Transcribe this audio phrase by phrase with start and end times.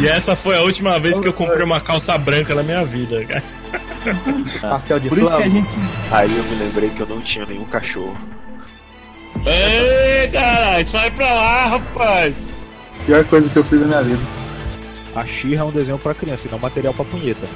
[0.00, 3.24] E essa foi a última vez que eu comprei uma calça branca na minha vida,
[3.24, 3.42] cara.
[4.60, 5.56] Pastel de Por isso que a flambo.
[5.58, 5.74] gente.
[6.10, 8.16] Aí eu me lembrei que eu não tinha nenhum cachorro.
[9.46, 12.34] Ei, caralho, sai pra lá, rapaz.
[13.06, 14.22] Pior coisa que eu fiz na minha vida.
[15.14, 17.46] A Xirra é um desenho pra criança e não material pra punheta.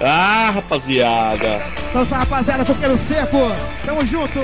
[0.00, 1.60] Ah, rapaziada.
[1.92, 3.52] Nossa rapaziada, coqueiro seco.
[3.84, 4.38] Tamo junto.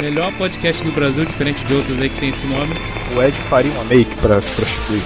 [0.00, 2.74] Melhor podcast do Brasil, diferente de outros aí que tem esse nome.
[3.16, 5.02] O Ed faria uma make pra se prostituir.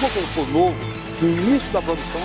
[0.00, 0.76] Como for novo,
[1.20, 2.20] no início da produção,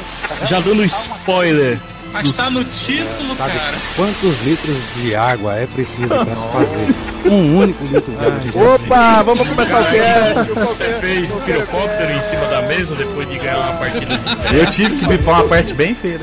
[0.47, 1.79] Já dando spoiler.
[2.13, 3.73] Mas tá no título, cara.
[3.97, 8.75] Quantos litros de água é preciso para se fazer um único litro de água?
[8.75, 10.53] Opa, vamos começar o cast.
[10.53, 14.19] Você fez pirocóptero em cima da mesa depois de ganhar uma partida.
[14.53, 16.19] Eu tive que bipar uma parte bem feia.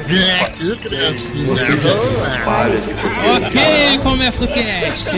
[3.37, 5.17] Ok, começa o cast.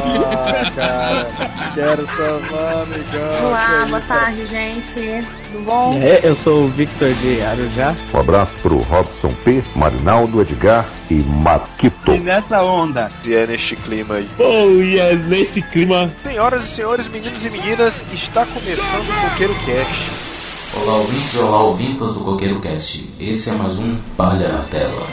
[0.00, 1.26] Ah, cara,
[1.74, 3.46] quero salvar, amigão.
[3.46, 5.24] Olá, boa tarde, gente.
[5.52, 5.98] Tudo bom?
[6.02, 7.94] É, eu sou o Victor de Arujá.
[8.12, 12.12] Um abraço pro Robson P, Marinaldo, Edgar e Marquito.
[12.12, 14.28] E nessa onda, se é neste clima aí.
[14.68, 16.10] Oh, e é nesse clima.
[16.22, 20.10] Senhoras e senhores, meninos e meninas, está começando o Coqueiro Cast.
[20.74, 23.08] Olá ouvintes, olá ouvintas do Coqueiro Cast.
[23.18, 25.06] Esse é mais um Palha na Tela.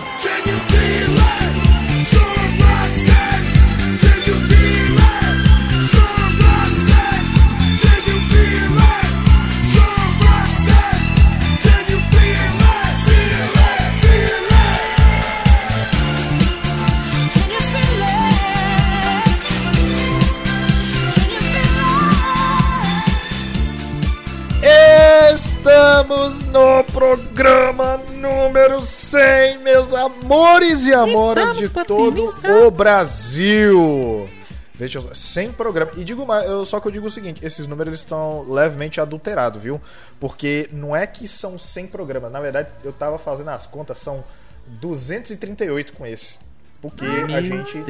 [26.06, 32.32] Estamos no programa número 100, meus amores e amoras de todo
[32.68, 34.30] o Brasil.
[34.76, 35.98] Veja, só, 100 programas.
[35.98, 39.02] E digo mais, eu- só que eu digo o seguinte: esses números eles estão levemente
[39.02, 39.82] adulterados, viu?
[40.20, 42.32] Porque não é que são 100 programas.
[42.32, 44.24] Na verdade, eu tava fazendo as contas, são
[44.68, 46.38] 238 com esse.
[46.84, 47.84] Porque a gente.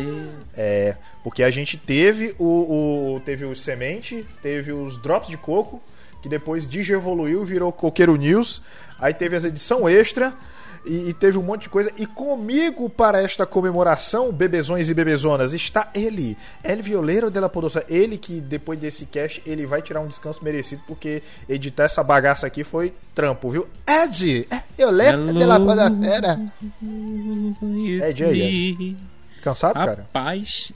[0.55, 5.81] É, porque a gente teve o, o- teve o semente, teve os drops de coco,
[6.25, 8.59] que depois digievoluiu, virou Coqueiro News.
[8.99, 10.33] Aí teve as edição extra
[10.83, 11.91] e, e teve um monte de coisa.
[11.99, 17.85] E comigo para esta comemoração, bebezões e bebezonas, está ele, El Violeiro de la Podosa.
[17.87, 22.47] Ele que depois desse cast ele vai tirar um descanso merecido porque editar essa bagaça
[22.47, 23.67] aqui foi trampo, viu?
[23.87, 26.41] Ed, Violeiro de la Podosfera.
[28.01, 28.97] É, Jay, me.
[29.43, 30.01] Cansado, cara?
[30.01, 30.71] Rapaz,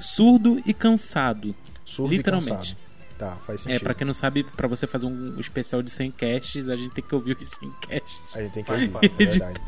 [0.00, 1.54] surdo e cansado.
[1.84, 2.50] Surdo e literalmente.
[2.50, 2.85] cansado.
[3.18, 3.82] Tá, faz É, sentido.
[3.82, 7.02] pra quem não sabe, pra você fazer um especial de 100 casts, a gente tem
[7.02, 8.20] que ouvir os 100 casts.
[8.34, 9.60] A gente tem que ouvir, é verdade.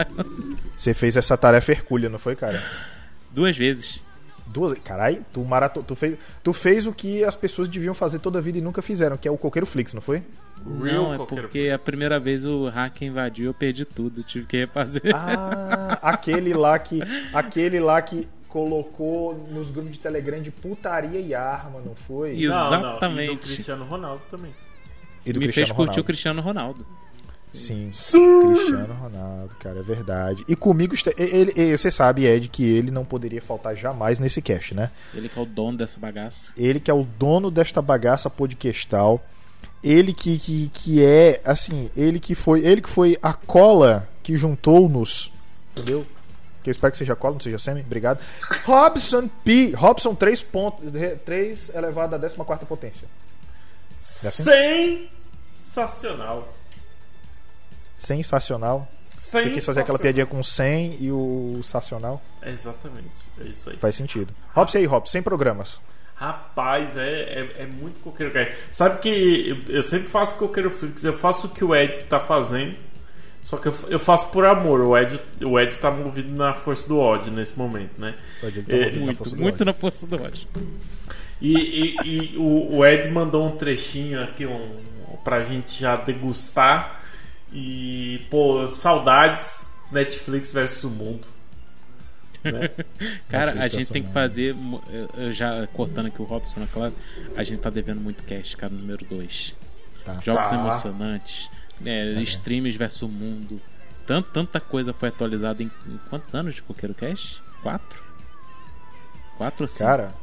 [0.76, 2.62] Você fez essa tarefa hercúlea, não foi, cara?
[3.30, 4.04] Duas vezes.
[4.46, 4.78] Duas.
[4.78, 5.82] Caralho, tu, marato...
[5.82, 6.16] tu, fez...
[6.42, 9.28] tu fez o que as pessoas deviam fazer toda a vida e nunca fizeram, que
[9.28, 10.22] é o Coqueiro Flix, não foi?
[10.66, 14.22] não, é porque a primeira vez o hack invadiu eu perdi tudo.
[14.22, 15.02] Tive que refazer.
[15.14, 17.00] Ah, aquele lá que.
[17.32, 22.40] Aquele lá que colocou nos grupos de Telegram de putaria e arma, não foi?
[22.42, 23.32] Exatamente.
[23.32, 24.54] E do Cristiano Ronaldo também.
[25.26, 26.00] E do Me fez Cristiano curtir Ronaldo.
[26.00, 26.86] o Cristiano Ronaldo.
[27.52, 27.90] Sim.
[27.90, 30.44] Cristiano Ronaldo, cara, é verdade.
[30.48, 34.40] E comigo, está- ele, ele- você sabe, Ed, que ele não poderia faltar jamais nesse
[34.42, 34.90] cast, né?
[35.14, 36.52] Ele que é o dono dessa bagaça.
[36.56, 39.22] Ele que é o dono desta bagaça podcastal.
[39.82, 42.60] Ele que, que, que é, assim, ele que foi.
[42.64, 45.32] Ele que foi a cola que juntou-nos.
[45.76, 46.04] Entendeu?
[46.62, 47.80] Que eu espero que seja cola, não seja semi.
[47.80, 48.20] Obrigado.
[48.64, 49.72] Robson P.
[49.74, 50.82] Robson 3, ponto,
[51.24, 53.08] 3 elevado à 14 potência.
[54.24, 55.08] É assim?
[55.60, 56.54] Sensacional.
[57.98, 58.88] Sensacional.
[58.98, 62.22] Você quis fazer aquela piadinha com 100 e o sacional?
[62.40, 63.76] É exatamente, é isso aí.
[63.76, 64.34] Faz sentido.
[64.54, 65.80] Robson aí, Robson, 100 programas.
[66.14, 68.32] Rapaz, é, é, é muito coqueiro.
[68.72, 72.18] Sabe que eu, eu sempre faço coqueiro flix, eu faço o que o Ed tá
[72.18, 72.76] fazendo,
[73.48, 74.80] só que eu, eu faço por amor.
[74.82, 78.14] O Ed, o Ed tá movido na força do ódio nesse momento, né?
[78.42, 80.46] O Ed, ele tá É, na Muito, muito na força do ódio.
[81.40, 84.82] E, e- e o, o Ed mandou um trechinho aqui um,
[85.24, 87.00] pra gente já degustar.
[87.50, 91.26] E, pô, saudades Netflix versus o mundo.
[92.44, 92.68] Né?
[93.30, 94.54] Cara, a Netflix gente tem que fazer.
[95.16, 96.92] eu já cortando aqui o Robson, é claro.
[97.34, 99.54] A gente tá devendo muito cast, cara, número 2.
[100.04, 100.20] Tá.
[100.22, 100.54] Jogos Tá.
[100.54, 101.48] emocionantes,
[101.84, 103.60] é, streams versus o mundo.
[104.06, 107.42] Tant, tanta coisa foi atualizada em, em quantos anos de Coqueiro Cast?
[107.62, 108.02] Quatro?
[109.36, 109.84] Quatro ou cinco?
[109.84, 110.14] Cara,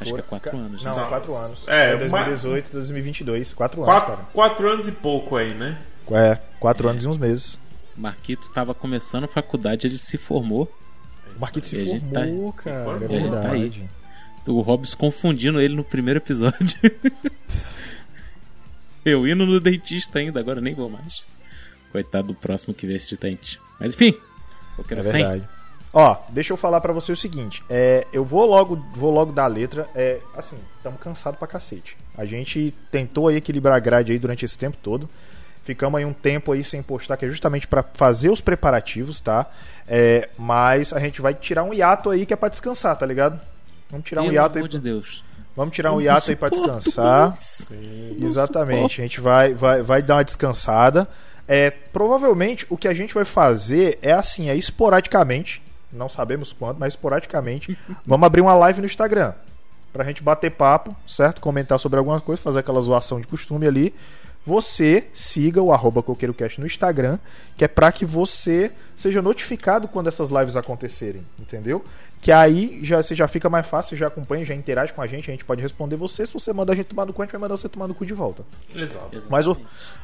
[0.00, 0.84] Acho que é quatro ca- anos.
[0.84, 1.68] Não, São- 4 anos.
[1.68, 3.52] É, É, 2018, 2022.
[3.54, 4.28] 4 anos, Quatro, cara.
[4.32, 5.78] quatro anos e pouco aí, né?
[6.10, 7.58] É, 4 anos e uns meses.
[7.96, 10.68] Marquito tava começando faculdade, ele se formou.
[11.36, 12.84] O Marquito se E a gente tá- formou, se cara.
[12.84, 13.08] formou.
[13.08, 13.90] É E gente tá verdade.
[14.46, 16.76] O Robson confundindo ele no primeiro episódio.
[19.04, 21.24] Eu indo no dentista ainda, agora nem vou mais.
[21.90, 23.60] Coitado do próximo que vê esse dente.
[23.78, 24.14] Mas enfim,
[24.78, 25.48] eu quero É verdade.
[25.92, 27.62] Ó, deixa eu falar pra você o seguinte.
[27.68, 29.86] É, eu vou logo, vou logo dar a letra.
[29.94, 31.98] É, assim, estamos cansados pra cacete.
[32.16, 35.08] A gente tentou aí equilibrar a grade aí durante esse tempo todo.
[35.64, 39.46] Ficamos aí um tempo aí sem postar, que é justamente pra fazer os preparativos, tá?
[39.86, 43.38] É, mas a gente vai tirar um hiato aí que é pra descansar, tá ligado?
[43.90, 44.62] Vamos tirar um Pelo hiato aí.
[44.62, 45.22] amor de Deus.
[45.54, 47.28] Vamos tirar um hiato aí pra suporto descansar.
[47.28, 47.68] mais.
[48.20, 49.00] Exatamente.
[49.00, 51.06] A gente vai, vai, vai dar uma descansada.
[51.46, 55.62] É, provavelmente o que a gente vai fazer é assim, é esporadicamente.
[55.92, 57.76] Não sabemos quando, mas esporadicamente.
[58.06, 59.34] vamos abrir uma live no Instagram.
[59.92, 61.40] Pra gente bater papo, certo?
[61.40, 63.94] Comentar sobre alguma coisa, fazer aquela zoação de costume ali.
[64.44, 67.18] Você siga o arroba CoqueiroCast no Instagram,
[67.56, 71.84] que é para que você seja notificado quando essas lives acontecerem, entendeu?
[72.22, 75.28] Que aí já, você já fica mais fácil, já acompanha, já interage com a gente,
[75.28, 76.24] a gente pode responder você.
[76.24, 77.94] Se você mandar a gente tomar no cu, a gente vai mandar você tomar no
[77.94, 78.44] cu de volta.
[78.72, 79.24] Exato.
[79.28, 79.56] Mas o,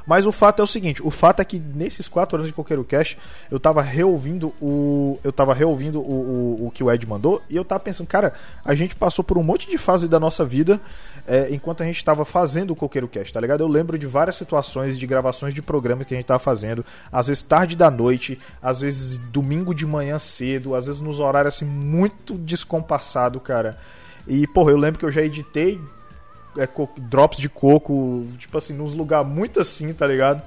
[0.05, 2.83] mas o fato é o seguinte, o fato é que nesses quatro anos de Coqueiro
[2.83, 3.17] Cash,
[3.49, 5.21] eu tava reouvindo o.
[5.23, 8.33] Eu tava reouvindo o, o, o que o Ed mandou, e eu tava pensando, cara,
[8.65, 10.81] a gente passou por um monte de fase da nossa vida
[11.29, 13.61] é, enquanto a gente tava fazendo o Coqueiro Cash, tá ligado?
[13.61, 17.27] Eu lembro de várias situações de gravações de programas que a gente tava fazendo, às
[17.27, 21.67] vezes tarde da noite, às vezes domingo de manhã cedo, às vezes nos horários assim
[21.67, 23.79] muito descompassado, cara.
[24.27, 25.81] E, porra, eu lembro que eu já editei
[26.57, 30.43] é, co- drops de coco, tipo assim, nos lugares muito assim, tá ligado?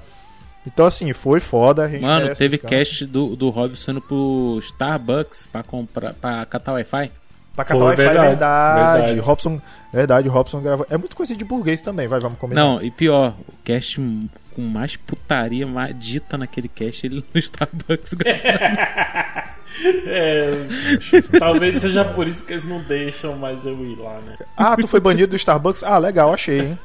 [0.66, 1.84] Então, assim, foi foda.
[1.84, 2.68] A gente Mano, teve descanso.
[2.74, 7.10] cast do, do Robson pro Starbucks pra comprar pra catar Wi-Fi.
[7.56, 8.28] Pra catar Wi-Fi, verdade.
[8.28, 9.06] verdade, verdade.
[9.06, 9.20] verdade.
[9.26, 9.60] Robson,
[9.92, 10.86] verdade, Robson gravou.
[10.88, 12.60] É muito coisa de burguês também, vai, vamos combinar.
[12.62, 14.00] Não, e pior, o cast
[14.54, 19.51] com mais putaria mais dita naquele cast, ele no Starbucks gravando.
[20.06, 24.36] É, talvez seja por isso que eles não deixam mais eu ir lá, né?
[24.56, 25.82] Ah, tu foi banido do Starbucks?
[25.82, 26.78] Ah, legal, achei, hein?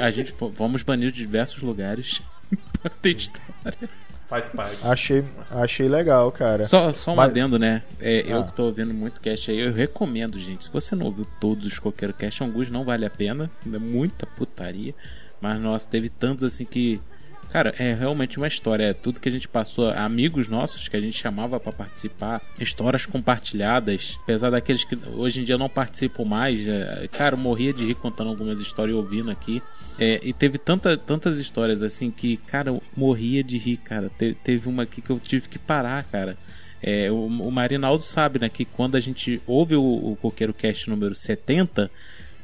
[0.00, 2.20] A gente vamos banir de diversos lugares
[2.80, 3.88] pra ter história.
[4.28, 4.76] Faz parte.
[4.82, 6.64] Achei, achei legal, cara.
[6.66, 7.82] Só, só um Mas- adendo, né?
[7.98, 8.44] É, Eu Ah.
[8.44, 10.64] que tô ouvindo muito cast aí, eu recomendo, gente.
[10.64, 13.50] Se você não ouviu todos os qualquer cast, alguns não vale a pena.
[13.66, 14.94] É muita putaria.
[15.40, 17.00] Mas, nossa, teve tantos assim que.
[17.50, 18.84] Cara, é realmente uma história.
[18.84, 19.88] É tudo que a gente passou.
[19.90, 22.42] Amigos nossos que a gente chamava pra participar.
[22.60, 24.18] Histórias compartilhadas.
[24.22, 26.66] Apesar daqueles que hoje em dia não participam mais.
[26.68, 29.62] é, Cara, eu morria de rir contando algumas histórias ouvindo aqui.
[29.98, 34.10] É, e teve tanta, tantas histórias assim que, cara, eu morria de rir, cara.
[34.18, 36.36] Te- teve uma aqui que eu tive que parar, cara.
[36.82, 40.88] É, o, o Marinaldo sabe, né, que quando a gente ouve o, o Coqueiro Cast
[40.88, 41.90] número 70,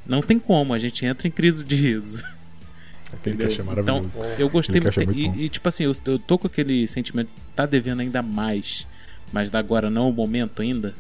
[0.05, 2.21] não tem como, a gente entra em crise de riso.
[3.15, 3.61] Aquele Entendeu?
[3.61, 4.11] é maravilhoso.
[4.15, 5.05] Então, eu gostei é muito.
[5.05, 5.19] muito.
[5.19, 8.87] E, e, tipo assim, eu, eu tô com aquele sentimento, tá devendo ainda mais,
[9.33, 10.95] mas da agora não é o momento ainda.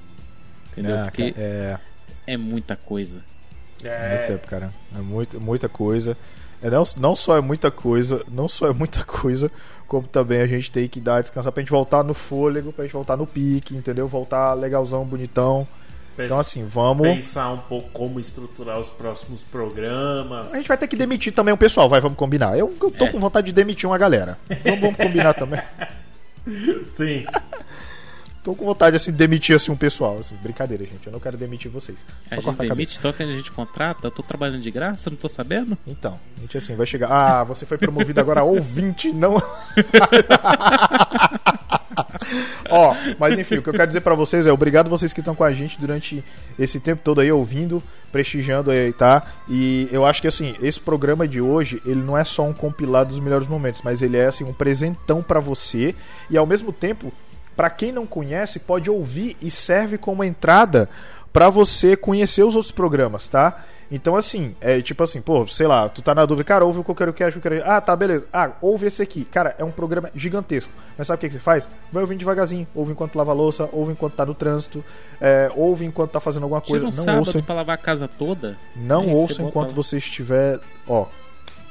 [0.72, 0.96] Entendeu?
[0.96, 1.78] É, Porque é,
[2.26, 3.22] é muita coisa.
[3.80, 4.72] muito É, tempo, cara.
[4.96, 6.16] É muito, muita coisa.
[6.62, 9.50] É, não, não só é muita coisa, não só é muita coisa,
[9.86, 12.94] como também a gente tem que dar descansar pra gente voltar no fôlego, pra gente
[12.94, 14.08] voltar no pique, entendeu?
[14.08, 15.66] Voltar legalzão, bonitão.
[16.18, 17.08] Então, assim, vamos.
[17.08, 20.52] pensar um pouco como estruturar os próximos programas.
[20.52, 22.56] A gente vai ter que demitir também o pessoal, vai, vamos combinar.
[22.58, 23.10] Eu, eu tô É.
[23.10, 24.38] com vontade de demitir uma galera.
[24.62, 25.60] Vamos, vamos combinar também.
[26.88, 27.24] Sim.
[28.44, 30.18] Tô com vontade assim, de demitir assim, um pessoal.
[30.18, 31.06] Assim, brincadeira, gente.
[31.06, 32.04] Eu não quero demitir vocês.
[32.30, 35.30] A gente demite, então que a gente contrata, eu tô trabalhando de graça, não tô
[35.30, 35.78] sabendo?
[35.86, 37.08] Então, a gente assim, vai chegar.
[37.10, 39.38] Ah, você foi promovido agora a ouvinte, não.
[42.70, 45.34] Ó, mas enfim, o que eu quero dizer pra vocês é obrigado vocês que estão
[45.34, 46.24] com a gente durante
[46.58, 49.22] esse tempo todo aí ouvindo, prestigiando aí, tá?
[49.48, 53.10] E eu acho que assim, esse programa de hoje, ele não é só um compilado
[53.10, 55.94] dos melhores momentos, mas ele é assim um presentão pra você
[56.30, 57.12] e ao mesmo tempo,
[57.56, 60.88] pra quem não conhece, pode ouvir e serve como entrada
[61.32, 63.64] pra você conhecer os outros programas, tá?
[63.90, 66.84] Então, assim, é tipo assim, pô, sei lá, tu tá na dúvida, cara, ouve o
[66.84, 68.26] Coqueiro Cash, o Coqueiro Ah, tá, beleza.
[68.32, 69.24] Ah, ouve esse aqui.
[69.24, 70.72] Cara, é um programa gigantesco.
[70.96, 71.68] Mas sabe o que, que você faz?
[71.92, 72.66] Vai ouvindo devagarzinho.
[72.74, 74.84] Ouve enquanto lava a louça, ouve enquanto tá no trânsito,
[75.20, 76.90] é, ouve enquanto tá fazendo alguma coisa.
[76.90, 81.06] Tira um Não ouça, pra lavar a casa toda não ouça enquanto você estiver, ó,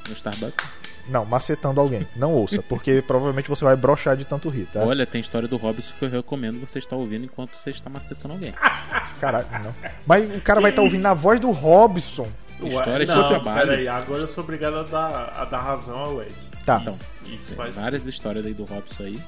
[0.08, 0.83] no Starbucks.
[1.08, 2.08] Não, macetando alguém.
[2.16, 4.82] Não ouça, porque provavelmente você vai brochar de tanto rir, tá?
[4.86, 8.34] Olha, tem história do Robson que eu recomendo você estar ouvindo enquanto você está macetando
[8.36, 8.54] alguém.
[9.20, 9.74] Caralho, não.
[10.06, 12.28] Mas o cara vai estar ouvindo na voz do Robson.
[12.62, 13.68] História de não, trabalho.
[13.70, 16.34] peraí, agora eu sou obrigado a dar, a dar razão ao Ed.
[16.66, 16.78] Tá.
[16.78, 17.76] Isso, Então, isso Tem faz.
[17.76, 19.20] várias histórias aí do Robson aí.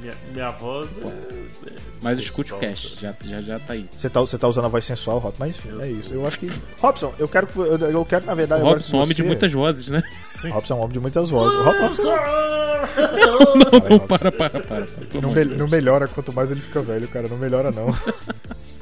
[0.00, 1.06] Minha, minha voz é.
[1.70, 1.72] é
[2.02, 3.88] Mas escute o cast, já, já, já tá aí.
[3.96, 6.12] Você tá, você tá usando a voz sensual, Robson, mas enfim, é isso.
[6.12, 6.50] Eu acho que.
[6.80, 7.58] Robson, eu quero que.
[7.58, 8.62] Eu, eu quero, na verdade.
[8.62, 10.02] Robson é homem de muitas vozes, né?
[10.52, 11.58] Robson é um homem de muitas vozes.
[11.64, 14.86] Robson Não, não, para, para, para.
[15.20, 17.28] não, me- não melhora quanto mais ele fica velho, cara.
[17.28, 17.86] Não melhora, não.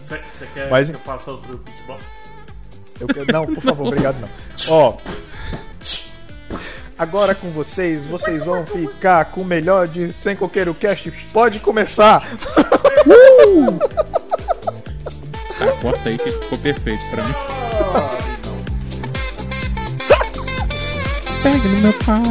[0.03, 2.03] Você você quer Mas- que eu faça outro beatbox?
[3.01, 4.29] Eu quero- não, por favor, obrigado, não.
[4.71, 4.97] Ó.
[7.03, 11.11] Agora com vocês, vocês vão ficar com o melhor de Sem Coqueiro Cast.
[11.33, 12.23] Pode começar!
[13.05, 13.81] Uh!
[15.61, 17.35] Ah, corta aí que ficou perfeito pra mim.
[21.43, 22.23] Pega no meu pau.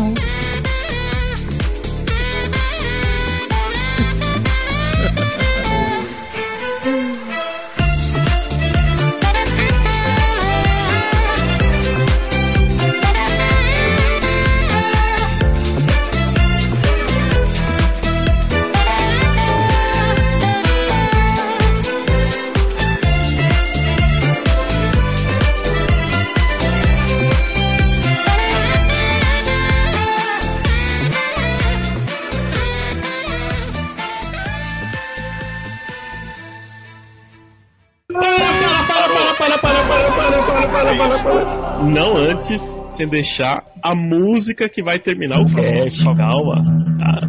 [41.84, 42.62] Não antes,
[42.96, 46.04] sem deixar a música que vai terminar o cast.
[46.16, 46.62] Calma.
[47.00, 47.22] Tá.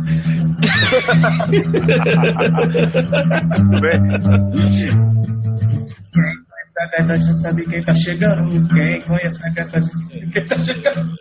[5.42, 8.68] Conhece a gata já sabe quem tá chegando.
[8.68, 11.12] Quem conhece a gata já sabe quem tá chegando.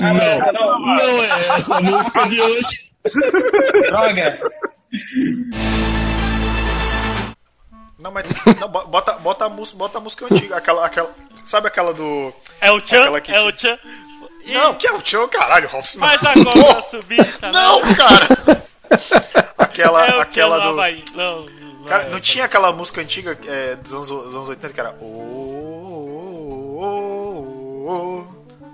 [0.00, 0.14] Não,
[0.80, 2.90] não é essa a música de hoje.
[3.88, 4.38] Droga!
[7.98, 8.26] Não, mas
[8.58, 11.10] não, bo- bota, bota, a música, bota a música antiga, aquela, aquela.
[11.44, 12.32] Sabe aquela do.
[12.60, 13.00] É o Tchan?
[13.02, 13.82] Aquela que É o tinha- Tchan?
[14.46, 15.98] Não, que é o Tchan, caralho, Robson.
[15.98, 18.62] Mas agora tá subindo, tá Não, cara!
[19.58, 20.68] Aquela, É o aquela do.
[20.70, 21.04] Havaí.
[21.14, 22.08] Não, não, Cara, é.
[22.10, 24.96] não tinha aquela música antiga é, dos, anos, dos anos 80 que era.
[25.00, 25.04] "Oh,
[26.80, 28.24] oh, oh, oh".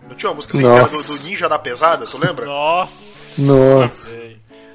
[0.09, 1.19] Não tinha uma música assim, que era do, Nossa.
[1.25, 2.47] do Ninja da Pesada, tu lembra?
[2.47, 3.05] Nossa!
[3.37, 4.19] Nossa.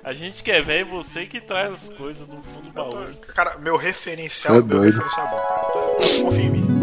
[0.04, 3.08] A gente que é velho, você que traz as coisas do fundo do baú.
[3.36, 4.98] Cara, meu referencial, É meu doido.
[5.00, 6.22] referencial é bom, cara.
[6.24, 6.81] Confia em mim.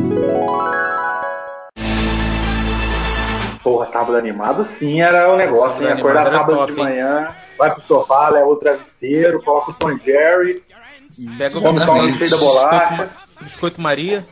[3.62, 5.92] Porra, sábado animado sim era o negócio, Sábado hein?
[5.92, 10.62] Acordar sábado top, de manhã, vai pro sofá, leva o travesseiro, coloca o Tom Jerry,
[11.36, 13.10] Pega o come só um cheio da bolacha.
[13.40, 14.26] Biscoito Maria.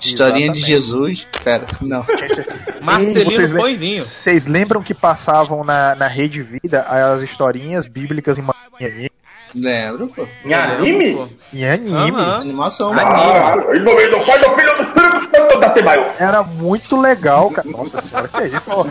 [0.00, 0.60] Historinha de Exatamente.
[0.60, 1.28] Jesus.
[1.42, 2.04] Pera, não.
[2.80, 4.04] Marcelino Vocês Pão e Vinho.
[4.04, 8.44] Vocês lembram que passavam na, na Rede Vida as historinhas bíblicas em
[8.80, 9.10] anime?
[9.54, 10.26] Lembro, pô.
[10.44, 11.30] Em anime?
[11.52, 11.94] Em anime.
[11.94, 12.40] Aham.
[12.40, 12.92] Animação.
[12.96, 16.06] Ah, em nome do Pai, do Filho e do Espírito Santo da Temaio.
[16.18, 17.68] Era muito legal, cara.
[17.68, 18.70] Nossa senhora, que é isso?
[18.70, 18.84] Ó,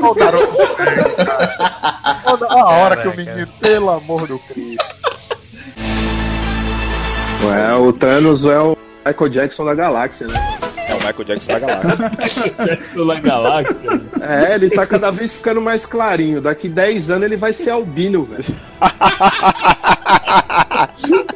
[0.00, 0.56] ó, garoto.
[2.24, 4.84] Olha a hora que o menino, pelo amor do Cristo.
[7.44, 10.57] Ué, o Thanos é o Michael Jackson da galáxia, né?
[11.08, 12.54] O Michael Jackson da galáxia.
[12.66, 13.76] Jackson da galáxia.
[14.20, 16.40] É, ele tá cada vez ficando mais clarinho.
[16.42, 18.44] Daqui 10 anos ele vai ser albino, velho.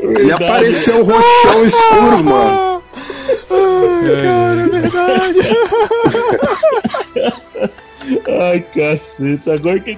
[0.01, 2.83] Ele apareceu um roxão escuro, mano.
[4.23, 5.39] Cara, é verdade.
[8.29, 9.97] Ai, caceta, agora que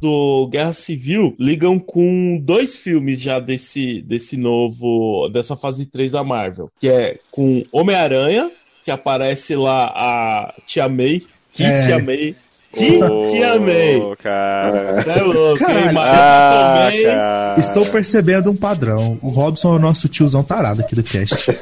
[0.00, 5.28] do Guerra Civil ligam com dois filmes já desse, desse novo.
[5.32, 6.70] dessa fase 3 da Marvel.
[6.80, 8.50] Que é com Homem-Aranha,
[8.84, 11.22] que aparece lá a Tia May.
[11.52, 11.86] Que É.
[11.86, 12.36] Tia May.
[12.72, 12.98] Que
[13.32, 14.00] Tia May.
[14.18, 15.02] cara.
[15.02, 15.58] Tá louco?
[15.58, 15.98] Caralho.
[15.98, 17.54] Ah, também- cara.
[17.58, 19.18] Estou percebendo um padrão.
[19.22, 21.50] O Robson é o nosso tiozão tarado aqui do cast.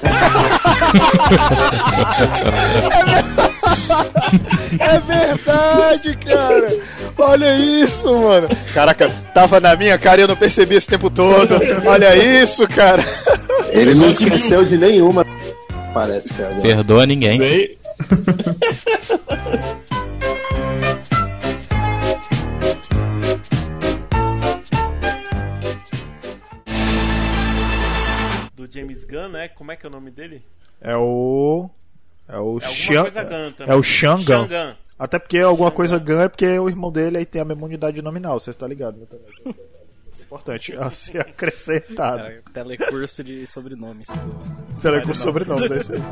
[4.79, 6.77] É verdade, cara.
[7.19, 8.49] Olha isso, mano.
[8.75, 11.55] Caraca, tava na minha cara e eu não percebi esse tempo todo.
[11.87, 13.03] Olha isso, cara.
[13.71, 15.25] Ele não esqueceu de nenhuma.
[15.95, 16.61] Parece que agora.
[16.61, 17.39] Perdoa ninguém.
[17.39, 17.77] Bem-
[28.55, 29.49] Do James Gunn, né?
[29.49, 30.43] Como é que é o nome dele?
[30.81, 31.69] É o.
[32.29, 33.05] É o É Xian.
[33.05, 33.65] Gun.
[33.67, 33.83] É o.
[33.83, 34.77] Shangan.
[34.99, 38.01] Até porque alguma coisa Gun é porque o irmão dele aí tem a mesma unidade
[38.03, 39.07] nominal, você está ligado, né?
[39.11, 39.55] também.
[40.21, 42.23] Importante a ser acrescentado.
[42.25, 44.09] É, telecurso de sobrenomes.
[44.09, 45.33] do- Telecurso não.
[45.33, 46.01] sobrenomes, é isso aí.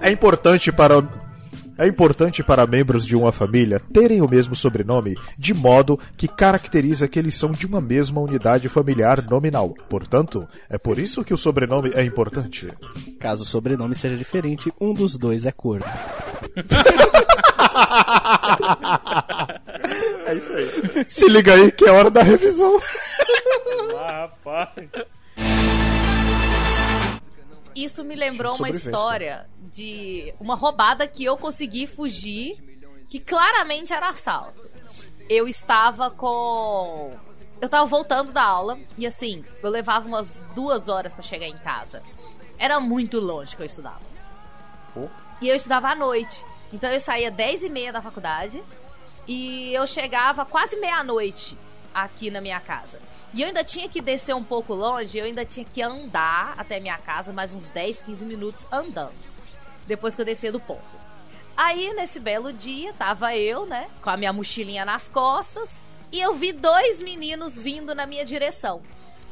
[0.00, 1.02] É importante para
[1.78, 7.08] é importante para membros de uma família terem o mesmo sobrenome, de modo que caracteriza
[7.08, 9.74] que eles são de uma mesma unidade familiar nominal.
[9.88, 12.68] Portanto, é por isso que o sobrenome é importante.
[13.18, 15.86] Caso o sobrenome seja diferente, um dos dois é corno.
[20.26, 21.04] É isso aí.
[21.08, 22.78] Se liga aí que é hora da revisão.
[23.98, 24.88] Ah, rapaz.
[27.74, 32.56] Isso me lembrou uma história de uma roubada que eu consegui fugir,
[33.08, 34.60] que claramente era assalto.
[35.28, 37.12] eu estava com.
[37.60, 41.56] Eu tava voltando da aula e assim, eu levava umas duas horas pra chegar em
[41.58, 42.02] casa.
[42.58, 44.00] Era muito longe que eu estudava.
[45.40, 46.44] E eu estudava à noite.
[46.72, 48.62] Então eu saía 10 e meia da faculdade
[49.26, 51.56] e eu chegava quase meia-noite
[51.94, 53.00] aqui na minha casa.
[53.34, 56.80] E eu ainda tinha que descer um pouco longe, eu ainda tinha que andar até
[56.80, 59.14] minha casa, mais uns 10, 15 minutos andando.
[59.86, 61.02] Depois que eu descia do ponto.
[61.56, 66.34] Aí, nesse belo dia, tava eu, né, com a minha mochilinha nas costas, e eu
[66.34, 68.82] vi dois meninos vindo na minha direção.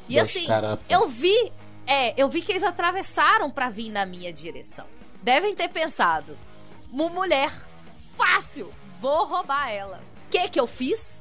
[0.09, 0.83] E Dois assim, carapa.
[0.89, 1.53] eu vi,
[1.87, 4.87] é, eu vi que eles atravessaram pra vir na minha direção.
[5.23, 6.37] Devem ter pensado,
[6.91, 7.53] uma mulher,
[8.17, 10.01] fácil, vou roubar ela.
[10.27, 11.19] O que que eu fiz?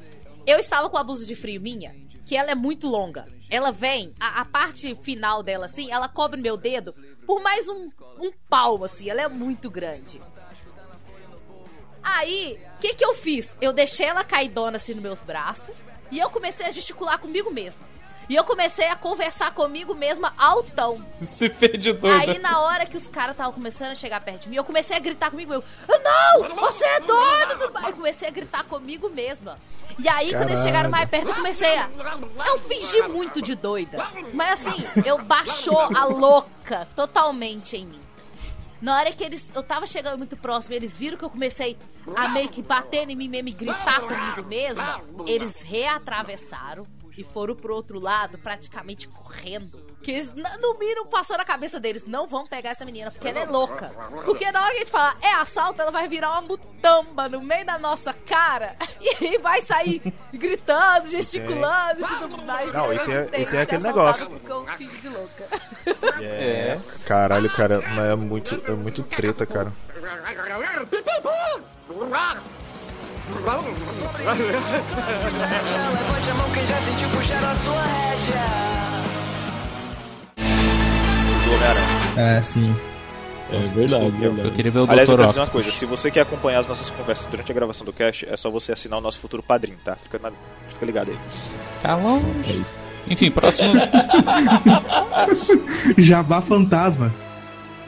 [0.50, 3.27] Eu estava com a blusa de frio minha, que ela é muito longa.
[3.51, 6.91] Ela vem, a, a parte final dela, assim, ela cobre meu dedo
[7.24, 7.88] por mais um,
[8.20, 9.08] um palmo, assim.
[9.12, 10.20] Ela é muito grande.
[12.01, 13.60] Aí, o que que eu fiz?
[13.62, 15.75] Eu deixei ela caidona assim nos meus braços
[16.10, 17.84] e eu comecei a gesticular comigo mesma.
[18.27, 21.06] E eu comecei a conversar comigo mesma altão.
[21.22, 22.22] Se fez de doida.
[22.32, 24.98] Aí, na hora que os caras estavam começando a chegar perto de mim, eu comecei
[24.98, 25.53] a gritar comigo.
[25.53, 26.00] Eu, "Ah,
[26.39, 26.56] não!
[26.56, 27.72] Você é doido!
[27.75, 29.60] Aí comecei a gritar comigo mesma.
[30.01, 30.63] E aí, quando eles Caralho.
[30.63, 31.89] chegaram mais perto, eu comecei a.
[32.48, 34.08] Eu fingi muito de doida.
[34.34, 38.01] Mas assim, eu baixou a louca totalmente em mim.
[38.82, 39.51] Na hora que eles.
[39.53, 41.77] Eu tava chegando muito próximo, eles viram que eu comecei
[42.15, 45.01] a meio que bater em mim mesmo e gritar comigo mesma.
[45.27, 46.88] Eles reatravessaram
[47.18, 49.88] e foram pro outro lado, praticamente correndo.
[50.01, 53.39] Que eles, no mínimo, passou na cabeça deles: não vão pegar essa menina, porque ela
[53.39, 53.91] é louca.
[54.24, 57.41] Porque na hora que a gente falar é assalto, ela vai virar uma mutamba no
[57.41, 58.75] meio da nossa cara
[59.22, 60.01] e vai sair
[60.34, 62.74] gritando, gesticulando e tudo mais.
[62.74, 64.29] Não, e tem- e tem ser aquele negócio.
[64.29, 65.44] Porque eu fingi de louca.
[66.22, 66.77] É.
[67.08, 69.72] Caralho, cara, mas é muito, é muito treta, cara.
[75.00, 78.99] Levante a mão quem já sentiu puxar a sua rédea.
[81.50, 82.38] Do Homem-Aranha.
[82.38, 82.76] É, sim.
[83.52, 85.22] É verdade, Eu, eu queria ver o Aliás, eu Dr.
[85.22, 87.92] quero dizer uma coisa: se você quer acompanhar as nossas conversas durante a gravação do
[87.92, 89.96] cast, é só você assinar o nosso futuro padrinho, tá?
[89.96, 90.32] Fica, na-
[90.70, 91.18] fica ligado aí.
[91.82, 92.62] Tá longe.
[93.10, 93.74] Enfim, próximo.
[95.98, 97.14] Jabá fantasma.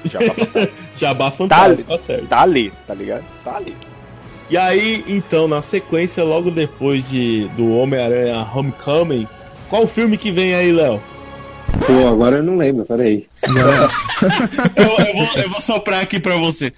[0.05, 0.69] Jabá fantasma.
[0.97, 2.27] Jabá Tá fantasma, ali, tá certo.
[2.27, 3.23] tá ali, tá ligado?
[3.43, 3.75] Tá ali.
[4.49, 9.27] E aí, então, na sequência, logo depois de do Homem-Aranha Homecoming,
[9.69, 10.99] qual filme que vem aí, Léo?
[11.85, 13.27] Pô, agora eu não lembro, peraí.
[14.75, 16.73] eu, eu vou, eu vou soprar aqui pra você.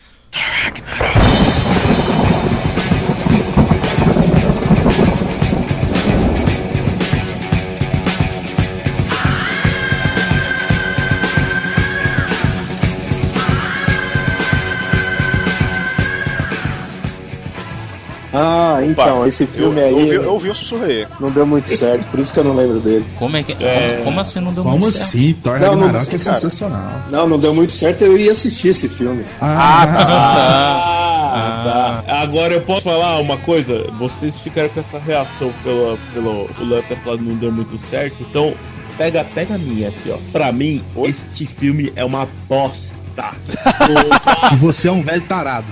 [18.33, 21.05] Ah, então, esse filme eu, aí Eu ouvi, eu ouvi um sussurro aí.
[21.19, 23.05] não deu muito certo, por isso que eu não lembro dele.
[23.19, 23.51] Como é que.
[23.63, 23.91] É.
[23.97, 25.07] Como, como assim não deu Como muito certo?
[25.09, 25.33] assim?
[25.35, 26.35] Thor Não, não, Ragnarok é cara.
[26.37, 26.91] sensacional.
[27.11, 29.23] Não, não deu muito certo, eu ia assistir esse filme.
[29.39, 30.93] Ah,
[31.35, 32.03] Ah, tá.
[32.21, 33.85] Agora eu posso falar uma coisa?
[33.99, 37.77] Vocês ficaram com essa reação pelo, pelo o Léo ter falado que não deu muito
[37.77, 38.17] certo.
[38.29, 38.53] Então,
[38.97, 40.17] pega, pega a minha aqui, ó.
[40.31, 42.95] Pra mim, este filme é uma bosta.
[44.51, 45.67] E você é um velho tarado.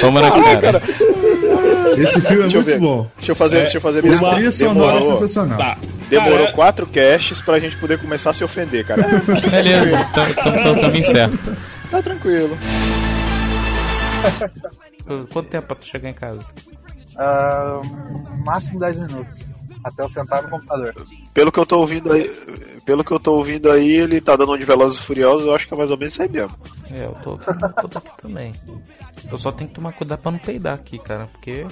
[0.00, 0.30] Toma na
[0.60, 0.82] cara.
[1.98, 2.78] Esse filme é Deixa muito ver.
[2.80, 3.06] bom.
[3.16, 5.18] Deixa eu fazer, É, deixa eu fazer a minha trilha sonora é Demorou.
[5.18, 5.58] sensacional.
[5.58, 5.76] Tá.
[6.08, 9.02] Demorou Cara, quatro casts pra gente poder começar a se ofender, cara.
[9.50, 11.56] Beleza, estamos no caminho certo.
[11.90, 12.56] Tá tranquilo.
[15.32, 16.46] Quanto tempo pra tu chegar em casa?
[17.18, 17.80] Ah,
[18.46, 19.51] máximo 10 minutos.
[19.84, 20.94] Até eu sentar no computador.
[21.34, 22.28] Pelo que eu tô ouvindo aí,
[22.84, 25.54] pelo que eu tô ouvindo aí, ele tá dando um de Velozes e Furiosos, eu
[25.54, 26.56] acho que é mais ou menos isso aí mesmo.
[26.90, 28.52] É, eu tô, tô daqui também.
[29.30, 31.66] Eu só tenho que tomar cuidado pra não peidar aqui, cara, porque.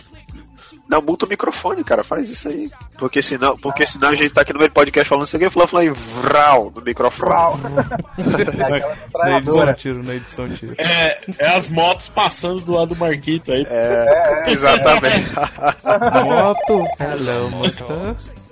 [0.88, 2.70] Não, multa o microfone, cara, faz isso aí.
[2.98, 5.46] Porque senão, porque senão a gente tá aqui no meio do podcast falando isso aqui
[5.46, 7.34] e falando aí, vral, no microfone.
[9.14, 10.74] Na edição tiro, na edição tiro.
[10.78, 13.66] É, é as motos passando do lado do Marquito aí.
[13.68, 15.30] É, exatamente.
[16.24, 16.86] Moto!
[16.98, 17.84] Hello, moto.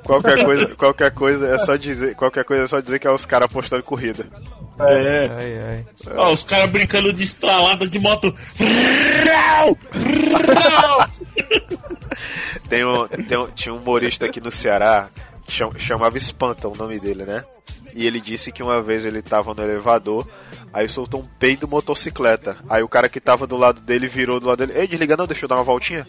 [0.05, 3.27] Qualquer coisa, qualquer coisa é só dizer, qualquer coisa é só dizer que é os
[3.27, 4.27] caras apostando em corrida.
[4.81, 5.31] É.
[5.37, 5.87] Ai, ai.
[6.17, 8.33] Ó, os caras brincando de estralada de moto.
[12.69, 15.09] Tem um, tem um- tinha um humorista aqui no Ceará
[15.45, 17.45] que cham- chamava Espanta o nome dele, né?
[17.95, 20.29] E ele disse que uma vez ele tava no elevador,
[20.79, 22.57] aí soltou um peido motocicleta.
[22.69, 24.79] Aí o cara que tava do lado dele virou do lado dele.
[24.79, 26.07] Ei, desliga não, deixa eu dar uma voltinha.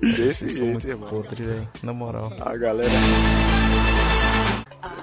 [0.00, 1.08] Desse Eu sou jeito, muito irmão.
[1.08, 1.68] podre, velho.
[1.82, 2.32] Na moral.
[2.40, 2.90] A galera.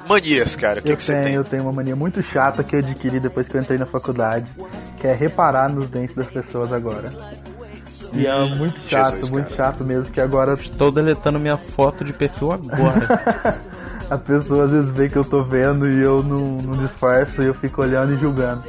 [0.08, 0.80] manias, cara.
[0.80, 1.34] O que, eu que você tenho, tem?
[1.36, 4.50] eu tenho uma mania muito chata que eu adquiri depois que eu entrei na faculdade,
[5.00, 7.12] que é reparar nos dentes das pessoas agora.
[8.14, 9.72] E é Hum, muito chato, Jesus, muito cara.
[9.74, 13.60] chato mesmo, que agora Estou deletando minha foto de perfil agora.
[14.10, 17.46] a pessoa às vezes vê que eu tô vendo e eu não, não disfarço e
[17.46, 18.68] eu fico olhando e julgando.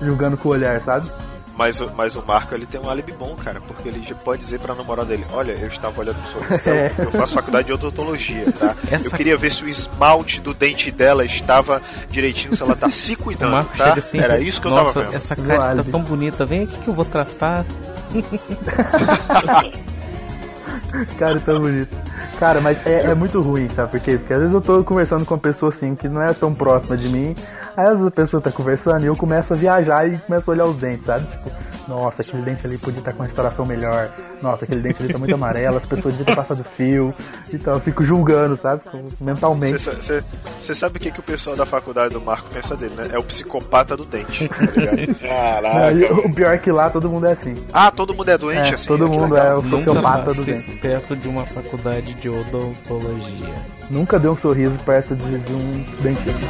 [0.00, 1.10] Julgando com o olhar, sabe?
[1.56, 4.40] Mas, o- mas o Marco ele tem um álibi bom, cara, porque ele já pode
[4.40, 7.66] dizer pra namorada dele: Olha, eu estava olhando pro sorriso dela, porque eu faço faculdade
[7.66, 8.74] de odontologia, tá?
[8.90, 12.90] Essa- Eu queria ver se o esmalte do dente dela estava direitinho, se ela tá
[12.90, 13.88] se O cuidando, Marco tá?
[13.88, 14.18] chega assim.
[14.18, 15.14] Era isso que eu Nossa, tava vendo.
[15.16, 16.46] essa cara tá tão bonita.
[16.46, 17.66] Vem aqui que eu vou tratar.
[21.18, 21.96] Cara, tão bonito.
[22.42, 24.18] Cara, mas é, é muito ruim, sabe por quê?
[24.18, 26.96] Porque às vezes eu tô conversando com uma pessoa assim que não é tão próxima
[26.96, 27.36] de mim,
[27.76, 30.54] aí às vezes a pessoa tá conversando e eu começo a viajar e começo a
[30.54, 31.24] olhar os dentes, sabe?
[31.24, 31.50] Tipo,
[31.88, 34.08] nossa, aquele dente ali podia estar com uma restauração melhor.
[34.40, 37.14] Nossa, aquele dente ali tá muito amarelo, as pessoas deviam ter passado fio.
[37.52, 38.82] Então eu fico julgando, sabe?
[39.20, 39.78] Mentalmente.
[39.78, 43.08] Você sabe o que, que o pessoal da faculdade do Marco pensa dele, né?
[43.12, 45.62] É o psicopata do dente, tá ligado?
[45.62, 47.54] Não, e o pior é que lá todo mundo é assim.
[47.72, 48.88] Ah, todo mundo é doente É, assim?
[48.88, 49.46] todo mundo legal.
[49.46, 50.70] é o sociopata do dente.
[50.76, 53.54] perto de uma faculdade de odontologia.
[53.90, 56.40] Nunca deu um sorriso perto de, de um dentista.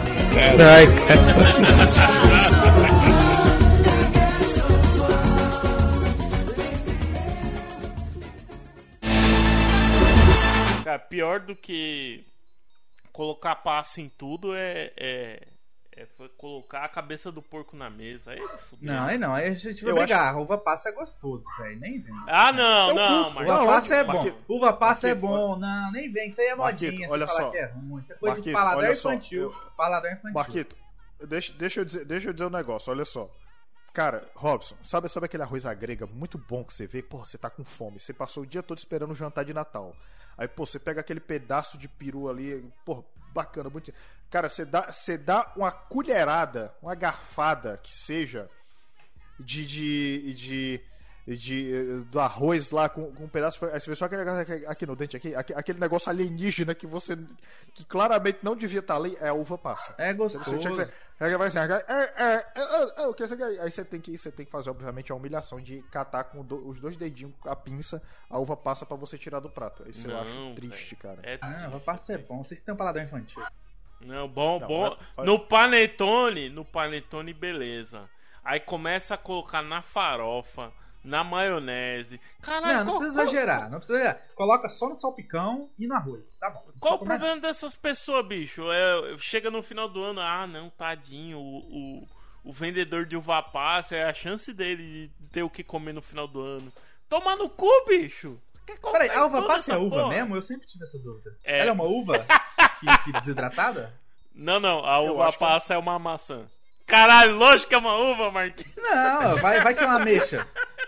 [0.59, 1.21] Ai, Cara,
[11.23, 12.27] pior do que
[13.13, 15.47] colocar passa em tudo é, é,
[15.97, 16.07] é
[16.37, 18.33] colocar a cabeça do porco na mesa.
[18.33, 18.93] Aí fudeu.
[18.93, 20.37] Não, aí não, aí a gente vai Eu brigar.
[20.37, 21.79] Uva passa é gostoso, velho.
[21.79, 22.13] Nem vem.
[22.27, 23.67] Ah, não, Então, não, Uva Marquinhos.
[23.67, 24.35] passa é bom.
[24.49, 25.57] Uva passa é bom.
[25.57, 26.27] Não, nem vem.
[26.29, 27.11] Isso aí é Marquito, modinha.
[27.11, 27.51] olha só.
[27.51, 28.01] que é ruim.
[28.01, 29.43] Isso é coisa de Marquito, paladar olha só, infantil.
[29.43, 30.33] eu- Paladar infantil.
[30.35, 30.77] Marquito,
[31.29, 33.31] deixa, deixa, eu dizer, deixa eu dizer um negócio, olha só.
[33.93, 37.01] Cara, Robson, sabe, sabe aquele arroz à grega muito bom que você vê?
[37.03, 39.95] Pô, você tá com fome, você passou o dia todo esperando o jantar de Natal.
[40.43, 43.93] Aí, pô, você pega aquele pedaço de peru ali, pô, bacana, muito.
[44.31, 48.49] Cara, você dá, você dá uma colherada, uma garfada que seja
[49.39, 50.81] de de de,
[51.37, 54.23] de do arroz lá com, com um pedaço, aí você vê só aquele
[54.67, 57.17] aqui no dente aqui, aque- aquele negócio alienígena que você
[57.75, 59.95] que claramente não devia estar ali, é a uva passa.
[59.99, 60.75] É Você gostoso.
[60.75, 63.61] ser- Aí vai assim, é, é, é, é, é, o que você quer?
[63.61, 66.69] Aí você tem que você tem que fazer obviamente a humilhação de catar com do-
[66.69, 69.89] os dois dedinhos a pinça, a uva passa pra você tirar do prato.
[69.89, 71.21] Isso eu acho triste, cara.
[71.23, 72.43] É Ah, uva passa é bom.
[72.43, 73.43] Vocês têm um paladar infantil.
[74.01, 74.97] Não, bom, Não, bom.
[75.17, 78.11] vai- No panetone, no panetone, beleza.
[78.45, 80.73] Aí começa a colocar na farofa,
[81.05, 82.21] na maionese.
[82.41, 83.71] Caralho, Não, não qual, precisa qual- exagerar.
[83.71, 84.23] Não precisa exagerar.
[84.35, 86.37] Coloca só no salpicão e no arroz.
[86.37, 86.65] Tá bom.
[86.79, 88.62] Qual o problema dessas pessoas, bicho?
[88.71, 91.59] É, chega no final do ano, ah, não, tadinho, o,
[92.05, 92.09] o,
[92.45, 94.83] o vendedor de uva passa é a chance dele
[95.19, 96.73] de ter o que comer no final do ano.
[97.09, 98.38] Toma no cu, bicho!
[98.93, 100.09] Peraí, a uva passa é uva porra?
[100.09, 100.37] mesmo?
[100.37, 101.37] Eu sempre tive essa dúvida.
[101.45, 101.59] É.
[101.61, 102.25] Ela é uma uva
[102.81, 103.93] que, que desidratada?
[104.35, 106.47] Não, não, a Eu uva que- passa é uma maçã.
[106.87, 108.75] Caralho, lógico que é uma uva, Marquinhos.
[108.77, 110.47] Não, vai, vai que é uma ameixa.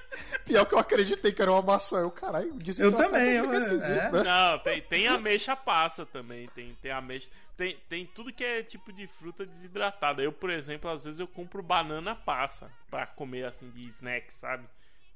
[0.45, 2.01] Pior que eu acreditei que era uma maçã.
[2.01, 4.11] Eu, caralho, disse Eu também, eu- é.
[4.11, 4.23] né?
[4.23, 6.49] Não, tem, tem ameixa passa também.
[6.49, 7.31] Tem, tem ameixa.
[7.57, 10.23] Tem, tem tudo que é tipo de fruta desidratada.
[10.23, 14.65] Eu, por exemplo, às vezes eu compro banana passa pra comer assim de snack, sabe?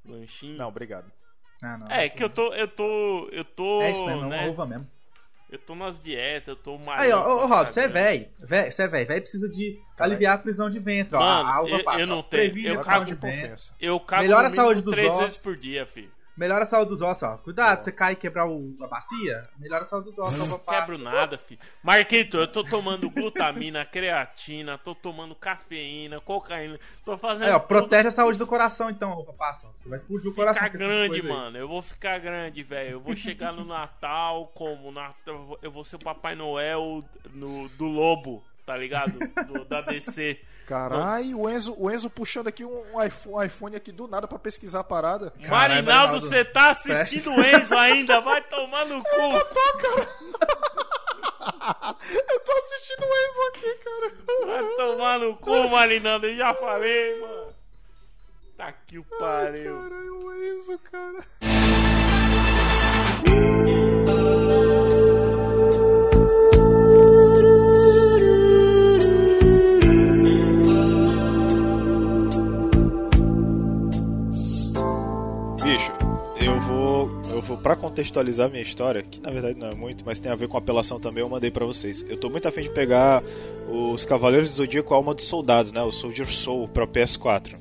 [0.04, 0.56] Lanchinho.
[0.56, 1.10] Não, obrigado.
[1.62, 1.90] Ah, não.
[1.90, 2.54] É que eu tô.
[2.54, 3.28] Eu tô.
[3.32, 3.82] Eu tô.
[3.82, 4.42] É isso mesmo, é né?
[4.42, 4.88] uma uva mesmo.
[5.50, 7.00] Eu tô nas dietas, eu tô mais.
[7.00, 8.28] Aí, ó, ô, Rob, você é velho.
[8.44, 9.06] Véi, Você é velho.
[9.08, 11.20] Velho precisa de aliviar a prisão de ventre, ó.
[11.20, 12.00] Mano, a, a uva eu- passa.
[12.00, 13.72] eu não ó, tenho- previne eu cago de confiança.
[13.80, 15.22] Eu cago Melhora a saúde dos três ossos.
[15.24, 16.10] vezes por dia, filho.
[16.38, 17.36] Melhora a saúde dos ossos, ó.
[17.38, 19.48] Cuidado, você cai e quebrar o, a bacia.
[19.58, 21.58] Melhora a saúde dos ossos, uva Não quebro nada, filho.
[21.82, 27.48] Marquito, eu tô tomando glutamina, creatina, tô tomando cafeína, cocaína, tô fazendo.
[27.48, 29.66] Aí, ó, tudo protege a saúde do coração, então, passa.
[29.66, 29.72] ó.
[29.76, 30.62] Você vai explodir o coração.
[30.62, 31.28] Ficar tipo de grande, coisa aí.
[31.28, 31.58] mano.
[31.58, 32.90] Eu vou ficar grande, velho.
[32.90, 37.86] Eu vou chegar no Natal como Natal, eu vou ser o Papai Noel no, do
[37.86, 39.18] Lobo, tá ligado?
[39.44, 40.38] Do- da DC.
[40.68, 44.28] Caralho, o Enzo, o Enzo puxando aqui um, um iPhone, um iPhone aqui do nada
[44.28, 45.32] pra pesquisar a parada.
[45.48, 48.20] Marinaldo, você tá assistindo o Enzo ainda?
[48.20, 49.16] Vai tomar no cu.
[49.16, 50.08] Eu tô, cara.
[52.12, 54.12] eu tô assistindo o Enzo aqui, cara.
[54.46, 56.26] Vai tomar no cu, Marinaldo.
[56.26, 57.54] Eu já falei, mano.
[58.54, 59.74] Tá que o pariu.
[59.74, 61.24] Caralho, o Enzo, cara.
[77.58, 80.56] Para contextualizar minha história, que na verdade não é muito, mas tem a ver com
[80.56, 82.04] apelação também, eu mandei pra vocês.
[82.08, 83.22] Eu tô muito afim de pegar
[83.68, 87.56] os Cavaleiros do Zodíaco Alma dos Soldados, né, o Soldier Soul pra PS4.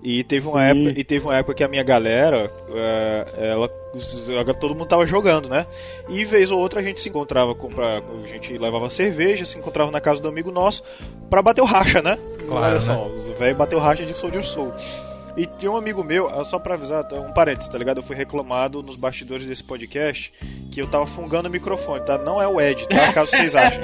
[0.00, 0.84] E teve uma Sim.
[0.86, 3.68] época, e teve uma época que a minha galera, é, ela,
[4.28, 5.66] ela- todo mundo tava jogando, né?
[6.08, 9.58] E vez ou outra a gente se encontrava com pra, a gente levava cerveja, se
[9.58, 10.84] encontrava na casa do amigo nosso
[11.28, 12.16] pra bater o racha, né?
[12.46, 13.14] Claro, Olha só, né?
[13.16, 14.72] os velhos bateu racha de Soldier Soul.
[15.38, 17.98] E tinha um amigo meu, ah, só pra avisar, tá, um parênteses, tá ligado?
[17.98, 20.32] Eu fui reclamado nos bastidores desse podcast
[20.72, 22.18] que eu tava fungando o microfone, tá?
[22.18, 23.12] Não é o Ed, tá?
[23.12, 23.80] Caso vocês achem.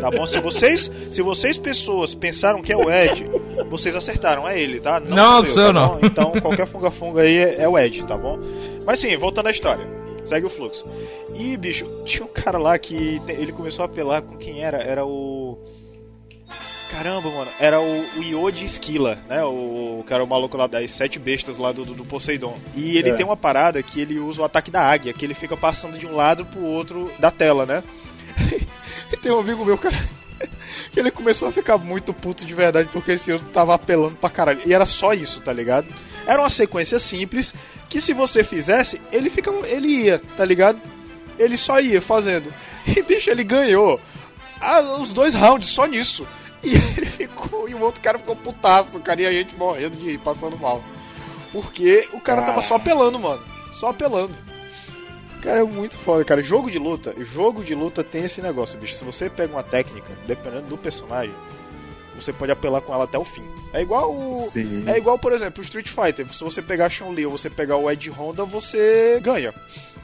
[0.00, 0.26] Tá bom?
[0.26, 3.24] Se vocês, se vocês pessoas pensaram que é o Ed,
[3.70, 4.98] vocês acertaram, é ele, tá?
[4.98, 5.88] Não, sou sou eu tá não.
[5.90, 5.98] bom?
[6.02, 8.40] Então qualquer funga-funga aí é, é o Ed, tá bom?
[8.84, 9.86] Mas sim, voltando à história.
[10.24, 10.84] Segue o fluxo.
[11.36, 14.78] E, bicho, tinha um cara lá que ele começou a apelar com quem era?
[14.78, 15.56] Era o.
[16.96, 17.50] Caramba, mano.
[17.60, 19.44] Era o, o Iode Esquila, né?
[19.44, 22.56] O, o cara, o maluco lá das sete bestas lá do, do, do Poseidon.
[22.74, 23.12] E ele É.
[23.14, 26.06] tem uma parada que ele usa o ataque da águia, que ele fica passando de
[26.06, 27.82] um lado pro outro da tela, né?
[29.12, 30.08] e tem um amigo meu, cara.
[30.90, 34.30] que ele começou a ficar muito puto de verdade porque esse outro tava apelando pra
[34.30, 34.60] caralho.
[34.64, 35.86] E era só isso, tá ligado?
[36.26, 37.52] Era uma sequência simples
[37.90, 40.80] que se você fizesse, ele fica, ele ia, tá ligado?
[41.38, 42.50] Ele só ia fazendo.
[42.86, 44.00] E bicho, ele ganhou
[44.60, 46.24] ah, os dois rounds só nisso.
[46.62, 50.12] E ele ficou, e o outro cara ficou putaço, cara, e a gente morrendo de
[50.12, 50.82] rir, passando mal.
[51.52, 53.42] Porque o cara tava só apelando, mano.
[53.72, 54.34] Só apelando.
[55.42, 56.42] Cara, é muito foda, cara.
[56.42, 58.94] Jogo de luta, jogo de luta tem esse negócio, bicho.
[58.94, 61.34] Se você pega uma técnica, dependendo do personagem,
[62.16, 63.44] você pode apelar com ela até o fim.
[63.72, 64.48] É igual o.
[64.50, 64.84] Sim.
[64.86, 66.26] É igual, por exemplo, o Street Fighter.
[66.34, 69.54] Se você pegar a Chun-Li ou você pegar o Ed Honda, você ganha.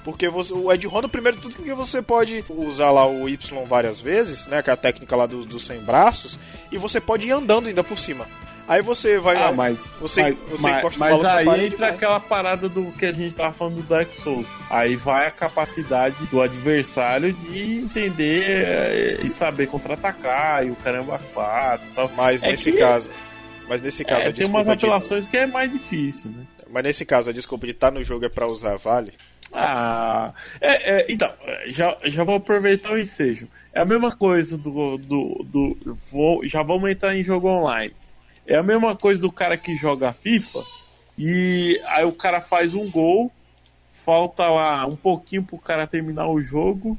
[0.05, 3.39] Porque você, o Ed Honda, primeiro de tudo, que você pode usar lá o Y
[3.67, 4.61] várias vezes, né?
[4.63, 6.39] Que é a técnica lá dos dos 100 braços,
[6.73, 8.27] e você pode ir andando ainda por cima.
[8.67, 9.37] Aí você vai.
[9.37, 13.35] Ah, mas, você, mas, você mas, mas aí entra aquela parada do que a gente
[13.35, 14.49] tava falando do Dark Souls.
[14.71, 21.21] Aí vai a capacidade do adversário de entender eh, e saber contra-atacar e o caramba
[21.35, 22.11] quatro tal.
[22.17, 23.11] Mas É nesse que- caso.
[23.69, 26.45] Mas nesse caso, É, tem umas desculpa de- apelações que é mais difícil, né?
[26.71, 29.13] Mas nesse caso, a desculpa de estar no jogo é pra usar vale.
[29.53, 33.49] Ah, é, é, então, é, já, já vou aproveitar o ensejo.
[33.73, 34.97] É a mesma coisa do.
[34.99, 37.95] do, do vou, já vamos entrar em jogo online.
[38.47, 40.65] É a mesma coisa do cara que joga FIFA
[41.17, 43.31] e aí o cara faz um gol,
[43.93, 46.99] falta lá um pouquinho pro cara terminar o jogo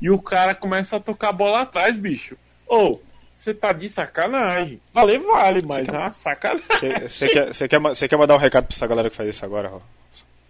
[0.00, 2.36] e o cara começa a tocar a bola atrás, bicho.
[2.66, 2.98] Ô,
[3.34, 4.80] você tá de sacanagem.
[4.92, 6.64] Vale, vale, mas ah, sacanagem.
[6.70, 9.44] Você quer, você quer, você quer mandar um recado pra essa galera que faz isso
[9.44, 9.72] agora?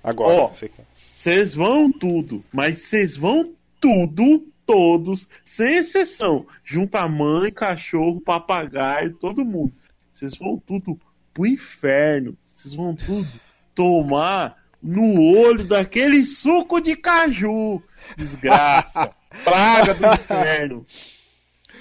[0.02, 0.48] Agora.
[0.54, 0.84] Você quer.
[1.18, 6.46] Vocês vão tudo, mas vocês vão tudo, todos, sem exceção.
[6.62, 9.72] Junta mãe, cachorro, papagaio, todo mundo.
[10.12, 10.96] Vocês vão tudo
[11.35, 12.38] pro inferno.
[12.54, 13.28] Vocês vão tudo
[13.74, 17.83] tomar no olho daquele suco de caju.
[18.16, 19.11] Desgraça.
[19.42, 20.87] Praga do inferno.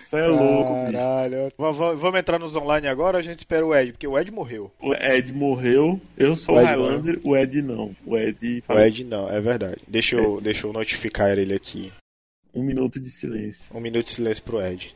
[0.07, 0.73] Você é louco.
[0.85, 1.51] Caralho.
[1.97, 3.91] Vamos entrar nos online agora ou a gente espera o Ed?
[3.91, 4.71] Porque o Ed morreu.
[4.79, 7.93] O Ed morreu, eu sou O o Highlander, o Ed não.
[8.05, 9.81] O Ed O Ed não, é verdade.
[9.85, 11.91] Deixa eu, deixa eu notificar ele aqui.
[12.55, 13.69] Um minuto de silêncio.
[13.75, 14.95] Um minuto de silêncio pro Ed.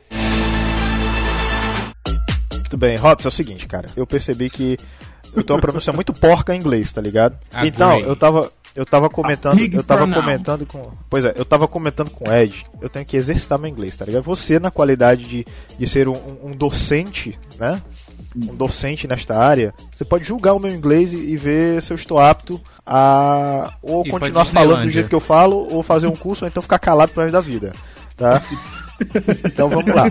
[2.54, 3.88] Muito bem, Robson, é o seguinte, cara.
[3.94, 4.78] Eu percebi que
[5.36, 7.38] eu tenho uma pronúncia muito porca em inglês, tá ligado?
[7.62, 12.10] Então, eu tava, eu tava comentando, eu tava comentando com, pois é, eu tava comentando
[12.10, 12.64] com o Ed.
[12.80, 14.22] Eu tenho que exercitar meu inglês, tá ligado?
[14.22, 15.46] Você na qualidade de,
[15.78, 17.80] de ser um, um- docente, né?
[18.34, 21.96] Um docente nesta área, você pode julgar o meu inglês e, e ver se eu
[21.96, 26.16] estou apto a ou pra continuar falando do jeito que eu falo, ou fazer um
[26.16, 27.72] curso, ou então ficar calado pro resto da vida,
[28.16, 28.42] tá?
[29.44, 30.04] Então vamos lá.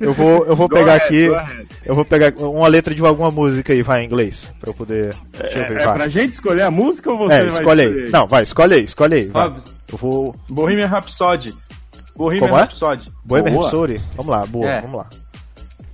[0.00, 1.66] Eu vou, eu vou Go pegar ahead, aqui.
[1.84, 4.52] Eu vou pegar uma letra de alguma música aí, vai, em inglês.
[4.60, 5.14] Pra eu poder.
[5.38, 5.94] Deixa eu ver, É, vai.
[5.94, 8.10] pra gente escolher a música ou você É, vai escolhe aí.
[8.10, 9.26] Não, vai, escolhe aí, escolhe aí.
[9.28, 9.52] Vai.
[9.92, 10.34] Eu vou.
[10.48, 11.54] Bohemian Rhapsody.
[12.16, 12.60] Bohemian Como é?
[12.62, 13.12] Rhapsody.
[13.24, 13.64] Bohemian Boa.
[13.64, 14.00] Rhapsody?
[14.16, 14.80] Vamos lá, boa, É.
[14.80, 15.06] vamos lá.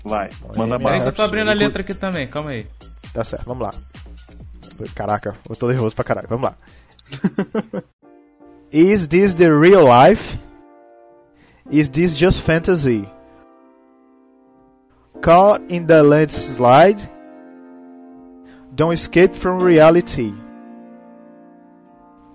[0.05, 1.29] Vai, manda Peraí que eu tô bala.
[1.29, 2.67] abrindo a letra aqui também, calma aí.
[3.13, 3.71] Tá certo, vamos lá.
[4.95, 6.27] Caraca, eu tô nervoso pra caralho.
[6.29, 6.55] Vamos lá.
[8.73, 10.39] Is this the real life?
[11.71, 13.09] Is this just fantasy?
[15.21, 17.01] Caught in the landslide?
[18.75, 20.33] Don't escape from reality.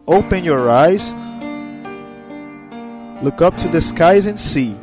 [0.07, 1.13] Open your eyes.
[3.23, 4.77] Look up to the skies and see.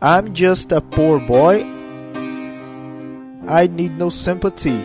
[0.00, 1.64] I'm just a poor boy.
[3.46, 4.80] I need no sympathy.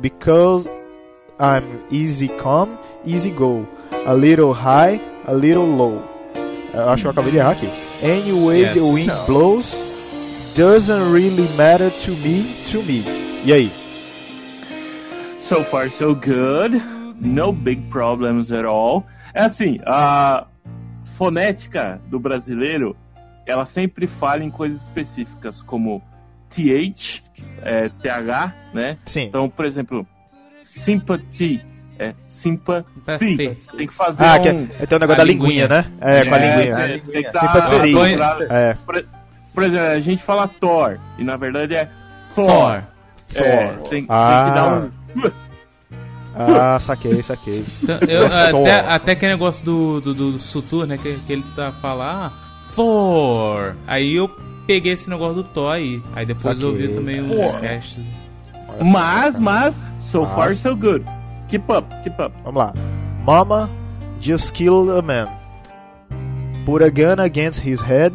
[0.00, 0.66] Because
[1.38, 3.66] I'm easy come, easy go.
[4.06, 6.02] A little high, a little low.
[6.72, 7.68] Eu acho que eu acabei de errar aqui.
[8.02, 8.74] Anyway Yes.
[8.74, 13.02] the wind blows, doesn't really matter to me, to me.
[13.44, 13.70] E aí?
[15.38, 16.80] So far, so good.
[17.20, 19.04] No big problems at all.
[19.34, 20.46] É assim, a
[21.16, 22.96] fonética do brasileiro
[23.46, 26.00] ela sempre fala em coisas específicas, como
[26.50, 27.22] TH,
[27.62, 28.96] é, TH, né?
[29.06, 29.22] Sim.
[29.22, 30.06] Então, por exemplo,
[30.62, 31.60] sympathy,
[32.08, 32.14] é.
[32.26, 34.40] Você tem que fazer Ah, um...
[34.40, 35.84] que é, é tem o negócio da linguinha, né?
[36.00, 36.76] É, com a linguinha.
[36.76, 38.74] você tem que pra- É.
[38.86, 39.04] Por,
[39.54, 41.88] por exemplo, a gente fala Thor, e na verdade é
[42.34, 42.46] Thor.
[42.46, 42.82] Thor.
[43.34, 43.88] É, Thor.
[43.88, 44.44] tem, tem Ah.
[44.48, 45.32] que dar um...
[46.34, 47.64] Ah, saquei, saquei.
[47.82, 50.96] Então, eu- até, até aquele negócio do, do, do Sutur, né?
[50.96, 52.32] Que, que ele tá falando, ah,
[52.74, 53.74] Thor.
[53.86, 54.28] Aí eu
[54.66, 56.00] peguei esse negócio do Thor aí.
[56.14, 56.96] Aí depois eu ouvi Saquei.
[56.96, 57.44] também Thor.
[57.44, 57.98] os casts.
[58.84, 61.04] Mas, mas, so Mas- far so good.
[61.50, 62.32] Keep up, keep up.
[62.44, 62.72] Vamos lá.
[63.26, 63.68] Mama
[64.20, 65.26] just killed a man.
[66.64, 68.14] Put a gun against his head.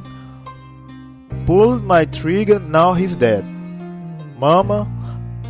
[1.46, 3.44] Pulled my trigger, now he's dead.
[4.40, 4.88] Mama,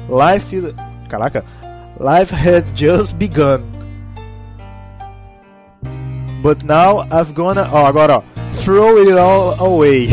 [0.09, 0.73] life is.
[1.09, 1.45] Caraca.
[1.99, 3.61] Life had just begun.
[6.41, 7.69] But now I've gonna.
[7.71, 8.23] Ó, agora, ó.
[8.65, 10.09] Throw it all away.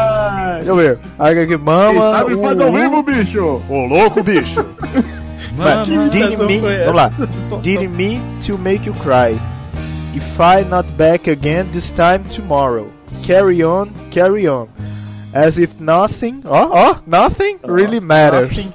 [0.66, 0.98] Deixa eu ver.
[1.16, 1.92] Aí aqui, mama.
[1.92, 3.62] Quem sabe faz ao vivo, bicho!
[3.68, 4.66] Ô, louco, bicho!
[6.10, 7.12] Didn't razão me, foi vamos lá.
[7.62, 9.38] Didn't me to make you cry.
[10.14, 12.90] If I not back again this time tomorrow.
[13.22, 14.68] Carry on, carry on.
[15.32, 18.72] As if nothing, ó, ó, nothing really matters.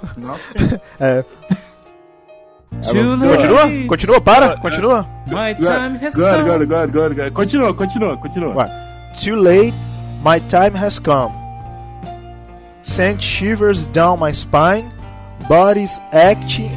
[1.00, 1.26] é.
[2.82, 3.66] Too Continua?
[3.66, 3.88] late.
[3.88, 5.08] Continua, para, continua.
[5.28, 7.32] My time has come.
[7.34, 8.70] Continua, continua, continua.
[9.14, 9.74] Too late,
[10.24, 11.41] my time has come.
[12.84, 14.91] Sent shivers down my spine.
[15.48, 16.72] Body's acting,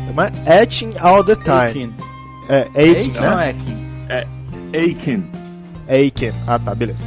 [0.47, 1.71] etching all the time.
[1.71, 1.95] Aching.
[2.49, 3.49] É, aching, Aching né?
[3.51, 4.07] aching?
[4.09, 4.27] É,
[4.75, 5.31] Aiken.
[5.89, 6.33] Aiken.
[6.49, 7.03] Ah, tá, beleza.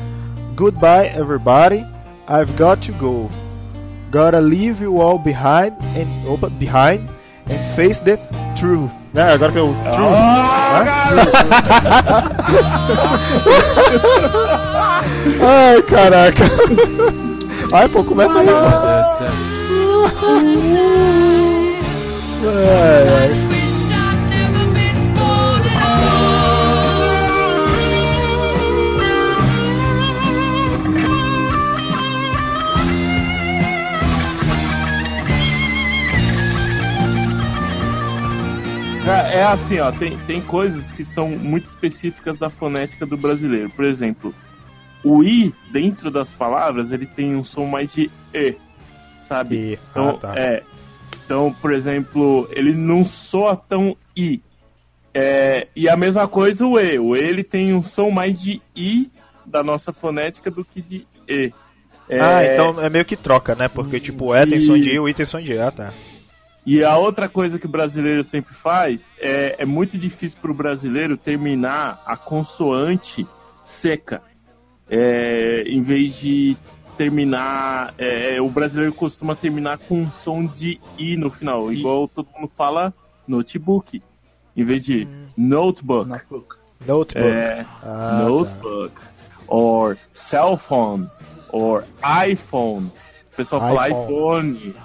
[0.55, 1.85] Goodbye, everybody.
[2.27, 3.29] I've got to go.
[4.11, 7.09] Gotta leave you all behind and opa, behind
[7.49, 8.17] and face the
[8.55, 8.91] truth.
[9.13, 9.33] Né?
[9.33, 10.11] Agora que eu truth.
[10.11, 10.17] né?
[15.41, 16.43] Ai, caraca.
[17.73, 18.47] Ai, pô, começa aí.
[39.07, 43.69] Cara, É assim, ó, tem, tem coisas que são muito específicas da fonética do brasileiro.
[43.69, 44.33] Por exemplo,
[45.03, 48.55] o I dentro das palavras, ele tem um som mais de E,
[49.19, 49.55] sabe?
[49.55, 50.33] E, Então, ah, tá.
[50.35, 50.63] é.
[51.25, 54.41] Então, por exemplo, ele não soa tão I.
[55.13, 56.97] É, e a mesma coisa o E.
[56.99, 59.11] O E ele tem um som mais de I
[59.45, 61.51] da nossa fonética do que de E.
[62.09, 63.67] É, Ah, então é meio que troca, né?
[63.67, 65.59] Porque tipo, o E tem som de I, o I tem som de E.
[65.59, 65.91] Ah, tá.
[66.65, 70.53] E a outra coisa que o brasileiro sempre faz é, é muito difícil para o
[70.53, 73.25] brasileiro terminar a consoante
[73.63, 74.21] seca.
[74.89, 76.55] É, em vez de
[76.97, 77.93] terminar.
[77.97, 82.51] é, o brasileiro costuma terminar com um som de I no final, igual todo mundo
[82.55, 82.93] fala
[83.27, 84.01] notebook.
[84.55, 86.09] Em vez de notebook.
[86.85, 87.17] Notebook.
[87.17, 88.93] É, Ah, notebook.
[89.47, 91.07] Or cell phone.
[91.51, 91.83] Or
[92.27, 92.87] iPhone.
[93.31, 94.57] O pessoal fala iPhone.
[94.57, 94.75] iPhone.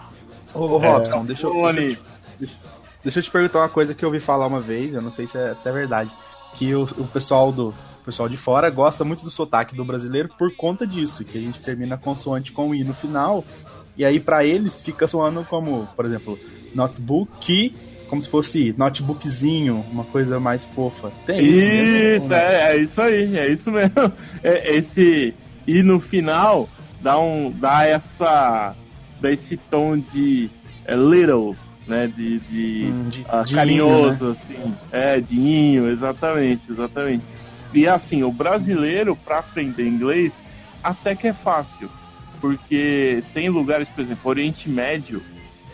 [0.55, 1.73] Ô, ô, Robson, É, deixa, eu, iPhone.
[1.79, 1.99] deixa,
[2.41, 2.57] eu te,
[3.03, 5.27] deixa eu te perguntar uma coisa que eu ouvi falar uma vez, eu não sei
[5.27, 6.15] se é até verdade.
[6.55, 10.29] Que o, o pessoal do o pessoal de fora gosta muito do sotaque do brasileiro
[10.39, 13.45] por conta disso, que a gente termina consoante com o i no final,
[13.97, 16.39] e aí pra eles fica soando como, por exemplo,
[16.75, 17.75] notebook,
[18.09, 21.11] como se fosse notebookzinho, uma coisa mais fofa.
[21.27, 22.25] Tem isso, mesmo?
[22.27, 23.93] Isso, é, é isso aí, é isso mesmo.
[24.43, 25.35] É, esse
[25.67, 26.69] e no final
[27.01, 28.75] dá um dá essa
[29.21, 30.51] dá esse tom de
[30.85, 36.71] é, little, né, de, de, Hum, de- de carinhoso inho, assim, é, de inho, exatamente,
[36.71, 37.25] exatamente.
[37.73, 40.43] E assim, o brasileiro para aprender inglês
[40.83, 41.89] até que é fácil,
[42.41, 45.23] porque tem lugares, por exemplo, Oriente Médio,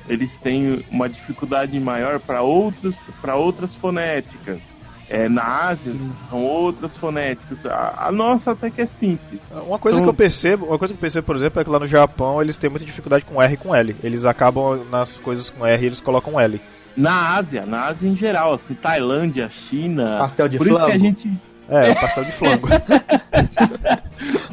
[0.09, 4.77] eles têm uma dificuldade maior para outros para outras fonéticas.
[5.11, 5.95] É, na Ásia
[6.29, 7.65] são outras fonéticas.
[7.65, 9.41] A, a nossa até que é simples.
[9.67, 11.71] Uma coisa Então, que eu percebo, uma coisa que eu percebo, por exemplo, é que
[11.71, 13.97] lá no Japão eles têm muita dificuldade com R e com L.
[14.05, 16.61] Eles acabam nas coisas com R e eles colocam L.
[16.95, 20.19] Na Ásia, na Ásia em geral, assim, Tailândia, China.
[20.19, 21.33] Pastel de por isso que a gente.
[21.69, 22.67] É, o pastel de flango.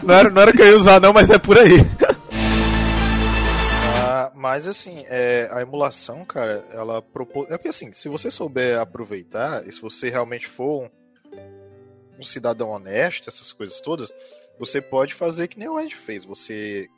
[0.04, 1.80] não, era, não era o que eu ia usar, não, mas é por aí.
[3.98, 7.50] Ah, mas assim, é, a emulação, cara, ela propôs.
[7.50, 10.90] É porque assim, se você souber aproveitar, e se você realmente for um,
[12.20, 14.14] um cidadão honesto, essas coisas todas,
[14.60, 16.26] você pode fazer que nem o Ed fez.
[16.26, 16.90] Você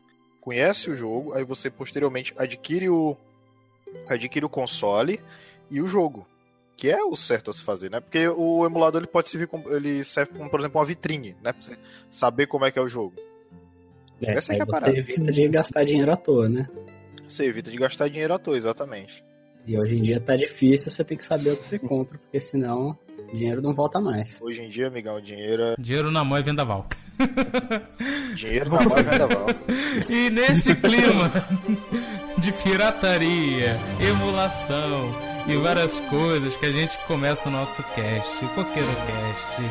[0.41, 3.17] conhece o jogo, aí você posteriormente adquire o.
[4.07, 5.19] adquire o console
[5.69, 6.25] e o jogo.
[6.77, 7.99] Que é o certo a se fazer, né?
[7.99, 11.51] Porque o emulador ele pode servir como, ele serve como, por exemplo, uma vitrine, né?
[11.51, 11.75] Pra você
[12.09, 13.15] saber como é que é o jogo.
[14.21, 14.97] É, Essa que é a você parada.
[14.97, 16.69] evita de gastar dinheiro à toa, né?
[17.27, 19.23] Você evita de gastar dinheiro à toa, exatamente.
[19.65, 22.39] E hoje em dia tá difícil, você tem que saber o que você compra, porque
[22.39, 24.39] senão o dinheiro não volta mais.
[24.39, 25.75] Hoje em dia, amigão, dinheiro é.
[25.79, 26.87] Dinheiro na mão é vendaval.
[28.35, 29.47] Dinheiro na mão é vendaval.
[30.07, 31.31] E nesse clima
[32.37, 38.95] de pirataria, emulação e várias coisas que a gente começa o nosso cast, o Coqueiro
[39.05, 39.61] Cast.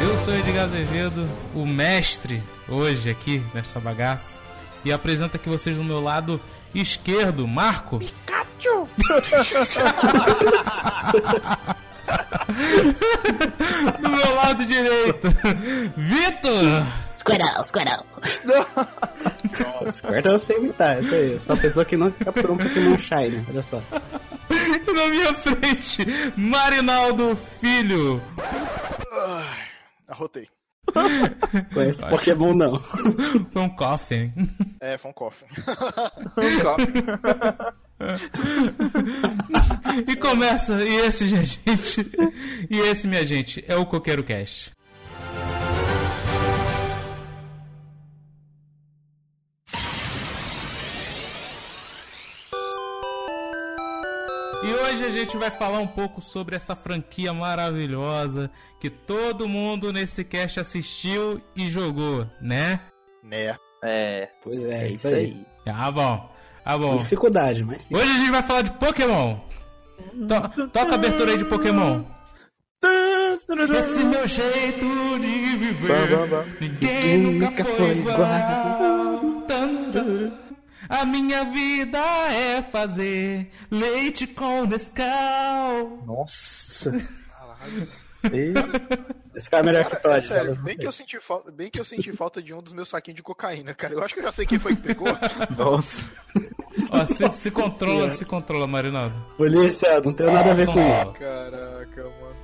[0.00, 4.49] Eu sou Edgar Azevedo, o mestre hoje aqui nesta bagaça.
[4.84, 6.40] E apresento aqui vocês no meu lado
[6.74, 7.98] esquerdo, Marco.
[7.98, 8.88] Pikachu!
[14.00, 15.28] do meu lado direito,
[15.96, 16.86] Vitor!
[17.18, 18.04] Squirrel, Squirrel.
[19.98, 21.40] Squirtle eu sei imitar, essa aí.
[21.46, 23.80] Só a pessoa que não fica pronta que não shine, olha só.
[24.50, 26.06] E na minha frente,
[26.36, 28.20] Marinaldo Filho.
[30.08, 30.48] Arrotei.
[31.72, 32.82] Conhece Pokémon não.
[33.52, 34.32] Foi um coffin.
[34.80, 35.46] É, foi um coffin.
[40.06, 41.60] e começa, e esse, gente,
[42.70, 44.72] e esse, minha gente, é o Coqueiro Cast.
[54.62, 59.92] E hoje a gente vai falar um pouco sobre essa franquia maravilhosa que todo mundo
[59.92, 62.80] nesse cast assistiu e jogou, né?
[63.22, 63.56] Né?
[63.82, 64.28] É.
[64.42, 65.14] Pois é, É isso aí.
[65.14, 65.46] aí.
[65.74, 66.30] Ah, bom.
[66.64, 67.02] Ah, bom.
[67.02, 67.94] dificuldade, mas sim.
[67.96, 69.38] Hoje a gente vai falar de Pokémon.
[70.28, 72.04] To- toca a abertura aí de Pokémon.
[73.78, 76.08] Esse meu jeito de viver,
[76.60, 78.18] ninguém nunca foi igual.
[79.48, 80.32] Tanto.
[80.90, 81.98] A minha vida
[82.34, 86.02] é fazer leite com Nescau.
[86.04, 86.92] Nossa.
[89.34, 90.26] Esse cara é melhor que É Todd.
[90.26, 90.64] sério, fala.
[90.64, 93.16] bem que, eu senti falta, bem que eu senti falta de um dos meus saquinhos
[93.16, 93.94] de cocaína, cara.
[93.94, 95.06] Eu acho que eu já sei quem foi que pegou.
[95.56, 96.10] Nossa.
[96.90, 99.14] Ó, se, se controla, se controla, Marinaldo.
[99.36, 101.12] Polícia, não tem nada a ver com isso.
[101.12, 102.36] Caraca, mano.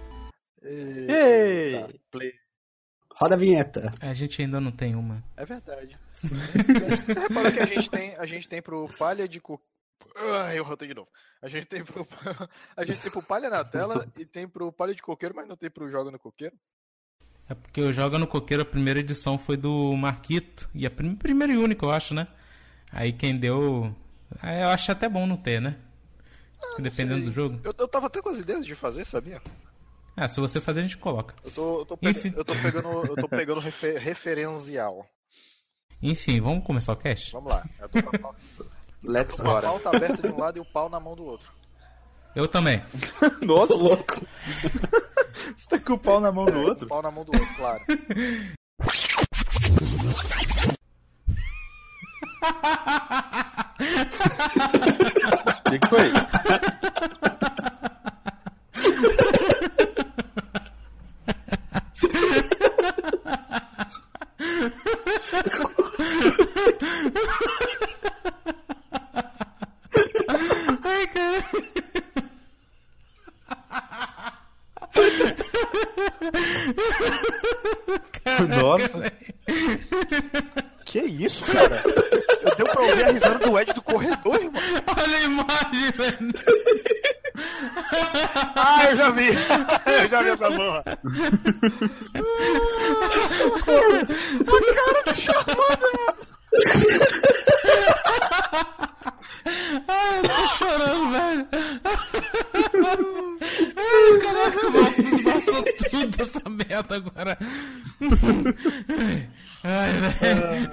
[0.63, 2.01] Ei!
[2.11, 2.33] Play.
[3.19, 3.91] Roda a vinheta.
[4.01, 5.23] A gente ainda não tem uma.
[5.37, 5.99] É verdade.
[6.25, 9.61] Você reparou que a gente tem, a gente tem pro palha de co...
[10.17, 11.09] Ah, eu rotei de novo.
[11.43, 12.07] A gente tem pro
[12.77, 15.57] a gente tem pro palha na tela e tem pro palha de coqueiro, mas não
[15.57, 16.57] tem pro joga no coqueiro.
[17.49, 20.69] É porque o Joga no Coqueiro, a primeira edição foi do Marquito.
[20.75, 22.27] E a prim- primeira e única, eu acho, né?
[22.91, 23.95] Aí quem deu.
[24.43, 25.77] Ah, eu acho até bom não ter, né?
[26.59, 27.61] Porque dependendo do jogo.
[27.63, 29.41] Eu, eu tava até com as ideias de fazer, sabia?
[30.17, 31.37] Ah, se você fazer, a gente coloca.
[31.45, 31.99] Eu tô, eu tô,
[32.37, 35.09] eu tô pegando, eu tô pegando refe- referencial.
[36.03, 37.33] Enfim, vamos começar o cast?
[37.33, 37.63] Vamos lá.
[37.81, 38.37] Eu tô com a pau-
[39.03, 41.49] Let's com a pauta aberta de um lado e o pau na mão do outro.
[42.35, 42.83] Eu também.
[43.43, 43.75] Nossa.
[43.75, 44.15] louco.
[45.57, 46.87] Você tá com o pau na mão do É, outro?
[46.87, 47.83] O pau na mão do outro, claro.
[54.37, 56.13] O que, que foi?
[70.85, 71.45] Ai, cara.
[78.61, 79.13] Nossa.
[80.85, 81.83] Que isso, cara?
[82.43, 84.63] Eu deu pra ouvir a risada do Ed do corredor, irmão.
[84.97, 86.33] Olha a imagem, velho.
[88.57, 89.29] Ah, eu já vi.
[89.29, 90.85] Eu já vi essa porra.
[94.47, 96.26] A cara tá chamando.
[99.89, 101.49] Ai, eu tô chorando, velho.
[103.77, 107.39] Ai, caraca, o Marcos esbaçou tudo essa merda agora.
[109.65, 110.71] Ai, velho.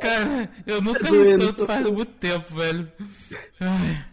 [0.00, 2.90] Cara, eu nunca li tanto faz muito tempo, velho.
[3.60, 4.04] Ai.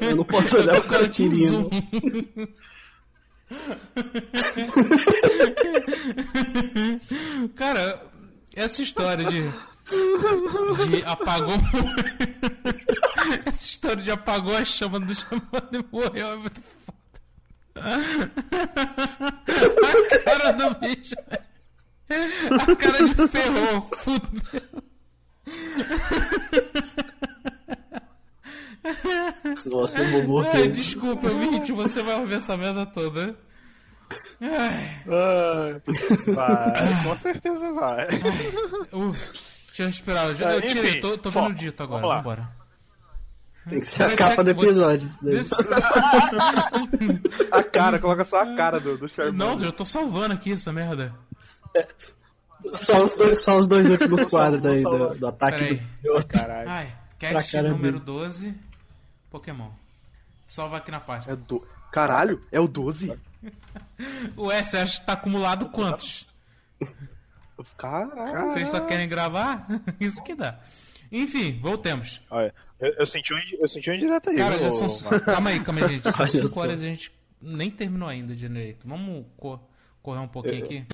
[0.00, 1.50] Eu não posso olhar pro quero tirinho.
[1.50, 1.70] zoom.
[7.56, 8.02] Cara,
[8.56, 9.42] essa história de.
[10.88, 11.56] De apagou.
[13.44, 16.94] essa história de apagou a chama do chamado e morreu é muito foda.
[20.14, 21.14] A cara do bicho.
[22.08, 23.90] A cara de ferrou.
[23.98, 24.84] Fudeu.
[29.64, 30.50] Nossa, Eu vou morrer.
[30.54, 33.36] Ai, desculpa, ouvinte, você vai ouvir essa merda toda.
[34.44, 35.82] Ai.
[36.34, 38.06] Vai, com certeza vai.
[38.92, 39.12] Uh,
[39.66, 40.26] deixa eu respirar.
[40.26, 42.00] Eu, já, Ah, eu tirei, tô, tô vendo o dito agora.
[42.02, 42.22] vamos lá.
[42.22, 42.64] Vambora.
[43.68, 45.08] Tem que ser a capa do episódio.
[45.22, 45.54] Desse-
[47.50, 49.56] A cara, coloca só a cara do, do Charmander.
[49.56, 51.14] Não, eu tô salvando aqui essa merda.
[52.76, 56.26] Só os dois, só os dois últimos quadros aí do, do ataque do.
[56.26, 56.68] Caralho.
[56.68, 58.04] Ai, cast cara número dele.
[58.04, 58.54] 12,
[59.30, 59.70] Pokémon.
[60.46, 61.32] Salva aqui na pasta.
[61.32, 61.66] É do...
[61.90, 63.18] Caralho, é o 12?
[64.38, 66.26] Ué, você acha que tá acumulado quantos?
[67.78, 68.48] Caralho.
[68.50, 69.66] Vocês só querem gravar?
[70.00, 70.58] Isso que dá.
[71.12, 72.20] Enfim, voltemos.
[72.30, 74.36] Olha, eu, eu senti um, eu senti um indireto aí.
[74.36, 75.20] Cara, já são.
[75.20, 76.10] Calma aí, calma aí, gente.
[76.10, 76.60] São Olha 5 só.
[76.60, 78.86] horas e a gente nem terminou ainda direito.
[78.88, 79.60] Vamos co-
[80.02, 80.84] correr um pouquinho aqui.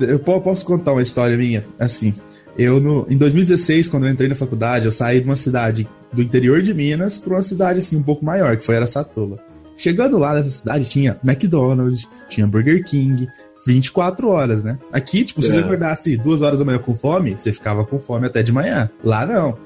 [0.00, 1.64] Eu po- posso contar uma história minha?
[1.78, 2.14] Assim,
[2.56, 6.22] eu no, em 2016, quando eu entrei na faculdade, eu saí de uma cidade do
[6.22, 9.42] interior de Minas para uma cidade assim um pouco maior, que foi Aracatuba.
[9.80, 13.26] Chegando lá nessa cidade tinha McDonald's, tinha Burger King,
[13.66, 14.78] 24 horas, né?
[14.92, 15.60] Aqui, tipo, se você É.
[15.60, 18.90] acordasse duas horas da manhã com fome, você ficava com fome até de manhã.
[19.02, 19.56] Lá não.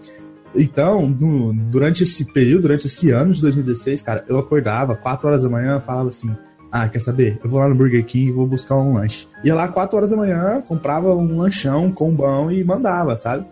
[0.54, 5.42] Então, no- durante esse período, durante esse ano de 2016, cara, eu acordava 4 horas
[5.42, 6.30] da manhã, falava assim:
[6.70, 7.40] Ah, quer saber?
[7.42, 9.26] Eu vou lá no Burger King e vou buscar um lanche.
[9.44, 13.46] Ia lá 4 horas da manhã, comprava um lanchão, um combão e mandava, sabe?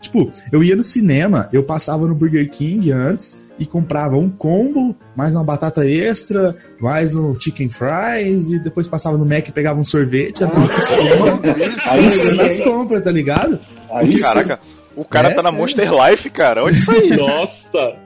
[0.00, 4.96] Tipo, eu ia no cinema, eu passava no Burger King antes e comprava um combo,
[5.14, 9.78] mais uma batata extra, mais um chicken fries, e depois passava no Mac e pegava
[9.78, 11.38] um sorvete, pro cinema,
[11.86, 13.60] Aí sim, nas compras, tá ligado?
[13.92, 14.18] Aí.
[14.18, 14.58] Caraca,
[14.96, 15.58] o cara É, tá na sério.
[15.58, 16.64] Monster Life, cara.
[16.64, 17.10] Olha isso aí.
[17.14, 17.96] Nossa!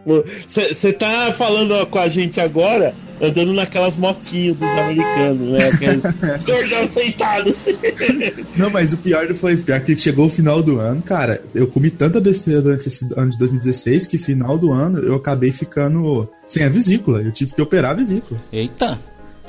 [0.47, 5.69] Você tá falando com a gente agora, andando naquelas motinhas dos americanos, né?
[5.69, 6.03] Aqueles
[6.45, 8.45] gordão sentado assim.
[8.57, 9.65] Não, mas o pior não foi isso.
[9.65, 11.43] Pior que chegou o final do ano, cara.
[11.55, 15.53] Eu comi tanta besteira durante esse ano de 2016 que final do ano eu acabei
[15.53, 17.23] ficando sem a vesícula.
[17.23, 18.39] Eu tive que operar a vesícula.
[18.53, 18.99] Eita.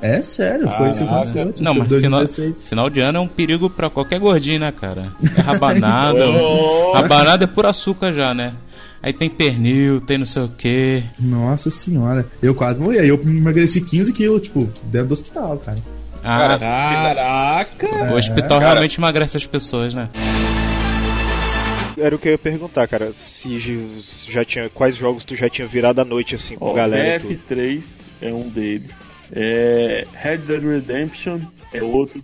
[0.01, 2.67] É sério, foi isso que tipo, Não, mas final, 2016.
[2.67, 5.11] final de ano é um perigo pra qualquer gordinho, né, cara?
[5.37, 6.25] É rabanada.
[6.35, 6.91] Oh.
[6.93, 8.53] rabanada é por açúcar já, né?
[9.05, 11.03] Aí tem pernil, tem não sei o quê.
[11.19, 12.97] Nossa senhora, eu quase morri.
[12.97, 15.77] Aí eu emagreci 15 quilos, tipo, dentro do hospital, cara.
[16.23, 16.57] Ah,
[17.77, 18.11] Caraca!
[18.11, 18.71] o hospital cara.
[18.71, 20.09] realmente emagrece as pessoas, né?
[21.99, 23.13] Era o que eu ia perguntar, cara.
[23.13, 23.59] Se
[24.27, 24.71] já tinha.
[24.71, 27.55] Quais jogos tu já tinha virado à noite, assim, com Ó, galera e tudo?
[27.55, 27.83] BF3
[28.23, 28.91] é um deles.
[29.31, 31.39] É, Red Dead Redemption
[31.71, 32.23] é outro.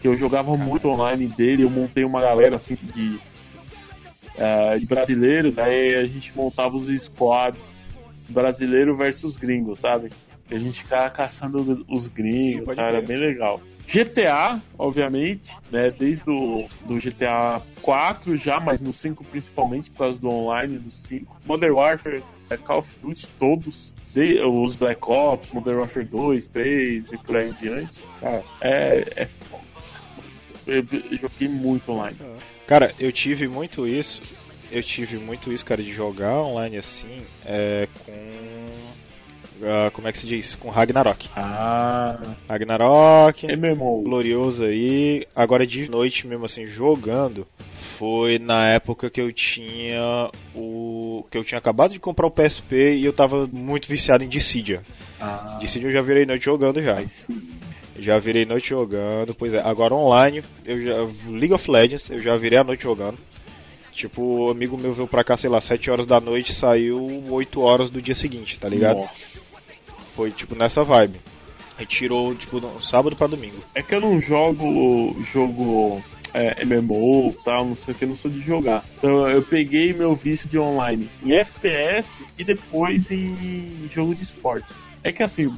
[0.00, 1.64] Que eu jogava muito online dele.
[1.64, 3.18] Eu montei uma galera assim de,
[4.38, 5.58] ah, de brasileiros.
[5.58, 7.76] Aí a gente montava os squads
[8.28, 10.10] brasileiro versus gringo, sabe?
[10.50, 13.06] E a gente ficava caçando os- os gringos, cara, crer.
[13.06, 13.60] bem legal.
[13.86, 15.90] GTA, obviamente, né?
[15.90, 20.90] Desde o do GTA 4 já, mas no 5 principalmente, por causa do online do
[20.90, 21.36] 5.
[21.44, 23.92] Modern Warfare, é, Call of Duty, todos.
[24.14, 28.00] De- os Black Ops, Modern Warfare 2, 3 e por aí em diante.
[28.20, 29.62] Cara, é, é foda.
[30.66, 32.16] Eu, eu joguei muito online.
[32.66, 34.22] Cara, eu tive muito isso.
[34.70, 38.12] Eu tive muito isso, cara, de jogar online assim, é, com.
[39.66, 40.54] ah, como é que se diz?
[40.54, 41.28] Com Ragnarok.
[41.36, 44.02] Ah, Ragnarok, MMO.
[44.02, 45.26] glorioso aí.
[45.36, 47.46] Agora de noite mesmo assim, jogando.
[47.98, 51.26] Foi na época que eu tinha o.
[51.30, 54.82] que eu tinha acabado de comprar o PSP e eu tava muito viciado em Dissidia.
[55.20, 57.06] Ah, Dissidia eu já virei noite jogando já.
[57.06, 57.38] sim.
[57.98, 59.60] Já virei noite jogando, pois é.
[59.60, 60.96] Agora online, eu já,
[61.28, 63.18] League of Legends, eu já virei a noite jogando.
[63.92, 67.60] Tipo, o amigo meu veio pra cá, sei lá, 7 horas da noite, saiu 8
[67.60, 69.00] horas do dia seguinte, tá ligado?
[69.00, 69.42] Nossa.
[70.16, 71.20] Foi tipo nessa vibe.
[71.78, 73.56] Aí tirou, tipo, no sábado pra domingo.
[73.74, 76.02] É que eu não jogo jogo
[76.34, 78.84] é, MMO e tal, não sei o que, eu não sou de jogar.
[78.98, 84.72] Então eu peguei meu vício de online em FPS e depois em jogo de esporte.
[85.04, 85.54] É que assim,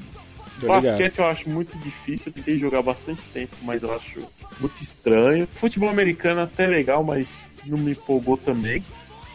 [0.60, 0.82] Tô ligado.
[0.82, 4.22] basquete eu acho muito difícil, eu tentei jogar bastante tempo, mas eu acho
[4.60, 5.46] muito estranho.
[5.46, 8.82] Futebol americano até legal, mas não me empolgou também.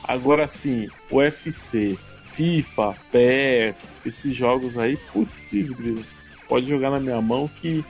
[0.03, 1.97] Agora sim, UFC,
[2.31, 6.03] FIFA, PES, esses jogos aí, putz, grilo.
[6.47, 7.83] Pode jogar na minha mão que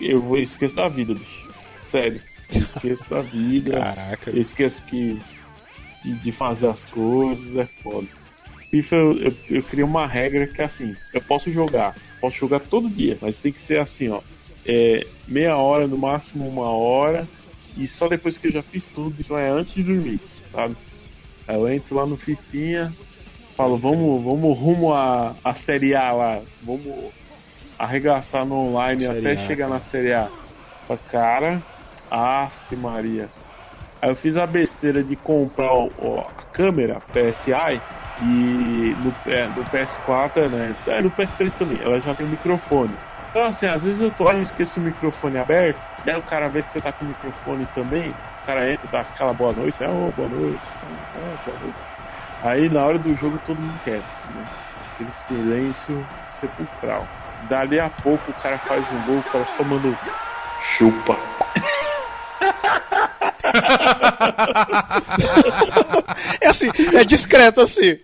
[0.00, 1.48] eu vou esqueço da vida, bicho.
[1.86, 2.20] Sério.
[2.52, 3.72] Eu esqueço da vida.
[3.94, 4.30] Caraca.
[4.30, 5.18] Eu esqueço que
[6.02, 8.06] de, de fazer as coisas, é foda.
[8.70, 11.94] FIFA eu, eu, eu criei uma regra que é assim, eu posso jogar,
[12.24, 14.22] posso jogar todo dia, mas tem que ser assim, ó.
[14.66, 17.30] É, meia hora, no máximo uma hora,
[17.76, 20.22] e só depois que eu já fiz tudo, então é antes de dormir,
[20.54, 20.76] sabe?
[21.46, 22.96] Aí eu entro lá no Fifinha,
[23.56, 27.14] falo, vamos, vamos rumo à, à Série A lá, vamos
[27.78, 29.70] arregaçar no online Série até A, chegar cara.
[29.70, 30.32] na Série A.
[30.82, 31.66] Só cara,
[32.10, 33.32] af Maria.
[34.04, 37.82] Aí eu fiz a besteira de comprar o- o- a câmera PSI
[38.16, 40.76] E no, é, no PS4, né?
[40.86, 43.00] É, no PS3 também, ela já tem um microfone.
[43.30, 46.48] Então, assim, às vezes eu tô aí, esqueço o microfone aberto, e aí o cara
[46.48, 49.82] vê que você tá com o microfone também, o cara entra, dá aquela boa noite,
[49.82, 50.76] é, ô, boa noite,
[51.12, 51.84] é, boa noite.
[52.40, 54.48] Aí na hora do jogo todo mundo quieto, assim, né?
[54.94, 57.12] Aquele silêncio sepulcral.
[57.36, 59.88] Dali a pouco o cara faz um gol, o cara só manda
[60.58, 61.14] chupa.
[66.40, 67.98] É assim, é discreto assim.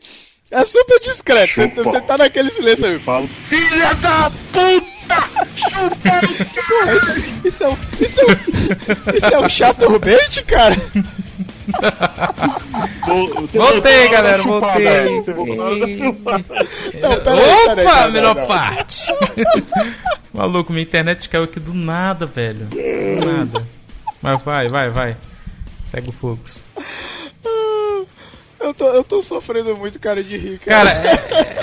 [0.51, 1.55] É super discreto.
[1.55, 2.99] Você, você tá naquele silêncio aí.
[2.99, 4.91] Falo, filha da puta!
[5.55, 6.21] Chupa!
[7.45, 7.77] Isso, isso é um.
[8.01, 9.17] Isso é um.
[9.17, 10.77] Isso é um chaturbate, cara?
[13.53, 15.21] Voltei, galera, voltei.
[17.01, 18.47] Não, Opa, peraí, não, melhor não.
[18.47, 19.07] parte.
[20.35, 22.67] Maluco, minha internet caiu aqui do nada, velho.
[22.67, 23.67] Do nada.
[24.21, 25.17] Mas vai, vai, vai.
[25.91, 26.39] Segue o.
[28.61, 31.09] Eu tô, eu tô sofrendo muito, cara, de rir, Cara, cara.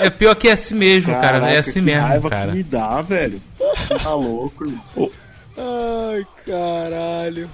[0.02, 1.38] é, é pior que é assim mesmo, cara.
[1.38, 2.50] É Caraca, assim que mesmo, raiva cara.
[2.50, 3.40] que me dá, velho.
[3.56, 4.82] Você tá louco, irmão.
[4.96, 5.10] Ô,
[6.12, 7.48] Ai, caralho.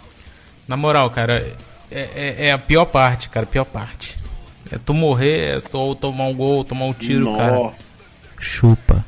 [0.67, 1.47] Na moral, cara,
[1.91, 4.17] é, é, é a pior parte, cara, a pior parte.
[4.73, 7.53] É tu morrer, é tu ou tomar um gol, tomar um tiro, cara.
[7.53, 7.85] Nossa.
[8.41, 9.05] Chupa.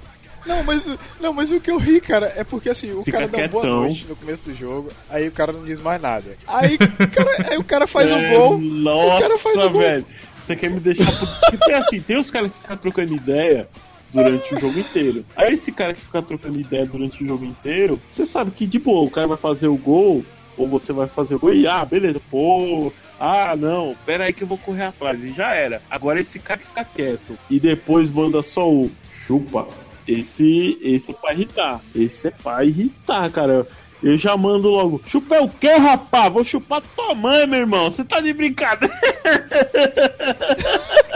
[0.47, 0.83] Não, mas,
[1.21, 3.49] não, mas o que eu ri, cara, é porque assim, o Fica cara dá uma
[3.49, 6.37] boa noite no começo do jogo, aí o cara não diz mais nada.
[6.47, 8.59] Aí, cara, aí o cara faz É, gol.
[8.59, 9.81] Nossa, o cara faz um gol.
[9.81, 10.07] velho.
[10.39, 11.11] Você quer me deixar.
[11.13, 13.69] Porque tem assim, tem os caras que ficam trocando ideia
[14.13, 15.25] durante o jogo inteiro.
[15.35, 18.79] Aí esse cara que fica trocando ideia durante o jogo inteiro, você sabe que de
[18.79, 20.25] boa, o cara vai fazer o gol,
[20.57, 22.93] ou você vai fazer o gol, e ah, beleza, pô.
[23.19, 25.23] Ah, não, pera aí que eu vou correr atrás.
[25.25, 25.83] E já era.
[25.91, 28.91] Agora esse cara que fica quieto e depois manda só o
[29.27, 29.67] chupa.
[30.07, 31.81] Esse, esse é pra irritar.
[31.95, 33.67] Esse é pra irritar, cara.
[34.03, 35.01] Eu já mando logo.
[35.07, 36.29] Chupa é o quê, rapá?
[36.29, 37.91] Vou chupar tua mãe, meu irmão.
[37.91, 38.95] Você tá de brincadeira.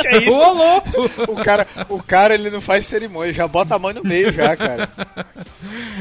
[0.00, 0.32] Que é isso?
[1.30, 4.56] O cara, o cara, ele não faz cerimônia, já bota a mão no meio já,
[4.56, 4.88] cara.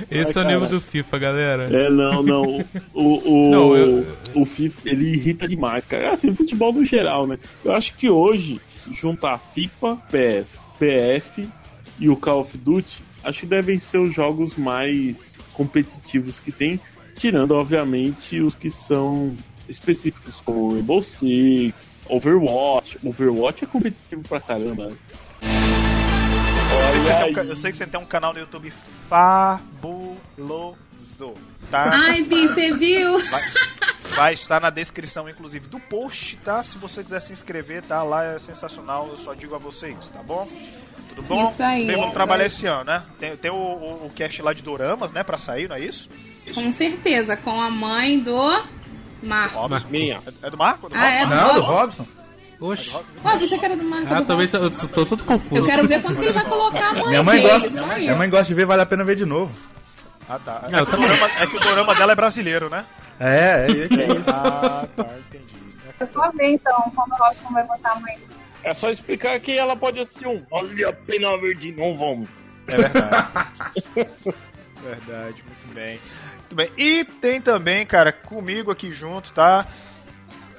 [0.09, 1.63] Esse é Ai, o nível do FIFA, galera.
[1.65, 2.65] É, não, não.
[2.93, 6.05] O, o, Não, eu- o FIFA, ele irrita demais, cara.
[6.05, 7.37] É Assim, futebol no geral, né?
[7.63, 11.49] Eu acho que hoje, se juntar FIFA, PES, PF
[11.99, 16.79] e o Call of Duty, acho que devem ser os jogos mais competitivos que tem,
[17.15, 19.35] tirando, obviamente, os que são
[19.67, 22.97] específicos, como Rainbow Six, Overwatch.
[23.03, 24.91] Overwatch é competitivo pra caramba.
[27.45, 28.73] eu sei que você tem um canal no YouTube
[29.07, 30.77] fabuloso,
[31.69, 31.89] tá?
[31.93, 33.19] Ai, Bi, você viu?
[33.19, 33.41] Vai,
[34.15, 36.63] vai estar na descrição, inclusive, do post, tá?
[36.63, 38.01] Se você quiser se inscrever, tá?
[38.03, 40.47] Lá é sensacional, eu só digo a você isso, tá bom?
[41.09, 41.51] Tudo bom?
[41.51, 41.85] Isso aí.
[41.87, 43.03] Bem, vamos trabalhar esse ano, né?
[43.19, 45.23] Tem, tem o, o, o cast lá de Doramas, né?
[45.23, 46.09] Pra sair, não é isso?
[46.53, 48.63] Com certeza, com a mãe do
[49.23, 49.59] Marco.
[49.59, 49.87] Robson.
[49.89, 50.21] Minha.
[50.43, 50.89] É, é do Marco?
[50.89, 52.03] Do Ah, é do Não, do Robson?
[52.03, 52.07] Robson.
[52.61, 52.91] Oxi.
[53.23, 54.13] Ó, você que era do Marco.
[54.13, 54.57] Ah, do Robson.
[54.57, 55.55] eu tô todo confuso.
[55.61, 57.81] Eu quero ver quando que ele vai colocar a mãe Minha mãe dele, gosta.
[57.81, 58.17] Minha isso.
[58.17, 59.53] mãe gosta de ver, vale a pena ver de novo.
[60.29, 60.61] Ah, tá.
[60.67, 62.85] É, Não, que dorama, é que o dorama dela é brasileiro, né?
[63.19, 64.29] É, é, é isso.
[64.29, 65.55] Ah, tá, entendi.
[65.99, 68.19] É só ver então quando o Robson vai botar a mãe.
[68.63, 72.29] É só explicar que ela pode assistir um Vale a pena ver de novo, homem.
[72.67, 73.27] É verdade.
[74.83, 75.99] verdade, muito bem.
[76.37, 76.71] Muito bem.
[76.77, 79.65] E tem também, cara, comigo aqui junto, tá?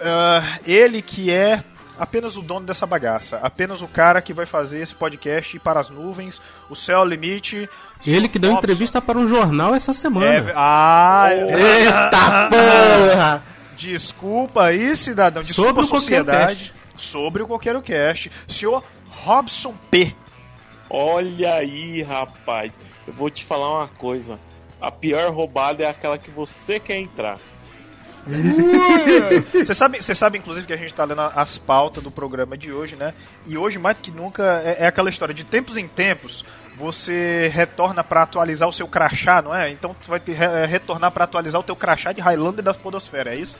[0.00, 1.62] Ah, ele que é
[2.00, 3.38] apenas o dono dessa bagaça.
[3.42, 6.40] Apenas o cara que vai fazer esse podcast ir para as nuvens,
[6.70, 7.68] o céu ao limite.
[8.06, 10.50] Ele que deu entrevista para um jornal essa semana.
[10.50, 13.42] É, ah, Eita porra!
[13.76, 15.42] Desculpa aí, cidadão.
[15.42, 16.70] Desculpa Sobre o a sociedade.
[16.70, 18.32] Coqueiro Sobre o Coqueiro Cast.
[18.48, 20.14] Senhor Robson P.
[20.88, 22.78] Olha aí, rapaz.
[23.06, 24.38] Eu vou te falar uma coisa.
[24.80, 27.38] A pior roubada é aquela que você quer entrar.
[29.64, 32.72] Você sabe, você sabe, inclusive, que a gente tá lendo as pautas do programa de
[32.72, 33.14] hoje, né?
[33.46, 36.44] E hoje, mais do que nunca, é, é aquela história de tempos em tempos
[36.76, 39.70] você retorna pra atualizar o seu crachá, não é?
[39.70, 43.34] Então tu vai re- é, retornar pra atualizar o teu crachá de Highlander das Podosfera,
[43.34, 43.58] é isso?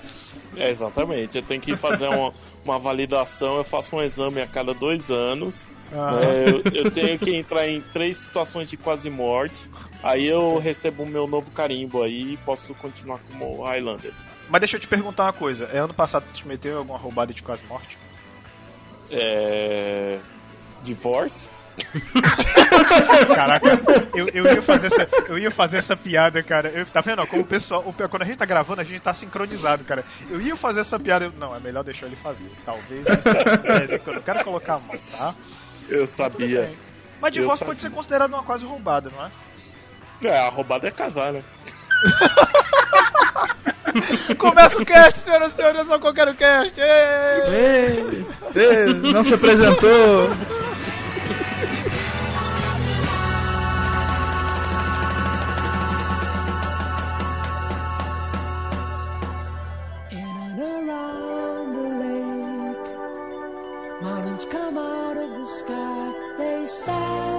[0.56, 1.36] É, exatamente.
[1.36, 2.32] Eu tenho que fazer uma,
[2.64, 3.58] uma validação.
[3.58, 5.66] Eu faço um exame a cada dois anos.
[5.92, 6.12] Ah.
[6.12, 6.44] né?
[6.48, 9.68] eu, eu tenho que entrar em três situações de quase morte.
[10.02, 14.12] Aí eu recebo o meu novo carimbo aí e posso continuar como Highlander.
[14.51, 15.70] Mas deixa eu te perguntar uma coisa.
[15.72, 17.96] É ano passado tu te meteu em alguma roubada de quase morte?
[19.11, 20.18] É.
[20.82, 21.48] Divórcio?
[23.34, 23.66] Caraca,
[24.14, 26.68] eu, eu, ia fazer essa, eu ia fazer essa piada, cara.
[26.68, 27.20] Eu, tá vendo?
[27.22, 30.05] ó, Como o pessoal, o- quando a gente tá gravando, a gente tá sincronizado, cara.
[30.28, 31.26] Eu ia fazer essa piada.
[31.26, 32.51] eu- não, é melhor deixar ele fazer.
[32.64, 33.07] Talvez.
[33.07, 35.34] isso- eu não quero colocar a mão, tá?
[35.88, 36.70] Eu sabia.
[37.20, 39.30] Mas divórcio pode ser considerado uma quase roubada, não é?
[40.24, 41.42] É, a roubada é casar, né?
[44.38, 46.80] Começa o cast, senhoras e senhores, eu sou qualquer cast.
[46.80, 48.26] Ei!
[48.55, 50.30] Ei, não se apresentou.
[64.51, 67.30] Come out of the sky, they stand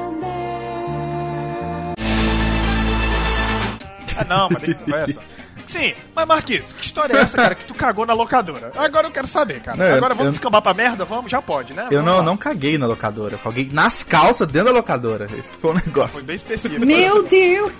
[4.19, 5.19] Ah, não, mas tem conversa.
[5.67, 8.71] Sim, mas Marquinhos, que história é essa, cara, que tu cagou na locadora?
[8.77, 9.77] Agora eu quero saber, cara.
[9.77, 11.05] Não, eu- Agora vamos eu- descambar pra merda?
[11.05, 11.31] Vamos?
[11.31, 11.87] Já pode, né?
[11.91, 12.23] Eu não, lá.
[12.23, 15.27] não caguei na locadora, eu caguei nas calças dentro da locadora.
[15.37, 16.15] Esse que foi o negócio.
[16.15, 16.85] Foi bem específico.
[16.85, 17.71] Meu Deus!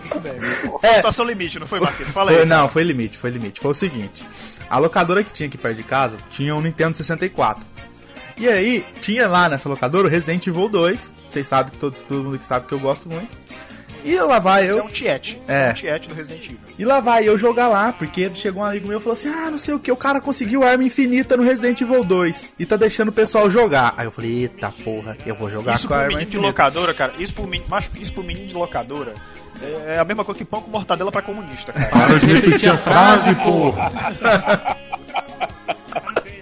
[0.84, 0.95] É.
[0.95, 2.11] Situação limite, não foi, Marquinhos?
[2.13, 2.45] Fala Foi- aí.
[2.45, 3.59] não, foi limite, foi limite.
[3.59, 4.25] Foi o seguinte:
[4.69, 7.63] a locadora que tinha aqui perto de casa tinha um Nintendo 64.
[8.38, 11.13] E aí, tinha lá nessa locadora o Resident Evil 2.
[11.27, 13.36] Vocês sabem, todo, todo mundo que sabe que eu gosto muito.
[14.03, 14.79] E lá vai eu.
[14.79, 15.39] É um tiete.
[15.47, 15.67] É.
[15.67, 16.59] É um tiete do Resident Evil.
[16.77, 19.51] E lá vai eu jogar lá, porque chegou um amigo meu e falou assim: Ah,
[19.51, 22.75] não sei o que, o cara conseguiu arma infinita no Resident Evil 2 e tá
[22.75, 23.93] deixando o pessoal jogar.
[23.97, 26.37] Aí eu falei: Eita porra, eu vou jogar Isso com a pro arma menino de
[26.37, 27.13] locadora, cara.
[27.17, 29.13] Isso pro, menino, macho, isso pro menino de locadora
[29.85, 31.89] é a mesma coisa que pão com mortadela pra comunista, cara.
[31.89, 34.77] Para de repetir a frase, porra.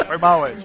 [0.10, 0.57] Foi mal, Ed.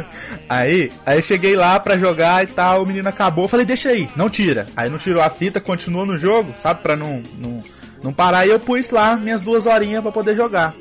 [0.48, 4.08] Aí, aí cheguei lá pra jogar e tal, o menino acabou, eu falei, deixa aí,
[4.16, 4.64] não tira.
[4.76, 7.62] Aí não tirou a fita, continuou no jogo, sabe, pra não, não,
[8.02, 8.46] não parar.
[8.46, 10.72] E eu pus lá minhas duas horinhas pra poder jogar.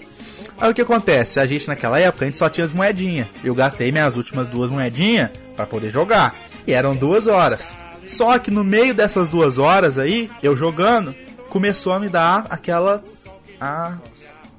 [0.57, 1.39] Aí o que acontece?
[1.39, 3.27] A gente naquela época, a gente só tinha as moedinhas.
[3.43, 6.35] Eu gastei minhas últimas duas moedinhas pra poder jogar.
[6.65, 7.75] E eram duas horas.
[8.05, 11.13] Só que no meio dessas duas horas aí, eu jogando,
[11.49, 13.03] começou a me dar aquela.
[13.59, 13.97] A,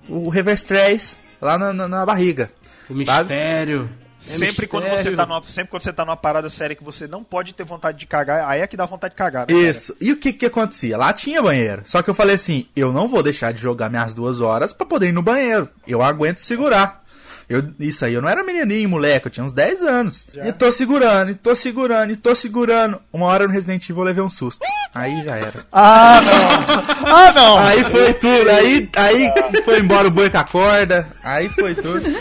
[0.08, 2.50] o reverse stress lá na, na, na barriga.
[2.88, 3.90] O mistério.
[3.92, 4.06] É
[4.36, 7.22] Sempre quando, você tá numa, sempre quando você tá numa parada séria que você não
[7.22, 9.46] pode ter vontade de cagar, aí é que dá vontade de cagar, né?
[9.46, 9.60] cara?
[9.60, 9.96] Isso.
[10.00, 10.96] E o que que acontecia?
[10.96, 11.82] Lá tinha banheiro.
[11.84, 14.84] Só que eu falei assim, eu não vou deixar de jogar minhas duas horas pra
[14.84, 15.68] poder ir no banheiro.
[15.86, 17.04] Eu aguento segurar.
[17.48, 20.26] Eu, isso aí, eu não era menininho, moleque, eu tinha uns 10 anos.
[20.34, 23.00] E tô segurando, e tô segurando, e tô segurando.
[23.12, 24.64] Uma hora no Resident Evil eu levei um susto.
[24.92, 25.64] Aí já era.
[25.70, 27.14] Ah, não!
[27.14, 27.58] Ah, não!
[27.58, 29.32] Aí foi tudo, aí, aí
[29.64, 32.02] foi embora o boi com a corda, aí foi tudo.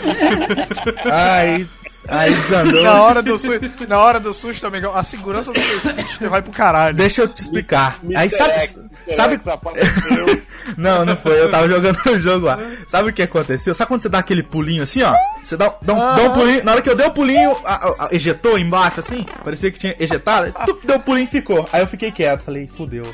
[1.10, 1.66] Aí,
[2.08, 2.82] aí desandou.
[2.82, 6.42] Na hora do susto, na hora do susto, amigão, a segurança do seu Switch vai
[6.42, 6.96] pro caralho.
[6.96, 7.98] Deixa eu te explicar.
[8.14, 8.54] Aí sabe.
[8.54, 8.78] X,
[9.10, 9.38] sabe...
[10.76, 11.40] Não, não foi.
[11.40, 12.58] Eu tava jogando o jogo lá.
[12.88, 13.72] Sabe o que aconteceu?
[13.72, 15.14] Sabe quando você dá aquele pulinho assim, ó?
[15.42, 16.64] Você dá, dá, um, dá um pulinho.
[16.64, 19.24] Na hora que eu dei o pulinho, a- a- a- ejetou embaixo assim.
[19.44, 20.52] Parecia que tinha ejetado.
[20.66, 21.68] tup, deu o pulinho e ficou.
[21.72, 22.42] Aí eu fiquei quieto.
[22.42, 23.04] Falei, fudeu.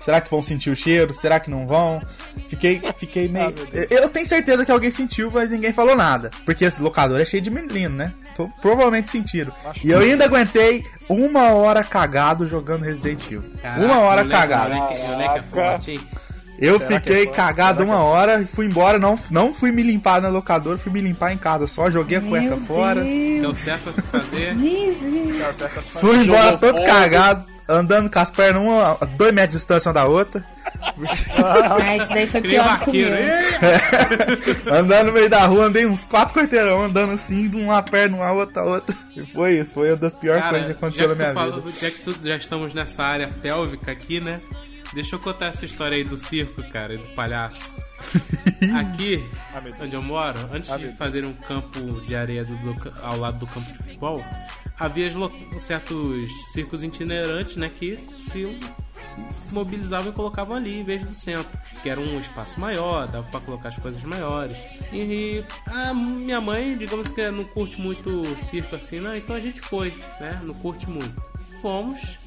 [0.00, 1.14] Será que vão sentir o cheiro?
[1.14, 2.02] Será que não vão?
[2.48, 3.54] Fiquei, fiquei meio.
[3.72, 6.30] eu eu tenho certeza que alguém sentiu, mas ninguém falou nada.
[6.44, 8.12] Porque esse locador é cheio de menino, né?
[8.36, 9.50] Então, provavelmente sentiram.
[9.82, 13.50] E eu ainda aguentei uma hora cagado jogando Resident Evil.
[13.62, 14.74] Caraca, uma hora moleque, cagado.
[14.74, 16.26] Moleque, moleque é?
[16.58, 18.98] Eu Será que fiquei é cagado uma hora e fui embora.
[18.98, 21.90] Não, não fui me limpar na locadora, fui me limpar em casa só.
[21.90, 23.02] Joguei a cueca fora.
[23.02, 24.54] Que é o certo a se fazer.
[25.92, 29.88] Fui embora Jogou todo cagado, andando com as pernas uma a dois metros de distância
[29.88, 30.44] uma da outra.
[31.36, 34.74] Ah, isso daí foi Que pior que o meu.
[34.74, 38.32] andando no meio da rua, andei uns quatro quarteirão, andando assim, de uma perna, uma
[38.32, 38.96] outra, outra.
[39.14, 41.34] E foi isso, foi uma das piores Cara, coisas que aconteceu já na que minha
[41.34, 41.60] tu vida.
[41.62, 44.40] falou- já que tu, já estamos nessa área pélvica aqui, né?
[44.94, 47.80] Deixa eu contar essa história aí do circo, cara, e do palhaço.
[48.78, 49.22] Aqui,
[49.82, 53.46] onde eu moro, antes de fazer um campo de areia do- do- ao lado do
[53.48, 54.24] campo de futebol,
[54.78, 55.10] havia
[55.60, 57.98] certos circos itinerantes, né, que
[58.30, 58.56] se
[59.50, 63.40] mobilizavam e colocavam ali em vez do centro, que era um espaço maior, dava pra
[63.40, 64.56] colocar as coisas maiores.
[64.92, 69.60] E a minha mãe, digamos que não curte muito circo assim, não, então a gente
[69.60, 70.40] foi, né?
[70.42, 71.22] Não curte muito.
[71.62, 72.18] Fomos,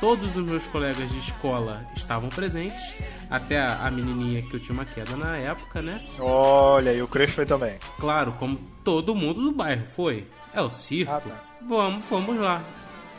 [0.00, 2.92] todos os meus colegas de escola estavam presentes,
[3.30, 6.00] até a, menininha que eu tinha uma queda na época, né?
[6.18, 7.78] Olha, e o Crespo foi também.
[7.98, 10.26] Claro, como todo mundo do bairro foi.
[10.52, 11.10] É o circo.
[11.66, 12.62] Vamos, vamos lá.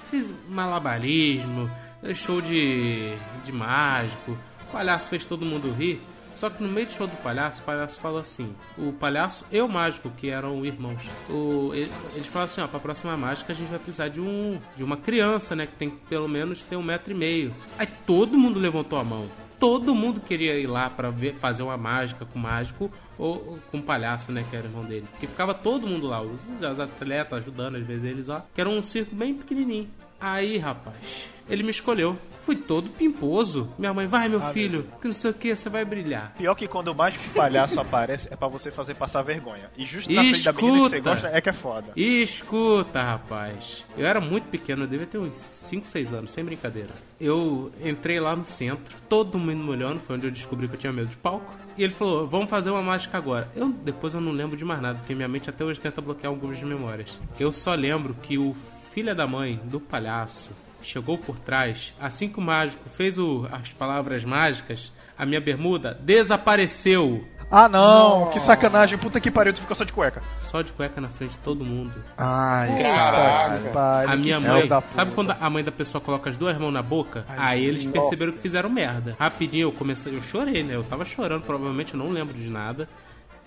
[0.10, 1.70] Fiz malabarismo,
[2.14, 4.38] show de, de mágico.
[4.68, 6.02] O palhaço fez todo mundo rir.
[6.34, 9.62] Só que no meio do show do palhaço, o palhaço falou assim: o palhaço e
[9.62, 13.56] o mágico, que eram irmãos, o, ele- eles falaram assim: ó, pra próxima mágica a
[13.56, 15.66] gente vai precisar de um de uma criança, né?
[15.66, 17.56] Que tem pelo menos ter um metro e meio.
[17.80, 19.30] Aí todo mundo levantou a mão.
[19.58, 23.60] Todo mundo queria ir lá pra ver, fazer uma mágica com o mágico ou, ou
[23.72, 24.44] com o palhaço, né?
[24.50, 25.06] Que era o irmão dele.
[25.12, 28.46] Porque ficava todo mundo lá, os, os atletas ajudando, às vezes eles lá.
[28.54, 29.90] Que era um circo bem pequenininho.
[30.20, 32.18] Aí, rapaz, ele me escolheu.
[32.46, 33.68] Fui todo pimposo.
[33.76, 36.32] Minha mãe, vai, meu Ah, filho, que não sei o que, você vai brilhar.
[36.38, 39.68] Pior que quando o mágico palhaço aparece é pra você fazer passar vergonha.
[39.76, 41.10] E justo na frente da menina que você Escuta.
[41.12, 41.92] gosta é que é foda.
[41.96, 43.84] Escuta, rapaz.
[43.98, 46.90] Eu era muito pequeno, eu devia ter uns 5, 6 anos, sem brincadeira.
[47.20, 50.80] Eu entrei lá no centro, todo mundo me olhando, foi onde eu descobri que eu
[50.80, 51.52] tinha medo de palco.
[51.76, 53.50] E ele falou, vamos fazer uma mágica agora.
[53.56, 56.32] Eu depois eu não lembro de mais nada, porque minha mente até hoje tenta bloquear
[56.32, 57.20] algumas memórias.
[57.40, 58.56] Eu só lembro que o
[58.96, 63.74] filho da mãe do palhaço chegou por trás, assim que o mágico fez o- as
[63.74, 67.28] palavras mágicas, a minha bermuda desapareceu.
[67.52, 70.22] Ah não, que sacanagem, puta que pariu, tu ficou só de cueca.
[70.38, 71.94] Só de cueca na frente de todo mundo.
[72.18, 73.72] Ai, Caralho.
[73.74, 76.72] Pai, A minha mãe, da sabe quando a mãe da pessoa coloca as duas mãos
[76.72, 77.26] na boca?
[77.28, 78.00] Ai, aí eles nossa.
[78.00, 79.16] perceberam que fizeram merda.
[79.20, 80.74] Rapidinho eu comecei, eu chorei, né?
[80.76, 82.88] Eu tava chorando, provavelmente eu não lembro de nada.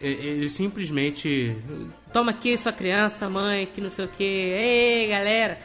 [0.01, 1.57] E- Eles simplesmente.
[2.13, 4.23] Toma aqui sua criança, mãe, que não sei o que.
[4.25, 5.59] Ei, galera.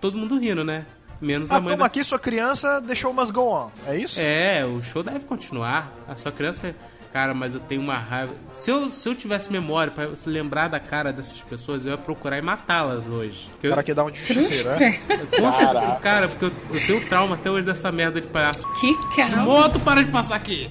[0.00, 0.86] Todo mundo rindo, né?
[1.20, 1.86] Menos Ah, a mãe toma da...
[1.86, 4.20] aqui, sua criança deixou umas go on, é isso?
[4.20, 5.92] É, o show deve continuar.
[6.08, 6.74] A sua criança.
[7.12, 8.34] Cara, mas eu tenho uma raiva.
[8.56, 11.98] Se eu, se eu tivesse memória pra se lembrar da cara dessas pessoas, eu ia
[11.98, 13.48] procurar e matá-las hoje.
[13.62, 14.76] O cara quer dar um de justiceiro, é?
[14.76, 16.00] Com certeza, Caraca.
[16.00, 18.66] cara, porque eu, eu tenho trauma até hoje dessa merda de palhaço.
[18.80, 19.36] Que cara.
[19.42, 20.68] Moto, para de passar aqui!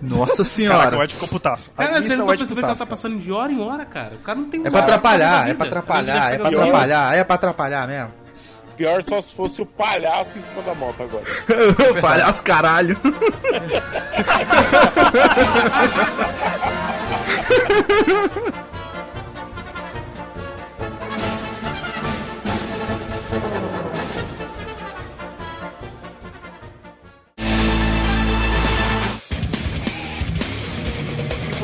[0.00, 0.78] Nossa senhora.
[0.78, 1.70] Caraca, o Ed ficou putaço.
[1.76, 3.60] Cara, Isso você é não o tá percebendo que ela tá passando de hora em
[3.60, 4.14] hora, cara?
[4.14, 7.14] O cara não tem É um pra nada atrapalhar, é pra atrapalhar, é pra atrapalhar,
[7.16, 8.12] é pra atrapalhar mesmo.
[8.76, 11.24] Pior só se fosse o palhaço em cima da moto agora.
[12.00, 12.96] Palhaço caralho.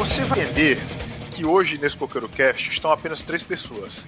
[0.04, 0.78] você vai entender
[1.32, 4.04] que hoje nesse Coqueiro Cast estão apenas três pessoas.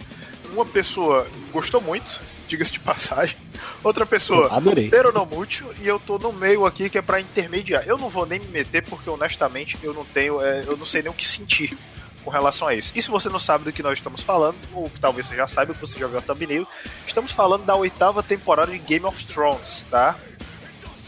[0.53, 3.37] Uma pessoa gostou muito, diga-se de passagem.
[3.81, 4.51] Outra pessoa,
[4.91, 7.85] pero não mútil, e eu tô no meio aqui que é pra intermediar.
[7.87, 11.01] Eu não vou nem me meter porque honestamente eu não tenho, é, eu não sei
[11.01, 11.79] nem o que sentir
[12.25, 12.93] com relação a isso.
[12.97, 15.75] E se você não sabe do que nós estamos falando, ou talvez você já saiba
[15.75, 16.67] que você joga thumbnail,
[17.07, 20.17] estamos falando da oitava temporada de Game of Thrones, tá?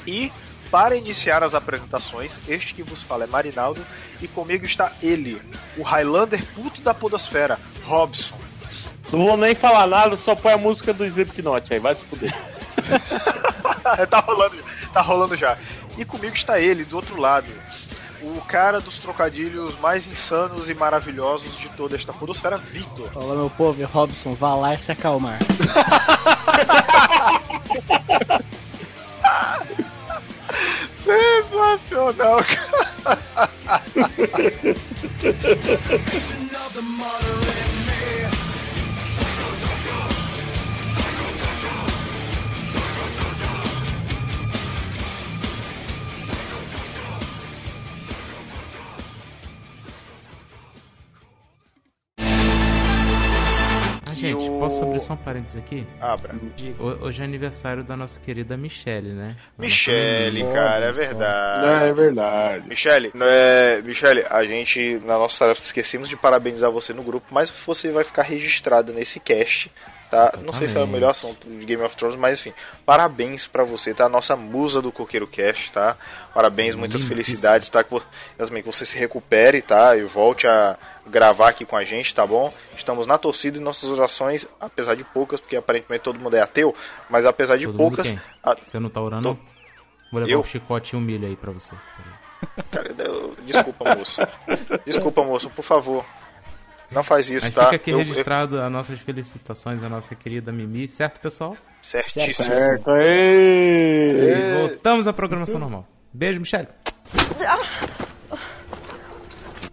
[0.07, 0.31] E
[0.77, 3.81] para iniciar as apresentações, este que vos fala é Marinaldo
[4.21, 5.41] e comigo está ele,
[5.79, 8.37] o Highlander puto da podosfera, Robson.
[9.11, 12.37] Não vou nem falar nada, só põe a música do Slipknot aí, vai se fuder.
[14.11, 14.57] tá rolando,
[14.93, 15.57] tá rolando já.
[15.97, 17.51] E comigo está ele, do outro lado,
[18.21, 23.11] o cara dos trocadilhos mais insanos e maravilhosos de toda esta podosfera, Victor.
[23.13, 25.39] Fala, meu povo, é Robson, vá lá e se acalmar.
[31.05, 32.45] Sensacional,
[33.05, 33.83] Ah,
[54.17, 55.87] gente, o- posso abrir só um parênteses aqui?
[56.01, 56.35] Abra.
[56.79, 59.37] Ho- Hoje é aniversário da nossa querida Michelle, né?
[59.59, 61.85] Michele, cara, é verdade.
[61.85, 62.69] É, é verdade.
[62.69, 67.51] Michele, é, Michele, a gente, na nossa tarefa, esquecemos de parabenizar você no grupo, mas
[67.51, 69.71] você vai ficar registrado nesse cast,
[70.11, 70.35] tá?
[70.43, 72.53] Não sei se é o melhor assunto de Game of Thrones, mas enfim,
[72.85, 74.09] parabéns pra você, tá?
[74.09, 75.97] Nossa musa do Coqueiro Cast, tá?
[76.35, 77.83] Parabéns, muitas felicidades, tá?
[77.83, 77.91] Que
[78.65, 79.97] você se recupere, tá?
[79.97, 80.77] E volte a
[81.07, 82.53] gravar aqui com a gente, tá bom?
[82.77, 86.75] Estamos na torcida e nossas orações, apesar de poucas, porque aparentemente todo mundo é ateu,
[87.09, 88.13] mas apesar de Todo poucas.
[88.43, 89.35] a- Você não tá orando?
[89.35, 89.57] Tô-
[90.13, 90.41] Vou levar Eu?
[90.41, 91.73] um chicote e um milho aí pra você.
[92.71, 94.21] Cara, eu- desculpa, moço.
[94.85, 96.05] Desculpa, moço, por favor.
[96.91, 97.65] Não faz isso, Mas tá?
[97.65, 101.57] fica aqui Eu- eu- registrado as nossas felicitações à nossa querida Mimi, certo, pessoal?
[101.83, 102.47] Certíssimo.
[102.55, 102.91] Certo!
[102.93, 105.87] E voltamos à programação normal.
[106.13, 106.69] Beijo, Michelle.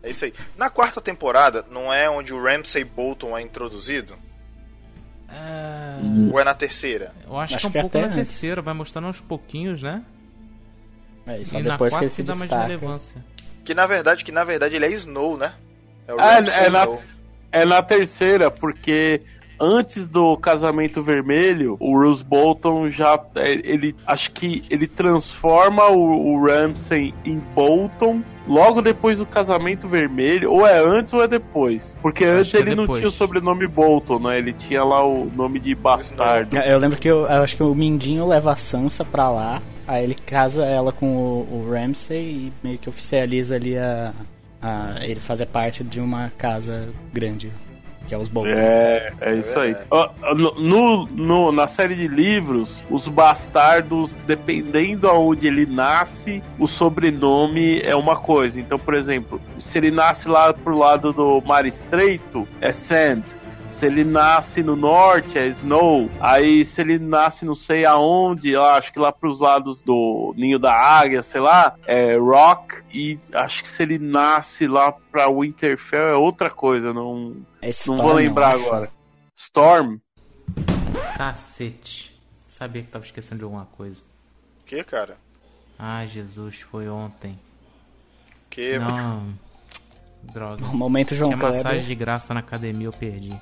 [0.02, 0.34] É isso aí.
[0.58, 4.16] Na quarta temporada, não é onde o Ramsay Bolton é introduzido?
[6.32, 7.14] Ou é na terceira?
[7.26, 8.16] Eu acho, Acho que é um que pouco na antes.
[8.28, 10.04] terceira, vai mostrando aos pouquinhos, né?
[11.26, 12.68] É, só e na depois quarta que ele se que dá mais destaca.
[12.68, 13.26] relevância.
[13.64, 15.54] Que na verdade, que na verdade ele é Snow, né?
[16.08, 16.88] É o É, é na,
[17.52, 19.22] é na terceira, porque
[19.60, 23.20] antes do casamento vermelho, o Bruce Bolton já.
[23.36, 29.88] é, Ele acho que ele transforma o, o Ramsay em Bolton logo depois do casamento
[29.88, 30.52] vermelho.
[30.52, 31.98] Ou é antes ou é depois.
[32.02, 33.00] Porque antes é ele não depois.
[33.00, 34.38] tinha o sobrenome Bolton, né?
[34.38, 36.58] Ele tinha lá o nome de bastardo.
[36.58, 40.04] Eu lembro que eu, eu acho que o Mindinho leva a Sansa pra lá, aí
[40.04, 44.12] ele casa ela com o, o Ramsay e meio que oficializa ali a,
[44.64, 47.52] a ele fazer parte de uma casa grande.
[48.06, 48.52] Que é os bobos.
[48.52, 49.74] É, é isso aí.
[50.58, 57.96] No- no- na série de livros, os bastardos, dependendo aonde ele nasce, o sobrenome é
[57.96, 58.60] uma coisa.
[58.60, 63.24] Então, por exemplo, se ele nasce lá pro lado do Mar Estreito, é Sand.
[63.74, 66.10] Se ele nasce no norte, é Snow.
[66.22, 70.60] Aí, se ele nasce não sei aonde, eu acho que lá pros lados do Ninho
[70.60, 72.82] da Águia, sei lá, é Rock.
[72.94, 77.70] E acho que se ele nasce lá pra Winterfell é outra coisa, não, É não
[77.72, 78.92] Storm, vou eu lembrar agora.
[79.36, 79.98] Storm?
[81.18, 82.16] Cacete.
[82.48, 84.02] Sabia que tava esquecendo de alguma coisa.
[84.66, 85.18] Que, cara?
[85.78, 87.38] Ai, Jesus, foi ontem.
[88.52, 88.78] Que?
[88.78, 89.34] Não.
[90.22, 90.64] Droga.
[90.72, 93.38] Momento João Tinha massagem de graça na academia, eu perdi.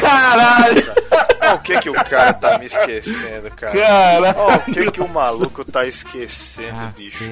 [0.00, 0.94] Caralho!
[1.40, 3.72] Olha o que que o cara tá me esquecendo, cara.
[3.78, 4.34] Cara.
[4.38, 7.24] Olha o que que o maluco tá esquecendo, bicho.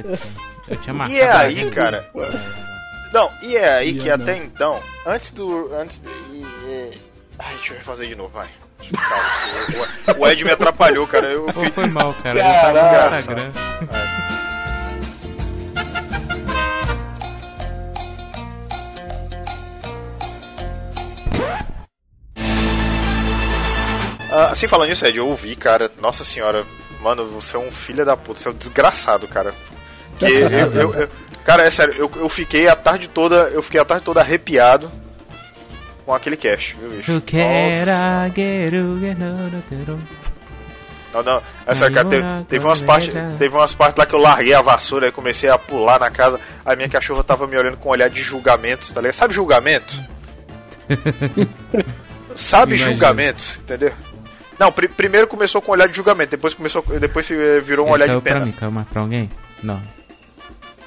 [0.68, 2.10] Eu tinha E marcado é a aí, cara.
[3.12, 4.14] Não, e é aí Ia que não.
[4.16, 5.72] até então, antes do.
[5.74, 6.98] Antes de, e- e-
[7.38, 8.48] Ai, deixa eu refazer de novo, vai.
[8.96, 11.26] Cara, o- o Ed me atrapalhou, cara.
[11.28, 12.38] Eu Pô, fiquei- foi mal, cara.
[12.38, 12.74] Eu Caralho.
[12.74, 13.16] tava no.
[13.18, 13.52] Instagram.
[24.44, 25.90] Assim, falando nisso, Ed, eu ouvi, cara.
[26.00, 26.64] Nossa senhora,
[27.02, 29.54] mano, você é um filho da puta, você é um desgraçado, cara.
[30.18, 31.08] Que eu, eu- eu-
[31.44, 33.48] cara, é sério, eu, eu fiquei a tarde toda.
[33.50, 34.90] Eu fiquei a tarde toda arrepiado
[36.04, 37.12] com aquele cast, viu, bicho?
[37.12, 37.20] Nossa
[41.12, 41.42] Não, não.
[41.66, 43.14] É sério, cara, teve, teve umas uma partes.
[43.38, 46.38] Teve umas partes lá que eu larguei a vassoura e comecei a pular na casa.
[46.64, 49.14] A minha cachorra tava me olhando com um olhar de julgamento, tá ligado?
[49.14, 49.94] Sabe julgamento?
[52.36, 52.92] Sabe Imagino.
[52.92, 53.92] julgamento, entendeu?
[54.58, 57.88] Não, pri- primeiro começou com um olhar de julgamento, depois começou, depois eh, virou um
[57.90, 58.36] Ele olhar caiu de pena.
[58.36, 59.30] pra mim, caiu mais pra alguém?
[59.62, 59.80] Não.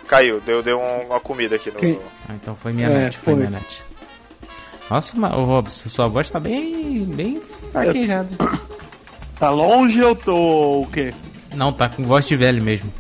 [0.07, 1.77] Caiu, deu, deu um- uma comida aqui no.
[1.77, 1.99] Quem?
[2.27, 3.35] Ah, então foi minha É, net, foi, foi.
[3.35, 3.83] minha net.
[4.89, 7.41] Nossa, mas, ô Robson, sua voz tá bem, bem
[7.71, 8.29] fraquejada.
[9.39, 11.13] Tá longe ou tô o quê?
[11.53, 12.91] Não, tá com voz de velho mesmo.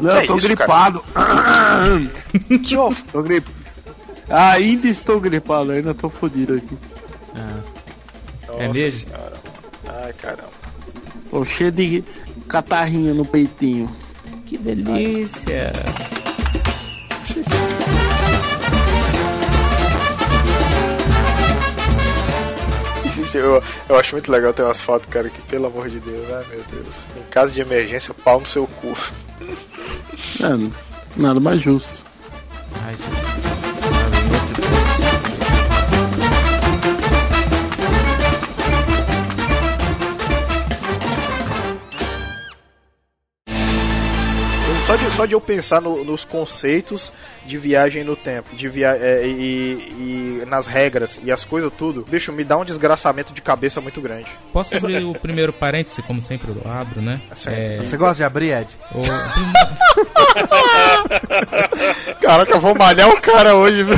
[0.00, 1.04] Não, Que eu tô isso, gripado.
[2.66, 3.00] que of...
[3.04, 3.46] Tô grip...
[4.28, 6.76] Ainda estou gripado, ainda tô fodido aqui.
[8.48, 9.08] Nossa É mesmo?
[9.08, 9.43] senhora.
[10.02, 10.50] Ai, caramba.
[11.30, 12.04] Tô cheio de
[12.48, 13.94] catarrinho no peitinho.
[14.46, 15.72] Que delícia.
[23.34, 26.44] Eu, eu acho muito legal ter umas fotos, cara, que pelo amor de Deus, ai
[26.50, 27.04] meu Deus.
[27.16, 28.96] Em caso de emergência, pau no seu cu.
[30.40, 30.70] É,
[31.16, 32.04] nada mais justo.
[32.84, 32.94] Ai,
[45.16, 47.12] só de eu pensar no- nos conceitos
[47.46, 52.04] de viagem no tempo, de via é, e, e nas regras e as coisas tudo,
[52.08, 54.26] bicho, me dá um desgraçamento de cabeça muito grande.
[54.52, 57.20] Posso abrir o primeiro parêntese, como sempre eu abro, né?
[57.46, 58.68] É, Você gosta de abrir, Ed?
[58.92, 59.02] o-
[62.20, 63.96] Caraca, eu vou malhar o cara hoje, viu?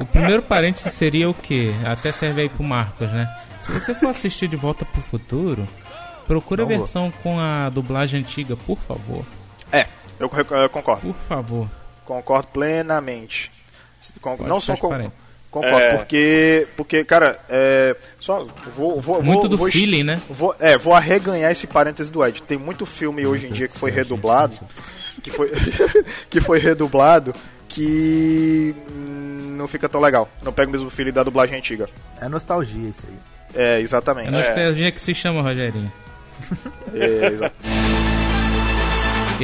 [0.00, 1.72] O primeiro parêntese seria o quê?
[1.84, 3.28] Até serve aí pro Marcos, né?
[3.60, 5.66] Se você for assistir De Volta pro Futuro,
[6.26, 9.24] procura a versão com a dublagem antiga, por favor.
[9.72, 9.86] É,
[10.18, 10.30] eu,
[10.62, 11.02] eu concordo.
[11.12, 11.68] Por favor.
[12.04, 13.50] Concordo plenamente.
[14.20, 15.14] Con- Pode não só ficar con transparente.
[15.50, 15.96] concordo, É.
[15.96, 18.44] porque, porque, cara, é, só
[18.76, 20.20] vou, vou, Muito vou, do vou, feeling, né?
[20.28, 22.42] Vou, é, vou arreganhar esse parêntese do Ed.
[22.42, 24.56] Tem muito filme hoje em dia que foi redublado,
[25.22, 25.50] que foi,
[26.30, 27.34] que foi redublado,
[27.68, 30.28] que não fica tão legal.
[30.42, 31.88] Não pega o mesmo feeling da dublagem antiga.
[32.20, 33.16] É nostalgia isso aí.
[33.54, 34.28] É, exatamente.
[34.28, 35.92] É nostalgia que se chama, Rogerinho.
[36.94, 37.52] É, exa-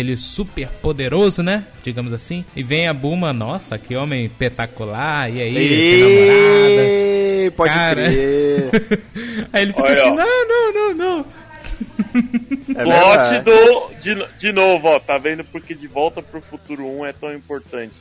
[0.01, 1.64] Ele super poderoso, né?
[1.82, 2.44] Digamos assim.
[2.55, 5.30] E vem a Buma, nossa, que homem espetacular.
[5.30, 8.70] E aí, tem Ê, pode crer.
[9.53, 10.14] aí ele fica Olha, assim, ó.
[10.14, 11.26] não, não, não, não.
[12.74, 13.90] É do.
[14.01, 17.99] De, de novo, ó, tá vendo porque De Volta pro Futuro 1 é tão importante.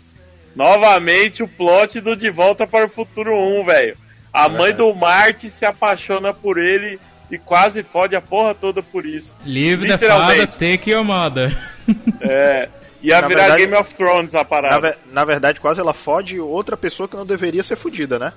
[0.55, 3.97] Novamente o plot do De Volta para o Futuro 1, velho.
[4.31, 6.99] A É mãe do Marty se apaixona por ele
[7.31, 9.35] e quase fode a porra toda por isso.
[9.45, 11.55] Livre da fada, take your mother.
[12.21, 12.67] É.
[13.03, 14.79] Ia Na virar verdade- Game of Thrones a Na, parada.
[14.89, 18.33] ve- na verdade, quase ela fode outra pessoa que não deveria ser fodida, né?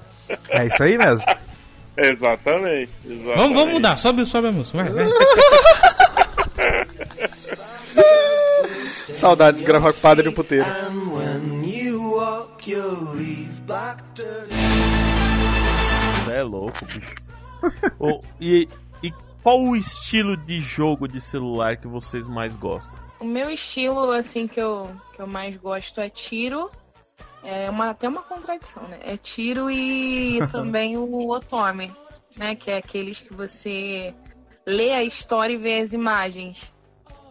[0.51, 1.23] É isso aí mesmo.
[1.97, 3.37] Exatamente, exatamente.
[3.37, 5.07] Vamos, vamos mudar, sobe, sobe a música, vai, vai.
[9.15, 10.67] Saudades de gravar com o padre e o puteiro.
[16.25, 17.28] Você é louco, bicho.
[18.41, 18.69] E,
[19.03, 22.99] e qual o estilo de jogo de celular que vocês mais gostam?
[23.21, 26.71] O meu estilo, assim, que eu, que eu mais gosto é tiro.
[27.43, 28.99] é uma, tem uma contradição, né?
[29.03, 31.93] É Tiro e também o Otome,
[32.37, 32.55] né?
[32.55, 34.15] Que é aqueles que você
[34.67, 36.73] lê a história e vê as imagens.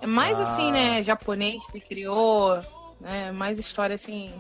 [0.01, 0.43] É mais Ah.
[0.43, 1.01] assim, né?
[1.03, 2.61] Japonês que criou,
[2.99, 3.31] né?
[3.31, 4.33] Mais história assim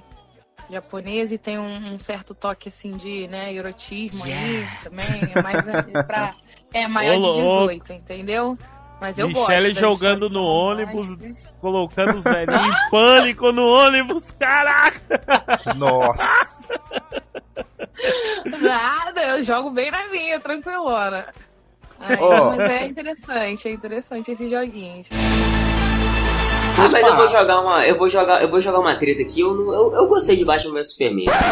[0.69, 5.31] japonesa e tem um, um certo toque assim de, né, erotismo aí também.
[5.35, 6.35] É mais é, pra,
[6.73, 7.67] é maior Ô, de louco.
[7.67, 8.57] 18, entendeu?
[8.99, 9.47] Mas eu gosto.
[9.49, 15.73] Michele das jogando no são ônibus, mais- colocando os velhinhos em pânico no ônibus, caraca!
[15.75, 17.03] Nossa!
[18.59, 21.27] Nada, eu jogo bem na minha, tranquilona.
[21.99, 22.45] Ai, Ó.
[22.55, 25.07] Mas é interessante, é interessante esses joguinhos.
[26.77, 27.85] Ah, mas eu vou jogar uma.
[27.87, 29.41] Eu vou jogar, eu vou jogar uma treta aqui.
[29.41, 31.25] Eu, não- eu, eu gostei de Batman vs Superman.
[31.29, 31.45] assim.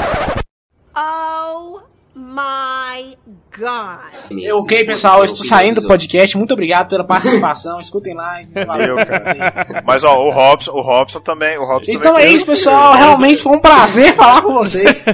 [0.98, 1.80] Oh
[2.16, 3.18] my
[3.58, 4.54] god.
[4.54, 6.38] Ok, pessoal, eu estou saindo do podcast.
[6.38, 7.80] Muito obrigado pela participação.
[7.80, 8.40] Escutem lá.
[8.66, 9.84] Valeu, cara.
[9.86, 12.94] Mas ó, o Robson, o Robson também, o Robson Então também é isso, pessoal.
[12.94, 15.06] Realmente foi um prazer falar com vocês.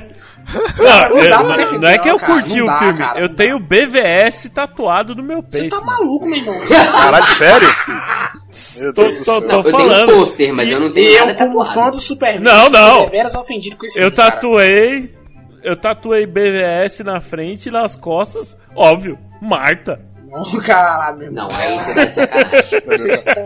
[0.78, 3.20] Não, Não eu- defender, não é que eu cara, curti não o dá, filme, cara,
[3.20, 5.78] eu tenho BVS tatuado no meu Você peito.
[5.80, 6.56] tá maluco, meu irmão.
[6.68, 7.68] Caralho, sério?
[8.80, 10.12] Meu Tô, Deus tô, Eu tenho falando.
[10.12, 11.74] um pôster, mas eu não tenho E eu, nada como tatuado.
[11.74, 13.06] fã do Superman, Não, não.
[13.42, 14.32] ofendido com esse Eu filme, cara.
[14.32, 15.16] tatuei.
[15.64, 18.58] Eu tatuei BVS na frente e nas costas.
[18.76, 20.02] Óbvio, Marta.
[20.32, 22.82] Não, caralho, meu Não, aí você tá de sacanagem.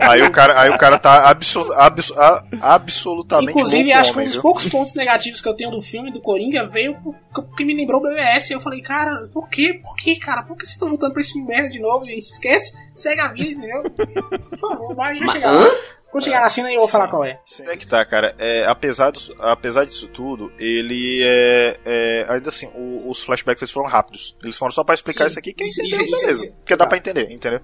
[0.00, 4.18] Aí o cara, aí o cara tá absol, abso- a- absolutamente Inclusive, louco acho que
[4.20, 7.64] um dos poucos pontos negativos que eu tenho do filme do Coringa veio por- porque
[7.64, 8.50] me lembrou o BBS.
[8.52, 9.78] Eu falei, cara, por quê?
[9.82, 10.42] Por quê, cara?
[10.42, 12.04] Por que vocês estão voltando pra esse filme merda de novo?
[12.04, 13.82] Gente, esquece, segue a vida, entendeu?
[14.48, 15.66] Por favor, vai, vai chegar lá.
[16.16, 17.38] Quando chegar na cena, eu vou falar qual é.
[17.66, 18.34] É que tá, cara.
[18.38, 21.78] É, apesar, dos- apesar disso tudo, ele é.
[21.84, 24.34] é, ainda assim, o- os flashbacks eles foram rápidos.
[24.42, 25.32] Eles foram só pra explicar Sim.
[25.32, 25.50] isso aqui.
[25.50, 26.44] Entendeu, isso, isso, beleza.
[26.46, 26.56] isso.
[26.56, 27.60] Porque dá pra entender, entendeu?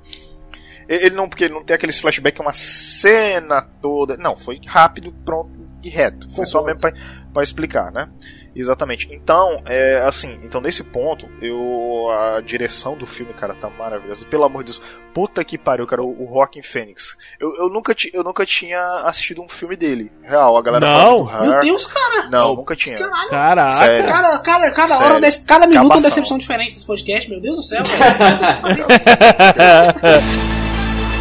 [0.86, 4.16] Ele ele não, porque ele não tem aqueles flashbacks, uma cena toda.
[4.18, 5.50] Não, foi rápido, pronto
[5.82, 6.30] e reto.
[6.30, 6.92] Foi só mesmo pra,
[7.32, 8.08] pra explicar, né?
[8.54, 9.08] Exatamente.
[9.10, 14.26] Então, é assim, então nesse ponto, eu a direção do filme, cara, tá maravilhosa.
[14.26, 14.82] Pelo amor de Deus,
[15.14, 17.16] puta que pariu, cara, o, o Rockin' Phoenix.
[17.40, 20.12] Eu, eu, nunca ti, eu nunca tinha assistido um filme dele.
[20.22, 21.24] Real, a galera Não?
[21.24, 21.60] Meu.
[21.60, 22.28] Deus, cara.
[22.28, 22.96] Não, nunca tinha.
[22.96, 23.30] Caralho.
[23.30, 23.78] Caraca.
[23.78, 24.12] Sério.
[24.12, 25.06] Cada, cada, cada Sério.
[25.06, 27.30] hora, desse, cada minuto é uma decepção diferente desse podcast.
[27.30, 28.86] Meu Deus do céu, velho.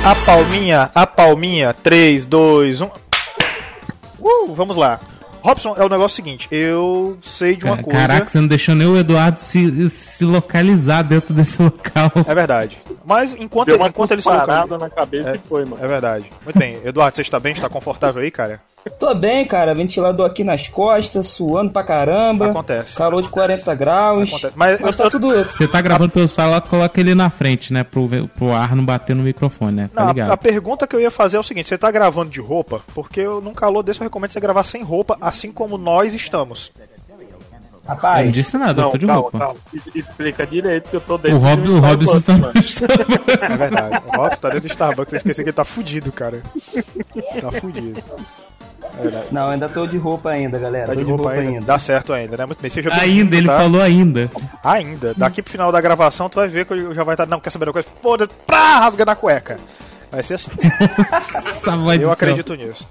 [0.03, 2.85] A palminha, a palminha, 3, 2, 1.
[4.19, 4.99] Uh, vamos lá.
[5.41, 7.99] Robson, é o negócio seguinte, eu sei de uma coisa.
[7.99, 12.11] Caraca, você não deixou nem o Eduardo se, se localizar dentro desse local.
[12.27, 12.77] É verdade.
[13.05, 15.83] Mas enquanto, Deu uma enquanto ele se localiza- na cabeça é, e foi, mano.
[15.83, 16.25] É verdade.
[16.43, 16.79] Muito bem.
[16.85, 17.53] Eduardo, você está bem?
[17.53, 18.61] Está confortável aí, cara?
[18.99, 19.75] Tô bem, cara.
[19.75, 22.47] Ventilador aqui nas costas, suando pra caramba.
[22.47, 22.95] Acontece.
[22.95, 24.29] Calor de 40 graus.
[24.29, 24.53] Acontece.
[24.55, 25.31] Mas, Mas tá tudo.
[25.45, 27.83] Você tá gravando pelo celular, coloca ele na frente, né?
[27.83, 29.89] Pro, pro ar não bater no microfone, né?
[29.93, 30.31] Tá Não, a, ligado?
[30.31, 32.81] a pergunta que eu ia fazer é o seguinte: você tá gravando de roupa?
[32.95, 36.71] Porque eu, num calor desse eu recomendo você gravar sem roupa, assim como nós estamos.
[37.87, 38.19] Rapaz.
[38.19, 39.39] Eu não disse nada, eu Não, tô de calma, roupa.
[39.39, 39.55] calma.
[39.95, 42.93] Explica direito que eu tô dentro O Rob- de um o Robson Starbucks, mano.
[43.53, 44.01] É verdade.
[44.07, 46.41] O Robson tá dentro do Starbucks, eu esqueci que ele tá fudido, cara.
[47.41, 48.01] Tá fudido.
[49.01, 49.25] Verdade.
[49.31, 50.87] Não, ainda tô de roupa ainda, galera.
[50.87, 51.65] Tá tô de roupa ainda.
[51.65, 52.45] Dá certo ainda, né?
[52.45, 52.69] Muito bem.
[52.69, 53.57] Seja Ainda, ele tá?
[53.57, 54.29] falou ainda.
[54.63, 55.13] Ainda.
[55.15, 57.25] Daqui pro final da gravação, tu vai ver que eu já vai estar.
[57.25, 57.87] Não, quer saber da coisa?
[58.01, 59.57] Foda-se, pá, rasga na cueca.
[60.11, 60.51] Vai ser assim.
[61.63, 62.11] Do eu céu.
[62.11, 62.87] acredito nisso.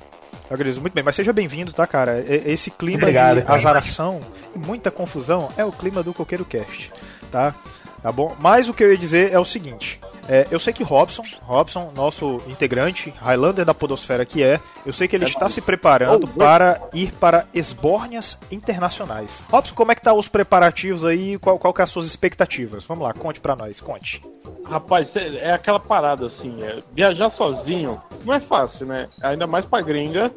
[0.48, 2.24] Eu acredito muito bem, mas seja bem-vindo, tá, cara?
[2.28, 3.54] Esse clima Obrigado, de cara.
[3.54, 4.20] azaração
[4.54, 6.90] e muita confusão é o clima do Coqueiro Cast,
[7.30, 7.54] tá?
[8.02, 8.34] Tá bom?
[8.40, 10.00] Mas o que eu ia dizer é o seguinte.
[10.30, 15.08] É, eu sei que Robson, Robson, nosso integrante, Highlander da Podosfera que é, eu sei
[15.08, 19.42] que ele está se preparando para ir para esbórnias internacionais.
[19.50, 21.36] Robson, como é que tá os preparativos aí?
[21.36, 22.84] Qual, qual que é as suas expectativas?
[22.84, 24.22] Vamos lá, conte pra nós, conte.
[24.64, 29.08] Rapaz, é é aquela parada assim, é, viajar sozinho não é fácil, né?
[29.20, 30.30] Ainda mais pra gringa,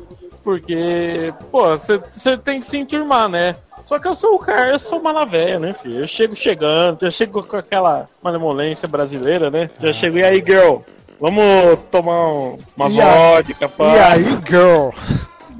[0.43, 3.55] porque, pô, você tem que se enturmar, né?
[3.85, 5.99] Só que eu sou o cara, eu sou mala velha, né, filho?
[5.99, 9.69] Eu chego chegando, já chego com aquela malemolência brasileira, né?
[9.79, 10.77] Já chego, e aí, girl?
[11.19, 13.95] Vamos tomar um- uma E aí- vodka, pá.
[13.95, 14.89] E aí, girl?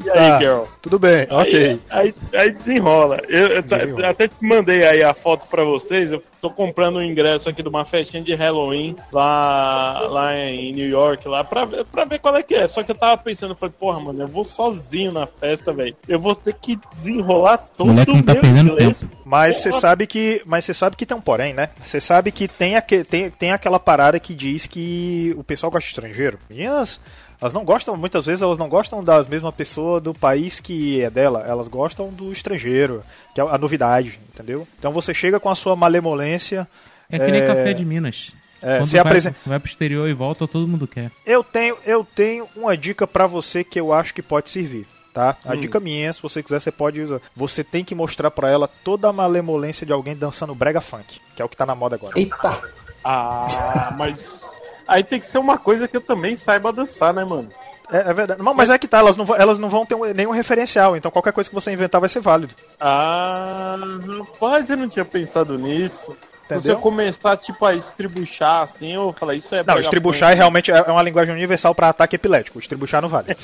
[0.04, 0.64] E aí, Tá, girl?
[0.82, 1.80] Tudo bem, ok.
[1.90, 3.22] Aí, aí, aí desenrola.
[3.30, 6.12] Eu, eu ta- até te mandei aí a foto pra vocês.
[6.12, 10.88] Eu tô comprando um ingresso aqui de uma festinha de Halloween lá, lá em New
[10.90, 12.68] York, lá pra, ver- pra ver qual é que é.
[12.68, 15.96] Só que eu tava pensando, eu falei, porra, mano, eu vou sozinho na festa, velho.
[16.08, 19.06] Eu vou ter que desenrolar todo moleque não tá meu perdendo inglês.
[19.26, 21.70] Mas você sabe que, mas você sabe que tem um porém, né?
[21.86, 25.86] Você sabe que tem, aque, tem, tem aquela parada que diz que o pessoal gosta
[25.86, 26.38] de estrangeiro.
[26.50, 27.00] Meninas,
[27.44, 31.10] elas não gostam, muitas vezes elas não gostam das mesmas pessoas do país que é
[31.10, 33.04] dela, elas gostam do estrangeiro,
[33.36, 34.66] que é a novidade, entendeu?
[34.80, 36.66] Então você chega com a sua malemolência.
[37.10, 38.32] É que nem café de Minas.
[38.62, 41.12] É, Quando você vai, apresen- vai pro exterior e volta, todo mundo quer.
[41.26, 44.88] Eu tenho, eu tenho uma dica pra você que eu acho que pode servir.
[45.14, 45.36] tá?
[45.46, 45.60] A Hum.
[45.60, 47.20] dica minha, se você quiser, você pode usar.
[47.36, 51.42] Você tem que mostrar pra ela toda a malemolência de alguém dançando brega funk, que
[51.42, 52.18] é o que tá na moda agora.
[52.18, 52.60] Eita!
[53.04, 54.58] Ah, mas.
[54.88, 57.50] Aí tem que ser uma coisa que eu também saiba dançar, né, mano?
[57.92, 58.42] É, é verdade.
[58.42, 60.96] Não, mas é que tá, elas não, vão- elas não vão ter um- nenhum referencial,
[60.98, 62.54] então qualquer coisa que você inventar vai ser válido.
[62.80, 63.78] Ah,
[64.18, 66.16] rapaz, eu não tinha pensado nisso.
[66.48, 66.76] Se Entendeu?
[66.76, 70.82] eu começar, tipo, a estribuchar, assim, eu falar, isso é Não, estribuchar é realmente é
[70.84, 72.60] uma linguagem universal pra ataque epilético.
[72.60, 73.36] Estribuchar não vale.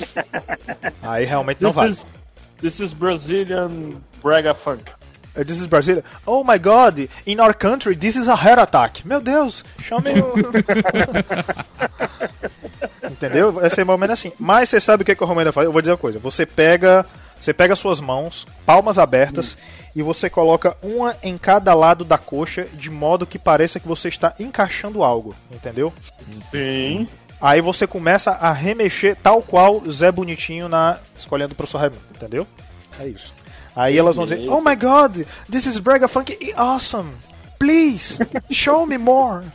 [1.02, 1.91] Aí realmente não This vale.
[1.91, 2.07] is-
[2.61, 3.70] This is Brazilian
[4.22, 4.84] brega funk.
[5.40, 6.03] Uh, This is Brazil.
[6.26, 9.06] Oh my god, in our country this is a heart attack.
[9.06, 10.34] Meu Deus, chame o.
[13.10, 13.52] Entendeu?
[13.52, 14.32] Vai ser mais ou menos assim.
[14.40, 15.68] Mas você sabe o que, que eu recomendo fazer?
[15.68, 16.20] Eu vou dizer uma coisa.
[16.20, 17.06] Você pega.
[17.40, 19.57] Você pega suas mãos, palmas abertas,
[19.95, 24.10] e você coloca uma em cada lado da coxa, de modo que pareça que você
[24.10, 25.94] está encaixando algo, entendeu?
[26.28, 27.07] Sim.
[27.40, 32.45] Aí você começa a remexer tal qual Zé Bonitinho na Escolhendo o Professor Raimundo, entendeu?
[32.99, 33.34] É isso.
[33.80, 37.14] Aí elas vão dizer, oh my god, this is Brega Funk awesome.
[37.58, 38.20] Please,
[38.52, 39.46] show me more.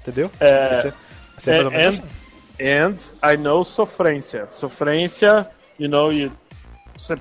[0.00, 0.30] Entendeu?
[0.40, 0.92] É, vai
[1.36, 3.12] ser mais ou menos and, assim.
[3.22, 4.46] and I know sofrência.
[4.46, 5.46] Sofrência,
[5.78, 6.32] you know, you,
[6.96, 7.18] você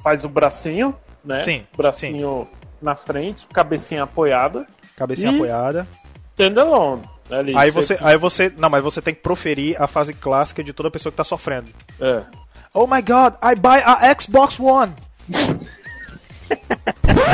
[0.00, 0.94] faz o bracinho,
[1.24, 1.42] né?
[1.42, 2.46] Sim, Bracinho
[2.80, 4.68] na frente, cabecinha apoiada.
[4.94, 5.88] Cabecinha e apoiada.
[6.34, 7.02] Standalone.
[7.28, 10.72] Ali, Aí você, aí você, não, mas você tem que proferir a fase clássica de
[10.72, 11.68] toda pessoa que tá sofrendo.
[12.00, 12.22] É.
[12.72, 14.92] Oh my god, I buy a Xbox One.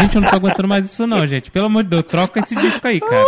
[0.01, 1.51] Gente, eu não tô aguentando mais isso não, gente.
[1.51, 3.27] Pelo amor de Deus, troca esse disco aí, cara.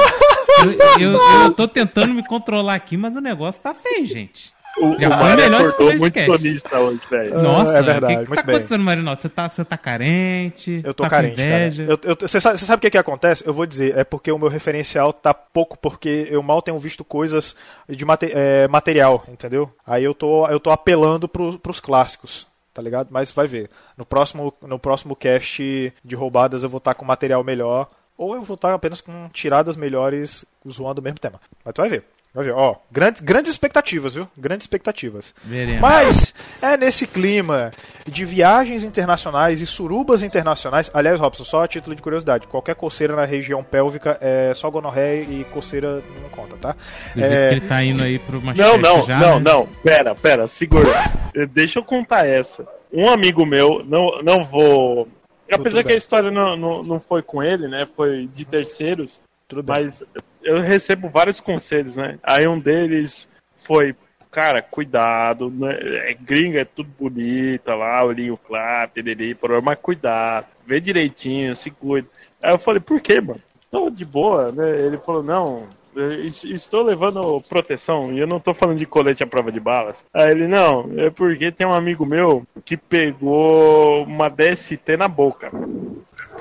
[0.98, 4.52] Eu, eu, eu tô tentando me controlar aqui, mas o negócio tá feio, gente.
[4.78, 7.42] O, Já o foi Mário acordou muito sonista hoje, velho.
[7.42, 8.54] Nossa, é verdade, o que, que tá bem.
[8.56, 9.20] acontecendo, Marinaldo?
[9.20, 10.80] Você tá, você tá carente?
[10.82, 11.84] Eu tô tá carente, inveja?
[11.86, 12.00] cara.
[12.04, 13.44] Eu- eu- Você sabe, você sabe o que, que acontece?
[13.46, 17.04] Eu vou dizer, é porque o meu referencial tá pouco, porque eu mal tenho visto
[17.04, 17.54] coisas
[17.86, 19.70] de mate- é, material, entendeu?
[19.86, 23.08] Aí eu tô, eu tô apelando pro, pros clássicos, tá ligado?
[23.10, 23.70] Mas vai ver.
[23.96, 28.42] No próximo, no próximo cast de roubadas eu vou estar com material melhor, ou eu
[28.42, 31.40] vou estar apenas com tiradas melhores zoando o mesmo tema.
[31.64, 32.04] Mas tu vai ver.
[32.34, 34.26] Vai ver, ó, grande, grandes expectativas, viu?
[34.38, 35.34] Grandes expectativas.
[35.44, 35.82] Veremos.
[35.82, 37.70] Mas é nesse clima
[38.06, 40.90] de viagens internacionais e surubas internacionais.
[40.94, 45.22] Aliás, Robson, só a título de curiosidade: qualquer coceira na região pélvica é só gonorreia
[45.24, 46.76] e coceira não conta, tá?
[47.14, 49.52] É, ele tá indo aí pro Não, não, já, não, né?
[49.52, 49.66] não.
[49.82, 50.88] Pera, pera, segura.
[51.34, 52.66] Eh, Deixa eu contar essa.
[52.90, 55.06] Um amigo meu, não, não vou.
[55.50, 57.86] Apesar que a história não, não, não foi com ele, né?
[57.94, 59.20] Foi de terceiros.
[59.46, 59.84] Tudo bem.
[59.84, 60.02] Mas
[60.44, 62.18] eu recebo vários conselhos, né?
[62.22, 63.94] Aí um deles foi,
[64.30, 65.76] cara, cuidado, né?
[65.80, 72.08] é, gringa é tudo bonita lá, olhinho claro, piriri, mas cuidado, vê direitinho, se cuida.
[72.42, 73.40] Aí eu falei, por quê, mano?
[73.70, 74.68] Tô de boa, né?
[74.84, 75.66] Ele falou, não,
[75.96, 80.04] es- estou levando proteção e eu não tô falando de colete à prova de balas.
[80.12, 85.50] Aí ele, não, é porque tem um amigo meu que pegou uma DST na boca.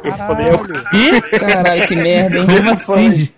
[0.04, 1.40] Eu falei, eu...
[1.40, 2.48] Caralho, que merda, hein?
[2.48, 3.30] Como assim?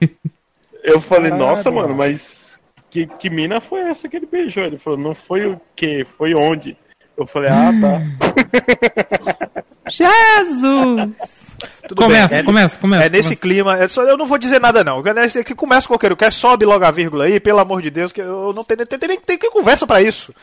[0.84, 2.62] Eu falei, Caralho, nossa, mano, mas
[2.94, 4.64] que, que mina foi essa que ele beijou?
[4.64, 6.06] Ele falou, não foi o quê?
[6.06, 6.78] Foi onde?
[7.18, 9.64] Eu falei, ah, tá.
[9.90, 11.56] Jesus!
[11.88, 13.06] Tudo começa, bem, é- começa, começa.
[13.06, 13.42] É nesse começa.
[13.42, 15.02] clima, é só, eu não vou dizer nada não.
[15.06, 16.16] É que começa qualquer um.
[16.16, 19.00] Quer sobe logo a vírgula aí, pelo amor de Deus, que eu não tenho, tem,
[19.00, 20.34] tem, tem que conversa pra isso.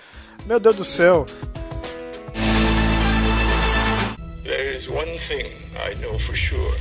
[0.47, 1.27] Meu Deus do céu.
[4.43, 6.80] There is one thing I know for sure.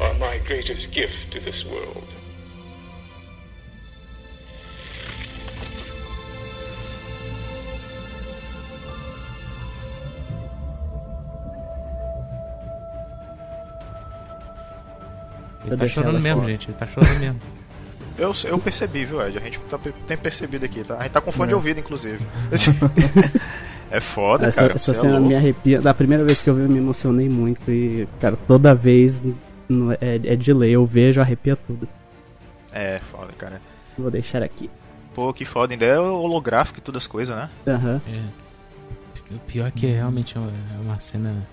[0.00, 2.06] Are my greatest gift to this world.
[15.66, 16.52] Ele tá chorando mesmo, fora.
[16.52, 16.68] gente.
[16.68, 17.40] Ele tá chorando mesmo.
[18.18, 19.38] Eu, eu percebi, viu, Ed?
[19.38, 20.96] A gente tá, tem percebido aqui, tá?
[20.98, 21.56] A gente tá com fone de É.
[21.56, 22.18] ouvido, inclusive.
[23.90, 24.74] é foda, Essa, cara.
[24.74, 25.28] essa é cena louco.
[25.28, 25.80] me arrepia.
[25.80, 27.70] Da primeira vez que eu vi, eu me emocionei muito.
[27.70, 29.24] E, cara, toda vez
[30.00, 30.70] é, é de lei.
[30.72, 31.88] Eu vejo, arrepia tudo.
[32.72, 33.60] É, foda, cara.
[33.98, 34.70] Vou deixar aqui.
[35.14, 35.74] Pô, que foda.
[35.74, 37.48] Ainda é holográfico e todas as coisas, né?
[37.66, 38.00] Aham.
[38.08, 38.40] É.
[39.34, 41.46] O pior é que realmente é uma- é uma cena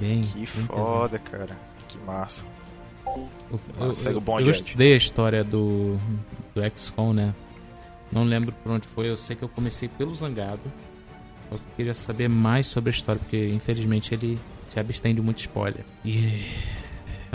[0.00, 0.20] bem.
[0.20, 1.56] Que bem foda, cara.
[1.88, 2.44] Que massa.
[3.06, 5.96] Eu, Ah, eu, segue o eu, bonde, eu estudei a história do,
[6.54, 7.32] do XCOM, né?
[8.10, 10.60] Não lembro por onde foi, eu sei que eu comecei pelo Zangado.
[11.52, 14.36] Eu queria saber mais sobre a história, porque infelizmente ele
[14.68, 15.84] se abstém de muito spoiler.
[16.04, 16.44] E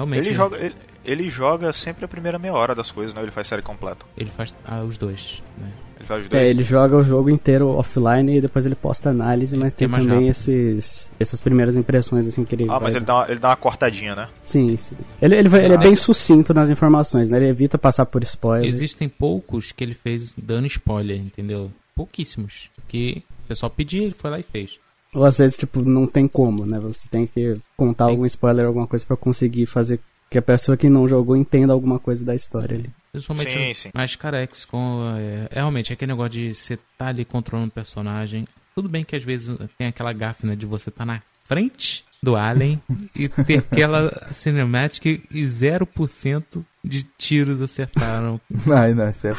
[0.02, 0.28] realmente.
[0.28, 0.76] Ele joga, ele,
[1.06, 3.22] ele joga sempre a primeira meia hora das coisas, né?
[3.22, 4.06] Ele faz série completa.
[4.18, 5.70] Ele faz ah, os dois, né?
[5.98, 6.44] Ele faz os dois.
[6.44, 10.00] É, ele joga o jogo inteiro offline e depois ele posta análise, mas Tem tem
[10.00, 12.64] também esses, essas primeiras impressões assim que ele.
[12.64, 14.28] Ah, mas vai- ele dá, uma, ele dá uma cortadinha, né?
[14.46, 14.96] Sim, sim.
[15.22, 15.82] Ele, ele, vai- ele é Ah.
[15.82, 17.38] bem sucinto nas informações, né?
[17.38, 18.68] Ele evita passar por spoiler.
[18.68, 21.72] Existem poucos que ele fez dando spoiler, entendeu?
[21.96, 22.70] pouquíssimos.
[22.88, 24.80] Que o pessoal pedia, ele foi lá e fez.
[25.14, 26.80] Ou às vezes, tipo, não tem como, né?
[26.80, 30.90] Você tem que contar algum spoiler, alguma coisa pra conseguir fazer que a pessoa que
[30.90, 32.90] não jogou entenda alguma coisa da história ali.
[33.12, 33.90] Principalmente Sim, sim.
[33.94, 38.48] mais carex com é, é, realmente aquele negócio de você tá ali controlando o personagem.
[38.74, 42.38] Tudo bem que às vezes tem aquela gafe, né, de você tá na frente do
[42.38, 42.82] Alien
[43.14, 48.40] e ter aquela cinematic e 0% de tiros acertaram.
[48.74, 49.36] Ai, não, isso é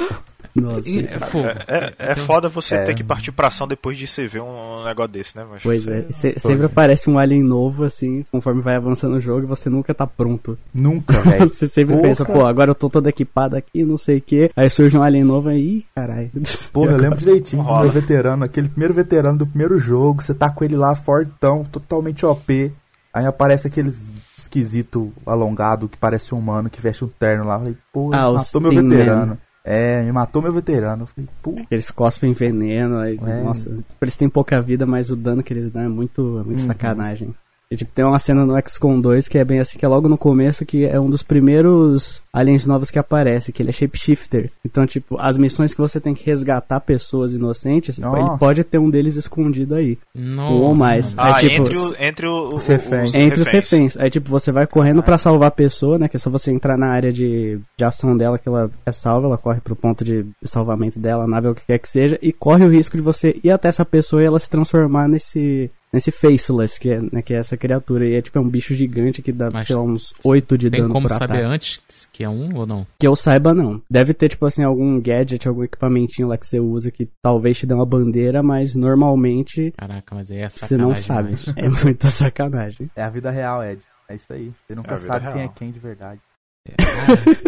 [0.55, 0.89] Nossa.
[0.91, 1.49] É, fogo.
[1.67, 2.85] É, é, é foda você É.
[2.85, 5.47] ter que partir pra ação depois de você ver um negócio desse, né?
[5.51, 9.45] Mas Pois é, se- sempre aparece um alien novo, assim, conforme vai avançando o jogo
[9.45, 10.59] e você nunca tá pronto.
[10.75, 11.49] Nunca, velho.
[11.49, 12.09] Você sempre Porra.
[12.09, 14.51] pensa, pô, agora eu tô todo equipado aqui, não sei o que.
[14.55, 16.31] Aí surge um alien novo aí, caralho.
[16.73, 20.51] Porra, eu lembro direitinho do meu veterano, aquele primeiro veterano do primeiro jogo, você tá
[20.51, 22.73] com ele lá fortão, totalmente OP.
[23.15, 27.55] Aí aparece aqueles esquisito alongado que parece um humano que veste um terno lá.
[27.55, 29.27] Eu falei, pô, Ah, matou meu veterano.
[29.27, 29.39] Man.
[29.65, 31.05] É, me matou meu veterano.
[31.05, 31.55] Eu falei, pô.
[31.71, 33.43] Eles cospem veneno, aí, É.
[33.43, 33.71] nossa,
[34.01, 36.67] eles têm pouca vida, mas o dano que eles dão é muito, é muito Uhum.
[36.67, 37.35] sacanagem.
[37.73, 40.09] E, tipo, tem uma cena no XCOM 2 que é bem assim, que é logo
[40.09, 44.51] no começo, que é um dos primeiros aliens novos que aparece, que ele é shapeshifter.
[44.65, 48.79] Então, tipo, as missões que você tem que resgatar pessoas inocentes, tipo, ele pode ter
[48.79, 49.97] um deles escondido aí.
[50.15, 50.53] Nossa.
[50.55, 51.15] Ou mais.
[51.17, 53.15] Ah, aí, tipo, entre, o, entre o, o- Os reféns.
[53.15, 53.97] entre os reféns.
[53.97, 55.03] Aí, tipo, você vai correndo Ah.
[55.03, 56.09] pra salvar a pessoa, né?
[56.09, 59.27] Que é só você entrar na área de, de ação dela, que ela é salva,
[59.29, 62.19] ela corre pro ponto de salvamento dela, a nave, ou o que quer que seja,
[62.21, 65.71] e corre o risco de você ir até essa pessoa e ela se transformar nesse.
[65.93, 68.07] Nesse Faceless, que é, né, que é essa criatura.
[68.09, 70.71] E é tipo é um bicho gigante que dá, Mas sei lá, uns 8 de
[70.71, 71.45] Tem dano como por saber ataque.
[71.55, 72.87] antes que é um ou não?
[72.99, 73.81] Que eu saiba, não.
[73.91, 77.67] Deve ter, tipo assim, algum gadget, algum equipamentinho lá que você usa que talvez te
[77.67, 81.55] dê uma bandeira, mas normalmente Caraca, mas aí é você não sacanagem sabe.
[81.55, 81.57] demais.
[81.83, 82.91] É muita sacanagem.
[82.97, 83.83] É a vida real, Ed.
[84.09, 84.53] É isso aí.
[84.67, 85.55] Você É nunca vida sabe quem é real.
[85.55, 86.21] quem de verdade.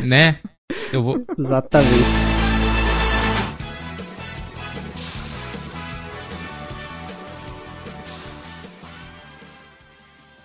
[0.05, 0.39] né?
[0.93, 1.25] Eu vou.
[1.39, 2.34] Exatamente.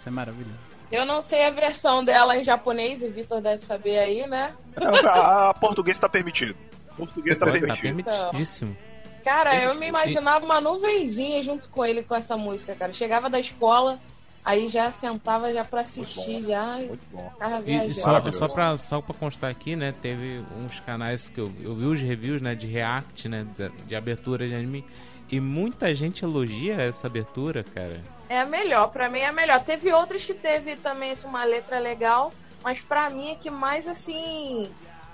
[0.09, 0.57] É maravilhoso.
[0.91, 4.53] Eu não sei a versão dela em japonês, o Vitor deve saber aí, né?
[4.79, 6.55] Não, a, a português tá permitido.
[6.97, 7.81] Português tá Tá permitido.
[8.03, 8.75] permitidíssimo.
[9.23, 12.91] Cara, eu me imaginava uma nuvenzinha junto com ele com essa música, cara.
[12.93, 13.99] Chegava da escola,
[14.43, 16.79] aí já sentava já pra assistir, já.
[16.79, 17.91] Ficava E, viajando.
[17.91, 19.93] e só, só, pra, só pra constar aqui, né?
[20.01, 22.55] Teve uns canais que eu, eu vi os reviews, né?
[22.55, 23.45] De react, né?
[23.55, 24.83] De, de abertura de anime.
[25.31, 28.01] E muita gente elogia essa abertura, cara.
[28.29, 29.59] É a melhor, pra mim é a melhor.
[29.63, 32.31] Teve outras que teve também assim, uma letra legal,
[32.63, 34.69] mas pra mim é que mais assim,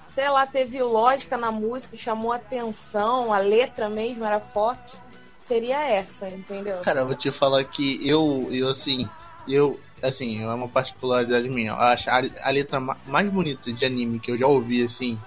[0.06, 4.98] sei lá, teve lógica na música, chamou atenção, a letra mesmo era forte.
[5.40, 6.76] Seria essa, entendeu?
[6.82, 9.08] Cara, eu vou te falar que eu, eu assim,
[9.48, 11.72] eu, assim, é uma particularidade minha.
[11.72, 15.18] Eu acho a, a letra ma- mais bonita de anime que eu já ouvi, assim,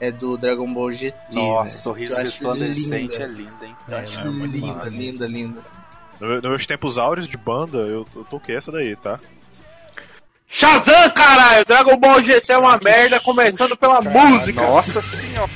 [0.00, 1.16] é do Dragon Ball GT.
[1.30, 1.78] Nossa, né?
[1.78, 3.24] sorriso resplandecente linda.
[3.24, 3.76] é lindo, hein?
[3.86, 4.88] Eu É, acho é linda, massa.
[4.88, 5.77] linda, linda.
[6.20, 9.18] No- Nos meus tempos áureos de banda, eu, eu toquei essa daí, tá?
[10.50, 11.64] Shazam, caralho!
[11.66, 14.62] Dragon Ball GT é uma merda, começando pela música!
[14.62, 15.50] Nossa senhora!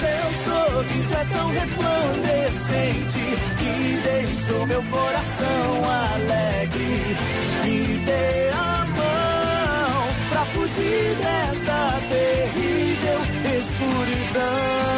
[0.00, 3.18] Seu sorriso é tão resplandecente
[3.58, 7.16] que deixou meu coração alegre.
[7.64, 13.20] Me dê a mão pra fugir desta terrível
[13.56, 14.97] escuridão.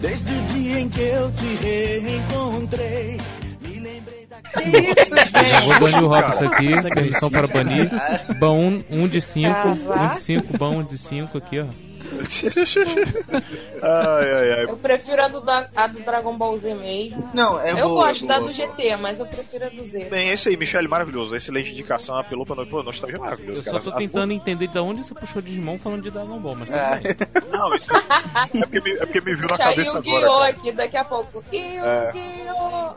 [0.00, 3.20] Desde o dia em que eu te reencontrei.
[4.52, 5.14] Que isso,
[5.54, 6.24] Eu vou banir o gente?
[6.24, 7.90] Robson aqui, permissão para banir.
[8.38, 11.89] Ban 1 um, de 5, 1 um de 5, ban 1 de 5 aqui, ó.
[13.82, 14.64] Ai, ai, ai.
[14.64, 17.30] Eu prefiro a do, da- a do Dragon Ball Z mesmo.
[17.34, 18.52] Não, é Eu boa, gosto boa, da do boa.
[18.52, 20.04] GT, mas eu prefiro a do Z.
[20.06, 21.34] Bem, esse aí, Michele, maravilhoso.
[21.34, 22.68] Excelente indicação, apelou pra nós.
[22.68, 23.80] Pô, nostalgia é maravilhoso, Eu cara.
[23.80, 27.00] só tô tentando entender de onde você puxou Digimon falando de Dragon Ball, mas É.
[27.50, 30.26] Não, isso é porque me, é porque me viu na cabeça agora.
[30.26, 30.46] Cara.
[30.48, 31.44] aqui daqui a pouco.
[31.52, 32.10] É.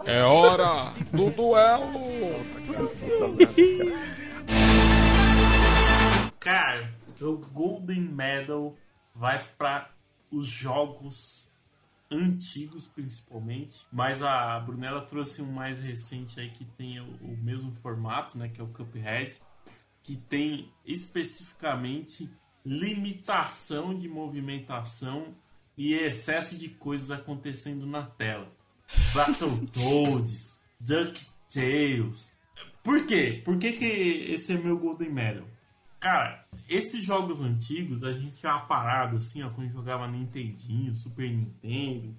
[0.05, 2.03] É hora do duelo!
[6.39, 6.89] Cara,
[7.21, 8.75] o Golden Medal
[9.15, 9.89] vai para
[10.31, 11.51] os jogos
[12.09, 17.71] antigos principalmente, mas a Brunella trouxe um mais recente aí que tem o, o mesmo
[17.71, 19.35] formato, né, que é o Cuphead,
[20.03, 22.29] que tem especificamente
[22.65, 25.35] limitação de movimentação
[25.77, 28.51] e excesso de coisas acontecendo na tela.
[29.15, 32.35] Battletoads, DuckTales.
[32.83, 33.41] Por quê?
[33.43, 35.47] Por que, que esse é meu Golden Medal?
[36.03, 41.31] Cara, esses jogos antigos, a gente tinha uma parada assim, ó, quando jogava Nintendinho, Super
[41.31, 42.13] Nintendo,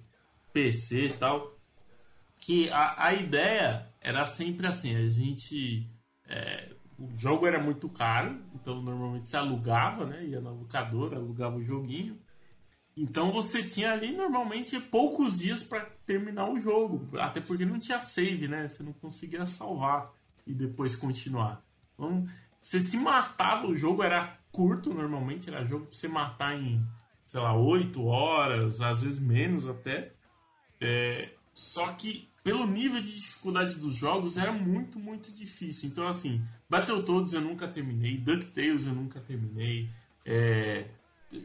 [0.51, 1.55] PC e tal,
[2.39, 5.87] que a, a ideia era sempre assim, a gente
[6.27, 10.25] é, o jogo era muito caro, então normalmente se alugava, né?
[10.25, 12.19] Ia na locadora, alugava o joguinho.
[12.97, 18.01] Então você tinha ali normalmente poucos dias para terminar o jogo, até porque não tinha
[18.01, 18.67] save, né?
[18.67, 20.11] Você não conseguia salvar
[20.47, 21.63] e depois continuar.
[21.93, 22.25] Então
[22.65, 26.83] você se matava, o jogo era curto normalmente, era jogo pra você matar em,
[27.23, 30.11] sei lá, 8 horas, às vezes menos até.
[30.81, 35.87] É, só que pelo nível de dificuldade dos jogos era muito, muito difícil.
[35.89, 39.87] Então, assim, Battletoads eu nunca terminei, DuckTales eu nunca terminei.
[40.25, 40.85] É,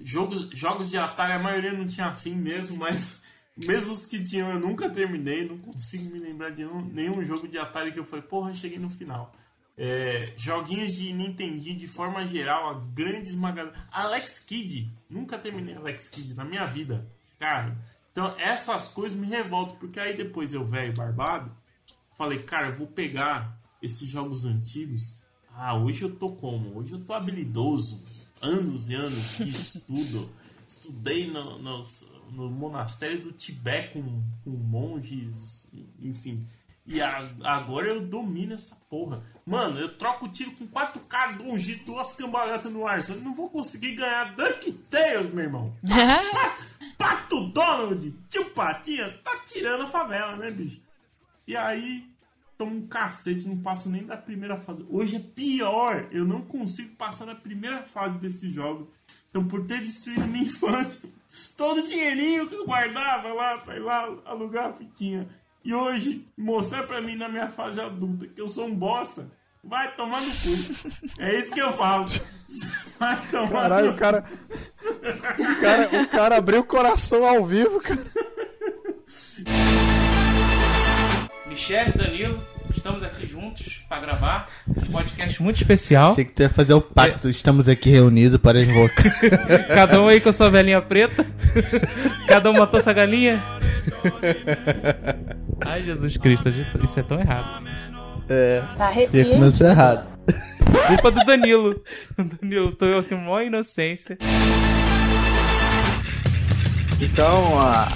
[0.02, 3.22] jogos, jogos de Atari, a maioria não tinha fim mesmo, mas
[3.54, 5.46] mesmo os que tinham eu nunca terminei.
[5.46, 8.78] Não consigo me lembrar de nenhum, nenhum jogo de Atari que eu falei, porra, cheguei
[8.78, 9.34] no final.
[9.82, 13.74] É, joguinhos de Nintendo de forma geral, a grande esmagadora.
[13.90, 17.10] Alex Kidd, nunca terminei Alex Kidd na minha vida.
[17.38, 17.78] Cara,
[18.12, 21.50] então essas coisas me revoltam, porque aí depois eu, velho, barbado,
[22.14, 25.14] falei, cara, eu vou pegar esses jogos antigos.
[25.54, 26.78] Ah, hoje eu tô como?
[26.78, 28.04] Hoje eu tô habilidoso.
[28.42, 30.30] Anos e anos de estudo.
[30.68, 31.80] Estudei no, no,
[32.30, 36.46] no monastério do Tibete com, com monges, enfim.
[36.90, 39.22] E a, agora eu domino essa porra.
[39.46, 43.08] Mano, eu troco tiro com quatro caras, um jeito, duas cambalhotas no ar.
[43.08, 45.72] Eu não vou conseguir ganhar DuckTales, meu irmão.
[46.98, 50.82] Pato Donald, tio Patinhas, tá tirando a favela, né, bicho?
[51.46, 52.10] E aí,
[52.58, 54.84] tomo um cacete, não passo nem da primeira fase.
[54.90, 58.90] Hoje é pior, eu não consigo passar da primeira fase desses jogos.
[59.30, 61.08] Então, por ter destruído minha infância,
[61.56, 65.28] todo o dinheirinho que eu guardava lá pra ir lá alugar a fitinha.
[65.64, 69.30] E hoje, mostrar pra mim na minha fase adulta que eu sou um bosta,
[69.62, 71.22] vai tomar no cu.
[71.22, 72.06] É isso que eu falo.
[72.98, 74.24] Vai tomar Caralho, no o cara.
[74.82, 78.06] O cara, o cara abriu o coração ao vivo, cara.
[81.46, 82.46] Michele, Danilo,
[82.80, 86.14] estamos aqui juntos para gravar esse podcast muito especial.
[86.14, 89.04] Sei que tu ia fazer o pacto, estamos aqui reunidos para invocar.
[89.68, 91.26] Cada um aí com a sua velhinha preta.
[92.26, 93.42] Cada um matou essa galinha.
[95.66, 97.66] Ai, Jesus Cristo, isso é tão errado.
[98.30, 98.62] É.
[98.78, 99.30] Tá arrepiando.
[99.30, 100.08] começou errado.
[100.86, 101.82] Culpa do Danilo.
[102.40, 104.16] Danilo, tô eu aqui, mó inocência.
[107.00, 107.88] Então, a-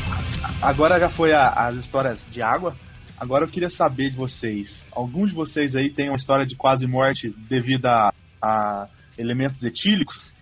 [0.60, 2.76] agora já foi a- as histórias de água.
[3.24, 4.86] Agora eu queria saber de vocês.
[4.92, 8.86] Algum de vocês aí tem uma história de quase morte devido a, a
[9.16, 10.34] elementos etílicos?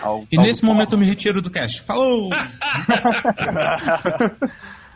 [0.00, 1.82] Ao- E ao- nesse momento eu me retiro do cast.
[1.82, 2.30] Falou!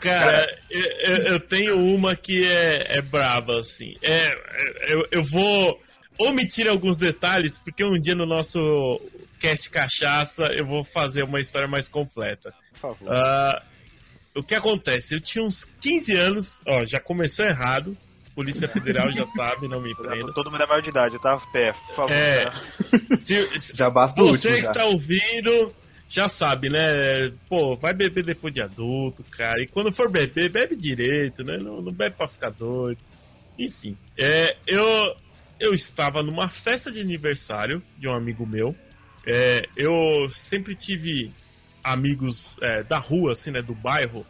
[0.01, 3.95] Cara, eu, eu- eu tenho uma que é, é braba, assim.
[4.03, 5.79] É, é, eu, eu vou
[6.19, 8.59] omitir alguns detalhes, porque um dia no nosso
[9.41, 12.55] cast cachaça eu vou fazer uma história mais completa.
[12.73, 13.13] Por favor.
[13.15, 13.63] Ah,
[14.37, 15.15] o que acontece?
[15.15, 17.97] Eu tinha uns 15 anos, ó, já começou errado.
[18.35, 20.33] Polícia Federal já sabe, não me prenda.
[20.33, 21.37] Todo mundo é maior de idade, tá?
[21.53, 22.13] Pé, por favor.
[22.13, 22.51] É.
[23.21, 24.73] Se- se- Já basta o Você último, que já.
[24.73, 25.73] tá ouvindo,
[26.09, 27.31] já sabe, né?
[27.49, 29.63] Pô, vai beber depois de adulto, cara.
[29.63, 31.59] E quando for beber, bebe direito, né?
[31.59, 32.99] Não, não bebe pra ficar doido.
[33.57, 34.85] Enfim, é, eu,
[35.61, 38.75] eu estava numa festa de aniversário de um amigo meu.
[39.25, 41.31] É, eu sempre tive
[41.85, 43.63] amigos é, da rua, assim, né?
[43.63, 44.27] Do bairro.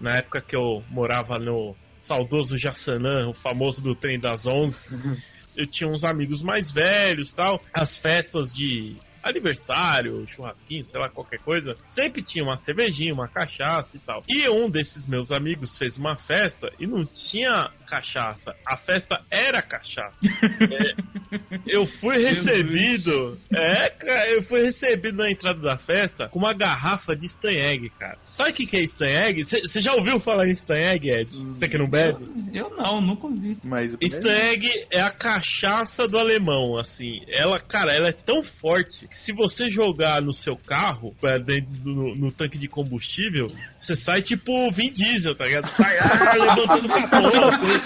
[0.00, 5.18] Na época que eu morava no saudoso Jaçanã, o famoso do trem das 11
[5.58, 7.60] eu tinha uns amigos mais velhos tal.
[7.74, 13.96] As festas de aniversário, churrasquinho, sei lá, qualquer coisa, sempre tinha uma cervejinha, uma cachaça
[13.96, 14.22] e tal.
[14.28, 18.54] E um desses meus amigos fez uma festa e não tinha cachaça.
[18.66, 20.20] A festa era cachaça.
[21.66, 23.38] Eu fui recebido.
[23.52, 28.16] É, cara, eu fui recebido na entrada da festa com uma garrafa de Stanheg, cara.
[28.20, 29.44] Sabe o que, que é Stanheg?
[29.44, 31.36] Você já ouviu falar em Stanheg, Ed?
[31.36, 32.26] Você que não bebe?
[32.52, 33.56] Eu não, nunca ouvi.
[33.62, 37.20] Mas Stag é a cachaça do alemão, assim.
[37.28, 41.12] Ela, cara, ela é tão forte que se você jogar no seu carro,
[41.44, 45.68] dentro do, no, no tanque de combustível, você sai tipo o Vin Diesel, tá ligado?
[45.70, 47.16] Sai ah, levantando capô,
[47.48, 47.78] assim.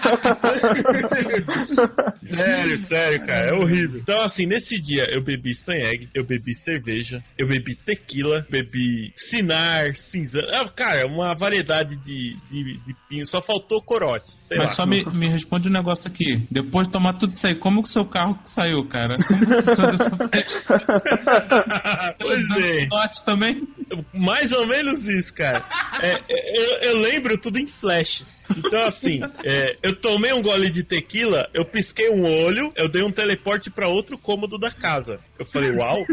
[2.32, 4.00] Sério, sério, cara, é horrível.
[4.00, 9.96] Então, assim, nesse dia eu bebi Stanheg, eu bebi cerveja, eu bebi tequila, bebi Sinar,
[9.96, 10.40] cinza.
[10.50, 13.26] Ah, cara, uma variedade de, de, de pinho.
[13.26, 14.74] Só faltou corote, Mas lá.
[14.74, 16.46] só me, me responde um negócio aqui.
[16.50, 19.16] Depois de tomar tudo isso aí, como que o seu carro saiu, cara?
[19.16, 20.82] Como que você saiu dessa festa?
[22.18, 22.88] Pois é.
[23.24, 23.66] Também?
[24.12, 25.64] Mais ou menos isso, cara.
[26.00, 28.42] É, eu, eu lembro tudo em flashes.
[28.56, 33.02] Então, assim, é, eu tomei um gole de tequila, eu pisquei um olho, eu dei
[33.02, 35.20] um teleporte pra outro cômodo da casa.
[35.39, 36.05] Eu falei, uau,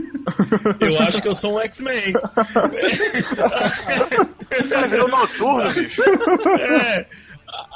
[0.80, 2.14] eu acho que eu sou um X-Men.
[4.70, 6.04] Cara virou noturno, bicho.
[6.04, 7.08] É.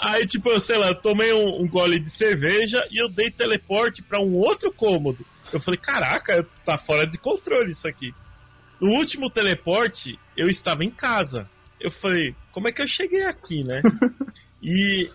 [0.04, 3.32] Aí, tipo, eu sei lá, eu tomei um, um gole de cerveja e eu dei
[3.32, 5.26] teleporte pra um outro cômodo.
[5.52, 8.14] Eu falei, caraca, tá fora de controle isso aqui.
[8.80, 11.50] No último teleporte, eu estava em casa.
[11.82, 13.82] Eu falei, como é que eu cheguei aqui, né?
[14.62, 15.10] e,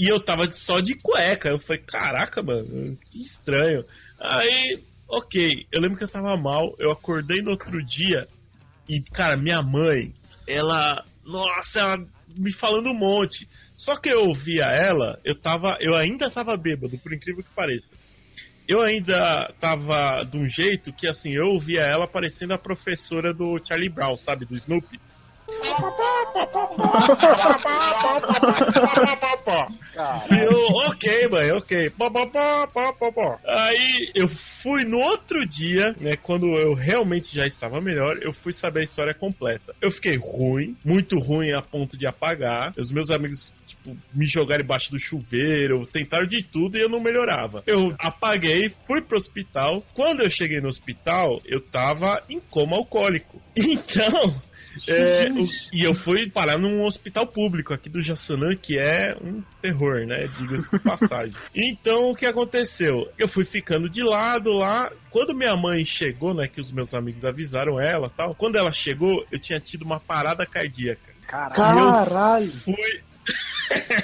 [0.00, 1.50] e eu tava só de cueca.
[1.50, 2.64] Eu falei, caraca, mano,
[3.10, 3.84] que estranho.
[4.18, 8.26] Aí, ok, eu lembro que eu tava mal, eu acordei no outro dia
[8.88, 10.14] e, cara, minha mãe,
[10.48, 11.04] ela.
[11.26, 11.96] Nossa, ela
[12.34, 13.46] me falando um monte.
[13.76, 15.76] Só que eu ouvia ela, eu tava.
[15.80, 17.94] Eu ainda tava bêbado, por incrível que pareça.
[18.66, 23.60] Eu ainda tava de um jeito que assim, eu ouvia ela parecendo a professora do
[23.62, 24.46] Charlie Brown, sabe?
[24.46, 24.98] Do Snoopy.
[30.30, 31.90] Eu, ok, mãe, ok.
[33.46, 34.28] Aí eu
[34.62, 36.16] fui no outro dia, né?
[36.16, 39.74] Quando eu realmente já estava melhor, eu fui saber a história completa.
[39.80, 42.72] Eu fiquei ruim, muito ruim a ponto de apagar.
[42.78, 47.00] Os meus amigos, tipo, me jogaram embaixo do chuveiro, tentaram de tudo e eu não
[47.00, 47.62] melhorava.
[47.66, 49.82] Eu apaguei, fui pro hospital.
[49.94, 53.40] Quando eu cheguei no hospital, eu tava em coma alcoólico.
[53.80, 54.34] Então,
[54.88, 59.42] é, o- e eu fui parar num hospital público aqui do Jaçanã, que é um
[59.60, 60.28] terror, né?
[60.38, 61.34] Diga-se de passagem.
[61.54, 63.06] Então, o que aconteceu?
[63.18, 64.90] Eu fui ficando de lado lá.
[65.10, 66.46] Quando minha mãe chegou, né?
[66.48, 68.34] Que os meus amigos avisaram ela e tal.
[68.34, 71.10] Quando ela chegou, eu tinha tido uma parada cardíaca.
[71.26, 71.56] Caralho.
[72.46, 73.00] Eu fui.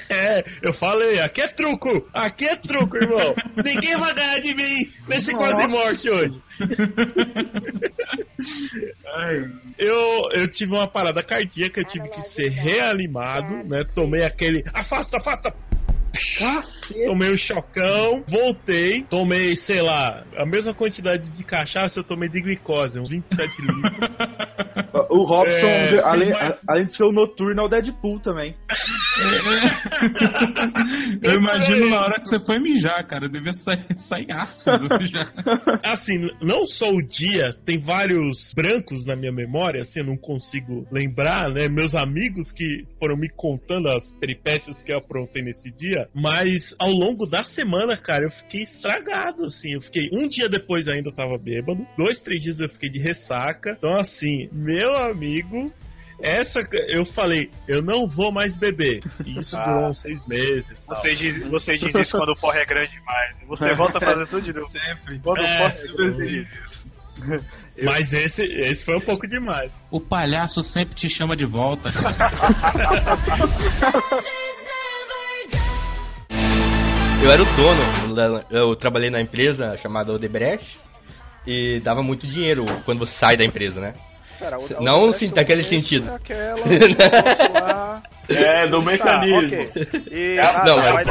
[0.09, 2.09] É, eu falei, aqui é truco!
[2.15, 3.35] Aqui é truco, irmão!
[3.65, 6.41] Ninguém vai ganhar de mim nesse quase morte hoje!
[9.79, 13.85] eu, eu tive uma parada cardíaca, eu tive que ser reanimado, né?
[13.95, 14.63] Tomei aquele.
[14.73, 15.53] Afasta, afasta!
[17.07, 22.41] Tomei um chocão, voltei, tomei, sei lá, a mesma quantidade de cachaça eu tomei de
[22.43, 25.07] glicose, uns 27 litros.
[25.11, 28.55] O Robson, É, além, mais- além de ser o noturno, é o Deadpool também.
[31.23, 33.29] Eu imagino na hora que você foi mijar, cara.
[33.29, 35.27] Devia sair, sair ácido já.
[35.83, 40.87] Assim, não só o dia, tem vários brancos na minha memória, assim, eu não consigo
[40.91, 41.69] lembrar, né?
[41.69, 46.91] Meus amigos que foram me contando as peripécias que eu aprontei nesse dia, mas ao
[46.91, 49.75] longo da semana, cara, eu fiquei estragado, assim.
[49.75, 50.09] Eu fiquei.
[50.13, 53.75] Um dia depois ainda tava bêbado, dois, três dias eu fiquei de ressaca.
[53.77, 55.73] Então, assim, meu amigo.
[56.19, 59.03] Essa eu falei, eu não vou mais beber.
[59.23, 59.65] E isso Ah.
[59.67, 60.83] durou uns seis meses.
[60.89, 60.97] tal.
[60.97, 63.39] Você diz, você diz isso quando o porra é grande demais.
[63.47, 64.67] Você volta a fazer tudo de novo.
[64.73, 65.19] Sempre.
[65.21, 66.87] Quando É, o porra é isso.
[67.85, 69.87] Mas esse, esse foi um pouco demais.
[69.91, 71.91] O palhaço sempre te chama de volta.
[77.23, 80.79] Eu era o dono, eu trabalhei na empresa chamada Odebrecht
[81.47, 83.95] e dava muito dinheiro quando você sai da empresa, né?
[84.39, 86.11] Pera, o- Não sim, daquele conheço, sentido.
[86.11, 88.03] é aquela, o lá.
[88.29, 89.39] É, do Tá, mecanismo.
[89.47, 89.71] ok.
[90.11, 91.05] E- Ah, ah, não, tá, é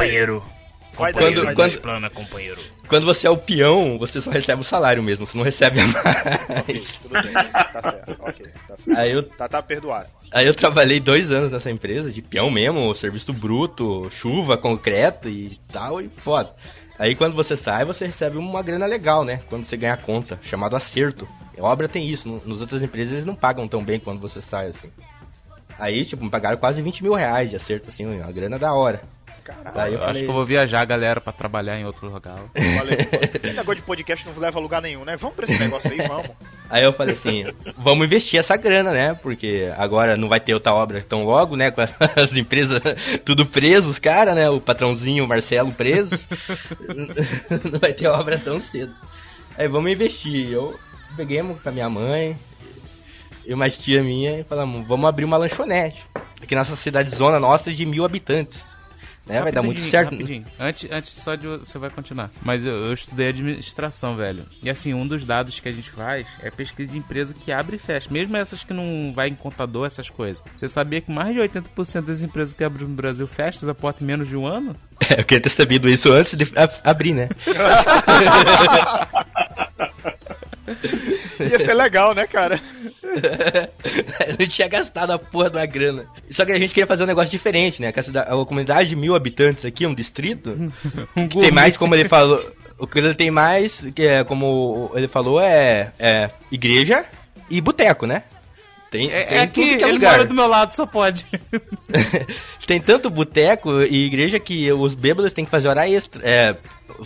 [0.96, 1.24] vai daí.
[1.34, 2.62] Quando- vai quando- Explana, companheiro.
[2.88, 5.88] Quando você é o peão, você só recebe o salário mesmo, você não recebe a
[5.88, 7.00] mais.
[7.00, 9.00] Tudo bem, tá certo, ok, tá certo.
[9.00, 10.08] Aí eu- Tá, tá perdoado.
[10.32, 15.60] Aí eu trabalhei dois anos nessa empresa, de peão mesmo, serviço bruto, chuva, concreto e
[15.72, 16.54] tal, e foda.
[16.98, 19.42] Aí quando você sai, você recebe uma grana legal, né?
[19.50, 21.28] Quando você ganha a conta, chamado acerto.
[21.58, 24.42] A obra tem isso, no- nas outras empresas eles não pagam tão bem quando você
[24.42, 24.90] sai, assim.
[25.78, 29.02] Aí, tipo, me pagaram quase 20 mil reais de acerto, assim, uma grana da hora.
[29.74, 32.36] Aí eu eu acho falei, que eu vou viajar, galera, pra trabalhar em outro lugar.
[32.78, 32.98] Valeu.
[33.44, 35.16] Esse negócio de podcast não leva a lugar nenhum, né?
[35.16, 36.30] Vamos pra esse negócio aí, vamos.
[36.68, 37.46] Aí eu falei assim,
[37.78, 39.14] vamos investir essa grana, né?
[39.14, 41.70] Porque agora não vai ter outra obra tão logo, né?
[41.70, 41.82] Com
[42.20, 42.82] as empresas
[43.24, 44.50] tudo presos, cara, né?
[44.50, 46.20] O patrãozinho, o Marcelo preso.
[47.72, 48.96] não vai ter obra tão cedo.
[49.56, 50.52] Aí vamos investir.
[50.52, 50.78] Eu
[51.16, 52.36] peguei com a minha mãe
[53.46, 56.04] e uma tia minha e falamos, vamos abrir uma lanchonete.
[56.42, 58.75] Aqui nessa cidade zona nossa de mil habitantes.
[59.26, 59.42] Né?
[59.42, 60.12] Vai dar muito certo.
[60.12, 60.46] Rapidinho.
[60.60, 62.30] Antes, antes só de você vai continuar.
[62.42, 64.46] Mas eu, eu estudei administração, velho.
[64.62, 67.78] E assim, um dos dados que a gente faz é pesquisa de empresa que abre
[67.78, 68.10] e fecha.
[68.12, 70.42] Mesmo essas que não vai em contador, essas coisas.
[70.58, 74.04] Você sabia que mais de 80% das empresas que abrem no Brasil fecham a porta
[74.04, 74.76] em menos de um ano?
[75.18, 76.46] Eu queria ter sabido isso antes de
[76.84, 77.30] abrir, né?
[81.52, 82.60] Ia ser legal, né, cara?
[83.04, 86.06] Eu não tinha gastado a porra da grana.
[86.30, 87.92] Só que a gente queria fazer um negócio diferente, né?
[87.92, 90.56] Que a, cida- a comunidade de mil habitantes aqui, um distrito,
[91.30, 92.44] que tem mais, como ele falou.
[92.78, 97.06] O que ele tem mais, que é como ele falou, é, é igreja
[97.50, 98.24] e boteco, né?
[98.92, 100.12] Tem, É, tem é aqui, tudo que é ele lugar.
[100.12, 101.26] mora do meu lado, só pode.
[102.66, 106.22] Tem tanto boteco e igreja que os bêbados têm que fazer hora extra.
[106.28, 106.56] É,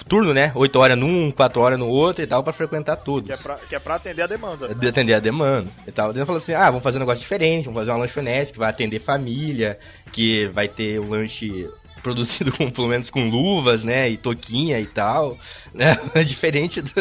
[0.08, 0.52] turno, né?
[0.56, 3.28] 8 horas num, 4 horas no outro e tal, pra frequentar todos.
[3.28, 4.74] Que é pra, que é pra atender a demanda.
[4.74, 6.12] de atender a demanda e tal.
[6.14, 8.70] Eu falei assim, ah, vamos fazer um negócio diferente, vamos fazer uma lanchonete que vai
[8.70, 9.78] atender família,
[10.14, 11.70] que vai ter o lanche
[12.02, 14.10] produzido com, pelo menos com luvas, né?
[14.10, 15.38] E toquinha e tal.
[15.72, 15.96] Né?
[16.26, 16.92] Diferente do-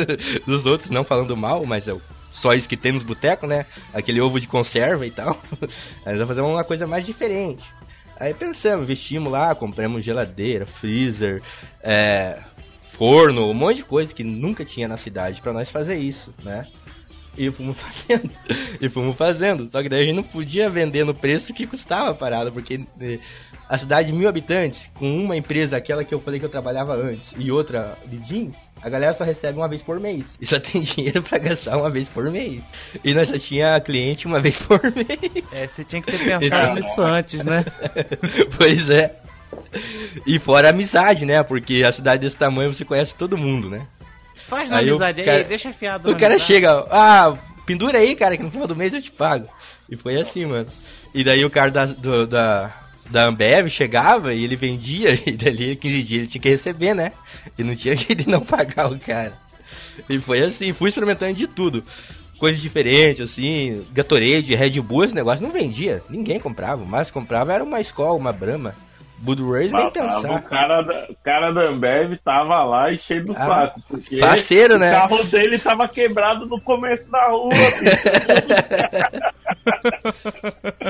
[0.47, 1.97] dos outros, não falando mal, mas é
[2.31, 3.65] só isso que tem nos botecos, né?
[3.95, 5.41] Aquele ovo de conserva e tal.
[6.05, 7.65] Nós vamos fazer uma coisa mais diferente.
[8.19, 11.41] Aí pensamos, investimos lá, compramos geladeira, freezer,
[11.83, 12.39] é,
[12.83, 16.67] forno, um monte de coisa que nunca tinha na cidade pra nós fazer isso, né?
[17.37, 18.31] E fomos fazendo,
[18.81, 19.71] e fomos fazendo.
[19.71, 22.85] Só que daí a gente não podia vender no preço que custava a parada, porque
[23.01, 23.21] eh,
[23.69, 26.95] a cidade de mil habitantes, com uma empresa, aquela que eu falei que eu trabalhava
[26.95, 30.25] antes, e outra de jeans, a galera só recebe uma vez por mês.
[30.41, 32.63] E só tem dinheiro pra gastar uma vez por mês.
[33.05, 35.45] E nós só tinha cliente uma vez por mês.
[35.53, 37.65] É, você tinha que ter pensado nisso antes, né?
[38.57, 39.15] pois é.
[40.27, 41.43] E fora a amizade, né?
[41.43, 43.87] Porque a cidade desse tamanho você conhece todo mundo, né?
[44.47, 46.11] Faz na Aí amizade aí, cara- deixa afiado.
[46.11, 46.45] O cara amizade.
[46.53, 47.37] chega, ah,
[47.67, 49.47] pendura aí, cara, que no final do mês eu te pago.
[49.91, 50.69] E foi assim, mano.
[51.15, 52.71] E daí o cara da, do- da,
[53.11, 57.13] da Ambev chegava e ele vendia, e dali 15 dias ele tinha que receber, né?
[57.59, 59.35] E não tinha jeito de não pagar o cara.
[60.09, 61.83] E foi assim, fui experimentando de tudo.
[62.39, 66.03] Coisas diferentes, assim, Gatorade, Red Bull, esse negócio não vendia.
[66.09, 66.85] Ninguém comprava.
[66.85, 68.77] O que comprava era uma escola, uma Brahma.
[69.21, 70.35] Budweiser nem Matava, pensar.
[70.37, 73.83] O cara, da, o cara da Ambev tava lá enchendo o Ah, saco.
[73.89, 74.91] Porque faceiro, né?
[74.91, 77.53] O carro dele tava quebrado no começo da rua.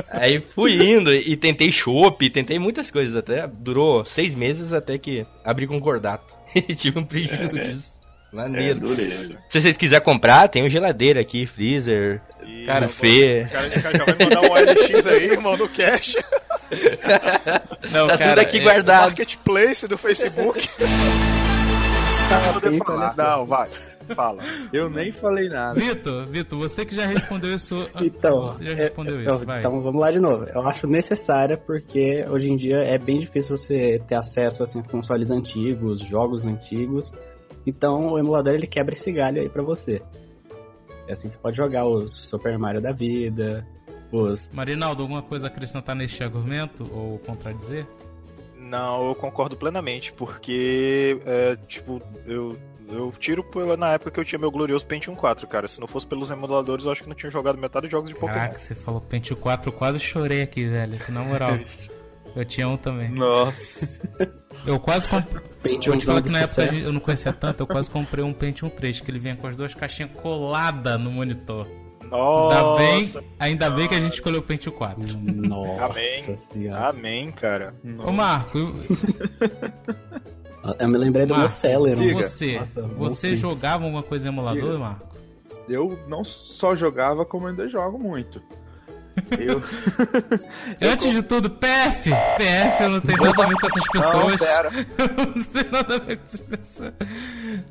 [0.09, 3.47] Aí fui indo e tentei chopp, tentei muitas coisas até.
[3.47, 6.37] Durou seis meses até que abri concordato.
[6.67, 7.98] E tive um prejuízo É, disso.
[8.31, 8.79] Maneiro.
[8.93, 9.37] É.
[9.49, 12.21] Se vocês quiserem comprar, tem um geladeira aqui, freezer,
[12.65, 13.43] Cara, buffet.
[13.45, 16.15] O cara, cara já vai mandar um OLX aí, irmão, no cash.
[17.91, 19.05] Não, Tá cara, tudo aqui é- guardado.
[19.07, 20.69] Marketplace do Facebook.
[22.53, 23.15] poder falar.
[23.17, 23.69] Não, vai.
[24.15, 24.41] Fala.
[24.73, 25.79] Eu nem falei nada.
[25.79, 27.87] Vitor, Vitor, você que já respondeu isso.
[28.01, 29.59] Então, já é- respondeu eu- isso, vai.
[29.59, 30.45] então vamos lá de novo.
[30.51, 34.83] Eu acho necessária porque hoje em dia é bem difícil você ter acesso assim, a
[34.89, 37.11] consoles antigos, jogos antigos.
[37.69, 40.01] Então o emulador ele quebra esse galho aí pra você.
[41.07, 43.65] E assim você pode jogar os Super Mario da vida,
[44.11, 44.49] os.
[44.51, 47.87] Marinaldo, alguma coisa a acrescentar neste argumento ou contradizer?
[48.57, 52.55] Não, eu concordo plenamente, porque, é, tipo, eu,
[52.87, 55.67] eu tiro pela, na época que eu tinha meu glorioso Pentium 4, cara.
[55.67, 58.15] Se não fosse pelos emuladores, eu acho que não tinha jogado metade dos jogos de
[58.15, 58.33] Pokémon.
[58.33, 60.99] Caraca, você falou Pentium 4, eu quase chorei aqui, velho.
[61.09, 61.57] Na moral.
[62.35, 63.09] Eu tinha um também.
[63.09, 63.89] Nossa.
[64.65, 65.41] Eu quase comprei.
[65.61, 68.31] Pentium Vou te falar que na época eu não conhecia tanto, eu quase comprei um
[68.33, 71.67] Pentium 3, que ele vinha com as duas caixinhas coladas no monitor.
[72.09, 72.55] Nossa.
[72.57, 75.03] Ainda bem, ainda bem que a gente escolheu o Pentium 4.
[75.21, 75.85] Nossa.
[75.85, 76.39] Amém.
[76.75, 77.73] Amém, cara.
[78.05, 78.75] Ô Marco, eu-
[80.79, 82.13] Eu me lembrei do meu Marco, Celeron.
[82.13, 84.77] você, Nossa, você jogava alguma coisa em emulador, Diga.
[84.77, 85.07] Marco?
[85.67, 88.41] Eu não só jogava, como ainda jogo muito.
[89.39, 89.61] Eu.
[90.91, 92.09] Antes de tudo, PF!
[92.37, 94.31] PF, eu não tenho nada a ver com essas pessoas.
[94.31, 94.69] Não, pera.
[94.97, 96.93] eu não tenho nada a ver com essas pessoas.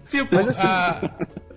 [0.09, 1.11] Tipo, Mas assim, a-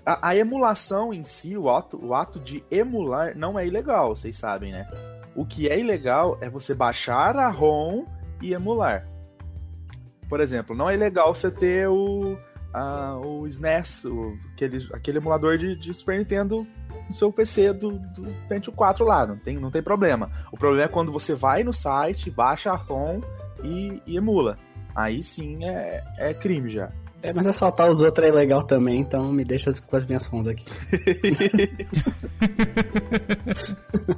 [0.04, 4.36] a, a emulação em si, o ato, o ato de emular, não é ilegal, vocês
[4.36, 4.86] sabem, né?
[5.34, 8.04] O que é ilegal é você baixar a ROM
[8.40, 9.06] e emular.
[10.28, 12.36] Por exemplo, não é legal você ter o,
[13.22, 16.66] o SNES, o- aquele, aquele emulador de, de Super Nintendo
[17.08, 20.30] no seu PC do, do Pentium 4 lá, não tem, não tem problema.
[20.52, 23.20] O problema é quando você vai no site, baixa a ROM
[23.62, 24.56] e, e emula.
[24.94, 26.90] Aí sim é, é crime já.
[27.22, 30.48] É, mas assaltar os outros é legal também, então me deixa com as minhas fontes
[30.48, 30.64] aqui.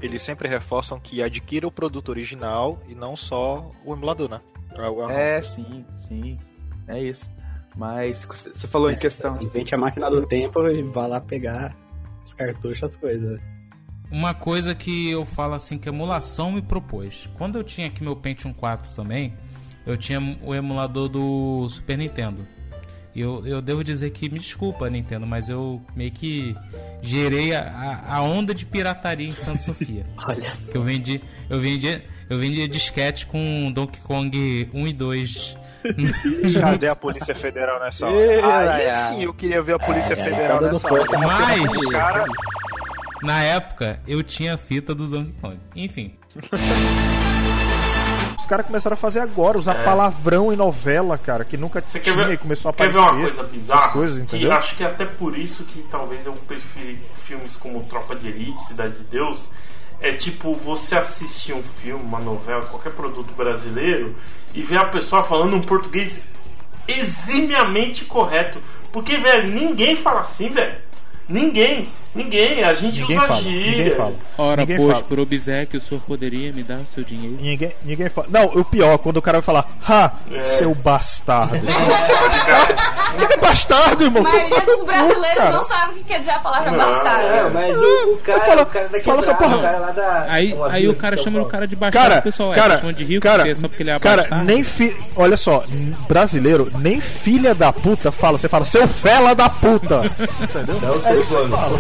[0.01, 4.41] Eles sempre reforçam que adquira o produto original e não só o emulador, né?
[5.13, 6.39] É, sim, sim.
[6.89, 7.31] É isso.
[7.77, 9.41] Mas você falou em questão.
[9.43, 11.75] Invente a máquina do tempo e vá lá pegar
[12.25, 13.41] os cartuchos, as coisas.
[14.11, 17.29] Uma coisa que eu falo assim que a emulação me propôs.
[17.35, 19.35] Quando eu tinha aqui meu Pentium 4 também,
[19.87, 22.47] eu tinha o emulador do Super Nintendo.
[23.15, 26.57] E eu, eu devo dizer que, me desculpa, Nintendo, mas eu meio que
[27.01, 30.05] gerei a, a onda de pirataria em Santa Sofia.
[30.27, 30.51] Olha.
[30.51, 35.64] Que eu vendi, eu vendi, eu vendi disquete com Donkey Kong 1 e 2.
[36.61, 38.17] Cadê a Polícia Federal nessa hora?
[38.17, 41.27] Aí ai, sim eu queria ver a Polícia É, Federal é, nessa Força hora.
[41.27, 42.25] Mas- O cara.
[43.23, 45.59] Na época, eu tinha a fita do Donkey Kong.
[45.75, 46.15] Enfim.
[48.39, 49.85] Os caras começaram a fazer agora, usar É.
[49.85, 53.03] palavrão em novela, cara, que nunca Você tinha quer ver, e começou a quer aparecer.
[53.03, 53.89] ver uma coisa bizarra?
[53.93, 54.53] coisas, que entendeu?
[54.53, 58.61] acho que é até por isso que talvez eu prefiro filmes como Tropa de Elite,
[58.67, 59.51] Cidade de Deus.
[60.05, 64.15] É tipo você assistir um filme, uma novela, qualquer produto brasileiro
[64.53, 66.23] e ver a pessoa falando um português
[66.87, 68.61] eximiamente correto.
[68.93, 70.77] Porque, velho, ninguém fala assim, velho.
[71.27, 71.89] Ninguém.
[72.15, 73.71] Ninguém, a gente Ninguém usa fala, gíria.
[73.79, 74.13] ninguém fala.
[74.39, 75.05] Ora, Ninguém pois, fala.
[75.05, 77.37] por obséquio, o senhor poderia me dar o seu dinheiro?
[77.41, 78.27] Ninguém, ninguém fala.
[78.31, 80.13] Não, o pior, quando o cara vai falar, ha,
[80.43, 81.59] seu bastardo.
[83.15, 84.23] Que é bastardo, A irmão?
[84.25, 85.53] maioria dos brasileiros Cara.
[85.53, 87.27] não sabe o que quer dizer a palavra Não, bastardo.
[87.29, 89.57] é, mas o, o cara, Fala- o cara da fala essa quebrada, porra.
[89.57, 90.27] o cara lá da.
[90.29, 92.93] Aí, aí o cara chama o cara de bastardo, Cara, o pessoal é, cara, chama
[92.93, 94.45] de rico cara, porque- só porque ele é cara, bastardo.
[94.45, 94.97] nem fi...
[95.15, 95.63] Olha só,
[96.09, 98.37] brasileiro, nem filha da puta fala.
[98.37, 100.03] Você fala, seu fela da puta.
[100.43, 100.77] Entendeu?
[100.83, 101.57] É o É ser isso que você humano.
[101.57, 101.79] fala.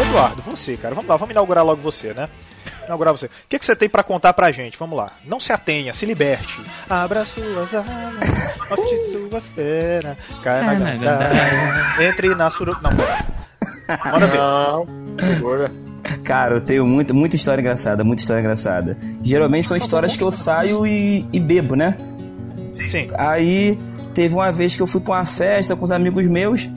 [0.00, 2.28] Eduardo, você, cara, vamos lá, vamos inaugurar logo você, né?
[2.84, 3.26] Inaugurar você.
[3.26, 4.76] O que, que você tem pra contar pra gente?
[4.78, 5.12] Vamos lá.
[5.24, 6.60] Não se atenha, se liberte.
[6.90, 8.14] Abra suas alas,
[8.68, 12.76] bote suas pernas, caia na gandaia, entre na suru...
[12.82, 13.24] Não, pera.
[14.04, 14.38] Manda ver.
[14.38, 14.86] Não,
[15.20, 15.72] segura.
[16.24, 18.96] Cara, eu tenho muita, muita história engraçada, muita história engraçada.
[19.22, 21.96] Geralmente são histórias que eu saio e, e bebo, né?
[22.74, 23.06] Sim.
[23.16, 23.78] Aí
[24.14, 26.68] teve uma vez que eu fui pra uma festa com os amigos meus.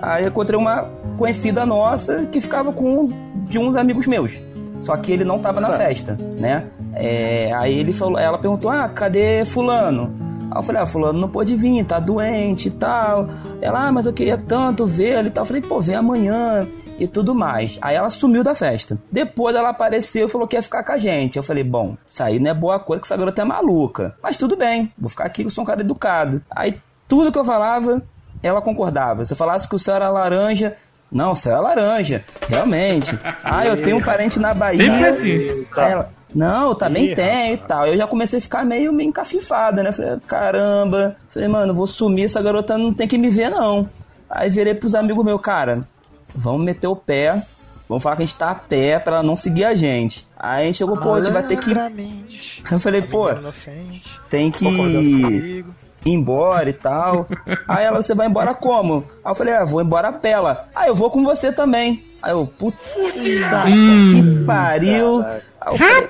[0.00, 3.08] Aí encontrei uma conhecida nossa que ficava com um
[3.44, 4.38] de uns amigos meus.
[4.80, 5.76] Só que ele não tava na Tá.
[5.76, 6.64] festa, né?
[6.94, 10.12] É, aí ele falou, ela perguntou: "Ah, cadê fulano?"
[10.50, 13.28] Aí eu falei: "Ah, fulano não pôde vir, tá doente e tal".
[13.60, 15.42] Ela: "Ah, mas eu queria tanto ver ele e tal".
[15.42, 16.66] Eu falei: "Pô, vem amanhã"
[16.98, 17.78] e tudo mais.
[17.80, 18.98] Aí ela sumiu da festa.
[19.10, 21.36] Depois ela apareceu e falou que ia ficar com a gente.
[21.36, 24.14] Eu falei: "Bom, isso aí não é boa coisa que essa garota é maluca.
[24.22, 26.42] Mas tudo bem, vou ficar aqui que eu sou um cara educado".
[26.50, 26.78] Aí
[27.08, 28.02] tudo que eu falava,
[28.42, 29.24] ela concordava.
[29.24, 30.74] Se eu falasse que o céu era laranja,
[31.10, 33.16] não, o céu é laranja, realmente.
[33.44, 34.82] Ah, eu tenho um parente na Bahia.
[34.82, 35.66] Sempre assim.
[35.76, 37.86] Ela, não, eu também tenho e tal.
[37.86, 39.92] Eu já comecei a ficar meio, meio encafifada, né?
[39.92, 41.16] Falei, caramba.
[41.28, 43.88] Falei, mano, vou sumir, essa garota não tem que me ver, não.
[44.30, 45.80] Aí virei pros amigos meus, cara,
[46.34, 47.42] vamos meter o pé.
[47.88, 50.26] Vamos falar que a gente tá a pé pra ela não seguir a gente.
[50.38, 51.70] Aí a gente chegou, pô, a gente vai ter que.
[52.70, 53.28] Eu falei, pô,
[54.30, 55.64] tem que ir
[56.06, 57.26] embora e tal.
[57.68, 59.04] Aí ela, você vai embora como?
[59.24, 60.30] Aí eu falei, ah, vou embora a pé.
[60.30, 62.02] Ela, Ah, eu vou com você também.
[62.22, 62.76] Aí eu, puta
[63.64, 65.22] que pariu.
[65.60, 66.08] Aí eu, falei,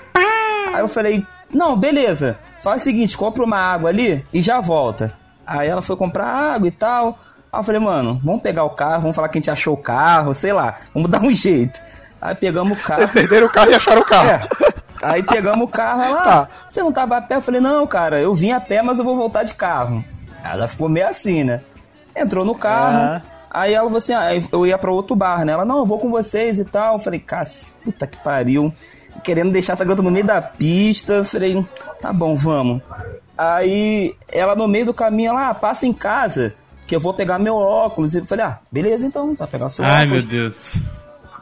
[0.74, 2.38] aí eu falei, não, beleza.
[2.62, 5.12] Faz o seguinte, compra uma água ali e já volta.
[5.44, 7.18] Aí ela foi comprar água e tal.
[7.52, 9.76] Aí eu falei, mano, vamos pegar o carro, vamos falar que a gente achou o
[9.76, 11.80] carro, sei lá, vamos dar um jeito.
[12.20, 13.00] Aí pegamos o carro.
[13.00, 14.28] Vocês perderam o carro e acharam o carro.
[14.30, 14.40] É.
[15.02, 16.22] Aí pegamos o carro lá.
[16.22, 16.48] Tá.
[16.70, 17.34] Você não tava a pé?
[17.34, 20.04] Eu falei, não, cara, eu vim a pé, mas eu vou voltar de carro.
[20.44, 21.60] Ela ficou meio assim, né?
[22.16, 22.96] Entrou no carro.
[22.96, 23.22] Aham.
[23.50, 25.52] Aí ela falou assim: ah, eu ia pra outro bar, né?
[25.52, 26.94] Ela, não, eu vou com vocês e tal.
[26.94, 27.46] Eu falei, cara,
[27.84, 28.72] puta que pariu.
[29.22, 31.14] Querendo deixar essa garota no meio da pista.
[31.14, 31.66] Eu falei,
[32.00, 32.80] tá bom, vamos.
[33.36, 36.54] Aí ela no meio do caminho, ela, ah, passa em casa,
[36.92, 38.14] que eu vou pegar meu óculos.
[38.14, 40.24] Eu falei, ah, beleza então, vai pegar o seu Ai, óculos.
[40.26, 40.74] meu Deus.
[40.74, 40.82] E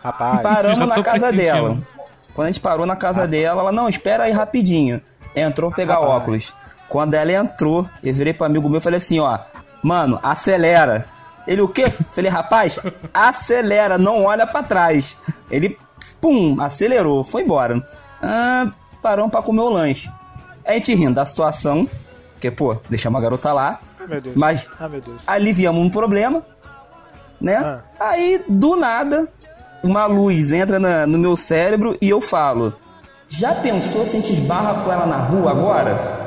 [0.01, 1.79] Rapaz, paramos na casa dela.
[2.33, 5.01] Quando a gente parou na casa dela, ela, não, espera aí rapidinho.
[5.35, 6.11] Entrou pegar Rapaz.
[6.11, 6.55] óculos.
[6.89, 9.41] Quando ela entrou, eu virei pro amigo meu e falei assim, ó,
[9.83, 11.07] mano, acelera.
[11.49, 11.91] Ele, o quê?
[12.13, 12.79] Falei, rapaz,
[13.13, 15.17] acelera, não olha pra trás.
[15.51, 15.77] Ele,
[16.21, 17.85] pum, acelerou, foi embora.
[18.23, 18.71] Ah,
[19.03, 20.09] paramos pra comer o lanche.
[20.65, 21.89] A gente rindo da situação,
[22.35, 23.81] porque, pô, deixamos a garota lá.
[24.11, 24.37] Meu Deus.
[24.37, 25.23] Mas Ah, meu Deus.
[25.27, 26.43] aliviamos um problema,
[27.41, 27.57] né?
[27.57, 27.79] Ah.
[27.99, 29.29] Aí, do nada,
[29.83, 32.75] uma luz entra na- no meu cérebro e eu falo:
[33.29, 36.21] Já pensou se a gente esbarra com ela na rua agora?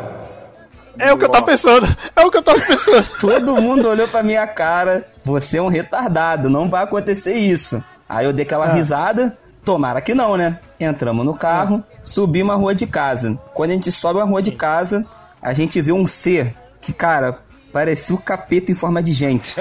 [1.00, 1.88] É o que eu tava pensando.
[2.16, 3.08] É o que eu tava pensando.
[3.20, 7.84] Todo mundo olhou pra minha cara: Você é um retardado, não vai acontecer isso.
[8.08, 8.74] Aí eu dei aquela Ah.
[8.74, 9.38] risada.
[9.66, 10.60] Tomara que não, né?
[10.78, 13.40] Entramos no carro, subimos a rua de casa.
[13.54, 15.06] Quando a gente sobe a rua de casa,
[15.42, 17.40] a gente vê um ser que, cara,
[17.74, 19.56] parecia o capeta em forma de gente.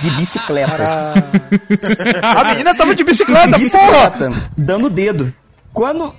[0.00, 0.82] De bicicleta.
[2.36, 5.32] A menina tava de bicicleta, De bicicleta, dando o dedo.
[5.72, 6.12] Quando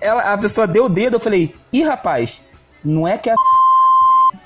[0.00, 2.40] ela- a pessoa deu o dedo, eu falei, ih, rapaz,
[2.82, 3.34] não é que a.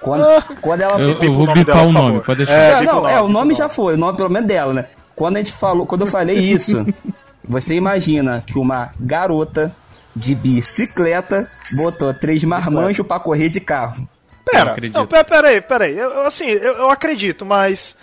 [0.00, 0.24] Quando,
[0.62, 0.98] quando ela.
[0.98, 2.82] Eu, eu vou bipar o nome, pode deixar.
[2.82, 4.86] É, não, é, o nome já foi, o nome pelo menos dela, né?
[5.14, 6.86] Quando a gente falou, quando eu falei isso,
[7.46, 9.70] você imagina que uma garota
[10.16, 11.46] de bicicleta
[11.76, 14.08] botou três marmanjos pra correr de carro.
[14.44, 15.96] Pera, não, pera, pera aí, pera aí.
[15.98, 17.94] Eu, assim, eu, eu acredito, mas.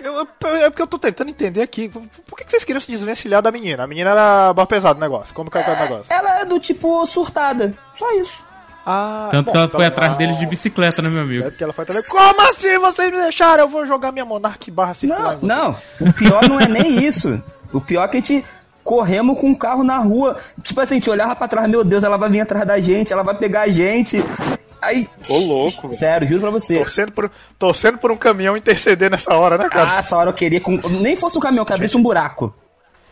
[0.00, 1.88] Eu, eu- é porque eu tô tentando entender aqui.
[1.88, 3.82] Por que que vocês queriam se desvencilhar da menina?
[3.82, 5.34] A menina era bar pesado o negócio.
[5.34, 6.12] Como que é, é o negócio?
[6.12, 7.74] Ela é do tipo surtada.
[7.94, 8.42] Só isso.
[8.86, 11.44] Ah, Tanto bom, que ela então- foi atrás deles de bicicleta, né, meu amigo?
[11.46, 12.02] É porque ela foi também.
[12.04, 13.64] Como assim vocês me deixaram?
[13.64, 15.46] Eu vou jogar minha Monark barra circular em você.
[15.46, 17.42] Não, o pior não é nem isso.
[17.72, 18.44] O pior é que a gente
[18.82, 20.36] corremos com o carro na rua.
[20.62, 23.12] Tipo assim, a gente olhava pra trás, meu Deus, ela vai vir atrás da gente,
[23.12, 24.24] ela vai pegar a gente.
[24.80, 25.08] Aí.
[25.28, 25.92] Ô, louco.
[25.92, 26.76] Sério, juro pra você.
[26.78, 29.92] Torcendo por, torcendo por um caminhão interceder nessa hora, né, cara?
[29.92, 30.60] Ah, essa hora eu queria.
[30.60, 30.76] Com...
[30.88, 32.54] Nem fosse um caminhão, que abrisse um buraco.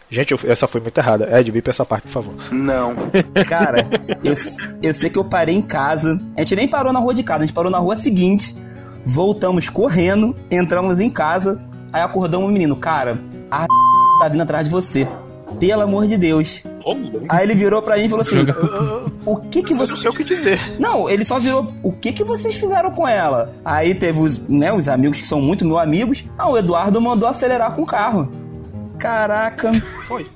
[0.08, 1.28] Gente, eu- essa foi muito errada.
[1.38, 2.34] Ed, bipa essa parte, por favor.
[2.52, 2.94] Não.
[3.48, 3.78] Cara,
[4.22, 4.34] eu,
[4.80, 6.20] eu sei que eu parei em casa.
[6.36, 8.56] A gente nem parou na rua de casa, a gente parou na rua seguinte.
[9.04, 11.60] Voltamos correndo, entramos em casa.
[11.92, 13.18] Aí acordamos o menino, cara,
[13.50, 13.66] a
[14.20, 15.08] tá vindo atrás de você.
[15.58, 16.62] Pelo amor de Deus.
[17.28, 18.36] Aí ele virou pra mim e falou assim:
[19.24, 19.92] O que que você.
[19.92, 20.60] não sei o que dizer.
[20.78, 23.52] Não, ele só virou: O que que vocês fizeram com ela?
[23.64, 26.24] Aí teve os, né, os amigos que são muito meus amigos.
[26.38, 28.30] Ah, o Eduardo mandou acelerar com o carro.
[28.98, 29.72] Caraca.
[30.06, 30.26] Foi.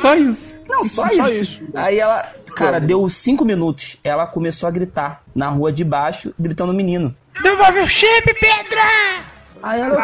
[0.00, 0.54] Só isso.
[0.68, 1.62] Não, só, Só isso.
[1.74, 2.24] Aí ela,
[2.56, 3.98] cara, deu cinco minutos.
[4.02, 7.14] Ela começou a gritar na rua de baixo, gritando o menino.
[7.42, 8.82] Devolve o chip, Pedra!
[9.62, 9.96] Aí ela,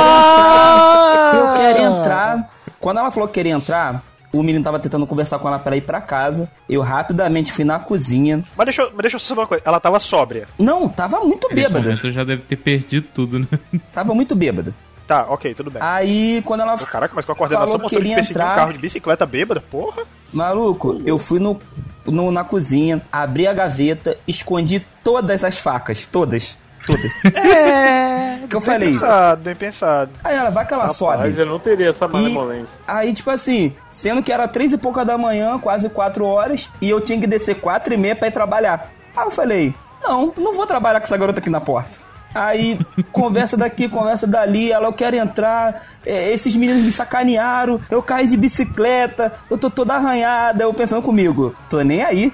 [0.00, 1.32] Ah!
[1.34, 2.50] eu quero entrar.
[2.80, 4.02] Quando ela falou que queria entrar,
[4.32, 6.50] o menino tava tentando conversar com ela pra ir pra casa.
[6.68, 8.42] Eu rapidamente fui na cozinha.
[8.56, 9.62] Mas deixa, eu- mas deixa eu só saber uma coisa.
[9.66, 10.46] Ela tava sóbria.
[10.58, 11.80] Não, tava muito Nesse bêbada.
[11.80, 13.46] momento eu já deve ter perdido tudo, né?
[13.92, 14.74] Tava muito bêbada.
[15.06, 15.82] Tá, ok, tudo bem.
[15.82, 18.72] Aí, quando ela Ô, Caraca, mas com a coordenação falou que perseguir um entrar- carro
[18.72, 20.04] de bicicleta bêbada, porra.
[20.32, 21.58] Maluco, eu fui no,
[22.06, 26.06] no- na cozinha, abri a gaveta, escondi todas as facas.
[26.06, 26.56] Todas.
[26.90, 27.12] Todas.
[27.34, 28.38] É.
[28.48, 28.92] que eu bem falei.
[28.92, 30.10] pensado, bem pensado.
[30.24, 31.18] Aí ela vai que ela sobe.
[31.18, 32.80] Mas eu não teria essa malemolência.
[32.86, 36.90] Aí, tipo assim, sendo que era três e pouca da manhã, quase quatro horas, e
[36.90, 38.90] eu tinha que descer quatro e meia pra ir trabalhar.
[39.16, 41.98] Aí eu falei, não, não vou trabalhar com essa garota aqui na porta.
[42.34, 42.78] Aí,
[43.12, 48.26] conversa daqui, conversa dali, ela, eu quero entrar, é, esses meninos me sacanearam, eu caí
[48.26, 52.32] de bicicleta, eu tô toda arranhada, eu pensando comigo, tô nem aí.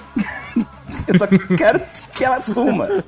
[1.09, 1.27] eu só
[1.57, 1.81] quero
[2.13, 3.05] que ela suma.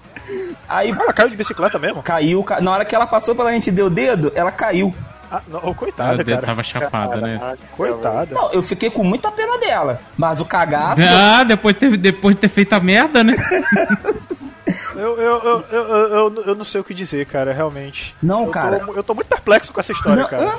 [0.69, 2.03] Aí, ela caiu de bicicleta mesmo?
[2.03, 4.95] Caiu, ca- na hora que ela passou pela gente e deu o dedo, ela caiu.
[5.31, 6.41] Ah, não, coitada, Ah, cara.
[6.47, 7.57] tava chapada, né?
[7.77, 8.35] Coitada.
[8.35, 10.01] Não, eu fiquei com muita pena dela.
[10.17, 11.03] Mas o cagaço.
[11.07, 13.33] Ah, depois, de ter, depois de ter feito a merda, né?
[14.95, 18.15] Eu, eu, eu, eu, eu, eu- eu não sei o que dizer, cara, realmente.
[18.23, 18.81] Não, Eu cara.
[18.81, 20.57] Tô, eu tô muito perplexo com essa história, Não, cara.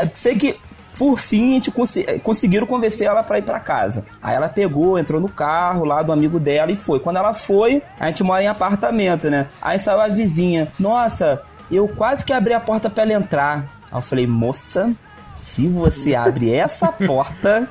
[0.00, 0.58] eu sei que
[0.98, 4.04] por fim a gente consi- eh, conseguiram convencer ela pra ir pra casa.
[4.22, 7.00] Aí ela pegou, entrou no carro lá do amigo dela e foi.
[7.00, 9.46] Quando ela foi, a gente mora em apartamento, né?
[9.60, 10.68] Aí saiu a vizinha.
[10.78, 13.58] Nossa, eu quase que abri a porta pra ela entrar.
[13.90, 14.90] Aí eu falei, moça,
[15.34, 17.68] se você abre essa porta,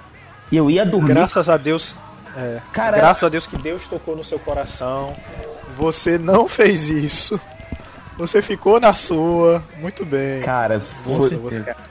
[0.52, 1.14] eu ia dormir.
[1.16, 1.96] Graças a Deus.
[2.36, 5.16] é, Cara, graças a Deus que Deus tocou no seu coração.
[5.78, 7.40] Você não fez isso.
[8.18, 9.64] Você ficou na sua.
[9.78, 10.42] Muito bem.
[10.42, 11.40] Cara, foi,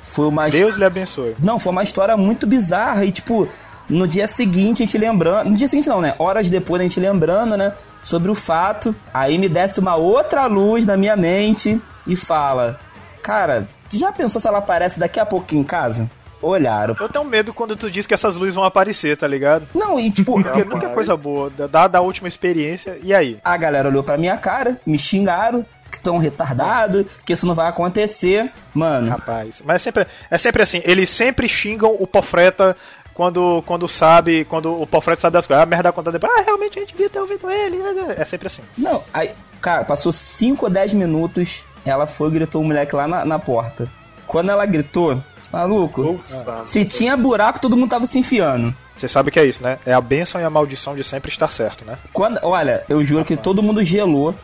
[0.05, 1.35] foi uma Deus lhe abençoe.
[1.39, 3.49] Não, foi uma história muito bizarra e tipo,
[3.89, 6.15] no dia seguinte a gente lembrando, no dia seguinte não, né?
[6.19, 7.73] Horas depois a gente lembrando, né,
[8.03, 12.78] sobre o fato, aí me desce uma outra luz na minha mente e fala:
[13.23, 16.09] "Cara, tu já pensou se ela aparece daqui a pouco em casa?"
[16.40, 16.97] Olharam.
[16.99, 19.65] Eu tenho medo quando tu diz que essas luzes vão aparecer, tá ligado?
[19.73, 22.99] Não, e tipo, Porque nunca é coisa boa, dada a última experiência.
[23.01, 23.39] E aí?
[23.44, 27.69] A galera olhou pra minha cara, me xingaram, que tão retardado, que isso não vai
[27.69, 28.51] acontecer.
[28.74, 32.77] Mano, Rapaz, mas é sempre, é sempre assim, eles sempre xingam o Pofreta
[33.14, 35.62] quando, quando sabe, quando o Pofreta sabe das coisas.
[35.62, 37.77] A merda conta depois, ah, realmente a gente devia ter ouvido ele.
[37.77, 38.62] né, É sempre assim.
[38.77, 43.06] Não, aí, cara, passou 5 ou 10 minutos, ela foi e gritou o moleque lá
[43.06, 43.89] na, na porta.
[44.27, 46.20] Quando ela gritou, maluco,
[46.64, 48.74] se tinha buraco, todo mundo tava se enfiando.
[48.94, 49.78] Você sabe que é isso, né?
[49.85, 51.98] É a bênção e a maldição de sempre estar certo, né?
[52.12, 54.35] Quando, olha, eu juro que todo mundo gelou.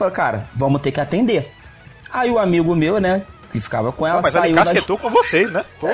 [0.00, 1.52] Falei, cara, vamos ter que atender.
[2.10, 3.20] Aí o amigo meu, né,
[3.52, 5.62] que ficava com ela, Não, mas ela saiu das- encasquetou com vocês, né?
[5.78, 5.88] Pô,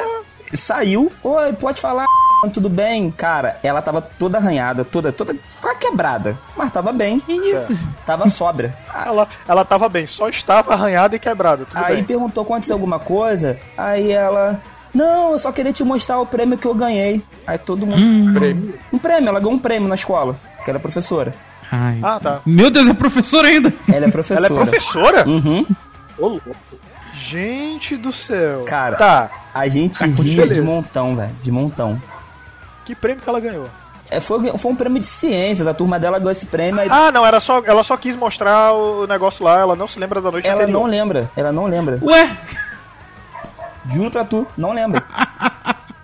[0.54, 2.06] saiu, oi, pode falar,
[2.54, 3.10] tudo bem?
[3.10, 7.20] Cara, ela tava toda arranhada, toda, toda quase quebrada, mas tava bem.
[7.28, 7.84] isso?
[8.06, 8.76] Tava sóbria.
[9.04, 11.64] ela, ela tava bem, só estava arranhada e quebrada.
[11.64, 12.04] Tudo Aí bem.
[12.04, 14.60] perguntou aconteceu alguma coisa, aí ela,
[14.94, 17.20] não, eu só queria te mostrar o prêmio que eu ganhei.
[17.44, 18.38] Aí todo mundo.
[18.38, 18.74] Prêmio?
[18.92, 21.34] Um prêmio, ela ganhou um prêmio na escola, que ela é professora.
[21.70, 21.98] Ai.
[22.02, 22.40] Ah, tá.
[22.47, 23.72] Meu Deus, é professor ainda!
[23.93, 24.47] Ela é professora.
[24.47, 25.28] Ela é professora?
[25.28, 25.66] Uhum.
[26.18, 26.55] Ô, louco.
[27.14, 28.64] Gente do céu.
[28.66, 29.30] Cara, Tá.
[29.55, 32.01] a gente Tá, ria de montão, velho, de montão.
[32.84, 33.66] Que prêmio que ela ganhou?
[34.09, 36.80] É, foi, foi um prêmio de ciências, a turma dela ganhou esse prêmio.
[36.80, 39.98] Aí Ah, não, era só, ela só quis mostrar o negócio lá, ela não se
[39.98, 40.80] lembra da noite ela anterior.
[40.80, 41.98] não lembra, ela não lembra.
[42.02, 42.36] Ué?
[43.93, 45.02] Juro pra tu, não lembra.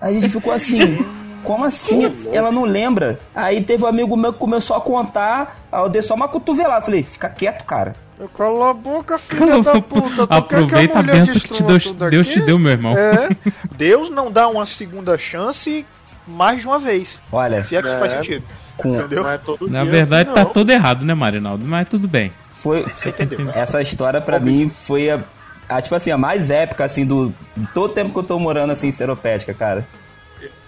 [0.00, 1.04] A gente ficou assim,
[1.44, 2.12] como assim?
[2.32, 3.18] Ela não lembra.
[3.34, 6.84] Aí teve um amigo meu que começou a contar, aí eu dei só uma cotovelada.
[6.84, 7.94] Falei, fica quieto, cara.
[8.36, 10.26] Cala a boca, filha da puta.
[10.26, 12.96] Tu quer Aproveita que a a benção que te Deus, Deus te deu, meu irmão.
[12.96, 13.28] É.
[13.76, 15.84] Deus não dá uma segunda chance
[16.26, 17.20] mais de uma vez.
[17.32, 18.16] Olha, Se é que isso faz É.
[18.18, 18.44] sentido.
[18.76, 19.22] com, Entendeu?
[19.24, 21.64] Não é todo Na dia verdade, assim, tá todo errado, né, Marinaldo?
[21.66, 22.32] Mas tudo bem.
[22.52, 23.50] foi, entendeu?
[23.54, 25.20] essa história pra mim foi a,
[25.68, 27.34] a, tipo assim, a mais épica, assim, do
[27.74, 29.84] todo o tempo que eu tô morando, assim, em Seropédica, cara.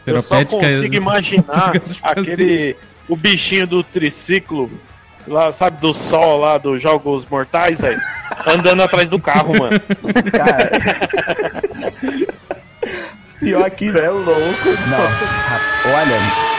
[0.06, 1.72] Eu só consigo imaginar
[2.02, 2.76] aquele.
[3.06, 4.70] O bichinho do triciclo,
[5.28, 8.00] lá, sabe, do sol lá dos Jogos Mortais, velho.
[8.46, 9.78] Andando atrás do carro, mano.
[10.32, 10.70] Cara.
[13.38, 13.92] Pior que.
[13.92, 14.68] Você é louco.
[14.88, 16.54] Não, olha.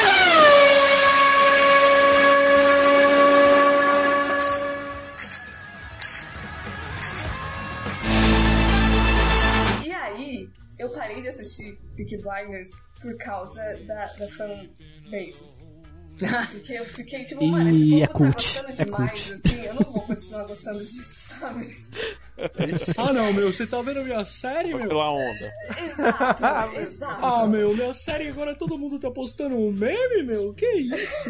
[11.95, 15.54] Peaky Blinders por causa da, da fanbase.
[16.51, 19.47] Porque eu fiquei tipo, mano, esse é povo tá cult, gostando é demais, cult.
[19.47, 21.67] assim, eu não vou continuar gostando disso, sabe?
[22.97, 24.87] Ah, não, meu, você tá vendo a minha série, meu?
[24.89, 25.51] Pela onda.
[25.77, 27.25] Exato, exato.
[27.25, 30.53] Ah, meu, minha série agora todo mundo tá postando um meme, meu?
[30.53, 31.29] Que isso?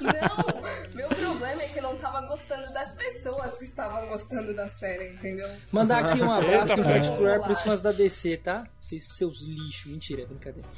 [0.00, 0.62] Não,
[0.94, 5.14] meu problema é que eu não tava gostando das pessoas que estavam gostando da série,
[5.14, 5.48] entendeu?
[5.72, 8.64] Mandar aqui um abraço Eita, em particular pros fãs da DC, tá?
[8.80, 9.90] Vocês, seus lixos.
[9.90, 10.68] Mentira, é brincadeira.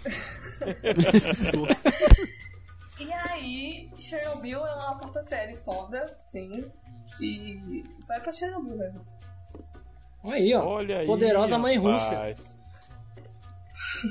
[3.01, 6.65] E aí, Chernobyl é uma puta série foda, sim.
[7.21, 9.05] E vai pra Chernobyl mesmo.
[10.23, 10.65] Aí, ó.
[10.65, 12.11] Olha aí, Poderosa mãe Rússia.
[12.11, 12.59] rapaz.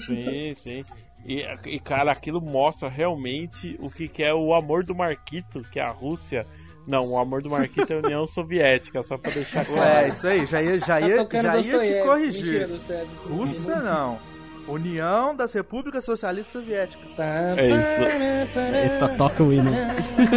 [0.05, 0.85] Sim, sim.
[1.25, 5.79] E, e, cara, aquilo mostra realmente o que, que é o amor do Marquito, que
[5.79, 6.45] é a Rússia.
[6.85, 9.83] Não, o amor do Marquito é a União Soviética, só pra deixar claro.
[9.83, 12.67] É, isso aí, já ia, já Tá ia, já ia te corrigir.
[12.67, 13.05] Mentira.
[13.29, 14.19] Rússia não.
[14.67, 17.11] União das Repúblicas Socialistas Soviéticas.
[17.19, 18.03] É isso.
[18.93, 19.71] Eita, toca o hino.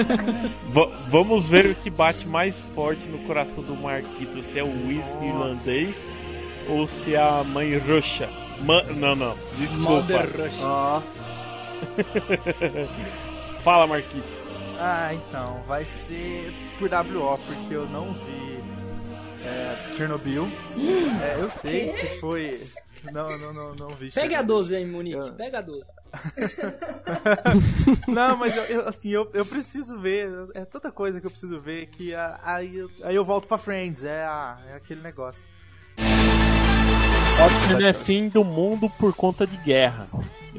[0.73, 4.87] Va- vamos ver o que bate mais forte no coração do Marquito, se é o
[4.89, 6.05] whisky irlandês
[6.69, 8.29] ou se é a mãe roxa.
[8.61, 10.25] Ma- não, não, desculpa.
[10.63, 11.01] Ó.
[13.63, 14.43] Fala, Marquito.
[14.79, 18.61] Ah, então, vai ser por WO, porque eu não vi
[19.45, 20.49] é, Chernobyl.
[21.23, 22.61] É, eu sei que foi.
[23.13, 24.11] Não, não, não, não vi.
[24.11, 24.47] Pega a Chernobyl.
[24.47, 25.17] 12 aí, Monique.
[25.17, 25.83] Eu- Pega a 12.
[28.09, 30.29] Não, mas eu, eu- assim, eu, eu preciso ver.
[30.55, 33.59] É tanta coisa que eu preciso ver que ah, aí, eu- aí eu volto pra
[33.59, 34.03] Friends.
[34.05, 35.43] É, a- é aquele negócio.
[37.79, 40.09] Não é fim do mundo por conta de guerra.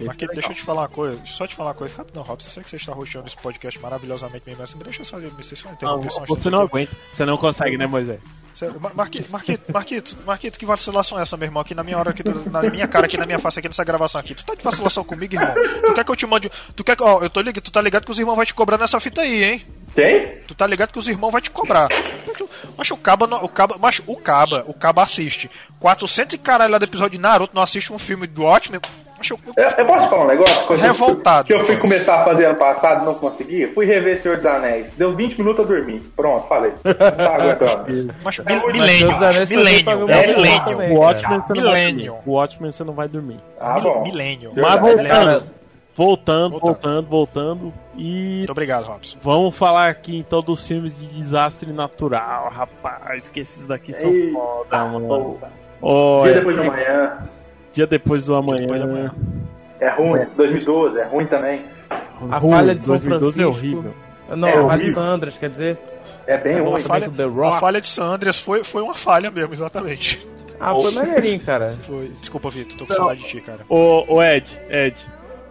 [0.06, 1.19] Marquito, deixa eu te falar uma coisa.
[1.26, 2.49] Só te falar uma coisa rapidão, Robson.
[2.49, 4.61] Eu sei que você está roxando esse podcast maravilhosamente mesmo.
[4.61, 6.68] Mas deixa só, deixa só interromper só um você não aqui.
[6.69, 6.91] aguenta.
[7.11, 8.19] Você não consegue, né, Moisés?
[8.95, 11.61] Marquito, Marquito, Marquito, Marquito, que vacilação é essa, meu irmão?
[11.61, 14.19] Aqui na minha hora, aqui, na minha cara, aqui na minha face, aqui nessa gravação
[14.19, 14.34] aqui.
[14.34, 15.53] Tu tá de vacilação comigo, irmão?
[15.86, 16.52] Tu quer que eu te mande.
[16.76, 17.03] Tu quer que.
[17.03, 19.22] Ó, eu tô ligado, tu tá ligado que os irmãos vão te cobrar nessa fita
[19.22, 19.65] aí, hein?
[19.94, 20.38] Tem?
[20.48, 21.88] Tu tá ligado que os irmãos vão te cobrar.
[22.76, 25.49] Macho, o Caba, o Caba, macho, o Caba, o Caba assiste
[25.80, 28.80] 400 e caralho lá do episódio de Naruto, não assiste um filme do Watchmen.
[29.57, 30.76] Eu, Eu, posso falar um negócio?
[30.76, 31.48] Revoltado.
[31.48, 33.68] Que eu fui começar a fazer ano passado e não consegui?
[33.68, 34.91] Fui rever Senhor dos Anéis.
[34.98, 35.99] Deu 20 minutos eu dormi.
[36.15, 36.73] Pronto, falei.
[36.84, 38.14] Não tá aguentando.
[38.48, 40.95] É milênio, Mas, Deus, milênio, É, milênio.
[40.95, 42.06] O Watchmen você não vai Milênio.
[42.11, 42.22] dormir.
[42.26, 43.39] O Watchmen você não vai dormir.
[43.60, 44.03] Ah, bom.
[44.03, 44.52] Milênio.
[44.56, 45.44] Mas voltando,
[45.95, 46.60] voltando, Voltando.
[46.60, 47.73] voltando, voltando.
[47.95, 49.18] E Muito obrigado, Robson.
[49.23, 53.30] vamos falar aqui então dos filmes de desastre natural, rapaz.
[53.30, 55.38] Que esses daqui são Eita, foda, mano.
[56.23, 57.18] Dia é- depois de amanhã.
[57.78, 58.62] Dia depois do amanhã.
[58.62, 59.16] depois de amanhã.
[59.80, 60.26] É ruim.
[60.36, 61.64] 2012, é ruim também.
[62.32, 63.48] A Ruim, falha de São 2012 é Francisco.
[63.78, 63.94] horrível.
[64.36, 64.94] Não, É a falha de horrível.
[64.95, 65.78] San Andreas, quer dizer.
[66.26, 66.82] É bem Uma ruim.
[66.82, 70.28] falha, The a falha de San Andreas foi, foi uma falha mesmo, exatamente.
[70.60, 71.78] Ah, foi maneirinho, cara.
[71.86, 72.08] Foi.
[72.20, 73.60] Desculpa, Vitor, tô com saudade de ti, cara.
[73.70, 74.95] Ô, ô Ed, Ed,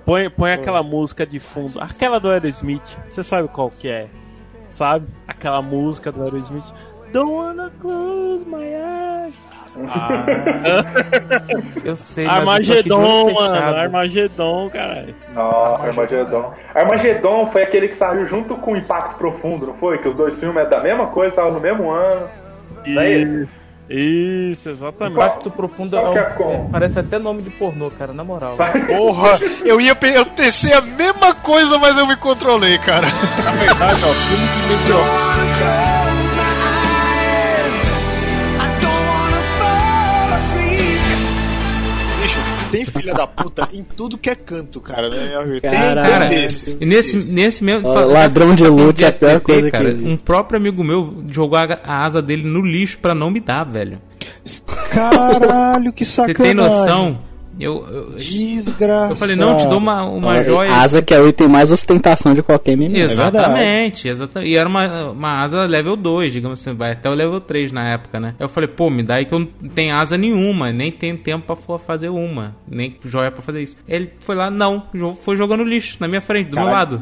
[0.05, 4.09] põe, põe aquela música de fundo, aquela do Aerosmith, você sabe qual que é?
[4.69, 5.07] Sabe?
[5.28, 6.65] Aquela música do Aerosmith.
[7.12, 9.36] Don't wanna close my eyes.
[11.85, 12.43] Eu sei, mas eu
[12.82, 13.77] de Armagedon, mano.
[13.77, 15.15] Armagedon, caralho.
[15.35, 16.53] Nossa, Armagedon.
[16.74, 19.98] Armagedon foi aquele que saiu junto com o Impacto Profundo, não foi?
[19.98, 22.27] Que os dois filmes é da mesma coisa, estavam no mesmo ano.
[22.86, 23.48] Não é isso?
[23.89, 25.15] Isso, exatamente.
[25.15, 28.57] Impacto Profundo é um- é é, parece até nome de pornô, cara, na moral.
[28.89, 33.07] Porra, eu ia eu pensei a mesma coisa, mas eu me controlei, cara.
[33.44, 35.95] Na verdade, ó, filme que melhor.
[42.97, 45.09] Filha da puta em tudo que é canto, cara.
[45.09, 45.60] Né?
[45.60, 46.77] Cara, desses.
[46.81, 47.89] e nesse, nesse mesmo.
[47.89, 49.89] Ó, que ladrão você de loot é a pior coisa que cara.
[49.90, 50.09] existe.
[50.09, 53.64] Um próprio amigo meu jogou a, a asa dele no lixo pra não me dar,
[53.64, 53.98] velho.
[54.90, 56.43] Caralho, que Você sacanagem.
[56.43, 57.18] tem noção?
[57.59, 59.12] Eu, eu, Desgraça.
[59.12, 60.73] eu falei, não, te dou uma, uma Olha, joia.
[60.73, 62.99] Asa que é o item mais ostentação de qualquer menino.
[62.99, 64.51] Exatamente, exatamente.
[64.51, 67.91] E era uma, uma asa level 2, digamos assim, vai até o level 3 na
[67.93, 68.35] época, né?
[68.39, 71.47] Eu falei, pô, me dá aí que eu não tenho asa nenhuma, nem tenho tempo
[71.47, 73.77] pra for- fazer uma, nem joia pra fazer isso.
[73.89, 74.83] Ele foi lá, não,
[75.23, 76.99] foi jogando lixo na minha frente, do meu lado.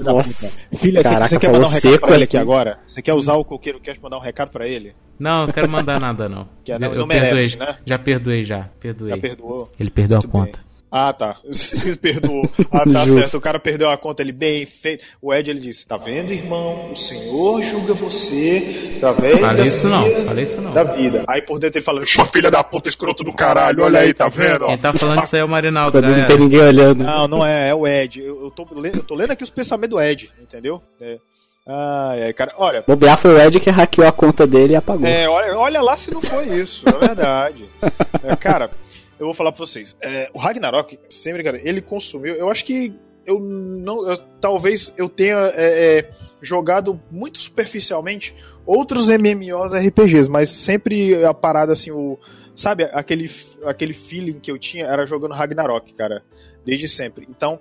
[0.77, 2.25] Filha, você- Caraca, você quer mandar um recado seco pra ele assim.
[2.25, 2.79] aqui agora?
[2.87, 4.95] Você quer usar o Coqueiro Cash pra mandar um recado pra ele?
[5.19, 6.49] Não, não quero mandar nada, não.
[6.65, 7.79] Que não- eu não merece, perdoei, né?
[7.85, 9.11] já perdoei, já, perdoei.
[9.15, 9.73] Já perdoou?
[9.79, 10.59] Ele perdeu Muito a conta.
[10.59, 10.65] bem.
[10.97, 11.39] Ah, tá.
[12.01, 12.49] Perdoou.
[12.71, 13.21] Ah, tá Justo.
[13.23, 13.39] certo.
[13.39, 15.03] O cara perdeu a conta, ele bem feito.
[15.21, 16.93] O Ed, ele disse, tá vendo, irmão?
[16.93, 20.73] O Senhor julga você através Falei das isso não, falei isso não.
[20.73, 21.25] da vida.
[21.27, 24.29] Aí por dentro ele falando, sua filha da puta, escroto do caralho, olha aí, tá
[24.29, 24.67] vendo?
[24.67, 27.03] ó?" Quem tá falando isso aí é o Marinaldo, não tem ninguém olhando.
[27.03, 28.21] Não, não é, é o Ed.
[28.23, 30.81] Eu, eu, tô, lendo, eu tô lendo aqui os pensamentos do Ed, entendeu?
[31.01, 31.19] É.
[31.67, 35.07] Ai, ai, cara, olha, Bobear foi o Ed que hackeou a conta dele e apagou.
[35.07, 37.69] É, olha, olha lá se não foi isso, é verdade.
[38.23, 38.71] É, cara,
[39.19, 39.95] eu vou falar pra vocês.
[40.01, 42.35] É, o Ragnarok, sem brincadeira, ele consumiu.
[42.35, 42.95] Eu acho que
[43.27, 44.09] eu não.
[44.09, 46.11] eu- talvez eu tenha é, é,
[46.41, 48.35] jogado muito superficialmente
[48.65, 52.19] outros MMOs RPGs, mas sempre a parada assim, o.
[52.55, 53.31] Sabe, aquele,
[53.65, 56.23] aquele feeling que eu tinha era jogando Ragnarok, cara.
[56.65, 57.27] Desde sempre.
[57.29, 57.59] Então,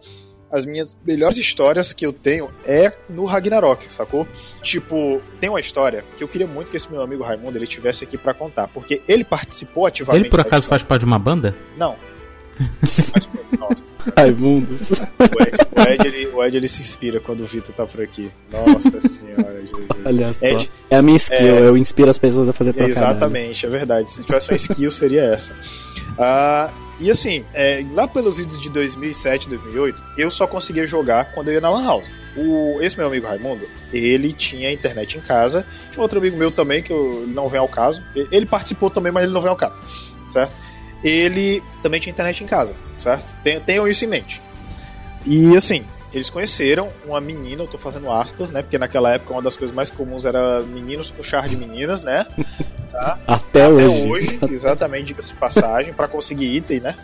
[0.53, 4.27] as minhas melhores histórias que eu tenho é no Ragnarok, sacou?
[4.61, 8.03] Tipo, tem uma história que eu queria muito que esse meu amigo Raimundo ele tivesse
[8.03, 10.23] aqui pra contar, porque ele participou ativamente.
[10.23, 11.55] Ele por acaso faz parte de uma banda?
[11.75, 11.95] Não.
[14.15, 14.91] Raimundos.
[14.91, 18.01] O Ed, o Ed, ele, o Ed, ele se inspira quando o Vitor tá por
[18.01, 18.29] aqui.
[18.51, 19.87] Nossa senhora, Juju.
[20.05, 20.45] Olha só.
[20.45, 22.97] Ed, é a minha skill, é- eu inspiro as pessoas a fazer trocadilho.
[22.99, 24.11] Exatamente, é verdade.
[24.11, 25.55] Se tivesse uma skill, seria essa.
[26.19, 26.69] Ah,
[26.99, 31.55] e assim, é, lá pelos vídeos de 2007, 2008, eu só conseguia jogar quando eu
[31.55, 32.07] ia na Lan House.
[32.35, 35.65] O, esse meu amigo Raimundo, ele tinha internet em casa.
[35.91, 38.01] Tinha outro amigo meu também, que eu, não vem ao caso.
[38.15, 39.75] Ele- participou também, mas ele não vem ao caso.
[40.31, 40.51] Certo?
[41.03, 43.35] Ele também tinha internet em casa, certo?
[43.65, 44.41] Tenham isso em mente.
[45.25, 48.61] E assim, eles conheceram uma menina, eu tô fazendo aspas, né?
[48.61, 52.25] Porque naquela época uma das coisas mais comuns era meninos puxar de meninas, né?
[52.93, 53.17] Tá?
[53.25, 54.07] Até, hoje.
[54.07, 56.95] hoje, exatamente, diga-se de passagem, pra conseguir item, né?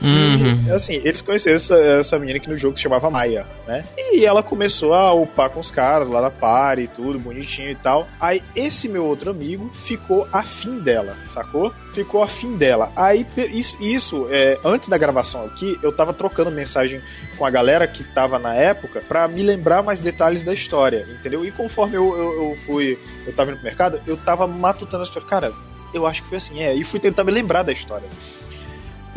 [0.00, 0.64] Uhum.
[0.66, 3.84] E, assim, eles conheceram essa, essa menina que no jogo se chamava Maia, né?
[3.96, 7.74] E ela começou a upar com os caras lá na party e tudo, bonitinho e
[7.74, 8.08] tal.
[8.20, 11.72] Aí esse meu outro amigo ficou afim dela, sacou?
[11.92, 12.92] Ficou afim dela.
[12.94, 17.00] Aí isso, isso, é, antes da gravação aqui, eu tava trocando mensagem
[17.36, 21.44] com a galera que tava na época pra me lembrar mais detalhes da história, entendeu?
[21.44, 25.06] E conforme eu, eu, eu fui, eu tava indo pro mercado, eu tava matutando a
[25.06, 25.28] história.
[25.28, 25.52] Cara,
[25.92, 26.74] eu acho que foi assim, é.
[26.74, 28.08] E fui tentar me lembrar da história.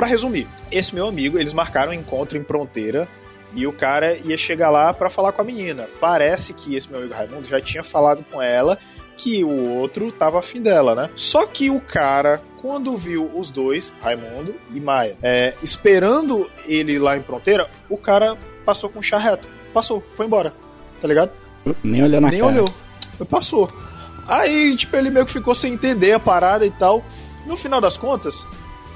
[0.02, 3.08] Pra resumir, esse meu amigo, eles marcaram um encontro em Fronteira
[3.54, 5.88] e o cara ia chegar lá pra falar com a menina.
[6.00, 8.80] Parece que esse meu amigo Raimundo já tinha falado com ela
[9.16, 11.12] que o outro tava afim dela, né?
[11.16, 17.16] Só que o cara, quando viu os dois, Raimundo e Maia, é, esperando ele lá
[17.16, 19.48] em Fronteira, o cara passou com chá reto.
[19.72, 20.52] Passou, foi embora.
[21.00, 21.30] Tá ligado?
[21.84, 22.54] Nem olhou na Nem cara.
[22.54, 22.66] olhou.
[23.30, 23.70] Passou.
[24.28, 27.06] Aí, tipo, ele meio que ficou sem entender a parada e tal.
[27.46, 28.48] No final das contas,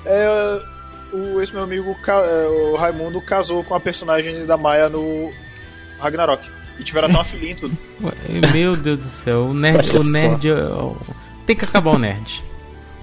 [0.04, 0.74] é,
[1.16, 5.32] o, esse meu amigo, é, o Raimundo, casou com a personagem da Maia no
[6.00, 6.46] Ragnarok.
[6.78, 7.78] E tiveram até uma filhinha e tudo.
[8.54, 9.98] Meu Deus do céu, o nerd.
[9.98, 10.52] O nerd.
[10.52, 10.94] ó,
[11.46, 12.44] Tem que acabar o nerd.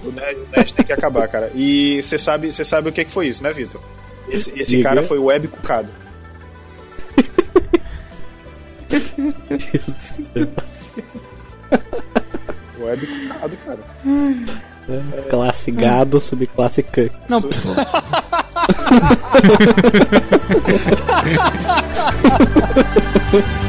[0.03, 1.51] O nerd, o nerd tem que acabar, cara.
[1.55, 3.81] E você sabe, você sabe o que, que foi isso, né, Vitor?
[4.29, 5.89] Esse, esse cara foi o Web Cucado.
[12.79, 13.79] Web Cucado, cara.
[15.29, 17.11] Classe gado, subclasse cuck.
[17.29, 17.41] Não,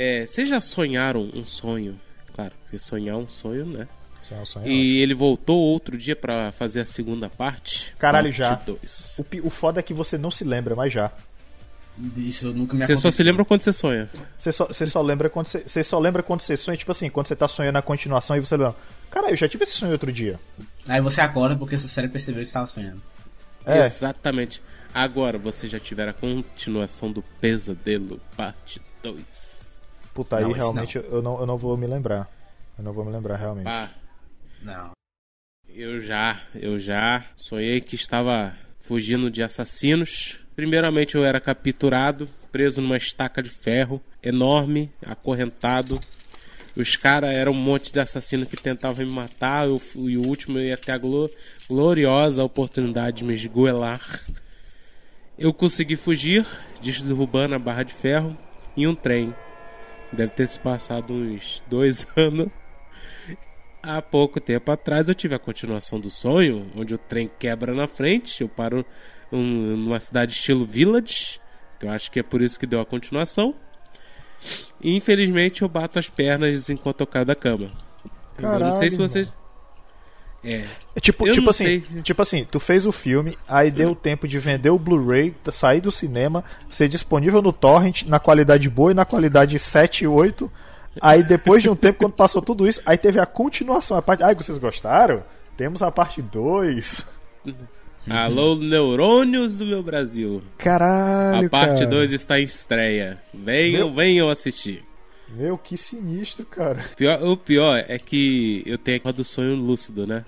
[0.00, 2.00] É, vocês já sonharam um sonho?
[2.32, 3.88] Claro, porque sonhar é um sonho, né?
[4.44, 7.92] Sonhar é E ele voltou outro dia pra fazer a segunda parte.
[7.98, 8.54] Caralho, Parte já.
[8.54, 9.18] dois.
[9.18, 11.10] O, o foda é que você não se lembra, mas já.
[12.16, 14.08] Isso nunca me Você só se lembra quando você sonha.
[14.36, 17.10] Você só, você só lembra quando você, você só lembra quando você sonha, tipo assim,
[17.10, 18.76] quando você tá sonhando a continuação e você lembra,
[19.10, 20.38] cara, eu já tive esse sonho outro dia.
[20.88, 23.02] Aí você acorda porque seu cérebro percebeu que estava sonhando.
[23.66, 23.86] É.
[23.86, 24.62] Exatamente.
[24.94, 29.68] Agora você já tiver a continuação do Pesadelo, parte 2.
[30.14, 32.28] Puta, aí Não, realmente eu não, eu não vou me lembrar.
[32.78, 33.64] Eu não vou me lembrar realmente.
[33.64, 33.90] Pá,
[34.62, 34.90] Não.
[35.68, 40.38] eu já, eu já sonhei que estava fugindo de assassinos.
[40.56, 46.00] Primeiramente eu era capturado, preso numa estaca de ferro enorme, acorrentado.
[46.76, 49.66] Os caras eram um monte de assassinos que tentavam me matar.
[49.68, 51.30] Eu, e o último eu ia ter a glo-
[51.68, 54.24] gloriosa oportunidade de me esgoelar.
[55.38, 56.46] Eu consegui fugir,
[57.04, 58.36] derrubando a barra de ferro
[58.76, 59.34] em um trem.
[60.12, 62.48] Deve ter se passado uns dois anos.
[63.82, 67.86] Há pouco tempo atrás eu tive a continuação do sonho, onde o trem quebra na
[67.86, 68.84] frente, eu paro
[69.32, 71.40] um- numa cidade estilo Village,
[71.78, 73.54] que eu acho que é por isso que deu a continuação.
[74.82, 77.70] E infelizmente eu bato as pernas enquanto eu caio da cama.
[78.38, 79.32] eu não sei se Caralho, vocês.
[80.44, 80.64] É.
[80.94, 82.02] É tipo, Eu tipo assim, sei.
[82.02, 85.80] tipo assim, tu fez o filme, aí deu tempo de vender o Blu-ray, t- sair
[85.80, 90.48] do cinema, ser disponível no torrent na qualidade boa e na qualidade 7 e 8.
[91.00, 94.22] Aí depois de um tempo, quando passou tudo isso, aí teve a continuação, a parte.
[94.22, 95.22] Ai, vocês gostaram?
[95.56, 97.06] Temos a parte 2.
[98.08, 100.42] Alô, neurônios do meu Brasil.
[100.56, 101.86] Caralho, A parte cara.
[101.86, 103.18] 2 está em estreia.
[103.34, 104.82] Venham, Meu- venham assistir.
[105.28, 106.84] Meu, que sinistro, cara.
[106.96, 110.24] Pior- o pior é que eu tenho a do sonho lúcido, né?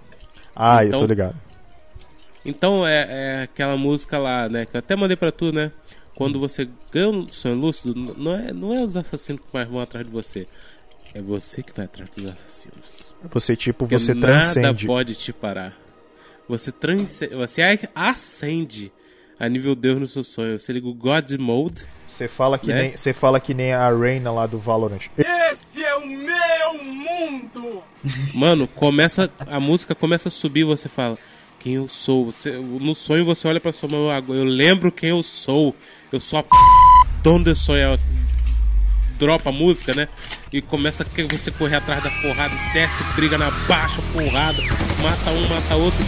[0.54, 1.36] Ah, eu Então- tô ligado.
[2.44, 4.66] Então é, é aquela música lá, né?
[4.66, 5.72] Que eu até mandei pra tu, né?
[6.20, 9.80] Quando você ganha um sonho lúcido, não é, não é os assassinos que mais vão
[9.80, 10.46] atrás de você.
[11.14, 13.16] É você que vai atrás dos assassinos.
[13.30, 14.86] Você, tipo, Porque você nada transcende.
[14.86, 15.74] pode te parar.
[16.46, 18.92] Você transcende, você a- ascende
[19.38, 20.58] a nível Deus no seu sonho.
[20.58, 21.86] Você liga o God Mode.
[22.06, 22.82] Você fala que né?
[22.82, 25.00] nem, você fala que nem a Reina lá do Valorant.
[25.16, 27.82] Esse é o meu mundo!
[28.34, 31.16] Mano, começa a música começa a subir, você fala
[31.60, 32.24] quem eu sou.
[32.24, 35.76] Você, no sonho você olha pra sua mão, "Ah, eu lembro quem eu sou.
[36.10, 36.48] Eu sou a p...
[37.22, 38.00] dono desse sonho.
[39.18, 40.08] Dropa a música, né?
[40.50, 44.58] E começa que você correr atrás da porrada, desce, briga na baixa, porrada,
[45.02, 46.00] mata um, mata outro.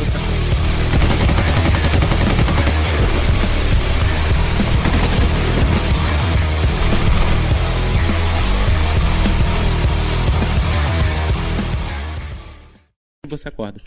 [13.25, 13.81] E você acorda.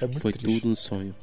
[0.00, 0.60] É muito Foi triste.
[0.60, 1.14] tudo um sonho.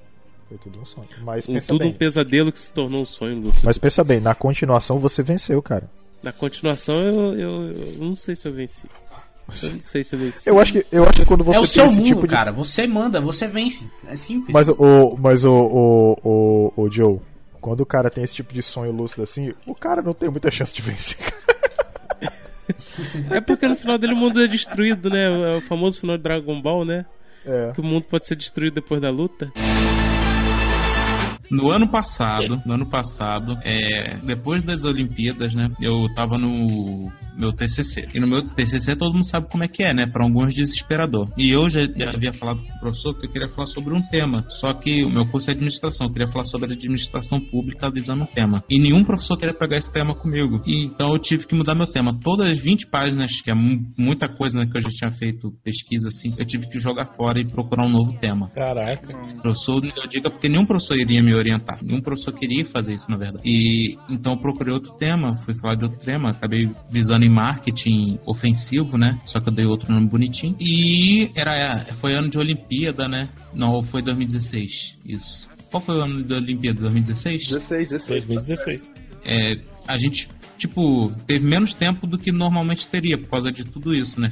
[0.50, 1.08] Foi tudo um sonho.
[1.24, 1.90] Mas Um- pensa tudo bem.
[1.90, 3.62] um pesadelo que se tornou um sonho, Lúcio.
[3.64, 5.90] Mas pensa bem, na continuação você venceu, cara.
[6.22, 8.86] Na continuação eu, eu, eu não sei se eu venci.
[9.64, 10.50] Eu não sei se eu venci.
[10.50, 12.22] Eu acho que, eu acho que quando você é o tem seu esse mundo, tipo
[12.22, 12.28] de.
[12.28, 12.52] cara.
[12.52, 13.90] Você manda, você vence.
[14.08, 14.54] É simples.
[14.54, 15.18] Mas o.
[15.20, 16.18] Mas o, o,
[16.78, 17.20] o, o Joe,
[17.60, 20.50] quando o cara tem esse tipo de sonho lúcido assim, o cara não tem muita
[20.52, 21.18] chance de vencer.
[23.30, 25.56] É porque no final dele o mundo é destruído, né?
[25.56, 27.06] É o famoso final de Dragon Ball, né?
[27.46, 27.72] É.
[27.74, 29.52] Que o mundo pode ser destruído depois da luta.
[31.52, 37.52] No ano passado, no ano passado, é, depois das Olimpíadas, né, eu tava no meu
[37.54, 38.08] TCC.
[38.14, 41.28] E no meu TCC todo mundo sabe como é que é, né, para alguns desesperador.
[41.38, 44.02] E eu já, já havia falado com o professor que eu queria falar sobre um
[44.02, 48.24] tema, só que o meu curso é administração, eu queria falar sobre administração pública avisando
[48.24, 48.64] um tema.
[48.70, 50.62] E nenhum professor queria pegar esse tema comigo.
[50.66, 52.18] E então eu tive que mudar meu tema.
[52.22, 55.52] Todas as 20 páginas, que é mu- muita coisa né, que eu já tinha feito
[55.64, 58.50] pesquisa assim, eu tive que jogar fora e procurar um novo tema.
[58.50, 59.08] Caraca.
[59.42, 61.80] Professor, eu digo porque nenhum professor iria me orientar.
[61.84, 63.44] Nenhum professor queria fazer isso, na verdade.
[63.46, 68.20] E então eu procurei outro tema, fui falar de outro tema, acabei visando em marketing
[68.26, 69.20] ofensivo, né?
[69.26, 70.56] Só que eu dei outro nome bonitinho.
[70.60, 73.30] E era foi ano de Olimpíada, né?
[73.54, 75.00] Não, foi 2016.
[75.06, 75.50] Isso.
[75.70, 76.82] Qual foi o ano da Olimpíada?
[76.82, 77.48] 2016?
[77.48, 78.26] 16, 16.
[78.26, 78.96] 2016.
[79.24, 79.56] É,
[79.88, 84.20] a gente, tipo, teve menos tempo do que normalmente teria por causa de tudo isso,
[84.20, 84.30] né?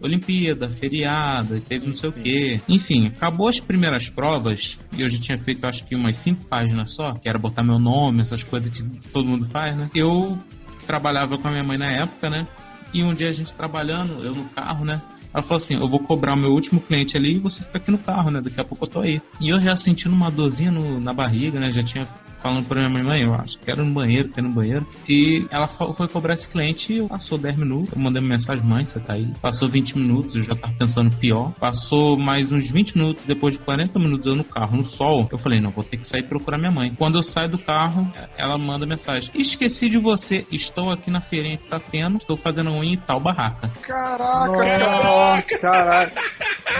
[0.00, 2.56] Olimpíada, feriado, e teve não sei o que.
[2.68, 6.94] Enfim, acabou as primeiras provas e eu já tinha feito acho que umas cinco páginas
[6.94, 9.90] só, que era botar meu nome, essas coisas que todo mundo faz, né?
[9.94, 10.38] Eu
[10.86, 12.46] trabalhava com a minha mãe na época, né?
[12.92, 15.00] E um dia a gente trabalhando, eu no carro, né?
[15.32, 17.90] Ela falou assim: Eu vou cobrar o meu último cliente ali e você fica aqui
[17.90, 18.40] no carro, né?
[18.40, 19.20] Daqui a pouco eu tô aí.
[19.40, 21.68] E eu já sentindo uma dorzinha no- na barriga, né?
[21.70, 22.08] Já tinha
[22.40, 24.54] falando pra minha mãe: Mãe, eu acho que quero ir no banheiro, quero ir no
[24.54, 24.86] banheiro.
[25.08, 27.92] E ela foi cobrar esse cliente e passou 10 minutos.
[27.94, 29.26] Eu mandei uma mensagem: Mãe, você tá aí?
[29.40, 31.52] Passou 20 minutos, eu já tava pensando pior.
[31.58, 35.28] Passou mais uns 20 minutos, depois de 40 minutos eu no carro, no sol.
[35.30, 36.94] Eu falei: Não, vou ter que sair procurar minha mãe.
[36.96, 41.56] Quando eu saio do carro, ela manda mensagem: Esqueci de você, estou aqui na feirinha
[41.56, 43.70] que tá tendo, estou fazendo unha em tal barraca.
[43.82, 46.12] Caraca, Nossa, caralho.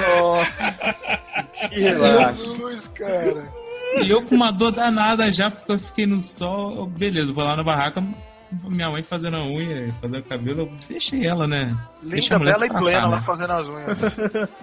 [0.09, 1.69] Nossa.
[1.69, 2.37] Que relaxa.
[2.37, 3.60] Jesus, cara.
[3.99, 6.87] E eu com uma dor danada já, porque eu fiquei no sol.
[6.87, 8.01] Beleza, vou lá na barraca,
[8.69, 11.77] minha mãe fazendo a unha, fazendo o cabelo, eu deixei ela, né?
[12.03, 13.07] Linda, bela e tratar, plena né?
[13.07, 13.99] lá fazendo as unhas.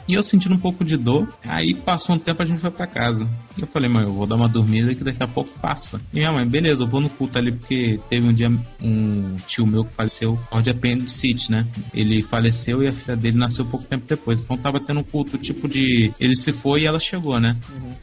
[0.08, 1.28] E eu sentindo um pouco de dor.
[1.46, 3.28] Aí passou um tempo a gente foi pra casa.
[3.58, 6.00] Eu falei, mãe, eu vou dar uma dormida que daqui a pouco passa.
[6.14, 8.50] E minha mãe, beleza, eu vou no culto ali porque teve um dia
[8.82, 11.66] um tio meu que faleceu por de apendicite, né?
[11.94, 14.42] Ele faleceu e a filha dele nasceu pouco tempo depois.
[14.42, 16.12] Então tava tendo um culto tipo de.
[16.20, 17.56] Ele se foi e ela chegou, né?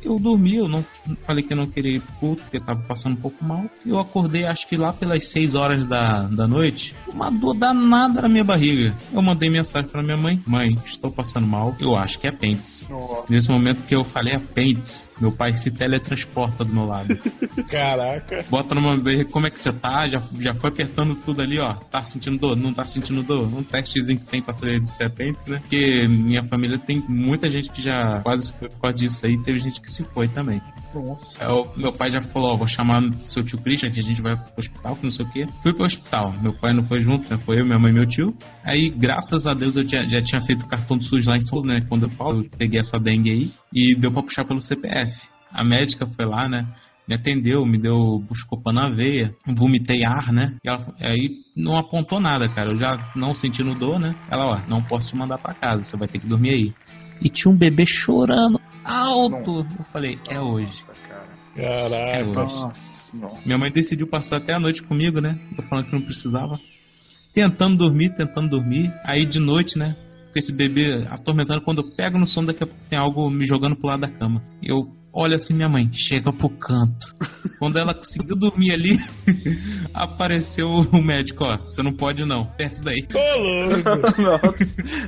[0.02, 0.84] Eu dormi, eu não
[1.26, 3.64] falei que eu não queria ir pro culto, porque eu tava passando um pouco mal.
[3.84, 8.28] Eu acordei, acho que lá pelas 6 horas da, da noite, uma dor danada na
[8.28, 8.96] minha barriga.
[9.12, 12.88] Eu mandei mensagem pra minha mãe: Mãe, estou passando mal, eu acho que é apêndice.
[13.28, 17.16] Nesse momento que eu falei apêndice, meu pai se teletransporta do meu lado.
[17.70, 18.44] Caraca.
[18.50, 18.94] Bota numa
[19.30, 20.08] como é que você tá?
[20.08, 21.74] Já, já foi apertando tudo ali, ó.
[21.74, 22.56] Tá sentindo dor?
[22.56, 23.42] Não tá sentindo dor?
[23.52, 25.58] Um testezinho que tem pra saber de ser apêndice, né?
[25.58, 29.40] Porque minha família tem muita gente que já quase foi por causa disso aí.
[29.42, 30.60] Teve gente que se foi também.
[30.94, 31.44] Nossa.
[31.44, 34.20] Aí o meu pai já falou, ó, vou chamar seu tio Christian, que a gente
[34.22, 35.46] vai pro hospital, que não sei o quê.
[35.62, 36.32] Fui pro hospital.
[36.40, 37.38] Meu pai não foi junto, né?
[37.44, 38.34] Foi eu, minha mãe e meu tio.
[38.62, 41.40] Aí, graças a Deus, eu tinha- já tinha feito o cartão do SUS lá em
[41.40, 41.80] São Paulo, né?
[41.88, 43.52] Quando eu, eu peguei essa dengue aí.
[43.76, 45.03] E deu pra puxar pelo CPF.
[45.52, 46.66] A médica foi lá, né?
[47.06, 50.56] Me atendeu, me deu buscopan na veia, vomitei ar, né?
[50.64, 52.70] E ela, aí não apontou nada, cara.
[52.70, 54.14] Eu já não sentindo dor, né?
[54.30, 56.74] Ela, ó, não posso te mandar pra casa, você vai ter que dormir aí.
[57.20, 59.58] E tinha um bebê chorando alto.
[59.58, 60.82] Eu falei, é hoje.
[61.54, 62.18] Caraca.
[62.18, 62.84] É hoje.
[63.44, 65.38] Minha mãe decidiu passar até a noite comigo, né?
[65.56, 66.58] Eu falando que não precisava.
[67.32, 68.92] Tentando dormir, tentando dormir.
[69.04, 69.94] Aí de noite, né?
[70.34, 73.46] Com esse bebê atormentando, quando eu pego no sono, daqui a pouco tem algo me
[73.46, 74.42] jogando pro lado da cama.
[74.60, 77.06] Eu olha assim minha mãe, chega pro canto.
[77.60, 78.98] Quando ela conseguiu dormir ali,
[79.94, 83.06] apareceu o médico, ó, você não pode não, perto daí.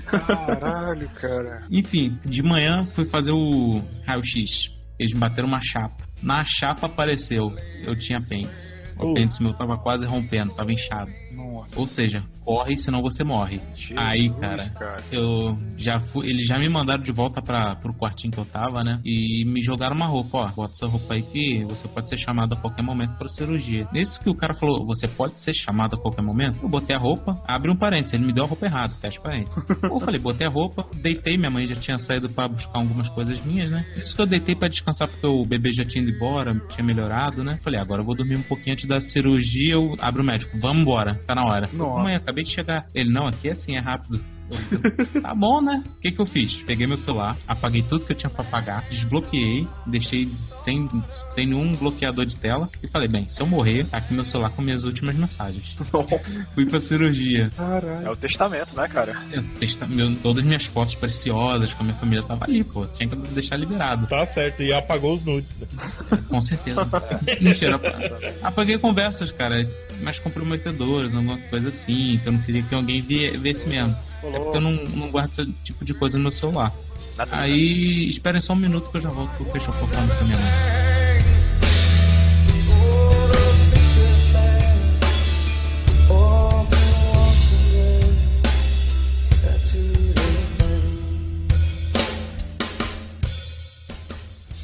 [0.07, 1.67] Caralho, cara.
[1.73, 4.71] Enfim, de manhã fui fazer o raio-x.
[4.97, 6.07] Eles me bateram uma chapa.
[6.23, 8.79] Na chapa apareceu, eu tinha apêndice.
[8.97, 11.11] O apêndice meu tava quase rompendo, tava inchado.
[11.37, 11.79] Nossa.
[11.79, 13.61] Ou seja, corre, senão você morre.
[13.97, 15.05] Aí, cara, cara.
[15.13, 16.29] eu já fui.
[16.29, 19.01] Eles já me mandaram de volta para pro quartinho que eu tava, né?
[19.05, 20.49] E me jogaram uma roupa, ó.
[20.49, 23.87] Bota essa roupa aí que você pode ser chamado a qualquer momento pra cirurgia.
[23.93, 26.61] Nesse que o cara falou, você pode ser chamado a qualquer momento.
[26.63, 29.55] Eu botei a roupa, abre um parênteses, ele me deu a roupa errada, fecha parênteses.
[29.83, 33.45] eu falei, botei a roupa, deitei, minha mãe já tinha saído pra buscar algumas coisas
[33.45, 33.85] minhas, né?
[33.97, 37.43] Isso que eu deitei pra descansar porque o bebê já tinha ido embora, tinha melhorado,
[37.43, 37.59] né?
[37.63, 40.83] Falei, agora eu vou dormir um pouquinho antes da cirurgia, eu abro o médico, vamos
[40.83, 41.69] embora, tá na hora.
[41.73, 42.03] Nossa.
[42.03, 42.87] Mãe, acabei de chegar.
[42.95, 44.21] Ele, não, aqui é assim, é rápido.
[45.23, 45.83] Tá bom, né?
[45.87, 46.63] O que, que eu fiz?
[46.63, 50.29] Peguei meu celular, apaguei tudo que eu tinha pra apagar, desbloqueei, deixei
[50.63, 50.89] sem,
[51.35, 54.51] sem nenhum bloqueador de tela e falei, bem, se eu morrer, tá aqui meu celular
[54.51, 55.77] com minhas últimas mensagens.
[56.55, 57.51] Fui pra cirurgia.
[58.05, 59.17] É o testamento, né, cara?
[59.33, 62.87] Eu testa- meu- todas as minhas fotos preciosas com a minha família tava ali, pô.
[62.87, 64.07] Tinha que deixar liberado.
[64.07, 65.57] Tá certo, e apagou os nudes.
[65.59, 65.67] né?
[66.29, 66.89] Com certeza.
[67.41, 67.97] Mentira, apa-
[68.43, 69.69] apaguei conversas, cara,
[70.03, 73.97] mais comprometedoras, alguma coisa assim, que eu não queria que alguém visse mesmo.
[74.23, 76.73] É porque eu não, não guardo esse tipo de coisa no meu celular.
[77.31, 80.27] Aí, esperem só um minuto que eu já volto pro fechar o programa com a
[80.27, 80.47] minha mãe.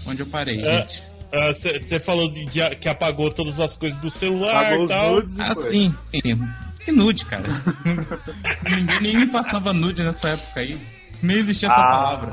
[0.06, 1.02] Onde eu parei, gente?
[1.80, 5.14] Você falou de, de- que apagou todas as coisas do celular Apagou e os tal.
[5.14, 6.38] nudes Ah, sim, sim.
[6.84, 7.44] Que nude, cara.
[8.68, 10.78] Ninguém nem passava nude nessa época aí.
[11.22, 11.90] Nem existia essa Ah.
[11.90, 12.30] palavra.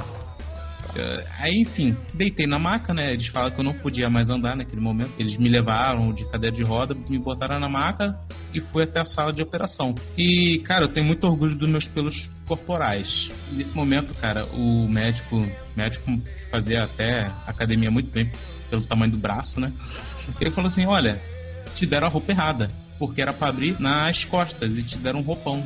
[0.95, 3.13] Eh, Aí, enfim, deitei na maca, né?
[3.13, 5.11] Eles falaram que eu não podia mais andar naquele momento.
[5.19, 8.19] Eles me levaram de cadeira de roda, me botaram na maca
[8.53, 9.93] e fui até a sala de operação.
[10.17, 13.29] E, cara, eu tenho muito orgulho dos meus pelos corporais.
[13.51, 15.47] Nesse momento, cara, o médico,
[15.77, 18.31] médico que fazia até academia muito bem
[18.71, 19.71] pelo tamanho do braço, né?
[20.41, 21.21] Ele falou assim: olha,
[21.75, 22.69] te deram a roupa errada,
[22.99, 25.65] porque era pra abrir nas costas e te deram um roupão.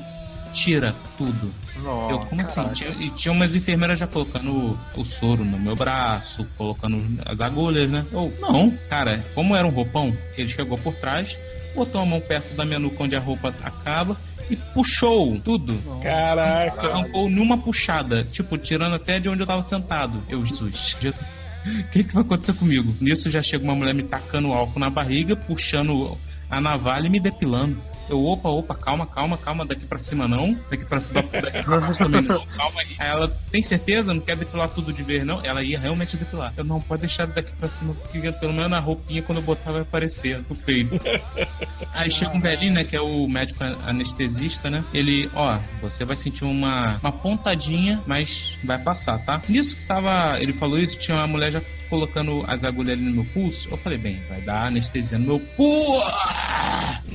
[0.54, 1.52] Tira tudo.
[1.84, 2.54] Nossa, eu, como assim?
[2.54, 2.76] caralho.
[2.76, 7.90] Tinha, e tinha umas enfermeiras já colocando o, soro no meu braço, colocando as agulhas,
[7.90, 8.06] né?
[8.12, 11.36] Eu, não, cara, como era um roupão, ele chegou por trás,
[11.76, 14.16] botou a mão perto da minha nuca onde a roupa acaba
[14.48, 15.76] e puxou tudo.
[16.02, 16.88] Caraca.
[16.88, 20.24] Arrancou numa puxada, tipo, tirando até de onde eu tava sentado.
[20.30, 20.98] Eu, Jesus, o
[21.92, 22.96] que, que vai acontecer comigo?
[23.02, 26.18] Nisso já chega uma mulher me tacando álcool na barriga, puxando
[26.54, 27.93] a navalha me depilando.
[28.10, 31.80] Eu, opa, opa, calma, calma, calma, daqui pra cima não, daqui pra cima, daqui pra
[31.80, 32.96] baixo também não, calma aí.
[33.00, 34.14] Aí ela, tem certeza?
[34.14, 35.44] Não quer depilar tudo de vez, não?
[35.44, 36.54] Ela ia realmente depilar.
[36.58, 39.72] Eu, não, pode deixar daqui pra cima, porque pelo menos na roupinha, quando eu botar,
[39.72, 41.00] vai aparecer no peito.
[41.94, 44.84] Aí chega um velhinho, né, que é o médico anestesista, né?
[44.94, 49.42] Ele, ó, você vai sentir uma, uma pontadinha, mas vai passar, tá?
[49.48, 51.62] Nisso que tava, ele falou isso, tinha uma mulher já
[51.94, 53.70] colocando as agulhas ali no meu pulso.
[53.70, 56.02] Eu falei, bem, vai dar anestesia no meu pulso.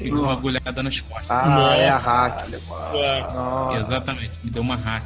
[0.05, 1.31] Uma agulhada nas costas.
[1.31, 2.49] Ah, é a hack.
[3.81, 5.05] Exatamente, me deu uma hack.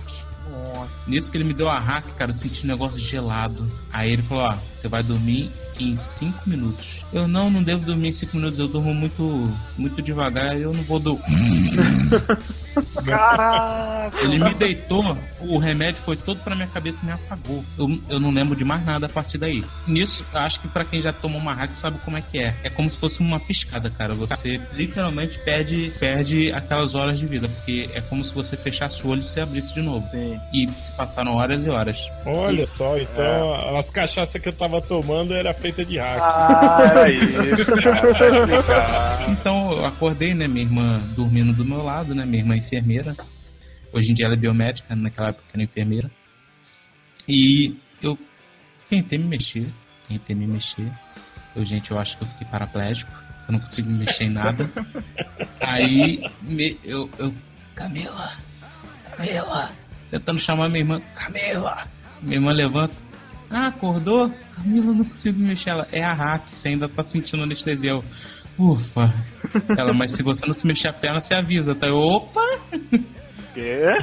[1.06, 3.66] Nisso que ele me deu a hack, cara, eu senti um negócio gelado.
[3.92, 7.04] Aí ele falou, ó, você vai dormir em 5 minutos.
[7.12, 10.82] Eu não, não devo dormir em 5 minutos, eu durmo muito, muito devagar, eu não
[10.82, 11.72] vou dormir.
[13.04, 14.18] Caraca!
[14.22, 17.64] Ele me deitou, o remédio foi todo pra minha cabeça e me apagou.
[17.78, 19.64] Eu, eu não lembro de mais nada a partir daí.
[19.86, 22.54] Nisso, acho que pra quem já tomou uma hack sabe como é que é.
[22.62, 24.14] É como se fosse uma piscada, cara.
[24.14, 29.10] Você literalmente perde, perde aquelas horas de vida, porque é como se você fechasse o
[29.10, 30.06] olho e se abrisse de novo.
[30.52, 31.98] E se passaram horas e horas.
[32.24, 36.20] Olha só, então as cachaças que eu tava tomando era feita de hack.
[36.20, 38.14] Ah, era isso, cara.
[38.14, 39.30] Tá explicado.
[39.30, 40.48] Então eu acordei, né?
[40.48, 42.24] Minha irmã dormindo do meu lado, né?
[42.24, 43.14] Minha irmã é enfermeira.
[43.92, 46.10] Hoje em dia ela é biomédica, naquela época era enfermeira.
[47.28, 48.18] E eu
[48.88, 49.66] tentei me mexer,
[50.08, 50.90] tentei me mexer.
[51.54, 53.12] Eu, gente, eu acho que eu fiquei paraplégico,
[53.46, 54.70] eu não consigo me mexer em nada.
[55.60, 57.34] Aí me- eu, eu.
[57.74, 58.32] Camila!
[59.16, 59.70] Camila!
[60.10, 61.86] Tentando chamar minha irmã, Camila!
[62.22, 62.94] Minha irmã levanta.
[63.50, 64.30] Ah, acordou?
[64.56, 65.70] Camila, não consigo me mexer.
[65.70, 67.90] Ela, é a hack, você ainda tá sentindo anestesia.
[67.90, 68.04] Eu,
[68.58, 69.12] ufa.
[69.76, 71.88] Ela, mas se você não se mexer a perna, você avisa, tá?
[71.88, 72.40] Eu, opa!
[73.54, 73.98] Quê?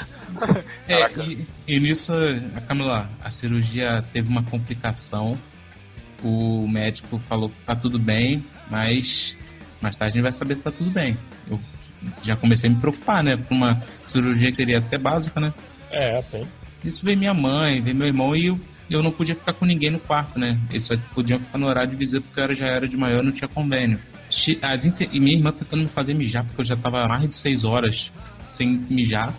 [0.87, 2.13] É, e, e nisso,
[2.55, 5.37] a Camila, a cirurgia teve uma complicação.
[6.23, 9.35] O médico falou que tá tudo bem, mas
[9.81, 11.17] mais tarde a gente vai saber se tá tudo bem.
[11.49, 11.59] Eu
[12.21, 13.37] já comecei a me preocupar, né?
[13.37, 15.53] Pra uma cirurgia que seria até básica, né?
[15.89, 16.59] É, apenas.
[16.83, 18.59] Isso veio minha mãe, veio meu irmão e eu
[18.89, 20.59] eu não podia ficar com ninguém no quarto, né?
[20.69, 23.21] Eles só podiam ficar no horário de visita porque eu era- já era de maior
[23.21, 23.99] e não tinha convênio.
[24.61, 27.35] As infe- e minha irmã tentando me fazer mijar porque eu já tava mais de
[27.35, 28.11] seis horas
[28.47, 29.33] sem mijar.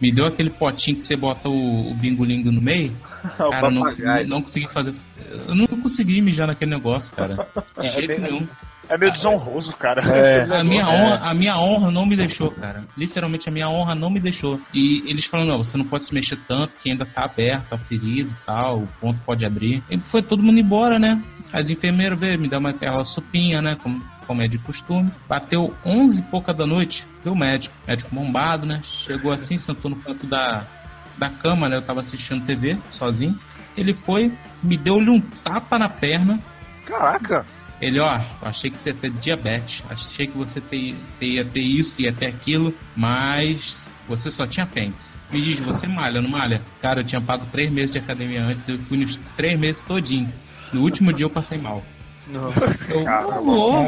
[0.00, 2.92] Me deu aquele potinho que você bota o, o bingolingo no meio.
[3.38, 3.82] O Cara, não,
[4.28, 4.94] não consegui fazer.
[5.48, 7.48] Eu não consegui mijar naquele negócio, cara.
[7.80, 8.46] De jeito nenhum.
[8.88, 10.02] É meio desonroso, cara.
[10.60, 10.86] A minha, É.
[10.86, 12.84] honra, a minha honra não me deixou, cara.
[12.96, 14.60] Literalmente a minha honra não me deixou.
[14.72, 17.78] E eles falam, não, você não pode se mexer tanto, que ainda tá aberto, a
[17.78, 19.82] ferida e tal, o ponto pode abrir.
[19.90, 21.22] E foi todo mundo embora, né?
[21.52, 23.76] As enfermeiras veio, me dá uma aquela sopinha, né?
[23.82, 25.10] Como, como é de costume.
[25.28, 27.74] Bateu 11 e pouca da noite, veio o médico.
[27.86, 28.80] Médico bombado, né?
[28.82, 30.64] Chegou assim, sentou no canto da,
[31.16, 31.76] da cama, né?
[31.76, 33.38] Eu tava assistindo TV, sozinho.
[33.76, 34.32] Ele foi,
[34.62, 36.38] me deu-lhe um tapa na perna.
[36.86, 37.44] Caraca!
[37.80, 41.60] Ele, ó, achei que você ia ter diabetes, achei que você te- te- ia ter
[41.60, 45.18] isso, ia ter aquilo, mas você só tinha apêndice.
[45.30, 46.62] Me diz, você malha, não malha?
[46.80, 50.32] Cara, eu tinha pago três meses de academia antes, eu fui nos três meses todinho.
[50.72, 51.82] No último dia eu passei mal.
[52.88, 53.04] Eu
[53.44, 53.84] vou,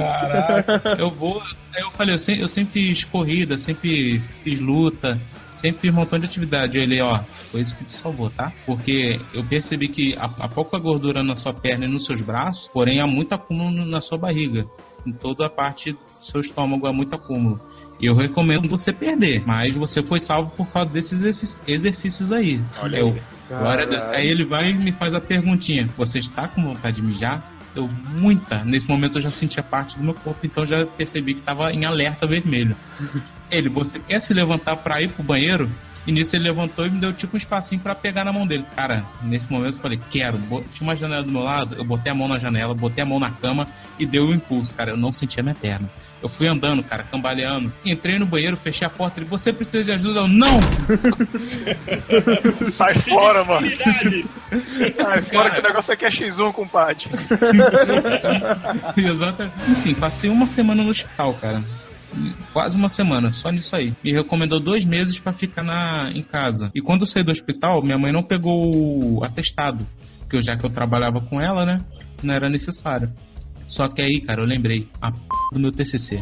[0.99, 1.43] eu vou.
[1.75, 5.19] Aí eu falei, eu sempre, eu sempre fiz corrida, sempre fiz luta,
[5.57, 6.79] sempre fiz um montão de atividade.
[6.79, 7.19] Ele, ó,
[7.51, 8.53] foi isso que te salvou, tá?
[8.65, 12.69] Porque eu percebi que há, há pouca gordura na sua perna e nos seus braços,
[12.73, 14.65] porém há muito acúmulo na sua barriga.
[15.07, 17.61] Em toda a parte do seu estômago há muito acúmulo.
[18.01, 22.61] E eu recomendo você perder, mas você foi salvo por causa desses exercí- exercícios aí.
[22.83, 23.23] Olha eu, aí.
[23.49, 24.01] glória a Deus.
[24.03, 24.19] Caralho.
[24.19, 27.56] Aí ele vai e me faz a perguntinha: Você está com vontade de mijar?
[27.77, 28.65] Eu, muita.
[28.65, 31.85] Nesse momento eu já sentia parte do meu corpo, então já percebi que estava em
[31.85, 32.75] alerta vermelho.
[33.51, 35.71] Ele, você quer se levantar para ir pro banheiro?
[36.07, 38.65] E nisso ele levantou e me deu tipo um espacinho pra pegar na mão dele.
[38.77, 40.39] Cara, nesse momento eu falei, quero.
[40.73, 43.19] Tinha uma janela do meu lado, eu botei a mão na janela, botei a mão
[43.19, 43.67] na cama
[43.99, 44.93] e deu o impulso, cara.
[44.93, 45.91] Eu não sentia minha perna.
[46.23, 47.73] Eu fui andando, cara, cambaleando.
[47.85, 50.21] Entrei no banheiro, fechei a porta e você precisa de ajuda?
[50.21, 50.61] Eu, não!
[52.73, 53.67] Sai fora, mano.
[54.97, 57.07] Sai fora que o negócio aqui é X1, compadre.
[58.97, 59.71] Exatamente.
[59.71, 61.63] Enfim, passei uma semana no hospital, cara.
[62.53, 63.93] Quase uma semana, só nisso aí.
[64.03, 66.71] Me recomendou dois meses pra ficar na, em casa.
[66.75, 69.87] E quando eu saí do hospital, minha mãe não pegou o atestado.
[70.21, 71.81] Porque já que eu trabalhava com ela, né?
[72.23, 73.13] Não era necessário.
[73.67, 74.87] Só que aí, cara, eu lembrei.
[75.01, 75.19] A p
[75.53, 76.17] do meu TCC.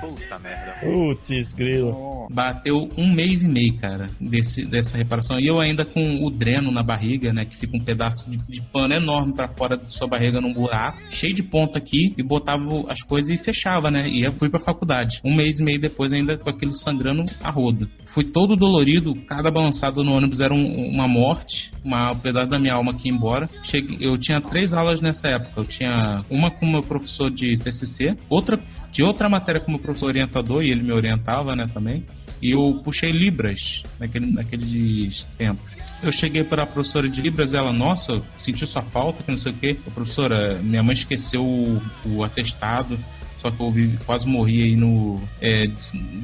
[0.00, 0.74] Puta merda.
[0.80, 2.26] Putz, grilo.
[2.30, 5.38] Bateu um mês e meio, cara, desse, dessa reparação.
[5.38, 7.44] E eu ainda com o dreno na barriga, né?
[7.44, 10.98] Que fica um pedaço de, de pano enorme pra fora da sua barriga num buraco,
[11.10, 14.08] cheio de ponto aqui, e botava as coisas e fechava, né?
[14.08, 15.20] E eu fui pra faculdade.
[15.24, 17.88] Um mês e meio depois, ainda com aquilo sangrando a rodo.
[18.14, 22.58] Fui todo dolorido, cada balançado no ônibus era um- uma morte, uma, um pedaço da
[22.58, 23.48] minha alma ia embora.
[23.62, 25.52] Cheguei, eu tinha três aulas nessa época.
[25.60, 28.60] Eu tinha uma com o meu professor de TCC, outra
[28.90, 32.04] de outra matéria com o meu professor orientador, e ele me orientava, né, também.
[32.42, 35.74] E eu puxei Libras naquele, naqueles tempos.
[36.02, 39.52] Eu cheguei para a professora de Libras, ela, nossa, sentiu sua falta, que não sei
[39.52, 39.76] o quê.
[39.86, 42.98] Ô, professora, minha mãe esqueceu o, o atestado,
[43.38, 45.66] só que eu vi- quase morri aí no é,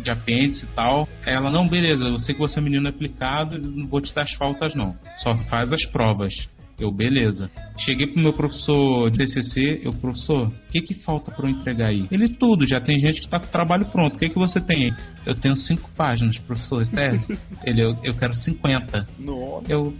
[0.02, 1.08] de apêndice e tal.
[1.24, 4.32] Ela, não, beleza, eu sei que você é menino aplicado, não vou te dar as
[4.34, 4.96] faltas não.
[5.22, 6.48] Só faz as provas.
[6.78, 7.50] Eu, beleza.
[7.76, 11.88] Cheguei pro meu professor de TCC, eu, professor, o que que falta pra eu entregar
[11.88, 12.06] aí?
[12.10, 14.60] Ele, tudo, já tem gente que tá com o trabalho pronto, o que que você
[14.60, 14.94] tem aí?
[15.26, 17.20] Eu tenho cinco páginas, professor, sério?
[17.64, 19.08] Ele, eu, eu quero 50.
[19.18, 19.72] Nossa.
[19.72, 19.92] Eu,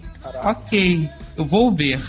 [0.45, 2.01] ok, eu vou ver.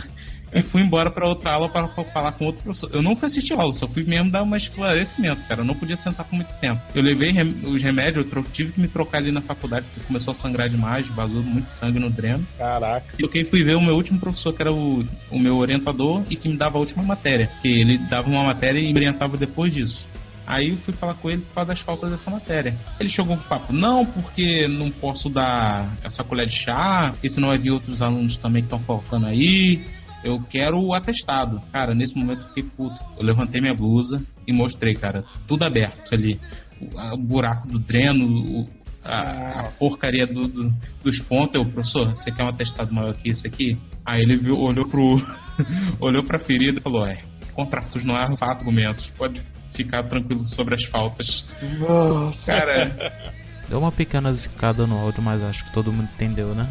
[0.54, 2.90] E fui embora pra outra aula para fa- falar com outro professor.
[2.94, 5.62] Eu não fui assistir aula, só fui mesmo dar um esclarecimento, cara.
[5.62, 6.82] Eu não podia sentar por muito tempo.
[6.96, 10.32] Eu levei rem- os remédios, eu tive que me trocar ali na faculdade, porque começou
[10.32, 12.46] a sangrar demais, vazou muito sangue no dreno.
[12.58, 13.06] Caraca.
[13.18, 16.36] E eu fui ver o meu último professor, que era o, o meu orientador e
[16.36, 17.50] que me dava a última matéria.
[17.62, 20.08] Que ele dava uma matéria e me orientava depois disso.
[20.48, 22.76] Aí eu fui falar com ele por causa das faltas dessa matéria.
[23.00, 27.30] Ele chegou com o papo, não, porque não posso dar essa colher de chá, porque
[27.30, 29.80] senão vai vir outros alunos também que estão faltando aí.
[30.24, 31.62] Eu quero o atestado.
[31.72, 32.96] Cara, nesse momento eu fiquei puto.
[33.18, 36.40] Eu levantei minha blusa e mostrei, cara, tudo aberto ali.
[36.82, 38.70] O, a- o buraco do dreno, o-
[39.04, 40.74] a, a porcaria do- do-
[41.04, 41.56] dos pontos.
[41.56, 43.78] Eu, professor, você quer um atestado maior que esse aqui?
[44.06, 45.22] Aí ele viu, olhou pro.
[46.02, 47.20] olhou pra ferida e falou: é,
[47.54, 49.10] contratos não há argumentos.
[49.12, 49.42] Pode
[49.72, 51.48] ficar tranquilo sobre as faltas.
[52.46, 52.92] Cara,
[53.70, 56.68] Deu uma pequena zicada no áudio, mas acho que todo mundo entendeu, né?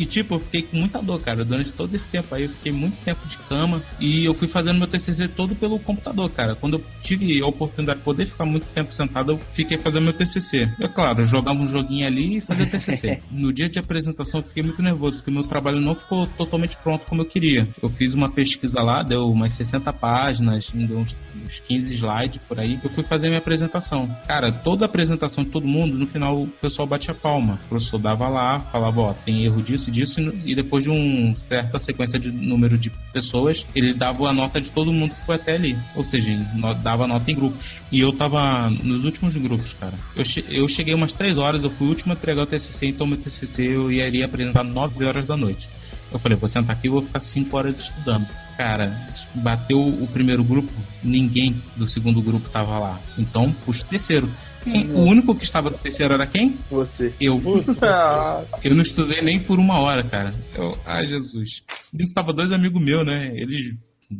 [0.00, 1.44] E tipo, eu fiquei com muita dor, cara.
[1.44, 3.82] Durante todo esse tempo aí, eu fiquei muito tempo de cama.
[4.00, 6.54] E eu fui fazendo meu TCC todo pelo computador, cara.
[6.54, 10.14] Quando eu tive a oportunidade de poder ficar muito tempo sentado, eu fiquei fazendo meu
[10.14, 10.70] TCC.
[10.80, 13.20] É claro, eu jogava um joguinho ali e fazia TCC.
[13.30, 17.04] no dia de apresentação, eu fiquei muito nervoso, porque meu trabalho não ficou totalmente pronto
[17.04, 17.68] como eu queria.
[17.82, 21.14] Eu fiz uma pesquisa lá, deu umas 60 páginas, deu uns,
[21.44, 22.80] uns 15 slides por aí.
[22.82, 24.08] Eu fui fazer minha apresentação.
[24.26, 27.60] Cara, toda a apresentação de todo mundo, no final o pessoal batia palma.
[27.66, 31.78] O professor dava lá, falava, ó, tem erro disso, disso e depois de uma certa
[31.78, 35.54] sequência de número de pessoas, ele dava a nota de todo mundo que foi até
[35.56, 35.76] ali.
[35.94, 36.30] Ou seja,
[36.82, 37.80] dava nota em grupos.
[37.90, 39.94] E eu tava nos últimos grupos, cara.
[40.16, 42.86] Eu, che- eu cheguei umas 3 horas, eu fui o último a entregar o TCC,
[42.86, 45.68] então meu TCC eu iria apresentar 9 horas da noite.
[46.12, 48.26] Eu falei, vou sentar aqui e vou ficar 5 horas estudando.
[48.56, 48.92] Cara,
[49.36, 50.70] bateu o primeiro grupo,
[51.02, 53.00] ninguém do segundo grupo tava lá.
[53.16, 54.28] Então, puxa o terceiro.
[54.62, 56.56] Quem- o único que estava no terceiro era quem?
[56.70, 57.14] Você.
[57.20, 57.40] Eu.
[58.62, 60.32] Eu não estudei nem por uma hora, cara.
[60.54, 61.62] Eu, ai, Jesus.
[61.92, 63.32] Nisso tava dois amigos meus, né?
[63.34, 63.74] Eles,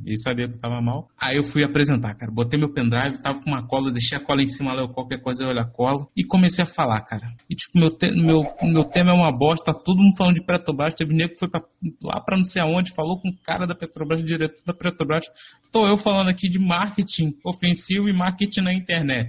[0.07, 1.09] eles sabiam que tava mal.
[1.21, 2.33] Aí eu fui apresentar, cara.
[2.33, 5.21] Botei meu pendrive, tava com uma cola, deixei a cola em cima lá, eu qualquer
[5.21, 6.07] coisa eu olho a cola.
[6.17, 7.27] E comecei a falar, cara.
[7.49, 10.45] E tipo, meu, te- meu, meu tema é uma bosta, tá todo mundo falando de
[10.45, 10.95] Petrobras.
[10.95, 11.61] Teve nego que foi pra,
[12.03, 15.27] lá pra não sei aonde, falou com o cara da Petrobras, diretor da Petrobras.
[15.73, 19.29] Tô eu falando aqui de marketing ofensivo e marketing na internet.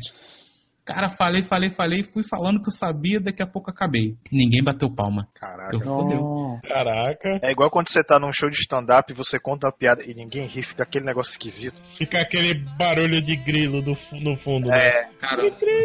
[0.93, 4.15] Cara, falei, falei, falei, fui falando que eu sabia, daqui a pouco acabei.
[4.31, 5.27] Ninguém bateu palma.
[5.35, 5.75] Caraca.
[5.75, 6.59] Eu fodeu.
[6.67, 7.39] Caraca.
[7.43, 10.13] É igual quando você tá num show de stand-up e você conta uma piada e
[10.13, 11.81] ninguém ri, fica aquele negócio esquisito.
[11.97, 14.77] Fica aquele barulho de grilo do, no fundo, É.
[14.77, 15.09] né?
[15.19, 15.43] Cara,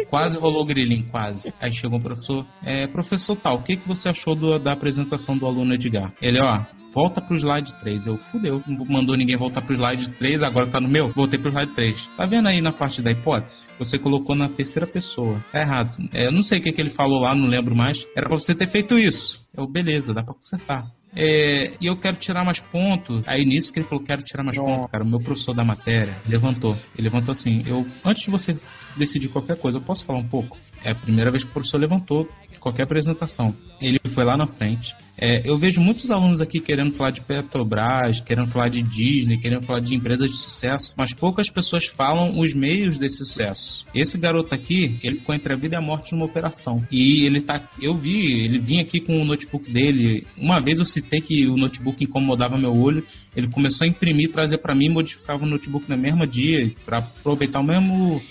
[0.09, 1.53] quase rolou grilinho, quase.
[1.61, 5.37] Aí chegou o professor, é, professor tal, o que, que você achou do- da apresentação
[5.37, 6.11] do aluno Edgar?
[6.21, 6.61] Ele, ó,
[6.93, 8.07] volta pro slide 3.
[8.07, 11.11] Eu, fudeu, não mandou ninguém voltar pro slide 3, agora tá no meu?
[11.13, 12.07] Voltei pro slide 3.
[12.15, 13.67] Tá vendo aí na parte da hipótese?
[13.79, 15.43] Você colocou na terceira pessoa.
[15.51, 15.93] Tá errado.
[16.13, 18.05] É, eu não sei o que, que ele falou lá, não lembro mais.
[18.15, 19.45] Era pra você ter feito isso.
[19.55, 20.85] Eu, beleza, dá pra consertar.
[21.15, 23.23] É, e eu quero tirar mais pontos.
[23.25, 25.03] Aí nisso que ele falou, quero tirar mais pontos, cara.
[25.03, 26.73] O meu professor da matéria levantou.
[26.95, 28.55] Ele levantou assim, eu, antes de você
[28.95, 30.57] decidir qualquer coisa, eu posso falar um pouco?
[30.83, 33.55] É a primeira vez que o professor levantou qualquer apresentação.
[33.81, 34.95] Ele foi lá na frente.
[35.19, 39.65] É, eu vejo muitos alunos aqui querendo falar de Petrobras, querendo falar de Disney, querendo
[39.65, 43.85] falar de empresas de sucesso, mas poucas pessoas falam os meios desse sucesso.
[43.95, 46.85] Esse garoto aqui, ele ficou entre a vida e a morte numa operação.
[46.91, 50.25] E ele tá, eu vi, ele vinha aqui com o notebook dele.
[50.37, 53.03] Uma vez eu citei que o notebook incomodava meu olho,
[53.35, 57.59] ele começou a imprimir, trazer para mim, modificava o notebook no mesmo dia para aproveitar
[57.59, 58.21] o mesmo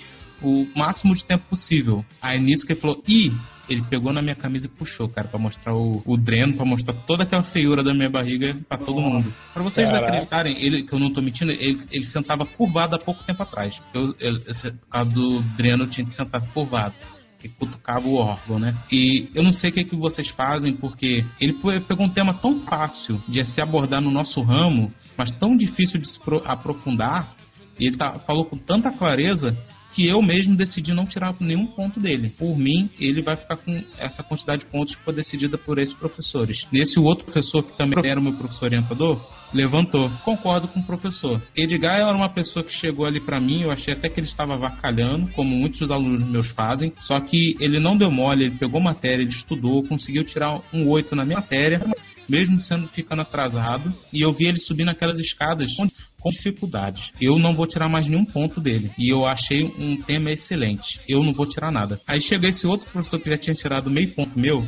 [0.42, 2.04] o máximo de tempo possível.
[2.20, 3.32] Aí nisso que ele falou, ih,
[3.68, 6.94] ele pegou na minha camisa e puxou, cara, pra mostrar o, o dreno, pra mostrar
[6.94, 9.32] toda aquela feiura da minha barriga pra todo mundo.
[9.52, 10.06] Pra vocês Caraca.
[10.08, 13.82] acreditarem, ele, que eu não tô mentindo, ele, ele sentava curvado há pouco tempo atrás.
[13.92, 14.32] Eu, eu,
[14.80, 16.94] por causa do dreno, eu tinha que sentar curvado.
[17.38, 18.74] Que cutucava o órgão, né?
[18.90, 22.32] E eu não sei o que, que vocês fazem, porque ele pe- pegou um tema
[22.32, 27.34] tão fácil de se abordar no nosso ramo, mas tão difícil de se pro- aprofundar,
[27.78, 29.54] e ele tá, falou com tanta clareza
[29.96, 32.28] que eu mesmo decidi não tirar nenhum ponto dele.
[32.28, 35.94] Por mim, ele vai ficar com essa quantidade de pontos que foi decidida por esses
[35.94, 36.66] professores.
[36.70, 39.18] Nesse outro professor, que também era o meu professor orientador,
[39.54, 40.10] levantou.
[40.22, 41.40] Concordo com o professor.
[41.56, 44.52] Edgar era uma pessoa que chegou ali pra mim, eu achei até que ele estava
[44.52, 49.22] avacalhando, como muitos alunos meus fazem, só que ele não deu mole, ele pegou matéria,
[49.22, 51.80] ele estudou, conseguiu tirar um 8 na minha matéria,
[52.28, 55.88] mesmo sendo ficando atrasado, e eu vi ele subir naquelas escadas com,
[56.26, 57.12] com dificuldade.
[57.20, 58.90] Eu não vou tirar mais nenhum ponto dele.
[58.98, 61.00] E eu achei um tema excelente.
[61.08, 62.00] Eu não vou tirar nada.
[62.06, 64.66] Aí chegou esse outro professor que já tinha tirado meio ponto meu,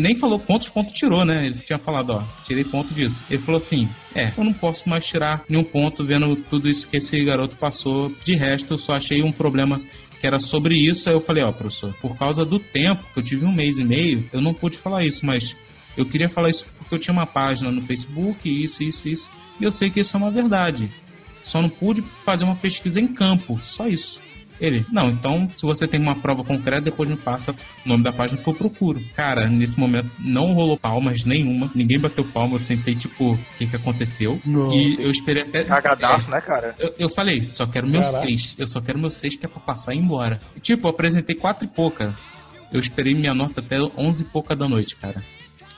[0.00, 1.46] nem falou quantos pontos tirou, né?
[1.46, 3.24] Ele tinha falado, ó, tirei ponto disso.
[3.30, 6.96] Ele falou assim: é, eu não posso mais tirar nenhum ponto vendo tudo isso que
[6.96, 8.12] esse garoto passou.
[8.24, 9.80] De resto, eu só achei um problema
[10.20, 11.08] que era sobre isso.
[11.08, 13.84] Aí eu falei, ó, professor, por causa do tempo, que eu tive um mês e
[13.84, 15.54] meio, eu não pude falar isso, mas
[15.96, 19.30] eu queria falar isso porque eu tinha uma página no Facebook, isso, isso, isso,
[19.60, 20.90] e eu sei que isso é uma verdade.
[21.42, 24.22] Só não pude fazer uma pesquisa em campo, só isso.
[24.60, 28.12] Ele, não, então se você tem uma prova concreta, depois me passa o nome da
[28.12, 29.02] página que eu procuro.
[29.14, 33.66] Cara, nesse momento não rolou palmas nenhuma, ninguém bateu palma, eu sentei tipo, o que
[33.66, 34.40] que aconteceu?
[34.72, 35.64] e eu esperei até.
[35.64, 36.74] Cagadaço, É, né, cara?
[36.78, 38.24] eu, eu falei, só quero meu Caraca.
[38.26, 38.56] seis.
[38.58, 40.40] Eu só quero meu seis que é pra passar e ir embora.
[40.56, 42.14] E, tipo, eu apresentei quatro e pouca.
[42.72, 45.22] Eu esperei minha nota até onze e pouca da noite, cara.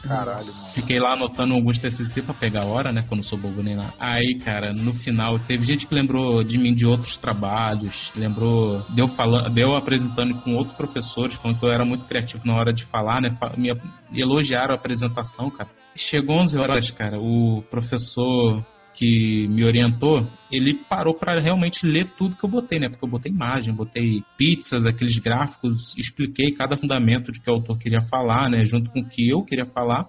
[0.07, 0.74] Caralho, mano.
[0.74, 3.05] Fiquei lá anotando alguns TCC pra pegar a hora, né?
[3.09, 3.93] Quando bobo nem lá.
[3.99, 8.12] Aí, cara, no final, teve gente que lembrou de mim de outros trabalhos.
[8.16, 8.85] Lembrou.
[8.91, 12.85] Deu, falando, deu apresentando com outros professores, que eu era muito criativo na hora de
[12.87, 13.31] falar, né?
[13.57, 13.70] Me
[14.15, 15.70] elogiaram a apresentação, cara.
[15.95, 17.19] Chegou 11 horas, cara.
[17.19, 18.65] O professor
[18.97, 22.89] que me orientou, ele parou pra realmente ler tudo que eu botei, né?
[22.89, 27.78] Porque eu botei imagem, botei pizzas, aqueles gráficos, expliquei cada fundamento de que o autor
[27.78, 28.64] queria falar, né?
[28.64, 30.06] Junto com o que eu queria falar.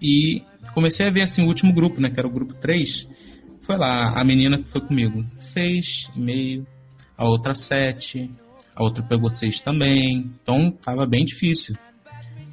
[0.00, 0.42] E
[0.72, 2.08] comecei a ver assim o último grupo, né?
[2.08, 3.08] Que era o grupo 3.
[3.62, 6.64] Foi lá, a menina que foi comigo, 6,5,
[7.16, 8.30] a outra 7,
[8.76, 10.30] a outra pegou 6 também.
[10.40, 11.76] Então tava bem difícil.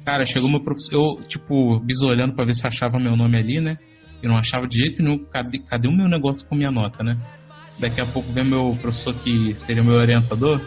[0.04, 3.76] Cara, chegou meu professor, eu, tipo, bisolhando pra ver se achava meu nome ali, né?
[4.22, 7.16] Eu não achava de jeito nenhum, cadê, cadê o meu negócio com minha nota, né?
[7.78, 10.60] Daqui a pouco vem meu professor que seria meu orientador.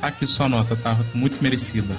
[0.00, 1.94] Tá aqui sua nota, tá muito merecida.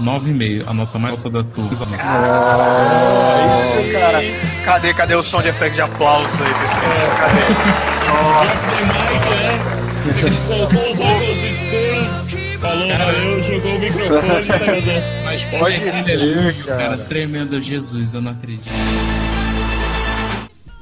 [0.00, 0.64] 9,5.
[0.66, 1.96] A nota mais alta da turma.
[1.96, 4.18] Caralho, cara.
[4.64, 6.82] Cadê, cadê o som de efeito de aplauso aí, pessoal?
[7.18, 7.44] Cadê?
[10.46, 14.58] Colocou os óculos escuros, falou, valeu, jogou o microfone, tá.
[15.24, 16.78] Mas Pode é crer, lindo, cara.
[16.78, 16.98] cara.
[16.98, 18.70] Tremendo Jesus, eu não acredito.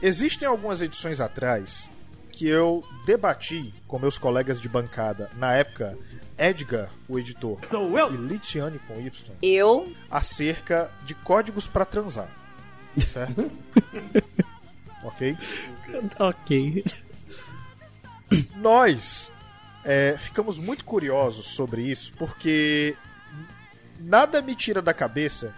[0.03, 1.89] Existem algumas edições atrás
[2.33, 5.97] que eu debati com meus colegas de bancada, na época,
[6.37, 7.57] Edgar, o editor,
[8.13, 9.93] e Litiane com Y, Eu?
[10.11, 12.29] acerca de códigos pra transar.
[12.99, 13.49] Certo?
[15.05, 15.39] ok?
[16.19, 16.85] ok.
[18.57, 19.31] Nós
[19.85, 22.97] é, ficamos muito curiosos sobre isso, porque
[24.01, 25.55] nada me tira da cabeça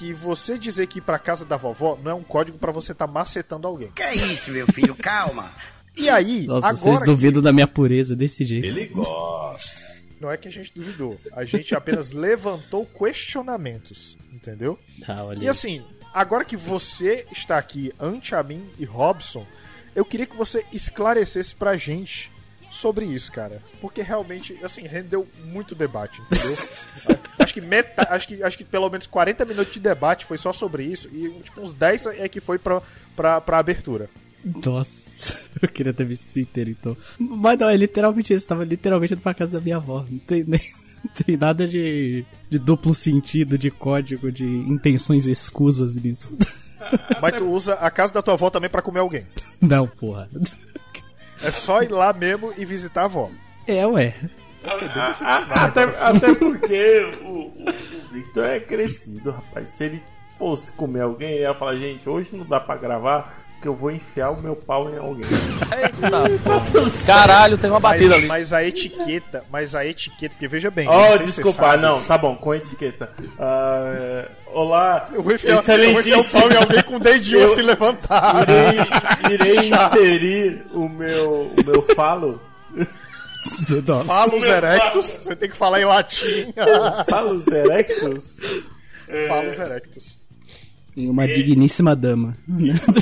[0.00, 2.92] que você dizer que ir pra casa da vovó não é um código pra você
[2.92, 3.90] estar macetando alguém.
[3.90, 4.94] Que é isso, meu filho?
[4.94, 5.52] Calma.
[5.94, 8.64] E aí, Nossa, agora vocês duvidam da minha pureza desse jeito.
[8.66, 9.78] Ele gosta.
[10.18, 14.78] Não é que a gente duvidou, a gente apenas levantou questionamentos, entendeu?
[15.06, 19.46] Ah, olha E assim, agora que você está aqui ante a mim e Robson,
[19.94, 22.32] eu queria que você esclarecesse pra gente
[22.70, 23.62] sobre isso, cara.
[23.80, 26.56] Porque realmente, assim, rendeu muito debate, entendeu?
[27.38, 30.52] acho que meta, acho que acho que pelo menos 40 minutos de debate foi só
[30.52, 32.80] sobre isso e tipo uns 10 é que foi pra,
[33.16, 34.08] pra, pra abertura.
[34.64, 36.96] Nossa, eu queria ter visto isso inteiro, então.
[37.18, 38.46] Mas não, é literalmente isso.
[38.46, 40.04] Tava literalmente indo pra casa da minha avó.
[40.08, 40.60] Não tem, nem,
[41.04, 46.36] não tem nada de, de duplo sentido, de código, de intenções escusas nisso.
[47.20, 49.26] Mas tu usa a casa da tua avó também pra comer alguém.
[49.60, 50.28] Não, porra.
[51.42, 53.30] É só ir lá mesmo e visitar a avó.
[53.66, 54.14] É, ué.
[55.50, 59.70] Até, até porque o, o, o Victor é crescido, rapaz.
[59.70, 60.02] Se ele
[60.38, 63.90] fosse comer alguém, ele ia falar, gente, hoje não dá pra gravar porque eu vou
[63.90, 65.28] enfiar o meu pau em alguém.
[67.06, 68.26] Caralho, tem uma batida mas, ali.
[68.26, 70.88] Mas a etiqueta, mas a etiqueta, porque veja bem.
[70.88, 73.12] Oh, se desculpa, não, tá bom, com etiqueta.
[73.38, 77.40] Ah, olá, Eu vou enfiar, eu vou enfiar o pau em alguém com o dedinho
[77.40, 78.50] Eu assim levantado.
[79.28, 82.40] Irei, irei inserir o meu, o meu falo.
[84.06, 86.54] Falos erectus, você tem que falar em latim.
[87.06, 88.38] Falos erectus?
[89.06, 89.28] É.
[89.28, 90.19] Falos erectus.
[91.00, 92.36] E uma digníssima dama.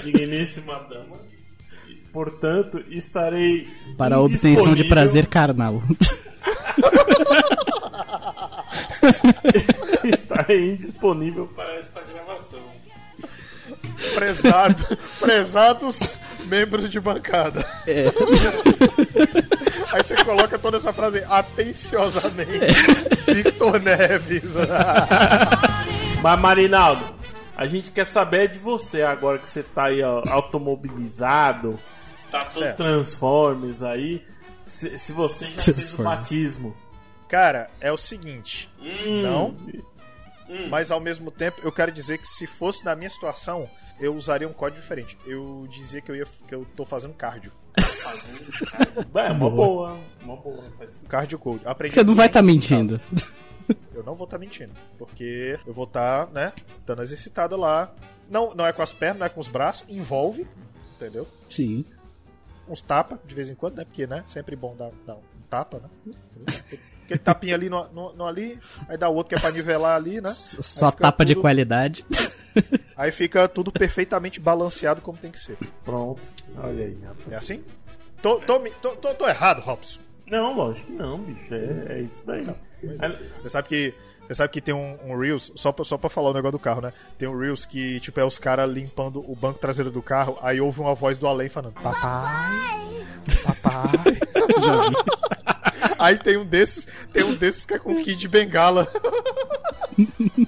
[0.05, 1.19] Digníssima dama.
[2.13, 3.69] Portanto, estarei.
[3.97, 5.83] Para a obtenção de prazer carnal.
[10.05, 12.61] estarei indisponível para esta gravação.
[14.15, 17.67] Prezado, prezados membros de bancada.
[17.87, 18.07] É.
[19.93, 22.67] Aí você coloca toda essa frase atenciosamente.
[23.27, 24.43] Victor Neves.
[26.23, 27.18] Mas, Marinaldo,
[27.59, 31.77] a gente quer saber de você agora que você tá aí ó, automobilizado,
[32.31, 32.77] tá todo Certo.
[32.77, 34.25] Transformers aí.
[34.65, 36.77] Se, se você já fez o batismo.
[37.29, 38.71] Cara, é o seguinte.
[38.81, 39.23] Hum.
[39.23, 39.57] Não.
[40.71, 43.69] Mas ao mesmo tempo, eu quero dizer que se fosse na minha situação,
[43.99, 45.19] eu usaria um código diferente.
[45.27, 47.53] Eu dizia que eu ia que eu tô fazendo cardio.
[49.15, 49.99] É, uma boa.
[50.23, 50.65] Uma boa.
[51.09, 51.63] Cardio code.
[51.67, 52.47] Aprendi Você não vai estar tudo.
[52.53, 53.01] mentindo.
[54.09, 56.51] Não vou estar mentindo, porque eu vou estar, né,
[56.87, 57.93] dando exercitada lá.
[58.31, 60.47] Não, não é com as pernas, não é com os braços, envolve,
[60.97, 61.29] entendeu?
[61.47, 61.83] Sim.
[62.67, 63.85] Uns tapa de vez em quando, né?
[63.85, 65.21] Porque, né, sempre bom dar, dar um
[65.51, 66.15] tapa, né?
[67.05, 69.95] Aquele tapinha ali no, no- no ali, aí dá o outro que é pra nivelar
[69.97, 70.31] ali, né?
[70.31, 72.07] Só Aí tapa de tudo- qualidade.
[72.97, 75.59] Aí fica tudo perfeitamente balanceado como tem que ser.
[75.85, 76.27] Pronto.
[76.57, 77.31] Olha aí, rapaz.
[77.33, 77.63] É assim?
[78.23, 80.01] Tô, tô, tô, tô, tô errado, Robson.
[80.27, 81.53] Não, lógico que não, bicho.
[81.55, 82.47] É, é isso daí.
[83.43, 83.95] Você sabe que.
[84.27, 86.59] Você sabe que tem um, um Reels, só pra, só pra falar o negócio do
[86.59, 86.93] carro, né?
[87.17, 90.61] Tem um Reels que, tipo, é os caras limpando o banco traseiro do carro, aí
[90.61, 93.07] ouve uma voz do além falando: Papai!
[93.43, 94.19] Papai!
[95.99, 98.87] aí tem um desses, tem um desses que é com Kid de Bengala.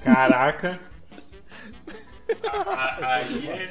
[0.03, 0.79] Caraca.
[3.01, 3.69] Aí é.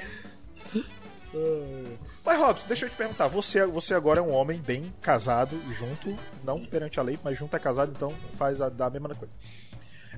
[2.31, 3.26] Mas, Robson, deixa eu te perguntar.
[3.26, 7.57] Você, você agora é um homem bem casado, junto, não perante a lei, mas junto
[7.57, 9.34] é casado, então faz a, dá a mesma coisa.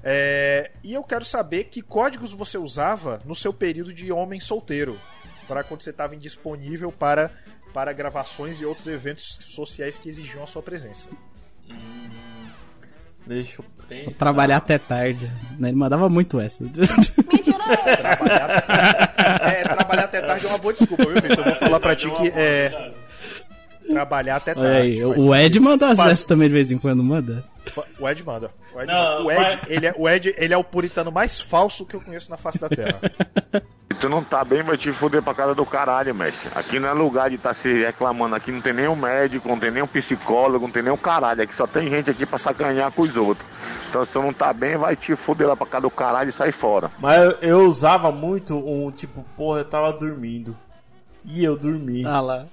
[0.04, 5.00] É, e eu quero saber que códigos você usava no seu período de homem solteiro,
[5.48, 7.30] para quando você estava indisponível para,
[7.72, 11.08] para gravações e outros eventos sociais que exigiam a sua presença.
[13.26, 14.18] Deixa eu pensar.
[14.18, 15.32] Trabalhar até tarde.
[15.58, 15.68] Né?
[15.68, 16.62] Ele mandava muito essa.
[17.86, 19.64] É, trabalhar até tarde é
[20.52, 21.38] uma boa desculpa, viu, Vitor?
[21.38, 22.92] Eu vou falar pra ti que é.
[23.88, 24.70] Trabalhar até tarde.
[24.70, 25.62] Aí, o Ed sentido.
[25.64, 27.44] manda as Faz- dessas também de vez em quando, manda.
[27.98, 28.50] O Ed manda.
[28.74, 31.40] O Ed, Não, o, Ed, mas- ele é, o Ed ele é o puritano mais
[31.40, 33.00] falso que eu conheço na face da Terra.
[33.94, 36.50] tu não tá bem, vai te fuder pra casa do caralho, mestre.
[36.54, 38.34] Aqui não é lugar de estar se reclamando.
[38.34, 41.42] Aqui não tem nenhum médico, não tem nenhum psicólogo, não tem nenhum caralho.
[41.42, 43.46] Aqui só tem gente aqui pra sacanhar com os outros.
[43.88, 46.32] Então se tu não tá bem, vai te fuder lá pra casa do caralho e
[46.32, 46.90] sai fora.
[46.98, 50.56] Mas eu, eu usava muito um tipo, porra, eu tava dormindo.
[51.24, 52.04] E eu dormi.
[52.04, 52.46] Ah lá.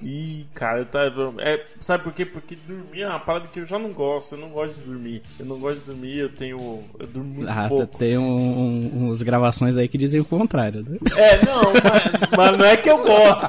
[0.00, 1.34] Ih, cara, eu tava.
[1.38, 2.24] É, sabe por quê?
[2.24, 4.36] Porque dormir é uma parada que eu já não gosto.
[4.36, 5.22] Eu não gosto de dormir.
[5.40, 6.84] Eu não gosto de dormir, eu tenho.
[6.98, 7.98] Eu durmo muito Ah, pouco.
[7.98, 10.98] tem um, um, uns gravações aí que dizem o contrário, né?
[11.16, 13.46] É, não, mas, mas não é que eu gosto.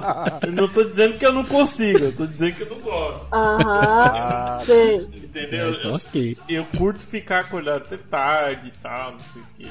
[0.47, 3.27] Eu não tô dizendo que eu não consigo, eu tô dizendo que eu não gosto.
[3.31, 4.59] Aham.
[4.65, 4.95] Sei.
[4.97, 5.73] Entendeu?
[5.83, 6.37] É, Eu, ok.
[6.49, 9.67] eu curto ficar acordado até tarde e tal, não sei o quê.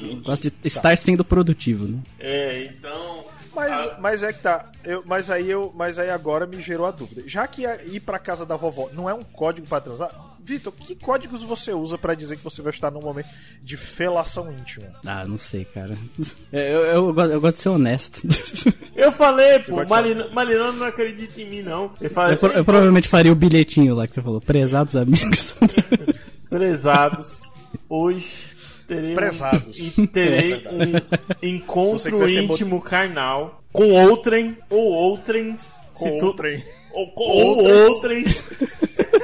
[0.00, 1.98] Eu gosto de estar sendo produtivo, né?
[2.18, 3.24] É, então.
[3.54, 4.70] Mas, mas é que tá.
[4.84, 7.22] Eu, mas aí eu, mas aí agora me gerou a dúvida.
[7.26, 10.10] Já que a- ir pra casa da vovó não é um código pra transar,
[10.44, 13.28] Vitor, que códigos você usa pra dizer que você vai estar num momento
[13.62, 14.88] de felação íntima?
[15.06, 15.96] Ah, não sei, cara.
[16.52, 18.22] Eu, eu, eu gosto- eu gosto de ser honesto.
[18.96, 21.92] Eu falei, pô, gosta de Marina, não acredita em mim, não.
[22.00, 24.40] Ele fala, Eu, pro- eu provavelmente faria o bilhetinho lá que você falou.
[24.40, 25.56] Prezados amigos.
[26.50, 27.42] Prezados,
[27.88, 28.48] hoje
[28.94, 29.98] terei Prezados.
[29.98, 35.80] Um, e terei É um encontro quiser ser íntimo carnal com outrem ou outrens.
[35.94, 36.62] Com tu- outrem.
[36.92, 38.44] Ou, com- ou outrens.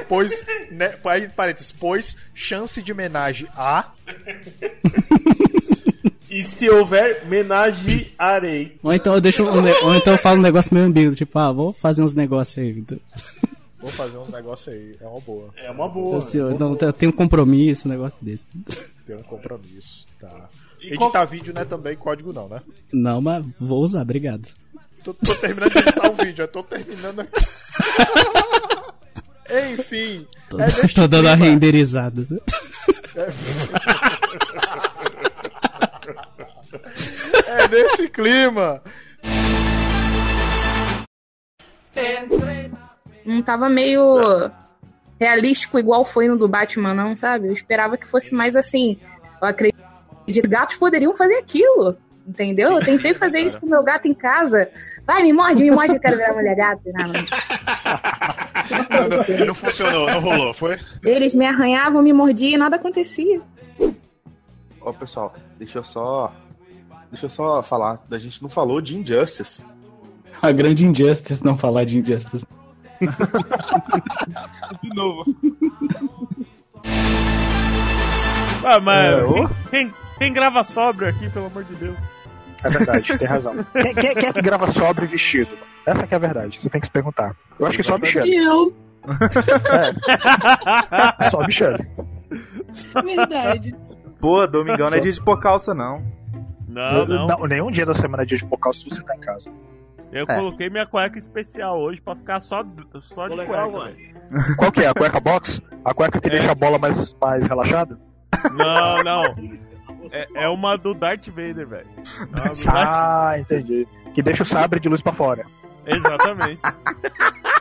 [0.07, 0.89] Pois, né,
[1.35, 3.91] parênteses, pois chance de homenagem a.
[6.31, 8.77] E se houver, menagearei.
[8.83, 9.47] ou então eu deixo um
[9.83, 12.83] ou então eu falo um negócio meio ambíguo, tipo, ah, vou fazer uns negócios aí.
[13.79, 15.49] Vou fazer uns negócios aí, é uma boa.
[15.57, 16.19] É uma boa.
[16.19, 18.45] Assim, eu não, eu tenho um compromisso, um negócio desse.
[19.09, 20.47] Tem um compromisso, tá.
[20.79, 22.61] E Editar qual- vídeo não é também código não, né?
[22.93, 24.47] Não, mas vou usar, obrigado.
[25.03, 27.31] Tô, tô terminando de editar o vídeo, eu tô terminando aqui.
[29.73, 32.27] Enfim, Tô, é tô dando a renderizada.
[37.47, 38.79] É nesse clima.
[43.25, 44.51] Não tava meio
[45.19, 47.47] realístico igual foi no do Batman, não, sabe?
[47.47, 48.97] Eu esperava que fosse mais assim.
[49.41, 49.77] Eu acredito
[50.25, 51.97] que gatos poderiam fazer aquilo.
[52.27, 52.73] Entendeu?
[52.73, 54.69] Eu tentei fazer isso com o meu gato em casa.
[55.03, 56.81] Vai, me morde, me morde, eu quero virar mulher gato.
[56.93, 57.13] Não, não.
[58.69, 60.77] Não, não, não funcionou, não rolou, foi?
[61.03, 63.41] Eles me arranhavam, me mordiam e nada acontecia.
[64.79, 66.31] Ó, pessoal, deixa eu só.
[67.11, 67.99] Deixa eu só falar.
[68.11, 69.65] A gente não falou de Injustice.
[70.39, 72.45] A grande Injustice não falar de Injustice.
[74.83, 75.23] De novo.
[78.65, 81.97] Ah, mas É, quem, quem, quem grava sóbrio aqui, pelo amor de Deus?
[82.63, 83.55] É verdade, tem razão.
[83.73, 85.57] Quem, quem- quem é que grava sobre vestido?
[85.85, 87.33] Essa que é a verdade, você tem que se perguntar.
[87.57, 88.35] Eu acho que só a Michelle.
[88.35, 88.65] Eu.
[90.91, 91.87] É, só a Michelle.
[93.03, 93.73] Verdade.
[94.19, 96.03] Pô, domingão não é dia de pôr calça, não.
[96.67, 97.47] Não, não.
[97.47, 99.49] nenhum dia da semana é dia de pôr calça se você tá em casa.
[100.11, 100.35] Eu É.
[100.35, 102.63] coloquei minha cueca especial hoje pra ficar só,
[103.01, 103.85] só de legal, cueca.
[104.31, 104.55] mano.
[104.57, 104.87] Qual que é?
[104.87, 105.61] A cueca box?
[105.85, 106.31] A cueca que É.
[106.31, 107.97] deixa a bola mais, mais relaxada?
[108.53, 109.23] Não, não.
[110.11, 111.87] É, é uma do Darth Vader, velho.
[111.97, 113.87] É Darth- Ah, entendi.
[114.13, 115.45] Que deixa o sabre de luz pra fora.
[115.85, 116.61] Exatamente.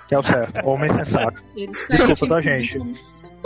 [0.08, 0.66] Que é o certo.
[0.66, 1.42] Homem sensato.
[1.90, 2.80] Desculpa, tá, gente?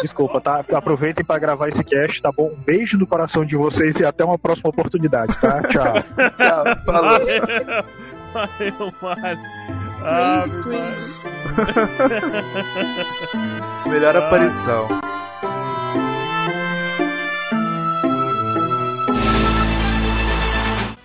[0.00, 0.64] Desculpa, tá?
[0.72, 2.48] Aproveitem pra gravar esse cast, tá bom?
[2.52, 5.60] Um beijo no coração de vocês e até uma próxima oportunidade, tá?
[5.64, 5.92] Tchau.
[6.38, 7.18] Tchau, falou.
[8.32, 9.40] Valeu, Mário.
[10.04, 11.28] Ah, Crazy.
[13.88, 14.26] Melhor Ah.
[14.26, 14.88] aparição.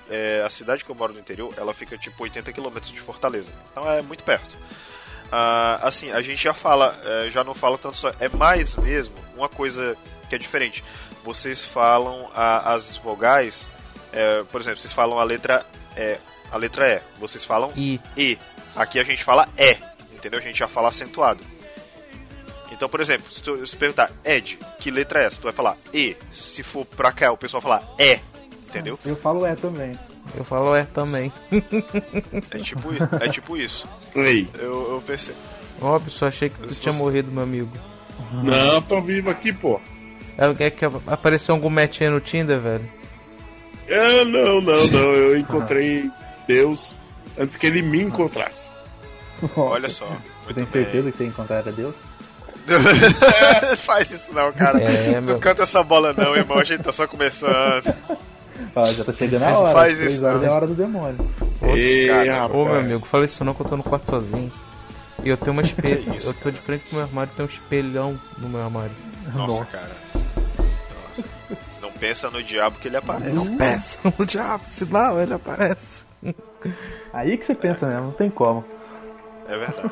[0.10, 3.52] É, a cidade que eu moro no interior, ela fica tipo 80 km de Fortaleza.
[3.72, 4.56] Então é muito perto.
[5.32, 8.14] Ah, assim, a gente já fala, eh, já não fala tanto só.
[8.20, 9.98] É mais mesmo uma coisa
[10.30, 10.82] que é diferente.
[11.24, 13.68] Vocês falam a- as vogais,
[14.14, 15.66] eh, por exemplo, vocês falam a letra
[15.98, 16.20] é,
[16.52, 17.02] a letra E.
[17.20, 18.00] Vocês falam I.
[18.16, 18.38] E.
[18.76, 19.78] Aqui a gente fala E.
[20.14, 20.40] Entendeu?
[20.40, 21.44] A gente já fala acentuado.
[22.72, 25.38] Então, por exemplo, se tu se perguntar Ed, que letra é essa?
[25.40, 26.16] Tu vai falar E.
[26.32, 28.20] Se for pra cá, o pessoal vai falar E.
[28.68, 29.00] Entendeu?
[29.06, 29.98] Eu falo é também.
[30.36, 31.32] Eu falo é também.
[32.52, 32.90] É tipo,
[33.22, 33.88] é tipo isso.
[34.16, 34.48] Ei.
[34.60, 35.38] Eu, eu percebo.
[35.82, 37.72] Ó, pessoal, achei que tu Se tinha você- morrido, meu amigo.
[38.44, 39.80] Não, tô vivo aqui, pô.
[40.38, 42.90] É, é que apareceu algum match aí no Tinder, velho?
[43.90, 45.14] Ah, não, não, não.
[45.14, 46.12] Eu encontrei
[46.48, 46.98] Deus
[47.38, 48.70] antes que ele me encontrasse.
[49.56, 50.08] Olha só.
[50.46, 51.94] Você tem certeza que você encontraria Deus?
[53.78, 54.82] Faz isso não, cara.
[54.82, 56.58] É, não meu- canta essa bola não, irmão.
[56.58, 57.94] A gente tá só começando.
[58.76, 59.74] Ah, já tá chegando a Não hora.
[59.74, 60.48] faz isso, horas não.
[60.48, 61.18] é a hora do demônio.
[61.62, 61.68] Ô,
[62.08, 64.52] cara, Ô, meu amigo, fala isso não que eu tô no quarto sozinho.
[65.24, 68.20] E eu tenho uma isso, eu tô de frente pro meu armário, tem um espelhão
[68.38, 68.92] no meu armário.
[69.34, 69.90] Nossa, cara.
[71.10, 71.24] Nossa.
[71.82, 73.32] Não Pensa no diabo que ele aparece.
[73.34, 76.06] Não peça no diabo, senão ele aparece.
[77.14, 78.64] Aí que você pensa mesmo, não tem como.
[79.48, 79.92] É verdade.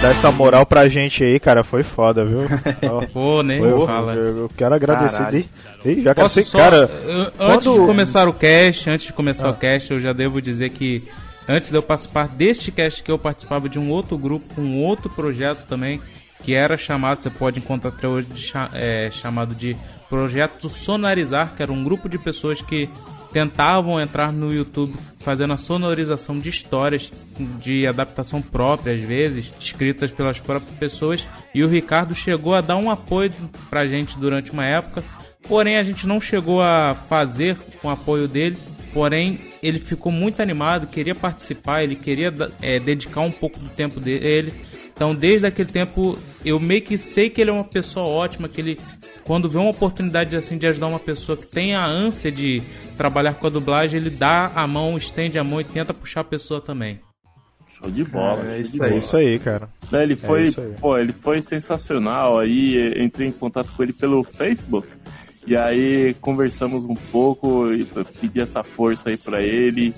[0.00, 2.42] Dar essa moral pra gente aí, cara, foi foda, viu?
[3.12, 4.14] Pô, nem eu, fala.
[4.14, 5.28] eu, eu quero agradecer.
[5.30, 5.48] De...
[5.84, 6.88] Ih, já Posso ser, só- cara.
[7.04, 9.50] eu- antes de quando- começar o cast, antes de começar Ah.
[9.50, 11.02] o cast, eu já devo dizer que
[11.48, 14.80] antes de eu participar deste cast que eu participava de um outro grupo, com um
[14.84, 16.00] outro projeto também,
[16.44, 19.76] que era chamado, você pode encontrar até hoje, de é, chamado de
[20.08, 22.88] Projeto Sonorizar, que era um grupo de pessoas que
[23.32, 24.94] tentavam entrar no YouTube
[25.28, 27.12] fazendo a sonorização de histórias
[27.60, 31.28] de adaptação própria, às vezes, escritas pelas próprias pessoas.
[31.54, 33.30] E o Ricardo chegou a dar um apoio
[33.68, 35.04] pra gente durante uma época,
[35.46, 38.56] porém a gente não chegou a fazer com o apoio dele.
[38.94, 42.32] Porém, ele ficou muito animado, queria participar, ele queria
[42.62, 44.54] é, dedicar um pouco do tempo dele.
[44.94, 48.60] Então, desde aquele tempo, eu meio que sei que ele é uma pessoa ótima, que
[48.60, 48.80] ele,
[49.24, 52.62] quando vê uma oportunidade assim de ajudar uma pessoa que tem a ânsia de
[52.96, 56.24] trabalhar com a dublagem, ele dá a mão, estende a mão e tenta puxar a
[56.24, 57.00] pessoa também.
[57.80, 58.54] Show de bola.
[58.54, 58.98] É isso de aí, bola.
[58.98, 59.68] isso aí, cara.
[59.92, 60.74] Ele É foi, aí.
[60.80, 62.38] pô, ele foi sensacional.
[62.40, 64.88] Aí eh, entrei em contato com ele pelo Facebook.
[65.46, 69.94] E aí conversamos um pouco e eu pedi essa força aí pra ele,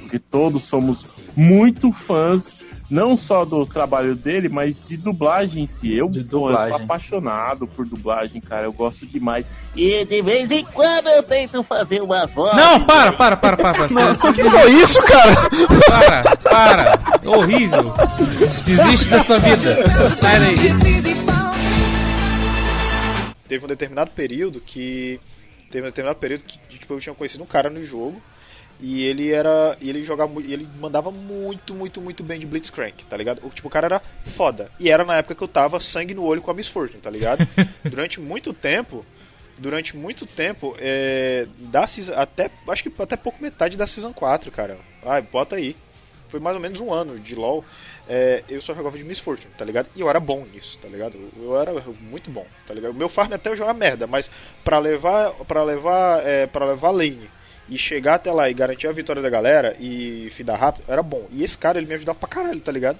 [0.00, 1.04] porque todos somos
[1.36, 5.96] muito fãs, não só do trabalho dele, mas de dublagem em si.
[5.96, 8.64] Eu, pô, eu sou apaixonado por dublagem, cara.
[8.66, 9.46] Eu gosto demais.
[9.74, 12.56] E de vez em quando eu tento fazer umas vozes.
[12.56, 13.72] Não, para, para, para, para.
[13.88, 15.48] Você- que foi isso, cara?
[15.88, 16.98] Para, para.
[17.30, 17.92] Horrível.
[18.64, 19.74] Desiste dessa vida.
[20.10, 21.14] Sai daí.
[23.48, 25.20] Teve um determinado período que.
[25.70, 28.20] Teve um determinado período que tipo, eu tinha conhecido um cara no jogo.
[28.86, 29.78] E ele era.
[29.80, 33.40] E ele jogava ele mandava muito, muito, muito bem de Blitzcrank, tá ligado?
[33.42, 34.02] O, tipo, o cara era
[34.36, 34.70] foda.
[34.78, 37.08] E era na época que eu tava sangue no olho com a Miss Fortune, tá
[37.08, 37.48] ligado?
[37.82, 39.02] Durante muito tempo.
[39.56, 44.50] Durante muito tempo, é, da season, até, acho que até pouco metade da Season 4,
[44.50, 44.76] cara.
[45.02, 45.76] Ai, bota aí.
[46.28, 47.64] Foi mais ou menos um ano de LoL.
[48.06, 49.88] é, eu só jogava de Miss Fortune, tá ligado?
[49.96, 51.16] E eu era bom nisso, tá ligado?
[51.38, 52.90] Eu, eu era muito bom, tá ligado?
[52.90, 54.30] O meu farm até eu jogar merda, mas
[54.62, 57.30] pra levar, pra levar, é, para levar lane
[57.68, 61.26] e chegar até lá e garantir a vitória da galera e fidar rápido, era bom.
[61.30, 62.98] E esse cara, ele me ajudava pra caralho, tá ligado?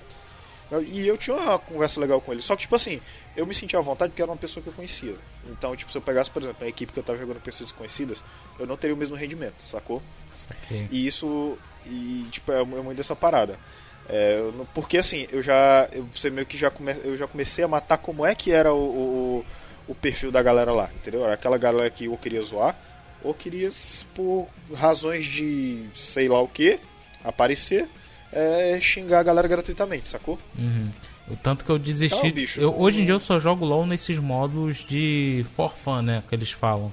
[0.89, 2.43] E eu tinha uma conversa legal com ele.
[2.43, 3.01] Só que, tipo assim,
[3.37, 5.15] eu me sentia à vontade porque era uma pessoa que eu conhecia.
[5.49, 8.25] Então, tipo, se eu pegasse, por exemplo, a equipe que eu tava jogando pessoas desconhecidas,
[8.59, 10.03] eu não teria o mesmo rendimento, sacou?
[10.35, 10.89] Saquei.
[10.91, 13.57] E isso, e, tipo, é é muito dessa parada.
[14.09, 15.89] É, eu não- porque assim, eu já.
[15.93, 18.73] Eu, você meio que já, come, eu já comecei a matar como é que era
[18.73, 19.47] o, o,
[19.89, 21.23] o perfil da galera lá, entendeu?
[21.25, 22.75] Era aquela galera que ou queria zoar,
[23.25, 23.71] ou queria,
[24.15, 26.79] por razões de sei lá o que,
[27.25, 27.89] aparecer,
[28.33, 30.39] é, xingar a galera gratuitamente, sacou?
[30.59, 30.91] Uhum.
[31.29, 32.19] O tanto que eu desisti.
[32.19, 36.03] Então, bicho, eu, hoje em dia eu só jogo LOL nesses modos de for fun,
[36.03, 36.23] né?
[36.29, 36.93] Que eles falam.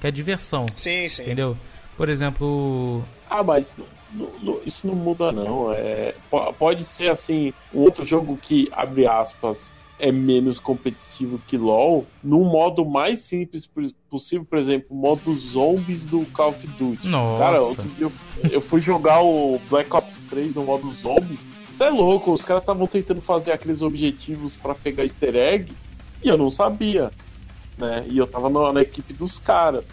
[0.00, 0.66] Que é diversão.
[0.76, 1.22] Sim, sim.
[1.22, 1.56] Entendeu?
[1.96, 3.04] Por exemplo.
[3.30, 3.76] Ah, mas
[4.12, 5.72] não- não- isso não muda não.
[5.72, 11.56] É, po- pode ser assim, um outro jogo que, abre aspas, é menos competitivo que
[11.56, 17.08] LoL, num modo mais simples pos- possível, por exemplo, modo zombies do Call of Duty.
[17.08, 17.38] Nossa.
[17.38, 18.12] Cara, outro dia eu,
[18.50, 21.50] eu fui jogar o Black Ops 3 no modo zombies.
[21.68, 25.72] Isso é louco, os caras estavam tentando fazer aqueles objetivos pra pegar easter egg
[26.22, 27.12] e eu não sabia,
[27.76, 28.04] né?
[28.08, 29.86] E eu tava na, na equipe dos caras.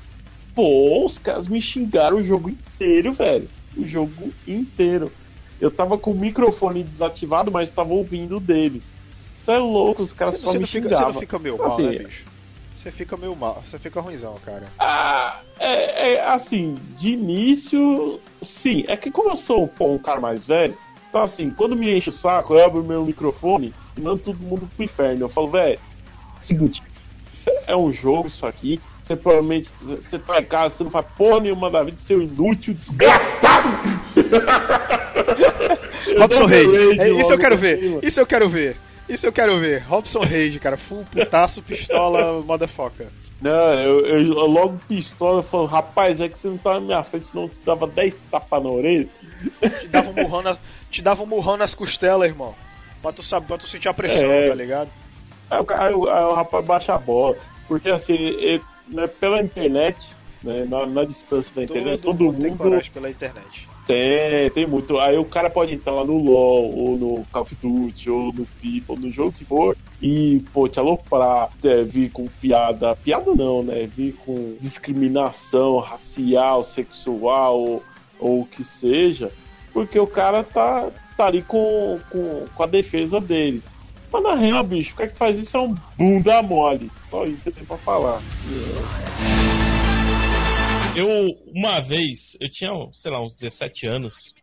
[0.54, 3.50] Pô, os caras me xingaram o jogo inteiro, velho.
[3.76, 5.12] O jogo inteiro.
[5.60, 8.96] Eu tava com o microfone desativado, mas tava ouvindo deles.
[9.46, 11.68] Isso é louco, os caras Você, só você me fica, você não fica meio mal,
[11.68, 12.24] Assim, né, bicho?
[12.76, 14.64] Você fica meio mal, você fica ruimzão, cara.
[14.80, 18.86] Ah, é, é, assim, de início, sim.
[18.88, 20.76] É que como eu sou pô, um cara mais velho,
[21.08, 24.68] então assim, quando me enche o saco, eu abro meu microfone e mando todo mundo
[24.76, 25.26] pro inferno.
[25.26, 25.78] Eu falo, velho,
[26.42, 26.82] seguinte,
[27.68, 28.82] é um jogo isso aqui.
[29.04, 32.74] Você provavelmente, você tá em casa, você não faz porra nenhuma da vida, seu inútil,
[32.74, 33.70] desgraçado!
[36.18, 36.98] Robson Reis.
[36.98, 37.80] É, isso eu quero ver.
[37.80, 38.00] cima.
[38.02, 38.78] Isso eu quero ver.
[39.08, 39.84] Isso eu quero ver.
[39.84, 40.78] Robson Reis, cara.
[40.78, 43.08] Full putaço, pistola, motherfucker.
[43.42, 47.04] Não, eu, eu, eu logo pistola falando, rapaz, é que você não tá na minha
[47.04, 49.08] frente, senão eu te dava 10 tapas na orelha.
[49.82, 50.58] Te dava um murrão, nas,
[50.90, 52.56] te dava um murrão nas costelas, irmão.
[53.02, 54.48] Pra tu, saber, pra tu sentir a pressão, É.
[54.50, 54.90] tá ligado?
[55.52, 57.36] Aí o, aí o- aí o rapaz baixa a bola.
[57.68, 60.08] Porque assim, ele- né, pela internet,
[60.42, 63.68] né, na, na distância da internet, todo, mundo tem coragem pela internet.
[63.86, 65.00] Tem, tem muito.
[65.00, 68.46] Aí o cara pode entrar lá no LoL, ou no Call of Duty, ou no
[68.46, 72.96] FIFA, ou no jogo que for, e, pô, te aloprar, é, vir com piada.
[72.96, 73.88] Piada não, né?
[73.88, 77.84] Vir com discriminação racial, sexual, ou,
[78.20, 79.32] ou o que seja,
[79.72, 83.62] porque o cara tá, tá ali com, com, com a defesa dele.
[84.12, 86.90] Mas na real, bicho, o cara que faz isso é um bunda mole.
[87.10, 88.22] Só isso que eu tenho pra falar.
[90.96, 94.34] Eu, uma vez, eu tinha, sei lá, uns 17 anos.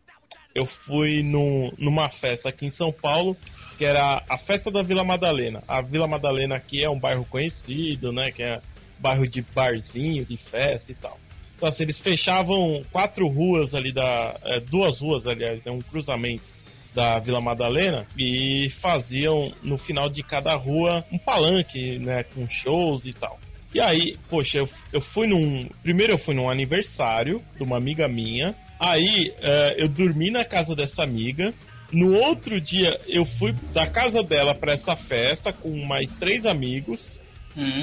[0.54, 3.34] Eu fui num, numa festa aqui em São Paulo,
[3.78, 5.62] que era a festa da Vila Madalena.
[5.66, 8.30] A Vila Madalena aqui é um bairro conhecido, né?
[8.30, 8.60] Que é
[8.98, 11.18] bairro de barzinho, de festa e tal.
[11.56, 14.36] Então, assim, eles fechavam quatro ruas ali da.
[14.44, 16.50] é, duas ruas, aliás, né, um cruzamento
[16.94, 22.24] da Vila Madalena e faziam no final de cada rua um palanque, né?
[22.24, 23.40] Com shows e tal.
[23.74, 25.68] E aí, poxa, eu, eu fui num.
[25.82, 28.54] Primeiro eu fui num aniversário de uma amiga minha.
[28.78, 31.54] Aí eh, eu dormi na casa dessa amiga.
[31.92, 37.20] No outro dia eu fui da casa dela para essa festa com mais três amigos.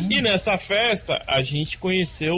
[0.10, 2.36] E nessa festa a gente conheceu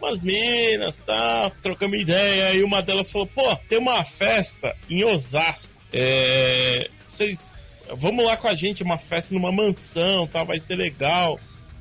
[0.00, 1.50] umas minas, tá?
[1.62, 2.54] Trocamos ideia.
[2.54, 5.72] E uma delas falou: pô, tem uma festa em Osasco.
[5.92, 6.88] É.
[7.08, 7.52] Vocês.
[7.96, 10.44] Vamos lá com a gente, uma festa numa mansão, tá?
[10.44, 11.38] Vai ser legal.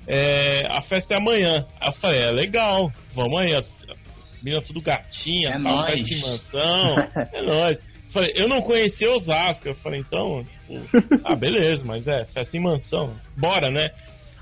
[0.08, 1.66] É, a festa é amanhã.
[1.80, 3.72] Aí eu falei, é legal, vamos aí, as,
[4.20, 6.96] as meninas tudo gatinha, É tal, festa em mansão,
[7.34, 7.80] é nóis.
[7.80, 12.58] Eu Falei, eu não conhecia Osasco, eu falei, então, tipo, ah, beleza, mas é, festa
[12.58, 13.90] em mansão, bora, né?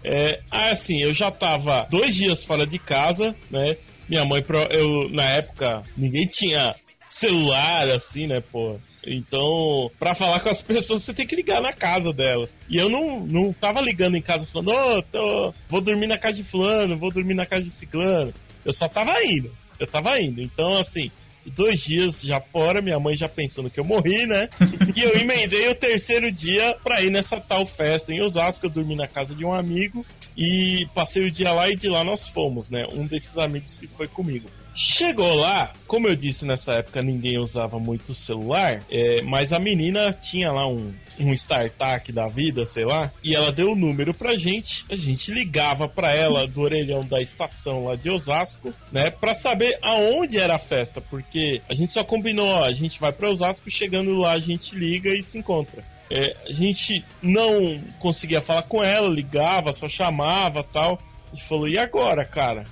[0.04, 3.78] É, assim, eu já tava dois dias fora de casa, né?
[4.08, 6.72] Minha mãe, eu, na época, ninguém tinha
[7.06, 8.80] celular, assim, né, pô?
[9.06, 12.58] Então, pra falar com as pessoas, você tem que ligar na casa delas.
[12.70, 16.38] E eu não, não tava ligando em casa falando, ô, tô, vou dormir na casa
[16.38, 18.34] de fulano, vou dormir na casa de ciclano.
[18.66, 19.52] Eu só tava indo.
[19.80, 20.42] Eu tava indo.
[20.42, 21.10] Então, assim,
[21.46, 24.50] dois dias já fora, minha mãe já pensando que eu morri, né?
[24.96, 28.66] e eu emendei o terceiro dia pra ir nessa tal festa em Osasco.
[28.66, 30.06] Eu dormi na casa de um amigo
[30.38, 32.86] e passei o dia lá e de lá nós fomos, né?
[32.94, 34.50] Um desses amigos que foi comigo.
[34.74, 40.14] Chegou lá, como eu disse nessa época, ninguém usava muito celular, é, mas a menina
[40.14, 44.36] tinha lá um, um startup da vida, sei lá, e ela deu o número pra
[44.36, 44.86] gente.
[44.90, 49.78] A gente ligava pra ela do orelhão da estação lá de Osasco, né, pra saber
[49.84, 53.70] aonde era a festa, porque a gente só combinou, ó, a gente vai pra Osasco,
[53.70, 55.84] chegando lá a gente liga e se encontra.
[56.12, 60.98] É, a gente não conseguia falar com ela, ligava, só chamava tal.
[61.32, 62.64] A gente falou, e agora, cara?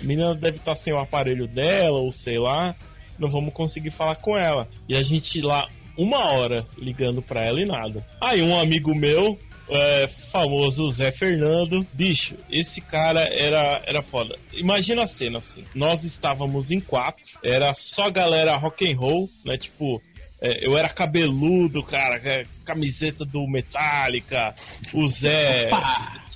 [0.00, 2.74] A menina deve estar sem o aparelho dela, ou sei lá.
[3.18, 4.68] Não vamos conseguir falar com ela.
[4.88, 8.06] E a gente lá, uma hora, ligando pra ela e nada.
[8.20, 14.36] Aí um amigo meu, é, famoso Zé Fernando, bicho, esse cara era, era foda.
[14.54, 15.64] Imagina a cena assim.
[15.74, 19.56] Nós estávamos em quatro, era só galera rock and roll, né?
[19.58, 20.00] Tipo,
[20.40, 24.54] é, eu era cabeludo, cara, é, camiseta do Metallica,
[24.94, 25.68] o Zé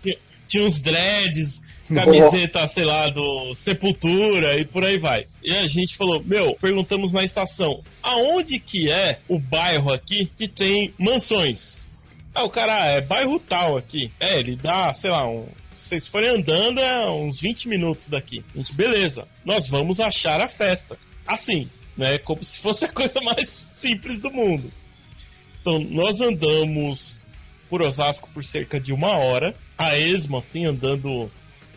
[0.01, 0.17] tinha,
[0.47, 1.62] tinha uns dreads,
[1.95, 5.27] camiseta, sei lá, do Sepultura e por aí vai.
[5.43, 10.49] E a gente falou, meu, perguntamos na estação, aonde que é o bairro aqui que
[10.49, 11.83] tem mansões?
[12.35, 14.11] Ah, o cara, ah, é bairro tal aqui.
[14.19, 18.43] É, ele dá, sei lá, um, se vocês forem andando, é uns 20 minutos daqui.
[18.55, 20.97] Gente, beleza, nós vamos achar a festa.
[21.27, 22.19] Assim, né?
[22.19, 24.71] Como se fosse a coisa mais simples do mundo.
[25.61, 27.23] Então, nós andamos
[27.69, 31.31] por Osasco por cerca de uma hora, a esmo, assim, andando,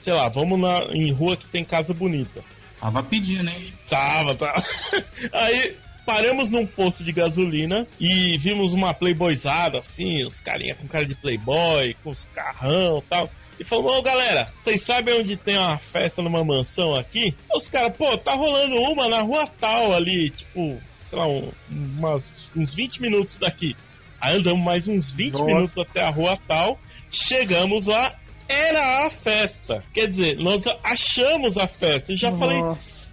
[0.06, 2.44] sei lá, vamos na, em rua que tem casa bonita.
[2.80, 3.74] Tava pedindo, hein?
[3.90, 4.64] Tava, tava.
[5.34, 5.76] Aí
[6.06, 11.16] paramos num posto de gasolina e vimos uma playboyzada, assim, os carinha com cara de
[11.16, 13.32] playboy, com os carrão e tal.
[13.60, 17.34] E falou, ô galera, vocês sabem onde tem uma festa numa mansão aqui?
[17.50, 21.52] Aí Os caras, pô, tá rolando uma na rua tal ali, tipo, sei lá, um-
[21.72, 23.76] umas, uns 20 minutos daqui.
[24.22, 25.46] Aí andamos mais uns 20 Nossa.
[25.46, 28.14] minutos até a rua tal, chegamos lá,
[28.48, 29.84] era a festa.
[29.94, 32.12] Quer dizer, nós achamos a festa.
[32.12, 32.60] Eu já falei,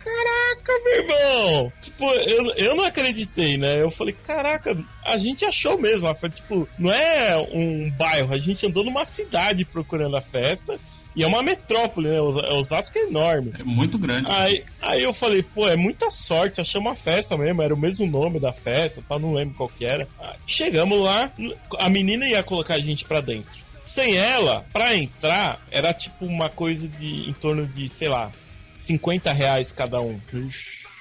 [0.05, 1.73] caraca, meu irmão!
[1.81, 3.75] Tipo, eu, eu não acreditei, né?
[3.81, 6.09] Eu falei, caraca, a gente achou mesmo.
[6.09, 10.79] A festa, tipo, não é um bairro, a gente andou numa cidade procurando a festa.
[11.15, 12.19] E é uma metrópole, né?
[12.23, 13.53] Os- Osasco é enorme.
[13.61, 14.31] É muito grande.
[14.31, 18.07] Aí, aí eu falei, pô, é muita sorte, achamos a festa mesmo, era o mesmo
[18.07, 20.09] nome da festa, tal, não lembro qual que era.
[20.19, 21.31] Aí chegamos lá,
[21.79, 23.61] a menina ia colocar a gente pra dentro.
[23.95, 28.31] Sem ela, pra entrar, era tipo uma coisa de em torno de, sei lá,
[28.75, 30.19] 50 reais cada um.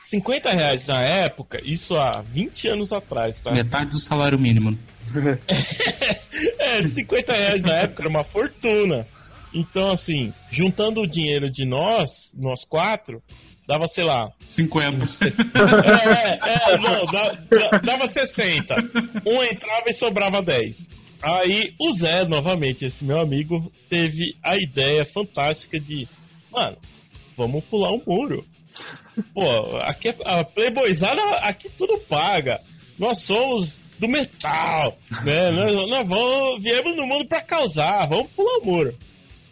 [0.09, 3.51] 50 reais na época, isso há 20 anos atrás, tá?
[3.51, 4.77] Metade do salário mínimo.
[6.59, 9.05] É, 50 reais na época era uma fortuna.
[9.53, 13.21] Então, assim, juntando o dinheiro de nós, nós quatro,
[13.67, 15.05] dava, sei lá, 50.
[15.85, 18.75] é, é, não, dá- dá- dava 60.
[19.25, 20.87] Um entrava e sobrava 10.
[21.21, 26.07] Aí o Zé, novamente, esse meu amigo, teve a ideia fantástica de,
[26.51, 26.77] mano,
[27.37, 28.45] vamos pular um muro.
[29.33, 29.43] Pô,
[29.81, 32.59] aqui é- a Playboyzada, aqui tudo paga.
[32.97, 35.51] Nós somos do metal, né?
[35.51, 38.97] Nós, nós vamos, viemos no mundo pra causar, vamos pular o muro.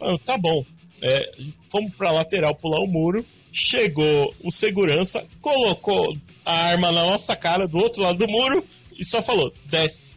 [0.00, 0.64] Ah, tá bom.
[1.02, 1.30] É,
[1.70, 3.24] fomos pra lateral pular o muro.
[3.52, 8.64] Chegou o segurança, colocou a arma na nossa cara do outro lado do muro
[8.98, 10.09] e só falou: desce.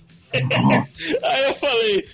[1.24, 2.06] Aí eu falei: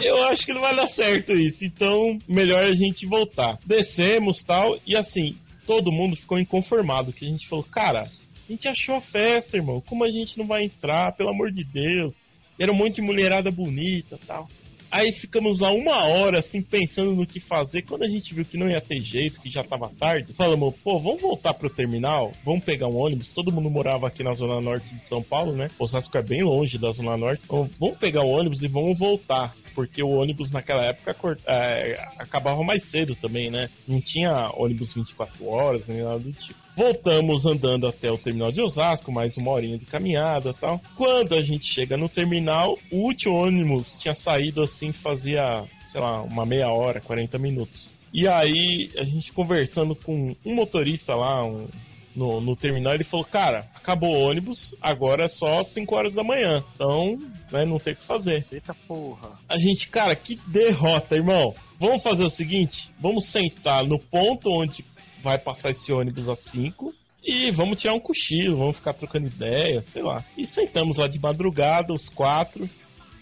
[0.00, 3.58] eu acho que não vai dar certo isso, então melhor a gente voltar.
[3.66, 8.68] Descemos tal, e assim, todo mundo ficou inconformado, que a gente falou: cara, a gente
[8.68, 12.14] achou a festa, irmão, como a gente não vai entrar, pelo amor de Deus?
[12.58, 14.48] Era um monte de mulherada bonita tal.
[14.92, 17.80] Aí ficamos lá uma hora, assim, pensando no que fazer.
[17.80, 21.00] Quando a gente viu que não ia ter jeito, que já tava tarde, falamos, pô,
[21.00, 22.30] vamos voltar pro terminal?
[22.44, 23.32] Vamos pegar um ônibus?
[23.32, 25.68] Todo mundo morava aqui na zona norte de São Paulo, né?
[25.78, 27.42] Osasco é bem longe da zona norte.
[27.42, 29.54] Então, vamos pegar um ônibus e vamos voltar.
[29.74, 33.70] Porque o ônibus naquela época é, acabava mais cedo também, né?
[33.88, 36.60] Não tinha ônibus 24 horas, nem nada do tipo.
[36.76, 40.80] Voltamos andando até o terminal de Osasco, mais uma horinha de caminhada tal.
[40.96, 46.22] Quando a gente chega no terminal, o último ônibus tinha saído assim, fazia, sei lá,
[46.22, 47.94] uma meia hora, 40 minutos.
[48.12, 51.68] E aí, a gente conversando com um motorista lá um-
[52.14, 56.22] no, no terminal, ele falou: Cara, acabou o ônibus, agora é só 5 horas da
[56.22, 56.62] manhã.
[56.74, 57.18] Então,
[57.50, 58.46] né, não tem o que fazer.
[58.52, 59.38] Eita porra.
[59.48, 61.54] A gente, cara, que derrota, irmão.
[61.80, 64.82] Vamos fazer o seguinte: vamos sentar no ponto onde
[65.22, 66.92] vai passar esse ônibus às 5
[67.24, 70.24] e vamos tirar um cochilo, vamos ficar trocando ideia, sei lá.
[70.36, 72.68] E sentamos lá de madrugada, os quatro,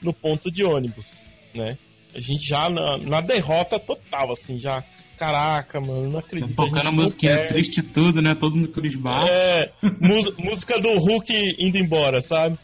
[0.03, 1.77] no ponto de ônibus, né?
[2.15, 4.83] A gente já na, na derrota total, assim, já.
[5.17, 6.57] Caraca, mano, não acredito.
[6.57, 8.35] Tocando a musiquinha triste tudo, né?
[8.35, 9.27] Todo mundo Bar.
[9.29, 9.71] É,
[10.39, 12.59] música do Hulk indo embora, sabe?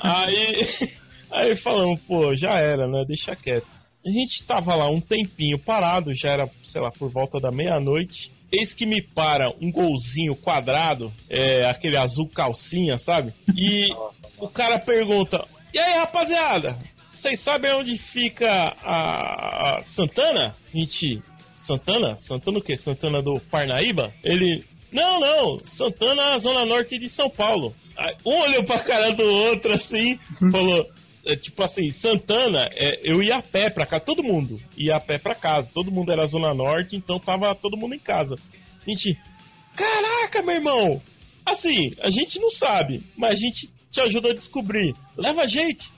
[0.00, 0.90] Aí,
[1.30, 3.04] aí falamos, pô, já era, né?
[3.06, 3.84] Deixa quieto.
[4.04, 8.33] A gente tava lá um tempinho parado, já era, sei lá, por volta da meia-noite.
[8.58, 13.34] Eis que me para um golzinho quadrado, é, aquele azul calcinha, sabe?
[13.56, 13.88] E
[14.38, 16.78] o cara pergunta: E aí, rapaziada?
[17.08, 20.54] Vocês sabem onde fica a, a Santana?
[20.72, 21.22] A gente.
[21.56, 22.18] Santana?
[22.18, 22.76] Santana o quê?
[22.76, 24.12] Santana do Parnaíba?
[24.22, 24.62] Ele.
[24.92, 27.74] Não, não, Santana, zona norte de São Paulo.
[27.96, 30.18] Aí, Um olhou pra cara do outro assim,
[30.52, 30.86] falou.
[31.26, 35.00] É, Tipo assim, Santana, é, eu ia a pé pra casa, todo mundo ia a
[35.00, 38.36] pé pra casa, todo mundo era Zona Norte, então tava todo mundo em casa.
[38.86, 39.18] A gente,
[39.76, 41.02] caraca, meu irmão!
[41.44, 44.94] Assim, a gente não sabe, mas a gente te ajuda a descobrir.
[45.16, 45.92] Leva a gente.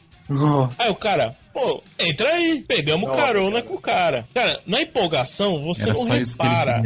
[0.78, 2.64] Aí o cara, pô, entra aí.
[2.66, 4.26] Pegamos Nossa, carona com o cara.
[4.34, 6.82] Cara, na empolgação, você Era não só isso que ele repara.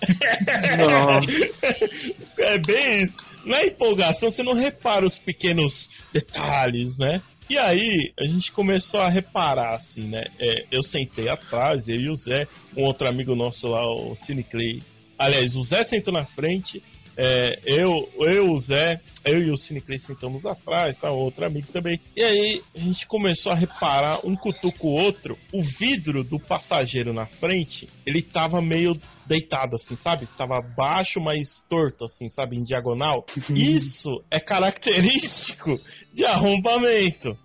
[2.38, 3.30] é bem isso.
[3.44, 7.22] Na empolgação, você não repara os pequenos detalhes, né?
[7.50, 10.22] E aí, a gente começou a reparar, assim, né?
[10.38, 12.46] É, eu sentei atrás, eu e o Zé,
[12.76, 14.80] um outro amigo nosso lá, o Cine Clay.
[15.18, 16.80] Aliás, o Zé sentou na frente,
[17.16, 21.10] é, eu, eu, o Zé, eu e o Cine Clay sentamos atrás, tá?
[21.10, 22.00] Outro amigo também.
[22.16, 27.12] E aí, a gente começou a reparar, um cutuca o outro, o vidro do passageiro
[27.12, 30.26] na frente, ele tava meio deitado, assim, sabe?
[30.36, 32.56] Tava baixo, mas torto, assim, sabe?
[32.56, 33.24] Em diagonal.
[33.50, 35.78] Isso é característico
[36.12, 37.36] de arrombamento.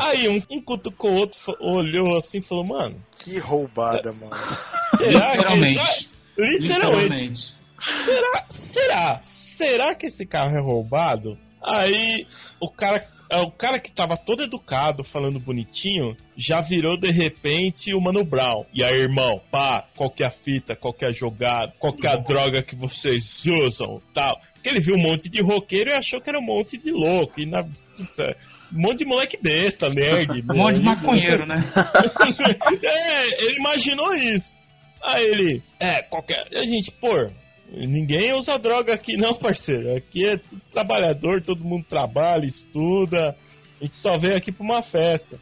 [0.00, 4.32] Aí um, um cutucou o outro, olhou assim e falou, mano, Que roubada, mano.
[4.96, 6.08] será Literalmente.
[6.08, 6.42] que...
[6.42, 6.62] Literalmente.
[6.62, 7.59] Literalmente.
[8.04, 11.38] Será, será, será que esse carro é roubado?
[11.62, 12.26] Aí
[12.60, 17.94] o cara, é, o cara que tava todo educado, falando bonitinho, já virou de repente
[17.94, 18.64] o Mano Brown.
[18.74, 21.92] E aí, irmão, pá, qual que é a fita, qual que é a jogada, qual
[21.92, 24.36] que é a droga que vocês usam, tal.
[24.54, 27.40] Porque ele viu um monte de roqueiro e achou que era um monte de louco.
[27.40, 28.36] E na puta,
[28.72, 30.42] um monte de moleque besta, nerd.
[30.50, 31.62] Um monte de maconheiro, né?
[32.82, 34.58] é, ele imaginou isso.
[35.02, 36.46] Aí ele, é, qualquer.
[36.54, 37.30] A gente, pô,
[37.72, 39.96] ninguém usa droga aqui não, parceiro.
[39.96, 40.38] Aqui é
[40.70, 43.36] trabalhador, todo mundo trabalha, estuda.
[43.80, 45.38] A gente só veio aqui pra uma festa.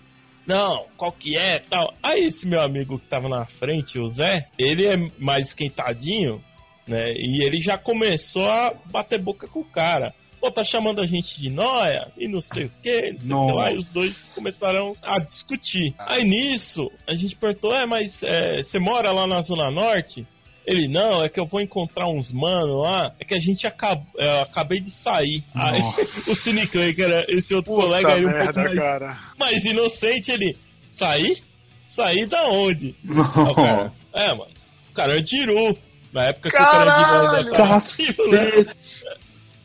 [0.46, 1.92] Não, qual que é, tal.
[2.02, 6.42] Aí esse meu amigo que tava na frente, o Zé, ele é mais esquentadinho,
[6.86, 7.12] né?
[7.16, 10.14] E ele já começou a bater boca com o cara.
[10.40, 13.46] Pô, tá chamando a gente de noia e não sei o que, não sei o
[13.46, 13.72] que lá.
[13.72, 15.92] E os dois começaram a discutir.
[15.98, 20.26] Aí nisso, a gente perguntou: é, mas é, você mora lá na Zona Norte?
[20.68, 23.14] Ele, não, é que eu vou encontrar uns mano lá.
[23.18, 25.42] É que a gente acab é, acabei de sair.
[25.54, 25.80] Aí
[26.28, 29.18] o Cine Clay, que era esse outro colega aí um merda, pouco mais, cara.
[29.38, 30.58] mais inocente, ele.
[30.86, 31.42] Sair?
[31.82, 32.94] Sair da onde?
[33.08, 34.50] Aí o cara, é, mano.
[34.90, 35.78] O cara é Diru.
[36.12, 38.66] Na época que o ainda tava ativo, né?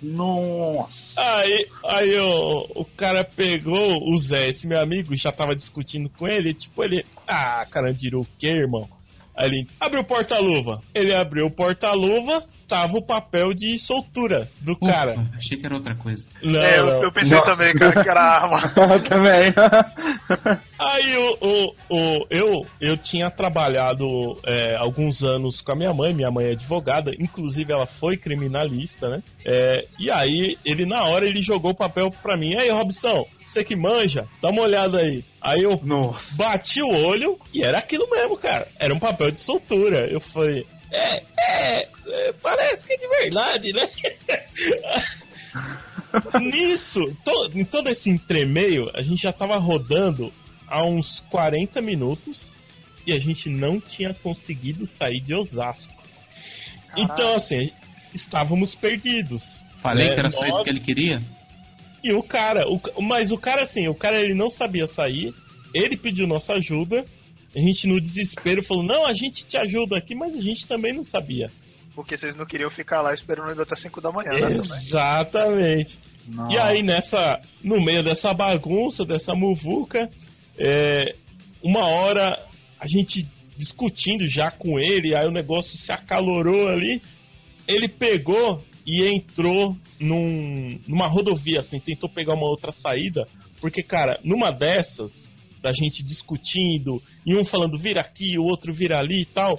[0.01, 1.21] Nossa.
[1.21, 6.27] Aí, aí o, o cara pegou o Zé, esse meu amigo, já tava discutindo com
[6.27, 8.89] ele, tipo, ele, ah, Carandiru, o que, irmão?
[9.35, 10.81] Aí ele abriu o porta-luva.
[10.93, 15.15] Ele abriu o porta-luva, tava o papel de soltura do Ufa, cara.
[15.37, 16.27] Achei que era outra coisa.
[16.41, 18.69] Não, É, eu, eu pensei também, cara, que era arma.
[19.07, 19.53] também.
[20.79, 24.05] Aí o, o, o- eu, eu tinha trabalhado
[24.45, 29.07] é, alguns anos com a minha mãe, minha mãe é advogada, inclusive ela foi criminalista,
[29.07, 29.21] né?
[29.45, 32.55] É, e aí ele na hora ele jogou o papel pra mim.
[32.55, 35.23] Aí, Robson, você que manja, dá uma olhada aí.
[35.41, 35.79] Aí eu
[36.35, 38.67] bati o olho e era aquilo mesmo, cara.
[38.79, 40.07] Era um papel de soltura.
[40.07, 43.89] Eu falei, é, é, é, parece que é de verdade, né?
[46.39, 50.31] Nisso, to- em todo esse entremeio, a gente já tava rodando
[50.67, 52.55] há uns 40 minutos
[53.05, 55.93] e a gente não tinha conseguido sair de Osasco.
[56.95, 57.71] Então, assim,
[58.13, 59.63] estávamos perdidos.
[59.81, 60.13] Falei né?
[60.13, 61.21] que era só isso Nós que ele queria?
[62.03, 65.33] E o cara, o mas o cara, assim, o cara ele não sabia sair,
[65.73, 67.05] ele pediu nossa ajuda,
[67.55, 70.93] a gente no desespero falou: não, a gente te ajuda aqui, mas a gente também
[70.93, 71.49] não sabia.
[71.95, 74.55] Porque vocês não queriam ficar lá esperando ele até 5 da manhã, né?
[74.55, 75.99] Exatamente.
[76.49, 77.39] E aí, nessa.
[77.63, 80.09] No meio dessa bagunça, dessa muvuca,
[80.57, 81.15] é,
[81.61, 82.47] uma hora
[82.79, 87.01] a gente discutindo já com ele, aí o negócio se acalorou ali.
[87.67, 93.25] Ele pegou e entrou num, numa rodovia, assim, tentou pegar uma outra saída,
[93.61, 95.32] porque, cara, numa dessas,
[95.63, 99.57] da gente discutindo, e um falando vira aqui, o outro vira ali e tal,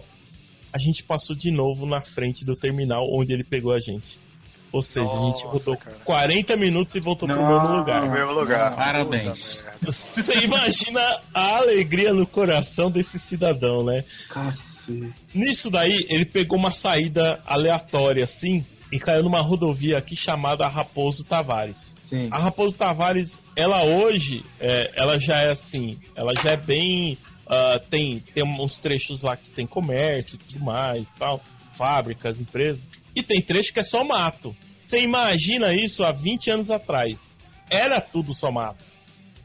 [0.70, 4.20] a gente passou de novo na frente do terminal onde ele pegou a gente.
[4.70, 8.02] Ou seja, a gente rodou 40 minutos e voltou pro mesmo lugar.
[8.04, 8.74] No mesmo lugar.
[8.74, 9.62] Parabéns.
[9.80, 11.00] Você imagina
[11.32, 14.04] a alegria no coração desse cidadão, né?
[15.32, 21.24] Nisso daí, ele pegou uma saída aleatória assim e caiu numa rodovia aqui chamada Raposo
[21.24, 21.94] Tavares.
[22.14, 22.28] Sim.
[22.30, 27.18] A Raposo Tavares, ela hoje, é, ela já é assim, ela já é bem.
[27.48, 31.42] ah, tem, tem uns trechos lá que tem comércio e tudo mais, tal,
[31.76, 32.92] fábricas, empresas.
[33.16, 34.54] E tem trecho que é só mato.
[34.76, 37.40] Você imagina isso há 20 anos atrás.
[37.68, 38.84] Era tudo só mato.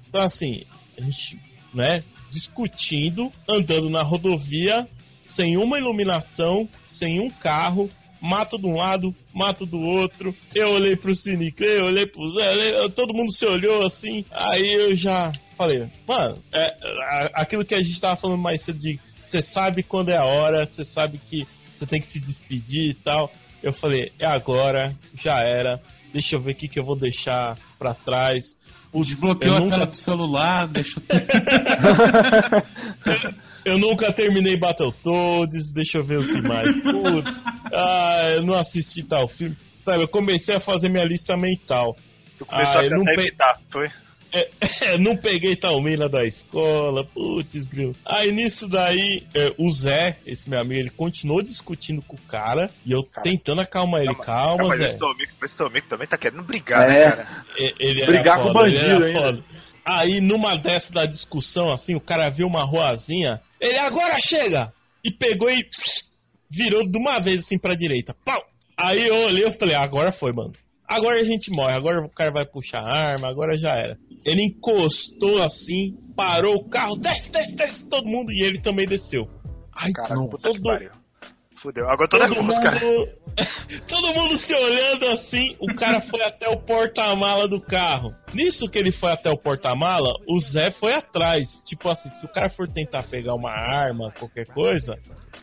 [0.07, 0.63] Então, assim,
[0.97, 1.39] a gente,
[1.73, 4.87] né, discutindo, andando na rodovia,
[5.21, 7.89] sem uma iluminação, sem um carro,
[8.21, 10.35] mato de um lado, mato do outro.
[10.53, 14.23] Eu olhei pro Sinic, eu olhei pro Zé, olhei- todo mundo se olhou assim.
[14.31, 18.99] Aí eu já falei, mano, é, aquilo que a gente tava falando mais cedo de
[19.23, 22.93] você sabe quando é a hora, você sabe que você tem que se despedir e
[22.93, 23.31] tal.
[23.61, 25.79] Eu falei, é agora, já era.
[26.13, 28.57] Deixa eu ver o que, que eu vou deixar pra trás.
[28.91, 31.19] Putz, Desbloqueou eu a nunca- tela do celular, deixou Eu
[33.77, 36.67] nunca terminei Battletoads, deixa eu ver o que mais.
[36.81, 37.39] Putz,
[37.73, 39.55] ah, eu não assisti tal filme.
[39.79, 41.95] Sabe, eu comecei a fazer minha lista mental.
[42.37, 43.89] Tu começou Ah, eu a não pe- imitar, foi?
[44.31, 47.95] É, não peguei tal mina da escola, putz, grilo.
[48.05, 52.69] Aí nisso daí, é, o Zé, esse meu amigo, ele continuou discutindo com o cara
[52.85, 54.13] e eu tentando acalmar ele.
[54.13, 54.97] Calma, Não, mas Zé.
[55.01, 56.87] amigo, esse teu amigo também tá querendo brigar, É.
[56.87, 57.45] né, cara?
[57.57, 59.43] E- Ele Brigar era com foda, ele bandido foda.
[59.83, 64.71] Aí, numa dessa da discussão, assim, o cara viu uma ruazinha, ele agora chega!
[65.03, 65.63] E pegou e
[66.51, 68.15] virou de uma vez assim pra direita.
[68.25, 68.41] Pau!
[68.77, 70.53] Aí eu olhei e falei, agora foi, mano.
[70.87, 73.97] Agora a gente morre, agora o cara vai puxar a arma, agora já era.
[74.25, 79.27] Ele encostou assim, parou o carro, desce, desce, desce, todo mundo, e ele também desceu.
[79.75, 80.89] Ai, Caraca, que todo.
[81.61, 81.89] Fudeu.
[81.89, 82.79] Agora tô todo nervoso, cara.
[82.79, 83.09] mundo,
[83.87, 88.13] todo mundo se olhando assim, o cara foi até o porta-mala do carro.
[88.33, 91.47] Nisso que ele foi até o porta-mala, o Zé foi atrás.
[91.67, 94.97] Tipo assim, se o cara for tentar pegar uma arma, qualquer coisa,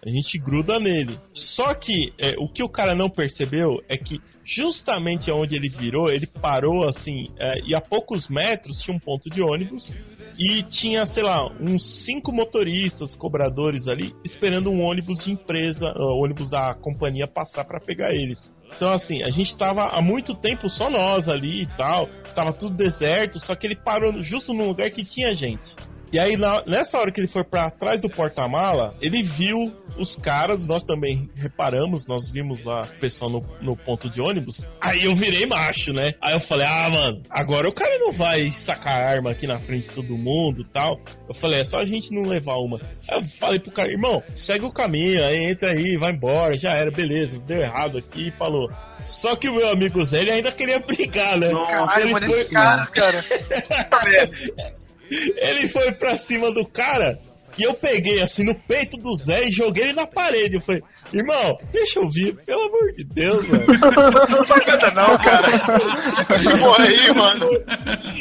[0.04, 1.18] a gente gruda nele.
[1.32, 6.08] Só que é, o que o cara não percebeu é que justamente onde ele virou,
[6.08, 9.96] ele parou assim, é, e a poucos metros tinha um ponto de ônibus
[10.38, 16.14] e tinha, sei lá, uns cinco motoristas, cobradores ali, esperando um ônibus de empresa, ah,
[16.14, 18.54] ônibus da companhia passar pra pegar eles.
[18.76, 22.76] Então, assim, a gente tava há muito tempo só nós ali e tal, tava tudo
[22.76, 25.74] deserto, só que ele parou justo num lugar que tinha gente.
[26.12, 29.56] E aí, na- nessa hora que ele foi pra trás do porta-mala, ele viu
[29.98, 34.64] os caras, nós também reparamos, nós vimos lá o pessoal no, no ponto de ônibus.
[34.80, 36.12] Aí eu virei macho, né?
[36.22, 39.88] Aí eu falei, ah, mano, agora o cara não vai sacar arma aqui na frente
[39.88, 40.96] de todo mundo e tal.
[41.28, 42.78] Eu falei, é só a gente não levar uma.
[43.08, 46.70] Aí eu falei pro cara, irmão, segue o caminho, aí entra aí, vai embora, já
[46.72, 48.70] era, beleza, deu errado aqui, falou.
[48.92, 51.48] Só que o meu amigo Zé, ele ainda queria brigar, né?
[51.50, 52.40] Caralho, ele foi...
[52.42, 53.24] esse cara, cara.
[55.10, 57.18] Ele foi pra cima do cara
[57.58, 60.56] E eu peguei assim no peito do Zé e joguei ele na parede.
[60.56, 63.66] Eu falei, irmão, deixa eu vir, pelo amor de Deus, velho.
[64.28, 66.58] Não facada não, cara.
[66.58, 67.48] Porra aí, mano.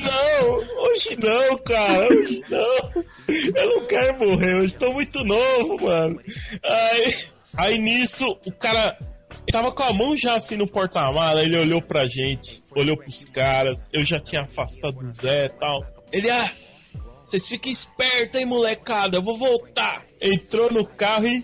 [0.04, 3.04] Não, hoje não, cara, hoje não.
[3.28, 6.20] Eu não quero morrer, eu estou muito novo, mano.
[6.64, 7.16] Aí,
[7.58, 8.98] aí nisso, o cara.
[9.52, 13.78] Tava com a mão já assim no porta-mala, ele olhou pra gente, olhou pros caras,
[13.94, 15.84] eu já tinha afastado o Zé e tal.
[16.12, 16.50] Ele, ah,
[17.36, 20.06] vocês fiquem espertos, hein, molecada, eu vou voltar.
[20.22, 21.44] Entrou no carro e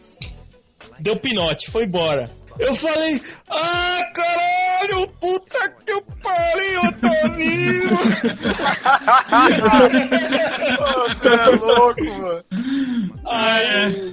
[0.99, 2.29] deu pinote, foi embora.
[2.59, 7.97] Eu falei, ah, caralho, puta que pariu, eu tô vivo.
[11.11, 12.43] Você é louco, mano.
[13.25, 14.11] Aí,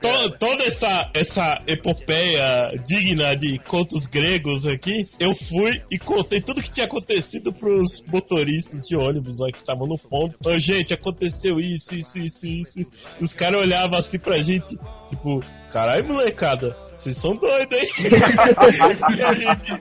[0.00, 6.62] to- toda essa, essa epopeia digna de contos gregos aqui, eu fui e contei tudo
[6.62, 10.36] que tinha acontecido pros motoristas de ônibus lá que estavam no ponto.
[10.48, 12.80] Ô, gente, aconteceu isso, isso, isso, isso.
[13.20, 14.76] Os caras olhavam assim pra gente,
[15.08, 15.40] tipo,
[15.72, 17.88] caralho, molecada, vocês são doidos, hein?
[19.16, 19.80] e a gente,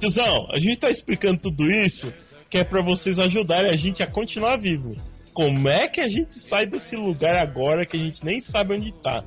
[0.00, 2.12] tiozão, a gente tá explicando tudo isso
[2.50, 4.96] que é pra vocês ajudarem a gente a continuar vivo.
[5.34, 8.92] Como é que a gente sai desse lugar agora que a gente nem sabe onde
[9.02, 9.22] tá?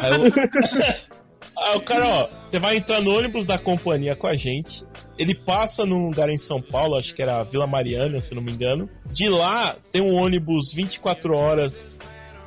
[0.00, 0.32] Aí, eu...
[1.58, 4.84] Aí o cara, ó, você vai entrar no ônibus da companhia com a gente.
[5.18, 8.52] Ele passa num lugar em São Paulo, acho que era Vila Mariana, se não me
[8.52, 8.88] engano.
[9.10, 11.98] De lá tem um ônibus 24 horas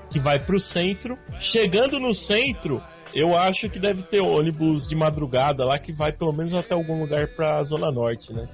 [0.09, 1.17] que vai pro centro.
[1.39, 2.81] Chegando no centro,
[3.13, 6.99] eu acho que deve ter ônibus de madrugada lá que vai pelo menos até algum
[6.99, 8.47] lugar pra Zona Norte, né?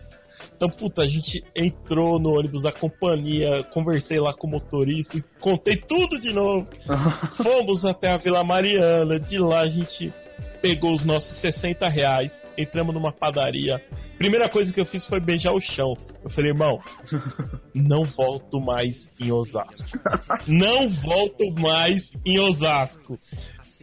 [0.56, 5.77] Então, puta, a gente entrou no ônibus da companhia, conversei lá com o motorista, contei
[5.77, 6.67] tudo de novo.
[7.42, 10.14] Fomos até a Vila Mariana, de lá a gente
[10.56, 13.82] pegou os nossos 60 reais, entramos numa padaria.
[14.17, 15.93] Primeira coisa que eu fiz foi beijar o chão.
[16.24, 16.80] Eu falei, irmão,
[17.75, 20.00] não volto mais em Osasco.
[20.48, 23.17] Não volto mais em Osasco.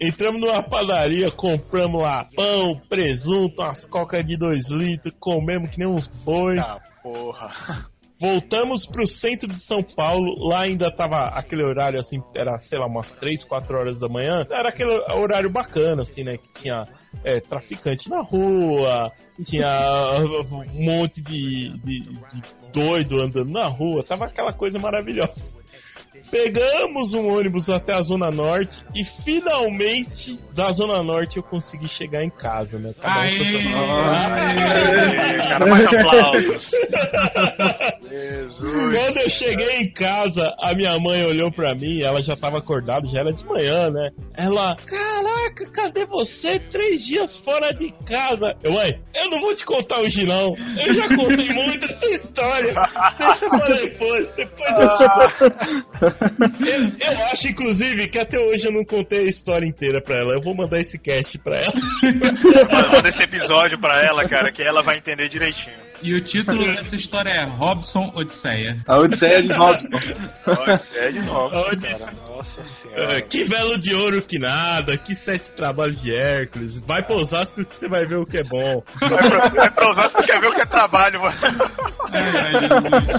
[0.01, 5.94] Entramos numa padaria, compramos lá pão, presunto, umas cocas de 2 litros, comemos que nem
[5.94, 6.59] uns boi.
[6.59, 7.92] Ah, porra.
[8.23, 12.86] Voltamos pro centro de São Paulo, lá ainda tava aquele horário assim, era, sei lá,
[12.86, 14.47] umas 3, 4 horas da manhã.
[14.49, 16.36] Era aquele horário bacana, assim, né?
[16.36, 16.84] Que tinha
[17.25, 19.10] é, traficante na rua,
[19.44, 19.67] tinha
[20.73, 22.42] um monte de, de, de
[22.73, 25.57] doido andando na rua, tava aquela coisa maravilhosa.
[26.31, 32.25] Pegamos um ônibus até a Zona Norte e finalmente da Zona Norte eu consegui chegar
[32.25, 32.92] em casa, né?
[33.01, 33.62] Cada um Aê,
[35.36, 36.70] cara, mais aplausos.
[38.59, 43.07] Quando eu cheguei em casa, a minha mãe olhou pra mim, ela já tava acordada,
[43.09, 44.10] já era de manhã, né?
[44.36, 46.59] Ela, caraca, cadê você?
[46.59, 48.55] Três dias fora de casa.
[48.62, 50.55] Eu, mãe, eu não vou te contar hoje não.
[50.86, 52.75] Eu já contei muito essa história.
[53.18, 56.11] Deixa pra depois, depois eu te.
[56.20, 60.34] Eu, eu acho, inclusive, que até hoje eu não contei a história inteira pra ela.
[60.34, 61.73] Eu vou mandar esse cast pra ela.
[62.92, 65.76] Manda esse episódio pra ela, cara, que ela vai entender direitinho.
[66.02, 68.76] E o título dessa história é Robson Odisseia.
[68.89, 69.86] A Odisseia de Robson.
[70.47, 71.99] Odisseia de Robson, Odisseia.
[71.99, 72.12] cara.
[72.28, 73.18] Nossa senhora.
[73.18, 76.81] Ah, que velo de ouro que nada, que sete trabalhos de Hércules.
[76.81, 78.82] Vai pra Osasco que você vai ver o que é bom.
[78.99, 81.36] Vai pra, vai pra Osasco, quer ver o que é trabalho, mano.
[82.10, 83.12] Minha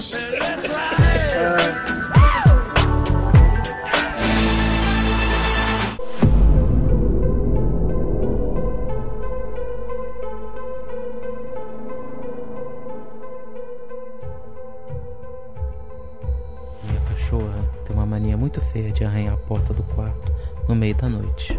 [18.14, 20.32] mania muito feia de arranhar a porta do quarto
[20.68, 21.58] no meio da noite.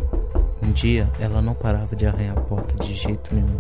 [0.62, 3.60] Um dia ela não parava de arranhar a porta de jeito nenhum.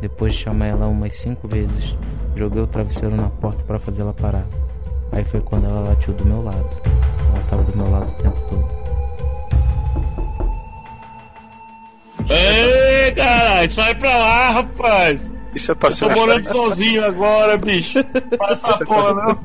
[0.00, 1.94] Depois de chamar ela umas cinco vezes,
[2.34, 4.44] joguei o travesseiro na porta para fazer ela parar.
[5.12, 6.68] Aí foi quando ela latiu do meu lado.
[7.32, 8.80] Ela tava do meu lado o tempo todo.
[12.28, 15.30] Ei, caralho, sai pra lá, rapaz.
[15.54, 17.98] Isso é Eu tô morando sozinho agora, bicho.
[18.38, 19.40] Passa a porra, não.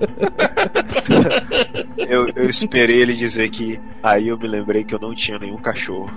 [2.08, 5.58] Eu, eu esperei ele dizer que aí eu me lembrei que eu não tinha nenhum
[5.58, 6.11] cachorro.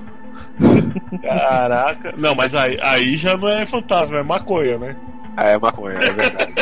[1.22, 2.14] Caraca.
[2.16, 4.96] Não, mas aí, aí já não é fantasma, é maconha, né?
[5.36, 6.54] Ah, é maconha, é verdade.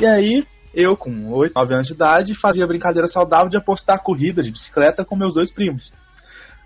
[0.00, 4.42] E aí, eu, com 8, 9 anos de idade, fazia brincadeira saudável de apostar corrida
[4.42, 5.92] de bicicleta com meus dois primos.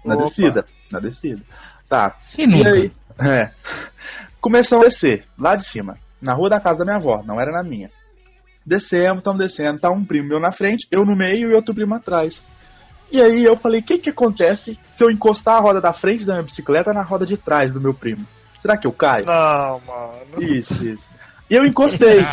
[0.04, 0.24] Na Opa.
[0.24, 0.64] descida.
[0.90, 1.42] Na descida.
[1.88, 2.16] Tá.
[2.30, 2.70] Quem nunca?
[2.70, 3.50] E aí, é.
[4.40, 7.52] Começamos a descer, lá de cima, na rua da casa da minha avó, não era
[7.52, 7.90] na minha.
[8.64, 11.94] Descemos, estamos descendo, tá um primo meu na frente, eu no meio e outro primo
[11.94, 12.42] atrás.
[13.10, 16.24] E aí eu falei, o que que acontece se eu encostar a roda da frente
[16.24, 18.24] da minha bicicleta na roda de trás do meu primo?
[18.60, 19.26] Será que eu caio?
[19.26, 20.42] Não, mano.
[20.42, 21.10] Isso, isso.
[21.48, 22.20] E eu encostei.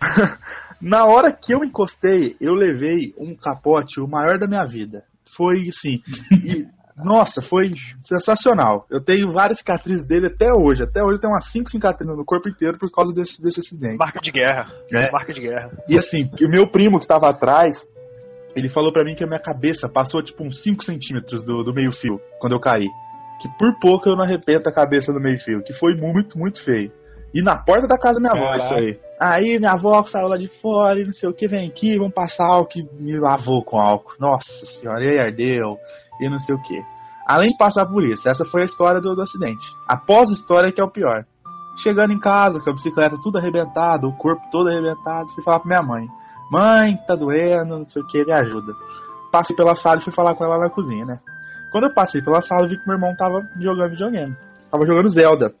[0.80, 5.04] Na hora que eu encostei, eu levei um capote, o maior da minha vida.
[5.36, 6.00] Foi assim.
[6.32, 6.66] e,
[6.96, 7.70] nossa, foi
[8.00, 8.86] sensacional.
[8.90, 10.82] Eu tenho várias cicatrizes dele até hoje.
[10.82, 13.96] Até hoje eu tenho umas 5 cicatrizes no corpo inteiro por causa desse, desse acidente.
[13.96, 14.72] Marca de guerra.
[14.92, 15.10] É.
[15.10, 15.70] Marca de guerra.
[15.88, 17.88] E assim, o meu primo que estava atrás,
[18.54, 21.72] ele falou pra mim que a minha cabeça passou tipo uns 5 centímetros do, do
[21.72, 22.88] meio-fio quando eu caí.
[23.40, 26.92] Que por pouco eu não arrebento a cabeça do meio-fio, que foi muito, muito feio.
[27.32, 28.64] E na porta da casa da minha avó, Caraca.
[28.64, 29.00] isso aí.
[29.20, 32.12] Aí minha avó saiu lá de fora e não sei o que, vem aqui, vamos
[32.12, 34.14] passar álcool e me lavou com álcool.
[34.18, 35.78] Nossa senhora, e aí ardeu,
[36.20, 36.82] e não sei o que.
[37.26, 39.64] Além de passar por isso, essa foi a história do, do acidente.
[39.86, 41.24] Após a história que é o pior.
[41.76, 45.68] Chegando em casa, com a bicicleta tudo arrebentada, o corpo todo arrebentado, fui falar pra
[45.68, 46.06] minha mãe.
[46.50, 48.74] Mãe, tá doendo, não sei o que, me ajuda.
[49.30, 51.20] Passei pela sala e fui falar com ela na cozinha, né?
[51.70, 54.36] Quando eu passei pela sala, vi que meu irmão tava jogando videogame.
[54.70, 55.54] Tava jogando Zelda.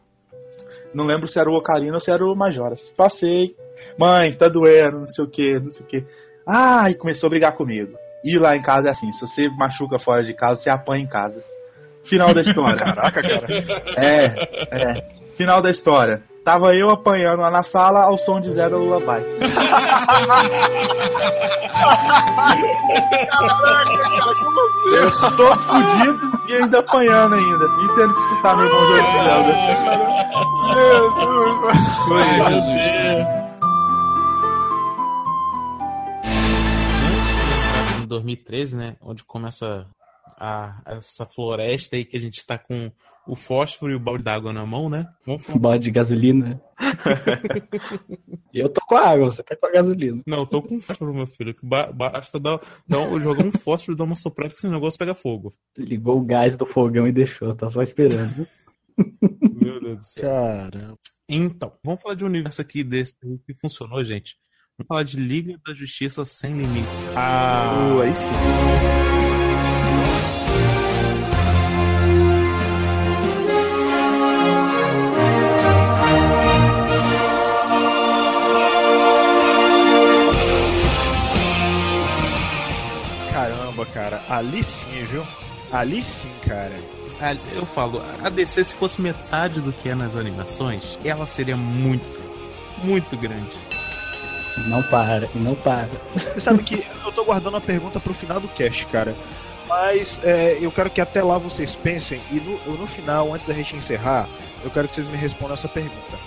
[0.92, 2.90] Não lembro se era o Ocarina ou se era o Majoras.
[2.96, 3.54] Passei.
[3.96, 6.04] Mãe, tá doendo, não sei o que, não sei o que.
[6.44, 7.96] Ah, e começou a brigar comigo.
[8.24, 11.08] E lá em casa é assim, se você machuca fora de casa, você apanha em
[11.08, 11.42] casa.
[12.04, 12.76] Final da história.
[12.84, 13.46] Caraca, cara.
[13.96, 14.24] É,
[14.70, 15.08] é.
[15.36, 16.22] Final da história.
[16.44, 19.24] Tava eu apanhando lá na sala ao som de Zé da Lullaby.
[24.92, 27.64] Eu tô fudido e ainda apanhando ainda.
[27.64, 29.52] E tendo que escutar meu irmão jogando Zelda.
[32.08, 32.66] Foi Ai, isso.
[32.72, 33.49] Jesus.
[38.10, 38.96] 2013, né?
[39.00, 39.86] Onde começa
[40.38, 42.90] a, essa floresta aí que a gente tá com
[43.26, 45.06] o fósforo e o balde d'água na mão, né?
[45.26, 45.58] Vamos falar.
[45.58, 46.60] Balde de gasolina.
[48.52, 50.22] eu tô com a água, você tá com a gasolina.
[50.26, 51.54] Não, eu tô com fósforo, meu filho.
[51.54, 54.68] Que ba- basta dar, dar um- jogar um fósforo e dar uma soprada que esse
[54.68, 55.52] negócio pega fogo.
[55.78, 58.46] Ligou o gás do fogão e deixou, tá só esperando.
[59.60, 60.22] Meu Deus do céu.
[60.24, 60.98] Caramba.
[61.28, 63.14] Então, vamos falar de um universo aqui desse
[63.46, 64.36] que funcionou, gente.
[64.80, 67.06] Vamos falar de Liga da Justiça Sem Limites.
[67.14, 68.34] Ah, aí sim.
[83.32, 84.22] Caramba, cara.
[84.28, 85.24] Ali sim, viu?
[85.72, 86.74] Ali sim, cara.
[87.20, 91.56] Ah, Eu falo, a DC, se fosse metade do que é nas animações, ela seria
[91.56, 92.18] muito,
[92.82, 93.54] muito grande.
[94.66, 95.88] Não para, não para.
[96.14, 99.14] Você sabe que eu tô guardando a pergunta pro final do cast, cara.
[99.68, 103.54] Mas é, eu quero que até lá vocês pensem e no, no final, antes da
[103.54, 104.28] gente encerrar,
[104.64, 106.18] eu quero que vocês me respondam essa pergunta.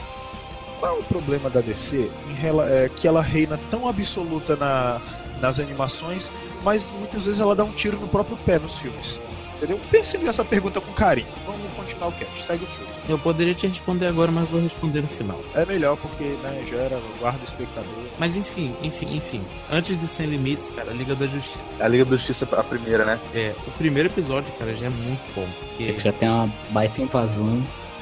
[0.80, 5.02] Qual é o problema da DC rela- é, que ela reina tão absoluta na,
[5.42, 6.32] nas animações,
[6.64, 9.22] mas muitas vezes ela dá um tiro no próprio pé nos filmes?
[9.58, 9.80] Entendeu?
[9.92, 11.28] Pensem nessa pergunta com carinho.
[11.46, 12.44] Vamos continuar o cast.
[12.44, 12.93] Segue o filme.
[13.10, 15.40] Eu poderia te responder agora, mas vou responder no final.
[15.56, 17.92] É melhor porque né, gera, guarda o espectador.
[18.18, 19.42] Mas enfim, enfim, enfim.
[19.70, 21.60] Antes de Sem Limites, cara, a Liga da Justiça.
[21.80, 23.20] A Liga da Justiça, a primeira, né?
[23.36, 25.48] É, o primeiro episódio, cara, já é muito bom.
[25.70, 27.62] Porque Já tem uma baita invasão.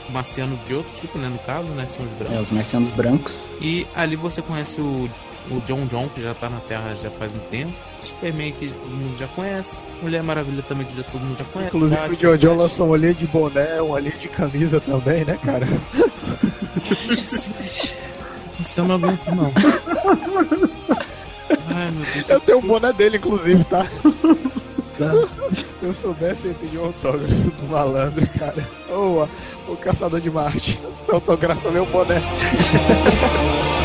[0.09, 1.29] marcianos de outro tipo, né?
[1.29, 1.87] No caso, né?
[1.87, 2.37] São os brancos.
[2.37, 3.33] É, os marcianos brancos.
[3.59, 5.09] E ali você conhece o,
[5.49, 7.73] o John John, que já tá na Terra já faz um tempo.
[8.07, 9.81] Superman, que todo mundo já conhece.
[10.01, 11.75] Mulher Maravilha também, que já todo mundo já conhece.
[11.75, 15.25] Inclusive o Batman, John John lançou uma linha de boné, uma linha de camisa também,
[15.25, 15.67] né, cara?
[18.59, 19.51] Isso eu não aguento, não.
[21.73, 22.29] Ai, meu Deus.
[22.29, 23.85] Eu tenho o boné dele, inclusive, tá?
[25.53, 28.67] Se eu soubesse, eu ia pedir um autógrafo do malandro, cara.
[28.89, 29.27] Ô,
[29.67, 30.79] o caçador de Marte.
[31.09, 32.21] Autografa meu boné.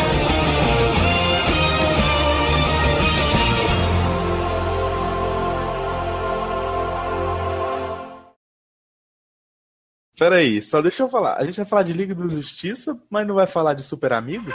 [10.18, 11.36] Peraí, só deixa eu falar.
[11.36, 14.54] A gente vai falar de Liga da Justiça, mas não vai falar de Super Amigos?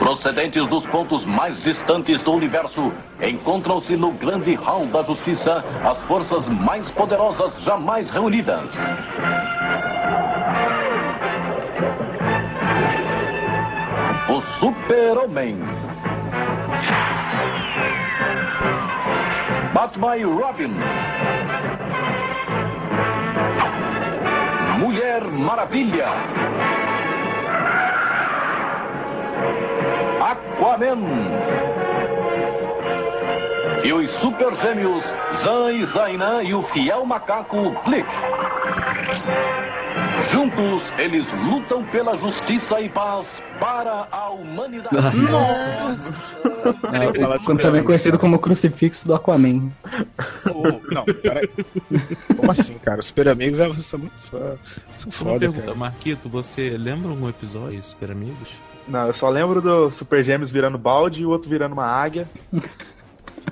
[0.00, 6.48] Procedentes dos pontos mais distantes do universo, encontram-se no grande hall da justiça as forças
[6.48, 8.70] mais poderosas jamais reunidas.
[14.26, 15.58] O Super-Homem.
[19.74, 20.74] Batman e Robin.
[24.78, 26.08] Mulher Maravilha.
[30.22, 31.00] Aquaman.
[33.84, 35.04] E os super gêmeos
[35.42, 38.08] Zan e Zainan e o fiel macaco Blick.
[40.32, 43.26] Juntos, eles lutam pela justiça e paz
[43.60, 44.96] para a humanidade.
[47.36, 49.70] Esse também é conhecido como crucifixo do Aquaman.
[50.50, 51.48] Ô, não, peraí.
[52.36, 53.00] Como assim, cara?
[53.00, 54.56] Os Super Amigos são muito fã-
[54.98, 55.74] são uma foda, pergunta, cara.
[55.76, 58.48] Marquito, você lembra algum episódio de Super Amigos?
[58.88, 62.28] Não, eu só lembro do Super Gêmeos virando balde e o outro virando uma águia.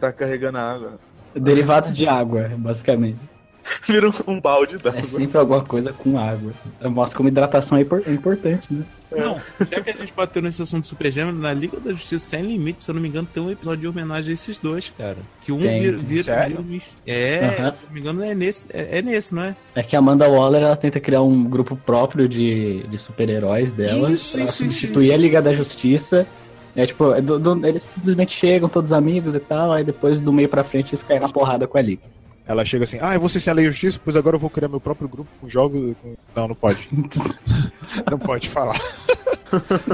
[0.00, 0.98] tá carregando a água.
[1.34, 3.18] Derivados de água, basicamente.
[3.86, 5.00] Vira um, um balde d'água.
[5.00, 6.52] É sempre alguma coisa com água.
[6.84, 8.84] Mostra como hidratação é é importante, né?
[9.14, 9.38] Não,
[9.70, 12.84] já que a gente bateu nesse assunto Super Gêmeos, na Liga da Justiça Sem Limites,
[12.86, 15.18] se eu não me engano, tem um episódio de homenagem a esses dois, cara.
[15.42, 15.82] Que um Tem.
[15.82, 16.80] vira, vira, vira um.
[17.06, 17.54] É, Aham.
[17.54, 19.54] se eu não me engano, é nesse, é, é nesse, não é?
[19.74, 24.10] É que a Amanda Waller ela tenta criar um grupo próprio de, de super-heróis dela
[24.10, 26.26] Isso, pra isso, substituir isso, a Liga da Justiça.
[26.74, 30.32] É tipo, é do- do- eles simplesmente chegam, todos amigos e tal, aí depois do
[30.32, 32.00] meio pra frente eles caem na porrada com a Liga.
[32.46, 34.68] Ela chega assim, ah, você sem a lei e justiça, pois agora eu vou criar
[34.68, 35.94] meu próprio grupo com jogos.
[36.02, 36.88] com- Não, não pode.
[38.10, 38.78] não pode falar.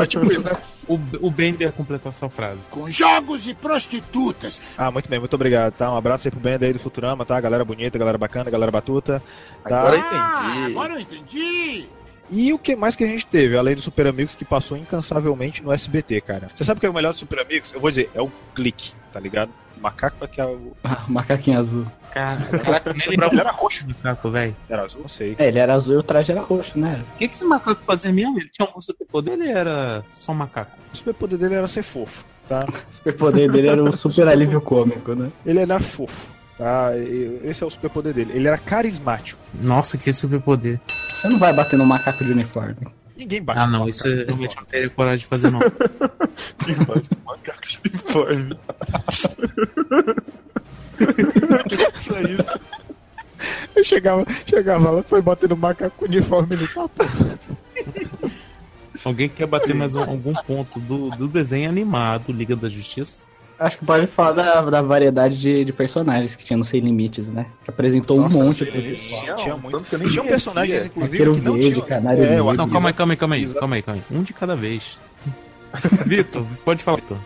[0.00, 0.52] É tipo isso, né?
[0.86, 2.64] O, o Bender completou a sua frase.
[2.70, 4.60] Com jogos e prostitutas.
[4.78, 5.92] Ah, muito bem, muito obrigado, tá?
[5.92, 7.40] Um abraço aí pro Band aí do Futurama, tá?
[7.40, 9.20] Galera bonita, galera bacana, galera batuta.
[9.68, 9.80] Tá?
[9.80, 10.70] Agora eu Ah, entendi.
[10.70, 11.86] agora eu entendi.
[12.30, 15.60] E o que mais que a gente teve, além do Super Amigos, que passou incansavelmente
[15.60, 16.50] no SBT, cara?
[16.54, 17.72] Você sabe o que é o melhor do Super Amigos?
[17.72, 19.50] Eu vou dizer, é o clique, tá ligado?
[19.78, 20.72] O macaco é que é o.
[20.84, 21.86] Ah, macaquinho azul.
[22.12, 23.84] Cara, caraca, nem Ele lembrava era roxo.
[23.86, 24.56] do macaco, velho.
[24.68, 25.36] Era azul, não sei.
[25.38, 27.02] É, ele era azul e o traje era roxo, né?
[27.14, 28.38] O que, que esse macaco fazia mesmo?
[28.38, 30.72] Ele tinha um superpoder ele era só um macaco?
[30.92, 32.64] O superpoder dele era ser fofo, tá?
[32.66, 35.30] O superpoder dele era um super alívio cômico, né?
[35.44, 36.14] Ele era fofo,
[36.56, 36.90] tá?
[37.44, 38.32] Esse é o superpoder dele.
[38.34, 39.40] Ele era carismático.
[39.54, 40.80] Nossa, que superpoder.
[40.86, 42.76] Você não vai bater no macaco de uniforme.
[43.18, 43.90] Ninguém bate Ah, no não, macaco.
[43.96, 45.58] isso eu realmente não teria coragem de fazer, não.
[47.26, 48.58] Macaco de uniforme.
[52.06, 52.60] Só isso.
[53.74, 57.04] Eu chegava, chegava lá, foi batendo macaco com uniforme no papo.
[59.04, 63.22] Alguém quer bater mais um- algum ponto do, do desenho animado Liga da Justiça?
[63.58, 67.26] Acho que pode falar da, da variedade de, de personagens que tinha no Sem Limites,
[67.26, 67.46] né?
[67.64, 69.36] Que apresentou um monte pro pessoal.
[69.36, 69.76] Tinha muito.
[69.78, 71.86] Tanto que eu nem Tinha personagens, inclusive, Arqueiro que não Verde, tinham.
[71.86, 72.44] Canário É, Negro.
[72.46, 74.16] o Não, calma aí, calma aí, calma aí, calma aí, calma aí.
[74.16, 74.96] Um de cada vez.
[76.06, 77.18] Vitor, pode falar, Vitor.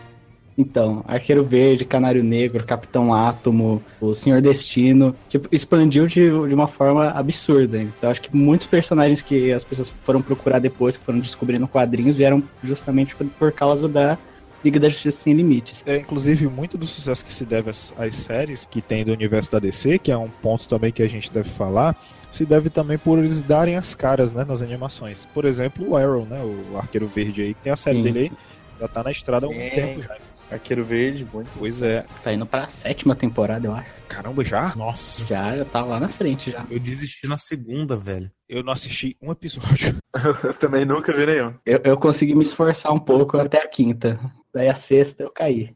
[0.57, 6.67] Então, Arqueiro Verde, Canário Negro, Capitão Átomo, o Senhor Destino, tipo, expandiu de, de uma
[6.67, 7.79] forma absurda.
[7.81, 12.17] Então, acho que muitos personagens que as pessoas foram procurar depois, que foram descobrindo quadrinhos,
[12.17, 14.17] vieram justamente por, por causa da
[14.63, 15.83] Liga da Justiça Sem Limites.
[15.85, 19.51] É, inclusive, muito do sucesso que se deve às, às séries que tem do universo
[19.51, 21.95] da DC, que é um ponto também que a gente deve falar,
[22.31, 25.27] se deve também por eles darem as caras né, nas animações.
[25.33, 28.03] Por exemplo, o Arrow, né, o Arqueiro Verde aí, que tem a série Sim.
[28.03, 28.31] dele aí,
[28.79, 29.69] já tá na estrada há algum Sim.
[29.69, 30.17] tempo já.
[30.51, 31.43] Arqueiro Verde, bom.
[31.57, 32.05] Pois é.
[32.23, 33.89] Tá indo pra sétima temporada, eu acho.
[34.07, 34.75] Caramba, já?
[34.75, 36.63] Nossa, Já, já tá lá na frente já.
[36.69, 38.29] eu desisti na segunda, velho.
[38.47, 39.97] Eu não assisti um episódio.
[40.43, 41.55] Eu também nunca vi nenhum.
[41.65, 44.19] Eu, eu consegui me esforçar um pouco até a quinta.
[44.53, 45.75] Daí a sexta eu caí.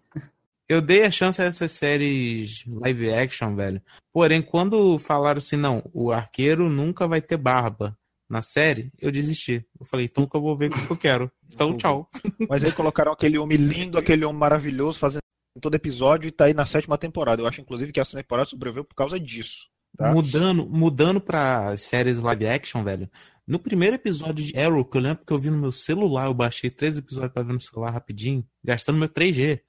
[0.70, 3.82] Eu dei a chance a essas séries live action, velho.
[4.14, 7.98] Porém, quando falaram assim, não, o arqueiro nunca vai ter barba
[8.30, 9.66] na série, eu desisti.
[9.80, 11.32] Eu falei, então nunca vou ver o que eu quero.
[11.52, 12.10] Então, tchau.
[12.50, 15.22] Mas aí colocaram aquele homem lindo, aquele homem maravilhoso, fazendo
[15.62, 17.42] todo episódio e tá aí na sétima temporada.
[17.42, 19.68] Eu acho, inclusive, que essa temporada sobreviveu por causa disso.
[19.98, 20.14] Tá?
[20.14, 23.09] Mudando, mudando pra séries live action, velho.
[23.48, 26.34] No primeiro episódio de Arrow, que eu lembro que eu vi no meu celular, eu
[26.34, 29.61] baixei três episódios pra ver no celular rapidinho, gastando meu 3G.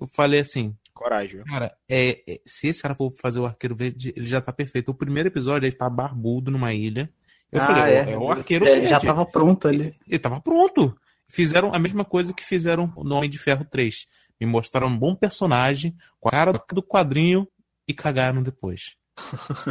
[0.00, 1.42] Eu falei assim, Coragem.
[1.44, 4.90] cara, é, é, se esse cara for fazer o arqueiro verde, ele já tá perfeito.
[4.90, 7.12] O primeiro episódio, ele tá barbudo numa ilha.
[7.52, 8.10] Eu Ah, falei, é.
[8.12, 8.88] é, o arqueiro verde.
[8.88, 9.94] já tava pronto ali.
[10.08, 10.96] Ele tava pronto.
[11.28, 14.06] Fizeram a mesma coisa que fizeram no Homem de Ferro 3.
[14.40, 17.46] Me mostraram um bom personagem, com a cara do quadrinho
[17.88, 18.96] e cagaram depois.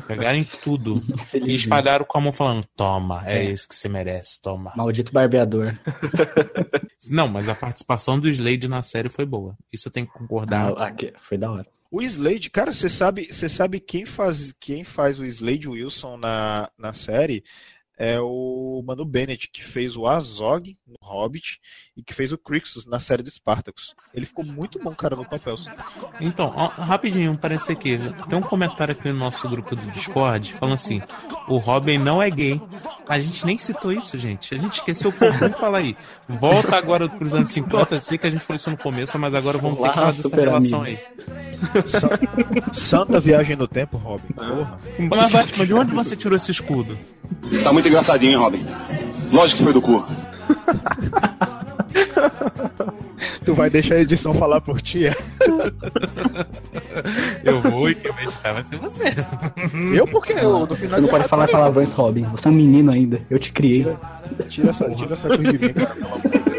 [0.07, 1.03] Cagaram em tudo.
[1.33, 3.51] E espalharam com a mão falando: Toma, é, É.
[3.51, 4.73] isso que você merece, toma.
[4.75, 5.77] Maldito barbeador.
[7.09, 9.57] Não, mas a participação do Slade na série foi boa.
[9.71, 10.73] Isso eu tenho que concordar.
[10.77, 11.67] Ah, aqui, foi da hora.
[11.91, 16.69] O Slade, cara, você sabe, você sabe quem faz, quem faz o Slade Wilson na,
[16.77, 17.43] na série?
[17.97, 21.59] É o Manu Bennett, que fez o Azog no Hobbit
[21.95, 23.93] e que fez o Crixus na série do Spartacus.
[24.13, 25.53] Ele ficou muito bom, cara, no papel.
[25.53, 25.69] assim.
[26.19, 27.99] Então, ó, rapidinho, parece aqui.
[28.27, 31.01] Tem um comentário aqui no nosso grupo do Discord falando assim:
[31.47, 32.59] o Robin não é gay.
[33.07, 34.55] A gente nem citou isso, gente.
[34.55, 35.95] A gente esqueceu por muito falar aí.
[36.27, 37.95] Volta agora pros anos 50.
[37.95, 39.93] Eu sei que a gente falou isso no começo, mas agora vamos ter que Olá,
[39.93, 40.99] falar dessa relação amigo.
[40.99, 41.89] aí.
[41.89, 42.19] Sa-
[42.73, 44.33] Santa viagem no tempo, Robin.
[44.33, 44.79] Porra.
[45.09, 46.97] Mas, Batman, de onde você tirou esse escudo?
[47.63, 48.65] Tá muito engraçadinho, hein, Robin?
[49.31, 50.03] Lógico que foi do cu.
[53.45, 55.05] Tu vai deixar a edição falar por ti?
[55.05, 55.13] é?
[57.43, 59.03] Eu vou e quem vai editar vai ser você.
[59.93, 62.23] Eu porque eu no final Você não pode falar palavrões, Robin.
[62.31, 63.21] Você é um menino ainda.
[63.29, 63.85] Eu te criei.
[64.49, 65.93] Tira essa, tira essa coisa de mim, cara.
[65.95, 66.53] pelo amor de Deus.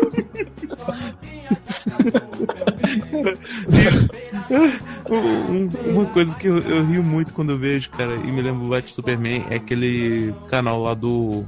[5.09, 8.65] Um- Uma coisa que eu, eu rio muito quando eu vejo, cara, e me lembro
[8.65, 11.45] do Batman Superman, é aquele canal lá do.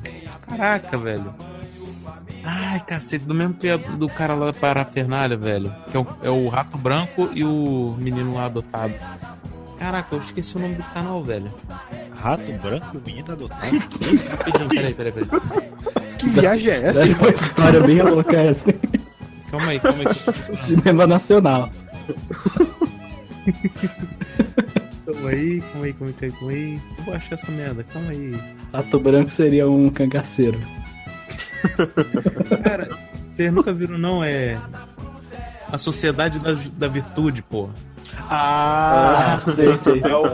[0.48, 1.32] Caraca, velho.
[2.44, 5.72] Ai, cacete, do mesmo que é do cara lá da Parafernália, velho.
[5.90, 8.94] Que é o, é o Rato Branco e o menino lá adotado.
[9.78, 11.50] Caraca, eu esqueci o nome do canal, velho.
[12.18, 13.66] Rato branco e o menino adotado.
[14.30, 15.28] Rapidinho, peraí, peraí, peraí.
[16.18, 17.02] Que viagem é essa?
[17.06, 18.70] É uma história bem louca essa.
[19.50, 20.57] Calma aí, calma aí.
[20.58, 21.70] Cinema nacional.
[25.05, 26.81] Calma aí, calma aí, calma aí, calma aí.
[26.99, 28.41] Eu vou achar essa merda, calma aí.
[28.73, 30.60] Rato branco seria um cangaceiro.
[32.62, 32.89] Cara,
[33.34, 34.23] vocês nunca viram, não?
[34.23, 34.60] É.
[35.70, 37.70] A Sociedade da, da Virtude, pô.
[38.28, 40.02] Ah, sei, sei.
[40.02, 40.26] É o,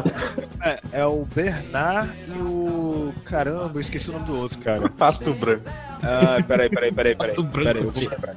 [0.63, 3.13] é, é o Bernard e o.
[3.25, 4.89] Caramba, eu esqueci o nome do outro, cara.
[4.89, 5.65] Pato branco.
[6.03, 7.31] Ah, peraí, peraí, peraí, peraí.
[7.35, 8.11] Pato branco, peraí, eu vou tio.
[8.11, 8.37] lembrar.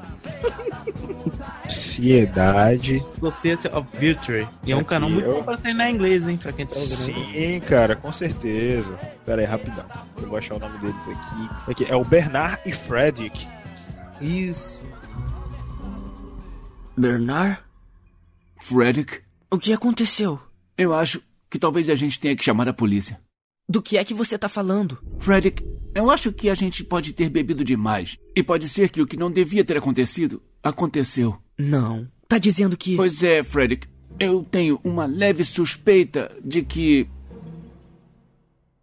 [1.69, 3.03] Sociedade.
[3.19, 4.48] Society of Virtue.
[4.65, 6.38] E é um Aqui, canal muito eu- bom pra treinar inglês, hein?
[6.38, 6.95] Pra quem tá ouvindo.
[6.95, 8.93] Sim, cara, com certeza.
[9.25, 9.85] Pera aí, rapidão.
[10.22, 11.72] Eu vou achar o nome deles aqui.
[11.72, 13.48] aqui é o Bernard e Frederick.
[14.22, 14.83] Isso.
[16.98, 17.57] Bernard?
[18.61, 19.22] Frederick?
[19.56, 20.38] O que aconteceu?
[20.77, 23.22] Eu acho que talvez a gente tenha que chamar a polícia.
[23.69, 25.01] Do que é que você tá falando?
[25.17, 28.17] Frederick, eu acho que a gente pode ter bebido demais.
[28.35, 31.38] E pode ser que o que não devia ter acontecido, aconteceu.
[31.58, 32.06] Não.
[32.27, 32.98] Tá dizendo que.
[32.98, 33.88] Pois é, Frederick.
[34.19, 37.08] Eu tenho uma leve suspeita de que.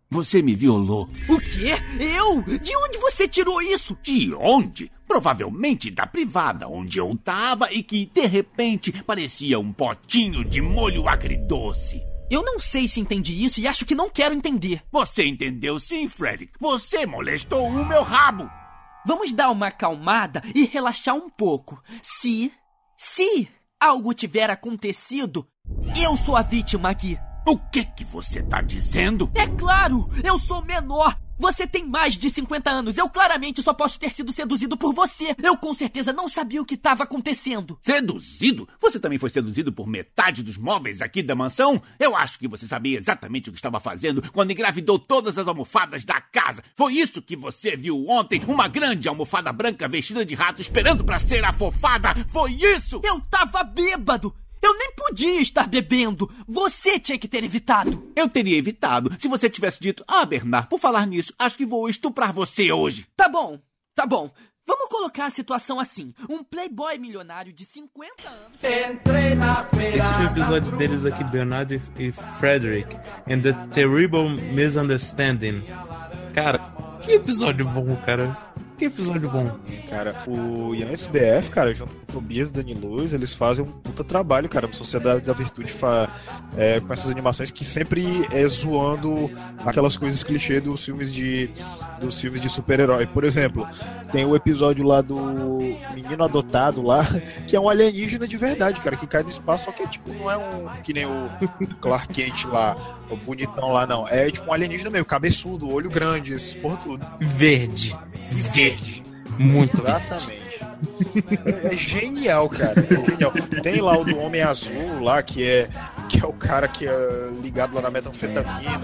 [0.09, 1.07] Você me violou.
[1.29, 1.75] O quê?
[2.01, 2.59] Eu?
[2.59, 3.95] De onde você tirou isso?
[4.03, 4.91] De onde?
[5.13, 11.07] Provavelmente da privada, onde eu tava e que, de repente, parecia um potinho de molho
[11.07, 12.03] agridoce.
[12.31, 14.83] Eu não sei se entendi isso e acho que não quero entender.
[14.91, 16.55] Você entendeu sim, Frederick.
[16.59, 18.49] Você molestou o meu rabo.
[19.07, 21.79] Vamos dar uma acalmada e relaxar um pouco.
[22.03, 22.51] Se.
[22.97, 23.47] Se
[23.79, 25.47] algo tiver acontecido,
[26.03, 27.19] eu sou a vítima aqui.
[27.47, 29.31] O que que você tá dizendo?
[29.35, 30.09] É claro!
[30.25, 31.19] Eu sou menor!
[31.43, 32.97] Você tem mais de 50 anos.
[32.97, 35.35] Eu claramente só posso ter sido seduzido por você.
[35.43, 37.77] Eu com certeza não sabia o que estava acontecendo.
[37.81, 38.69] Seduzido?
[38.81, 41.83] Você também foi seduzido por metade dos móveis aqui da mansão?
[41.99, 46.05] Eu acho que você sabia exatamente o que estava fazendo quando engravidou todas as almofadas
[46.05, 46.63] da casa.
[46.77, 48.41] Foi isso que você viu ontem?
[48.47, 52.25] Uma grande almofada branca vestida de rato esperando para ser afofada?
[52.29, 53.01] Foi isso?
[53.03, 54.33] Eu tava bêbado!
[54.63, 56.31] Eu nem podia estar bebendo!
[56.47, 58.11] Você tinha que ter evitado!
[58.15, 61.89] Eu teria evitado se você tivesse dito: Ah, Bernard, por falar nisso, acho que vou
[61.89, 63.07] estuprar você hoje.
[63.17, 63.59] Tá bom,
[63.95, 64.31] tá bom.
[64.65, 68.61] Vamos colocar a situação assim: um playboy milionário de 50 anos.
[68.63, 72.97] Esse foi o episódio deles aqui, Bernard e e Frederick.
[73.29, 75.65] And the Terrible Misunderstanding.
[76.33, 76.59] Cara,
[77.03, 78.37] que episódio bom, cara.
[78.83, 79.49] Que episódio bom.
[79.89, 83.69] Cara, o Ian SBF, cara, junto com o Tobias e Dani Luz, eles fazem um
[83.69, 86.11] puta trabalho, cara, a Sociedade da Virtude fa
[86.57, 89.31] é, com essas animações que sempre é zoando
[89.65, 91.49] aquelas coisas clichê dos filmes de
[92.01, 93.07] dos filmes de super-herói.
[93.07, 93.69] Por exemplo,
[94.11, 95.17] tem o episódio lá do
[95.95, 97.07] menino adotado lá,
[97.47, 100.29] que é um alienígena de verdade, cara, que cai no espaço, só que tipo não
[100.29, 101.29] é um que nem o
[101.81, 102.77] Clark Kent lá,
[103.09, 107.07] o bonitão lá não, é tipo um alienígena meio cabeçudo, olho grande, esse porra tudo.
[107.21, 107.97] Verde.
[108.29, 108.72] Verde.
[109.39, 110.43] Muito Exatamente.
[111.45, 112.75] É, é genial, cara.
[112.81, 113.33] É genial.
[113.63, 115.69] Tem lá o do Homem Azul lá, que é,
[116.09, 118.81] que é o cara que é ligado lá na metanfetamina.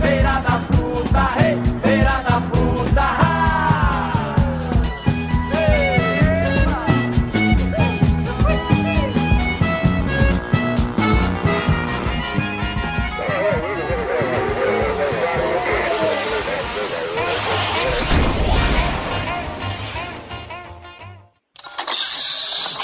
[0.00, 1.28] Feira da fruta,
[1.82, 3.71] feira da fruta.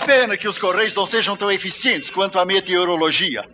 [0.08, 3.44] Pena que os Correios não sejam tão eficientes quanto a meteorologia.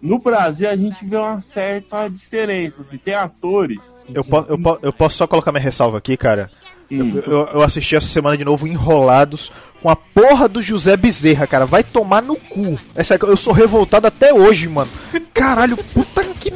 [0.00, 2.80] No Brasil a gente vê uma certa diferença.
[2.80, 3.94] Assim, tem atores.
[4.08, 6.50] Eu, po eu, po eu posso só colocar minha ressalva aqui, cara?
[6.90, 11.46] Eu, eu, eu assisti essa semana de novo Enrolados com a porra do José Bezerra,
[11.46, 11.66] cara.
[11.66, 12.80] Vai tomar no cu.
[12.94, 14.90] É sério, eu sou revoltado até hoje, mano.
[15.34, 16.50] Caralho, puta que.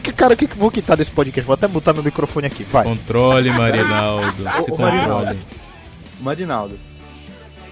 [0.00, 1.44] que cara, que que vou quitar desse podcast?
[1.44, 2.84] Vou até botar meu microfone aqui, vai.
[2.84, 4.36] Controle, Marinaldo.
[4.62, 5.36] Se controle.
[6.20, 6.78] Marinaldo.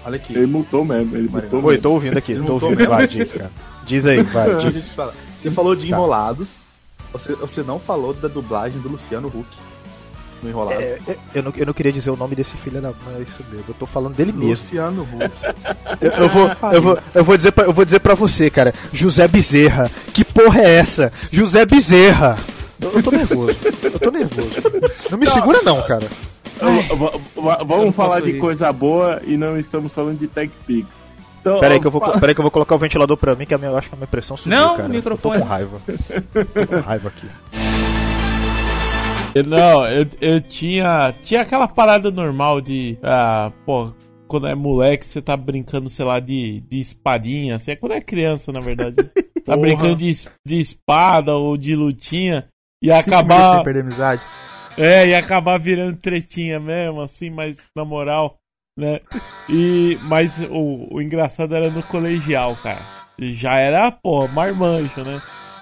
[0.05, 0.33] Olha aqui.
[0.35, 2.75] Ele mutou mesmo, ele mutou Oi, tô ouvindo aqui, Ele tô ouvindo.
[2.75, 2.89] mesmo.
[2.93, 3.51] Vai, diz, cara.
[3.85, 4.95] Diz aí, vai, diz.
[5.41, 5.95] Você falou de Tá.
[5.95, 6.57] enrolados.
[7.11, 9.47] Você, você não falou da dublagem do Luciano Huck.
[10.43, 10.79] no Enrolado.
[10.79, 13.21] É, é, eu, não, eu não queria dizer o nome desse filho da mãe, é
[13.23, 13.65] isso mesmo.
[13.67, 14.49] Eu tô falando dele mesmo.
[14.51, 15.31] Luciano Huck.
[15.99, 18.73] Eu, eu vou, eu, vou, eu, vou dizer pra, eu vou dizer pra você, cara.
[18.93, 19.89] José Bezerra.
[20.13, 21.11] Que porra é essa?
[21.31, 22.37] José Bezerra.
[22.79, 23.57] Eu, eu tô nervoso.
[23.83, 24.49] Eu tô nervoso.
[25.11, 26.07] Não me segura não, cara.
[27.65, 30.97] Vamos falar de coisa boa e não estamos falando de Tech Pigs.
[31.41, 33.15] Então, Pera aí que eu vou, fa- pera aí que eu vou colocar o ventilador
[33.15, 34.89] pra mim, que a minha, eu acho que a minha pressão subiu, Não, cara.
[34.89, 35.35] microfone.
[35.35, 35.81] Eu tô com raiva.
[36.53, 37.27] Tô com raiva aqui.
[39.35, 41.13] Eu- Não, eu, eu tinha.
[41.21, 42.97] Tinha aquela parada normal de.
[43.03, 43.93] Ah, pô,
[44.27, 47.55] quando é moleque, você tá brincando, sei lá, de, de espadinha.
[47.55, 48.95] Assim, é quando é criança, na verdade.
[49.45, 50.11] tá brincando de,
[50.45, 52.47] de espada ou de lutinha.
[52.83, 53.55] E Cinco acabar.
[53.57, 54.23] sem perder amizade.
[54.77, 58.37] É, e acabar virando tretinha mesmo, assim, mas na moral,
[58.77, 58.99] né?
[59.49, 62.81] E, mas o, o engraçado era no colegial, cara.
[63.19, 65.21] Já era, pô, marmanjo, né?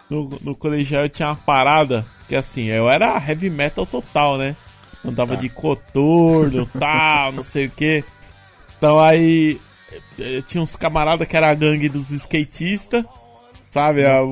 [0.09, 4.55] No, no colegial eu tinha uma parada que assim, eu era heavy metal total, né?
[5.03, 8.03] Andava de coturno, tal, não sei o que.
[8.77, 9.59] Então aí
[10.17, 13.05] eu tinha uns camaradas que era a gangue dos skatistas,
[13.71, 14.05] sabe?
[14.05, 14.23] A, a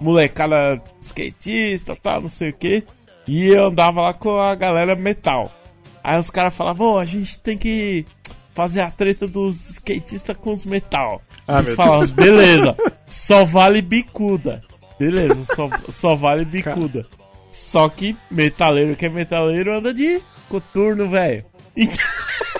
[0.00, 2.84] molecada skatista, tal, não sei o que.
[3.28, 5.52] E eu andava lá com a galera metal.
[6.02, 8.06] Aí os caras falavam, ô, a gente tem que
[8.54, 11.22] fazer a treta dos skatistas com os metal.
[11.46, 12.10] Ah, e falava, Deus.
[12.10, 12.76] beleza,
[13.06, 14.62] só vale bicuda.
[14.98, 17.06] Beleza, só, só vale bicuda.
[17.52, 21.44] Só que metaleiro que é metaleiro anda de coturno, velho.
[21.76, 21.96] Então...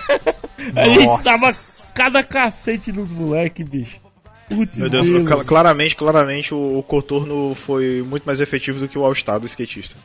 [0.75, 1.49] a gente tava
[1.93, 3.99] cada cacete nos moleque, bicho.
[4.47, 8.97] Putz, Meu Deus, cla- claramente, claramente o, o Coturno foi muito mais efetivo do que
[8.97, 9.95] o All-Star do skatista.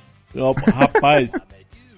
[0.75, 1.33] Rapaz.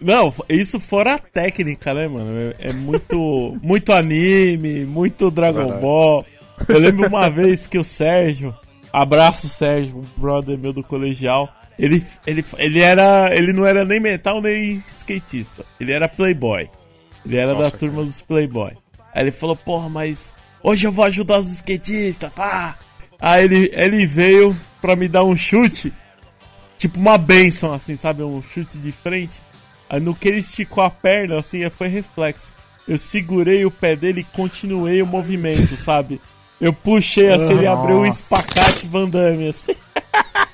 [0.01, 2.55] Não, isso fora a técnica, né, mano?
[2.59, 5.81] É, é muito, muito anime, muito Dragon.
[5.81, 6.25] Ball.
[6.69, 8.55] Eu lembro uma vez que o Sérgio,
[8.93, 11.49] abraço Sérgio, um brother meu do colegial,
[11.79, 16.69] ele, ele, ele era, ele não era nem metal nem skatista, ele era playboy.
[17.25, 18.73] Ele era da Nossa, turma dos playboy.
[19.15, 22.77] Aí ele falou, porra, mas hoje eu vou ajudar os skatistas, pá.
[23.19, 25.93] Aí ele, ele veio pra me dar um chute
[26.77, 28.23] tipo uma benção, assim, sabe?
[28.23, 29.43] Um chute de frente.
[29.89, 32.55] Aí no que ele esticou a perna, assim, foi reflexo.
[32.87, 36.21] Eu segurei o pé dele e continuei o movimento, sabe?
[36.61, 38.21] Eu puxei assim, ele abriu um Nossa.
[38.21, 39.77] espacate Van Damme, assim.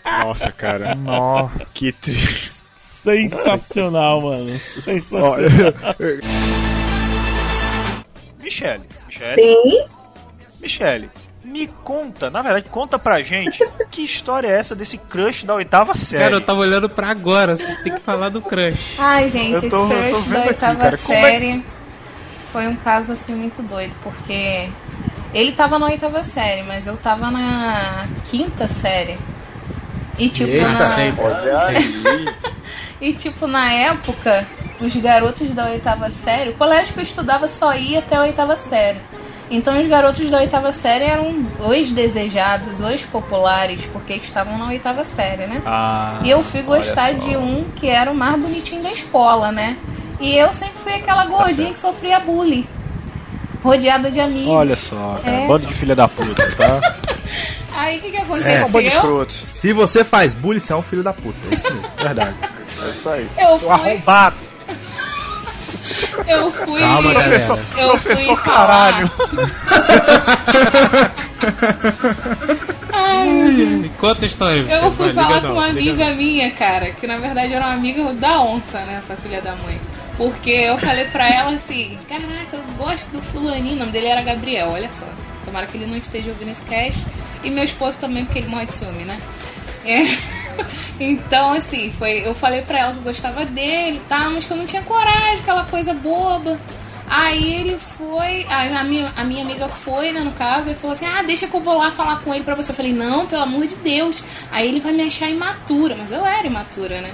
[0.04, 0.94] Nossa, cara.
[0.96, 1.64] Nossa.
[1.72, 2.62] Que triste.
[2.74, 4.58] Sensacional, mano.
[4.58, 5.94] Sensacional.
[8.40, 9.34] Michele, Michele.
[9.34, 9.84] Sim.
[10.60, 11.10] Michele,
[11.44, 15.96] me conta, na verdade, conta pra gente que história é essa desse crush da oitava
[15.96, 16.22] série.
[16.24, 18.96] Cara, eu tava olhando pra agora, você tem que falar do crush.
[18.98, 20.74] Ai, gente, Eu tô- esse eu tô crush vendo da aqui, oitava.
[20.98, 21.64] Como é série
[22.52, 24.68] foi um caso assim muito doido, porque
[25.32, 29.18] ele tava na oitava série, mas eu tava na quinta série.
[30.18, 30.86] E tipo, Eita, na...
[30.94, 31.22] sempre.
[33.00, 34.46] E tipo, na época,
[34.80, 38.54] os garotos da oitava série, o colégio que eu estudava só ia até a oitava
[38.56, 39.00] série.
[39.54, 45.04] Então os garotos da oitava série eram os desejados, os populares, porque estavam na oitava
[45.04, 45.60] série, né?
[45.66, 49.76] Ah, e eu fui gostar de um que era o mais bonitinho da escola, né?
[50.18, 52.66] E eu sempre fui aquela gordinha que sofria bullying.
[53.62, 54.48] Rodeada de amigos.
[54.48, 55.36] Olha só, cara.
[55.36, 55.46] É.
[55.46, 56.96] Bando de filha da puta, tá?
[57.76, 58.66] Aí o que, que É, aconteceu?
[58.66, 59.32] um bando de escroto.
[59.34, 61.38] Se você faz bullying, você é um filho da puta.
[61.50, 61.88] É isso mesmo.
[61.96, 62.34] Verdade.
[62.58, 63.28] É isso aí.
[63.38, 64.36] Eu Seu fui- arrombado.
[66.26, 66.80] Eu fui.
[66.80, 67.58] Calma, galera.
[67.76, 68.56] Eu fui Professor falar.
[68.56, 69.10] caralho.
[72.92, 73.90] Ai.
[73.98, 74.60] Conta a história.
[74.62, 78.12] Eu fui Vai, falar com uma amiga minha, cara, que na verdade era uma amiga
[78.14, 79.00] da onça, né?
[79.02, 79.80] Essa filha da mãe.
[80.16, 83.76] Porque eu falei pra ela assim: Caraca, eu gosto do Fulaninho.
[83.76, 85.06] O nome dele era Gabriel, olha só.
[85.44, 86.98] Tomara que ele não esteja ouvindo esse cast.
[87.42, 89.18] E meu esposo também, porque ele morre de ciúme, né?
[89.84, 90.02] É.
[91.00, 92.26] Então, assim, foi.
[92.26, 94.82] Eu falei pra ela que eu gostava dele e tal, mas que eu não tinha
[94.82, 96.58] coragem, aquela coisa boba.
[97.08, 101.06] Aí ele foi, a minha, a minha amiga foi, né, no caso, e falou assim:
[101.06, 102.70] Ah, deixa que eu vou lá falar com ele pra você.
[102.70, 104.22] Eu falei: Não, pelo amor de Deus.
[104.50, 107.12] Aí ele vai me achar imatura, mas eu era imatura, né?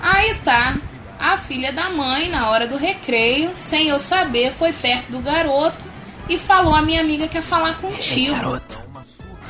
[0.00, 0.76] Aí tá,
[1.18, 5.84] a filha da mãe, na hora do recreio, sem eu saber, foi perto do garoto
[6.28, 8.60] e falou: A minha amiga quer falar contigo.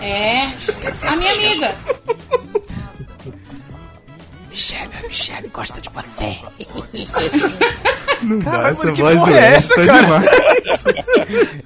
[0.00, 0.38] É,
[1.08, 1.74] a minha amiga.
[4.56, 6.38] Michelle, a Michelle gosta de você.
[8.22, 10.02] Não Caralho, dá essa mano, que voz porra do é essa, tá cara?
[10.02, 10.24] demais.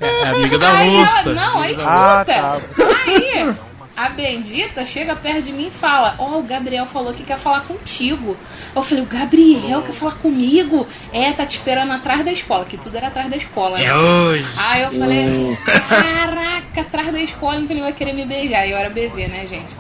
[0.00, 1.88] É amiga da aí ela, não, aí escuta.
[1.88, 2.58] Ah, tá.
[3.06, 3.54] Aí
[3.96, 7.60] a bendita chega perto de mim e fala: Ó, o Gabriel falou que quer falar
[7.60, 8.36] contigo.
[8.74, 10.84] Eu falei: O Gabriel quer falar comigo?
[11.12, 13.78] É, tá te esperando atrás da escola, que tudo era atrás da escola.
[13.78, 13.84] né?
[13.84, 14.46] É hoje.
[14.56, 15.56] Aí eu falei assim:
[15.88, 18.66] Caraca, atrás da escola, então ele vai querer me beijar.
[18.66, 19.78] E eu era bebê, né, gente?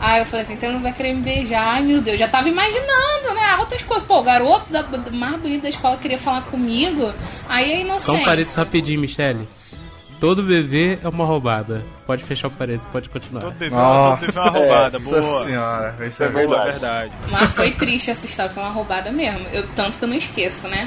[0.00, 1.62] Aí eu falei assim, então ele não vai querer me beijar.
[1.62, 3.56] Ai, meu Deus, já tava imaginando, né?
[3.58, 4.06] Outras coisas.
[4.06, 7.12] Pô, o garoto da, mais bonito da escola queria falar comigo.
[7.48, 8.06] Aí é inocente.
[8.06, 9.46] Só um parênteses rapidinho, Michele.
[10.18, 11.82] Todo bebê é uma roubada.
[12.06, 13.40] Pode fechar o parênteses, pode continuar.
[13.40, 15.44] Todo bebê, todo bebê é uma roubada, Nossa boa.
[15.44, 16.70] senhora, isso é, é boa, verdade.
[16.72, 17.12] verdade.
[17.30, 19.46] Mas foi triste essa história, foi uma roubada mesmo.
[19.50, 20.86] Eu, tanto que eu não esqueço, né?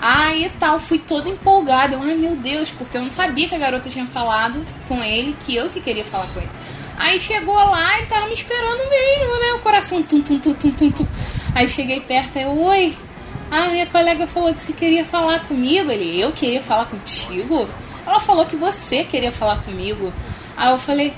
[0.00, 1.94] Aí tal, fui toda empolgada.
[1.94, 5.36] Eu, ai meu Deus, porque eu não sabia que a garota tinha falado com ele,
[5.44, 6.50] que eu que queria falar com ele.
[6.96, 9.52] Aí chegou lá e tava me esperando mesmo, né?
[9.54, 10.90] O coração tum tum tum tum tum.
[10.90, 11.06] tum.
[11.54, 12.96] Aí cheguei perto, eu, oi.
[13.50, 15.90] Ah, minha colega falou que você queria falar comigo.
[15.90, 17.68] Ele, eu queria falar contigo?
[18.06, 20.12] Ela falou que você queria falar comigo.
[20.56, 21.12] Aí eu falei,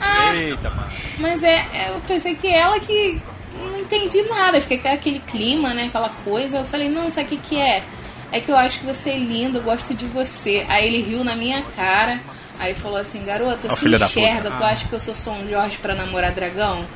[0.00, 0.90] ah, Eita, mano.
[1.18, 3.20] mas é, é, eu pensei que ela que.
[3.54, 4.60] Não entendi nada.
[4.60, 5.84] Fiquei com aquele clima, né?
[5.84, 6.58] Aquela coisa.
[6.58, 7.82] Eu falei, não, sabe o que, que é?
[8.32, 10.64] É que eu acho que você é lindo, eu gosto de você.
[10.68, 12.20] Aí ele riu na minha cara.
[12.62, 14.56] Aí falou assim, garota, Ó, se filha da enxerga, puta.
[14.56, 16.86] tu acha que eu sou São Jorge pra namorar dragão?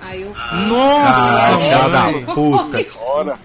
[0.00, 0.58] Aí eu fui.
[0.66, 1.88] Nossa, filha
[2.26, 2.86] da puta.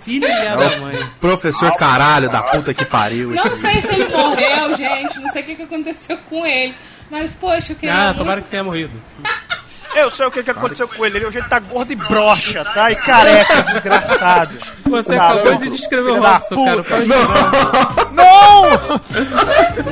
[0.02, 1.10] Filha da o mãe.
[1.20, 3.30] Professor caralho da puta que pariu.
[3.30, 5.20] Não sei se ele morreu, gente.
[5.20, 6.74] Não sei o que, que aconteceu com ele.
[7.12, 7.94] Mas, poxa, eu queria.
[7.94, 8.18] Ah, muito...
[8.18, 9.00] tomara que tenha morrido.
[9.96, 11.18] Eu sei o que, que aconteceu com ele.
[11.18, 12.92] Ele hoje tá gordo e broxa, tá?
[12.92, 14.58] E careca, desgraçado.
[14.86, 15.64] Você Tá acabou louco.
[15.64, 17.06] de descrever o Robson, cara.
[17.06, 18.20] não.
[18.20, 18.62] Não!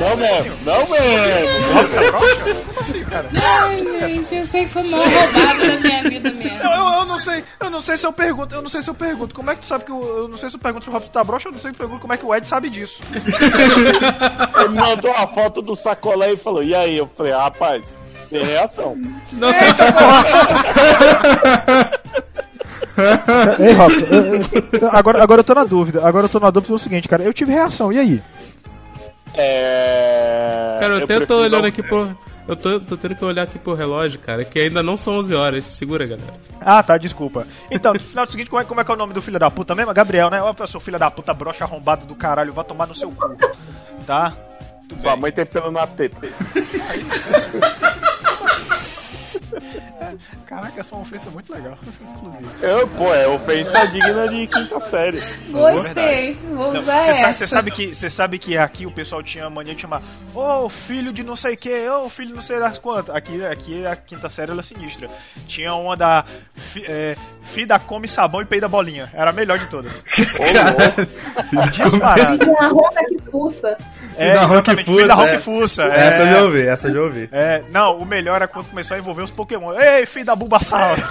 [0.00, 2.62] Não mesmo, não mesmo.
[2.66, 3.28] Como assim, cara?
[3.42, 6.58] Ai, gente, eu sei que foi maior roubado da minha vida mesmo.
[6.62, 8.90] Eu, eu, eu não sei, eu não sei se eu pergunto, eu não sei se
[8.90, 9.34] eu pergunto.
[9.34, 10.92] Como é que tu sabe que eu, eu não sei se eu pergunto se o
[10.92, 12.68] Robson tá broxa, eu não sei se eu pergunto como é que o Ed sabe
[12.70, 13.00] disso.
[14.60, 16.96] Ele mandou uma foto do sacolé e falou: E aí?
[16.96, 17.96] Eu falei: Rapaz,
[18.28, 18.96] sem reação.
[19.32, 19.48] Não.
[23.58, 24.44] Ei, Robson, eu- eu-
[24.82, 26.06] eu- agora, agora eu tô na dúvida.
[26.06, 27.22] Agora eu tô na dúvida pelo seguinte, cara.
[27.22, 28.22] Eu tive reação, e aí?
[29.34, 30.78] É.
[30.80, 32.16] Cara, eu, até tô olhando não- aqui pro.
[32.48, 35.34] Eu tô, tô tendo que olhar aqui pro relógio, cara, que ainda não são 11
[35.34, 35.66] horas.
[35.66, 36.32] Segura, galera.
[36.60, 37.46] Ah, tá, desculpa.
[37.70, 39.38] Então, no final do seguinte, como é, como é que é o nome do filho
[39.38, 39.92] da puta mesmo?
[39.92, 40.40] Gabriel, né?
[40.42, 43.36] Ó, seu filho da puta, broxa arrombado do caralho, vai tomar no seu cu.
[44.06, 44.32] Tá?
[44.96, 46.26] Sua mãe tem pelo na teta.
[50.46, 51.78] Caraca, essa é uma ofensa muito legal,
[52.16, 52.48] inclusive.
[52.62, 55.20] Eu, pô, é ofensa digna de quinta série.
[55.50, 57.34] Gostei, vou usar Você sabe, essa.
[57.34, 60.02] você sabe que você sabe que aqui o pessoal tinha a mania de chamar
[60.34, 63.14] Ô filho de não sei o que, ô filho de não sei das quantas.
[63.14, 65.08] Aqui, aqui a quinta série ela é sinistra.
[65.46, 69.10] Tinha uma da fi, é, Fida come sabão e peida bolinha.
[69.14, 70.04] Era a melhor de todas.
[71.72, 72.38] Disparado.
[72.38, 73.76] Filho da ronca que.
[74.18, 75.38] É, Da Rock filho da Rock é.
[75.38, 75.84] Fuça.
[75.84, 76.26] Essa é.
[76.26, 77.28] eu já ouvi, essa eu já ouvi.
[77.30, 79.72] É, não, o melhor era quando começou a envolver os Pokémon.
[79.74, 80.96] Ei, filho da Bulbasaur!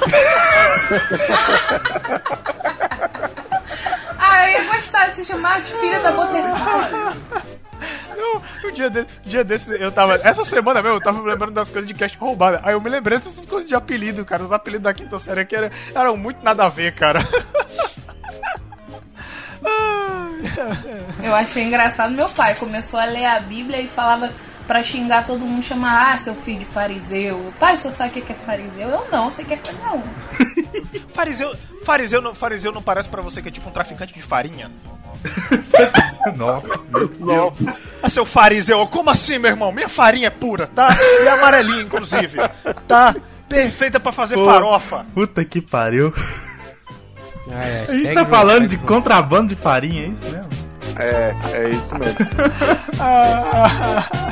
[4.20, 7.58] Ah, eu ia gostar de se chamar de filha da Butterfly.
[8.18, 10.16] Não, um dia, de, um dia desse eu tava.
[10.24, 12.60] Essa semana mesmo, eu tava me lembrando das coisas de cast roubada.
[12.64, 14.44] Aí eu me lembrei dessas coisas de apelido, cara.
[14.44, 17.20] Os apelidos da quinta série aqui eram, eram muito nada a ver, cara.
[21.24, 22.14] Eu achei engraçado.
[22.14, 24.32] Meu pai começou a ler a Bíblia e falava
[24.68, 27.54] pra xingar todo mundo, chamar, ah, seu filho de fariseu.
[27.60, 28.90] Pai, o senhor sabe o que é fariseu?
[28.90, 30.04] Eu não, você quer coisa não.
[31.14, 34.70] Fariseu, fariseu, não, fariseu não parece pra você que é tipo um traficante de farinha?
[36.36, 37.58] Nossa, meu Deus.
[38.04, 39.72] Ah, seu fariseu, como assim, meu irmão?
[39.72, 40.90] Minha farinha é pura, tá?
[41.24, 42.38] E amarelinha, inclusive.
[42.88, 43.16] Tá?
[43.50, 45.06] Perfeita pra fazer Pô, farofa.
[45.14, 46.14] Puta que pariu.
[47.52, 50.52] Ai, ai, A gente segue tá falando segue de contrabando de farinha, é isso mesmo?
[50.98, 52.18] É, é isso mesmo.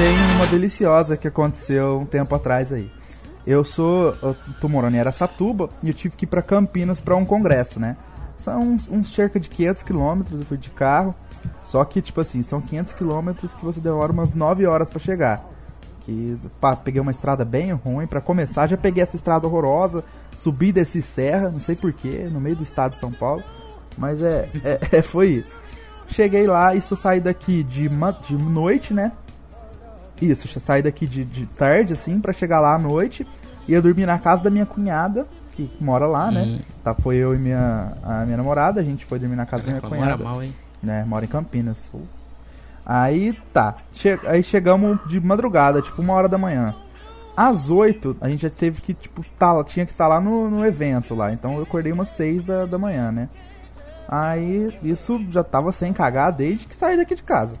[0.00, 2.90] Tem uma deliciosa que aconteceu um tempo atrás aí.
[3.46, 4.16] Eu sou.
[4.22, 7.78] Eu tô morando em Aracatuba e eu tive que ir pra Campinas pra um congresso,
[7.78, 7.98] né?
[8.38, 11.14] São uns, uns cerca de 500 quilômetros, eu fui de carro.
[11.66, 15.44] Só que, tipo assim, são 500 quilômetros que você demora umas 9 horas pra chegar.
[16.10, 18.04] Que, pá, peguei uma estrada bem ruim.
[18.04, 20.02] Pra começar, já peguei essa estrada horrorosa.
[20.34, 23.44] Subi desse serra, não sei porquê, no meio do estado de São Paulo.
[23.96, 25.54] Mas é, é, é, foi isso.
[26.08, 29.12] Cheguei lá, isso saí daqui de, de noite, né?
[30.20, 33.24] Isso, saí daqui de, de tarde, assim, pra chegar lá à noite.
[33.68, 36.42] Ia dormir na casa da minha cunhada, que mora lá, né?
[36.42, 36.60] Hum.
[36.82, 39.68] Tá, foi eu e minha, a minha namorada, a gente foi dormir na casa da
[39.68, 40.24] minha Caraca, mora cunhada.
[40.24, 40.52] mal, hein?
[40.82, 41.88] Né, mora em Campinas.
[42.84, 43.76] Aí tá.
[43.92, 46.74] Che aí chegamos de madrugada, tipo uma hora da manhã.
[47.36, 50.50] Às oito, a gente já teve que, tipo, tá, lá- tinha que estar lá no,
[50.50, 51.32] no evento lá.
[51.32, 53.28] Então eu acordei umas seis da, da manhã, né?
[54.08, 57.56] Aí isso já tava sem cagar desde que saí daqui de casa.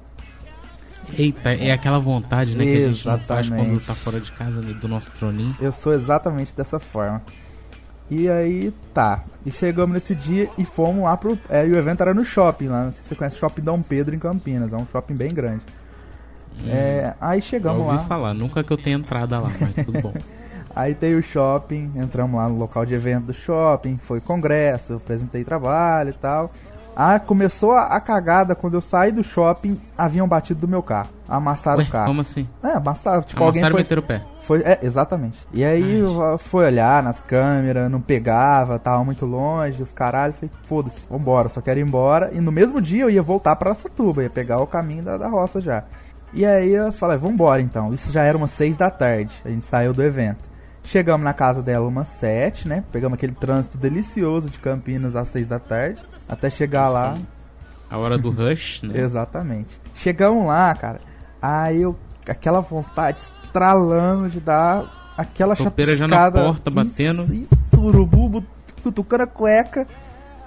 [1.16, 3.86] Eita, é aquela vontade, né, que a gente faz quando Exatamente.
[3.86, 5.56] tá fora de casa né, do nosso troninho.
[5.60, 7.22] Eu sou exatamente dessa forma.
[8.10, 9.22] E aí, tá.
[9.46, 11.38] E chegamos nesse dia e fomos lá pro.
[11.48, 12.84] É, e o evento era no shopping lá.
[12.84, 14.72] Não sei se você conhece o Shopping Dom Pedro em Campinas.
[14.72, 15.62] É um shopping bem grande.
[16.66, 18.04] É, aí chegamos ouvi lá.
[18.04, 20.12] falar, nunca que eu tenha entrada lá, mas tudo bom.
[20.74, 25.42] Aí tem o shopping, entramos lá no local de evento do shopping, foi congresso, apresentei
[25.42, 26.52] trabalho e tal.
[26.94, 31.08] Ah, começou a, a cagada quando eu saí do shopping, haviam batido do meu carro,
[31.28, 32.06] amassaram Ué, o carro.
[32.06, 32.48] como assim?
[32.62, 33.98] É, amassaram, tipo, Amassaram alguém foi...
[33.98, 34.22] o pé.
[34.40, 35.38] Foi, é, exatamente.
[35.52, 36.02] E aí
[36.38, 41.60] foi olhar nas câmeras, não pegava, tava muito longe, os caralho, falei, foda-se, vambora, só
[41.60, 42.30] quero ir embora.
[42.32, 45.28] E no mesmo dia eu ia voltar pra Satuba, ia pegar o caminho da, da
[45.28, 45.84] roça já.
[46.32, 47.92] E aí eu falei, vambora então.
[47.92, 50.50] Isso já era umas seis da tarde, a gente saiu do evento.
[50.82, 52.82] Chegamos na casa dela umas sete, né?
[52.90, 57.16] Pegamos aquele trânsito delicioso de Campinas às seis da tarde, até chegar lá.
[57.90, 58.98] A hora do rush, né?
[59.00, 59.80] Exatamente.
[59.94, 61.00] Chegamos lá, cara.
[61.42, 61.96] Aí eu,
[62.28, 67.22] aquela vontade estralando de dar aquela Topeira já na porta, batendo.
[67.24, 68.44] Isso, isso urubu,
[68.82, 69.86] cutucando a cueca.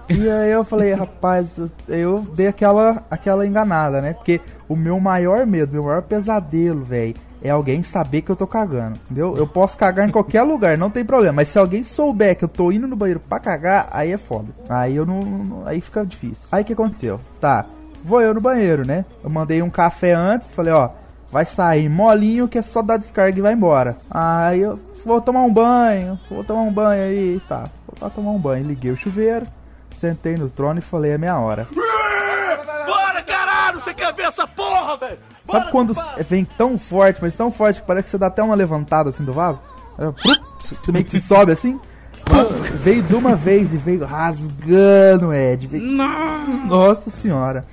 [0.09, 4.13] E aí eu falei, rapaz, eu- eu dei aquela, aquela enganada, né?
[4.13, 4.39] Porque
[4.69, 8.97] o meu maior medo, meu maior pesadelo, velho, é alguém saber que eu tô cagando,
[9.03, 9.35] entendeu?
[9.35, 11.33] Eu posso cagar em qualquer lugar, não tem problema.
[11.33, 14.47] Mas se alguém souber que eu tô indo no banheiro pra cagar, aí é foda.
[14.69, 15.63] Aí eu não.
[15.65, 16.47] aí fica difícil.
[16.49, 17.19] Aí o que aconteceu?
[17.41, 17.65] Tá,
[18.01, 19.03] vou eu no banheiro, né?
[19.21, 20.91] Eu mandei um café antes, falei, ó,
[21.29, 23.97] vai sair molinho que é só dar descarga e vai embora.
[24.09, 27.69] Aí eu vou tomar um banho, vou tomar um banho aí, tá.
[27.85, 28.65] Vou lá tomar um banho.
[28.65, 29.45] Liguei o chuveiro,
[29.91, 31.67] sentei no trono e falei, é minha hora.
[32.85, 33.81] Bora, caralho!
[33.81, 35.32] Você quer ver essa porra, velho?
[35.49, 35.93] Sabe quando
[36.27, 39.23] vem tão forte, mas tão forte que parece que você dá até uma levantada assim
[39.23, 39.61] do vaso?
[40.59, 41.79] Você meio que sobe assim?
[42.31, 45.67] Mano, veio de uma vez e veio rasgando, Ed.
[45.67, 45.83] Veio...
[46.65, 47.65] Nossa senhora.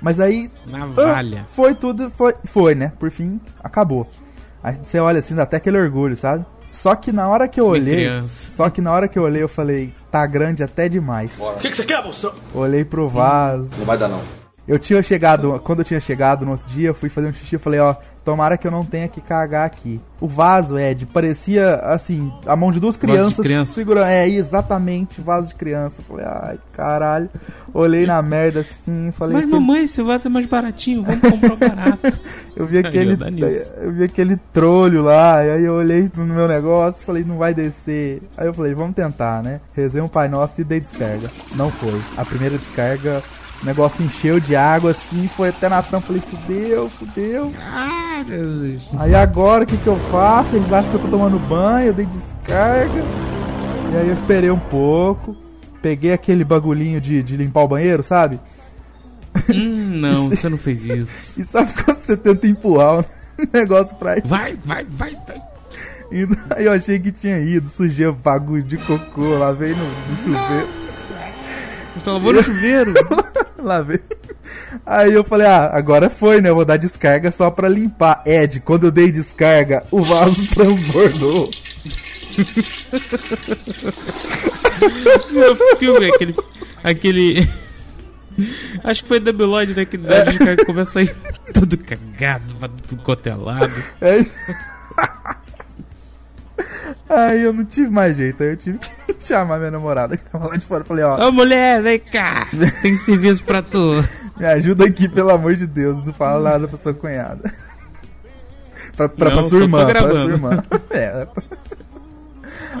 [0.00, 0.50] Mas aí.
[0.66, 1.42] Navalha.
[1.42, 2.10] ah, Foi tudo.
[2.10, 2.92] Foi, foi, né?
[2.98, 4.06] Por fim, acabou.
[4.62, 6.44] Aí você olha assim, dá até aquele orgulho, sabe?
[6.70, 8.20] Só que na hora que eu olhei.
[8.26, 11.38] Só que na hora que eu olhei, eu falei, tá grande até demais.
[11.38, 12.34] O que, que você quer, monstro?
[12.52, 13.70] Olhei pro vaso.
[13.78, 14.43] Não vai dar, não.
[14.66, 17.54] Eu tinha chegado, quando eu tinha chegado no outro dia, eu fui fazer um xixi,
[17.56, 17.94] eu falei, ó,
[18.24, 20.00] tomara que eu não tenha que cagar aqui.
[20.18, 23.74] O vaso, Ed, parecia, assim, a mão de duas de crianças criança.
[23.74, 24.06] segurando.
[24.08, 26.00] É, exatamente, vaso de criança.
[26.00, 27.28] Eu falei, ai, caralho.
[27.74, 29.34] Olhei na merda assim, falei...
[29.34, 32.18] Mas aquele- mamãe, esse vaso é mais baratinho, vamos comprar barato.
[32.56, 33.18] Eu vi aquele,
[33.82, 37.36] eu vi aquele trolho lá, e aí eu olhei no meu negócio e falei, não
[37.36, 38.22] vai descer.
[38.36, 39.60] Aí eu falei, vamos tentar, né?
[39.74, 41.28] Rezei um Pai Nosso e dei descarga.
[41.56, 42.00] Não foi.
[42.16, 43.20] A primeira descarga,
[43.64, 46.08] o negócio encheu de água assim, foi até na tampa.
[46.08, 47.50] Falei, fudeu, fudeu.
[47.58, 48.90] Ah, Jesus.
[48.98, 50.54] Aí agora o que, que eu faço?
[50.54, 53.02] Eles acham que eu tô tomando banho, eu dei descarga.
[53.90, 55.34] E aí eu esperei um pouco.
[55.80, 58.38] Peguei aquele bagulhinho de, de limpar o banheiro, sabe?
[59.48, 61.40] Hum, não, você não fez isso.
[61.40, 63.04] E sabe quando você tenta empurrar o
[63.50, 64.26] negócio pra ir?
[64.26, 65.42] Vai, vai, vai, vai.
[66.12, 70.16] E aí eu achei que tinha ido, sujei o bagulho de cocô, lavei no, no
[70.18, 70.68] chuveiro.
[71.96, 72.92] Então, vou no chuveiro.
[73.64, 74.00] Lavei.
[74.84, 76.50] Aí eu falei, ah, agora foi, né?
[76.50, 78.22] Eu vou dar descarga só pra limpar.
[78.26, 81.50] Ed, quando eu dei descarga, o vaso transbordou.
[85.30, 86.34] Meu filme, aquele.
[86.82, 87.48] aquele.
[88.82, 89.84] Acho que foi Debiloid, né?
[89.84, 91.14] Que dá descarga e começa a ir
[91.52, 92.54] tudo cagado,
[92.88, 93.32] tudo quanto é.
[94.00, 94.24] É.
[97.08, 100.48] Aí eu não tive mais jeito, aí eu tive que chamar minha namorada que tava
[100.48, 100.82] lá de fora.
[100.82, 102.46] Eu Falei, ó, Ô mulher, vem cá!
[102.82, 104.04] Tem serviço pra tu.
[104.38, 107.52] me ajuda aqui, pelo amor de Deus, não fala nada pra sua cunhada.
[108.96, 110.62] Pra, pra, Não, pra sua irmã, pra sua irmã.
[110.90, 111.26] É.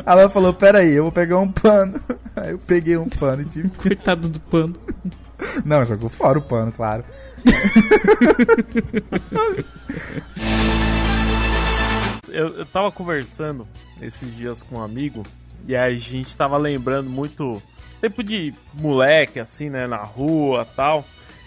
[0.04, 1.98] Ela falou, pera aí, eu vou pegar um pano.
[2.36, 3.68] Aí eu peguei um pano e tive.
[3.70, 4.76] Coitado do pano.
[5.64, 7.02] Não, jogou fora o pano, claro.
[12.28, 13.66] Eu, eu tava conversando
[14.00, 15.22] esses dias com um amigo
[15.66, 17.62] e a gente tava lembrando muito
[18.00, 21.04] tempo de moleque, assim, né, na rua tal.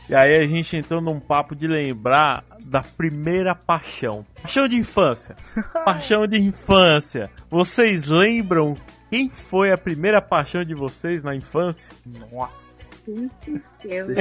[0.10, 4.26] E aí a gente entrou num papo de lembrar da primeira paixão.
[4.42, 5.36] Paixão de infância.
[5.84, 7.30] paixão de infância.
[7.50, 8.74] Vocês lembram
[9.10, 11.90] quem foi a primeira paixão de vocês na infância?
[12.32, 12.87] Nossa.
[13.08, 14.14] Com certeza.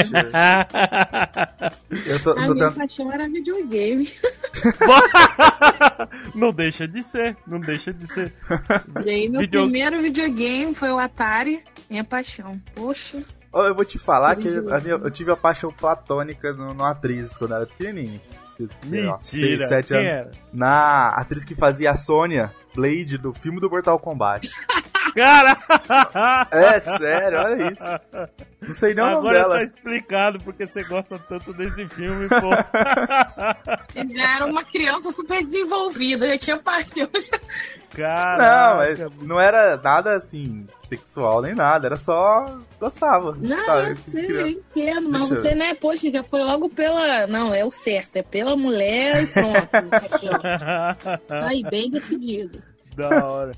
[1.91, 2.23] Deixa eu...
[2.23, 4.09] tô, A tô minha tentando- paixão era videogame.
[6.35, 8.33] não deixa de ser, não deixa de ser.
[9.05, 11.63] E aí, meu Video- primeiro videogame foi o Atari.
[11.91, 12.61] Minha paixão.
[12.75, 13.19] Poxa.
[13.55, 17.53] Eu vou te falar que minha- eu tive a paixão platônica no, numa atriz quando
[17.53, 18.21] eu era pequenininho.
[18.89, 20.11] Sei lá, Mentira, seis, sete quem anos.
[20.13, 20.31] era?
[20.53, 24.49] Na atriz que fazia a Sônia Blade do filme do Mortal Kombat.
[25.17, 25.57] Cara!
[26.51, 27.83] É sério, olha isso.
[28.61, 29.55] Não sei nem o nome Agora dela.
[29.57, 32.51] tá explicado porque você gosta tanto desse filme, pô.
[33.99, 37.09] Ele já era uma criança super desenvolvida, já tinha paixão.
[37.97, 38.37] Já...
[38.37, 43.35] Não, mas não era nada assim, sexual nem nada, era só gostava.
[43.41, 43.91] Não, sabe?
[43.91, 47.27] eu sei, eu entendo, mas eu- você, né, poxa, já foi logo pela.
[47.27, 49.69] Não, é o certo, é pela mulher e pronto.
[49.89, 51.47] paixão.
[51.47, 52.63] Aí, bem decidido.
[53.09, 53.53] Da hora.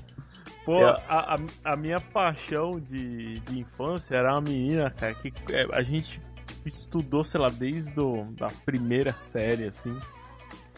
[0.65, 1.39] Pô, Eu- a, a,
[1.73, 6.21] a minha paixão de, de infância era uma menina, cara, que é, a gente
[6.65, 9.97] estudou, sei lá, desde do, da primeira série, assim.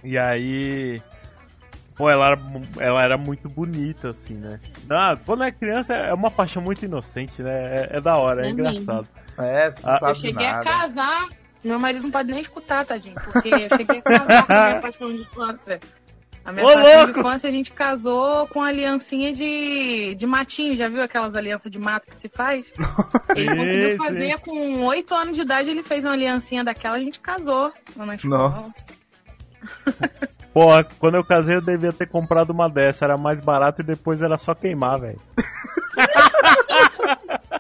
[0.04, 1.02] E aí.
[1.96, 2.40] Pô, ela era,
[2.80, 4.60] ela era muito bonita, assim, né?
[4.90, 7.52] Ah, quando é criança é uma paixão muito inocente, né?
[7.84, 9.10] É, é da hora, é, É engraçado.
[9.38, 11.28] É, você Ah, Eu cheguei a casar.
[11.64, 14.80] Meu marido não pode nem escutar, tadinho, porque eu cheguei a casar com a minha
[14.82, 15.80] paixão de infância.
[16.44, 20.76] A minha Ô, de infância a gente casou com aliancinha de, de matinho.
[20.76, 22.66] Já viu aquelas alianças de mato que se faz?
[23.36, 27.20] Ele conseguiu fazer com 8 anos de idade, ele fez uma aliancinha daquela, a gente
[27.20, 27.72] casou.
[27.96, 28.50] na escola.
[28.50, 28.86] Nossa.
[30.54, 30.68] Pô,
[31.00, 34.38] quando eu casei eu devia ter comprado uma dessa, era mais barato e depois era
[34.38, 35.18] só queimar, velho.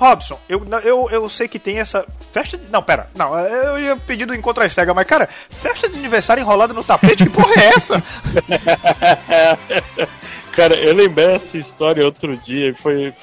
[0.00, 2.66] Robson, eu, eu, eu sei que tem essa festa de...
[2.72, 3.10] Não, pera.
[3.14, 6.82] Não, eu ia pedir do Encontro às Cegas, mas, cara, festa de aniversário enrolada no
[6.82, 8.02] tapete, que porra é essa?
[10.52, 13.14] Cara, eu lembrei essa história outro dia e foi.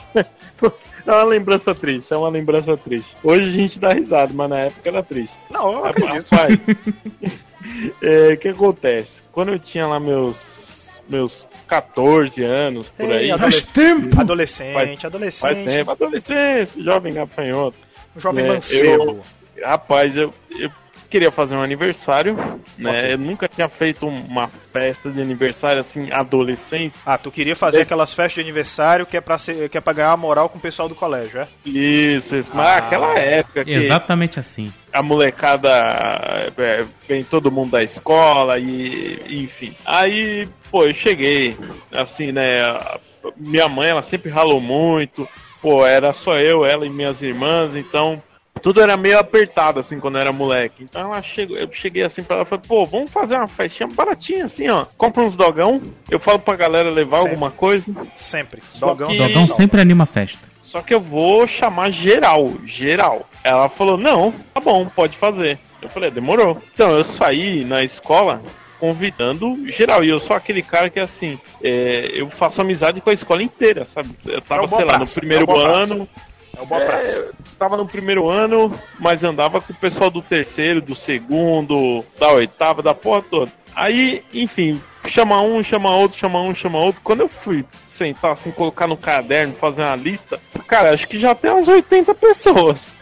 [1.05, 3.15] É uma lembrança triste, é uma lembrança triste.
[3.23, 5.35] Hoje a gente dá risada, mas na época era triste.
[5.49, 6.29] Não, eu acredito.
[6.31, 6.59] Rapaz,
[8.01, 9.23] é, o que acontece?
[9.31, 10.35] Quando eu tinha lá meus,
[11.09, 13.31] meus 14 anos, por Ei, aí.
[13.31, 14.19] adolesc- tempo!
[14.19, 15.41] Adolescente, Faz- adolescente.
[15.41, 17.77] Faz tempo, adolescência, jovem gafanhoto.
[18.15, 19.03] Um jovem Né, mancebo.
[19.55, 20.69] eu- rapaz, eu, eu
[21.07, 22.37] queria fazer um aniversário,
[22.77, 23.13] né?
[23.13, 26.95] Eu nunca tinha feito uma festa de aniversário assim, adolescente.
[27.05, 29.93] Ah, tu queria fazer aquelas festas de aniversário que é pra, ser, que é pra
[29.93, 31.47] ganhar a moral com o pessoal do colégio, é?
[31.65, 32.51] Isso, isso.
[32.55, 32.77] Mas Ah.
[32.77, 34.71] aquela época que Exatamente assim.
[34.93, 35.69] a molecada
[36.57, 39.75] é, vem todo mundo da escola e enfim.
[39.85, 41.57] Aí, pô, eu cheguei,
[41.91, 42.61] assim, né?
[43.35, 45.27] Minha mãe, ela sempre ralou muito.
[45.61, 48.21] Pô, era só eu, ela e minhas irmãs, então
[48.57, 50.83] tudo era meio apertado, assim, quando eu era moleque.
[50.83, 53.87] Então ela chegou, eu cheguei assim pra ela e falei, pô, vamos fazer uma festinha
[53.87, 54.85] baratinha, assim, ó.
[54.97, 57.85] Compra uns dogão, eu falo pra galera levar alguma coisa.
[58.15, 58.61] Sempre.
[58.69, 60.47] Só Dogão, que- Dogão sempre anima a festa.
[60.61, 63.27] só que eu vou chamar geral, geral.
[63.43, 65.57] Ela falou, não, tá bom, pode fazer.
[65.81, 66.61] Eu falei, demorou.
[66.73, 68.41] Então eu saí na escola
[68.79, 70.03] convidando geral.
[70.03, 73.85] E eu sou aquele cara que, assim, é, eu faço amizade com a escola inteira,
[73.85, 74.09] sabe?
[74.25, 76.07] Eu tava, É sei lá, no praça, primeiro é ano.
[76.59, 77.19] É boa praça.
[77.19, 82.31] É, tava no primeiro ano, mas andava com o pessoal do terceiro, do segundo, da
[82.31, 83.51] oitava, da porra toda.
[83.75, 87.01] Aí, enfim, chama um, chama outro, chama um, chama outro.
[87.03, 91.35] Quando eu fui sentar assim, colocar no caderno, fazer uma lista, cara, acho que já
[91.35, 92.95] tem umas 80 pessoas.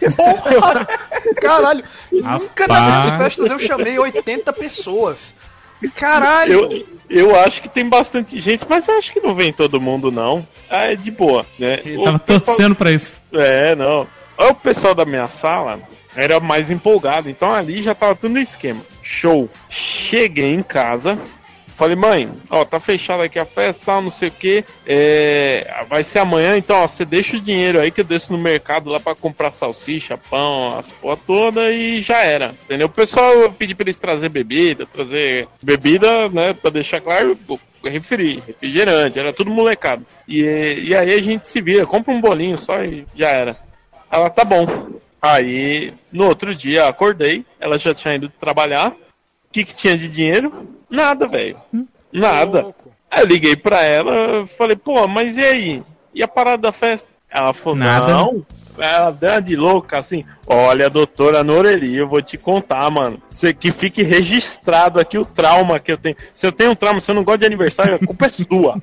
[1.41, 3.05] Caralho, nunca nas Rapaz.
[3.05, 5.33] minhas festas eu chamei 80 pessoas.
[5.95, 6.69] Caralho!
[6.71, 10.11] Eu, eu acho que tem bastante gente, mas eu acho que não vem todo mundo,
[10.11, 10.45] não.
[10.69, 11.79] Ah, é de boa, né?
[11.85, 13.15] Ele O tava pessoal- torcendo pra isso.
[13.33, 14.07] É, não.
[14.37, 15.79] O pessoal da minha sala
[16.15, 18.81] era mais empolgado, então ali já tava tudo no esquema.
[19.03, 19.49] Show.
[19.69, 21.17] Cheguei em casa,
[21.75, 24.63] falei, mãe, ó, tá fechada aqui a festa, não sei o que.
[25.89, 28.89] vai ser amanhã, então, ó, você deixa o dinheiro aí que eu desço no mercado
[28.89, 32.55] lá pra comprar salsicha, pão, as porra toda e já era.
[32.63, 32.87] Entendeu?
[32.87, 37.35] O pessoal eu pedi pra eles trazer bebida, trazer bebida, né, pra deixar claro.
[37.35, 40.03] pô, Refri, refrigerante, era tudo molecado.
[40.27, 40.41] E,
[40.87, 43.55] e aí a gente se vira, compra um bolinho só e já era.
[44.11, 44.65] Ela, tá bom.
[45.21, 48.89] Aí, no outro dia, acordei, ela já tinha ido trabalhar.
[48.91, 48.95] O
[49.51, 50.51] que, que tinha de dinheiro?
[50.89, 51.57] Nada, velho.
[52.11, 52.73] Nada.
[53.09, 55.83] Aí eu liguei pra ela, falei, pô, mas e aí?
[56.13, 57.09] E a parada da festa?
[57.29, 58.07] Ela falou, Nada.
[58.07, 58.45] não.
[58.77, 60.25] Ela deu uma de louca assim.
[60.45, 63.21] Olha, doutora Noreli, eu vou te contar, mano.
[63.29, 66.15] Você que fique registrado aqui o trauma que eu tenho.
[66.33, 68.81] Se eu tenho um trauma, se eu não gosto de aniversário, a culpa é sua.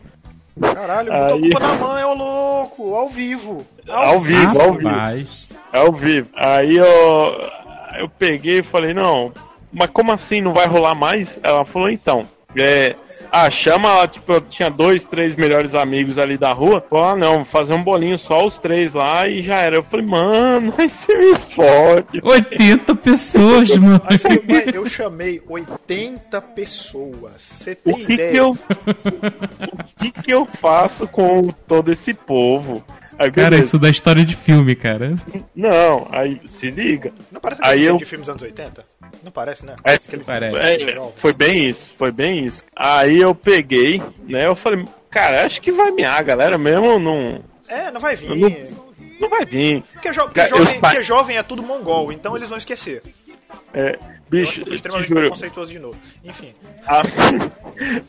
[0.61, 3.67] Caralho, botou a Aí- culpa na mãe, ô louco, ao vivo.
[3.89, 5.29] Ao vivo, ao vivo.
[5.73, 6.29] Ao vivo.
[6.37, 7.51] Aí eu,
[7.99, 9.31] eu peguei e falei, não,
[9.73, 11.39] mas como assim não vai rolar mais?
[11.43, 12.25] Ela falou, então,
[12.57, 12.95] é,
[13.31, 16.85] ah, chama lá, tipo, eu tinha dois, três melhores amigos ali da rua.
[16.89, 19.77] Falou, ah, não, vou fazer um bolinho só os três lá e já era.
[19.77, 22.21] Eu falei, mano, aí você me fode.
[22.23, 24.03] 80 pessoas, mano.
[24.05, 27.41] Aí você- mãe, eu chamei 80 pessoas.
[27.41, 28.33] Você tem O que ideia?
[28.33, 32.85] que eu, o que que eu faço com todo esse povo?
[33.23, 33.67] Aí, Cara, beleza.
[33.69, 35.17] isso dá história de filme, cara.
[35.55, 37.13] Não, aí se liga.
[37.31, 38.85] Não parece Aí aquele eu de filmes dos anos 80?
[39.23, 39.75] Não parece, né?
[39.85, 40.25] É, Aquele-
[40.59, 42.65] é, foi bem isso, foi bem isso.
[42.75, 44.47] Aí eu peguei, né?
[44.47, 47.41] Eu falei, cara, acho que vai miar, a galera mesmo não.
[47.69, 48.29] É, não vai vir.
[48.31, 48.51] Não,
[49.21, 49.83] não vai vir.
[49.93, 53.03] Porque, jo- porque jovem, porque jovem é tudo mongol, então eles vão esquecer.
[53.73, 53.99] É,
[54.33, 55.21] bicho, eu extremamente juro.
[55.21, 55.97] preconceituoso de novo.
[56.25, 56.55] Enfim.
[56.87, 57.03] A,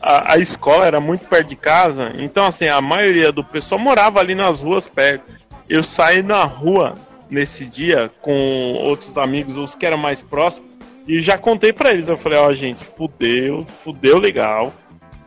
[0.00, 4.20] a, a escola era muito perto de casa, então assim, a maioria do pessoal morava
[4.20, 5.24] ali nas ruas perto.
[5.68, 6.94] Eu saí na rua
[7.30, 10.70] nesse dia com outros amigos, os que eram mais próximos,
[11.06, 12.08] e já contei pra eles.
[12.08, 14.72] Eu falei, ó, gente, fudeu, fudeu legal.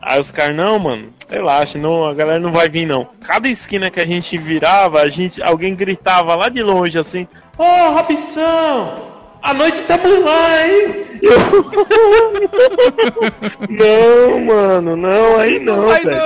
[0.00, 3.08] Aí os caras, não, mano, relaxa, não, a galera não vai vir não.
[3.20, 7.62] Cada esquina que a gente virava, a gente, alguém gritava lá de longe assim, ô
[7.64, 9.17] oh, Robson,
[9.50, 11.04] a noite tá por lá, hein?
[11.22, 11.38] Eu...
[13.68, 16.20] não, mano, não, aí não, vai velho.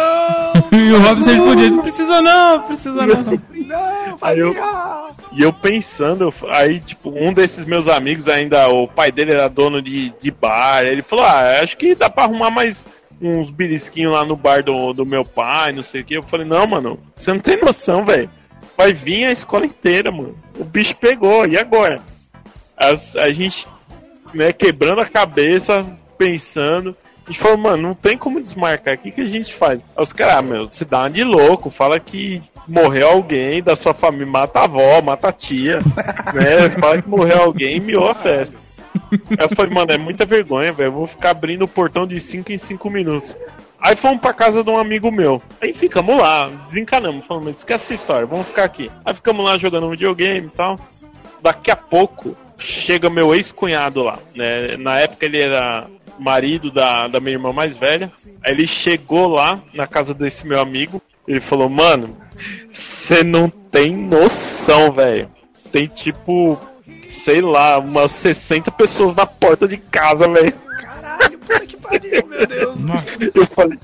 [0.72, 3.22] e o Robson respondia, não precisa não, precisa não.
[3.22, 4.54] Não, Aí eu,
[5.32, 9.48] e eu pensando, eu- aí, tipo, um desses meus amigos ainda, o pai dele era
[9.48, 12.86] dono de, de bar, ele falou, ah, acho que dá pra arrumar mais
[13.20, 16.14] uns belisquinhos lá no bar do, do meu pai, não sei o que.
[16.16, 18.28] Eu falei, não, mano, você não tem noção, velho.
[18.76, 20.34] Vai vir a escola inteira, mano.
[20.58, 22.00] O bicho pegou, e agora?
[22.82, 23.66] As- a gente,
[24.34, 25.86] né, quebrando a cabeça,
[26.18, 26.96] pensando.
[27.26, 28.94] A gente falou, mano, não tem como desmarcar.
[28.94, 29.80] O que, que a gente faz?
[29.96, 33.94] Aí os caras, ah, meu, se dá de louco, fala que morreu alguém da sua
[33.94, 35.78] família, mata a avó, mata a tia,
[36.34, 36.68] né?
[36.80, 38.58] Fala que morreu alguém e miou a festa.
[39.12, 40.88] Aí eu falei, mano, é muita vergonha, velho.
[40.88, 43.36] Eu vou ficar abrindo o portão de 5 em 5 minutos.
[43.80, 45.40] Aí fomos pra casa de um amigo meu.
[45.60, 47.24] Aí ficamos lá, desencanamos.
[47.26, 48.90] Falamos, esquece essa história, vamos ficar aqui.
[49.04, 50.78] Aí ficamos lá jogando um videogame e tal.
[51.40, 54.76] Daqui a pouco chega meu ex-cunhado lá, né?
[54.76, 55.86] Na época ele era
[56.18, 58.12] marido da, da minha irmã mais velha.
[58.44, 61.00] Aí ele chegou lá na casa desse meu amigo.
[61.26, 62.16] Ele falou, mano,
[62.70, 65.30] você não tem noção, velho.
[65.70, 66.58] Tem tipo,
[67.08, 70.52] sei lá, umas 60 pessoas na porta de casa, velho.
[70.80, 72.78] Caralho, puta que pariu, meu Deus.
[73.34, 73.78] Eu falei,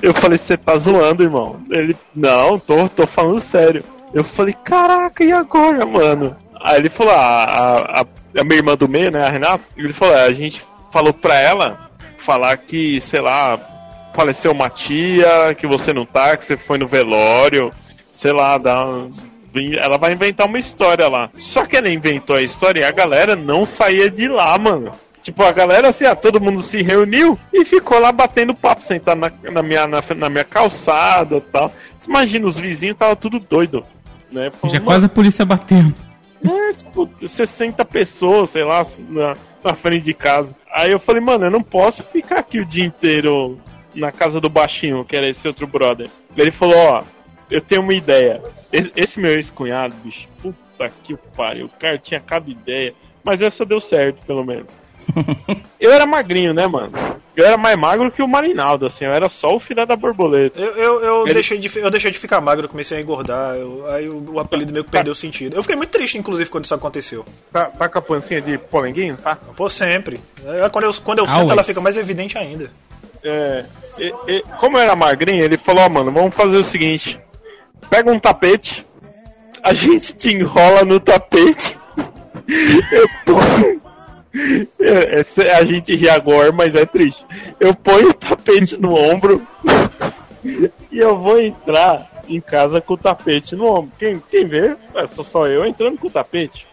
[0.00, 1.60] eu falei, você tá zoando, irmão?
[1.70, 3.82] Ele, não, tô, tô falando sério.
[4.14, 6.36] Eu falei, caraca, e agora, mano?
[6.62, 8.06] Aí ele falou, ah, a, a,
[8.40, 11.40] a minha irmã do meio, né, a Renata, ele falou, "É, a gente falou pra
[11.40, 13.58] ela falar que, sei lá,
[14.14, 17.72] faleceu uma tia, que você não tá, que você foi no velório,
[18.12, 18.84] sei lá, dá
[19.78, 21.28] ela vai inventar uma história lá.
[21.34, 24.92] Só que ela inventou a história e a galera não saía de lá, mano.
[25.20, 29.18] Tipo, a galera assim, ah, todo mundo se reuniu e ficou lá batendo papo, sentado
[29.18, 31.72] na, na minha, na, na minha calçada e tal.
[31.98, 33.84] Você imagina, os vizinhos tava tudo doido,
[34.32, 34.50] né?
[34.50, 35.94] Falando, Já quase a polícia batendo.
[36.44, 40.56] É, tipo, 60 pessoas, sei lá, na, na frente de casa.
[40.72, 43.58] Aí eu falei, mano, eu não posso ficar aqui o dia inteiro
[43.94, 46.08] na casa do baixinho, que era esse outro brother.
[46.36, 47.02] Ele falou, ó,
[47.50, 48.42] eu tenho uma ideia.
[48.72, 52.94] Esse, esse meu ex-cunhado, bicho, puta que pariu, o cara tinha cada ideia.
[53.22, 54.76] Mas essa deu certo, pelo menos.
[55.80, 56.92] eu era magrinho, né, mano?
[57.34, 60.60] Eu era mais magro que o Marinaldo, assim, eu era só o filho da borboleta.
[60.60, 63.86] Eu, eu, eu Ele- deixei de, eu deixei de ficar magro, comecei a engordar, eu-
[63.88, 65.56] aí o, o apelido meio que perdeu sentido.
[65.56, 67.24] Eu fiquei muito triste, inclusive, quando isso aconteceu.
[67.50, 69.36] Tá, tá com a pancinha de polenguinho, tá?
[69.56, 70.20] Pô, sempre.
[70.44, 71.50] É, Quando eu, quando eu Always.
[71.50, 72.70] ela fica mais evidente ainda.
[73.24, 73.64] É,
[73.98, 77.18] e- e- como eu era magrinho, ele falou, ó, mano, vamos fazer o seguinte:
[77.88, 78.84] pega um tapete,
[79.62, 81.78] a gente te enrola no tapete.
[82.92, 83.81] Eu ponho.
[84.80, 87.24] É, é, a gente ri agora, mas é triste.
[87.60, 89.46] Eu ponho o tapete no ombro
[90.90, 93.92] e eu vou entrar em casa com o tapete no ombro.
[93.98, 96.66] Quem, quem vê, é só, só eu entrando com o tapete.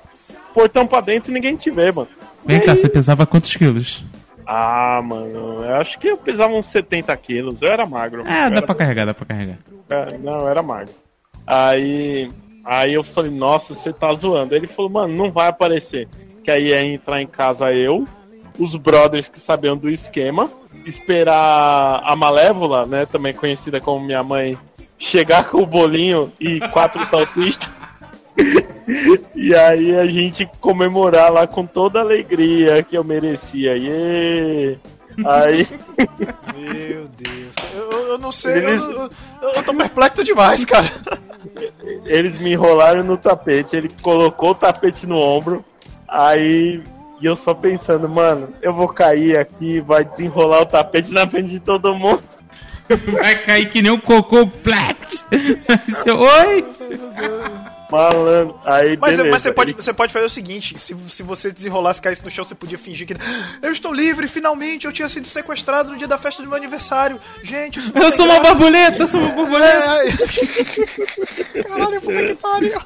[0.54, 2.08] Portão pra dentro e ninguém te vê, mano.
[2.46, 4.04] Vem cá, você pesava quantos quilos?
[4.46, 7.62] Ah, mano, eu acho que eu pesava uns 70 quilos.
[7.62, 8.24] Eu era magro.
[8.26, 8.66] Ah, eu dá era...
[8.66, 9.60] pra carregar, dá pra carregar.
[9.90, 10.94] É, não, eu era magro.
[11.46, 12.32] Aí,
[12.66, 14.56] aí eu falei, nossa, você tá zoando.
[14.56, 16.08] Ele falou, mano, não vai aparecer.
[16.50, 18.08] Que aí ia entrar em casa eu,
[18.58, 20.50] os brothers que sabiam do esquema,
[20.84, 24.58] esperar a Malévola, né, também conhecida como minha mãe,
[24.98, 27.70] chegar com o bolinho e quatro salsichas.
[29.36, 33.78] E aí a gente comemorar lá com toda a alegria que eu merecia.
[33.78, 34.80] E
[35.26, 35.68] aí
[36.58, 37.56] Meu Deus.
[37.76, 39.10] Eu, eu não sei, Eles- eu, eu,
[39.54, 40.90] eu tô perplexo demais, cara.
[42.08, 45.64] eles me enrolaram no tapete, ele colocou o tapete no ombro,
[46.12, 46.82] aí
[47.22, 51.50] e eu só pensando, mano, eu vou cair aqui, vai desenrolar o tapete na frente
[51.50, 52.24] de todo mundo.
[53.12, 54.98] Vai cair que nem um cocô plat.
[56.08, 56.66] Oi!
[57.92, 58.60] Malandro.
[58.66, 59.32] Aí, Mas, beleza.
[59.32, 62.46] mas você, pode, você pode fazer o seguinte: se, se você desenrolasse, caísse no chão,
[62.46, 63.14] você podia fingir que.
[63.14, 64.86] "Ah, Eu estou livre, finalmente!
[64.86, 67.20] Eu tinha sido sequestrado no dia da festa do meu aniversário.
[67.44, 70.04] Gente, isso Eu sou uma graça." borboleta, eu sou uma borboleta.
[70.04, 71.64] É.
[71.64, 72.80] Caralho, puta que pariu.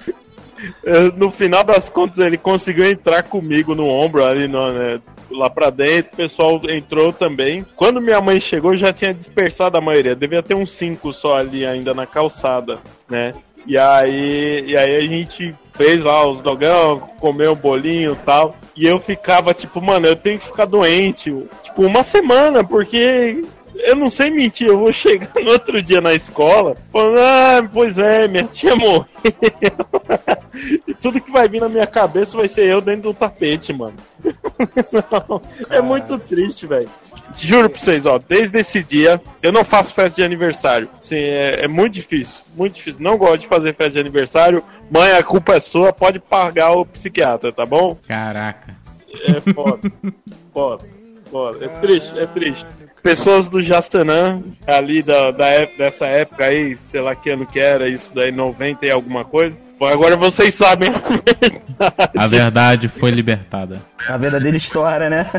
[1.17, 5.01] No final das contas, ele conseguiu entrar comigo no ombro ali no, né,
[5.31, 6.13] lá pra dentro.
[6.13, 7.65] O pessoal entrou também.
[7.75, 10.15] Quando minha mãe chegou, já tinha dispersado a maioria.
[10.15, 13.33] Devia ter uns cinco só ali ainda na calçada, né?
[13.65, 18.55] E aí, e aí a gente fez lá os dogão, comeu um bolinho e tal.
[18.75, 21.33] E eu ficava tipo, mano, eu tenho que ficar doente.
[21.63, 23.43] Tipo, uma semana, porque
[23.75, 27.97] eu não sei mentir, eu vou chegar no outro dia na escola falando, ah, pois
[27.97, 29.05] é, minha tia morreu.
[30.87, 33.95] e tudo que vai vir na minha cabeça vai ser eu dentro do tapete, mano.
[34.91, 36.89] Não, é muito triste, velho.
[37.37, 40.89] Juro pra vocês, ó, desde esse dia eu não faço festa de aniversário.
[40.99, 43.03] Sim, é, é muito difícil, muito difícil.
[43.03, 44.63] Não gosto de fazer festa de aniversário.
[44.89, 47.97] Mãe, a culpa é sua, pode pagar o psiquiatra, tá bom?
[48.07, 48.75] Caraca.
[49.21, 49.91] É foda.
[50.53, 50.85] foda.
[51.29, 51.65] Foda.
[51.65, 52.67] É triste, é triste.
[53.03, 57.59] Pessoas do Jastanã, ali da, da ép- dessa época aí, sei lá que ano que
[57.59, 59.59] era, isso daí, 90 e alguma coisa.
[59.77, 62.11] Bom, agora vocês sabem a verdade.
[62.17, 63.81] A verdade foi libertada.
[64.07, 65.29] A verdadeira história, né?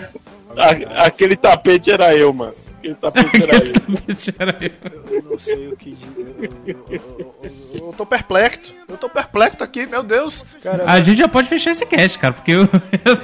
[0.59, 2.53] A- aquele tapete era eu, mano.
[2.79, 4.73] Aquele tapete era eu.
[5.11, 6.35] Eu não sei o que dizer.
[6.39, 8.75] Eu, eu- eu- eu- eu tô perplexo.
[8.87, 10.45] Eu tô perplexo aqui, meu Deus.
[10.63, 12.69] Cara, A gente já pode fechar esse cast, cara, porque eu.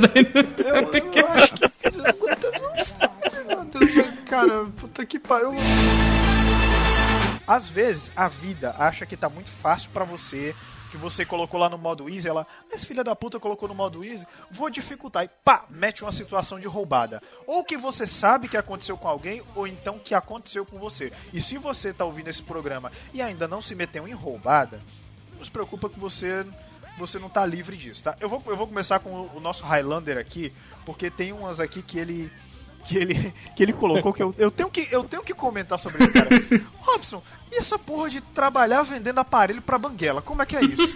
[0.01, 1.71] daí não- eu acho que.
[4.31, 5.51] Cara, puta que pariu.
[7.45, 10.55] Às vezes a vida acha que tá muito fácil pra você,
[10.89, 14.05] que você colocou lá no modo easy, ela, esse filho da puta colocou no modo
[14.05, 17.21] easy, vou dificultar e pá, mete uma situação de roubada.
[17.45, 21.13] Ou que você sabe que aconteceu com alguém, ou então que aconteceu com você.
[21.33, 24.79] E se você tá ouvindo esse programa e ainda não se meteu em roubada,
[25.37, 26.47] não se preocupa que você
[26.97, 28.15] você não tá livre disso, tá?
[28.21, 30.53] Eu vou, eu vou começar com o nosso Highlander aqui,
[30.85, 32.31] porque tem umas aqui que ele
[32.87, 36.05] que ele que ele colocou que eu, eu tenho que eu tenho que comentar sobre
[36.05, 36.29] isso, cara.
[36.81, 40.23] Robson, e essa porra de trabalhar vendendo aparelho pra banguela?
[40.23, 40.83] Como é que é isso?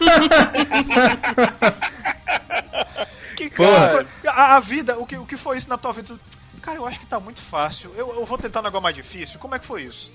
[3.36, 6.18] que cara, a, a vida, o que, o que foi isso na tua vida?
[6.62, 7.90] Cara, eu acho que tá muito fácil.
[7.96, 9.38] Eu, eu vou tentar um negócio mais difícil.
[9.38, 10.10] Como é que foi isso?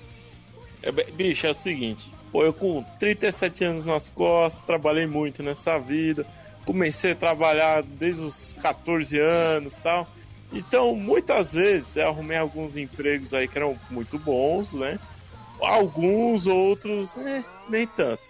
[0.82, 2.12] É, bicho, é o seguinte.
[2.32, 6.26] Pô, eu com 37 anos nas costas, trabalhei muito nessa vida.
[6.64, 10.08] Comecei a trabalhar desde os 14 anos e tal.
[10.52, 14.98] Então, muitas vezes eu arrumei alguns empregos aí que eram muito bons, né?
[15.60, 18.22] Alguns outros, né, nem tanto.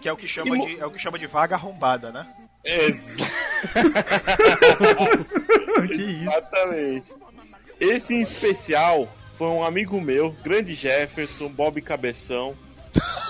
[0.00, 2.26] Que é o que chama, E de, é o que chama de vaga arrombada, né?
[2.64, 3.16] Ex-
[5.90, 7.14] Exatamente.
[7.80, 12.54] Esse em especial foi um amigo meu, grande Jefferson, Bob Cabeção.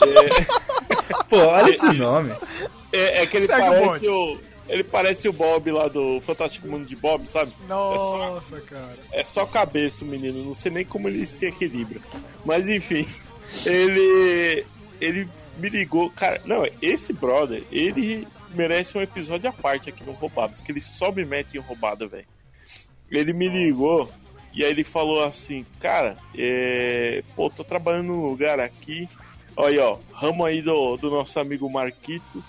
[0.03, 0.57] É...
[1.29, 2.33] Pô, olha esse nome.
[2.93, 4.09] É, é que ele Segue o parece bonde.
[4.09, 7.53] o, ele parece o Bob lá do Fantástico Mundo de Bob, sabe?
[7.69, 8.97] Nossa, cara.
[9.13, 12.01] É só cabeça o menino, não sei nem como ele se equilibra.
[12.45, 13.07] Mas enfim,
[13.65, 14.65] ele
[15.01, 15.29] ele
[15.59, 20.61] me ligou, cara, não, esse brother, ele merece um episódio à parte aqui no Roubados,
[20.61, 22.27] que ele só me mete em roubada, velho.
[23.11, 24.11] Ele me ligou
[24.53, 29.09] e aí ele falou assim, cara, é, pô, tô trabalhando num lugar aqui,
[29.55, 32.43] olha ó, ramo aí do, do nosso amigo Marquito,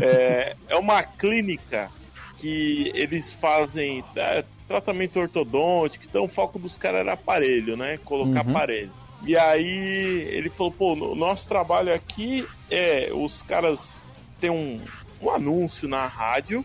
[0.00, 1.90] é, é uma clínica
[2.36, 7.98] que eles fazem é, tratamento ortodôntico, então o foco dos caras era aparelho, né?
[7.98, 8.50] Colocar Uhum.
[8.50, 8.92] aparelho.
[9.24, 13.98] E aí ele falou, pô, o nosso trabalho aqui é os caras
[14.40, 14.78] têm um,
[15.22, 16.64] um anúncio na rádio,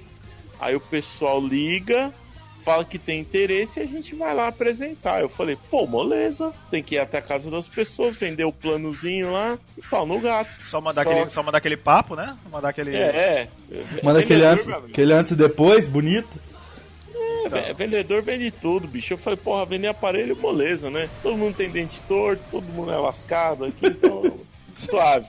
[0.59, 2.13] aí o pessoal liga,
[2.63, 5.21] fala que tem interesse e a gente vai lá apresentar.
[5.21, 9.31] Eu falei, pô, moleza, tem que ir até a casa das pessoas, vender o planozinho
[9.31, 10.55] lá e pau no gato.
[10.65, 12.37] Só mandar, Aquele, só mandar aquele papo, né?
[12.51, 12.95] Mandar aquele.
[12.95, 13.47] É, é.
[14.03, 16.39] Manda aquele Vendedor, antes, aquele antes e depois, bonito.
[17.45, 19.13] É, ve- vendedor vende tudo, bicho.
[19.13, 21.09] Eu falei, porra, vender aparelho, moleza, né?
[21.23, 24.39] Todo mundo tem dente torto, todo mundo é lascado aqui, então.
[24.75, 25.25] suave.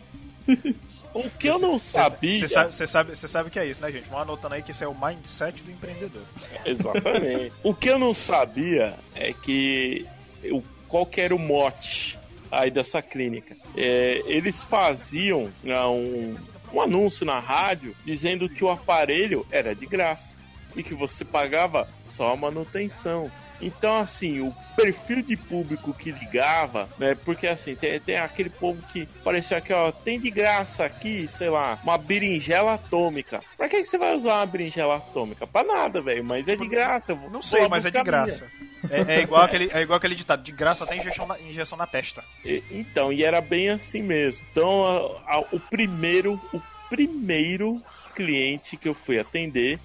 [1.14, 2.40] O que eu não sabia.
[2.40, 4.08] Você sabe, sabe, sabe que é isso, né, gente?
[4.08, 6.22] Vão anotando aí que isso é o mindset do empreendedor.
[6.64, 7.52] Exatamente.
[7.62, 10.06] o que eu não sabia é que
[10.44, 12.18] o, qual que era o mote
[12.52, 13.56] aí dessa clínica.
[13.74, 16.36] É, eles faziam ah, um,
[16.72, 20.36] um anúncio na rádio dizendo que o aparelho era de graça
[20.76, 23.30] e que você pagava só a manutenção.
[23.60, 27.14] Então, assim, o perfil de público que ligava, né?
[27.14, 31.48] Porque assim, tem, tem aquele povo que parecia que, ó, tem de graça aqui, sei
[31.48, 33.40] lá, uma berinjela atômica.
[33.56, 35.46] Pra que, que você vai usar uma berinjela atômica?
[35.46, 37.14] Pra nada, velho, mas é de graça.
[37.14, 38.50] Não vou sei, mas é de graça.
[38.90, 41.86] É, é igual aquele, é igual aquele ditado: de graça tem injeção na, injeção na
[41.86, 42.24] testa.
[42.44, 44.44] E- Então, e era bem assim mesmo.
[44.50, 47.80] Então, a- a- o primeiro, o primeiro
[48.14, 49.78] cliente que eu fui atender,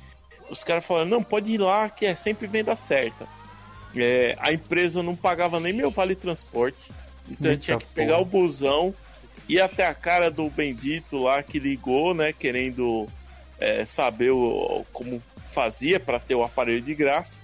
[0.49, 3.27] os caras falaram, não, pode ir lá que é sempre venda certa.
[4.03, 6.91] É, a empresa não pagava nem meu vale transporte.
[7.29, 8.21] Então eu Eita tinha que pegar porra.
[8.23, 8.95] o busão,
[9.49, 12.31] ir até a cara do bendito lá que ligou, né?
[12.33, 13.07] Querendo
[13.59, 17.39] é, saber o- como fazia para ter o aparelho de graça.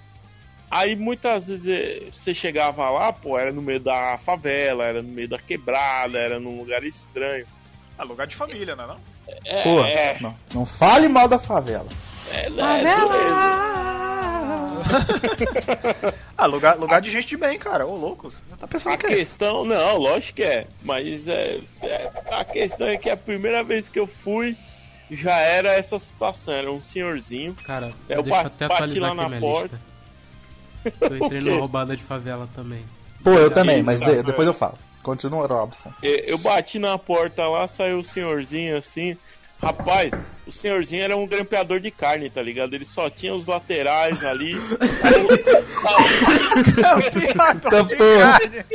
[0.69, 5.09] Aí muitas vezes eh, você chegava lá, pô, era no meio da favela, era no
[5.09, 7.45] meio da quebrada, era num lugar estranho.
[7.97, 8.97] Ah, lugar de família, não é não?
[9.45, 11.87] É, Pô, é, não, não fale mal da favela.
[12.31, 12.83] é, né,
[16.37, 17.85] Ah, lugar, lugar de gente de bem, cara.
[17.87, 18.29] Ô, louco.
[18.29, 20.67] Você tá pensando A que questão, não, lógico que é.
[20.83, 24.57] Mas é, é, a questão é que a primeira vez que eu fui
[25.09, 26.53] já era essa situação.
[26.53, 27.55] Era um senhorzinho.
[27.65, 29.79] Cara, eu deixa eu ba- até bati atualizar lá aqui na minha porta.
[30.83, 31.05] lista.
[31.13, 32.83] Eu entrei numa roubada de favela também.
[33.23, 34.23] Pô, eu Já também, vi, mas tá, de- é.
[34.23, 34.77] depois eu falo.
[35.01, 35.93] Continua, Robson.
[36.01, 39.15] É, Eu bati na porta lá, saiu o senhorzinho assim.
[39.63, 40.11] Rapaz,
[40.45, 42.73] o senhorzinho era um grampeador de carne, tá ligado?
[42.73, 44.55] Ele só tinha os laterais ali.
[48.19, 48.65] Carne.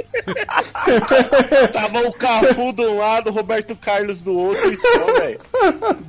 [1.70, 5.38] Tava o Cafu de um lado, o Roberto Carlos do outro e só, velho.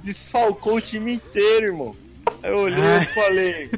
[0.02, 1.94] Desfalcou o time inteiro, irmão.
[2.42, 3.72] Aí eu olhei e falei: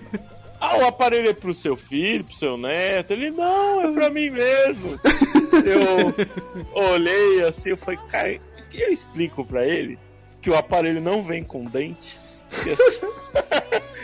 [0.59, 3.11] Ah, o aparelho é pro seu filho, pro seu neto?
[3.11, 4.99] Ele, não, é pra mim mesmo.
[5.65, 6.13] Eu
[6.73, 8.39] olhei assim, eu falei, cara,
[8.69, 9.97] que eu explico pra ele
[10.41, 12.19] que o aparelho não vem com dente?
[12.63, 13.07] Que é só,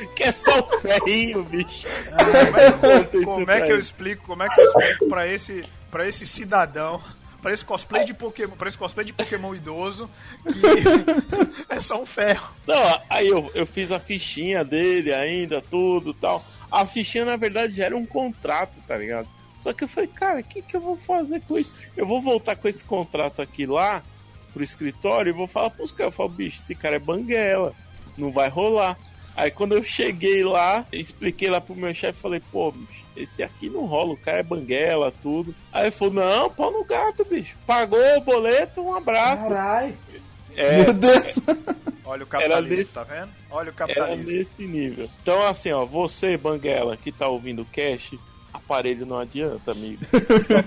[0.16, 1.86] que é só o ferrinho, bicho.
[1.86, 4.26] Isso Como pra é que eu explico?
[4.26, 7.02] Como é que eu explico pra esse, pra esse cidadão,
[7.42, 10.10] pra esse cosplay de Pokémon, para esse cosplay de Pokémon idoso,
[10.46, 12.48] que é só um ferro.
[12.66, 16.44] Não, aí eu, eu fiz a fichinha dele ainda, tudo tal.
[16.72, 19.28] A fichinha, na verdade, já era um contrato, tá ligado?
[19.60, 21.74] Só que eu falei, cara, o que, que eu vou fazer com isso?
[21.96, 24.04] Eu vou voltar com esse contrato aqui lá
[24.54, 27.74] pro escritório e vou falar pros caras, eu falo, bicho, esse cara é banguela,
[28.18, 28.98] não vai rolar.
[29.36, 33.70] Aí quando eu cheguei lá, expliquei lá pro meu chefe, falei, pô, bicho, esse aqui
[33.70, 35.54] não rola, o cara é banguela, tudo.
[35.72, 37.56] Aí ele falou, não, pau no gato, bicho.
[37.68, 39.48] Pagou o boleto, um abraço.
[39.50, 39.96] Caralho.
[40.56, 41.36] É, Meu Deus.
[42.04, 43.30] Olha o Era capitalismo, desse- tá vendo?
[43.52, 44.32] Olha o Era capitalismo.
[44.32, 45.08] nesse nível.
[45.22, 48.20] Então, assim, ó, você, Banguela, que tá ouvindo o cast,
[48.52, 50.04] aparelho não adianta, amigo.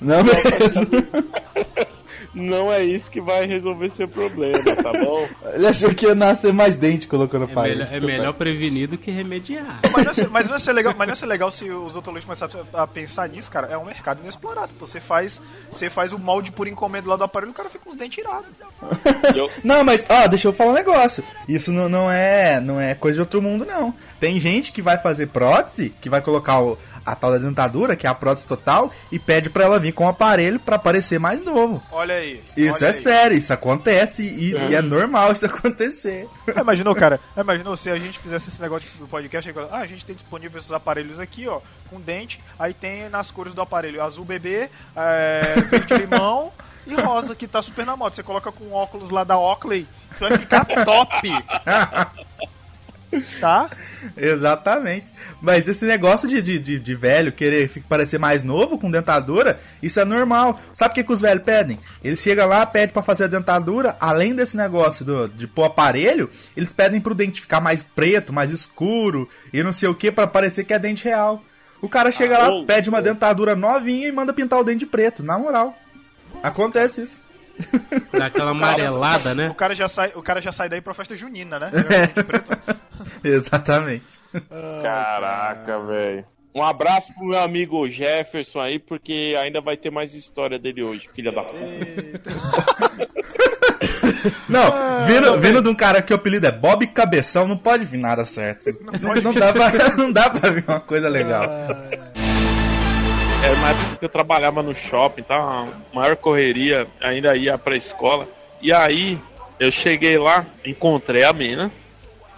[0.00, 0.86] Não, não mesmo.
[2.34, 5.28] Não é isso que vai resolver seu problema, tá bom?
[5.52, 7.78] Ele achou que ia nascer mais dente colocando É aparelho.
[7.80, 9.78] melhor, é melhor prevenir do que remediar.
[9.92, 11.92] Mas não, é, mas não ia ser legal, mas não ia ser legal se os
[11.94, 13.66] odontologistas começarem a pensar nisso, cara.
[13.68, 14.72] É um mercado inexplorado.
[14.80, 17.90] Você faz, você faz o molde por encomenda lá do aparelho, o cara fica com
[17.90, 18.46] os dentes tirados.
[19.62, 21.22] Não, mas, ó, deixa eu falar um negócio.
[21.48, 23.94] Isso não, não é não é coisa de outro mundo, não.
[24.18, 28.06] Tem gente que vai fazer prótese, que vai colocar o- a tal da dentadura, que
[28.06, 31.42] é a prótese total, e pede pra ela vir com o aparelho pra parecer mais
[31.42, 31.82] novo.
[31.90, 32.42] Olha aí.
[32.56, 33.00] Isso olha é aí.
[33.00, 36.28] sério, isso acontece e, e é normal isso acontecer.
[36.54, 37.20] Ah, Imaginou, cara?
[37.36, 40.72] Imaginou se a gente fizesse esse negócio do podcast ah, a gente tem disponível esses
[40.72, 45.40] aparelhos aqui, ó, com dente, aí tem nas cores do aparelho azul bebê, é,
[45.70, 46.52] verde limão
[46.86, 48.14] e rosa, que tá super na moda.
[48.14, 49.86] Você coloca com óculos lá da Oakley,
[50.18, 51.30] vai ficar top.
[53.40, 53.70] tá?
[54.16, 55.12] Exatamente.
[55.40, 60.00] Mas esse negócio de, de, de, de velho querer parecer mais novo com dentadura, isso
[60.00, 60.60] é normal.
[60.74, 61.78] Sabe o que, que os velhos pedem?
[62.02, 66.28] Eles chegam lá, pedem pra fazer a dentadura, além desse negócio do, de pôr aparelho,
[66.56, 70.26] eles pedem pro dente ficar mais preto, mais escuro e não sei o que pra
[70.26, 71.42] parecer que é dente real.
[71.80, 74.80] O cara chega Ah, lá, ô, pede uma dentadura novinha e manda pintar o dente
[74.80, 75.76] de preto, na moral.
[76.42, 77.20] Acontece isso.
[78.12, 79.48] Dá aquela amarelada, né?
[79.50, 81.66] O cara já sai, o cara já sai daí pra festa junina, né?
[83.24, 84.20] Exatamente.
[84.82, 86.24] Caraca, velho.
[86.54, 91.08] Um abraço pro meu amigo Jefferson aí, porque ainda vai ter mais história dele hoje,
[91.14, 91.56] filha da puta.
[94.48, 97.84] Não, Ah, vindo, vindo de um cara que o apelido é Bob Cabeção, não pode
[97.84, 98.70] vir nada certo.
[99.00, 101.44] Não, não dá, pra, não dá pra vir uma coisa legal.
[103.42, 105.38] Era uma época que eu trabalhava no shopping, tá?
[105.40, 108.28] Uma maior correria, ainda ia pra escola.
[108.60, 109.18] E aí,
[109.58, 111.70] eu cheguei lá, encontrei a mina,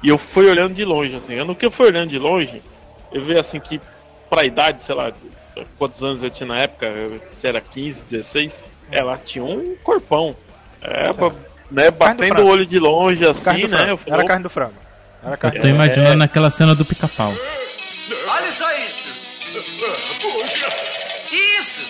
[0.04, 1.34] e eu fui olhando de longe, assim.
[1.44, 2.62] No que eu fui olhando de longe,
[3.10, 3.80] eu vi assim que,
[4.30, 5.12] pra idade, sei lá,
[5.78, 10.36] quantos anos eu tinha na época, eu- se era 15, 16, ela tinha um corpão.
[10.82, 11.32] É, pra-
[11.70, 13.90] né, batendo o olho de longe, assim, né?
[13.90, 14.74] Eu falei, Era "Opa, carne do frango.
[15.24, 17.32] Era carne Eu tô imaginando aquela cena do pica-pau.
[18.28, 19.08] Olha só isso!
[20.20, 20.68] Puxa!
[21.32, 21.80] Isso!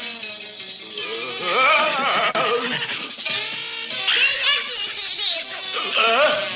[5.96, 6.53] Eu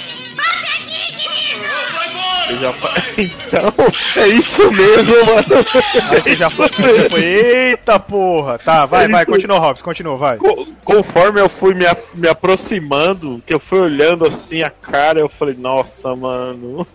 [2.61, 3.75] já, fa- Então,
[4.17, 5.65] é isso mesmo, mano.
[6.13, 8.59] Você já foi, você foi, eita porra.
[8.59, 10.37] Tá, vai, É vai, continua, Robson, continua, vai.
[10.39, 15.29] Co- Conforme eu fui me, me aproximando, que eu fui olhando assim a cara, eu
[15.29, 16.87] falei, nossa, mano.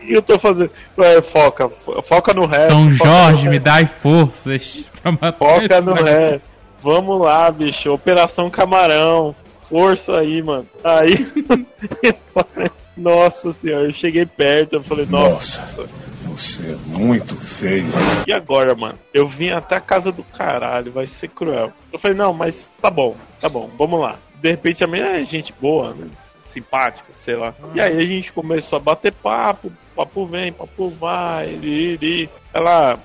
[0.00, 0.70] Que eu tô fazendo?
[0.98, 2.72] É, foca, fo- foca no resto.
[2.72, 6.40] São Jorge, me dai forças pra matar Foca no ré.
[6.80, 7.90] Vamos lá, bicho.
[7.92, 9.34] Operação Camarão.
[9.62, 10.66] Força aí, mano.
[10.84, 11.26] Aí.
[12.96, 14.76] nossa senhora, eu cheguei perto.
[14.76, 15.86] Eu falei, nossa.
[16.22, 17.86] Você é muito feio.
[18.26, 18.98] E agora, mano?
[19.12, 21.72] Eu vim até a casa do caralho, vai ser cruel.
[21.92, 24.16] Eu falei, não, mas tá bom, tá bom, vamos lá.
[24.40, 26.08] De repente a menina é gente boa, né?
[26.42, 27.54] Simpática, sei lá.
[27.74, 32.28] E aí a gente começou a bater papo, papo vem, papo vai, iri.
[32.52, 32.98] Ela,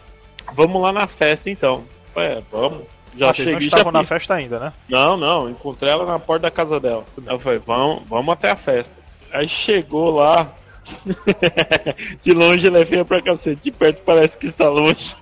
[0.53, 1.83] vamos lá na festa então.
[2.07, 2.79] Eu falei, É, vamos.
[3.17, 4.73] Já Ah, vocês não cheguei, estavam já na festa ainda, né?
[4.87, 7.05] Não, não, encontrei ela na porta da casa dela.
[7.25, 8.93] Eu falei, vamos, vamos até a festa.
[9.33, 10.53] Aí chegou lá.
[12.19, 15.15] de longe ela é feia pra cacete, de perto parece que está longe.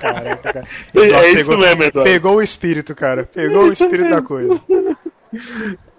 [0.00, 0.66] Caraca, cara.
[0.94, 2.10] É Eduardo isso pegou, mesmo, Eduardo.
[2.10, 3.24] Pegou o espírito, cara.
[3.24, 4.28] Pegou o Isso espírito da mesmo.
[4.28, 4.60] coisa.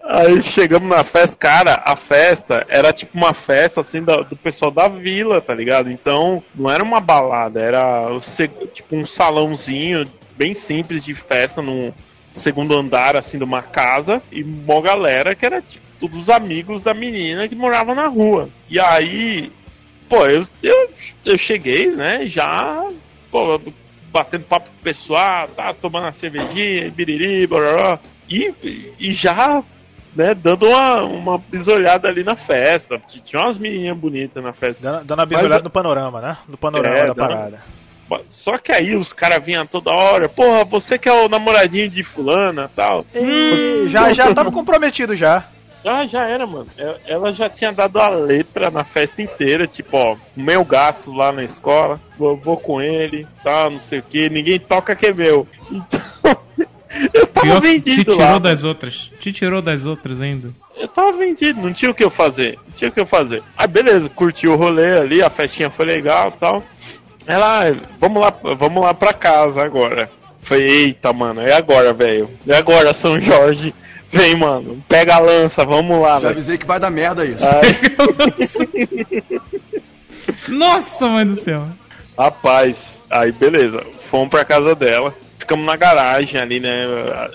[0.04, 4.72] Aí chegamos na festa, cara, a festa era tipo uma festa assim da- do pessoal
[4.72, 5.92] da vila, tá ligado?
[5.92, 8.20] Então não era uma balada, era o
[8.74, 10.06] tipo um salãozinho
[10.38, 11.92] bem simples de festa num
[12.32, 16.84] segundo andar assim de uma casa e uma galera que era tipo todos os amigos
[16.84, 18.50] da menina que morava na rua.
[18.70, 19.52] E aí,
[20.10, 20.90] pô, eu, eu,
[21.26, 22.86] eu cheguei, né, já,
[23.32, 23.60] pô,
[24.12, 27.48] batendo papo com o pessoal, tá tomando uma cervejinha, biriri,
[28.30, 28.54] e,
[29.00, 29.64] e já,
[30.16, 34.84] né, dando uma, uma bisolhada ali na festa, porque tinha umas menininhas bonitas na festa.
[34.84, 36.38] Dando, dando a bisolhada no panorama, né?
[36.48, 37.62] No panorama É, da parada.
[38.30, 42.04] Só que aí os caras vinham toda hora, porra, você que é o namoradinho de
[42.04, 43.06] fulana tal.
[43.14, 45.46] E já, já tava comprometido já.
[45.88, 46.68] Já, já era, mano.
[46.78, 51.32] E- Ela já tinha dado a letra na festa inteira, tipo, ó, meu gato lá
[51.32, 55.14] na escola, vou, vou com ele, tal, não sei o que, ninguém toca que é
[55.14, 55.48] meu.
[55.72, 56.02] Então,
[57.14, 58.38] eu tava Pior que te vendido tirou lá.
[58.38, 59.12] das outras.
[59.20, 60.50] Te tirou das outras ainda.
[60.78, 62.60] Eu tava vendido, não tinha o que eu fazer.
[62.68, 63.42] Não tinha o que eu fazer.
[63.58, 66.64] Aí beleza, curti o rolê ali, a festinha foi legal e tal.
[67.26, 70.10] Ela, "Ah, vamos lá, vamos lá pra casa agora.
[70.42, 72.30] Falei, eita, mano, é agora, velho.
[72.48, 73.74] É agora, São Jorge.
[74.12, 76.32] Vem, mano, pega a lança, vamos lá, Já velho.
[76.32, 77.44] avisei que vai dar merda isso.
[80.50, 81.68] Nossa, mãe do céu.
[82.18, 85.14] Rapaz, aí beleza, fomos pra casa dela.
[85.38, 86.86] Ficamos na garagem ali, né?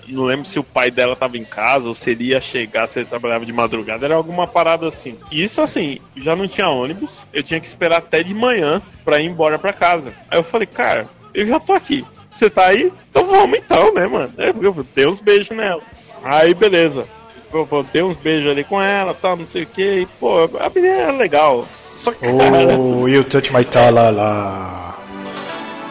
[0.07, 2.99] Não lembro se o pai dela tava em casa ou se ele ia chegar, se
[2.99, 4.05] ele trabalhava de madrugada.
[4.05, 5.17] Era alguma parada assim.
[5.31, 7.27] Isso assim, já não tinha ônibus.
[7.33, 10.13] Eu tinha que esperar até de manhã pra ir embora pra casa.
[10.31, 12.05] Aí eu falei, cara, eu já tô aqui.
[12.37, 12.93] Você tá aí?
[13.11, 14.31] Então vamos então, né, mano?
[14.37, 15.81] Aí Eu dei uns beijos nela.
[16.25, 17.07] Aí beleza.
[17.53, 20.01] Eu eu dei uns beijos ali com ela, tal, não sei o que.
[20.01, 21.67] E, pô, a menina era legal.
[21.95, 24.97] Só que, cara, Oh, you touch my talala.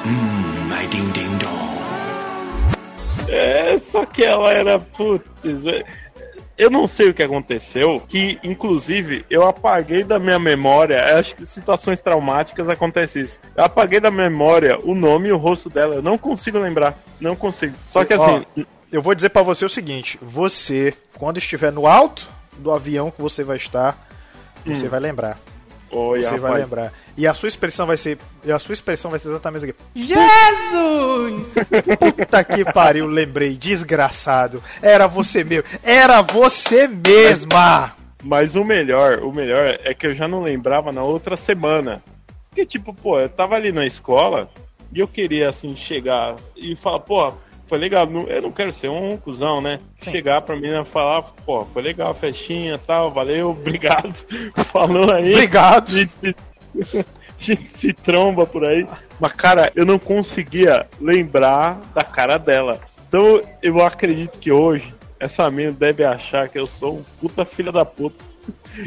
[0.06, 1.72] Hum, my ding ding dong.
[3.30, 4.80] É, só que ela era.
[4.80, 5.84] Putz, é,
[6.58, 8.01] eu não sei o que aconteceu.
[8.08, 11.18] Que, inclusive, eu apaguei da minha memória.
[11.18, 13.40] Acho que situações traumáticas acontece isso.
[13.56, 15.95] Eu apaguei da memória o nome e o rosto dela.
[15.95, 16.98] Eu não consigo lembrar.
[17.19, 17.74] Não consigo.
[17.88, 18.45] Só que assim.
[18.58, 18.61] Ó,
[18.92, 23.22] eu vou dizer pra você o seguinte: você, quando estiver no alto do avião que
[23.22, 23.98] você vai estar,
[24.66, 24.90] você Hum.
[24.90, 25.40] vai lembrar.
[25.94, 26.64] Oi, você vai rapaz.
[26.64, 26.94] lembrar.
[27.18, 28.18] E a sua expressão vai ser.
[28.45, 29.76] E a sua expressão vai ser exatamente aqui.
[29.94, 31.48] Jesus!
[32.16, 34.64] Puta que pariu, lembrei, desgraçado.
[34.82, 35.66] Era você mesmo.
[35.84, 37.94] Era você mesma!
[38.24, 42.02] Mas o melhor, o melhor é que eu já não lembrava na outra semana.
[42.50, 44.50] Porque, tipo, pô, eu tava ali na escola
[44.94, 47.34] e eu queria, assim, chegar e falar, pô,
[47.72, 48.06] foi legal.
[48.27, 49.80] Eu não quero ser um cuzão, né?
[50.01, 54.14] Chegar pra menina falar, pô, foi legal a festinha e tal, valeu, obrigado.
[54.66, 55.32] Falou aí.
[55.32, 55.95] Obrigado.
[55.95, 56.35] A gente,
[57.00, 57.06] a
[57.40, 58.85] gente se tromba por aí.
[59.22, 62.77] Mas, cara, eu não conseguia lembrar da cara dela.
[63.08, 67.72] Então, eu acredito que hoje essa menina deve achar que eu sou um puta filha
[67.72, 68.31] da puta.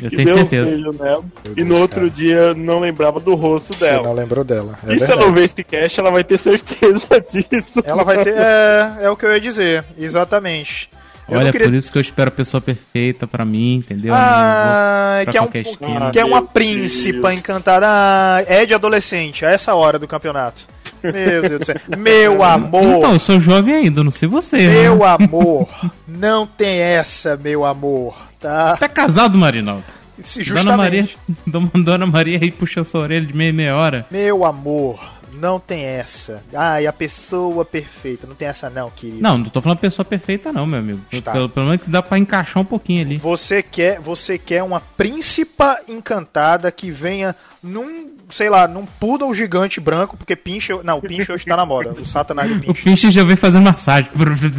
[0.02, 0.66] Eu tenho deu certeza.
[0.66, 1.24] um beijo nela.
[1.56, 2.10] E no outro cara.
[2.10, 4.02] dia não lembrava do rosto Você dela.
[4.08, 4.78] não lembrou dela.
[4.86, 5.22] É e se verdade.
[5.22, 7.82] ela ver esse cast, ela vai ter certeza disso.
[7.84, 8.34] Ela vai ter.
[8.36, 10.88] É, é o que eu ia dizer, exatamente.
[11.28, 14.12] Eu Olha, não queria por isso que eu espero a pessoa perfeita pra mim, entendeu?
[14.14, 16.10] Ah, que é, um, esquina.
[16.10, 17.38] que é uma Meu príncipa Deus.
[17.40, 17.86] encantada.
[17.88, 20.66] Ah, é de adolescente, a essa hora do campeonato.
[21.02, 21.76] Meu Deus do céu.
[21.96, 22.82] Meu amor.
[22.82, 24.56] Então, eu sou jovem ainda, não sei você.
[24.58, 24.68] né?
[24.82, 25.66] Meu amor.
[26.06, 28.14] Não tem essa, meu amor.
[28.44, 28.76] Tá?
[28.76, 29.82] Tá casado, Marinaldo?
[30.22, 31.18] Se Dona Maria, Justamente.
[31.46, 34.06] Dona Dona Maria aí puxa sua orelha de meia meia hora.
[34.10, 35.13] Meu amor.
[35.38, 36.42] Não tem essa.
[36.54, 38.26] Ah, e a pessoa perfeita.
[38.26, 39.20] Não tem essa não, querido.
[39.22, 41.00] Não, não tô falando pessoa perfeita, não, meu amigo.
[41.12, 41.32] Está.
[41.32, 43.16] Pelo, pelo menos que dá pra encaixar um pouquinho ali.
[43.16, 49.80] Você quer, você quer uma príncipa encantada que venha num, sei lá, num poodle gigante
[49.80, 52.82] branco, porque pinche, não, o pinche hoje tá na moda, o satanás do O pinche.
[52.82, 54.10] Pinche já vem fazendo massagem.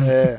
[0.07, 0.35] É.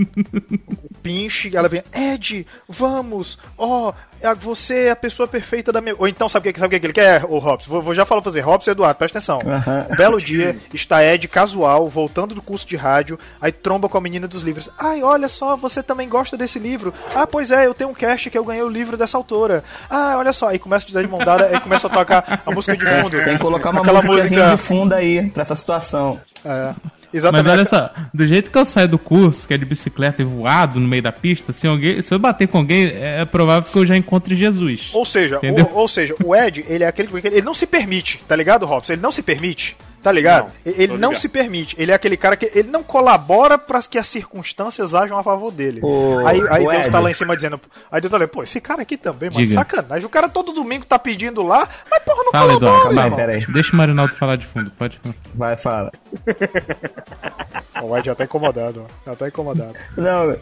[1.02, 5.95] Pinche, ela vem, Ed, vamos, ó, é- você é a pessoa perfeita da minha.
[5.99, 7.70] Ou então, sabe o que, sabe o que ele quer, o Robson?
[7.70, 9.39] Vou, vou já falar pra você, Robson e Eduardo, presta atenção.
[9.47, 9.86] Aham.
[9.91, 14.01] Um belo dia, está Ed casual, voltando do curso de rádio, aí tromba com a
[14.01, 14.69] menina dos livros.
[14.78, 16.93] Ai, olha só, você também gosta desse livro.
[17.15, 19.62] Ah, pois é, eu tenho um cast que eu ganhei o livro dessa autora.
[19.89, 22.51] Ah, olha só, aí começa a dar de mão dada, aí começa a tocar a
[22.51, 23.17] música de fundo.
[23.23, 24.51] Tem que colocar uma Aquela música.
[24.51, 26.19] de fundo aí pra essa situação.
[26.45, 26.73] É,
[27.17, 27.51] Mas exatamente.
[27.51, 30.78] olha só, do jeito que eu saio do curso, que é de bicicleta e voado
[30.78, 33.86] no meio da pista, se, alguém, se eu bater com alguém, é provável que eu
[33.86, 34.91] já encontre Jesus.
[34.93, 35.67] Ou seja, Entendeu?
[35.73, 38.67] o, ou seja, o Ed, ele é aquele que ele não se permite, tá ligado,
[38.67, 38.95] Robson?
[38.95, 39.77] Ele não se permite.
[40.07, 40.52] Tá ligado?
[40.65, 41.20] Não, ele não ligado.
[41.20, 41.75] se permite.
[41.76, 45.51] Ele é aquele cara que ele não colabora para que as circunstâncias ajam a favor
[45.51, 45.81] dele.
[45.83, 46.91] Ô, aí aí Deus Ed.
[46.93, 47.60] tá lá em cima dizendo.
[47.91, 49.59] Aí Deus tá lá, pô, esse cara aqui também, mano, Diga.
[49.59, 50.07] sacanagem.
[50.07, 53.01] O cara todo domingo tá pedindo lá, mas porra, não Fala, colabora, Eduardo.
[53.01, 53.17] irmão.
[53.17, 53.47] pera aí.
[53.49, 55.01] Deixa o Marinaldo falar de fundo, pode.
[55.35, 55.91] Vai, fala.
[57.83, 59.10] O Ed já tá incomodado, ó.
[59.10, 59.75] Já tá incomodado.
[59.97, 60.36] Não,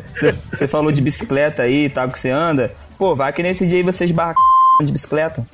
[0.52, 2.72] você falou de bicicleta aí e tal, que você anda.
[2.98, 4.34] Pô, vai que nesse dia aí vocês barra
[4.82, 5.46] de bicicleta.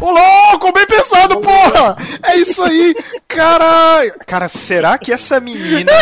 [0.00, 1.96] Ô louco, bem pensado, porra!
[2.22, 2.94] É isso aí!
[3.28, 4.14] Caralho!
[4.26, 5.92] Cara, será que essa menina,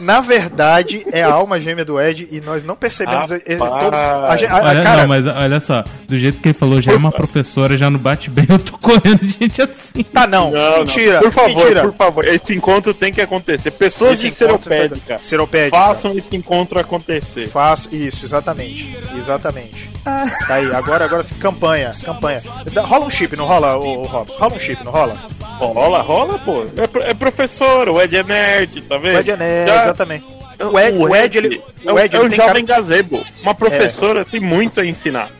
[0.00, 3.30] na verdade, é a alma gêmea do Ed e nós não percebemos.
[3.30, 3.62] ele- todo-
[3.94, 6.92] a a- a- Olha, cara, não, mas olha só, do jeito que ele falou, já
[6.92, 10.02] é uma professora, já não bate bem, eu tô correndo de gente assim.
[10.04, 10.50] Tá, não.
[10.50, 11.14] Não, mentira.
[11.14, 11.20] não.
[11.22, 11.82] Por favor, mentira.
[11.82, 12.24] por favor.
[12.26, 13.70] Esse encontro tem que acontecer.
[13.72, 15.18] Pessoas Esse de seropédica.
[15.18, 15.76] Seropédica.
[15.76, 17.48] Façam esse encontro acontecer.
[17.48, 18.96] Faço isso, exatamente.
[19.16, 19.90] Exatamente.
[20.02, 22.40] Tá aí, agora, agora sim, campanha, campanha.
[22.84, 24.38] Rola um chip, não rola, o, Robson?
[24.38, 25.18] Rola um chip, não rola?
[25.66, 26.62] Rola, rola, pô.
[26.64, 29.16] É, é professor, o Ed é nerd, tá vendo?
[29.16, 30.24] O Ed é nerd, Já- exatamente.
[30.60, 31.62] O Ed, o Ed, ele.
[31.86, 33.24] é, O Ed, é ele um tem jovem cara- gazebo.
[33.42, 35.30] Uma professora tem muito a ensinar.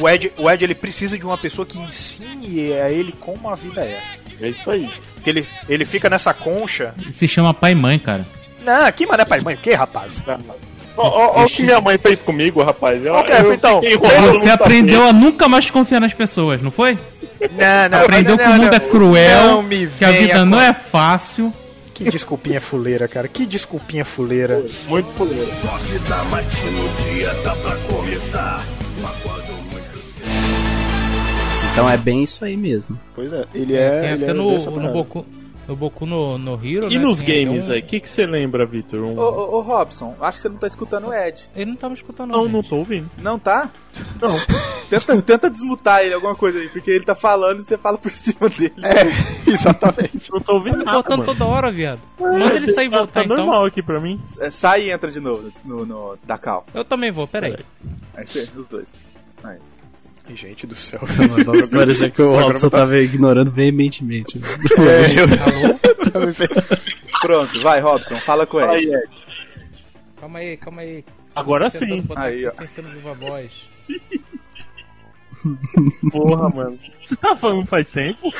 [0.00, 3.54] O Ed, o Ed, ele precisa de uma pessoa que ensine a ele como a
[3.54, 4.00] vida é.
[4.40, 4.88] É isso aí.
[5.24, 6.94] Ele, ele fica nessa concha.
[7.12, 8.24] Se chama pai e mãe, cara.
[8.64, 10.22] Não, que mané pai e mãe, o que, rapaz?
[10.26, 10.36] Ó,
[10.96, 13.04] ó o que minha mãe fez comigo, rapaz.
[13.04, 15.10] Eu, Ok, eu então, Você aprendeu tapete.
[15.10, 16.98] a nunca mais confiar nas pessoas, não foi?
[17.40, 18.72] Não, não, Aprendeu não, que o mundo não.
[18.74, 21.52] é cruel, Não me que a vida com- não é fácil.
[21.92, 23.26] Que desculpinha fuleira, cara.
[23.28, 24.62] Que desculpinha fuleira.
[24.86, 25.46] Muito fuleira.
[25.62, 28.64] Toque da matina, o dia tá pra começar.
[29.02, 29.98] Mas quando muito
[31.72, 32.98] Então é bem isso aí mesmo.
[33.14, 34.00] Pois é, ele é.
[34.00, 34.92] Tem ele até é no, no.
[34.92, 35.24] Boku,
[35.68, 38.24] no Boku no, no Hero, E né, nos games um- aí, o que que você
[38.26, 39.00] lembra, Vitor?
[39.00, 41.48] Um- Ô, ô, ô, Robson, acho que você não tá escutando o Ed.
[41.54, 42.52] Ele não tava escutando, Não, gente.
[42.52, 43.10] não tô ouvindo.
[43.18, 43.70] Não tá?
[44.20, 44.36] Não.
[44.88, 48.08] Tenta, tenta desmutar ele, alguma coisa aí, porque ele tá falando e você fala por
[48.14, 48.72] cima dele.
[48.84, 50.30] É, exatamente.
[50.30, 51.32] Não tô ouvindo Tá nada, cortando mano.
[51.32, 52.00] toda hora, viado.
[52.20, 53.36] Manda ele sair e Tá- voltar, tá então.
[53.36, 54.20] normal aqui pra mim.
[54.38, 56.64] É, sai e entra de novo no, no da Cal.
[56.72, 57.56] Eu também vou, peraí.
[58.14, 58.86] Aí você, os dois.
[59.42, 59.56] Aí.
[60.34, 61.00] Gente do céu.
[61.46, 64.38] Nossa, parecia que o Robson tava ignorando veementemente.
[64.38, 64.48] né?
[64.78, 65.06] É,
[67.22, 68.70] Pronto, vai, Robson, fala com ele.
[68.70, 69.08] aí, Ed.
[70.20, 71.04] Calma aí, calma aí.
[71.34, 72.04] Agora sim.
[72.16, 72.50] Aí, ó.
[72.50, 73.52] sem Viva Voz.
[76.10, 76.78] Porra, mano.
[77.00, 78.32] Você tá falando faz tempo?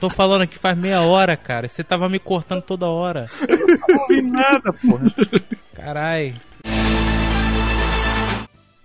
[0.00, 1.68] Tô falando aqui faz meia hora, cara.
[1.68, 3.26] Você tava me cortando toda hora.
[3.88, 5.04] Não ouvi nada, porra.
[5.74, 6.34] Carai.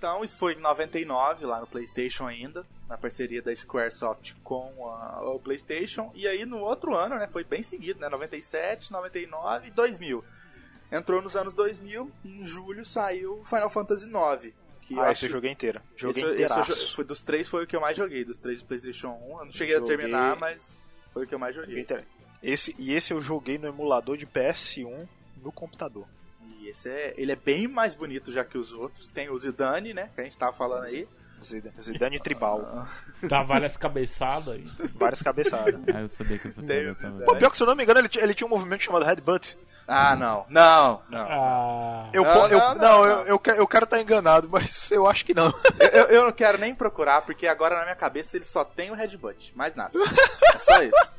[0.06, 5.22] Então, isso foi em 99, lá no PlayStation ainda, na parceria da Squaresoft com a-
[5.32, 6.12] o PlayStation.
[6.14, 10.24] E aí no outro ano, né, foi bem seguido, né, 97, 99 e 2000.
[10.92, 14.54] Entrou nos anos 2000, em julho saiu Final Fantasy IX.
[14.84, 15.82] Que Ah, esse eu joguei inteiro.
[15.98, 16.24] Joguei
[16.94, 19.40] foi dos três foi o que eu mais joguei, dos três do PlayStation 1.
[19.40, 20.78] Eu não cheguei Joguei- a terminar, mas
[21.12, 21.82] foi o que eu mais Joguei joguei.
[21.84, 22.04] inteiro.
[22.44, 25.08] Esse, e esse eu joguei no emulador de PS1
[25.42, 26.08] no computador.
[26.66, 29.10] E esse é, ele é bem mais bonito já que os outros.
[29.10, 31.08] Tem o Zidane, né, que a gente tava falando aí.
[31.44, 32.88] Zidane, Zidane Tribal.
[33.22, 34.68] Dá várias cabeçadas aí.
[34.96, 35.76] Várias cabeçadas.
[35.94, 36.50] Ah, eu sabia que.
[37.26, 39.06] Pô, pior que se eu não me engano, ele, tinha- ele tinha um movimento chamado
[39.06, 39.56] Headbutt.
[39.88, 40.46] Ah, não.
[40.50, 41.28] Não, não.
[41.30, 43.26] Ah, Eu, Não, po- eu, não, não, não, eu, não.
[43.28, 45.54] eu, eu quero estar enganado, mas eu acho que não.
[45.94, 48.96] eu, eu- não quero nem procurar, porque agora na minha cabeça ele só tem o
[48.96, 49.92] headbutt, mais nada.
[50.56, 51.14] É só isso.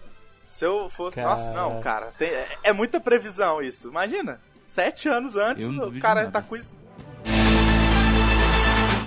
[0.49, 1.21] Se eu fosse.
[1.21, 2.07] Nossa, não, cara.
[2.19, 3.87] tem- é, é muita previsão isso.
[3.89, 4.41] Imagina.
[4.77, 6.33] Sete anos antes, o cara nada.
[6.33, 6.77] tá com isso.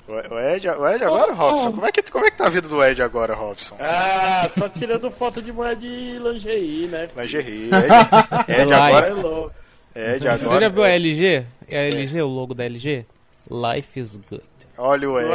[0.08, 1.72] O Ed, o Ed agora, Robson?
[1.72, 3.78] Como é, que, como é que tá a vida do Ed agora, Robson?
[3.80, 7.08] Ah, só tirando foto de moeda de lingerie, né?
[7.16, 7.70] Lingerie.
[8.50, 9.08] Ed, Ed agora.
[9.10, 9.52] É louco.
[9.96, 10.62] Ed Você agora.
[10.62, 11.46] já viu a LG?
[11.70, 13.06] É a LG, o logo da LG?
[13.52, 14.42] Life is good.
[14.76, 15.30] Olha o Ed.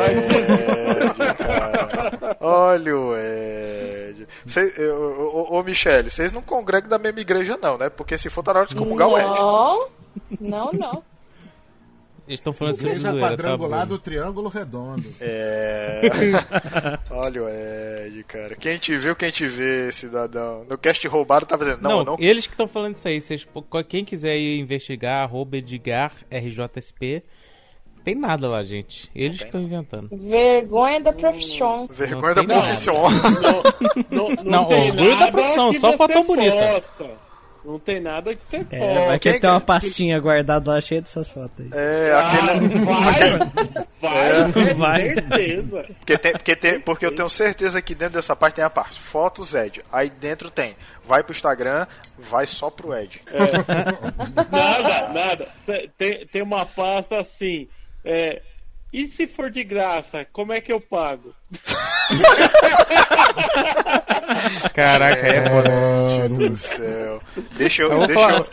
[1.38, 2.36] cara.
[2.40, 4.26] Olha o Ed.
[4.46, 7.88] Cê, ô, ô, ô, Michele, vocês não congregam da mesma igreja, não, né?
[7.88, 9.26] Porque se for, tá na hora de comungar o Ed.
[9.28, 9.86] Não,
[10.40, 11.02] não, não.
[12.26, 13.86] Eles estão falando sobre Igreja zoeira, tá quadrangular bom.
[13.94, 15.04] do triângulo redondo.
[15.20, 16.00] É.
[17.10, 18.56] Olha o Ed, cara.
[18.56, 20.64] Quem te viu, quem te vê, cidadão.
[20.68, 22.16] No cast roubado tava dizendo, não, Não, não.
[22.18, 23.20] eles que estão falando isso aí.
[23.20, 23.46] Vocês,
[23.90, 27.22] quem quiser ir investigar, arroba Edgar RJSP,
[28.02, 29.10] tem nada lá, gente.
[29.14, 30.08] Eles que estão inventando.
[30.10, 31.86] Vergonha da profissão.
[31.90, 32.94] Vergonha Não da profissão.
[34.10, 36.56] Não, Não, tem orgulho da profissão, só foto bonita.
[36.56, 37.10] posta.
[37.64, 38.66] Não tem nada que você.
[38.70, 41.70] É, vai que tem uma pastinha guardada lá cheia dessas fotos aí.
[41.72, 42.84] É, Ah, aquele.
[44.00, 44.28] vai,
[44.70, 44.74] É.
[44.74, 45.84] vai, certeza.
[45.98, 49.00] Porque, tem, porque, tem, porque eu tenho certeza que dentro dessa parte tem a parte
[49.00, 49.82] fotos Ed.
[49.90, 50.76] Aí dentro tem
[51.06, 51.86] vai pro Instagram,
[52.18, 53.22] vai só pro Ed.
[54.50, 55.48] Nada, nada.
[55.66, 57.68] Tem- Tem, tem uma pasta assim.
[58.04, 58.42] É,
[59.02, 61.34] e se for de graça, como é que eu pago?
[64.74, 65.70] Caraca, é foda.
[66.28, 67.22] Gente do céu.
[67.56, 68.06] Deixa eu.
[68.06, 68.44] Deixa eu...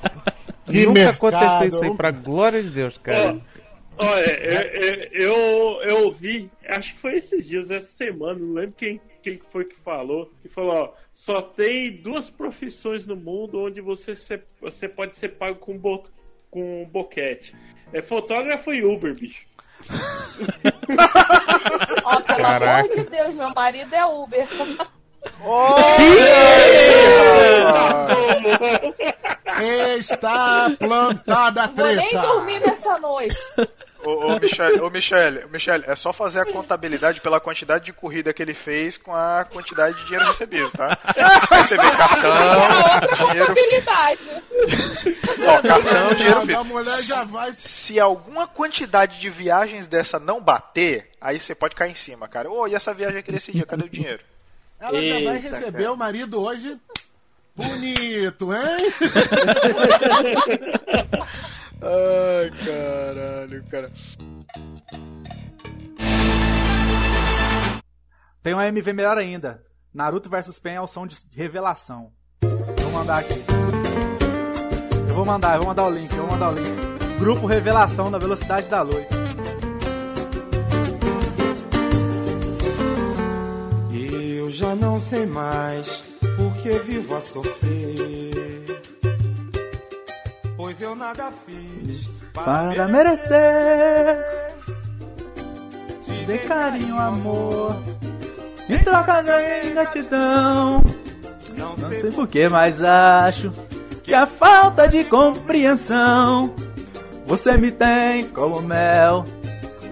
[0.66, 3.40] Que Nunca mercado, aconteceu isso aí, pra glória de Deus, cara.
[3.98, 9.02] Olha, eu, eu, eu ouvi, acho que foi esses dias, essa semana, não lembro quem,
[9.22, 14.16] quem foi que falou, que falou, ó, só tem duas profissões no mundo onde você,
[14.16, 16.04] se- você pode ser pago com, bo,
[16.50, 17.54] com boquete.
[17.94, 19.46] É fotógrafo e Uber, bicho.
[22.04, 22.80] Ó, pelo Caraca.
[22.80, 24.48] amor de Deus, meu marido é Uber.
[29.98, 32.22] Está plantada a Vou nem treta.
[32.28, 33.36] dormir nessa noite.
[34.04, 38.34] Ô, ô, Michele, ô Michele, Michele, é só fazer a contabilidade pela quantidade de corrida
[38.34, 40.98] que ele fez com a quantidade de dinheiro recebido, tá?
[41.70, 43.48] Vê cartão, dinheiro.
[43.48, 44.30] Contabilidade.
[45.48, 46.64] Ó, cartão, dinheiro A vivo.
[46.66, 47.54] mulher já vai.
[47.60, 52.50] Se alguma quantidade de viagens dessa não bater, aí você pode cair em cima, cara.
[52.50, 54.24] Ô, e essa viagem aqui desse dia, cadê o dinheiro?
[54.80, 55.94] Ela já vai Eita, receber cara.
[55.94, 56.78] o marido hoje.
[57.56, 58.78] Bonito, hein?
[61.82, 63.92] Ai, caralho, cara.
[68.44, 69.64] Tem um MV melhor ainda.
[69.94, 72.12] Naruto vs Pen é o som de revelação.
[72.42, 73.44] Vou mandar aqui.
[75.08, 76.92] Eu vou mandar, eu vou mandar o link, eu vou mandar o link.
[77.20, 79.10] Grupo Revelação na Velocidade da Luz.
[83.94, 88.61] Eu já não sei mais porque vivo a sofrer.
[90.62, 94.16] Pois eu nada fiz Para merecer.
[96.06, 97.82] Te dei carinho, amor.
[98.70, 100.84] Em troca ganhei gratidão.
[101.58, 103.52] Não sei porquê, mas acho
[104.04, 106.54] que a falta de compreensão.
[107.26, 109.24] Você me tem como mel,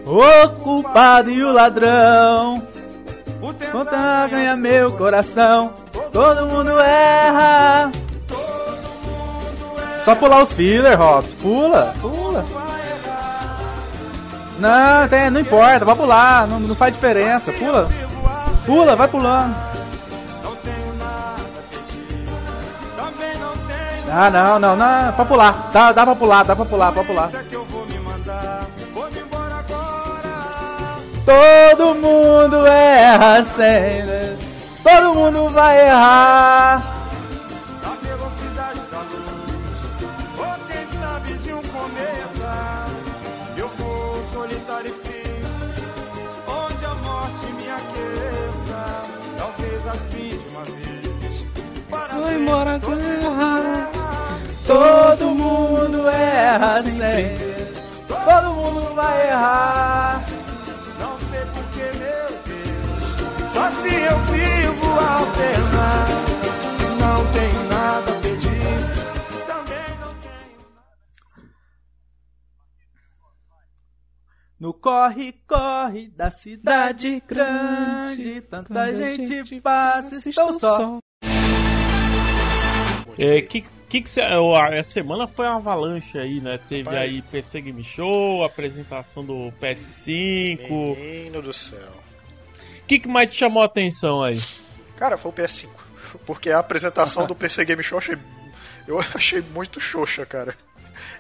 [0.05, 2.61] o culpado e o ladrão.
[3.71, 5.73] Conta ganha meu coração,
[6.11, 7.91] todo mundo erra.
[10.09, 11.35] Só pular os filler, Robs.
[11.35, 12.43] Pula, pula.
[14.57, 17.51] Não, tem, não importa, vai pular, não, não faz diferença.
[17.51, 17.87] Pula,
[18.65, 19.55] pula, vai pulando.
[24.11, 25.69] Ah, não, não, não, pra pular.
[25.71, 27.29] Dá, dá pra pular, dá pra pular, pra pular.
[31.23, 34.39] Todo mundo erra sempre.
[34.83, 36.98] Todo mundo vai errar.
[52.49, 52.79] Sempre embora
[54.65, 57.35] todo mundo erra sempre.
[58.07, 60.25] Todo mundo vai errar.
[60.99, 63.51] Não sei porquê, meu Deus.
[63.53, 65.89] Só se eu vivo a pena.
[66.99, 68.79] Não tenho nada a pedir.
[69.45, 70.11] Também não
[74.59, 80.99] No corre-corre da cidade grande, tanta gente passa, estou só.
[83.19, 86.57] É, que, que, que cê- ó, a semana foi uma avalanche aí, né?
[86.69, 87.13] Teve Rapaz.
[87.13, 90.95] aí PC Game Show, apresentação do PS5.
[90.97, 91.91] Menino do céu.
[92.83, 94.41] O que, que mais te chamou a atenção aí?
[94.95, 95.69] Cara, foi o PS5.
[96.25, 98.17] Porque a apresentação do PC Game Show eu achei,
[98.87, 100.55] eu achei muito xoxa, cara.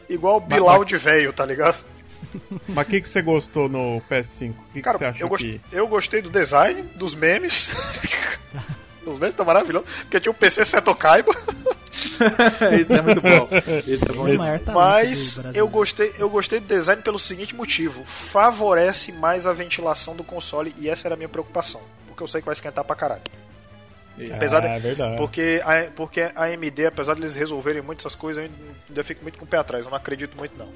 [0.09, 1.83] Igual o Bilal de velho, tá ligado?
[2.67, 4.49] Mas o que, que você gostou no PS5?
[4.51, 5.61] O que, que você achou eu, gost- que.
[5.71, 7.69] eu gostei do design, dos memes.
[9.05, 9.89] Os memes estão maravilhosos.
[10.01, 11.33] Porque tinha o PC Seto Kaiba.
[12.79, 13.47] Esse é muito bom.
[13.87, 14.25] Esse é bom.
[14.37, 20.15] Talento Mas eu gostei, eu gostei do design pelo seguinte motivo: favorece mais a ventilação
[20.15, 22.95] do console e essa era a minha preocupação, porque eu sei que vai esquentar pra
[22.95, 23.21] caralho.
[24.33, 25.15] Apesar de- é verdade.
[25.17, 28.51] Porque a, porque a AMD, apesar de eles resolverem muitas essas coisas, eu
[28.89, 30.67] ainda fico muito com o pé atrás, eu não acredito muito não.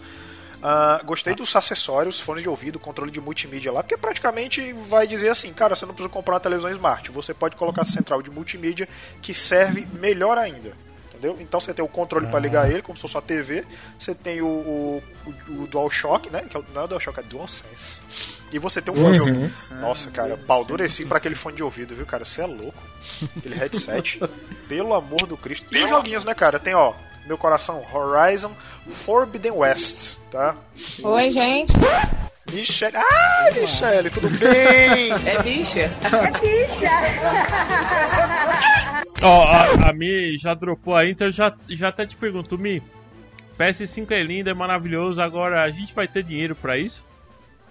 [0.65, 5.27] Ah, gostei dos acessórios, fones de ouvido, controle de multimídia lá, porque praticamente vai dizer
[5.29, 8.31] assim, cara, você não precisa comprar uma televisão smart, você pode colocar a central de
[8.31, 8.87] multimídia
[9.21, 10.71] que serve melhor ainda.
[11.09, 11.37] Entendeu?
[11.41, 13.65] Então você tem o controle para ligar ele, como se fosse uma TV.
[13.99, 16.45] Você tem o, o, o, o DualShock, né?
[16.49, 18.01] Que é o- não é o DualShock, é DualSense.
[18.51, 19.43] E você tem um fone de Uhum.
[19.43, 19.75] ouvido.
[19.79, 22.25] Nossa, cara, pau dureci pra aquele fone de ouvido, viu, cara?
[22.25, 22.77] Você é louco.
[23.37, 24.19] Aquele headset.
[24.67, 25.65] Pelo amor do Cristo.
[25.73, 26.59] E os joguinhos, né, cara?
[26.59, 26.93] Tem, ó,
[27.25, 28.51] meu coração, Horizon
[29.05, 30.55] Forbidden West, tá?
[31.01, 31.73] Oi, gente.
[32.51, 32.97] Michelle.
[32.97, 35.11] Ah, Michelle, tudo bem?
[35.25, 35.89] É bicha.
[39.23, 42.83] Ó, a, a Mi já dropou aí, então eu já, já até te pergunto, Mi,
[43.57, 47.05] PS5 é lindo, é maravilhoso, agora a gente vai ter dinheiro pra isso?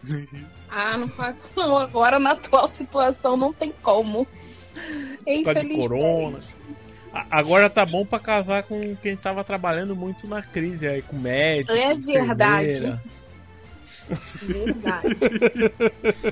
[0.75, 1.77] Ah, não faz não.
[1.77, 4.25] Agora na atual situação não tem como.
[4.25, 4.35] Por
[4.75, 5.81] causa de Infelizmente.
[5.87, 6.39] corona.
[7.31, 11.73] Agora tá bom pra casar com quem tava trabalhando muito na crise aí, com médico.
[11.73, 13.01] É verdade.
[14.43, 15.17] Verdade.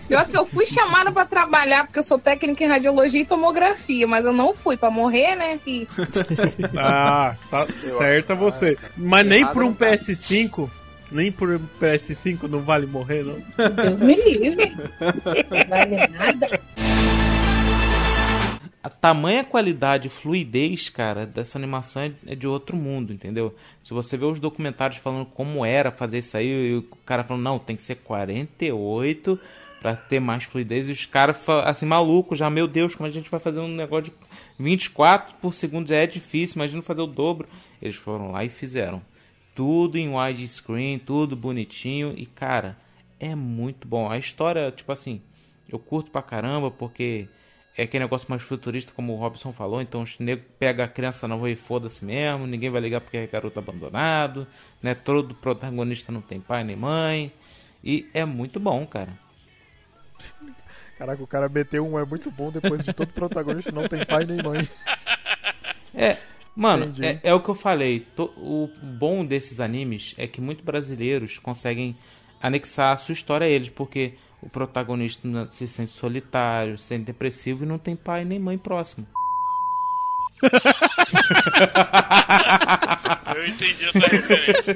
[0.09, 4.07] Pior que eu fui chamada pra trabalhar, porque eu sou técnica em radiologia e tomografia,
[4.07, 5.61] mas eu não fui pra morrer, né?
[5.67, 5.87] E...
[6.77, 8.77] Ah, tá certa você.
[8.97, 9.87] Mas nem Errado por um não tá.
[9.87, 10.71] PS5,
[11.11, 13.37] nem por um PS5 não vale morrer, não?
[13.71, 14.77] Deus me livre.
[15.01, 16.61] Não vale nada.
[18.83, 23.55] A tamanha qualidade e fluidez, cara, dessa animação é- é de outro mundo, entendeu?
[23.85, 27.43] Se você vê os documentários falando como era fazer isso aí, e o cara falando,
[27.43, 29.39] não, tem que ser 48
[29.83, 33.31] pra ter mais fluidez, e os caras, assim, malucos já, meu Deus, como a gente
[33.31, 34.13] vai fazer um negócio de
[34.59, 37.47] 24 por segundo já é difícil, imagina fazer o dobro.
[37.83, 39.03] Eles foram lá e fizeram.
[39.55, 42.79] Tudo em widescreen, tudo bonitinho, e cara,
[43.19, 44.11] é muito bom.
[44.11, 45.21] A história, tipo assim,
[45.69, 47.29] eu curto pra caramba, porque
[47.81, 51.27] é aquele negócio mais futurista, como o Robson falou, então os negros pega a criança
[51.27, 54.47] na rua e foda-se mesmo, ninguém vai ligar porque é garoto abandonado,
[54.83, 54.95] né?
[54.95, 57.33] Todo protagonista não tem pai nem mãe.
[57.83, 59.15] E é muito bom, cara.
[60.99, 64.27] Caraca, o cara meteu um é muito bom depois de todo protagonista não tem pai
[64.27, 64.69] nem mãe.
[65.95, 66.19] É,
[66.55, 68.07] mano, é, é o que eu falei.
[68.19, 71.97] O bom desses animes é que muitos brasileiros conseguem
[72.43, 77.65] anexar a sua história a eles, porque o protagonista se sente solitário, se sente depressivo
[77.65, 79.07] e não tem pai nem mãe próximo.
[83.37, 84.75] Eu entendi essa referência.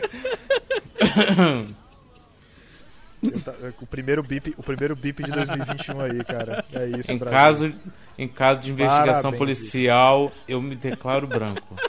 [3.44, 6.62] Tá- O primeiro bip, o primeiro bip de 2021 aí, cara.
[6.72, 7.38] É isso, Em Brasil.
[7.38, 7.72] caso,
[8.18, 11.74] em caso de investigação Parabéns, policial, eu me declaro branco.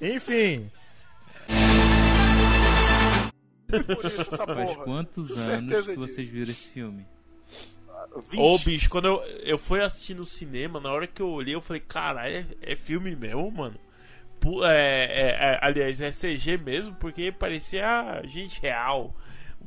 [0.00, 0.70] Enfim.
[4.54, 7.06] Faz quantos anos que vocês viram esse filme?
[8.36, 11.60] Ô, bicho, quando eu, eu fui assistir no cinema, na hora que eu olhei, eu
[11.60, 13.78] falei, caralho, é, é filme mesmo, mano?
[14.64, 19.14] É, é- é- aliás, é CG mesmo, porque parecia gente real.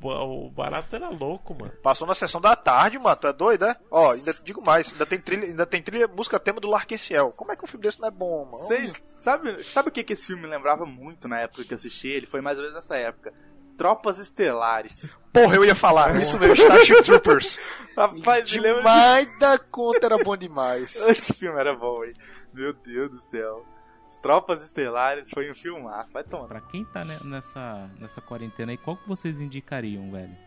[0.01, 1.71] O, o barato era louco, mano.
[1.83, 3.15] Passou na sessão da tarde, mano.
[3.15, 3.77] Tu é doido, é?
[3.91, 7.31] Ó, ainda digo mais, ainda tem trilha, ainda tem trilha, música tema do Larkenciel.
[7.31, 8.57] Como é que um filme desse não é bom, mano?
[8.67, 8.91] Vocês
[9.21, 12.07] sabe, sabe o que, que esse filme lembrava muito na época que eu assisti?
[12.09, 13.31] Ele foi mais ou menos nessa época.
[13.77, 15.03] Tropas Estelares.
[15.31, 17.59] Porra, eu ia falar, isso mesmo, Starship Troopers.
[17.97, 20.95] Rapaz, lembra demais da conta era bom demais.
[21.09, 22.13] Esse filme era bom, hein?
[22.53, 23.65] Meu Deus do céu.
[24.07, 26.11] As Tropas Estelares foi um filmaço.
[26.11, 26.47] Vai tomar.
[26.47, 30.37] Pra quem tá ne- nessa, nessa quarentena aí, qual que vocês indicariam, velho?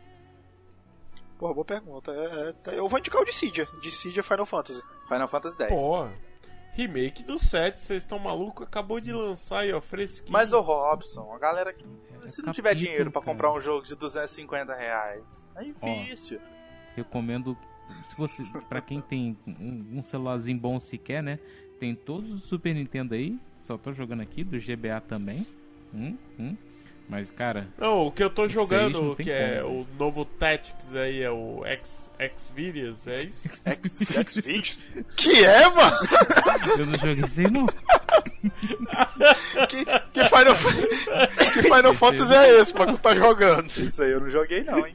[1.36, 2.12] Porra, boa pergunta.
[2.12, 3.66] É, é, eu vou indicar o Dissidia.
[3.82, 4.82] Dissidia Final Fantasy.
[5.08, 5.68] Final Fantasy X.
[5.74, 6.06] Pô,
[6.74, 8.66] remake do 7, vocês estão malucos?
[8.66, 10.32] Acabou de lançar aí, ó, fresquinho.
[10.32, 11.84] Mas o Robson, a galera que.
[12.28, 13.32] Se não tiver dinheiro pra cara.
[13.32, 16.40] comprar um jogo de 250 reais, é difícil.
[16.94, 17.56] Recomendo,
[18.04, 21.38] se você, para quem tem um, um celularzinho bom sequer, né?
[21.78, 23.38] Tem todos os Super Nintendo aí.
[23.62, 25.46] Só tô jogando aqui do GBA também.
[25.92, 26.56] Hum, hum.
[27.08, 30.92] Mas cara, Não, o que eu tô não jogando, que é como, o novo Tactics
[30.94, 33.48] aí, é o X, Xvideos, é isso?
[34.28, 34.76] Xvideos?
[35.16, 35.96] Que é, mano?
[36.78, 37.66] Eu não joguei isso aí, não.
[39.68, 40.54] que, que Final,
[41.54, 43.66] que Final Fantasy é esse, mano, que tu tá jogando?
[43.68, 44.92] Isso aí eu não joguei, não, hein?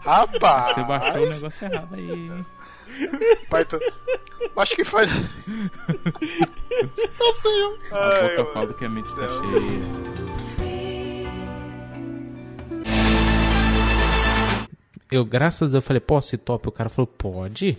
[0.00, 0.74] Rapaz.
[0.74, 2.46] Você baixou o negócio errado aí, hein?
[3.48, 3.80] Pai, tu...
[4.56, 5.06] Acho que foi.
[5.06, 5.14] Não
[7.40, 7.78] sei, eu.
[7.90, 10.31] A boca fala que a mente tá cheia.
[15.12, 16.68] Eu, graças a Deus, falei, posso ir top?
[16.68, 17.76] O cara falou, pode.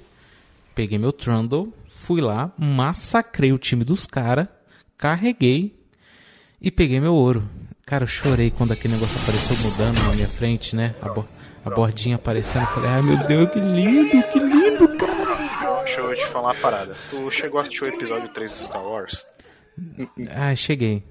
[0.76, 4.48] Peguei meu Trundle, fui lá, massacrei o time dos caras,
[4.98, 5.76] carreguei
[6.62, 7.44] e peguei meu ouro.
[7.86, 10.95] Cara, eu chorei quando aquele negócio apareceu mudando na minha frente, né?
[11.02, 11.28] A, bo-
[11.66, 12.64] a bordinha aparecendo.
[12.64, 15.84] Eu falei, ai meu Deus, que lindo, que lindo, cara.
[15.84, 16.95] Deixa eu te falar uma parada.
[17.10, 19.26] Tu chegou a assistir o episódio 3 do Star Wars?
[20.30, 21.03] Ah, cheguei.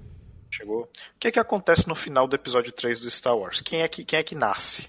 [0.51, 0.83] Chegou?
[0.83, 0.89] O
[1.21, 3.61] que é que acontece no final do episódio 3 do Star Wars?
[3.61, 4.89] Quem é que, quem é que nasce?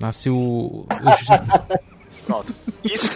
[0.00, 0.86] Nasce o.
[2.26, 2.52] Pronto.
[2.82, 3.08] Isso,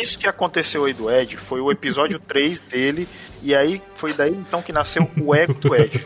[0.00, 3.08] isso que aconteceu aí do Ed foi o episódio 3 dele,
[3.42, 6.04] e aí foi daí então que nasceu o ego do Ed.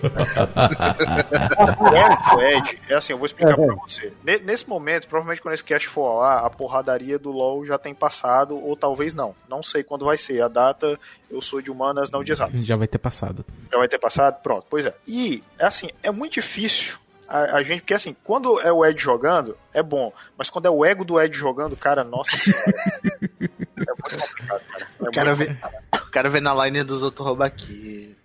[1.78, 4.12] o ego do Ed é assim, eu vou explicar pra você.
[4.24, 7.76] Ne- Nesse momento, provavelmente quando esse cast for ao ar, a porradaria do LoL já
[7.78, 9.34] tem passado, ou talvez não.
[9.48, 10.40] Não sei quando vai ser.
[10.40, 10.98] A data,
[11.30, 12.64] eu sou de humanas, não de exatas.
[12.64, 13.44] Já vai ter passado.
[13.70, 14.40] Já vai ter passado?
[14.42, 14.94] Pronto, pois é.
[15.06, 16.96] E, é assim, é muito difícil
[17.28, 20.70] a, a gente, porque assim, quando é o Ed jogando, é bom, mas quando é
[20.70, 22.72] o ego do Ed jogando, cara, nossa senhora.
[22.96, 24.86] é muito complicado, cara.
[25.00, 25.58] É O cara, muito vê,
[25.92, 28.16] o cara vê na line dos outros rouba aqui.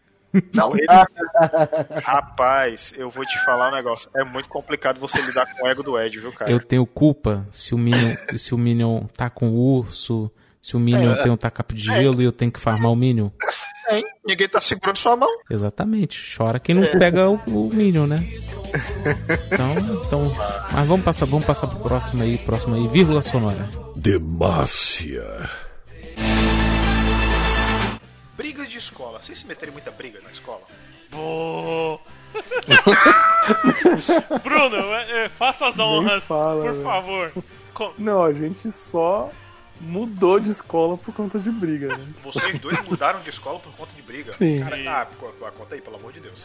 [0.54, 0.86] Não, ele...
[2.04, 4.10] Rapaz, eu vou te falar um negócio.
[4.16, 6.50] É muito complicado você lidar com o ego do Ed, viu, cara?
[6.50, 10.80] Eu tenho culpa se o Minion, se o Minion tá com o urso, se o
[10.80, 11.24] Minion É.
[11.24, 13.30] tem um tacapo de gelo e eu tenho que farmar o Minion.
[13.90, 14.04] Hein?
[14.26, 15.30] Ninguém tá segurando sua mão.
[15.50, 16.36] Exatamente.
[16.38, 18.18] Chora quem não pega o, o Minion, né?
[19.52, 19.76] Então,
[20.06, 20.32] então.
[20.72, 23.70] Mas vamos passar, vamos passar pro próximo aí, próximo aí, vírgula sonora.
[23.96, 25.26] Demácia.
[28.38, 29.20] Brigas de escola.
[29.22, 30.62] Vocês se meterem em muita briga na escola?
[31.10, 32.00] Pô.
[34.44, 36.84] Bruno, é, é, faça as honras, fala, por velho.
[36.84, 37.32] favor.
[37.98, 39.30] Não, a gente só
[39.82, 41.96] mudou de escola por conta de briga.
[41.98, 42.08] Né?
[42.14, 44.32] Tipo, Vocês dois mudaram de escola por conta de briga?
[44.34, 44.62] Sim.
[44.64, 46.40] Cara, ah, co- co- conta aí, pelo amor de Deus.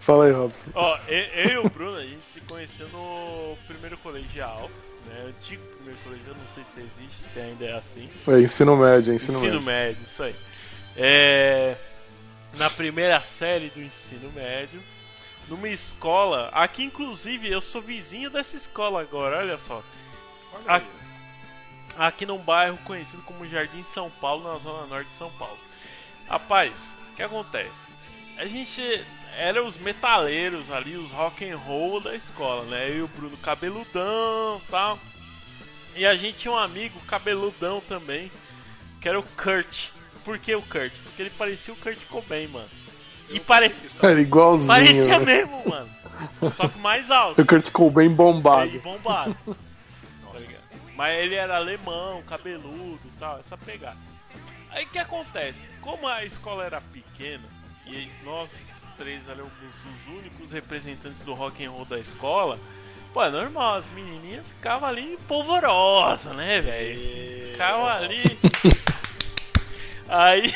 [0.00, 0.70] Fala aí, Robson.
[0.74, 4.70] Ó, e- eu e o Bruno, a gente se conheceu no primeiro colegial,
[5.06, 5.26] né?
[5.28, 8.08] Antigo primeiro colegial, não sei se existe, se ainda é assim.
[8.26, 9.60] É, ensino médio, é ensino, médio.
[9.62, 10.34] médio, isso aí.
[10.96, 11.76] É,
[12.56, 14.82] na primeira série do ensino médio,
[15.48, 19.82] numa escola, aqui inclusive eu sou vizinho dessa escola agora, olha só.
[20.66, 20.80] A-
[21.98, 25.58] Aqui num bairro conhecido como Jardim São Paulo, na zona norte de São Paulo.
[26.28, 26.76] Rapaz,
[27.12, 27.88] o que acontece?
[28.36, 29.04] A gente
[29.36, 32.88] era os metaleiros ali, os rock and roll da escola, né?
[32.88, 34.96] Eu e o Bruno cabeludão, tal.
[35.96, 38.30] E a gente tinha um amigo cabeludão também,
[39.00, 39.88] que era o Kurt.
[40.24, 40.92] Por que o Kurt?
[41.02, 42.68] Porque ele parecia o Kurt Cobain, mano.
[43.28, 43.74] E pare...
[44.00, 44.68] Era igualzinho.
[44.68, 45.24] parecia né?
[45.24, 45.90] mesmo, mano.
[46.56, 47.40] Só que mais alto.
[47.40, 48.70] Eu Kurt Cobain bombado.
[48.70, 49.36] E bombado.
[50.98, 53.96] Mas ele era alemão, cabeludo e tal, essa pegada.
[54.68, 55.64] Aí o que acontece?
[55.80, 57.48] Como a escola era pequena
[57.86, 58.50] e nós
[58.96, 62.58] três éramos os únicos representantes do rock and roll da escola,
[63.14, 67.52] pô, é normal, as menininhas ficavam ali polvorosa, né, velho?
[67.52, 68.36] Ficavam ali.
[70.08, 70.52] Aí.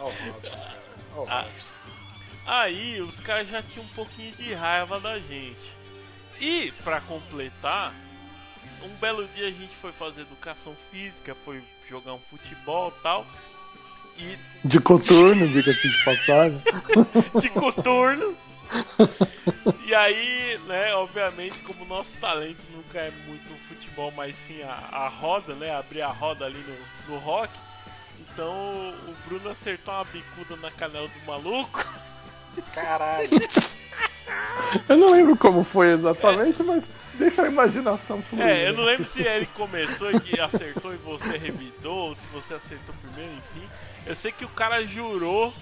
[0.00, 0.82] Ó, o Robson, cara.
[1.14, 1.24] Ó, o.
[1.26, 1.72] Robson.
[2.44, 5.70] Aí os caras já tinham um pouquinho de raiva da gente.
[6.40, 7.94] E, pra completar,
[8.84, 13.26] um belo dia a gente foi fazer educação física, foi jogar um futebol e tal.
[14.18, 16.62] E De coturno, diga-se de passagem.
[17.40, 18.36] de coturno.
[19.86, 24.74] E aí, né, obviamente, como o nosso talento nunca é muito futebol, mas sim a,
[24.92, 25.74] a roda, né?
[25.74, 26.62] Abrir a roda ali
[27.08, 27.52] no, no rock.
[28.20, 28.54] Então
[29.08, 31.84] o Bruno acertou uma bicuda na canela do maluco.
[32.72, 33.30] Caralho.
[34.88, 38.44] Eu não lembro como foi exatamente, mas deixa a imaginação fluir.
[38.44, 42.26] É, eu não lembro se ele começou e que acertou e você revidou, ou se
[42.32, 43.66] você acertou primeiro, enfim.
[44.06, 45.52] Eu sei que o cara jurou,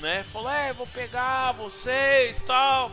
[0.00, 0.24] né?
[0.32, 2.90] Falou, é, vou pegar vocês tal.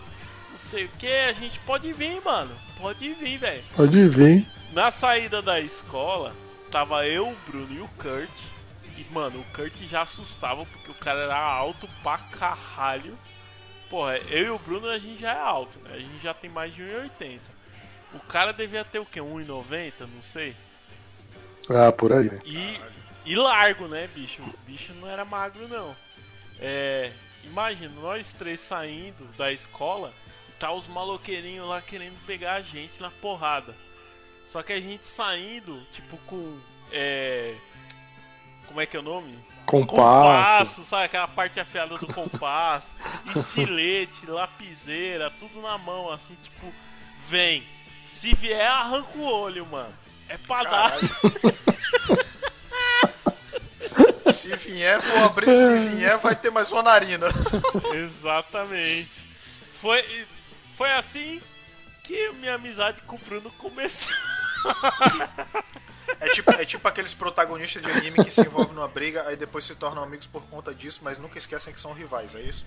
[0.49, 2.55] Não sei o que, a gente pode vir, mano.
[2.77, 3.63] Pode vir, velho.
[3.75, 4.47] Pode vir.
[4.71, 6.33] Na saída da escola,
[6.71, 8.29] tava eu, o Bruno e o Kurt.
[8.97, 13.17] E, mano, o Kurt já assustava porque o cara era alto pra caralho.
[13.95, 15.91] Porra, eu e o Bruno a gente já é alto, né?
[15.93, 17.39] A gente já tem mais de 1,80.
[18.13, 19.21] O cara devia ter o quê?
[19.21, 19.93] 1,90?
[20.01, 20.53] Não sei.
[21.69, 22.29] Ah, por aí.
[22.43, 22.77] E,
[23.25, 24.41] e largo, né, bicho?
[24.41, 25.95] O bicho não era magro, não.
[26.59, 27.13] É,
[27.45, 30.11] imagina, nós três saindo da escola
[30.49, 33.73] e tá os maloqueirinhos lá querendo pegar a gente na porrada.
[34.47, 36.59] Só que a gente saindo, tipo, com.
[36.91, 37.55] É,
[38.67, 39.39] como é que é o nome?
[39.65, 39.95] Compasso.
[39.95, 41.05] Compasso, sabe?
[41.05, 42.91] Aquela parte afiada do compasso,
[43.35, 46.71] estilete, lapiseira, tudo na mão, assim, tipo,
[47.27, 47.63] vem.
[48.05, 49.93] Se vier, arranca o olho, mano.
[50.27, 50.93] É pra dar.
[54.33, 55.45] Se vier, vou abrir.
[55.45, 57.27] Se vier, vai ter mais uma narina.
[57.93, 59.25] Exatamente.
[59.79, 60.25] Foi,
[60.75, 61.41] foi assim
[62.03, 64.13] que minha amizade com o Bruno começou.
[66.19, 69.65] É tipo, é tipo aqueles protagonistas de anime que se envolvem numa briga, aí depois
[69.65, 72.65] se tornam amigos por conta disso, mas nunca esquecem que são rivais, é isso?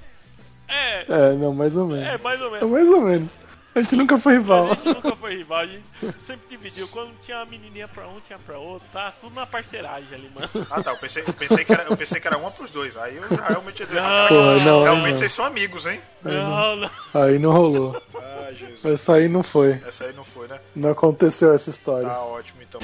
[0.69, 2.07] É, É, não, mais ou menos.
[2.07, 2.69] É, mais ou menos.
[2.69, 3.33] É mais ou menos.
[3.79, 4.73] A gente nunca foi rival.
[4.73, 5.85] A gente nunca foi rival, a gente
[6.27, 6.89] sempre dividiu.
[6.89, 10.67] Quando tinha uma menininha pra um, tinha pra outro, tá tudo na parceragem ali, mano.
[10.71, 12.97] Ah tá, eu pensei, eu pensei, que, era, eu pensei que era uma pros dois.
[12.97, 14.35] Aí eu realmente ia dizer, Não, Pô,
[14.65, 15.17] não, realmente não.
[15.17, 16.01] vocês são amigos, hein?
[16.25, 16.91] Aí Não, não.
[17.15, 18.03] Aí não rolou.
[18.17, 18.85] Ah, Jesus.
[18.85, 19.81] Essa aí não foi.
[19.87, 20.59] Essa aí não foi, né?
[20.75, 22.09] Não aconteceu essa história.
[22.09, 22.81] Tá ótimo, então.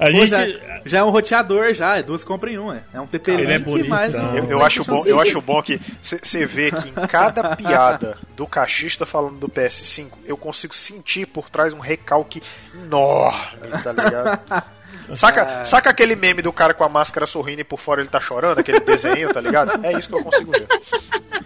[0.00, 0.30] A Pô, gente.
[0.30, 0.46] já,
[0.86, 1.98] já é um roteador, já.
[1.98, 2.72] É duas compras em um.
[2.72, 3.90] É, é um TP Ele é que bonitão.
[3.90, 7.54] mais um- Eu, eu acho bom, eu acho bom que você vê que em cada
[7.54, 12.42] piada do cachista falando do PS5, eu consigo sentir por trás um recalque
[12.74, 14.40] enorme, tá ligado?
[15.16, 18.20] Saca, saca aquele meme do cara com a máscara sorrindo e por fora ele tá
[18.20, 19.84] chorando, aquele desenho, tá ligado?
[19.84, 20.66] É isso que eu consigo ver.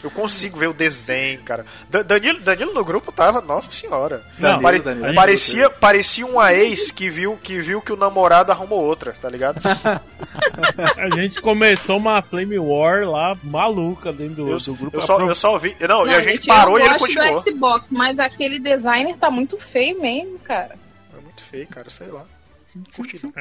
[0.03, 1.65] Eu consigo ver o desdém, cara.
[1.89, 4.23] Da- Danilo, Danilo no grupo tava, nossa senhora.
[4.39, 5.15] Danilo, Pare- Danilo.
[5.15, 9.61] parecia, parecia uma ex que viu, que viu que o namorado arrumou outra, tá ligado?
[10.97, 14.97] A gente começou uma Flame War lá maluca dentro do, do grupo.
[14.97, 15.75] Eu só, eu só vi.
[15.89, 17.35] Não, e a gente eu parou e ele gosto continuou.
[17.37, 20.77] do Xbox, mas aquele designer tá muito feio mesmo, cara.
[21.17, 22.25] É muito feio, cara, sei lá.
[22.95, 23.33] Curti não.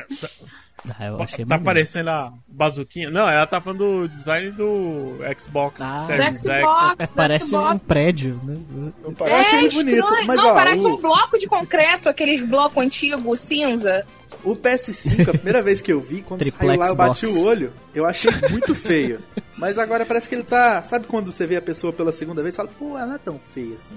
[0.99, 1.63] Ah, eu achei Tá maneiro.
[1.63, 3.09] parecendo a bazuquinha.
[3.09, 6.03] Não, ela tá falando do design do Xbox Ah.
[6.07, 6.61] Series Do X.
[6.61, 7.87] Xbox, É, parece um Xbox.
[7.87, 8.57] prédio, né?
[9.25, 9.71] É, achei estranho.
[9.71, 14.05] bonito, mas, Não, ó, parece o- um bloco de concreto, aqueles blocos antigos, cinza.
[14.43, 17.37] O PS5, a primeira vez que eu vi, quando Triplex saiu lá, eu bati box.
[17.37, 19.21] o olho, eu achei muito feio.
[19.57, 20.83] Mas agora parece que ele tá.
[20.83, 23.19] Sabe quando você vê a pessoa pela segunda vez e fala, pô, ela não é
[23.19, 23.95] tão feia assim.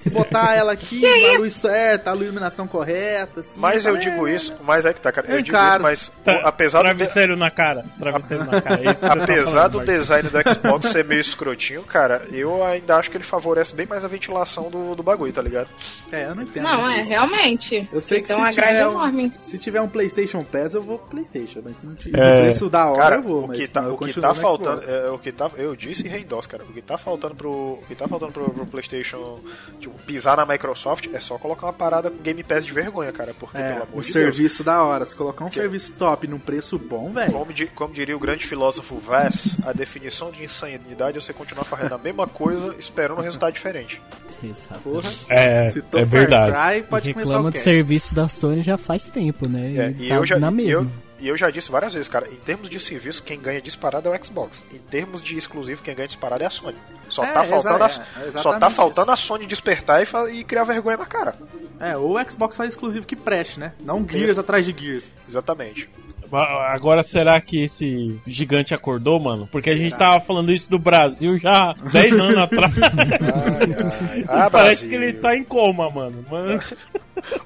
[0.00, 3.58] Se botar ela aqui Que na luz certa, a iluminação correta, assim.
[3.58, 5.26] Mas eu fala, digo é, isso, mas é que tá, cara.
[5.28, 7.84] Eu digo isso, mas o- apesar do, de- Travesseiro na cara.
[7.98, 8.80] Travesseiro na cara.
[8.80, 9.94] É isso que tá apesar falando, do Marcos.
[9.94, 14.04] design do Xbox ser meio escrotinho, cara, eu ainda acho que ele favorece bem mais
[14.04, 15.68] a ventilação do, do bagulho, tá ligado?
[16.10, 16.64] É, eu não entendo.
[16.64, 17.10] Não, é, isso.
[17.10, 17.88] realmente.
[17.92, 19.32] Eu sei que Tem se uma grade tiver, um, enorme.
[19.38, 21.60] se tiver um PlayStation Pass, eu vou pro PlayStation.
[21.64, 22.38] Mas se não tiver É.
[22.38, 23.44] o preço da hora, Cara, eu vou.
[23.44, 26.24] o mas que tá, o que tá faltando, é, o que tá, eu disse rei
[26.24, 26.64] dós, cara.
[26.64, 29.40] O que tá faltando pro, o que tá faltando pro, pro PlayStation,
[29.80, 33.34] tipo, pisar na Microsoft é só colocar uma parada com Game Pass de vergonha, cara,
[33.38, 34.12] porque É, pelo amor um de Deus.
[34.12, 35.04] serviço da hora.
[35.04, 37.32] Se colocar um Que- serviço top num preço bom, velho.
[37.32, 41.94] Como, como diria o grande filósofo Vaz, a definição de insanidade é você continuar fazendo
[41.94, 44.00] a mesma coisa esperando um resultado diferente.
[44.42, 44.80] Exato.
[44.82, 45.12] Porra.
[45.28, 46.52] É, é verdade.
[46.52, 47.64] Cry, pode começar Reclama do cast.
[47.64, 49.60] serviço da Sony já faz tempo, né?
[49.76, 50.82] É, E e tá eu já, na mesma.
[50.82, 50.86] eu,
[51.18, 54.18] e eu já disse várias vezes, cara, em termos de serviço, quem ganha disparado é
[54.18, 54.62] o Xbox.
[54.72, 56.76] Em termos de exclusivo, quem ganha disparado é a Sony.
[57.08, 60.64] Só, É, tá, faltando a, é, só tá faltando a Sony despertar e, e criar
[60.64, 61.36] vergonha na cara.
[61.80, 63.72] É, ou o Xbox faz exclusivo que preste, né?
[63.82, 64.40] Não Gears Isso.
[64.40, 65.12] atrás de Gears.
[65.28, 65.88] Exatamente.
[66.32, 69.48] Agora será que esse gigante acordou, mano?
[69.50, 72.74] Porque a gente tava falando isso do Brasil já 10 anos atrás.
[72.82, 74.24] Ai, ai.
[74.28, 74.88] Ah, Parece Brasil.
[74.88, 76.24] que ele tá em coma, mano.
[76.30, 76.62] Mano,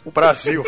[0.05, 0.65] O Brasil.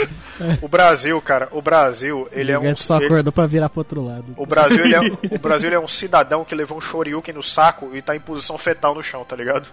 [0.63, 2.63] O Brasil, cara, o Brasil, ele é um.
[2.63, 4.27] Gigante só ele- acordou pra virar pro outro lado.
[4.37, 5.01] o Brasil, ele é,
[5.35, 8.21] o Brasil ele é um cidadão que levou um shoryuken no saco e tá em
[8.21, 9.67] posição fetal no chão, tá ligado?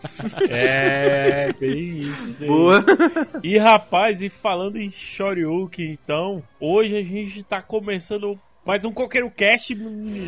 [0.49, 2.33] É, bem isso.
[2.39, 2.79] bem Boa.
[2.79, 3.27] isso.
[3.43, 8.38] E rapaz, e falando em Shoryuken, então, hoje a gente tá começando
[8.69, 9.73] mais um Coqueiro Cast.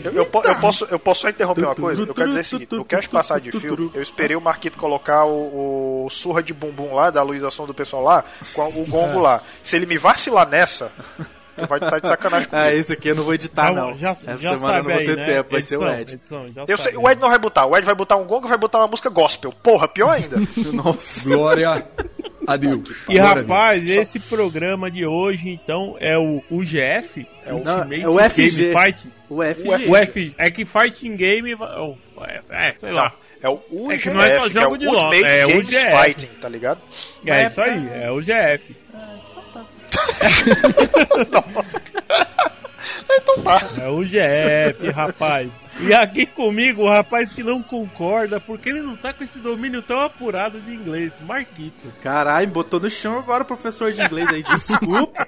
[0.04, 2.02] Eu, eu eu posso, eu posso só interromper uma coisa?
[2.02, 5.26] Eu quero dizer o seguinte: no cast passar de fio, eu esperei o Marquito colocar
[5.26, 9.42] o, o surra de bumbum lá, da luização do pessoal lá, com o gongo lá.
[9.64, 10.92] Se ele me vacilar nessa,
[11.56, 12.68] tu vai estar de sacanagem comigo.
[12.68, 13.96] Ah, esse aqui eu não vou editar, Calma, não.
[13.96, 15.26] já- Essa já semana eu não vou aí, ter né?
[15.26, 16.14] tempo, vai ser o Edição, Ed.
[16.16, 17.66] edição, Eu sei, o Ed não vai botar.
[17.68, 19.54] O Ed vai botar um gongo e vai botar uma música gospel.
[19.62, 20.38] Porra, pior ainda.
[20.74, 21.30] Nossa.
[21.30, 21.88] Glória
[22.48, 22.90] a Deus.
[23.10, 28.08] E rapaz, esse programa de hoje, então, é o UGF, é o Não, Ultimate é
[28.08, 28.50] o FG.
[28.52, 29.08] Game Fight.
[29.30, 29.90] O FG.
[29.90, 31.54] O F, é que Fighting Game.
[31.56, 31.96] oh,
[32.50, 33.14] É, sei lá.
[33.42, 36.04] É o UGF, É que não é só jogo o de LOL, é Games UGF.
[36.04, 36.82] Fighting, tá ligado?
[37.26, 38.76] É isso aí, é o GF.
[43.14, 43.62] Então tá.
[43.80, 45.50] É o GF, rapaz.
[45.80, 49.82] E aqui comigo o rapaz que não concorda porque ele não tá com esse domínio
[49.82, 51.92] tão apurado de inglês, Marquito.
[52.02, 54.44] Caralho, botou no chão agora o professor de inglês aí.
[54.44, 55.28] Desculpa.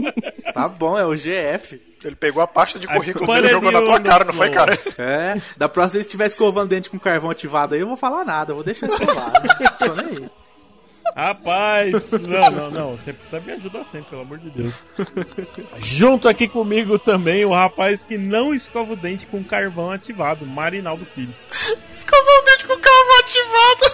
[0.52, 1.80] tá bom, é o GF.
[2.04, 4.78] Ele pegou a pasta de currículo dele e jogou na tua cara, não foi, cara?
[4.98, 8.24] É, da próxima vez que tiver escovando dente com carvão ativado aí, eu vou falar
[8.24, 9.32] nada, eu vou deixar escovar.
[9.42, 9.68] né?
[9.78, 10.30] Tô nem aí.
[11.16, 12.92] Rapaz, não, não, não.
[12.92, 14.74] Você precisa me ajudar sempre, pelo amor de Deus.
[15.78, 21.04] Junto aqui comigo também o rapaz que não escova o dente com carvão ativado, Marinaldo
[21.04, 21.34] Filho.
[21.94, 23.84] Escovou o dente com o carro ativado.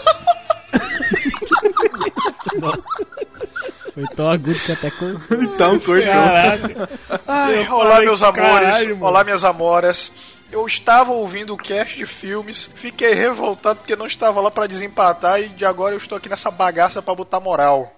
[3.94, 5.42] Foi tão agudo que até cortou.
[5.42, 6.04] Então, cortou.
[6.04, 6.88] Caraca.
[7.26, 8.86] Ai, olá, meus amores.
[8.86, 9.04] mano.
[9.04, 10.12] olá, minhas amoras.
[10.52, 15.40] Eu estava ouvindo o cast de filmes, fiquei revoltado porque não estava lá pra desempatar
[15.40, 17.92] e de agora eu estou aqui nessa bagaça pra botar moral.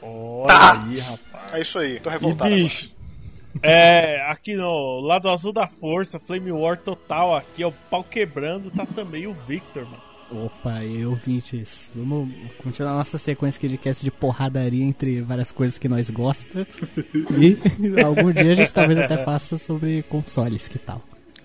[0.00, 0.82] Olha Tá.
[0.86, 1.52] aí, rapaz.
[1.52, 2.50] É isso aí, tô E revoltado.
[2.50, 2.90] bicho,
[3.62, 8.70] é, aqui no lado azul da força, Flame War total aqui, ó, o pau quebrando,
[8.70, 10.02] tá também o Victor, mano.
[10.46, 12.28] Opa, e ouvintes, vamos
[12.62, 16.66] continuar nossa sequência aqui de cast de porradaria entre várias coisas que nós gosta.
[17.38, 17.58] E
[18.02, 21.00] algum dia a gente talvez até faça sobre consoles, que tal?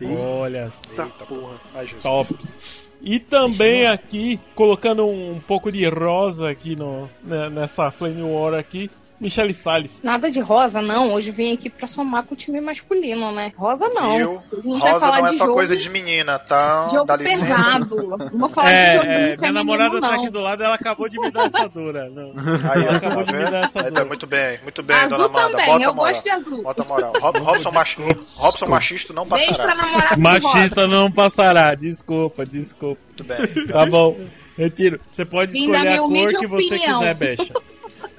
[0.05, 1.55] Olha, Eita porra.
[1.73, 2.03] Ai, Jesus.
[2.03, 2.61] tops.
[3.01, 8.91] E também aqui, colocando um, pouco de rosa aqui no, né, nessa Flame War aqui,
[9.19, 9.99] Michele Salles.
[10.01, 11.13] Nada de rosa, não.
[11.13, 13.51] Hoje vim aqui pra somar com o time masculino, né?
[13.57, 14.15] Rosa não.
[14.17, 14.43] Viu?
[14.51, 16.87] A gente vai Rosa falar não é de só jogo, coisa de menina, tá?
[16.91, 17.45] jogo Dá licença.
[17.45, 17.95] pesado.
[18.31, 20.01] Não vou falar É, de joguinho é, minha feminino, namorada não.
[20.09, 22.09] tá aqui do lado, ela acabou de me dar essa dura.
[22.09, 22.31] Não.
[22.71, 24.05] Aí, ela ó, acabou tá de me dar essa Aí tá dura.
[24.05, 25.51] muito bem, muito bem, Azul dona Amanda.
[25.51, 26.13] também, Bota eu moral.
[26.13, 26.63] gosto de azul.
[26.63, 27.13] Bota moral.
[27.19, 27.97] Rob- Robson, machi...
[28.35, 29.65] Robson machista não Beijo passará.
[29.75, 33.01] pra namorada do Machista não passará, desculpa, desculpa.
[33.07, 33.67] Muito bem.
[33.67, 34.17] Tá bom,
[34.57, 34.99] retiro.
[35.09, 35.97] Você pode escolher a minha
[36.29, 36.99] cor que você opinião.
[36.99, 37.53] quiser, Becha.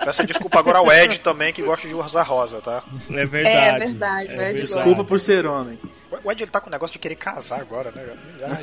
[0.04, 2.82] Peço desculpa agora ao Ed também, que gosta de usar rosa, tá?
[3.10, 3.26] É É
[3.78, 4.74] verdade, o Ed gosta.
[4.76, 5.78] Desculpa por ser homem.
[6.24, 8.02] O Ed ele tá com o negócio de querer casar agora, né?
[8.42, 8.58] Ai,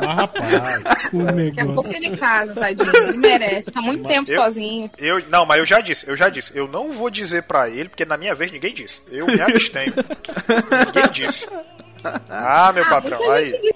[0.00, 0.82] Mas, rapaz.
[1.12, 2.96] Daqui a pouco ele casa, tadinho.
[2.96, 3.70] Ele merece.
[3.72, 4.90] Tá muito tempo Eu- sozinho.
[4.98, 6.56] Eu, não, mas eu já disse, eu já disse.
[6.56, 9.02] Eu não vou dizer pra ele, porque na minha vez ninguém disse.
[9.10, 9.92] Eu me abstenho.
[10.86, 11.48] ninguém disse.
[12.30, 13.72] Ah, meu Ah, patrão, muita aí.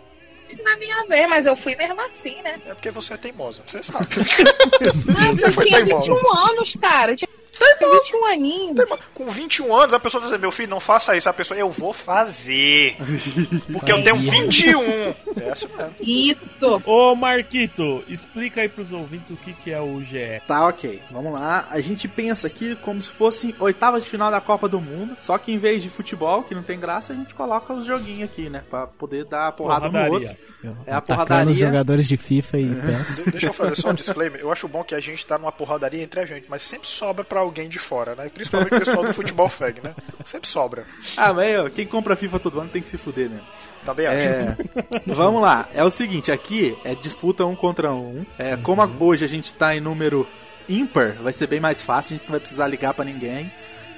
[0.66, 2.56] Na minha vez, mas eu fui mesmo assim, né?
[2.66, 4.06] É porque você é teimosa, você sabe.
[5.18, 6.12] Ah, eu tinha teimosa.
[6.12, 7.12] 21 anos, cara.
[7.12, 7.28] Eu tinha
[7.58, 8.76] 21 aninhos.
[9.14, 11.28] Com 21 anos, a pessoa diz, meu filho, não faça isso.
[11.28, 12.96] A pessoa, eu vou fazer.
[13.72, 15.14] Porque eu tenho 21.
[15.38, 15.94] É assim mesmo.
[16.00, 16.82] Isso.
[16.86, 20.40] Ô, Marquito, explica aí pros ouvintes o que, que é o GE.
[20.46, 21.02] Tá, ok.
[21.10, 21.66] Vamos lá.
[21.70, 25.14] A gente pensa aqui como se fosse oitava de final da Copa do Mundo.
[25.20, 28.30] Só que em vez de futebol, que não tem graça, a gente coloca os joguinhos
[28.30, 28.62] aqui, né?
[28.70, 30.28] Pra poder dar porrada no Porradaria.
[30.30, 30.46] outro.
[30.86, 31.66] É a Atacando os porradaria.
[31.66, 33.16] jogadores de FIFA e PES.
[33.16, 34.40] De- Deixa eu fazer só um disclaimer.
[34.40, 37.24] Eu acho bom que a gente tá numa porradaria entre a gente, mas sempre sobra
[37.24, 38.28] pra alguém de fora, né?
[38.28, 39.94] Principalmente o pessoal do futebol fag, né?
[40.24, 40.84] Sempre sobra.
[41.16, 43.46] Ah, mas ó, quem compra FIFA todo ano tem que se fuder mesmo.
[43.84, 44.16] Também acho.
[44.16, 44.56] É,
[45.06, 45.68] vamos lá.
[45.72, 48.26] É o seguinte, aqui é disputa um contra um.
[48.38, 50.26] É, como a- hoje a gente tá em número
[50.68, 53.50] ímpar, vai ser bem mais fácil, a gente não vai precisar ligar pra ninguém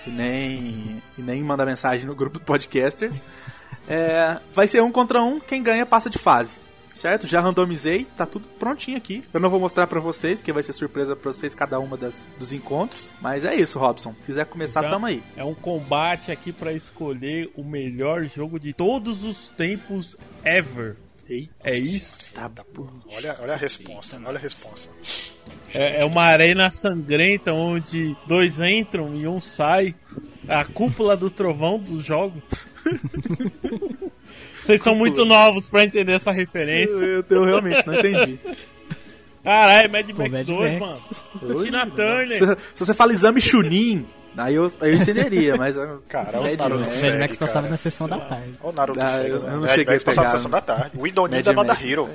[0.07, 3.17] e nem, e nem mandar mensagem no grupo do podcasters.
[3.89, 6.60] É, vai ser um contra um, quem ganha passa de fase.
[6.99, 7.28] Certo?
[7.28, 9.23] Já randomizei, tá tudo prontinho aqui.
[9.33, 12.25] Eu não vou mostrar pra vocês, porque vai ser surpresa pra vocês cada uma das,
[12.36, 13.15] dos encontros.
[13.20, 14.12] Mas é isso, Robson.
[14.20, 15.23] Se quiser começar, Então, tamo aí.
[15.36, 20.97] É um combate aqui pra escolher o melhor jogo de todos os tempos ever.
[21.62, 22.33] é isso?
[22.35, 22.51] Tá,
[23.15, 24.89] Olha, olha a responsa, olha a responsa.
[25.73, 29.94] É, é uma arena sangrenta onde dois entram e um sai.
[30.49, 32.43] A cúpula do trovão dos jogos.
[34.68, 36.92] Vocês são muito novos pra entender essa referência.
[36.92, 38.38] Eu, eu realmente não entendi.
[39.42, 41.24] Caralho, Mad Pô, Max Mad 2, Max.
[41.42, 41.64] mano.
[41.64, 42.38] Tina Turner.
[42.38, 44.05] Se, se você fala exame Chunin,
[44.36, 45.76] aí eu, aí eu entenderia, mas.
[46.06, 47.02] Cara, Mad os Naruto Max.
[47.02, 47.70] Mad Max passava cara.
[47.70, 48.55] na sessão da tarde.
[48.60, 49.48] Olha o Naruto Ah, Fag, eu- né?
[49.48, 50.90] eu não Mad cheguei Max a passava pegar, na sessão da tarde.
[50.98, 51.78] O Idoninho Mad da Banda.
[51.82, 52.08] Hero.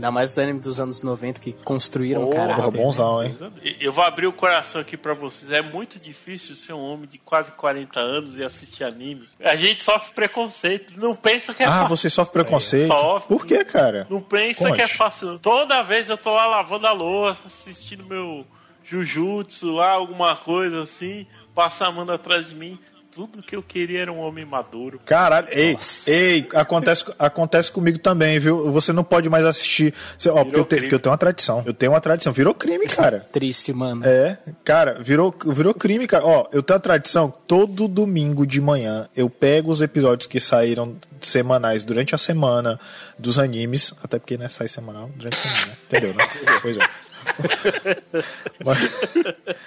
[0.00, 2.70] Ainda mais os animes dos anos 90 que construíram Porra, caráter.
[2.70, 3.36] bonzão, hein?
[3.78, 5.52] Eu vou abrir o coração aqui pra vocês.
[5.52, 9.28] É muito difícil ser um homem de quase 40 anos e assistir anime.
[9.38, 10.94] A gente sofre preconceito.
[10.96, 11.88] Não pensa que é Ah, fácil.
[11.98, 12.86] você sofre preconceito?
[12.86, 13.28] Sofre.
[13.28, 14.06] Por que, cara?
[14.08, 14.76] Não pensa Conte.
[14.76, 15.38] que é fácil.
[15.38, 18.46] Toda vez eu tô lá lavando a louça, assistindo meu
[18.82, 21.26] Jujutsu lá, alguma coisa assim.
[21.54, 22.78] Passa a mão atrás de mim.
[23.12, 25.00] Tudo que eu queria era um homem maduro.
[25.04, 28.70] Caralho, ei, ei, acontece, acontece comigo também, viu?
[28.72, 29.92] Você não pode mais assistir.
[30.16, 31.62] Você- Ó, porque eu, te- porque eu tenho uma tradição.
[31.66, 32.32] Eu tenho uma tradição.
[32.32, 33.26] Virou crime, cara.
[33.32, 34.06] Triste, mano.
[34.06, 36.24] É, cara, virou, virou crime, cara.
[36.24, 40.96] Ó, eu tenho a tradição, todo domingo de manhã eu pego os episódios que saíram
[41.20, 42.78] semanais durante a semana
[43.18, 45.72] dos animes, até porque, né, sai semanal durante a semana, né?
[45.88, 46.28] Entendeu, né?
[46.62, 46.88] Pois é.
[48.64, 48.90] Mas-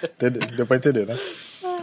[0.02, 0.48] Entendeu?
[0.56, 1.16] Deu pra entender, né?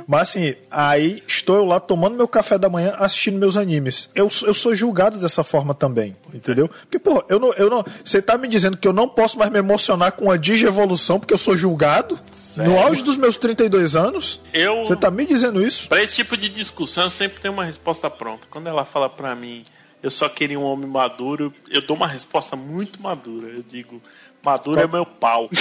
[0.07, 4.09] Mas assim, aí estou eu lá tomando meu café da manhã assistindo meus animes.
[4.15, 6.67] Eu, sou- eu sou julgado dessa forma também, entendeu?
[6.67, 7.53] Porque, pô, eu não.
[7.53, 10.37] Eu não você tá me dizendo que eu não posso mais me emocionar com a
[10.37, 12.19] digievolução porque eu sou julgado?
[12.57, 14.41] No auge dos meus 32 anos?
[14.53, 15.87] Eu- Você tá me dizendo isso?
[15.87, 18.45] Pra esse tipo de discussão, eu sempre tenho uma resposta pronta.
[18.49, 19.63] Quando ela fala pra mim,
[20.03, 23.47] eu só queria um homem maduro, eu dou uma resposta muito madura.
[23.47, 24.01] Eu digo,
[24.43, 25.49] maduro é meu pau.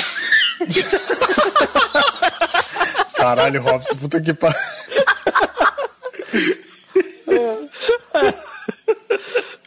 [3.21, 4.59] Caralho, Robson, puta que pariu.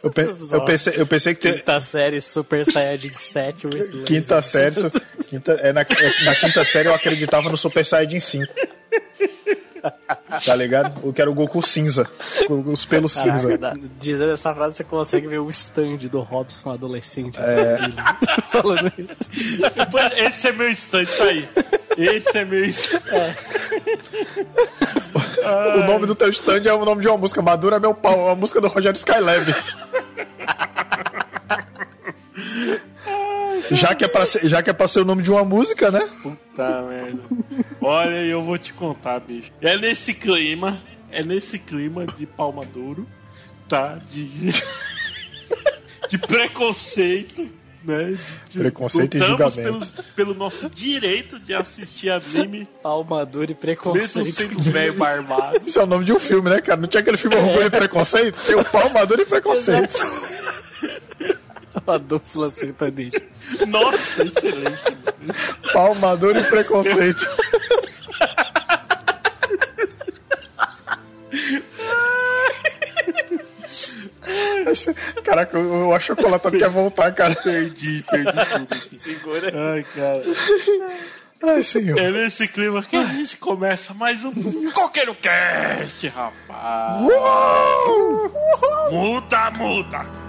[0.02, 4.42] Eu, pe- eu pensei, eu pensei que ter, Quinta série Super Saiyajin 7 with Quinta
[4.42, 4.90] série, su-
[5.30, 8.52] quinta, é na, é na quinta série eu acreditava no Super Saiyajin 5.
[10.44, 10.98] Tá ligado?
[11.06, 12.08] Eu quero o Goku cinza.
[12.48, 13.58] Os pelos Caraca, cinza.
[13.58, 17.38] dá- Dizendo essa frase, você consegue ver o stand do Robson adolescente.
[17.40, 17.78] É.
[18.50, 19.28] Falando isso.
[20.16, 21.48] Esse é meu instante, tá aí.
[21.96, 22.64] Esse é meu.
[25.44, 27.42] O nome do teu stand é o nome de uma música.
[27.42, 29.44] Madura é meu pau, a música do Rogério Skylab.
[33.70, 35.90] já, que é pra ser, já que é pra ser o nome de uma música,
[35.90, 36.08] né?
[36.22, 37.22] Puta merda.
[37.80, 39.52] Olha, eu vou te contar, bicho.
[39.60, 40.78] É nesse clima,
[41.10, 43.06] é nesse clima de Palmadouro,
[43.68, 43.96] tá?
[44.06, 44.50] De,
[46.08, 47.48] de preconceito,
[47.86, 48.04] né?
[48.12, 48.16] De,
[48.52, 49.86] de- Preconceito e julgamento.
[49.86, 54.32] Pelo, pelo nosso direito de assistir anime, Palmadura e mesmo preconceito.
[54.32, 55.60] sendo velho barbado.
[55.66, 56.80] Isso é o nome de um filme, né, cara?
[56.80, 58.40] Não tinha aquele filme Orgulho e Preconceito?
[58.44, 59.94] Tem o madura e preconceito.
[61.86, 63.20] A dupla sertaneja.
[63.66, 64.96] Nossa, excelente.
[65.72, 67.28] Pau, madura e preconceito.
[75.24, 77.34] Caraca, o o achocolatado quer voltar, cara.
[77.36, 79.00] Perdi, perdi tudo aqui.
[79.02, 79.52] Segura.
[79.72, 80.22] Ai, cara.
[81.42, 81.98] Ai, senhor.
[81.98, 87.02] É nesse clima que a gente começa mais um Coqueiro Cast, rapaz.
[88.90, 90.23] Muda, muda.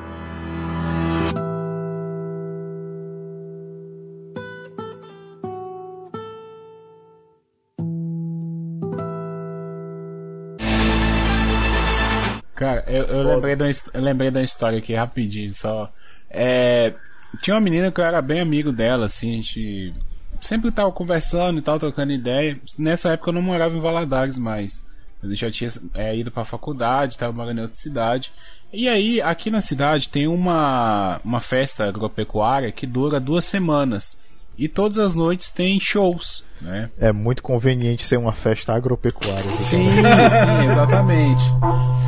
[12.55, 15.91] Cara, eu, eu lembrei, de uma, eu lembrei de uma história aqui rapidinho só.
[16.29, 16.93] É,
[17.41, 19.93] tinha uma menina que eu era bem amigo dela, assim, a gente
[20.39, 22.57] sempre tava conversando e tal, trocando ideia.
[22.77, 24.85] Nessa época eu não morava em Valadares mais.
[25.21, 28.31] Eu já tinha é, ido pra faculdade, tava morando em outra cidade.
[28.71, 34.17] E aí, aqui na cidade tem uma, uma festa agropecuária que dura duas semanas.
[34.57, 36.89] E todas as noites tem shows, né?
[36.97, 39.51] É muito conveniente ser uma festa agropecuária.
[39.53, 41.43] Sim, sim, exatamente.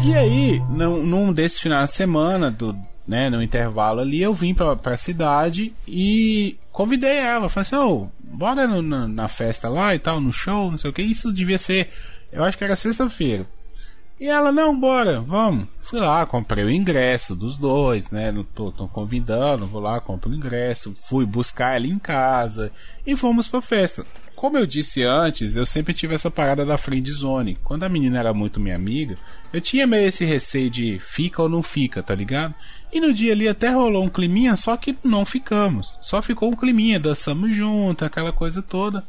[0.06, 2.76] E aí, num, num desses finais de semana, do,
[3.08, 7.50] né, no intervalo ali, eu vim pra, pra cidade e convidei ela.
[7.50, 10.90] Falei assim, ô, bora no- na, na festa lá e tal, no show, não sei
[10.90, 11.02] o que.
[11.02, 11.90] Isso devia ser,
[12.32, 13.46] eu acho que era sexta-feira.
[14.20, 15.68] E ela, não, bora, vamos.
[15.80, 18.32] Fui lá, comprei o ingresso dos dois, né?
[18.32, 20.96] Não tô, tô convidando, vou lá, compro o ingresso.
[21.08, 22.72] Fui buscar ela em casa
[23.06, 24.04] e fomos pra festa.
[24.38, 27.58] Como eu disse antes, eu sempre tive essa parada da friend zone.
[27.64, 29.16] Quando a menina era muito minha amiga,
[29.52, 32.54] eu tinha meio esse receio de fica ou não fica, tá ligado?
[32.94, 35.98] E no dia ali até rolou um climinha, só que não ficamos.
[36.04, 39.04] Só ficou um climinha, dançamos junto, aquela coisa toda.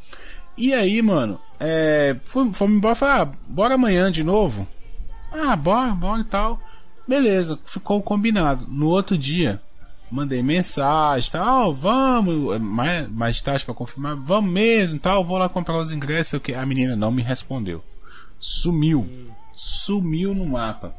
[0.57, 4.67] E aí, mano, é, fomos, embora, falei, ah, bora amanhã de novo?
[5.31, 6.59] Ah, bora, bora e tal.
[7.07, 8.65] Beleza, ficou combinado.
[8.67, 9.61] No outro dia,
[10.11, 15.47] mandei mensagem, tal, "Ah, vamos, mais, mais tarde pra confirmar, vamos mesmo, tal, vou lá
[15.49, 17.83] comprar os ingressos, que a menina não me respondeu.
[18.39, 19.07] Sumiu.
[19.55, 20.95] Sumiu no mapa.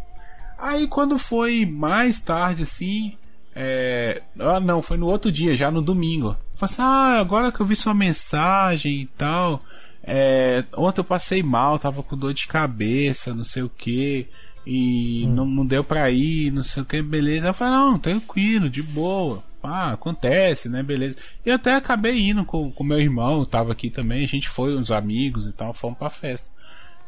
[0.58, 3.16] Aí quando foi mais tarde assim,
[3.54, 4.22] é...
[4.38, 6.36] ah não, foi no outro dia, já no domingo.
[6.54, 9.62] Falei assim, ah, agora que eu vi sua mensagem e tal,
[10.02, 14.28] é, ontem eu passei mal, tava com dor de cabeça, não sei o que,
[14.66, 17.48] e não, não deu pra ir, não sei o que, beleza.
[17.48, 19.42] Eu falei, não, tranquilo, de boa.
[19.62, 20.82] Ah, acontece, né?
[20.82, 21.16] Beleza.
[21.44, 24.90] E até acabei indo com o meu irmão, tava aqui também, a gente foi, uns
[24.90, 26.48] amigos e tal, fomos pra festa.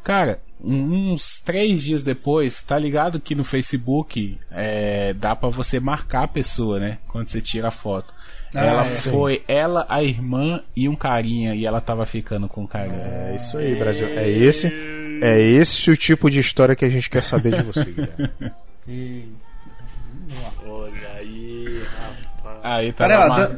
[0.03, 6.23] Cara, uns três dias depois, tá ligado que no Facebook é, dá pra você marcar
[6.23, 6.97] a pessoa, né?
[7.07, 8.13] Quando você tira a foto.
[8.53, 8.85] Ah, ela é.
[8.85, 12.97] foi ela, a irmã e um carinha, e ela tava ficando com o carinha.
[12.97, 14.07] É isso aí, Brasil.
[14.07, 14.67] É esse,
[15.25, 17.83] é esse o tipo de história que a gente quer saber de você,
[18.85, 19.33] Guilherme.
[20.65, 21.83] Olha aí,
[22.37, 22.59] rapaz.
[22.63, 23.57] Aí tava Pera, mar-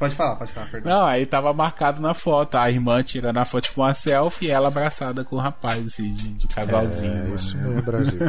[0.00, 0.92] Pode falar, pode falar, perdão.
[0.98, 4.50] Não, aí tava marcado na foto, a irmã tirando a foto com uma selfie e
[4.50, 7.32] ela abraçada com o rapaz, assim, de, de casalzinho.
[7.32, 8.18] É, isso mesmo, Brasil.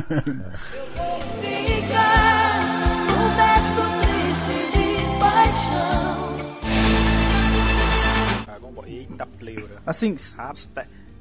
[3.18, 4.88] Um verso triste de
[5.20, 6.36] paixão.
[8.88, 9.76] Eita, pleura.
[9.86, 10.68] Assim, Rapaz.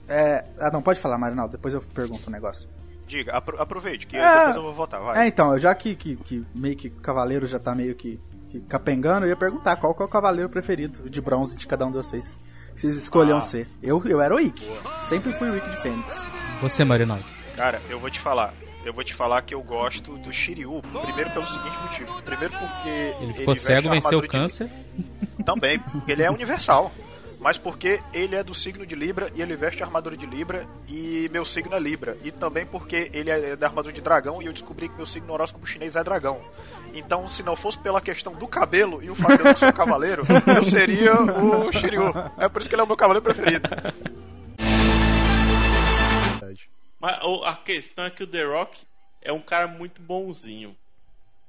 [0.09, 0.45] É...
[0.59, 2.69] Ah, não, pode falar, Marinaldo, depois eu pergunto um negócio.
[3.07, 4.39] Diga, apro- aproveite, que É.
[4.39, 5.25] depois eu vou votar, vai.
[5.25, 8.19] É, então, já que, que, que meio que cavaleiro já tá meio que,
[8.49, 11.85] que capengando, eu ia perguntar qual que é o cavaleiro preferido de bronze de cada
[11.87, 12.39] um de vocês.
[12.75, 13.41] Que vocês escolham Ah.
[13.43, 13.69] ser.
[13.83, 14.67] Eu, eu era o Ikki.
[15.09, 16.17] Sempre fui o Ikki de Fênix.
[16.61, 17.25] Você, Marinaldo.
[17.55, 18.53] Cara, eu vou te falar.
[18.85, 20.83] Eu vou te falar que eu gosto do Shiryu.
[21.05, 22.23] Primeiro pelo seguinte motivo.
[22.23, 23.15] Primeiro porque.
[23.21, 24.71] Ele ficou veste cego, venceu o armadura de- câncer.
[25.45, 26.91] Também, porque ele é universal.
[27.45, 30.67] Mas porque ele é do signo de Libra e ele veste a armadura de Libra
[30.89, 32.17] e meu signo é Libra.
[32.25, 35.29] E também porque ele é da armadura de dragão e eu descobri que meu signo
[35.29, 36.41] no horóscopo chinês é dragão.
[36.95, 39.67] Então, se não fosse pela questão do cabelo e o fato de eu não ser
[39.67, 40.23] um cavaleiro,
[40.57, 42.15] eu seria o Shiryu.
[42.39, 43.69] É por isso que ele é o meu cavaleiro preferido.
[46.99, 48.87] Mas a questão é que o The Rock
[49.21, 50.75] é um cara muito bonzinho.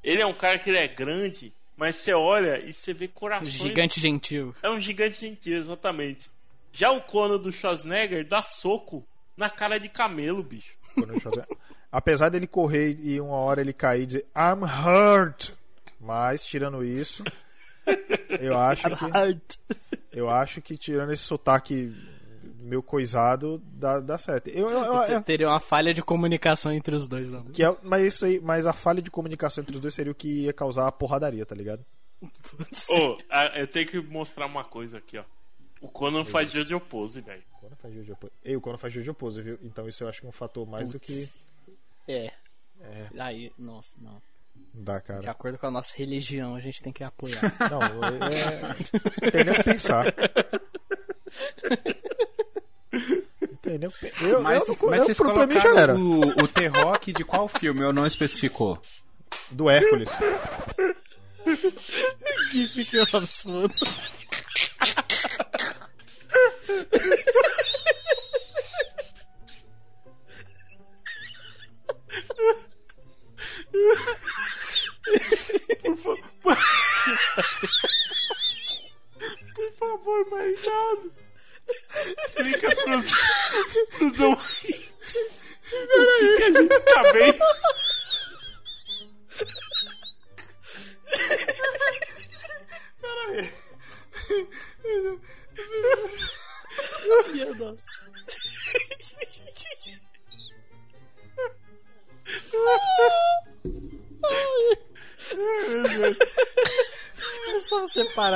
[0.03, 3.51] Ele é um cara que ele é grande, mas você olha e você vê corações.
[3.51, 4.55] Gigante gentil.
[4.63, 6.29] É um gigante gentil, exatamente.
[6.71, 9.05] Já o Conan do Schwarzenegger dá soco
[9.35, 10.73] na cara de camelo, bicho.
[11.91, 15.51] Apesar dele correr e uma hora ele cair e dizer I'm hurt.
[15.99, 17.23] Mas, tirando isso,
[18.39, 19.75] eu acho que.
[20.11, 21.93] Eu acho que tirando esse sotaque
[22.65, 24.49] meu coisado, dá, dá certo.
[24.49, 27.43] Eu, eu- eu- eu- Teria uma falha de comunicação entre os dois, não.
[27.45, 30.15] que é- mas isso aí, mas a falha de comunicação entre os dois seria o
[30.15, 31.85] que ia causar a porradaria, tá ligado?
[32.21, 35.23] Ô, a- eu tenho que mostrar uma coisa aqui, ó.
[35.81, 37.43] O Conan faz Jojo Pose, velho.
[37.59, 38.33] Quando faz Jojo Pose.
[38.43, 39.59] Ei, o Quando faz Jojo Pose, viu?
[39.61, 41.27] Então isso eu acho que é um fator mais do que.
[42.07, 42.31] É.
[42.81, 43.07] É.
[43.19, 44.21] Aí, nossa, não.
[44.73, 45.31] Dá, De cara.
[45.31, 47.41] acordo com a nossa religião, a gente tem que apoiar.
[47.69, 47.89] Não, é.
[49.21, 50.05] Não tem nem o que pensar.
[53.65, 54.07] Pensar.
[54.21, 55.95] Eu, mas eu não, mas eu, vocês pra mim já era.
[55.95, 57.81] colocaram o, o T-Rock de qual filme?
[57.81, 58.79] Eu não especificou.
[59.49, 60.11] Do Hércules.
[62.51, 63.73] que fica absurdo.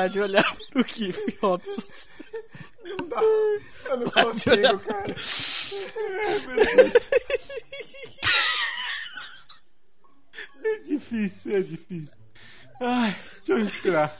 [0.10, 1.88] parar de olhar pro Kiff Robson.
[2.84, 3.22] Não dá.
[3.22, 5.16] Eu não consigo, cara.
[10.64, 12.18] É difícil, é difícil.
[12.82, 14.18] Ai, deixa eu respirar.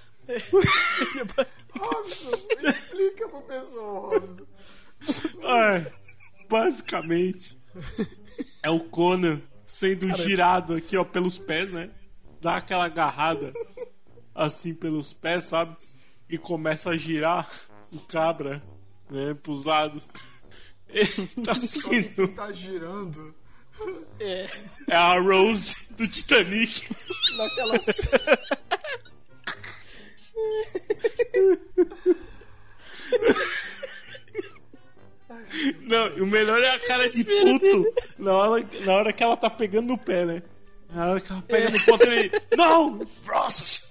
[1.72, 2.32] Robson,
[2.64, 4.46] explica pro pessoal, Robson.
[5.44, 5.92] Ai,
[6.50, 7.60] basicamente,
[8.62, 11.90] é o Conan sendo Cara, girado aqui, ó, pelos pés, né?
[12.42, 13.52] Dá aquela agarrada
[14.40, 15.76] assim pelos pés, sabe?
[16.30, 17.52] E começa a girar
[17.92, 18.64] o cabra,
[19.10, 20.06] né, pros lados.
[20.88, 22.30] Ele tá sendo.
[22.30, 23.36] Tá girando.
[24.20, 24.48] É.
[24.88, 26.90] É a Rose do Titanic.
[27.38, 27.76] Naquela
[35.82, 39.36] Não, e o melhor é a cara de puto na hora, na hora que ela
[39.38, 40.44] tá pegando no pé, né?
[40.90, 42.32] Na hora que ela pega no ponto ele.
[42.56, 42.98] Não!
[43.26, 43.90] Bros!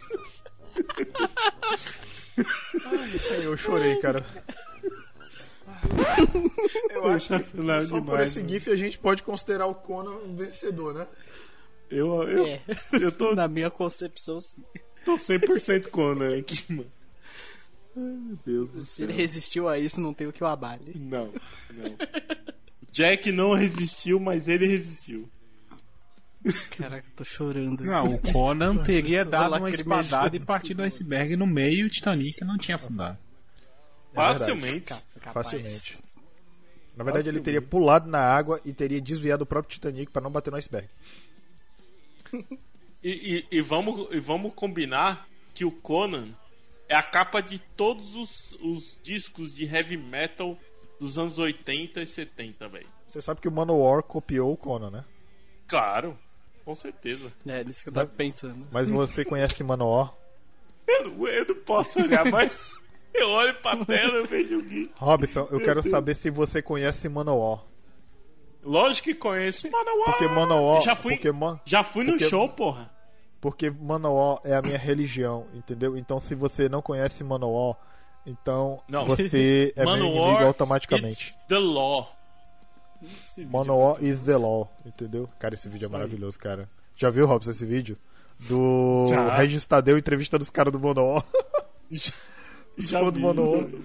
[3.14, 4.24] Isso aí, eu chorei, cara.
[6.90, 7.90] Eu acho que só por demais,
[8.30, 8.48] esse mano.
[8.50, 11.06] GIF a gente pode considerar o Conan um vencedor, né?
[11.90, 12.60] Eu, eu, É.
[13.00, 14.62] eu tô, Na minha concepção, sim.
[15.04, 16.90] tô 100% Conan aqui, mano.
[17.96, 19.06] Ai, meu Deus do Se céu.
[19.06, 20.92] ele resistiu a isso, não tem o que o abale.
[20.96, 21.32] Não,
[21.72, 21.96] não.
[22.90, 25.28] Jack não resistiu, mas ele resistiu.
[26.76, 27.84] Caraca, tô chorando.
[27.84, 31.90] Não, o Conan teria dado uma espadada e partido o iceberg no meio e o
[31.90, 33.18] Titanic não tinha afundado.
[34.14, 34.94] Facilmente.
[35.32, 35.98] Facilmente.
[36.96, 40.30] Na verdade, ele teria pulado na água e teria desviado o próprio Titanic pra não
[40.30, 40.88] bater no iceberg.
[43.02, 46.28] E, e- e vamos, e vamos combinar que o Conan
[46.88, 50.58] é a capa de todos os, os discos de heavy metal
[51.00, 52.88] dos anos 80 e 70, velho.
[53.06, 55.04] Você sabe que o Manowar copiou o Conan, né?
[55.68, 56.18] Claro,
[56.68, 57.32] com certeza.
[57.46, 58.66] É, nisso que eu tava pensando.
[58.70, 60.12] Mas você conhece que Manowar?
[60.86, 62.74] Eu não, eu não posso olhar, mas
[63.14, 64.90] eu olho pra tela e vejo o Gui.
[64.96, 67.64] Robson, eu Meu quero saber se você conhece Manowar.
[68.62, 70.10] Lógico que conheço Manowar.
[70.10, 70.82] Porque Manowar.
[70.82, 71.30] Já fui, porque
[71.64, 72.90] já fui no porque- show, porra.
[73.40, 75.96] Porque Manowar é a minha religião, entendeu?
[75.96, 77.76] Então se você não conhece Manowar,
[78.26, 79.06] então Não.
[79.06, 81.30] você é meu Manowar, inimigo automaticamente.
[81.30, 82.14] it's The Law.
[83.50, 85.28] Manowar is the law, entendeu?
[85.38, 86.00] Cara, esse vídeo é Isso aí.
[86.00, 86.68] maravilhoso, cara.
[86.96, 87.96] Já viu, Robson, esse vídeo?
[88.48, 89.36] Do Já.
[89.36, 91.24] Regis Tadeu entrevistando os caras do Manowar.
[91.90, 92.12] Já,
[92.76, 93.10] Os já do
[93.66, 93.84] vi.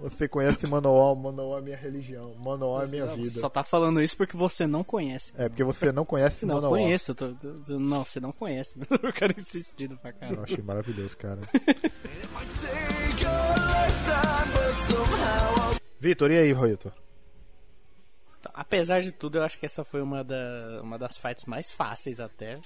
[0.00, 3.30] Você conhece Manowar, Manowar é minha religião, Manowar é minha Não, vida.
[3.30, 5.32] Só tá falando isso porque você não conhece.
[5.38, 6.78] É, porque você não conhece Não, Manowar.
[6.80, 7.12] conheço.
[7.12, 7.34] eu tô-
[7.68, 8.78] eu- não, você não conhece.
[8.78, 10.42] O cara insistindo pra Eu caramba.
[10.42, 11.40] achei maravilhoso, cara.
[15.98, 16.92] Vitor, e aí, Roito?
[18.46, 21.70] Então, apesar de tudo, eu acho que essa foi uma, da, uma das fights mais
[21.70, 22.58] fáceis até.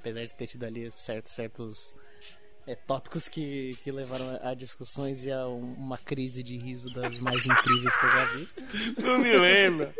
[0.00, 1.94] Apesar de ter tido ali certos, certos
[2.66, 6.90] é, tópicos que, que levaram a, a discussões e a um- uma crise de riso
[6.92, 8.48] das mais incríveis que eu já vi.
[9.04, 9.94] Não me lembra.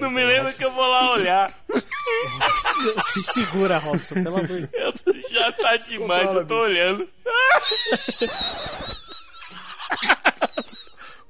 [0.00, 1.54] Não me lembra que eu vou lá olhar.
[3.06, 5.02] Se segura, Robson, pelo amor de Deus.
[5.06, 7.08] Eu- já tá demais, Controla, eu tô olhando.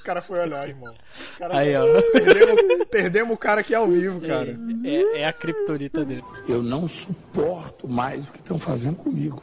[0.07, 0.95] cara foi olhar, irmão.
[1.39, 1.85] Cara- Aí, ó.
[2.13, 4.57] Perdemos, perdemos o cara aqui ao vivo, cara.
[4.85, 6.23] É, é a criptonita dele.
[6.49, 9.43] Eu não suporto mais o que estão fazendo comigo.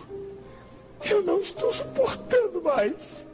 [1.03, 3.25] Eu não estou suportando mais.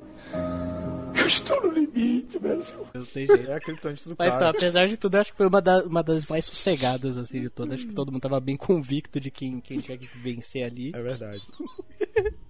[1.15, 2.85] Eu estou no limite, Brasil.
[2.93, 3.49] Não tem jeito.
[3.51, 4.35] É a criptonite do Mas cara.
[4.37, 7.49] então, apesar de tudo, acho que foi uma, da- uma das mais sossegadas, assim, de
[7.49, 7.75] todas.
[7.75, 10.91] Acho que todo mundo tava bem convicto de quem, quem tinha que vencer ali.
[10.95, 11.41] É verdade.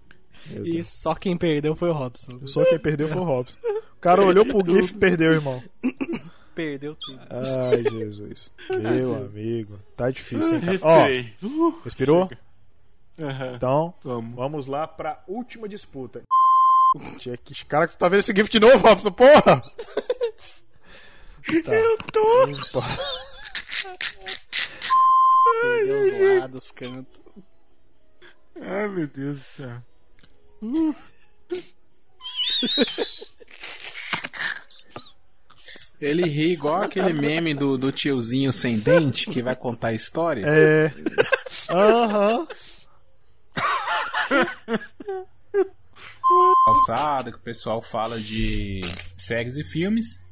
[0.63, 2.39] E só quem perdeu foi o Robson.
[2.47, 3.57] Só quem perdeu foi o Robson.
[3.63, 5.61] O cara olhou pro GIF e perdeu, irmão.
[6.55, 7.21] Perdeu tudo.
[7.29, 8.51] Ai, Jesus.
[8.69, 9.79] Meu amigo.
[9.95, 10.79] Tá difícil, hein, cara?
[10.81, 12.29] Ó, respirou?
[13.17, 13.55] Aham.
[13.55, 14.65] Então, vamos.
[14.65, 16.21] lá pra última disputa.
[17.17, 19.11] Tinha que- Cara, tu tá vendo esse GIF de novo, Robson?
[19.11, 19.63] Porra!
[21.63, 21.73] Tá.
[21.73, 22.45] Eu tô.
[22.45, 22.81] Limpa.
[25.61, 27.21] Perdeu os lados, canto.
[28.61, 29.81] Ai, meu Deus do céu.
[36.01, 40.45] Ele ri igual aquele meme do, do tiozinho sem dente que vai contar a história.
[40.47, 40.93] É.
[41.69, 42.47] Aham.
[46.65, 48.81] Calçada, que o pessoal fala de
[49.17, 50.23] séries e filmes.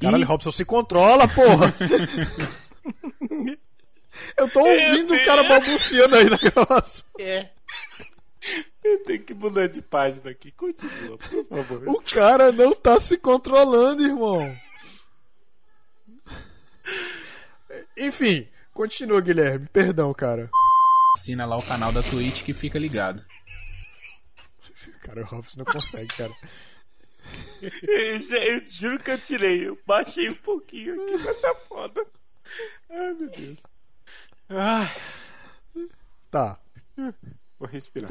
[0.00, 1.72] Caralho, Robson, se controla, porra!
[4.36, 7.04] Eu tô ouvindo o cara balbuciando aí na gravação.
[7.18, 7.50] É.
[8.86, 10.50] Eu tenho que mudar de página aqui.
[10.52, 11.88] Continua, por favor.
[11.88, 14.56] O cara não tá se controlando, irmão.
[17.96, 19.66] Enfim, continua, Guilherme.
[19.72, 20.50] Perdão, cara.
[21.16, 23.24] Assina lá o canal da Twitch que fica ligado.
[25.00, 26.32] Cara, o Robson não consegue, cara.
[27.60, 29.66] Eu, juro que eu tirei.
[29.66, 32.06] Eu baixei um pouquinho aqui, mas tá foda.
[32.90, 33.58] Ai, meu Deus.
[34.48, 34.96] Ai,
[36.30, 36.58] Tá.
[37.58, 38.10] vou respirar.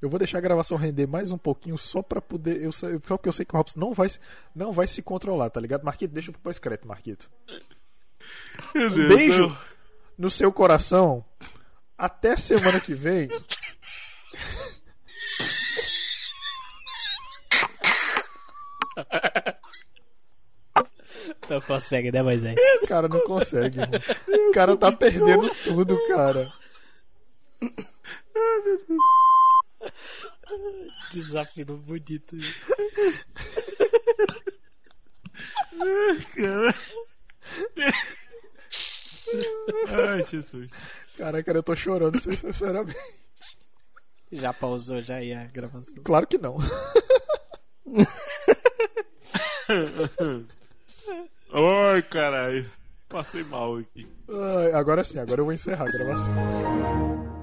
[0.00, 2.62] Eu vou deixar a gravação render mais um pouquinho só pra poder.
[2.62, 4.18] Eu, sei- só porque eu sei que o Robson não vai, se-
[4.54, 5.84] não vai se controlar, tá ligado?
[5.84, 7.30] Marquito, deixa pro pós-crédito, Marquito.
[8.74, 9.58] Meu Um Deus, beijo não.
[10.18, 11.24] no seu coração.
[11.98, 13.28] Até semana que vem.
[21.48, 22.56] Não consegue, né, Moisés?
[22.82, 24.00] O cara não consegue, irmão.
[24.48, 26.52] O cara tá perdendo tudo, cara.
[31.10, 32.36] Desafio bonito.
[39.88, 40.70] Ai, Jesus.
[41.16, 42.98] Caraca, cara, eu tô chorando, sinceramente.
[44.32, 46.02] Já pausou já aí a gravação?
[46.04, 46.58] Claro que não.
[51.52, 52.70] Ai, caralho.
[53.08, 54.06] Passei mal aqui.
[54.28, 57.39] Ai, agora sim, agora eu vou encerrar a gravação.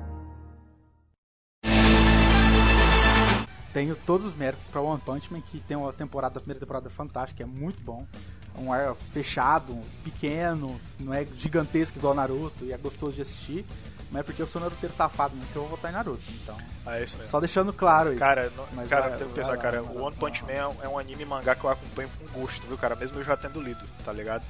[3.77, 6.89] Tenho todos os méritos pra One Punch Man, que tem uma temporada, a primeira temporada
[6.89, 8.07] fantástica, é muito bom.
[8.57, 13.63] Um ar fechado, pequeno, não é gigantesco igual Naruto, e é gostoso de assistir.
[14.09, 15.45] Mas é porque eu sou naruteiro safado, né?
[15.51, 16.23] Que eu vou votar em Naruto.
[16.41, 16.57] Então,
[16.87, 17.29] Ah, é isso mesmo.
[17.29, 18.19] só deixando claro isso.
[18.19, 20.01] Cara, não- Mas cara, vai- tem que pensar, lá, cara, o.
[20.05, 22.79] One Punch Man é um- é um anime mangá que eu acompanho com gosto, viu,
[22.79, 22.95] cara?
[22.95, 24.43] Mesmo eu já tendo lido, tá ligado?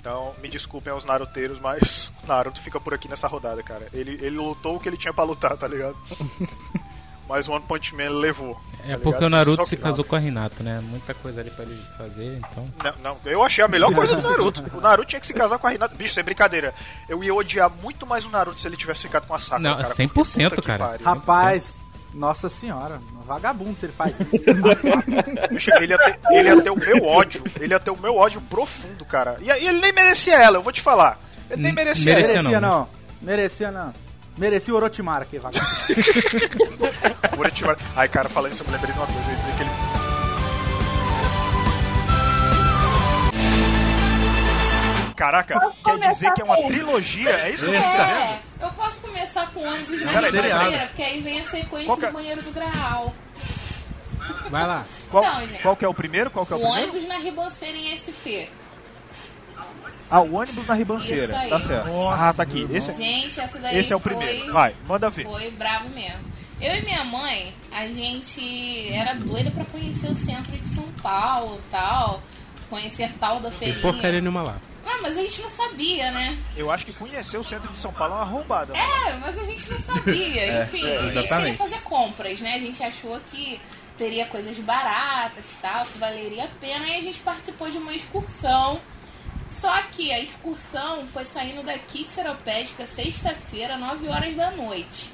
[0.00, 3.86] Então, me desculpem aos naruteiros, mas Naruto fica por aqui nessa rodada, cara.
[3.92, 5.96] Ele, ele lutou o que ele tinha pra lutar, tá ligado?
[7.28, 8.58] mas o One Punch Man levou.
[8.86, 9.22] É tá porque ligado?
[9.24, 10.80] o Naruto se casou com a Hinata, né?
[10.82, 12.66] Muita coisa ali pra ele fazer, então.
[12.82, 14.64] Não, não, eu achei a melhor coisa do Naruto.
[14.72, 15.94] O Naruto tinha que se casar com a Hinata.
[15.94, 16.72] Bicho, sem brincadeira.
[17.08, 19.76] Eu ia odiar muito mais o Naruto se ele tivesse ficado com a Sakura, Não,
[19.76, 19.88] cara.
[19.88, 20.78] 100%, Puta que cara.
[20.78, 21.04] pariu.
[21.06, 21.74] Rapaz,
[22.14, 24.30] nossa senhora, um vagabundo se ele faz isso.
[25.80, 27.42] Ele, ia ter, ele ia ter o meu ódio.
[27.60, 29.36] Ele ia ter o meu ódio profundo, cara.
[29.40, 31.20] E, e ele nem merecia ela, eu vou te falar.
[31.50, 32.60] Ele nem merecia, Merecia ela.
[32.60, 32.88] não.
[33.20, 33.92] Merecia não.
[34.38, 35.68] Merecia o Orochimaru aqui, vagabundo.
[37.36, 37.78] Orochimaru.
[37.96, 39.20] Ai, cara, falando isso, eu me lembrei de uma coisa.
[39.28, 39.70] Eu ia dizer que ele.
[45.16, 47.30] Caraca, quer dizer que é uma trilogia?
[47.30, 48.00] É isso que eu tô entendendo?
[48.08, 50.12] É, eu posso começar com ônibus na
[50.86, 53.12] porque aí vem a sequência que é- do banheiro do Graal.
[54.48, 54.84] Vai lá.
[55.10, 56.30] Qual, Então, qual que é o primeiro?
[56.30, 56.90] Qual que é o O primeiro?
[56.92, 58.46] ônibus na ribanceira em SP.
[60.10, 61.24] Ah, o ônibus na ribanceira.
[61.32, 61.50] Isso aí.
[61.50, 61.86] Tá certo.
[61.88, 62.66] Nossa, ah, tá aqui.
[62.72, 64.52] Esse, Gente, essa daí esse é o foi- primeiro.
[64.52, 65.24] Vai, manda ver.
[65.24, 66.20] Foi bravo mesmo.
[66.60, 71.60] Eu e minha mãe, a gente era doida pra conhecer o centro de São Paulo
[71.64, 72.22] e tal.
[72.68, 73.80] Conhecer tal da Tem feirinha.
[73.82, 74.56] porcaria nenhuma lá.
[74.84, 76.36] Ah, mas a gente não sabia, né?
[76.56, 78.72] Eu acho que conhecer o centro de São Paulo é uma arrombada.
[78.72, 78.80] né?
[79.08, 80.40] É, mas a gente não sabia.
[80.42, 82.54] É, Enfim, é, a gente queria fazer compras, né?
[82.54, 83.60] A gente achou que
[83.98, 86.86] teria coisas baratas tal, que valeria a pena.
[86.88, 88.80] E a gente participou de uma excursão.
[89.48, 95.10] Só que a excursão foi saindo daqui de Seropédica sexta-feira, 9 horas da noite.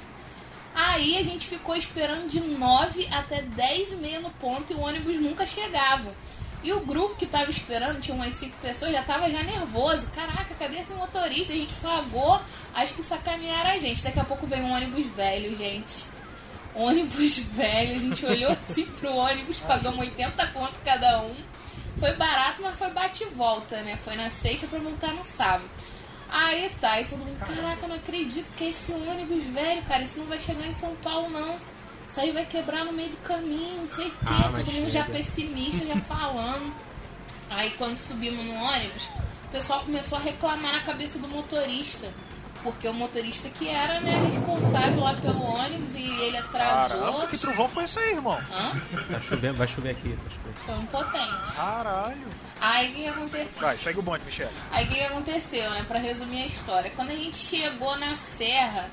[0.73, 4.81] Aí a gente ficou esperando de 9 até 10 e meia no ponto e o
[4.81, 6.13] ônibus nunca chegava.
[6.61, 10.09] E o grupo que tava esperando, tinha umas cinco pessoas, já tava já nervoso.
[10.11, 11.53] Caraca, cadê esse motorista?
[11.53, 12.41] A gente pagou,
[12.73, 14.03] acho que sacanearam a gente.
[14.03, 16.05] Daqui a pouco veio um ônibus velho, gente.
[16.73, 21.35] Ônibus velho, a gente olhou assim pro ônibus, pagamos 80 conto cada um.
[21.99, 23.95] Foi barato, mas foi bate e volta, né?
[23.95, 25.69] Foi na sexta pra voltar no sábado.
[26.29, 30.19] Aí tá, e todo mundo, caraca, não acredito que é esse ônibus velho, cara, isso
[30.19, 31.57] não vai chegar em São Paulo, não.
[32.07, 34.17] Isso aí vai quebrar no meio do caminho, não sei o quê.
[34.25, 36.73] Ah, todo mundo já pessimista, já falando.
[37.49, 39.07] Aí quando subimos no ônibus,
[39.45, 42.11] o pessoal começou a reclamar na cabeça do motorista.
[42.65, 46.99] Porque o motorista que era, né, responsável lá pelo ônibus e ele atrasou.
[46.99, 48.39] Caramba, que trovão foi esse aí, irmão?
[48.51, 48.71] Hã?
[49.07, 50.09] Vai chover, vai chover aqui.
[50.09, 50.53] Vai chover.
[50.65, 51.53] Foi um potente.
[51.55, 52.27] Caralho.
[52.59, 53.61] Aí o que aconteceu?
[53.61, 54.49] Vai, segue o bonde, Michel.
[54.71, 55.85] Aí o que, que aconteceu, né?
[55.87, 56.91] Pra resumir a história.
[56.95, 58.89] Quando a gente chegou na serra,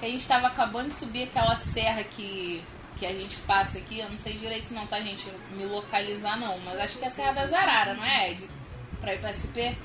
[0.00, 2.64] que a gente tava acabando de subir aquela serra que,
[2.96, 5.24] que a gente passa aqui, eu não sei direito não, tá, gente?
[5.52, 8.50] Me localizar não, mas acho que é a Serra da Zarara, não é, Ed?
[9.00, 9.78] Pra ir pra SP?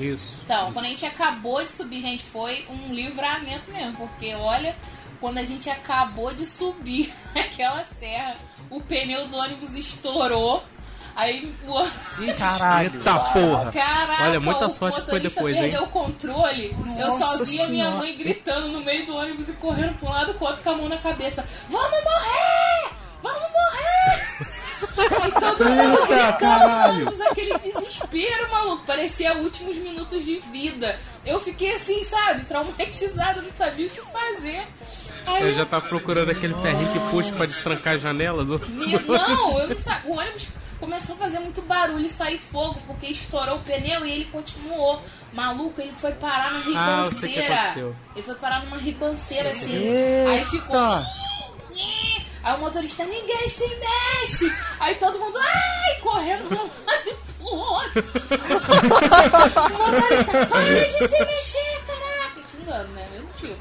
[0.00, 0.34] Isso.
[0.44, 4.74] Então, quando a gente acabou de subir, gente, foi um livramento mesmo, porque olha,
[5.20, 8.34] quando a gente acabou de subir aquela serra,
[8.70, 10.64] o pneu do ônibus estourou.
[11.14, 12.22] Aí o.
[12.22, 12.94] Ih, caralho.
[12.94, 13.72] Eita porra.
[13.72, 15.62] Caraca, Olha, muita o sorte que foi motorista depois, hein?
[15.62, 16.76] perdeu o controle.
[16.86, 20.08] eu só Nossa vi a minha mãe gritando no meio do ônibus e correndo pra
[20.08, 21.44] um lado com o outro com a mão na cabeça.
[21.68, 22.39] Vamos morrer!
[25.22, 28.84] Aí todo mundo gritando aquele desespero, maluco.
[28.86, 30.98] Parecia últimos minutos de vida.
[31.24, 34.66] Eu fiquei assim, sabe, traumatizada, não sabia o que fazer.
[35.26, 38.58] Aí Eu já tava procurando aquele ferrinho que puxa pra destrancar a janela do.
[38.68, 40.10] Não, eu não sabia.
[40.10, 40.46] O ônibus
[40.78, 45.02] começou a fazer muito barulho e sair fogo, porque estourou o pneu e ele continuou.
[45.32, 46.62] Maluco, ele foi parar na Ah,
[47.02, 47.54] ribanceira.
[47.54, 47.96] aconteceu.
[48.16, 49.74] ele foi parar numa ribanceira assim.
[49.76, 50.30] Eita.
[50.30, 51.04] Aí ficou.
[51.70, 52.09] Nhê.
[52.42, 54.50] Aí o motorista, ninguém se mexe!
[54.80, 58.02] Aí todo mundo, ai, correndo pra e pro outro.
[59.56, 62.42] o motorista, para de se mexer, caraca!
[62.50, 63.08] Xingando, né?
[63.12, 63.58] Mesmo tipo.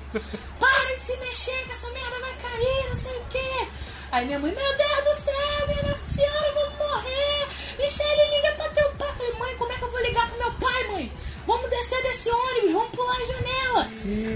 [0.60, 3.68] Para de se mexer, que essa merda vai cair, não sei o quê.
[4.12, 7.48] Aí minha mãe, meu Deus do céu, minha Nossa Senhora, vamos morrer.
[7.78, 9.10] Michele, liga pra teu pai.
[9.18, 11.14] Falei, mãe, como é que eu vou ligar pro meu pai, mãe?
[11.50, 13.88] Vamos descer desse ônibus, vamos pular a janela.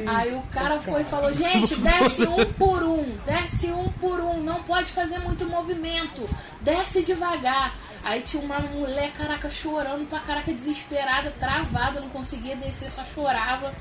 [0.08, 4.42] Aí o cara foi e falou, gente, desce um por um, desce um por um,
[4.42, 6.28] não pode fazer muito movimento,
[6.62, 7.78] desce devagar.
[8.04, 13.76] Aí tinha uma mulher, caraca, chorando pra caraca, desesperada, travada, não conseguia descer, só chorava.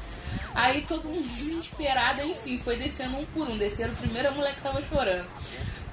[0.55, 3.57] Aí todo mundo desesperado, enfim, foi descendo um por um.
[3.57, 5.27] Desceram primeiro a mulher que tava chorando.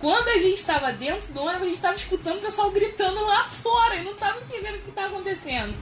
[0.01, 3.45] Quando a gente tava dentro do ônibus, a gente tava escutando o pessoal gritando lá
[3.45, 5.73] fora e não tava entendendo o que tava acontecendo.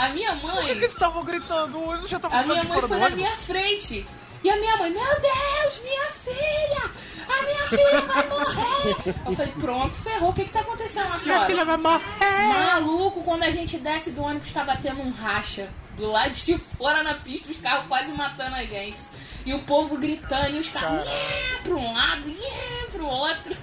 [0.00, 0.56] A minha mãe.
[0.56, 1.82] Por que, que eles estavam gritando?
[1.82, 4.06] Ônibus já tava A minha mãe foi na minha frente.
[4.42, 6.90] E a minha mãe, meu Deus, minha filha!
[7.28, 9.14] A minha filha vai morrer!
[9.26, 10.30] Eu falei, pronto, ferrou.
[10.30, 11.46] O que que tá acontecendo lá Minha fora?
[11.46, 12.48] filha vai morrer!
[12.48, 15.68] Maluco, quando a gente desce do ônibus, tá batendo um racha.
[15.98, 19.02] Do lado de fora na pista, os carros quase matando a gente.
[19.44, 23.54] E o povo gritando, e os carros nhé, pra um lado, nhé, pro outro.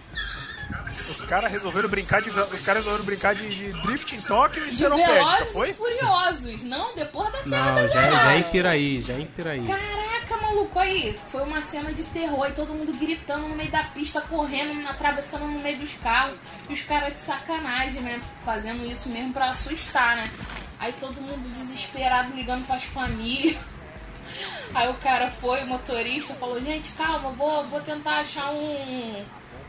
[1.09, 2.29] Os caras resolveram brincar de.
[2.29, 5.73] Os caras resolveram brincar de, de drift em Tóquio e Seropédica, velozes foi?
[5.73, 6.63] furiosos.
[6.63, 9.25] Não, depois da Serra Não, da já, é- já é em Piraí, já é em
[9.27, 9.65] Piraí.
[9.65, 13.83] Caraca, maluco, aí foi uma cena de terror, aí todo mundo gritando no meio da
[13.83, 16.35] pista, correndo, atravessando no meio dos carros,
[16.69, 18.19] e os caras de sacanagem, né?
[18.43, 20.23] Fazendo isso mesmo pra assustar, né?
[20.79, 23.57] Aí todo mundo desesperado ligando pras famílias.
[24.75, 29.23] Aí o cara foi, o motorista, falou, gente, calma, vou, vou tentar achar um,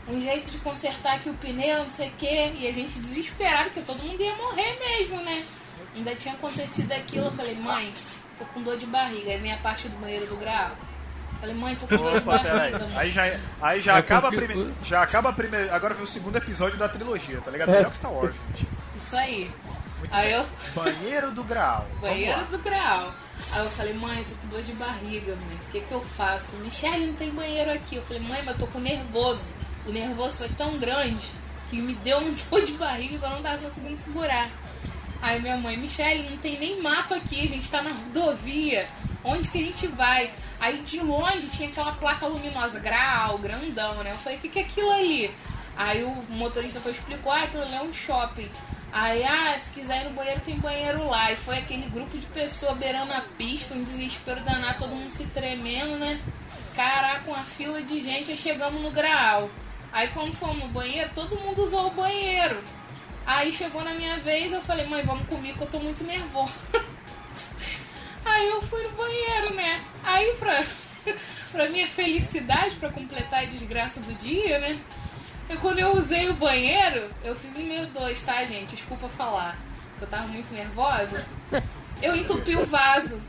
[0.09, 2.51] um jeito de consertar aqui o pneu, não sei o quê.
[2.57, 5.43] E a gente desesperado, porque todo mundo ia morrer mesmo, né?
[5.95, 7.91] Ainda tinha acontecido aquilo, eu falei, mãe,
[8.37, 9.31] tô com dor de barriga.
[9.31, 10.71] Aí vem a parte do banheiro do grau.
[11.39, 12.97] Falei, mãe, tô com dor de barriga, mãe.
[12.97, 14.73] Aí já, aí já É acaba a porque- primeira.
[14.83, 15.73] Já acaba a primeira.
[15.75, 17.69] Agora vem o segundo episódio da trilogia, tá ligado?
[17.71, 18.67] Melhor que Star Wars, gente.
[18.95, 19.49] Isso aí.
[20.11, 20.45] aí eu.
[20.75, 21.85] Banheiro do grau.
[22.01, 23.13] Banheiro do grau.
[23.53, 25.55] Aí eu falei, mãe, eu tô com dor de barriga, mãe.
[25.67, 26.57] O que que eu faço?
[26.57, 27.95] Michelle, não tem banheiro aqui.
[27.95, 29.49] Eu falei, mãe, mas eu tô com nervoso.
[29.89, 31.25] O nervoso foi tão grande
[31.67, 34.47] que me deu um dor de barriga que eu não tava conseguindo segurar.
[35.19, 38.87] Aí minha mãe, Michelle, não tem nem mato aqui, a gente tá na rodovia.
[39.23, 40.31] Onde que a gente vai?
[40.59, 44.11] Aí de longe tinha aquela placa luminosa, grau, grandão, né?
[44.11, 45.31] Eu falei, o que, que é aquilo ali?
[45.75, 48.49] Aí o motorista foi explicou, ah, aquilo ali é um shopping.
[48.91, 51.31] Aí, ah, se quiser ir no banheiro, tem banheiro lá.
[51.31, 55.25] E foi aquele grupo de pessoas beirando a pista, um desespero danado, todo mundo se
[55.27, 56.21] tremendo, né?
[56.75, 59.49] Caraca, uma fila de gente, aí chegamos no grau.
[59.91, 62.61] Aí quando fomos no banheiro, todo mundo usou o banheiro.
[63.25, 66.53] Aí chegou na minha vez, eu falei, mãe, vamos comigo que eu tô muito nervosa.
[68.25, 69.83] Aí eu fui no banheiro, né?
[70.03, 70.63] Aí pra,
[71.51, 74.79] pra minha felicidade, pra completar a desgraça do dia, né?
[75.61, 78.75] Quando eu usei o banheiro, eu fiz em meio dois, tá, gente?
[78.75, 79.57] Desculpa falar.
[79.97, 81.25] Que eu tava muito nervosa.
[82.01, 83.21] Eu entupi o vaso.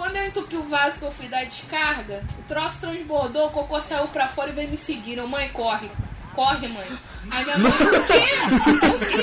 [0.00, 3.78] Quando eu entupi o vaso que eu fui dar descarga, o troço transbordou, o cocô
[3.82, 5.20] saiu pra fora e veio me seguir.
[5.26, 5.90] Mãe, corre.
[6.34, 6.86] Corre, mãe.
[7.30, 8.24] Aí minha mãe, o quê?
[8.88, 9.22] O quê?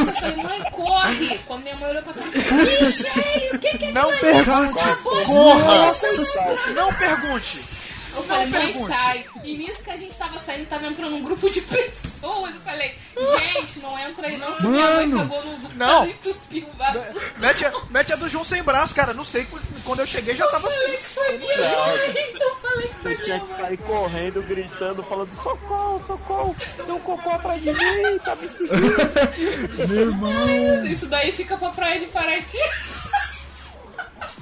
[0.00, 1.38] Eu falei, mãe, corre.
[1.46, 5.02] Quando minha mãe olhou pra trás, Michele, o que que é Não pergunte.
[5.04, 5.92] Corra.
[6.74, 7.77] Não pergunte.
[8.14, 9.24] Eu falei, mãe, sai.
[9.44, 12.54] E nisso que a gente tava saindo, tava entrando um grupo de pessoas.
[12.54, 15.28] Eu falei, gente, não entra aí não, que minha mãe Mano.
[15.30, 16.06] cagou no Não.
[16.06, 17.00] entupiu o vaso.
[17.38, 19.12] Mete a, mete a do João sem braço, cara.
[19.12, 19.46] Não sei,
[19.84, 20.92] quando eu cheguei já tava assim.
[20.92, 27.00] Eu falei que foi Você tinha que sair correndo, gritando, falando: socorro, socorro, tem um
[27.00, 29.88] cocô atrás de mim, tá me seguindo.
[29.88, 30.86] Meu irmão.
[30.86, 32.56] Isso daí fica pra praia de Paraty.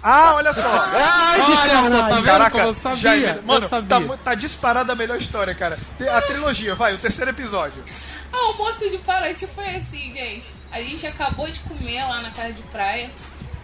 [0.03, 0.61] Ah, olha só.
[0.67, 4.09] Ai, olha só, tá vendo como eu sabia, Já, eu mano, sabia.
[4.09, 5.79] Tá, tá disparada a melhor história, cara.
[6.13, 7.83] A trilogia, vai, o terceiro episódio.
[8.33, 10.53] O almoço de Paraty foi assim, gente.
[10.71, 13.11] A gente acabou de comer lá na casa de praia.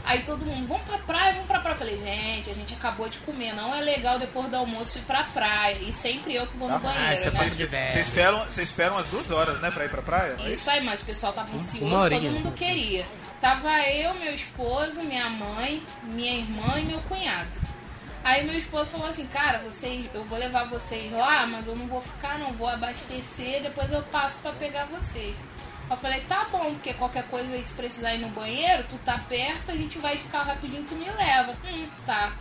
[0.05, 1.75] Aí todo mundo, vamos pra praia, vamos pra praia.
[1.75, 3.55] Eu falei, gente, a gente acabou de comer.
[3.55, 5.77] Não é legal depois do almoço ir pra praia.
[5.81, 7.51] E sempre eu que vou no banheiro, né?
[7.51, 10.37] Vocês esperam, vocês esperam as duas horas, né, pra ir pra praia?
[10.47, 13.07] Isso aí, mas o pessoal tava ansioso, uma todo mundo queria.
[13.43, 17.59] Tava eu, meu esposo, minha mãe, minha irmã e meu cunhado.
[18.23, 21.89] Aí meu esposo falou assim, cara, vocês, eu vou levar vocês lá, mas eu não
[21.89, 25.35] vou ficar, não vou abastecer, depois eu passo pra pegar vocês.
[25.91, 29.19] Eu falei, tá bom, porque qualquer coisa aí, se precisar ir no banheiro, tu tá
[29.29, 31.53] perto, a gente vai de carro rapidinho, tu me leva.
[31.67, 32.35] Hum, tá.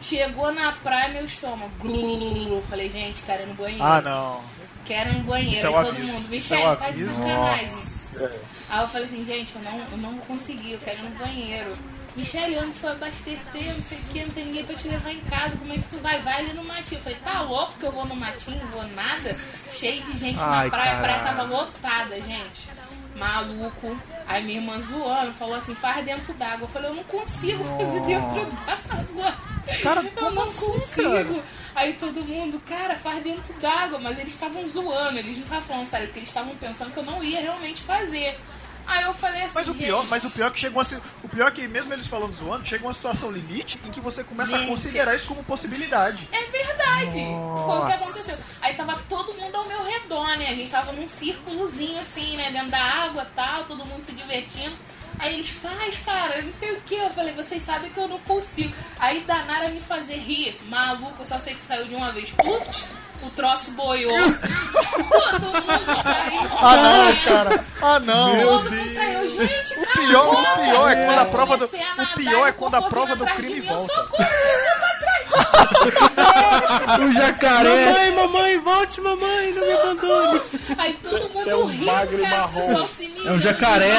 [0.00, 1.70] Chegou na praia, meu estômago.
[1.78, 2.62] Glulululu.
[2.62, 3.84] Falei, gente, quero ir no banheiro.
[3.84, 4.42] Ah, não.
[4.86, 5.56] Quero ir no banheiro.
[5.56, 6.06] Isso é um todo aviso.
[6.06, 7.87] mundo, Isso é um tá de sacanagem.
[8.18, 8.40] Nossa.
[8.70, 11.10] Aí eu falei assim, gente, eu não, eu não vou conseguir, eu quero ir no
[11.18, 11.76] banheiro.
[12.16, 15.20] Michelle, antes foi abastecer, não sei o que, não tem ninguém pra te levar em
[15.20, 16.20] casa, como é que tu vai?
[16.20, 16.98] Vai ali no matinho.
[16.98, 19.36] Eu falei, tá louco que eu vou no matinho, não vou nada?
[19.70, 21.36] Cheio de gente Ai, na praia, a praia caralho.
[21.36, 22.68] tava lotada, gente.
[23.14, 23.96] Maluco.
[24.26, 26.62] Aí minha irmã zoando, falou assim, faz dentro d'água.
[26.64, 29.34] Eu falei, eu não consigo fazer dentro d'água.
[29.82, 31.10] Cara, eu não assim, consigo.
[31.12, 31.42] cara?
[31.78, 34.00] Aí todo mundo, cara, faz dentro d'água.
[34.00, 37.04] Mas eles estavam zoando, eles não estavam falando sério, porque eles estavam pensando que eu
[37.04, 38.36] não ia realmente fazer.
[38.84, 40.98] Aí eu falei assim, Mas o pior, mas o pior é que chegou a ser,
[41.22, 44.24] o pior é que mesmo eles falando zoando, chega uma situação limite em que você
[44.24, 44.68] começa a Gente.
[44.70, 46.26] considerar isso como possibilidade.
[46.32, 47.12] É verdade.
[47.12, 48.04] Foi o que Nossa.
[48.04, 48.38] aconteceu.
[48.62, 50.48] Aí tava todo mundo ao meu redor, né?
[50.48, 52.50] A gente tava num círculozinho assim, né?
[52.50, 54.74] Dentro da água e tal, todo mundo se divertindo.
[55.18, 56.94] Aí eles, faz, cara, não sei o que.
[56.94, 58.74] Eu falei, vocês sabem que eu não consigo.
[58.98, 60.56] Aí danaram a me fazer rir.
[60.68, 62.30] Maluco, eu só sei que saiu de uma vez.
[62.30, 62.84] Putz,
[63.22, 64.10] o troço boiou.
[64.12, 66.40] todo mundo saiu.
[66.60, 67.64] Ah não, cara.
[67.82, 68.40] Ah não.
[68.40, 72.46] Todo mundo saiu, gente, O pior, o pior é quando a prova do, o pior
[72.46, 74.08] é quando a prova do crime volta.
[77.00, 78.10] O jacaré.
[78.12, 80.40] Mamãe, mamãe, volte, mamãe, não me abandone.
[80.78, 82.88] Aí todo mundo É um rindo, bagre cara, marrom.
[83.24, 83.96] É um jacaré.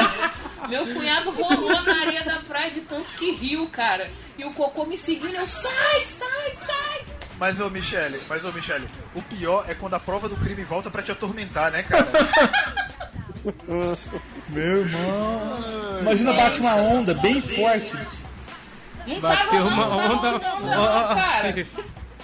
[0.68, 4.10] Meu cunhado rolou na areia da praia de tanto que riu, cara.
[4.38, 7.00] E o cocô me seguindo, eu sai, sai, sai.
[7.38, 10.90] Mas ô Michele, mas ô Michele, o pior é quando a prova do crime volta
[10.90, 12.06] pra te atormentar, né, cara?
[14.48, 15.98] Meu irmão.
[16.00, 17.96] Imagina bate uma onda bem forte.
[19.06, 21.20] Não Bateu uma onda não, forte.
[21.20, 21.66] cara.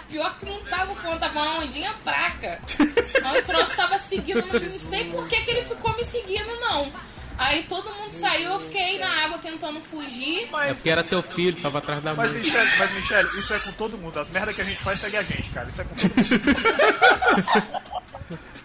[0.08, 2.60] Pior que não tava com tava uma ondinha fraca.
[3.22, 6.54] Mas o troço tava seguindo, mas não sei por que, que ele ficou me seguindo,
[6.60, 6.92] não.
[7.38, 10.49] Aí todo mundo saiu, eu fiquei na água tentando fugir.
[10.62, 12.26] É porque era teu filho, tava atrás da mãe.
[12.26, 14.19] Mas Michele, mas Michele, isso é com todo mundo.
[14.19, 15.69] As merdas que a gente faz segue a gente, cara.
[15.69, 17.86] Isso é com todo mundo.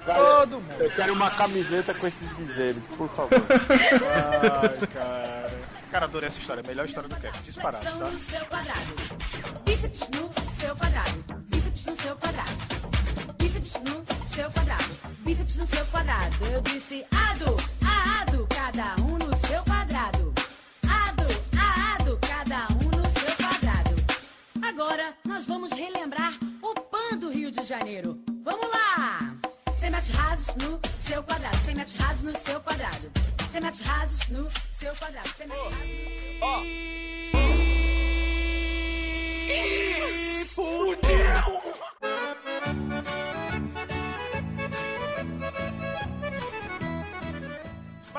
[0.03, 0.81] Todo mundo.
[0.81, 3.39] Eu quero uma camiseta com esses dizeres, por favor.
[3.39, 5.61] Ai, cara.
[5.91, 6.63] Cara, adorei essa história.
[6.65, 7.43] Melhor história do cast.
[7.43, 7.91] Disparado, tá?
[7.91, 8.95] no seu quadrado.
[9.65, 11.25] Bíceps no seu quadrado.
[11.47, 12.51] Bíceps no seu quadrado.
[13.37, 14.97] Bíceps no seu quadrado.
[15.19, 16.45] Bíceps no seu quadrado.
[16.49, 17.57] Eu disse ado,
[18.41, 20.33] aado, cada um no seu quadrado.
[20.87, 23.95] Ado, aado, cada um no seu quadrado.
[24.61, 28.19] Agora nós vamos relembrar o PAN do Rio de Janeiro.
[28.43, 29.35] Vamos lá!
[29.77, 31.57] 100 metros rasos no seu quadrado.
[31.57, 33.11] 100 metros rasos no seu quadrado.
[33.51, 35.29] 100 metros rasos no seu quadrado.
[35.29, 36.91] 100 metros rasos.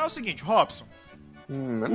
[0.02, 0.84] Mas é o seguinte, Robson.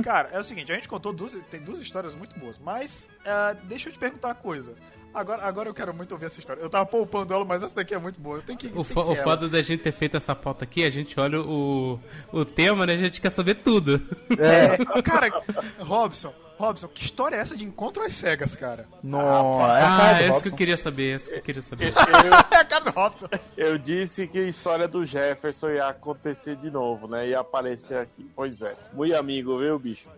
[0.04, 3.56] Cara, é o seguinte, a gente contou duas, tem duas histórias muito boas, mas ah,
[3.64, 4.74] deixa eu te perguntar uma coisa.
[5.12, 6.60] Agora, agora eu quero muito ouvir essa história.
[6.60, 8.36] Eu tava poupando ela, mas essa daqui é muito boa.
[8.36, 8.66] Eu tenho que.
[8.68, 9.24] O, tem que fo- ser o ela.
[9.24, 11.98] foda da gente ter feito essa pauta aqui, a gente olha o,
[12.32, 12.92] o tema, né?
[12.92, 14.00] A gente quer saber tudo.
[14.38, 15.42] É, cara,
[15.80, 18.86] Robson, Robson, que história é essa de encontro às cegas, cara?
[19.02, 21.62] Nossa, é a Ah, cara do essa que eu queria saber, essa que eu queria
[21.62, 21.92] saber.
[22.50, 23.28] é a cara do Robson.
[23.56, 27.28] Eu disse que a história do Jefferson ia acontecer de novo, né?
[27.28, 28.28] Ia aparecer aqui.
[28.34, 28.74] Pois é.
[28.92, 30.08] Muito amigo, viu, bicho?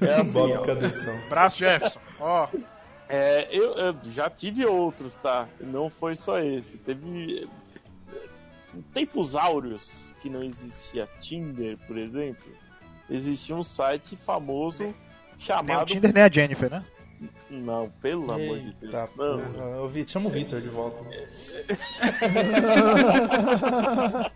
[0.00, 1.28] É assim, ó.
[1.28, 2.00] Braço, Jefferson.
[2.20, 2.48] Ó.
[3.08, 5.48] É, eu, eu já tive outros, tá?
[5.60, 6.76] Não foi só esse.
[6.78, 7.48] Teve.
[8.72, 12.52] Em tempos áureos, que não existia Tinder, por exemplo,
[13.10, 14.94] existia um site famoso
[15.38, 15.86] Nem o chamado.
[15.86, 16.84] Tinder, nem a Jennifer, né?
[17.50, 18.94] Não, pelo amor de Deus.
[18.94, 19.70] Eita, Não.
[19.76, 21.00] Eu vi- Chama o Vitor de volta.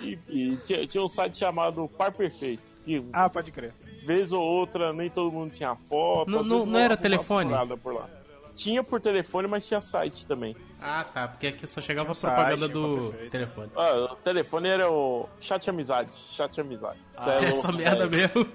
[0.00, 2.62] Enfim, tinha, tinha um site chamado Par Perfeito.
[2.84, 3.72] Que Ah, pode crer.
[4.04, 6.30] vez ou outra nem todo mundo tinha foto.
[6.30, 7.52] Não- não- não era telefone?
[7.82, 8.08] Por lá.
[8.54, 10.54] Tinha por telefone, mas tinha site também.
[10.80, 13.70] Ah, tá, porque aqui só chegava a Tinha propaganda site, do telefone.
[13.76, 16.10] Ah, o telefone era o chat amizade.
[16.32, 16.98] Chat amizade.
[17.16, 18.08] Ah, é essa louco, merda é.
[18.08, 18.46] mesmo.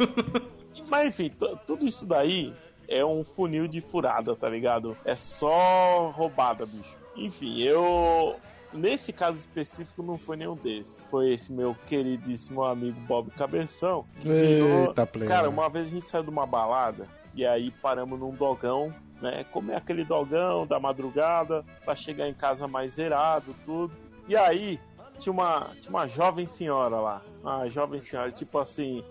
[0.93, 1.31] Mas enfim,
[1.65, 2.53] tudo isso daí
[2.87, 4.95] é um funil de furada, tá ligado?
[5.03, 6.95] É só roubada, bicho.
[7.15, 8.35] Enfim, eu.
[8.71, 11.01] Nesse caso específico não foi nenhum desses.
[11.09, 14.05] Foi esse meu queridíssimo amigo Bob Cabeção.
[14.23, 15.27] Eita, play.
[15.27, 19.43] Cara, uma vez a gente saiu de uma balada e aí paramos num dogão, né?
[19.45, 23.95] Comer aquele dogão da madrugada pra chegar em casa mais zerado, tudo.
[24.27, 24.79] E aí
[25.17, 27.21] tinha uma, tinha uma jovem senhora lá.
[27.41, 29.03] Uma jovem senhora, tipo assim.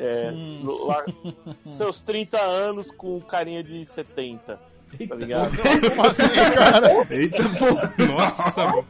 [0.00, 0.62] É, Hum.
[0.86, 1.04] lá,
[1.66, 4.60] seus 30 anos com carinha de 70.
[5.08, 5.50] Tá ligado?
[5.94, 6.88] Como assim, cara?
[7.10, 8.04] Eita, pô.
[8.06, 8.84] Nossa.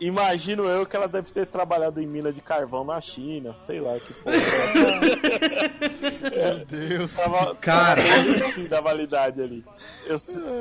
[0.00, 3.98] Imagino eu que ela deve ter trabalhado em mina de carvão na China, sei lá
[3.98, 4.36] que porra.
[5.40, 7.14] Meu Deus.
[7.14, 8.02] Tava, Cara.
[8.02, 9.64] tava fim da validade ali.
[10.06, 10.16] Eu,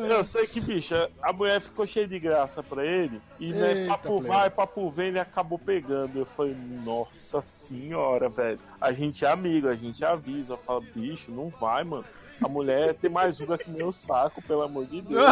[0.10, 3.22] eu sei que, bicho, a mulher ficou cheia de graça pra ele.
[3.40, 4.27] E né, Eita, papo plebe.
[4.27, 6.19] vai, papo vem, ele acabou pegando.
[6.19, 8.60] Eu falei, nossa senhora, velho.
[8.79, 10.53] A gente é amigo, a gente avisa.
[10.53, 12.06] Eu falo, bicho, não vai, mano.
[12.43, 15.24] A mulher tem mais uva que meu saco, pelo amor de Deus.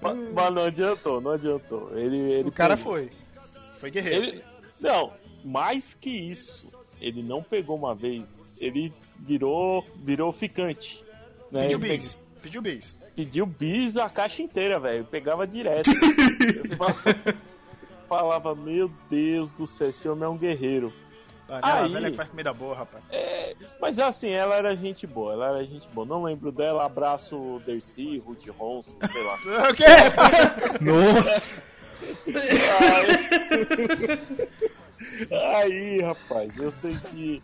[0.00, 1.90] mas, mas não adiantou, não adiantou.
[1.96, 2.92] Ele, ele O cara pegou.
[2.94, 3.10] foi.
[3.80, 4.24] Foi guerreiro.
[4.24, 4.44] Ele,
[4.82, 5.12] não,
[5.44, 6.66] mais que isso,
[7.00, 11.04] ele não pegou uma vez, ele virou, virou ficante.
[11.50, 11.62] Né?
[11.62, 12.18] Pediu bis.
[12.42, 12.92] Pediu bis.
[12.92, 15.04] pe- Pediu bis a caixa inteira, velho.
[15.04, 15.90] Pegava direto.
[16.70, 17.36] Eu falava-
[18.08, 20.92] Falava, meu Deus do céu, esse homem é um guerreiro.
[21.46, 23.02] Panela Aí- velha que faz comida boa, rapaz.
[23.10, 26.06] É, mas assim, ela era gente boa, ela era gente boa.
[26.06, 29.38] Não lembro dela, abraço Dercy, Ruth Ronson, sei lá.
[29.70, 29.84] O quê?
[30.80, 31.42] Nossa.
[35.30, 37.42] Aí, rapaz, eu sei que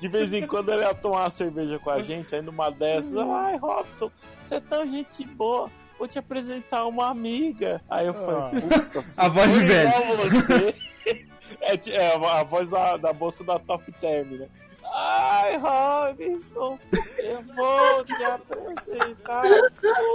[0.00, 3.16] de vez em quando ele ia tomar uma cerveja com a gente, aí numa dessas,
[3.16, 7.82] ai, Robson, você é tão gente boa, vou te apresentar uma amiga.
[7.90, 9.90] Aí eu falei, puta, se A voz de velho.
[10.16, 10.74] você.
[11.62, 14.48] É, é, a voz da, da moça da Top Term, né?
[14.84, 16.78] Ai, Robson,
[17.18, 19.44] eu vou te apresentar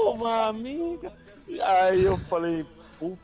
[0.06, 1.12] uma amiga.
[1.62, 2.66] Aí eu falei,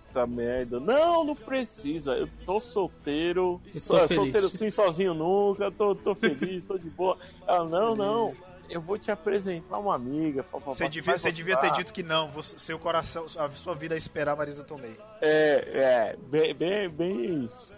[0.09, 0.79] puta merda.
[0.79, 2.13] Não, não precisa.
[2.13, 3.61] Eu tô solteiro.
[3.77, 4.15] Sou, feliz.
[4.15, 5.71] solteiro sim, sozinho nunca.
[5.71, 7.17] Tô, tô feliz, tô de boa.
[7.47, 8.33] Ela, não, não.
[8.69, 10.43] Eu vou te apresentar uma amiga.
[10.43, 12.29] pá, pá, Você devia, você devia ter dito que não.
[12.31, 14.97] Você, seu coração, a sua vida é esperar a Marisa Tomei.
[15.21, 17.73] É, é, bem, bem, bem isso.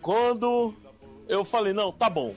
[0.00, 0.74] Quando
[1.28, 2.34] eu falei, não, tá bom,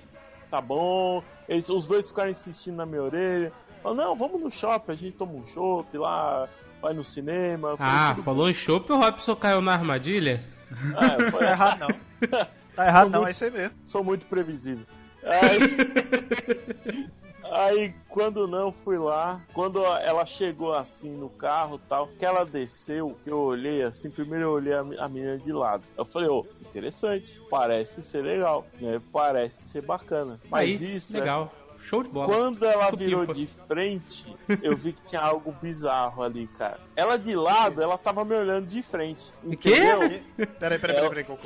[0.49, 1.23] tá bom.
[1.47, 3.51] Eles, os dois ficaram insistindo na minha orelha.
[3.81, 6.49] Falaram, não, vamos no shopping, a gente toma um chopp lá,
[6.81, 7.75] vai no cinema.
[7.79, 10.43] Ah, "Tudo falou em chopp, o Robson caiu na armadilha?
[10.69, 12.39] bom." É, foi Tá errado, não.
[12.75, 13.75] Tá errado, não, é isso aí mesmo.
[13.85, 14.85] Sou muito previsível.
[15.23, 17.09] Aí,
[17.51, 19.41] aí, quando não, fui lá.
[19.53, 24.45] Quando ela chegou assim no carro tal, que ela desceu, que eu olhei assim, primeiro
[24.45, 25.83] eu olhei a, a menina de lado.
[25.97, 29.01] Eu falei, ô, interessante, parece ser legal, né?
[29.11, 30.39] Parece ser bacana.
[30.49, 31.51] Mas Aí, isso, é- legal.
[31.87, 32.27] Show de bola.
[32.27, 33.03] quando ela Supimpa.
[33.05, 36.79] virou de frente, eu vi que tinha algo bizarro ali, cara.
[36.95, 39.31] Ela de lado, ela tava me olhando de frente.
[39.61, 39.69] quê?
[39.75, 40.19] Entendeu?
[40.59, 41.23] Peraí, peraí, peraí, peraí.
[41.23, 41.37] co-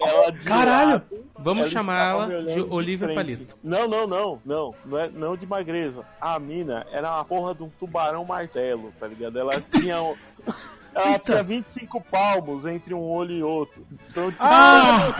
[0.00, 0.90] Ela de Caralho!
[0.92, 1.04] lado,
[1.38, 3.16] Vamos ela chamar ela de Olivia frente.
[3.16, 3.56] Palito.
[3.64, 4.74] Não, não, não, não.
[4.84, 6.04] Não, é, não de magreza.
[6.20, 9.38] A mina era uma porra de um tubarão martelo, tá ligado?
[9.38, 10.00] Ela tinha.
[10.02, 10.14] um-
[10.94, 13.86] Ela tinha 25 palmos entre um olho e outro.
[14.10, 15.14] Então, tipo, Ah!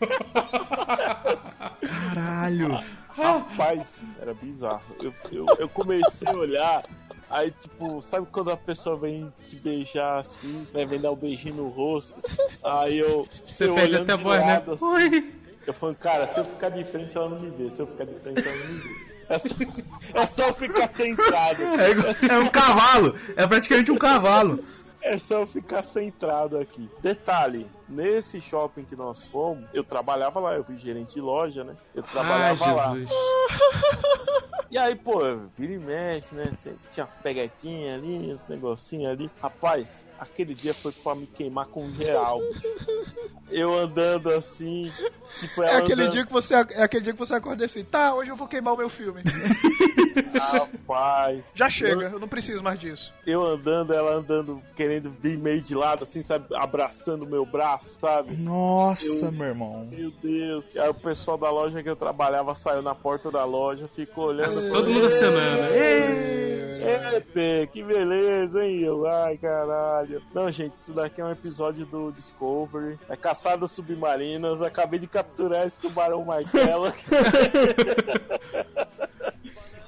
[1.80, 2.80] Caralho!
[3.16, 4.82] Rapaz, era bizarro.
[5.00, 6.84] Eu, eu, eu comecei a olhar,
[7.30, 11.54] aí tipo, sabe quando a pessoa vem te beijar assim, né, vem dar um beijinho
[11.54, 12.14] no rosto?
[12.62, 13.26] Aí eu.
[13.46, 14.62] Você eu perde até a voz, né?
[14.66, 15.32] assim,
[15.66, 18.04] Eu falei, cara, se eu ficar de frente ela não me vê, se eu ficar
[18.04, 19.14] de frente ela não me vê.
[19.26, 19.54] É só,
[20.14, 21.62] é só eu ficar centrado.
[21.62, 23.14] É, é um cavalo!
[23.36, 24.62] É praticamente um cavalo!
[25.00, 26.88] É só eu ficar centrado aqui.
[27.00, 31.74] Detalhe, Nesse shopping que nós fomos, eu trabalhava lá, eu fui gerente de loja, né?
[31.94, 32.94] Eu trabalhava lá.
[34.70, 35.20] E aí, pô,
[35.56, 36.50] vira e mexe, né?
[36.52, 39.30] Sempre tinha as peguetinhas ali, uns negocinhos ali.
[39.40, 42.40] Rapaz, aquele dia foi pra me queimar com geral.
[43.52, 44.90] Eu andando assim,
[45.38, 48.14] tipo, É aquele, andando- dia que você, é aquele dia que você acorda assim, tá,
[48.14, 49.22] hoje eu vou queimar o meu filme.
[50.38, 51.50] Rapaz.
[51.54, 53.12] Já chega, eu não preciso mais disso.
[53.26, 56.46] Eu andando, ela andando, querendo vir meio de lado, assim, sabe?
[56.54, 58.36] Abraçando o meu braço, sabe?
[58.36, 59.86] Nossa, Eu- meu irmão.
[59.90, 60.66] Meu Deus.
[60.74, 64.26] E aí o pessoal da loja que eu trabalhava saiu na porta da loja, ficou
[64.28, 64.48] olhando.
[64.48, 65.62] Assim, todo mundo acenando.
[66.86, 68.80] É, Pê, que beleza, hein?
[68.80, 70.20] Eu, ai, caralho.
[70.34, 72.98] Não, gente, isso daqui é um episódio do Discovery.
[73.08, 74.60] É caçadas submarinas.
[74.60, 76.92] Acabei de capturar esse tubarão Martela.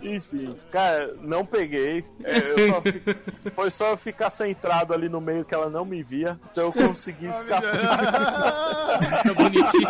[0.03, 2.05] Enfim, cara, não peguei.
[2.23, 3.03] É, eu só fi-
[3.57, 6.39] Foi só eu ficar centrado ali no meio que ela não me via.
[6.53, 7.63] Então eu consegui escapar.
[7.63, 8.99] Tá
[9.35, 9.89] bonitinho.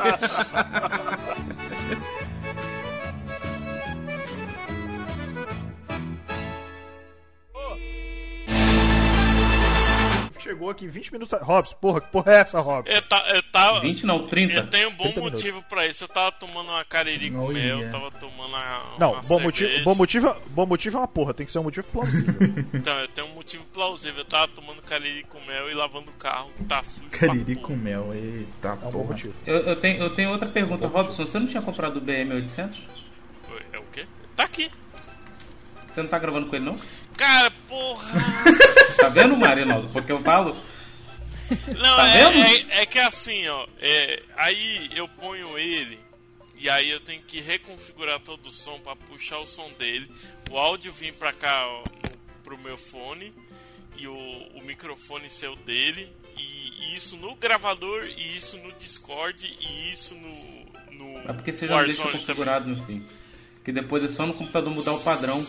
[10.46, 11.40] Chegou aqui 20 minutos.
[11.42, 12.92] Robson, porra, que porra é essa, Robson?
[12.92, 13.80] Eu, ta, eu tava.
[13.80, 14.54] 20 não, 30.
[14.54, 15.42] Eu tenho um bom 30 minutos.
[15.42, 16.04] motivo pra isso.
[16.04, 17.90] Eu tava tomando uma cariri com mel, yeah.
[17.90, 18.96] tava tomando uma.
[18.96, 21.64] Não, uma bom motivo, bom, motivo, bom motivo é uma porra, tem que ser um
[21.64, 22.36] motivo plausível.
[22.72, 24.20] Então, eu tenho um motivo plausível.
[24.20, 26.52] Eu tava tomando cariri com mel e lavando o carro.
[26.68, 27.08] Tá sujo.
[27.10, 29.16] Cariri com mel, eita porra.
[29.44, 31.26] Eu, eu tenho, eu tenho outra pergunta, Robson.
[31.26, 32.78] Você não tinha comprado o BM800?
[33.50, 34.06] Oi, É o quê?
[34.36, 34.70] Tá aqui.
[35.92, 36.76] Você não tá gravando com ele, não?
[37.16, 38.20] Cara, porra!
[38.98, 39.88] Tá vendo, Marinaldo?
[39.88, 40.56] Porque eu falo.
[41.68, 43.66] Não, Tá é, é, é que assim, ó.
[43.80, 45.98] é, aí eu ponho ele.
[46.58, 50.10] E aí eu tenho que reconfigurar todo o som pra puxar o som dele.
[50.50, 51.84] O áudio vir pra cá, ó,
[52.42, 53.32] pro meu fone.
[53.98, 56.10] E o, o microfone ser o dele.
[56.36, 56.42] E,
[56.92, 60.96] e isso no gravador, e isso no Discord, e isso no.
[60.98, 63.04] no É porque você já não deixa configurado no fim.
[63.64, 65.44] Que depois é só no computador mudar o padrão.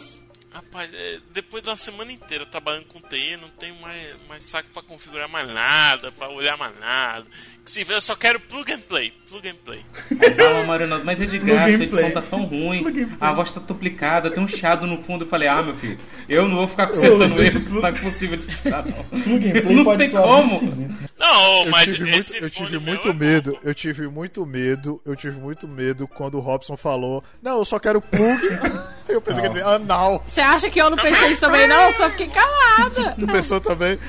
[0.51, 4.81] Rapaz, é, depois da semana inteira trabalhando com TI, não tenho mais, mais saco pra
[4.81, 7.25] configurar mais nada, pra olhar mais nada.
[7.63, 9.85] Que se vê, eu só quero plug and play, plug and play.
[10.21, 12.81] Aí fala, Marinaldo, mas é de Plug graça, a edição tá tão ruim,
[13.19, 15.25] a voz tá duplicada, tem um chiado no fundo.
[15.25, 15.99] Eu falei, ah, meu filho,
[16.29, 19.03] eu não vou ficar consertando isso, não é possível de tirar, não.
[19.21, 20.61] Plug and play não pode tem como.
[20.61, 24.45] muito Não, eu mas tive esse muito, eu tive muito é medo, eu tive muito
[24.45, 28.41] medo, eu tive muito medo quando o Robson falou, não, eu só quero plug.
[29.09, 30.23] eu pensei que ia dizer anal.
[30.25, 31.79] Você acha que eu não pensei isso também, não?
[31.81, 33.15] Eu só fiquei calada.
[33.19, 33.99] Tu pensou também?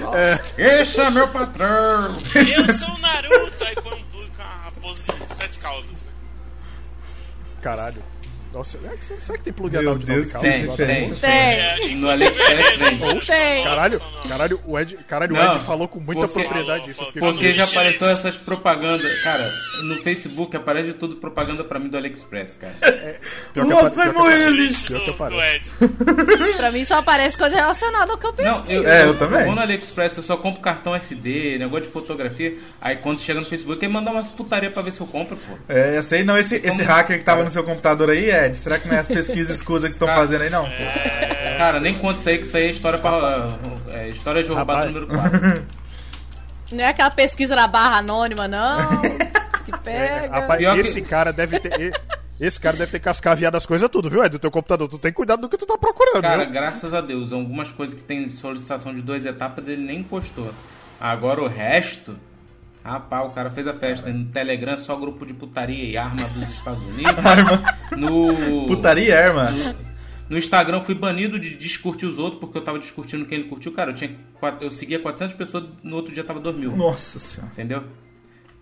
[0.57, 0.83] É.
[0.83, 2.17] Esse é meu patrão.
[2.35, 6.09] Eu sou o Naruto, aí põe um com a raposa de sete caudas.
[7.61, 8.03] Caralho.
[8.53, 10.87] Nossa, é será que tem plug Meu anal de nove Deus, que Lá referência.
[11.15, 11.21] dentro?
[11.21, 11.31] Tem.
[11.31, 13.21] É, No AliExpress tem.
[13.21, 13.65] Tem.
[13.65, 17.65] Caralho, caralho, o Ed, caralho, o Ed falou com muita porque- propriedade fiquei Porque já
[17.65, 19.21] apareceu essas propagandas.
[19.23, 19.53] Cara,
[19.85, 22.75] no Facebook aparece tudo propaganda pra mim do AliExpress, cara.
[23.53, 24.49] Pior que Nossa, vai morrer.
[24.49, 25.71] Ed.
[26.57, 28.73] Pra mim só aparece coisa relacionada ao que eu Não, pesquiso.
[28.73, 29.45] eu, É, eu também.
[29.45, 32.57] vou no AliExpress, eu só compro cartão SD, negócio de fotografia.
[32.81, 35.55] Aí quando chega no Facebook, ele manda umas putaria pra ver se eu compro, pô.
[35.69, 38.79] É, eu sei, não, esse, esse hacker que tava no seu computador aí, Ed, será
[38.79, 40.67] que não é as pesquisas escusas que estão Cara, fazendo aí, não?
[41.59, 43.49] Cara, nem conta isso aí, que isso aí é história pra.
[43.91, 45.65] É, história de roubado número 4.
[46.71, 48.79] Não é aquela pesquisa na barra anônima, não.
[49.65, 50.29] Que pega.
[50.29, 51.81] Rapaz, Pior que- esse cara deve ter.
[51.81, 51.93] e-
[52.47, 54.31] Esse cara deve ter cascaviado as coisas tudo, viu, Ed?
[54.33, 54.87] Do teu computador.
[54.89, 56.53] Tu tem cuidado do que tu tá procurando, Cara, viu?
[56.53, 60.53] graças a Deus, algumas coisas que tem solicitação de duas etapas ele nem postou.
[61.01, 62.17] Agora o resto.
[62.89, 66.49] Rapaz, o cara fez a festa no Telegram, só grupo de putaria e arma dos
[66.55, 67.15] Estados Unidos.
[67.97, 68.67] No.
[68.67, 69.51] Putaria e arma.
[70.29, 73.73] No Instagram fui banido de descurtir os outros, porque eu tava discutindo quem ele curtiu.
[73.73, 74.15] Cara, eu, tinha,
[74.61, 76.77] eu seguia 400 pessoas, no outro dia tava 2 mil.
[76.77, 77.53] Nossa senhora.
[77.53, 77.85] Entendeu?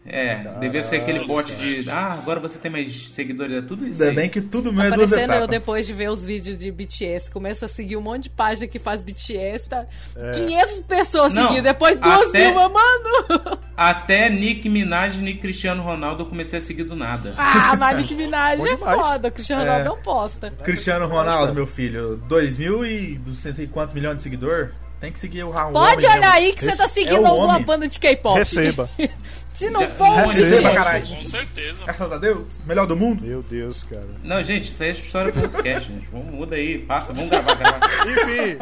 [0.09, 1.91] É, devia ser aquele bot de.
[1.91, 4.01] Ah, agora você tem mais seguidores, é tudo isso.
[4.03, 6.71] Ainda bem que tudo Tá meio duas parecendo eu depois de ver os vídeos de
[6.71, 7.31] BTS.
[7.31, 9.85] Começa a seguir um monte de página que faz BTS, tá?
[10.17, 10.31] É.
[10.31, 13.59] 500 pessoas Não, seguindo, depois 2 até- mil, mano.
[13.77, 17.35] Até Nick Minaj e Nick Cristiano Ronaldo eu comecei a seguir do nada.
[17.37, 19.29] Ah, mas Nick Minaj é foda.
[19.29, 19.65] O Cristiano É.
[19.67, 20.51] Ronaldo não posta.
[20.63, 24.71] Cristiano Ronaldo, meu filho, 2 mil e 200 e quantos milhões de seguidor?
[25.01, 25.73] Tem que seguir o Raul.
[25.73, 27.65] Pode olhar aí que você tá É seguindo o alguma homem.
[27.65, 28.39] banda de K-pop.
[28.39, 28.89] Receba.
[29.53, 31.07] Se não for Receba, caralho.
[31.07, 31.85] Com certeza.
[31.85, 33.25] Graças a Deus, melhor do mundo.
[33.25, 34.07] Meu Deus, cara.
[34.23, 36.07] Não, gente, isso aí é história do podcast, gente.
[36.13, 37.81] Vamos, muda aí, passa, vamos gravar, gravar.
[38.07, 38.59] Enfim,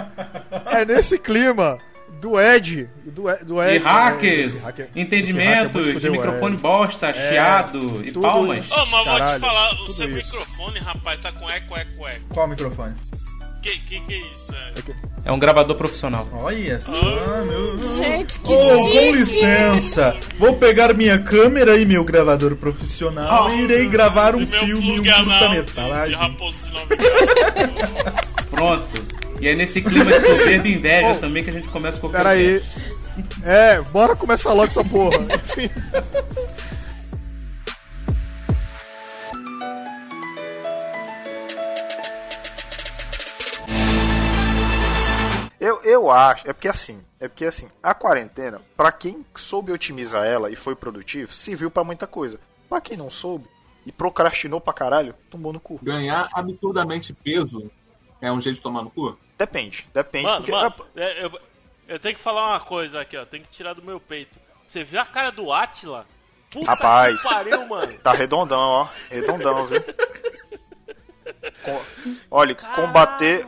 [0.76, 1.78] é nesse clima
[2.20, 2.88] do Ed.
[3.06, 3.80] Do, Ed- do Ed.
[3.84, 6.60] né, hackers, esse hacker- esse hacker é entendimentos, de microfone é.
[6.60, 8.70] bosta, chiado e tudo palmas.
[8.70, 10.26] Ô, mas vou te Caralho, falar, o seu isso.
[10.36, 12.20] microfone, rapaz, tá com eco, eco, eco.
[12.32, 12.94] Qual o microfone?
[13.62, 14.54] Que que, que é isso?
[14.54, 15.13] É?
[15.24, 16.28] É um gravador profissional.
[16.32, 16.92] Olha só,
[17.46, 17.78] meu.
[17.78, 23.86] Gente, que Ô, com licença, vou pegar minha câmera e meu gravador profissional e irei
[23.86, 26.36] gravar um filme, um curta-metragem.
[28.50, 29.04] Pronto.
[29.40, 32.10] E é nesse clima de soberba e inveja também que a gente começa com o
[32.10, 32.62] Pera aí.
[33.44, 35.18] É, bora começar logo essa porra.
[35.34, 35.70] Enfim.
[45.64, 50.22] Eu, eu acho, é porque assim, é porque assim, a quarentena, pra quem soube otimizar
[50.22, 52.38] ela e foi produtivo, serviu pra muita coisa.
[52.68, 53.48] Pra quem não soube
[53.86, 55.80] e procrastinou pra caralho, tomou no cu.
[55.82, 57.70] Ganhar absurdamente peso
[58.20, 59.18] é um jeito de tomar no cu?
[59.38, 60.26] Depende, depende.
[60.26, 61.40] Mano, porque, mano, é, eu,
[61.88, 63.24] eu tenho que falar uma coisa aqui, ó.
[63.24, 64.38] Tem que tirar do meu peito.
[64.66, 66.06] Você viu a cara do Atila?
[66.50, 67.98] Puta Rapaz, que pariu, mano.
[68.00, 68.88] tá redondão, ó.
[69.10, 69.80] Redondão, viu?
[71.64, 71.84] Com-
[72.30, 73.46] olha, combater.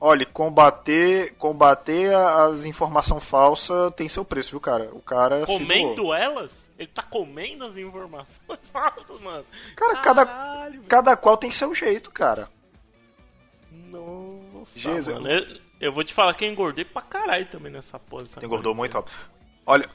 [0.00, 4.88] Olha, combater, combater as informações falsas tem seu preço, viu, cara?
[4.92, 5.44] O cara.
[5.44, 6.50] Comendo elas?
[6.78, 9.44] Ele tá comendo as informações falsas, mano.
[9.76, 10.26] Cara, cada,
[10.88, 12.48] cada qual tem seu jeito, cara.
[13.70, 15.14] Nossa, Jesus.
[15.14, 15.28] mano.
[15.28, 18.22] Eu, eu vou te falar que eu engordei pra caralho também nessa porra.
[18.22, 19.04] dessa Engordou muito, ó.
[19.66, 19.86] Olha,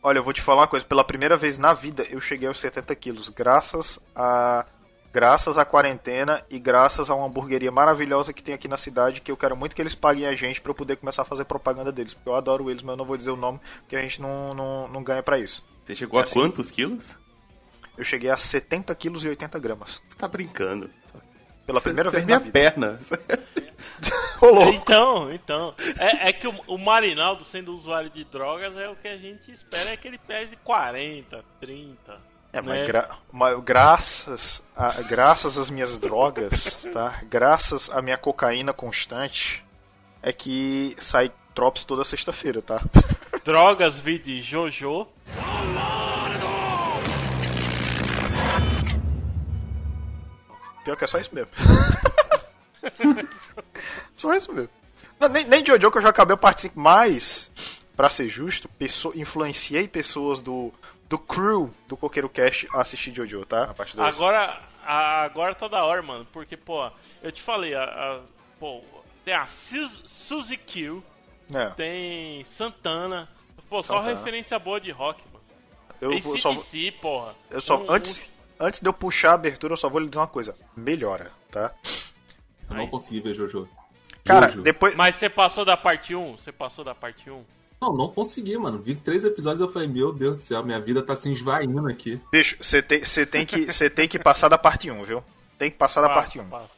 [0.00, 0.86] olha, eu vou te falar uma coisa.
[0.86, 3.28] Pela primeira vez na vida, eu cheguei aos 70 quilos.
[3.28, 4.64] Graças a...
[5.12, 9.30] Graças à quarentena e graças a uma hamburgueria maravilhosa que tem aqui na cidade, que
[9.30, 11.92] eu quero muito que eles paguem a gente pra eu poder começar a fazer propaganda
[11.92, 12.14] deles.
[12.14, 14.54] Porque eu adoro eles, mas eu não vou dizer o nome, porque a gente não,
[14.54, 15.62] não, não ganha pra isso.
[15.84, 16.34] Você chegou a Assim.
[16.40, 17.18] quantos quilos?
[17.98, 20.00] Eu cheguei a 70 quilos e 80 gramas.
[20.08, 20.88] Você tá brincando.
[21.66, 22.52] Pela Você- primeira você vez é minha na vida.
[22.52, 22.98] perna.
[24.74, 25.74] Então, então.
[25.98, 29.52] É, é que o, o Marinaldo, sendo usuário de drogas, é o que a gente
[29.52, 32.20] espera é que ele pese 40, 30.
[32.52, 32.84] É, mas, né?
[32.86, 37.20] gra- mas graças, a, graças às minhas drogas, tá?
[37.24, 39.64] Graças à minha cocaína constante,
[40.22, 42.80] é que sai Drops toda sexta-feira, tá?
[43.44, 45.06] Drogas, vide Jojo.
[50.84, 51.50] Pior que é só isso mesmo.
[54.16, 54.70] só isso mesmo.
[55.18, 57.50] Não, nem, nem Jojo que eu já acabei participando, mas,
[57.96, 60.72] pra ser justo, pesso- influenciei pessoas do,
[61.08, 63.64] do crew do Coqueiro Cast a assistir Jojo, tá?
[63.64, 63.98] A parte.
[64.00, 66.26] Agora, a- agora tá da hora, mano.
[66.32, 66.90] Porque, pô,
[67.22, 68.20] eu te falei, a, a-
[68.58, 68.82] pô,
[69.24, 71.02] tem a Sus- Suzy Q,
[71.54, 71.70] É.
[71.70, 73.28] tem Santana.
[73.68, 74.18] Pô, só Santana.
[74.18, 75.44] referência boa de rock, mano.
[76.00, 76.52] Eu vou- só
[77.00, 77.34] porra.
[77.50, 78.22] Eu só, Um- antes,
[78.58, 80.54] antes de eu puxar a abertura, eu só vou lhe dizer uma coisa.
[80.76, 81.72] Melhora, tá?
[82.68, 83.68] Eu não consegui ver Jojo.
[84.24, 84.62] Cara, Jojo.
[84.62, 84.94] depois.
[84.94, 86.36] Mas você passou da parte 1?
[86.38, 87.44] Você passou da parte 1?
[87.82, 88.78] Não, não consegui, mano.
[88.78, 91.88] Vi três episódios e eu falei, meu Deus do céu, minha vida tá se esvaindo
[91.88, 92.20] aqui.
[92.30, 95.24] Bicho, você tem, tem, que, você tem que passar da parte 1, viu?
[95.58, 96.46] Tem que passar da parte 1.
[96.46, 96.70] passa.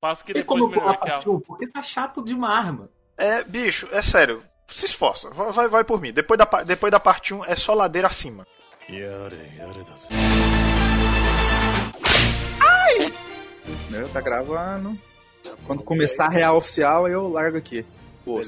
[0.00, 1.40] Passa que Tem depois como a parte 1?
[1.42, 2.88] Porque tá chato demais, mano.
[3.16, 4.42] É, bicho, é sério.
[4.66, 5.30] Se esforça.
[5.30, 6.12] Vai, vai, vai por mim.
[6.12, 8.44] Depois da, depois da parte 1 é só ladeira acima.
[13.90, 14.98] Meu, tá gravando.
[15.64, 17.86] Quando começar a real oficial, aí eu largo aqui.
[18.24, 18.40] Pô,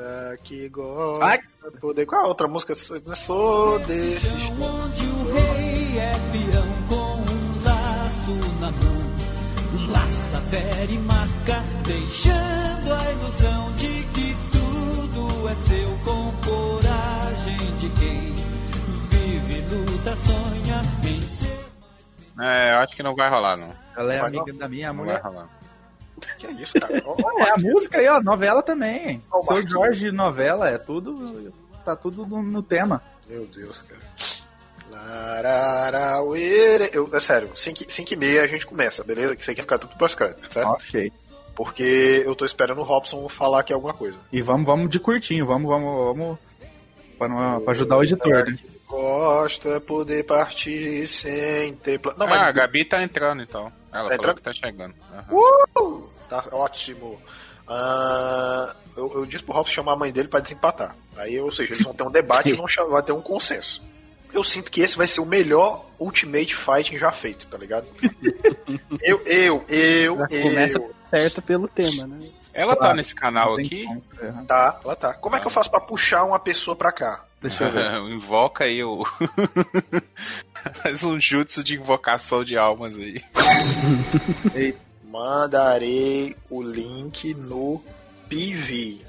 [0.00, 1.24] Coisa que gosta.
[1.24, 1.38] Ai.
[1.78, 2.06] Poder...
[2.06, 2.74] Qual é a outra música?
[2.74, 4.26] Sou sou desse.
[4.28, 9.90] Onde o rei é peão com um laço na mão.
[9.92, 17.88] Laça, fere e marca, deixando a ilusão de que tudo é seu com coragem de
[17.90, 18.32] quem
[19.10, 21.66] vive, luta, sonha em ser.
[22.40, 23.72] É, eu acho que não vai rolar, não.
[23.96, 24.58] Ela é Vai amiga não?
[24.58, 25.20] da minha Não mulher.
[25.20, 25.59] vai rolar.
[26.38, 26.98] Que é isso, cara?
[26.98, 29.22] É, a música aí, ó, novela também.
[29.30, 29.66] Ó, o Seu.
[29.66, 31.52] Jorge novela, é tudo.
[31.84, 33.02] Tá tudo no, no tema.
[33.28, 34.00] Meu Deus, cara.
[36.92, 39.34] Eu, é sério, 5 e meia a gente começa, beleza?
[39.36, 40.68] Que isso aqui fica tudo créditos, certo?
[40.70, 41.12] Ok.
[41.54, 44.18] Porque eu tô esperando o Robson falar aqui alguma coisa.
[44.32, 46.38] E vamos, vamos de curtinho, vamos, vamos, vamos.
[47.18, 48.58] Pra, não- pra ajudar o editor, né?
[48.90, 52.18] Gosto é poder partir sem ter plano.
[52.18, 53.72] Não, ah, mas a Gabi tá entrando então.
[53.92, 54.94] Ela Tá falou que tá chegando.
[55.12, 55.34] Aham.
[55.80, 56.08] Uh!
[56.28, 57.20] Tá ótimo.
[57.68, 60.96] Ah, eu, eu disse pro Robson chamar a mãe dele pra desempatar.
[61.16, 63.80] Aí, ou seja, eles vão ter um debate e vão vai ter um consenso.
[64.32, 67.86] Eu sinto que esse vai ser o melhor Ultimate Fighting já feito, tá ligado?
[69.02, 70.42] eu, eu, eu, Já eu.
[70.42, 72.28] começa certo pelo tema, né?
[72.52, 73.86] Ela tá Claro, nesse canal aqui?
[74.46, 75.14] Tá, ela tá.
[75.14, 77.24] Como é que eu faço pra puxar uma pessoa pra cá?
[77.40, 77.94] Deixa eu ver.
[78.12, 79.04] Invoca aí o.
[80.82, 83.24] Faz um jutsu de invocação de almas aí.
[85.04, 87.82] Mandarei o link no
[88.28, 89.00] PV.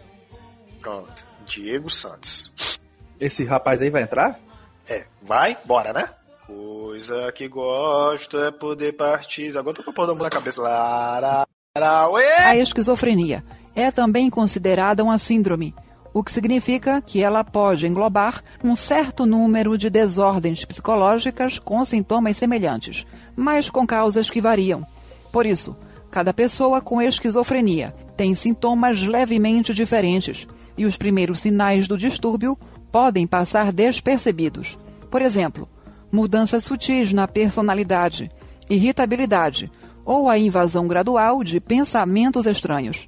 [0.80, 1.32] Pronto.
[1.46, 2.80] Diego Santos.
[3.20, 4.40] Esse rapaz aí vai entrar?
[4.88, 5.58] É, vai?
[5.66, 6.10] Bora, né?
[6.48, 9.56] Coisa que gosto é poder partir.
[9.58, 10.62] Agora eu tô com a porra da mão na cabeça.
[10.62, 11.46] Lara,
[11.78, 12.38] lara, ué!
[12.46, 13.44] A esquizofrenia
[13.76, 15.76] é também considerada uma síndrome,
[16.14, 22.38] o que significa que ela pode englobar um certo número de desordens psicológicas com sintomas
[22.38, 24.86] semelhantes, mas com causas que variam.
[25.32, 25.76] Por isso,
[26.10, 32.58] cada pessoa com esquizofrenia tem sintomas levemente diferentes e os primeiros sinais do distúrbio
[32.92, 34.78] podem passar despercebidos.
[35.10, 35.68] Por exemplo,
[36.12, 38.30] mudanças sutis na personalidade,
[38.70, 39.72] irritabilidade
[40.04, 43.08] ou a invasão gradual de pensamentos estranhos.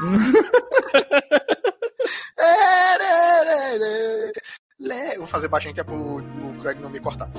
[4.80, 7.28] Le- Vou fazer baixinho que é pro, pro Craig não me cortar.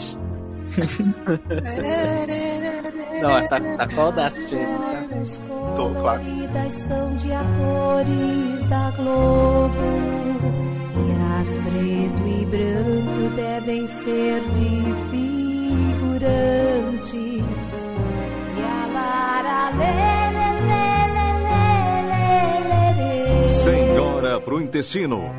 [3.22, 5.04] Não, tá, tá com Audacity aí, tá?
[5.76, 6.22] Tô, claro.
[6.24, 9.76] Corridas são de atores da Globo
[10.98, 14.84] E as preto e branco devem ser de
[16.04, 17.12] figurantes
[18.58, 21.03] E a Lara lê,
[23.64, 25.34] Senhora pro intestino.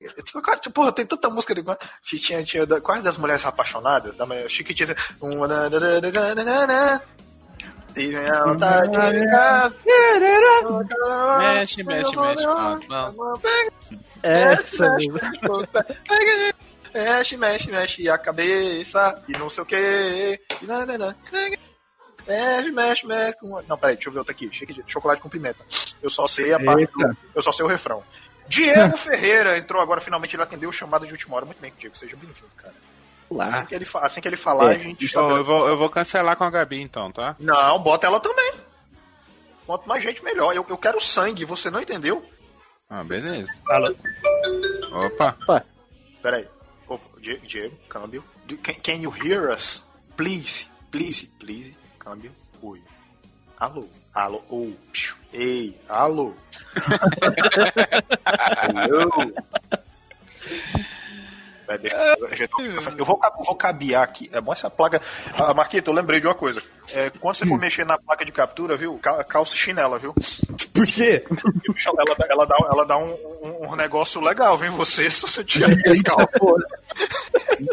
[0.00, 1.62] Eu cara, Porra, tem tanta música de.
[2.02, 4.16] Tinha, tinha da- quais das mulheres apaixonadas?
[4.16, 4.92] Da Chiquitinha.
[4.92, 7.02] assim, uma da- da- da- da- da- da- da- da.
[7.96, 9.26] E ela tá de-
[11.38, 12.46] Mexe, mexe, mexe.
[14.22, 14.96] Essa
[16.94, 20.40] Mexe, mexe, mexe a cabeça e não sei o que.
[22.26, 23.38] Mexe, mexe, mexe.
[23.38, 24.48] com- Não, peraí, deixa eu ver outra aqui.
[24.52, 25.64] Chique- Chocolate com pimenta.
[26.02, 27.16] Eu só sei a parte do.
[27.34, 28.02] Eu só sei o refrão.
[28.48, 31.46] Diego Ferreira entrou agora, finalmente ele atendeu o chamado de última hora.
[31.46, 32.74] Muito bem, Diego, seja bem-vindo, cara.
[33.46, 35.04] Assim que ele, fa- assim que ele falar, a gente.
[35.06, 37.36] Então, eu, vou, eu vou cancelar com a Gabi então, tá?
[37.38, 38.54] Não, bota ela também.
[39.66, 40.52] Quanto mais gente, melhor.
[40.54, 42.24] Eu, eu quero sangue, você não entendeu?
[42.88, 43.52] Ah, beleza.
[43.64, 43.94] Fala.
[44.92, 45.36] Opa.
[46.20, 46.48] Peraí.
[46.88, 48.24] Opa, Die- Diego, câmbio.
[48.64, 49.80] Can, can you hear us?
[50.16, 51.76] Please, please, please.
[52.00, 52.32] Câmbio.
[52.62, 52.82] Oi.
[53.58, 53.86] Alô.
[54.14, 54.42] Alô.
[54.50, 54.72] Oh.
[54.90, 55.14] Piu.
[55.32, 55.78] Ei.
[55.88, 56.34] Alô.
[58.74, 59.30] Alô.
[61.78, 62.48] Deixa
[62.98, 64.28] eu vou, vou cabear aqui.
[64.32, 65.00] É bom essa placa.
[65.38, 66.62] Ah, Marquito, eu lembrei de uma coisa.
[66.92, 68.98] É, quando você for mexer na placa de captura, viu?
[68.98, 70.12] Cal- Calça chinela, viu?
[70.74, 71.24] Por quê?
[71.96, 74.72] Ela, dá- ela dá, ela dá um, um- um negócio legal, viu?
[74.72, 76.26] Você, se você tirar descalço.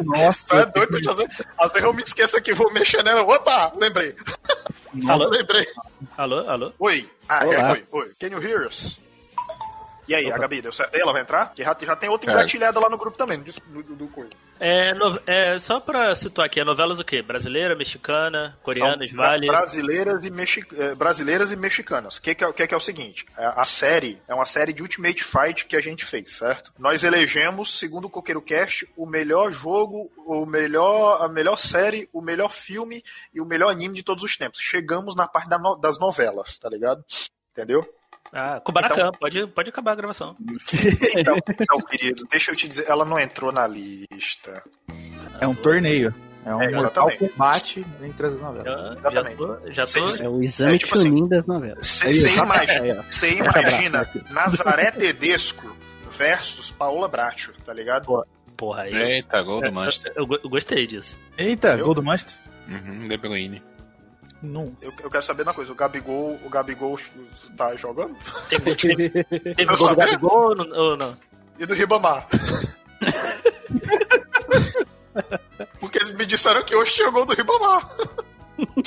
[0.04, 0.46] Nossa.
[0.56, 3.22] é doido, às vezes, às vezes eu me esqueço aqui, vou mexer nela.
[3.24, 4.16] Opa, lembrei.
[5.08, 5.28] Alô?
[5.30, 5.66] Lembrei.
[6.18, 6.74] Alô, alô?
[6.80, 7.10] Oi.
[7.28, 7.72] Ah, é, Olá.
[7.74, 8.12] oi, oi.
[8.20, 8.98] Can you hear us?
[10.08, 10.96] E aí, a Gabi, deu certo?
[10.96, 11.52] Ela vai entrar?
[11.54, 12.40] Que já, já tem outra Cara.
[12.40, 13.52] engatilhada lá no grupo também, do,
[13.84, 14.30] do, do coisa.
[14.60, 17.22] É, no- é, só pra situar aqui, é novelas o quê?
[17.22, 19.48] Brasileira, mexicana, coreana, São bra- vale?
[19.48, 22.18] brasileiras e, mexi eh, brasileiras e mexicanas.
[22.18, 23.26] O que, que, é, o que, que é o seguinte?
[23.38, 26.72] A, a série é uma série de Ultimate Fight que a gente fez, certo?
[26.80, 32.22] Nós elegemos, segundo o Coqueiro Cast, o melhor jogo, o melhor, a melhor série, o
[32.22, 34.60] melhor filme e o melhor anime de todos os tempos.
[34.62, 37.04] Chegamos na parte da no- das novelas, tá ligado?
[37.52, 37.88] Entendeu?
[38.34, 40.36] Ah, Kubanacan, pode, pode acabar a gravação.
[41.18, 44.64] Então, então, querido, deixa eu te dizer, ela não entrou na lista.
[45.40, 46.14] É um torneio.
[46.46, 48.98] É um É, mortal combate entre as novelas.
[48.98, 49.74] Exatamente.
[49.74, 50.24] Já tô...
[50.24, 51.86] É o exame É, tipo Chunin das novelas.
[51.86, 53.04] Você imagina, Aí, ó.
[53.12, 54.10] você Vai acabar, imagina.
[54.30, 55.76] Nazaré Tedesco
[56.12, 58.26] versus Paola Bracho, tá ligado?
[58.56, 58.94] Porra, aí.
[58.96, 60.14] Eita, gol do Eu- Manchester.
[60.16, 61.18] Eu, eu gostei disso.
[61.38, 62.38] Eita, gol do Manchester.
[62.68, 63.62] Uhum, De Bruyne.
[64.42, 64.76] Não.
[64.82, 67.00] Eu, eu quero saber uma coisa, o Gabigol, o Gabigol
[67.58, 68.16] tá jogando?
[68.50, 69.96] Teve, teve, teve Eu gol do.
[69.96, 71.18] Gabigol ou não- ou não?
[71.58, 72.28] E do Ribamar?
[75.80, 77.90] Porque eles me disseram que hoje tinha gol do Ribamar.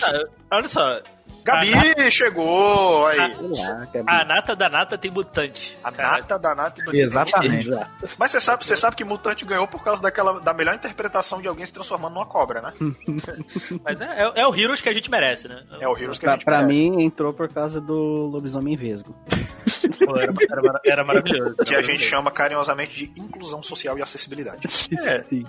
[0.02, 1.00] Ah, olha só.
[1.44, 3.18] Gabi A nata- chegou aí.
[4.06, 5.78] A nata da nata tem mutante.
[5.82, 7.68] A nata da nata do Exatamente.
[8.18, 11.48] Mas você sabe, você sabe que Mutante ganhou por causa daquela, da melhor interpretação de
[11.48, 12.72] alguém se transformando numa cobra, né?
[13.84, 15.62] Mas é, é, é o Heroes que a gente merece, né?
[15.80, 16.80] É o Heroes que a Pra, gente pra merece.
[16.90, 17.94] mim, entrou por causa do
[18.32, 19.14] lobisomem vesgo.
[20.04, 21.56] Pô, era, era, era maravilhoso.
[21.64, 24.60] Que a gente chama carinhosamente de inclusão social e acessibilidade.
[25.00, 25.22] É.
[25.24, 25.44] Sim.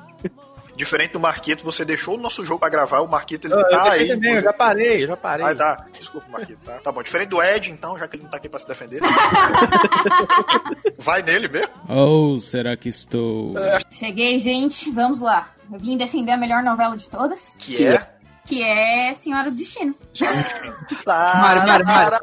[0.81, 3.69] Diferente do Marquito, você deixou o nosso jogo pra gravar, o Marquito ele Eu, eu
[3.69, 4.07] tá deixei aí.
[4.07, 5.45] também, eu já parei, eu já parei.
[5.45, 5.85] Ah, tá.
[5.93, 6.57] Desculpa, Marquito.
[6.65, 7.03] Tá, tá bom.
[7.03, 8.99] Diferente do Ed, então, já que ele não tá aqui pra se defender.
[10.97, 11.69] Vai nele mesmo.
[11.87, 13.53] Ou será que estou.
[13.91, 14.89] Cheguei, gente.
[14.89, 15.49] Vamos lá.
[15.71, 17.53] Eu vim defender a melhor novela de todas.
[17.59, 18.03] Que é?
[18.47, 19.93] Que é Senhora do Destino.
[21.05, 22.17] Mário, Mário, Mário.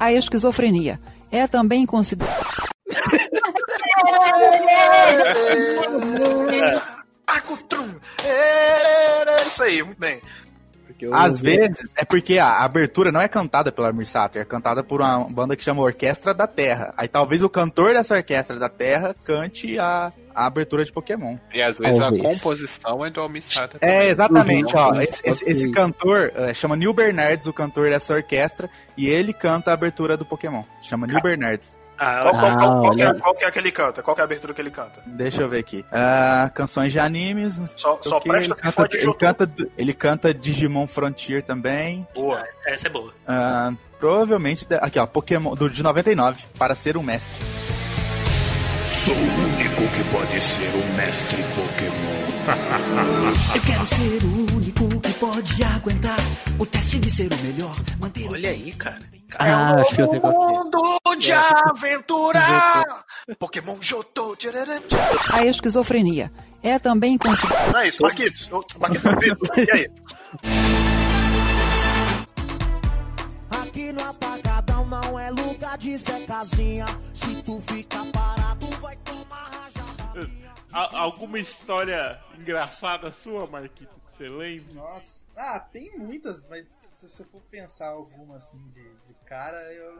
[0.00, 0.98] A esquizofrenia
[1.30, 2.40] é também considerada.
[7.26, 7.94] Acutrum.
[8.22, 10.20] É isso aí, muito bem.
[11.12, 15.02] Às vezes é porque a abertura não é cantada pela Amir Sato, é cantada por
[15.02, 16.94] uma banda que chama Orquestra da Terra.
[16.96, 21.36] Aí talvez o cantor dessa Orquestra da Terra cante a, a abertura de Pokémon.
[21.52, 22.24] E às vezes Talvez.
[22.24, 24.92] a composição é do Almissata É, exatamente, ó.
[24.92, 25.02] Uhum.
[25.02, 29.72] Esse, esse- esse cantor é, chama Neil Bernardes, o cantor dessa orquestra, e ele canta
[29.72, 30.62] a abertura do Pokémon.
[30.80, 31.76] Chama Neil Bernardes.
[31.98, 34.02] Ah, qual, qual- qual- qual que é, qual que é que ele canta?
[34.02, 35.00] Qual que é a abertura que ele canta?
[35.06, 35.84] Deixa eu ver aqui.
[35.90, 37.58] Ah, canções de animes.
[37.76, 39.18] Só- só presta ele canta, ele, Jotô.
[39.18, 42.06] canta, ele canta Digimon Frontier também.
[42.14, 42.44] Boa.
[42.66, 43.12] Essa é boa.
[43.26, 44.66] Ah, provavelmente.
[44.80, 45.06] Aqui, ó.
[45.06, 46.42] Pokémon do, de 99.
[46.58, 47.34] Para ser um mestre.
[48.86, 52.26] Sou o único que pode ser o mestre Pokémon.
[53.56, 56.16] Eu quero ser o único que pode aguentar
[56.58, 57.74] o teste de ser o melhor.
[58.00, 58.98] Manter Olha aí, cara.
[59.38, 60.58] Ah, acho que eu sei qual que é.
[60.58, 63.04] Mundo de aventura!
[63.38, 64.36] Pokémon Jotô.
[65.32, 66.30] A esquizofrenia
[66.62, 67.72] é também considerada.
[67.72, 68.48] Não é isso, Marquitos.
[68.78, 69.90] Marquitos, e aí?
[73.50, 76.86] Aqui no apagadão não é lugar de ser casinha.
[77.14, 80.26] Se tu ficar parado, vai tomar rajada.
[80.72, 84.74] Alguma história engraçada sua, Marquito, que você lembra?
[84.74, 85.26] Nossa.
[85.36, 89.98] Ah, tem muitas, mas se você for pensar alguma assim de, de cara, eu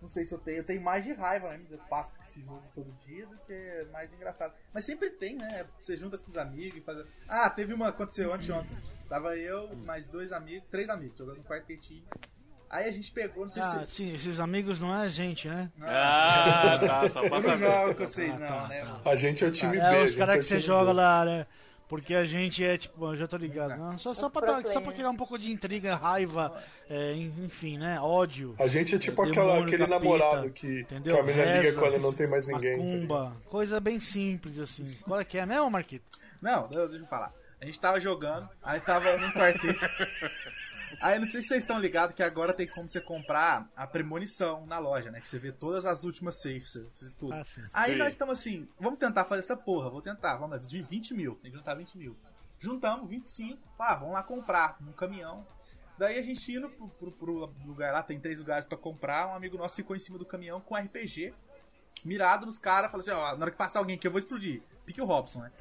[0.00, 0.58] não sei se eu tenho.
[0.58, 4.12] Eu tenho mais de raiva ainda, pasto que esse jogo todo dia do que mais
[4.12, 4.52] engraçado.
[4.72, 5.64] Mas sempre tem, né?
[5.80, 7.04] Você junta com os amigos e faz.
[7.28, 7.88] Ah, teve uma.
[7.88, 8.76] Aconteceu ontem ontem.
[9.08, 12.04] Tava eu, mais dois amigos, três amigos, jogando um quartetinho.
[12.68, 13.94] Aí a gente pegou, não sei Ah, se.
[13.96, 15.70] sim, esses amigos não é a gente, né?
[15.82, 18.80] Ah, tá, só pra Eu não jogo com vocês, Ah, não, tá, né?
[18.80, 19.10] tá.
[19.10, 19.78] A gente é o time B.
[19.78, 20.92] É, os caras é que você joga B.
[20.94, 21.46] lá, né?
[21.92, 23.76] Porque a gente é tipo, eu já tô ligado.
[23.76, 26.50] Não, só, só, Os pra, dar- só pra criar um pouco de intriga, raiva,
[26.88, 28.00] é, en- enfim, né?
[28.00, 28.54] Ódio.
[28.58, 31.14] A gente é tipo é, aquela- demônio, aquele capeta, namorado que- entendeu?
[31.16, 34.90] que a menina liga quando não tem mais ninguém, tá Macumba, coisa bem simples assim.
[35.04, 36.02] Qual é que é mesmo, Marquito?
[36.40, 37.30] Não, não, deixa eu falar.
[37.60, 39.78] A gente tava jogando, aí tava num quarteto.
[41.02, 44.64] Aí não sei se vocês estão ligados que agora tem como você comprar a premonição
[44.66, 45.20] na loja, né?
[45.20, 47.34] Que você vê todas as últimas safes, você vê tudo.
[47.34, 47.62] Ah, sim.
[47.72, 47.98] Aí Sim.
[47.98, 51.34] nós estamos assim, vamos tentar fazer essa porra, vou tentar, vamos lá, de 20 mil,
[51.36, 52.16] tem que juntar 20 mil.
[52.58, 55.44] Juntamos 25, pá, vamos lá comprar num caminhão.
[55.98, 59.34] Daí a gente indo pro, pro- pro lugar lá, tem três lugares pra comprar, um
[59.34, 61.34] amigo nosso ficou em cima do caminhão com RPG,
[62.04, 64.62] mirado nos caras, falou assim, ó, na hora que passar alguém aqui eu vou explodir.
[64.86, 65.52] Pique o Robson, né?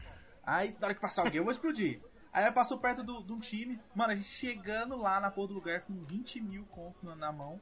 [0.43, 2.01] Aí, na hora que passar alguém, eu vou explodir.
[2.33, 3.79] Aí ela passou perto do- de um time.
[3.93, 7.31] Mano, a gente chegando lá na porra do lugar com 20 mil conto na, na
[7.31, 7.59] mão.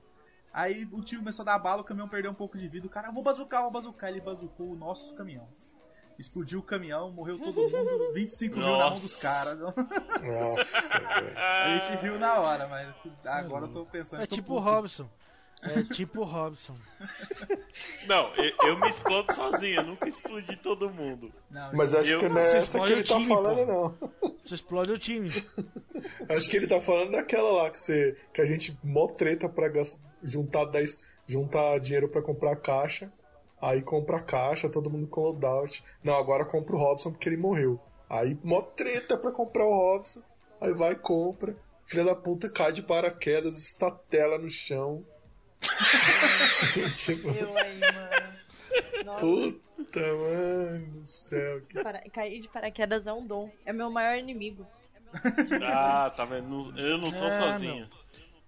[0.53, 2.85] Aí o time começou a dar bala, o caminhão perdeu um pouco de vida.
[2.88, 4.10] O cara, eu vou bazucar, eu vou bazucar.
[4.10, 5.48] Ele bazucou o nosso caminhão.
[6.18, 9.58] Explodiu o caminhão, morreu todo mundo, 25 mil na mão dos caras.
[9.58, 9.74] Nossa,
[11.38, 12.94] a gente riu na hora, mas
[13.26, 14.22] agora eu tô pensando.
[14.24, 14.60] É tô tipo o.
[14.60, 15.10] Robson.
[15.64, 16.76] É tipo o Robson.
[18.08, 21.32] Não, eu, eu me explodo sozinho, eu nunca explodi todo mundo.
[21.74, 23.66] Mas acho eu, que não é Você essa que explode ele o tá time, falando,
[23.66, 23.66] pô.
[23.66, 24.12] não.
[24.46, 25.46] Você explode o time.
[26.30, 29.68] Acho que ele tá falando daquela lá que, você, que a gente mó treta pra
[29.68, 33.12] gas- juntar 10, juntar dinheiro pra comprar caixa.
[33.62, 35.84] Aí compra a caixa, todo mundo com loadout.
[36.04, 37.80] Não, agora compra o Robson porque ele morreu.
[38.10, 40.22] Aí mó treta pra comprar o Robson.
[40.62, 41.56] Aí vai e compra.
[41.86, 45.04] Filha da puta cai de paraquedas, estatela no chão.
[46.96, 48.40] tipo, Eu aí, mano.
[49.06, 49.22] Nossa.
[49.76, 51.62] puta, mano do céu.
[51.62, 53.52] que- Para- Cair de paraquedas é um dom.
[53.66, 54.66] É meu maior inimigo.
[55.64, 56.74] Ah, tá vendo?
[56.80, 57.90] Eu não tô É, sozinho.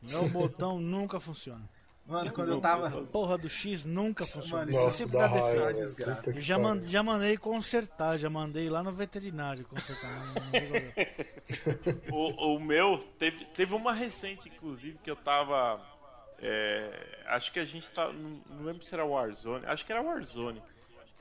[0.02, 1.68] Meu botão nunca funciona.
[2.06, 2.90] Mano, quando eu tava.
[3.04, 4.66] Porra do X nunca funciona.
[4.66, 5.74] Mano, Nossa, sempre dá defeito.
[5.74, 6.30] desgraça.
[6.32, 10.10] Eu já, man- já mandei consertar, já mandei lá no veterinário consertar.
[10.26, 10.92] Não, não resolveu.
[12.12, 15.82] O, o meu, teve, teve uma recente, inclusive, que eu tava.
[16.42, 18.12] É, acho que a gente tá.
[18.12, 19.66] Não, lembro se era Warzone.
[19.66, 20.62] Acho que era Warzone.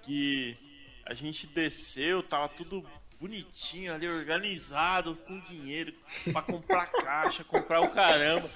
[0.02, 0.56] Que
[1.04, 2.84] a gente desceu, tava tudo
[3.20, 5.92] bonitinho ali, organizado, com dinheiro
[6.32, 8.48] pra comprar caixa, comprar o caramba.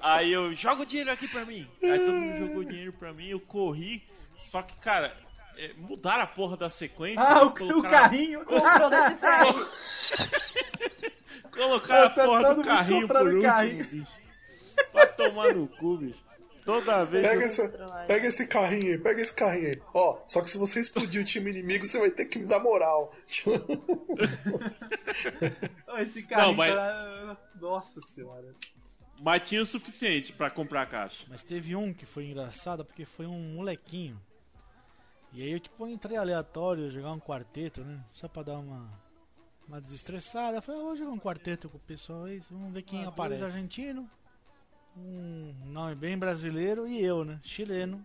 [0.00, 1.68] Aí eu joga o dinheiro aqui pra mim.
[1.82, 4.02] Aí todo mundo jogou dinheiro pra mim, eu corri.
[4.38, 5.16] Só que, cara,
[5.56, 7.20] é, mudaram a porra da sequência.
[7.22, 8.44] Ah, o- o colocaram- carrinho.
[11.52, 13.84] Colocaram a Tá porra do mundo carrinho por último, carrinho.
[13.86, 14.27] bicho.
[15.18, 16.24] Vai tomar no cu, bicho.
[16.64, 17.68] Toda vez Pega, eu- essa,
[18.06, 19.80] pega esse carrinho aí, pega esse carrinho aí.
[19.94, 22.60] Ó, só que se você explodir o time inimigo, você vai ter que me dar
[22.60, 23.12] moral.
[26.00, 26.48] Esse carrinho.
[26.48, 28.54] Não, mas- tá- Nossa senhora.
[29.20, 31.24] Mas tinha o suficiente pra comprar a caixa.
[31.28, 34.20] Mas teve um que foi engraçado porque foi um molequinho.
[35.32, 38.00] E aí eu tipo entrei aleatório jogar um quarteto, né?
[38.12, 38.88] Só pra dar uma,
[39.66, 40.58] uma desestressada.
[40.58, 43.08] Eu falei, ah, vou jogar um quarteto com o pessoal aí, vamos ver quem Ah,
[43.08, 43.40] aparece.
[43.40, 44.08] dois argentino,
[44.98, 47.40] um nome bem brasileiro e eu, né?
[47.42, 48.04] Chileno.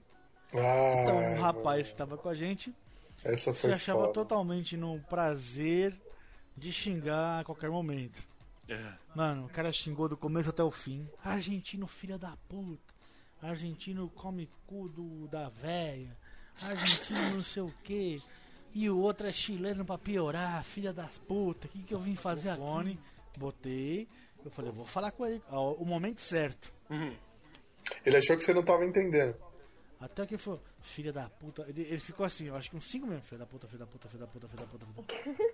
[0.53, 2.73] Ah, então o rapaz que estava com a gente
[3.23, 4.13] Essa se foi achava foda.
[4.13, 5.99] totalmente no prazer
[6.55, 8.21] de xingar a qualquer momento.
[8.69, 8.93] É.
[9.15, 11.07] Mano, o cara xingou do começo até o fim.
[11.23, 12.93] Argentino, filha da puta.
[13.41, 16.15] Argentino come cu do, da véia.
[16.61, 18.21] Argentino não sei o que.
[18.73, 22.15] E o outro é chileno pra piorar, filha das putas, o que, que eu vim
[22.15, 22.97] fazer aqui?
[23.37, 24.07] Botei,
[24.47, 26.73] eu falei, eu vou falar com ele, ao- o momento certo.
[28.05, 29.35] Ele achou que você não tava entendendo.
[29.99, 31.65] Até que ele falou, filha da puta.
[31.67, 33.29] Ele, ele ficou assim, eu acho que uns 5 minutos.
[33.29, 34.85] Filha da puta, filha da puta, filha da puta, filha da puta.
[34.85, 35.53] Filha da puta.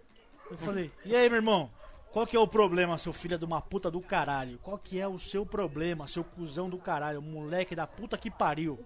[0.51, 1.71] Eu falei, e aí, meu irmão?
[2.11, 4.57] Qual que é o problema, seu filho de uma puta do caralho?
[4.63, 8.83] Qual que é o seu problema, seu cuzão do caralho, moleque da puta que pariu?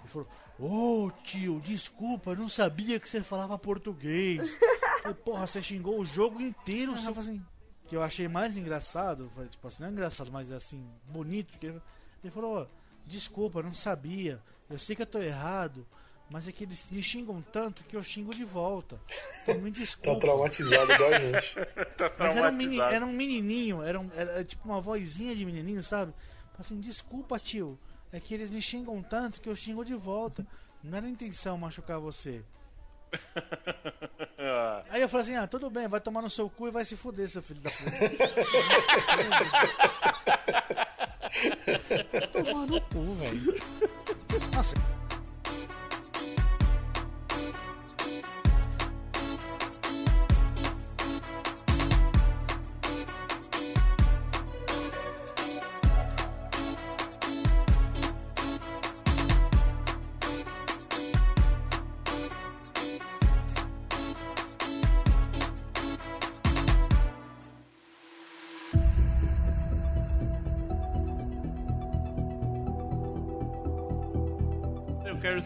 [0.00, 0.28] Ele falou,
[0.60, 4.56] ô tio, desculpa, eu não sabia que você falava português.
[4.62, 7.44] Eu falei, porra, você xingou o jogo inteiro, seu assim.
[7.88, 11.58] Que eu achei mais engraçado, foi, tipo assim, não é engraçado, mas assim, bonito.
[11.58, 11.82] Que ele,
[12.22, 12.66] ele falou, ó,
[13.06, 14.40] desculpa, eu não sabia.
[14.70, 15.86] Eu sei que eu tô errado,
[16.30, 18.98] mas é que eles me xingam tanto que eu xingo de volta.
[19.42, 20.14] Então me desculpa.
[20.14, 21.56] Tá traumatizado igual a gente.
[22.18, 25.82] Mas era um, meni- era um menininho, era, um- era tipo uma vozinha de menininho,
[25.82, 26.14] sabe?
[26.58, 27.78] Assim, desculpa, tio.
[28.10, 30.46] É que eles me xingam tanto que eu xingo de volta.
[30.82, 32.42] Não era intenção machucar você.
[34.90, 36.96] Aí eu falei assim, ah, tudo bem, vai tomar no seu cu e vai se
[36.96, 37.94] fuder, seu filho da puta.
[42.32, 43.54] Tomar no cu, velho.
[44.54, 44.74] Nossa.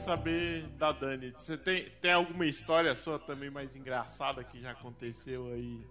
[0.08, 1.32] Saber da Dani.
[1.32, 5.86] Você tem, tem alguma história sua também mais engraçada que já aconteceu aí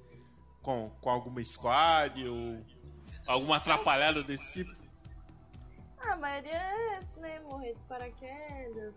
[0.63, 2.65] com, com alguma squad ou
[3.27, 4.75] alguma atrapalhada desse tipo?
[5.99, 7.39] Ah, a maioria é né?
[7.41, 8.95] Morrer de paraquedas.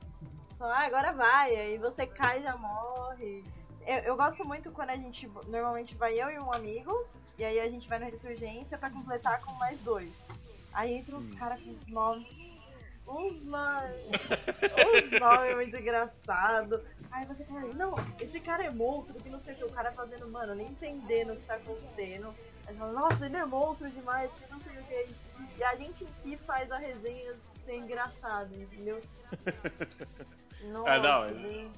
[0.56, 3.44] Falar, ah, agora vai, aí você cai e já morre.
[3.86, 5.26] Eu, eu gosto muito quando a gente.
[5.48, 6.92] Normalmente vai eu e um amigo,
[7.38, 10.14] e aí a gente vai na Ressurgência pra completar com mais dois.
[10.72, 12.49] Aí entra uns caras com os nomes.
[13.10, 14.06] Uns nomes.
[14.08, 16.80] uns nomes muito engraçados.
[17.10, 19.90] Aí você fala, não, esse cara é monstro, que não sei o que, o cara
[19.92, 22.32] fazendo, mano, nem entendendo o que tá acontecendo.
[22.66, 25.14] Aí fala, nossa, ele é monstro demais, que não sei o que.
[25.58, 27.34] E a gente em si faz a resenha
[27.66, 29.00] ser engraçada, entendeu?
[30.72, 31.24] Nossa, ah, não.
[31.24, 31.68] é-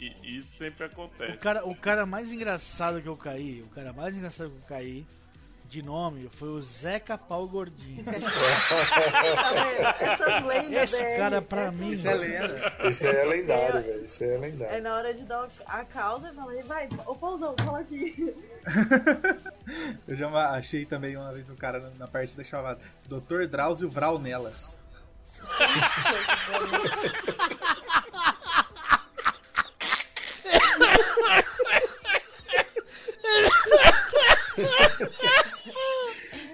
[0.00, 1.36] e- Isso sempre O acontece.
[1.38, 5.06] cara, o cara mais engraçado que eu caí, o cara mais engraçado que eu caí,
[5.68, 8.04] de nome, foi o Zeca Pau Gordinho.
[10.82, 11.90] Esse cara, pra mim.
[11.90, 12.72] Isso é lenda.
[12.88, 14.04] Isso é lendário, velho.
[14.04, 14.76] Isso aí é lendário.
[14.76, 18.34] É na hora de dar a causa e falar, vai, ô Pauzão, fala aqui.
[20.06, 23.46] Eu já achei também uma vez um cara na- na parte da chamada Dr.
[23.46, 24.78] Drauzio Vral nelas.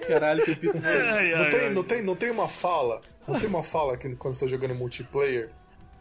[0.06, 0.74] Caralho, Pepito.
[0.78, 3.00] não, tem, não, tem, não tem uma fala.
[3.26, 5.50] Não tem uma fala que quando você tá jogando multiplayer,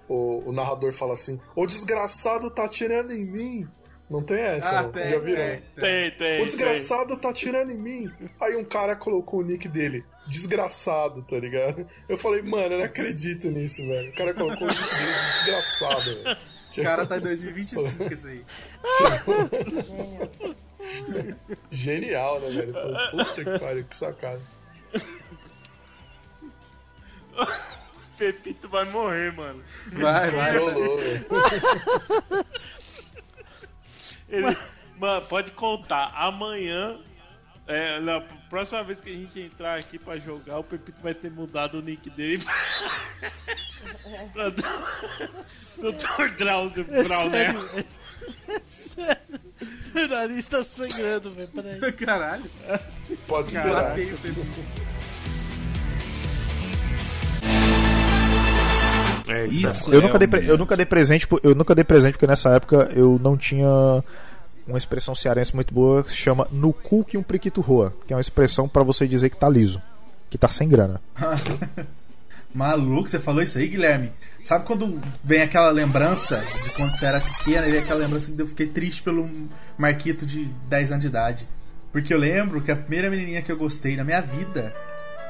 [0.09, 3.67] o, o narrador fala assim: O desgraçado tá atirando em mim.
[4.09, 4.91] Não tem essa, Ah, não?
[4.91, 5.37] tem, Vocês já viram?
[5.37, 8.11] tem, tem, tem, O desgraçado tá atirando em mim.
[8.41, 11.87] Aí um cara colocou o nick dele, desgraçado, tá ligado?
[12.09, 14.09] Eu falei, mano, eu não acredito nisso, velho.
[14.09, 16.37] O cara colocou o nick dele, desgraçado, velho.
[16.77, 18.43] O cara tá em 2025 isso aí.
[21.71, 22.73] Genial, né, velho?
[23.11, 24.41] Puta que pariu, que sacada.
[28.17, 29.61] Pepito vai morrer, mano.
[29.93, 30.51] Vai, vai.
[30.51, 30.97] Velho.
[34.29, 34.57] Ele-
[34.97, 36.11] Mano, pode contar.
[36.15, 36.99] Amanhã,
[37.65, 41.31] é, na próxima vez que a gente entrar aqui pra jogar, o Pepito vai ter
[41.31, 42.43] mudado o nick dele
[44.31, 46.29] pra Dr.
[46.37, 47.47] Drauzio É Brown, né?
[48.97, 49.17] É.
[49.93, 51.49] Meu nariz tá sangrando, velho.
[51.49, 51.91] Peraí.
[51.93, 52.45] Caralho.
[53.27, 53.97] Pode esperar.
[53.97, 55.01] esperar.
[59.27, 62.49] É Isso eu, nunca dei, eu nunca dei presente, eu nunca dei presente porque nessa
[62.49, 64.03] época eu não tinha
[64.67, 68.13] uma expressão cearense muito boa que se chama no cu que um priquito roa, que
[68.13, 69.81] é uma expressão pra você dizer que tá liso,
[70.29, 70.99] que tá sem grana.
[72.53, 74.11] Maluco, você falou isso aí, Guilherme?
[74.43, 78.47] Sabe quando vem aquela lembrança de quando você era pequena e aquela lembrança que eu
[78.47, 79.29] fiquei triste pelo
[79.77, 81.49] Marquito de 10 anos de idade?
[81.91, 84.73] Porque eu lembro que a primeira menininha que eu gostei na minha vida,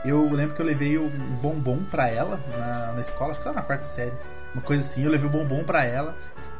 [0.03, 1.09] eu lembro que eu levei um
[1.41, 4.13] bombom pra ela na, na escola, acho que tava na quarta série,
[4.53, 6.15] uma coisa assim, eu levei o bombom pra ela.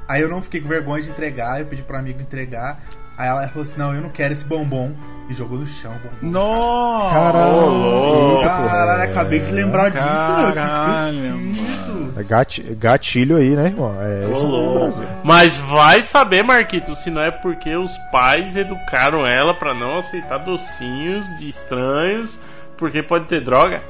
[0.08, 2.84] Aí eu não fiquei com vergonha de entregar, eu pedi pro amigo entregar.
[3.22, 4.92] Aí ela falou assim: Não, eu não quero esse bombom.
[5.30, 6.40] E jogou no chão o bombom.
[6.40, 7.14] Nossa!
[7.14, 10.54] Caralho, Caralho, acabei de lembrar disso, meu.
[10.54, 12.14] Caralho, que esquisito.
[12.18, 13.96] É gati- gatilho aí, né, irmão?
[14.02, 14.74] É isso.
[14.74, 15.06] Brasil.
[15.24, 20.40] Mas vai saber, Marquito, se não é porque os pais educaram ela pra não aceitar
[20.40, 22.38] docinhos de estranhos,
[22.78, 23.82] porque pode ter droga.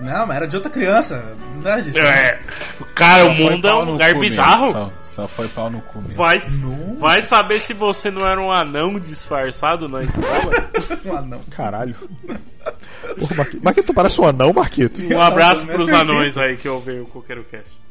[0.00, 1.24] Não, mas era de outra criança.
[1.54, 1.98] Não era disso.
[1.98, 2.38] É.
[2.94, 4.72] Cara, o Só foi mundo é um no lugar cu bizarro.
[4.72, 6.14] Só, só foi pau no cu mesmo.
[6.14, 6.40] Vai,
[6.98, 10.70] vai saber se você não era um anão disfarçado na escola.
[11.04, 11.40] um anão.
[11.50, 11.94] Caralho.
[13.18, 15.02] Porra, Marquito, Marquito, tu parece um anão, Marquito.
[15.02, 17.85] Um abraço pros anões aí que ouvem o Coqueiro Cast.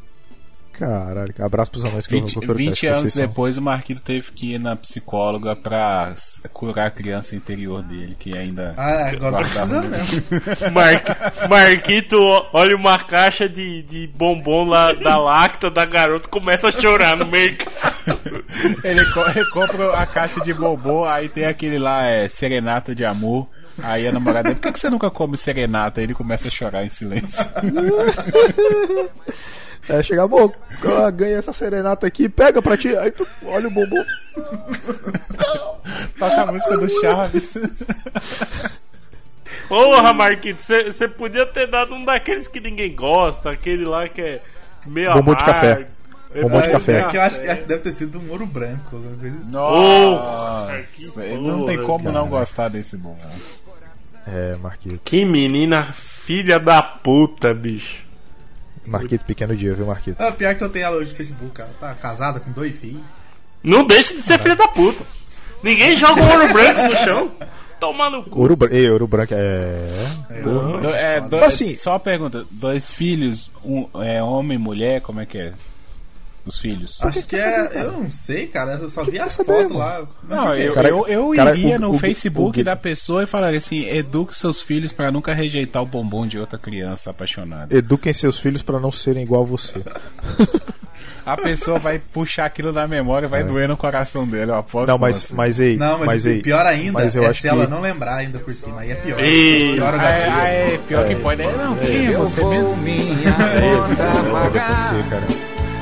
[0.78, 3.62] Caralho, abraço pros anões que eu 20, eu quero 20 que anos são- depois, o
[3.62, 6.14] Marquito teve que ir na psicóloga pra
[6.52, 8.74] curar a criança interior dele, que ainda.
[8.76, 10.24] Ah, agora guardava precisa mesmo.
[10.74, 12.18] Mar- Marquito
[12.52, 17.26] olha uma caixa de, de bombom lá da lacta da garota começa a chorar no
[17.26, 17.96] mercado.
[18.84, 23.04] Ele, co- ele compra a caixa de bombom, aí tem aquele lá, é serenata de
[23.06, 23.48] amor.
[23.82, 26.00] Aí a namorada, por que, que você nunca come serenata?
[26.00, 27.44] Aí ele começa a chorar em silêncio.
[29.88, 34.04] É, chegar, ah, ganha essa serenata aqui, pega pra ti, aí tu olha o bombom.
[36.18, 37.56] Toca a música do Chaves.
[39.68, 44.42] Porra, Marquito, você podia ter dado um daqueles que ninguém gosta, aquele lá que é
[44.88, 45.46] meio Bombom de amargo.
[45.62, 45.88] café.
[46.42, 47.00] Bombom de É, café.
[47.00, 49.02] é, Que eu acho que deve ter sido um ouro branco.
[49.22, 49.52] assim.
[49.52, 52.40] Nossa, ele não tem como não cara.
[52.40, 53.30] gostar desse bombom.
[54.28, 55.00] É, Marquito.
[55.04, 58.04] Que menina filha da puta, bicho.
[58.86, 60.22] Marquito, pequeno dia, viu, Marquito?
[60.22, 61.70] Ah, pior que eu tenho ela hoje no Facebook, cara.
[61.80, 63.02] Tá casada com dois filhos.
[63.64, 65.04] Não deixe de ser filha da puta.
[65.64, 67.32] Ninguém joga um ouro branco no chão.
[67.80, 68.40] Toma no cu.
[68.40, 69.90] Ouro, Ei, ouro branco é.
[70.44, 70.82] Porra.
[70.82, 75.20] Do- é, do- Assim- Só uma pergunta: dois filhos, um, é homem e mulher, como
[75.20, 75.54] é que é?
[76.46, 77.04] Os filhos?
[77.04, 77.82] Acho que é.
[77.84, 78.74] Eu não sei, cara.
[78.74, 80.04] Eu só vi as saber, fotos lá.
[80.28, 83.24] Mas Não, eu, Cara, eu, eu cara, iria o- no o- Facebook o- da pessoa
[83.24, 87.76] e falaria assim: eduque seus filhos pra nunca rejeitar o bombom de outra criança apaixonada.
[87.76, 89.82] Eduquem seus filhos pra não serem igual a você.
[91.26, 93.44] A pessoa vai puxar aquilo na memória e vai É.
[93.44, 94.88] doer no coração dele, eu aposto.
[94.90, 97.48] Não, mas, mas ei, Não, mas, o ei, pior ainda mas eu é acho se
[97.48, 98.82] ela que- não lembrar ainda por cima.
[98.82, 99.20] Aí é pior.
[99.20, 100.30] Ei, pior o Ah, gatilho.
[100.30, 101.42] é, ah, é, pior que pode.
[101.42, 102.76] é, Não, quem é você mesmo?
[104.32, 105.26] Pode acontecer, cara.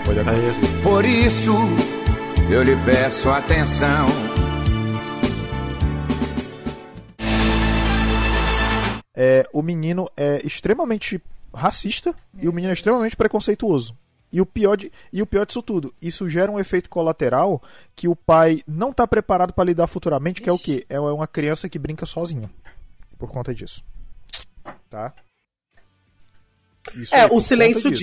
[0.06, 0.84] Pode acontecer.
[0.84, 1.52] Por isso
[2.52, 4.06] eu lhe peço atenção.
[9.16, 11.22] É, o menino é extremamente
[11.54, 13.96] racista e o menino é extremamente preconceituoso.
[14.32, 17.62] E o, pior de, e o pior disso tudo, isso gera um efeito colateral
[17.96, 20.88] que o pai não tá preparado pra lidar futuramente, que é o quê?
[20.90, 22.50] É uma criança que brinca sozinha.
[23.20, 23.86] Por conta disso.
[24.90, 25.14] Tá?
[26.96, 27.96] Isso É, por o silêncio conta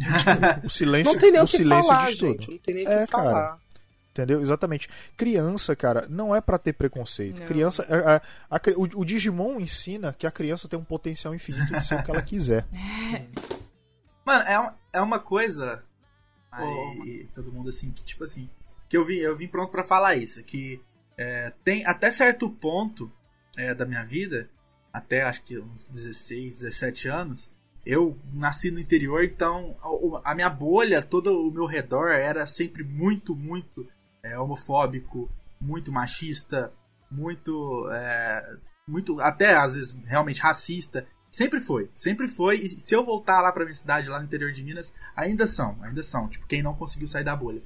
[0.00, 0.66] disse.
[0.66, 2.30] O silêncio, Não tem nem o o que silêncio falar, diz tudo.
[2.42, 2.50] gente.
[2.50, 3.32] Não tem nem o é, que falar.
[3.32, 3.58] cara.
[4.10, 4.40] Entendeu?
[4.42, 4.88] Exatamente.
[5.16, 7.40] Criança, cara, não é pra ter preconceito.
[7.40, 7.46] Não.
[7.46, 8.22] Criança, a- a-
[8.56, 11.94] a cri- o, o Digimon ensina que a criança tem um potencial infinito de ser
[11.94, 12.66] o que ela quiser.
[14.26, 15.82] Mano, é, uma- é uma coisa.
[16.50, 18.48] Aí, todo mundo assim, que tipo assim.
[18.88, 20.42] Que eu vim, eu vim pronto pra falar isso.
[20.42, 20.80] Que
[21.16, 23.10] é, tem até certo ponto
[23.56, 24.50] é, da minha vida,
[24.92, 27.52] até acho que uns 16, 17 anos,
[27.84, 29.76] eu nasci no interior, então
[30.24, 33.86] a minha bolha, todo o meu redor era sempre muito, muito
[34.22, 35.30] é, homofóbico,
[35.60, 36.72] muito machista,
[37.10, 37.88] muito.
[37.90, 38.56] é,
[38.90, 41.06] muito até às vezes realmente racista.
[41.30, 42.56] Sempre foi, sempre foi.
[42.56, 45.78] E se eu voltar lá pra minha cidade, lá no interior de Minas, ainda são,
[45.80, 46.28] ainda são.
[46.28, 47.62] Tipo, quem não conseguiu sair da bolha.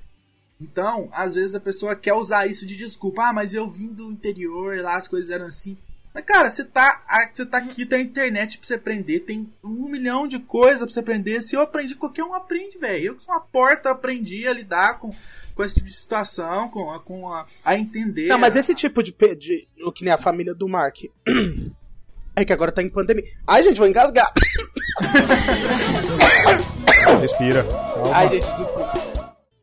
[0.60, 3.28] Então, às vezes a pessoa quer usar isso de desculpa.
[3.28, 5.78] Ah, mas eu vim do interior, lá as coisas eram assim.
[6.14, 9.52] Mas, cara, você tá, a- você tá aqui, tem a internet pra você aprender, tem
[9.64, 11.42] um milhão de coisas pra você aprender.
[11.42, 13.06] Se eu aprendi, qualquer um aprende, velho.
[13.06, 15.10] Eu que sou uma porta, aprendi a lidar com,
[15.56, 18.28] com esse tipo de situação, com, a, com a, a entender.
[18.28, 19.66] Não, mas esse tipo de, de.
[19.84, 20.98] O que nem a família do Mark.
[22.36, 23.22] É que agora tá em pandemia.
[23.46, 24.28] Ai, gente, vou engasgar.
[27.20, 27.64] Respira.
[28.12, 28.93] Ai, gente, desculpa.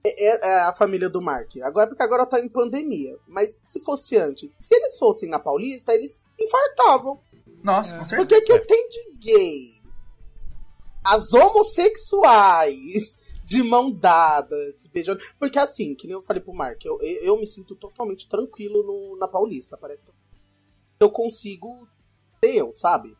[0.03, 1.55] É, é- é a família do Mark.
[1.63, 3.17] Agora porque agora tá em pandemia.
[3.27, 7.19] Mas se fosse antes, se eles fossem na Paulista, eles infartavam.
[7.63, 8.27] Nossa, com certeza.
[8.27, 9.81] Porque que eu tenho de gay?
[11.03, 15.19] As homossexuais de mão dada, se beijando.
[15.37, 18.81] Porque assim, que nem eu falei pro Mark, eu, eu, eu me sinto totalmente tranquilo
[18.83, 19.77] no- na Paulista.
[19.77, 20.11] Parece que
[20.99, 21.87] eu consigo
[22.43, 23.15] ser eu, sabe?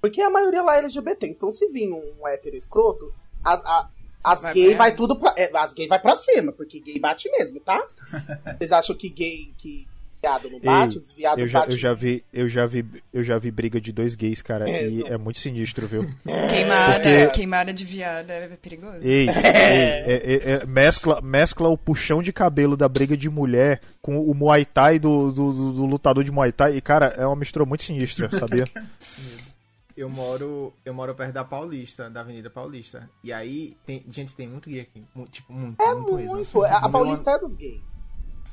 [0.00, 1.26] Porque a maioria lá é LGBT.
[1.26, 3.12] Então se vir um hétero escroto,
[3.44, 3.90] a- a-
[4.24, 5.34] as Vai gays pra- vai tudo pra.
[5.36, 7.82] é, as gays vai pra cima, porque gay bate mesmo, tá?
[8.58, 9.86] Vocês acham que gay, que
[10.22, 10.96] viado não bate?
[10.98, 11.74] Ei, os viados eu, já, batem.
[11.74, 14.86] eu já vi, eu já vi, eu já vi briga de dois gays, cara, É,
[14.86, 15.06] e não.
[15.06, 16.06] é muito sinistro, viu?
[16.48, 18.98] Queimada, Porque- queimada de viada é perigoso.
[19.02, 23.80] Ei, ei, é- é- é- mescla, mescla o puxão de cabelo da briga de mulher
[24.02, 26.76] com o Muay Thai do, do, do- do lutador de Muay Thai.
[26.76, 28.64] E, cara, é uma mistura muito sinistra, sabia?
[29.96, 33.08] eu moro, eu moro perto da Paulista, da Avenida Paulista.
[33.22, 35.04] E aí, tem, gente, tem muito gay aqui.
[35.14, 36.36] mu- Tipo, muito, É muito, mesmo.
[36.36, 36.64] muito.
[36.64, 37.98] A No meu Paulista é dos gays.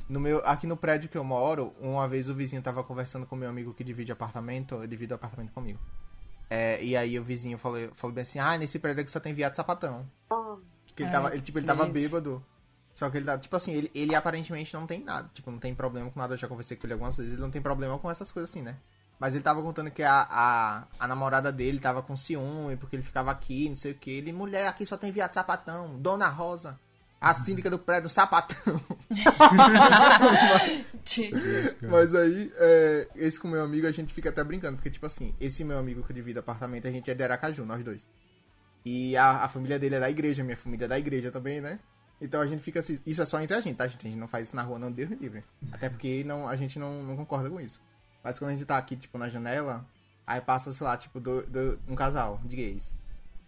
[0.08, 3.36] No meu, aqui no prédio que eu moro, uma vez o vizinho tava conversando com
[3.36, 5.78] meu amigo que divide apartamento, eu divido apartamento comigo.
[6.50, 9.34] É, e aí o vizinho falou, falou bem assim, ah, nesse prédio aqui só tem
[9.34, 10.08] viado sapatão.
[10.96, 11.92] Que ele Ai, tava, ele, tipo, ele tava isso.
[11.92, 12.42] bêbado.
[12.94, 15.30] Só que ele tá, tipo assim, ele, ele aparentemente não tem nada.
[15.32, 16.34] Tipo, não tem problema com nada.
[16.34, 17.34] Eu já conversei com ele algumas vezes.
[17.34, 18.76] Ele não tem problema com essas coisas assim, né?
[19.18, 23.02] Mas ele tava contando que a, a, a namorada dele tava com ciúme, porque ele
[23.02, 24.10] ficava aqui, não sei o que.
[24.10, 25.98] Ele, mulher, aqui só tem viado sapatão.
[25.98, 26.78] Dona Rosa.
[27.20, 28.80] A síndica do prédio sapatão.
[31.82, 35.34] Mas aí, é, esse com meu amigo, a gente fica até brincando, porque, tipo assim,
[35.40, 38.08] esse meu amigo que divide apartamento, a gente é de Aracaju, nós dois.
[38.84, 41.80] E a, a família dele é da igreja, minha família é da igreja também, né?
[42.20, 44.06] Então a gente fica assim, isso é só entre a gente, tá, gente?
[44.06, 45.42] A gente não faz isso na rua, não, Deus me livre.
[45.72, 47.80] Até porque não, a gente não, não concorda com isso.
[48.22, 49.84] Mas quando a gente tá aqui, tipo, na janela,
[50.26, 52.92] aí passa, sei lá, tipo, do, do- um casal de gays.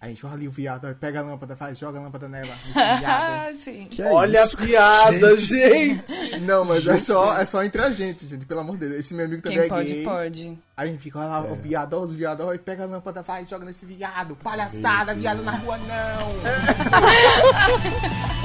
[0.03, 2.49] A gente olha ali o viado, pega a lâmpada, faz, joga a lâmpada nela.
[2.99, 3.55] viado.
[3.55, 3.85] Sim.
[3.85, 4.57] Que é Olha isso?
[4.57, 6.41] a piada, gente!
[6.41, 9.01] Não, mas é só, é só entre a gente, gente, pelo amor de Deus.
[9.01, 10.03] Esse meu amigo também Quem é pode, gay.
[10.05, 10.59] pode.
[10.75, 13.21] Aí a gente fica, olha lá, o viado, olha os viados, olha, pega a lâmpada,
[13.21, 14.35] vai, joga nesse viado.
[14.37, 16.31] Palhaçada, viado na rua, não.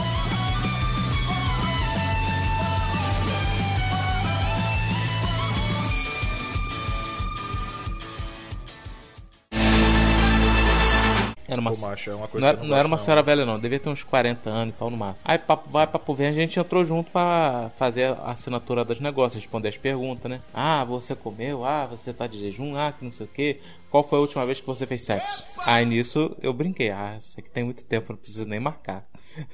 [11.47, 13.03] Era uma, Pô, macho, é uma coisa não era, não não era uma não.
[13.03, 13.60] senhora velha, não.
[13.60, 15.19] Devia ter uns 40 anos e tal no máximo.
[15.24, 19.35] Aí papo vai, papo vem, a gente entrou junto pra fazer a assinatura dos negócios,
[19.44, 20.42] responder as perguntas, né?
[20.53, 21.63] Ah, você comeu?
[21.63, 22.76] Ah, você tá de jejum?
[22.76, 23.60] Ah, que não sei o quê.
[23.92, 25.61] Qual foi a última vez que você fez sexo?
[25.65, 26.90] Aí nisso eu brinquei.
[26.90, 29.03] Ah, isso aqui tem muito tempo, não preciso nem marcar.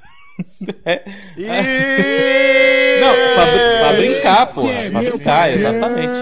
[0.86, 1.04] É.
[3.02, 4.62] Não, pra, pra brincar, pô.
[4.64, 6.20] Pra brincar, exatamente.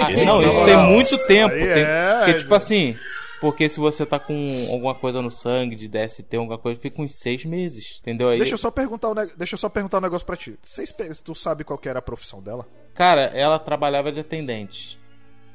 [0.00, 1.54] Ah, não, isso tem muito tempo.
[1.54, 2.96] Tem, é, porque, tipo assim,
[3.40, 7.14] porque se você tá com alguma coisa no sangue de DST, alguma coisa, fica uns
[7.14, 7.98] seis meses.
[8.00, 8.28] Entendeu?
[8.28, 10.58] Aí, Deixa eu só perguntar um, neg- deixa eu só perguntar um negócio pra ti.
[10.62, 12.66] Vocês pe- tu sabe qual que era a profissão dela?
[12.94, 14.98] Cara, ela trabalhava de atendente.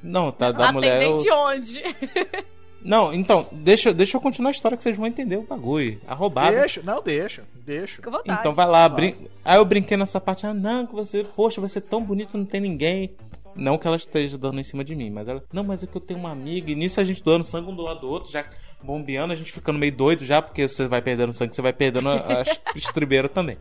[0.02, 1.02] Não, tá da mulher.
[1.04, 1.84] eu- Atendente onde?
[2.82, 6.00] Não, então, deixa, deixa eu continuar a história que vocês vão entender o bagulho.
[6.06, 6.56] A roubada.
[6.56, 7.96] Deixa, não, deixa, deixa.
[7.96, 8.40] Fica vontade.
[8.40, 9.16] Então vai lá, brin...
[9.44, 12.46] aí eu brinquei nessa parte, ah, não, que você, poxa, você é tão bonito, não
[12.46, 13.16] tem ninguém.
[13.56, 15.96] Não que ela esteja dando em cima de mim, mas ela, não, mas é que
[15.96, 18.32] eu tenho uma amiga, e nisso a gente doando sangue um do lado do outro,
[18.32, 18.46] já
[18.84, 22.10] bombeando, a gente ficando meio doido já, porque você vai perdendo sangue, você vai perdendo
[22.10, 23.58] a- as estribeiras também.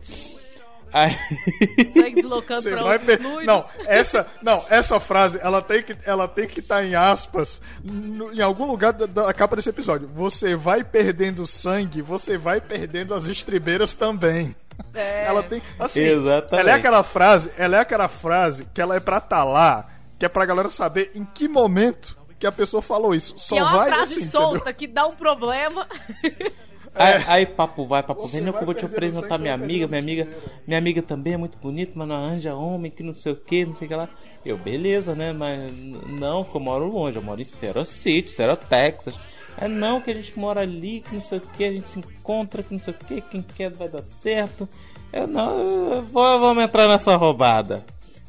[0.93, 1.11] Aí...
[1.91, 3.19] Sangue deslocando Você pra vai per-.
[3.45, 8.31] Não, essa, não, essa frase, ela tem que ela tem que estar em aspas no-
[8.33, 10.07] em algum lugar da, da capa desse episódio.
[10.07, 14.55] Você vai perdendo sangue, você vai perdendo as estribeiras também.
[14.93, 16.59] Ela tem assim, Exatamente.
[16.59, 20.25] ela é aquela frase, ela é aquela frase que ela é pra tá lá, que
[20.25, 23.35] é pra galera saber em que momento que a pessoa falou isso.
[23.37, 24.73] Só que é uma vai frase assim, solta entendeu?
[24.73, 25.87] que dá um problema.
[26.97, 29.99] Aí, aí papo vai, papo vem, não, que eu vou te apresentar minha amiga, minha
[29.99, 30.29] amiga,
[30.65, 33.65] minha amiga também é muito bonita, mas não arranja homem, que não sei o que,
[33.65, 34.09] não sei o que lá.
[34.45, 35.33] Eu, beleza, né?
[35.33, 35.73] Mas
[36.07, 39.13] não, que eu moro longe, eu moro em Cero City, Cero Texas.
[39.57, 41.99] É não, que a gente mora ali, que não sei o que, a gente se
[41.99, 44.67] encontra, que não sei o que, quem quer vai dar certo.
[45.13, 47.85] Eu não, vou, vamos entrar nessa roubada.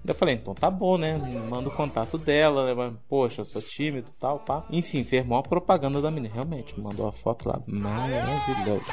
[0.06, 1.16] Eu falei, então tá bom, né?
[1.48, 2.92] Manda o contato dela, né?
[3.08, 4.64] Poxa, eu sou tímido tal, pá.
[4.70, 6.32] Enfim, fez mó propaganda da menina.
[6.32, 7.60] Realmente, mandou a foto lá.
[7.66, 8.84] Maravilhosa.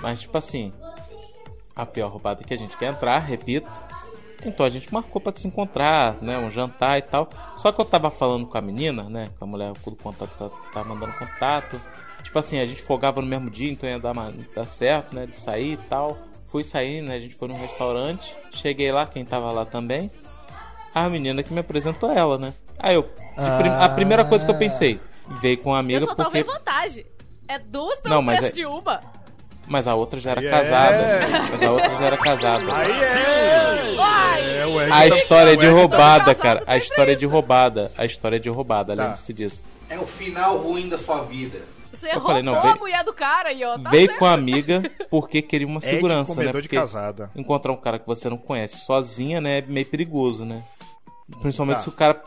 [0.00, 0.72] Mas, tipo assim,
[1.74, 3.68] a pior roubada que a gente quer entrar, repito.
[4.44, 6.38] Então a gente marcou pra se encontrar, né?
[6.38, 7.28] Um jantar e tal.
[7.58, 9.28] Só que eu tava falando com a menina, né?
[9.38, 11.80] Com a mulher do contato, tá, tá mandando contato.
[12.22, 14.14] Tipo assim, a gente folgava no mesmo dia, então ia dar,
[14.54, 15.26] dar certo, né?
[15.26, 16.18] De sair e tal.
[16.48, 17.16] Fui sair, né?
[17.16, 18.36] A gente foi num restaurante.
[18.52, 20.10] Cheguei lá, quem tava lá também.
[20.94, 22.52] A menina que me apresentou ela, né?
[22.78, 23.02] Aí eu.
[23.02, 25.00] de prim- a primeira coisa que eu pensei,
[25.40, 26.42] veio com a amiga eu só porque.
[26.42, 27.06] vendo vantagem.
[27.48, 29.00] É duas pelo Não, mas preço é- de uma.
[29.72, 30.50] Mas a outra já era Aí é.
[30.50, 31.20] casada.
[31.50, 32.76] Mas a outra já era casada.
[32.76, 33.92] Aí é.
[34.82, 36.62] É, A tá- história é de tá- roubada, cara.
[36.66, 37.90] A história é de roubada.
[37.96, 39.02] A história é de roubada, Tá.
[39.04, 39.62] lembre-se disso.
[39.88, 41.58] É o final ruim da sua vida.
[41.92, 43.78] Você Eu roubou falei, não, a veio- mulher do cara aí, ó.
[43.78, 44.18] Tá Veio certo.
[44.18, 46.36] com a amiga porque queria uma É de segurança, né?
[46.36, 47.30] comedor de Porque casada.
[47.34, 50.62] encontrar um cara que você não conhece sozinha, né, é meio perigoso, né?
[51.40, 51.82] Principalmente Tá.
[51.82, 52.20] se o cara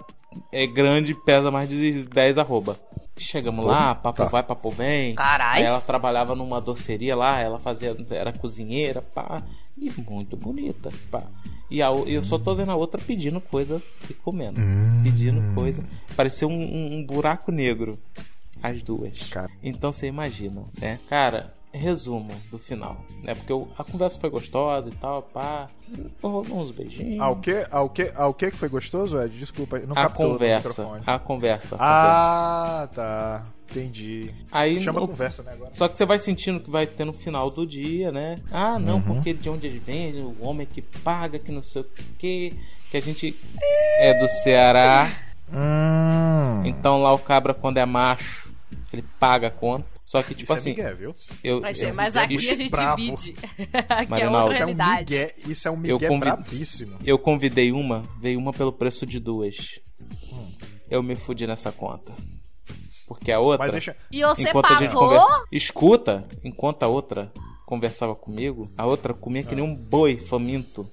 [0.51, 2.77] é grande e pesa mais de 10 arroba.
[3.17, 4.29] Chegamos lá, papo Tá.
[4.29, 5.15] vai, papo vem.
[5.15, 5.59] Carai.
[5.61, 9.41] Aí ela trabalhava numa doceria lá, ela fazia, era cozinheira, pá,
[9.77, 11.23] e muito bonita, pá.
[11.71, 14.59] E a, o- eu só tô vendo a outra pedindo coisa e comendo.
[15.01, 15.83] Pedindo coisa.
[16.15, 17.97] Parecia um, um- um buraco negro.
[18.61, 19.13] As duas.
[19.63, 20.99] Então você imagina, né?
[21.09, 23.35] Cara, resumo do final, né?
[23.35, 25.67] Porque eu- a conversa foi gostosa e tal, pá.
[26.21, 27.21] Rolou uns beijinhos.
[27.21, 27.65] Ah, o que?
[27.69, 28.11] Ah, o que?
[28.15, 29.37] Ah, o que que foi gostoso, Ed?
[29.37, 31.11] Desculpa, não a conversa, a conversa.
[31.11, 31.75] a conversa.
[31.79, 33.45] Ah, tá.
[33.69, 34.31] Entendi.
[34.51, 35.71] Aí Chama no- conversa, né, agora.
[35.73, 38.39] Só que você vai sentindo que vai ter no final do dia, né?
[38.51, 39.01] Ah, não, Uhum.
[39.01, 41.85] porque de onde ele vem, o homem que paga, que não sei o
[42.19, 42.53] que,
[42.91, 43.35] que a gente
[43.99, 45.11] é do Ceará.
[45.51, 46.63] Hum.
[46.65, 48.51] Então lá o cabra, quando é macho,
[48.93, 49.85] ele paga a conta.
[50.05, 50.69] Só que, tipo Isso é assim.
[50.69, 51.15] migué, viu?
[51.43, 52.95] Eu, ser, eu- mas aqui a gente brabo.
[53.01, 53.35] divide.
[53.89, 54.37] aqui é Marinaldo.
[54.37, 55.13] outra Isso é um realidade.
[55.13, 56.97] migué, isso é um eu migué convid- brabíssimo.
[57.03, 59.79] Eu convidei uma, veio uma pelo preço de duas.
[60.31, 60.51] Hum.
[60.89, 62.13] Eu me fudi nessa conta.
[63.07, 63.65] Porque a outra.
[63.65, 65.09] Mas deixa- E você enquanto a gente pagou?
[65.09, 67.31] conver- Escuta, enquanto a outra
[67.65, 70.87] conversava comigo, a outra comia que nem um boi faminto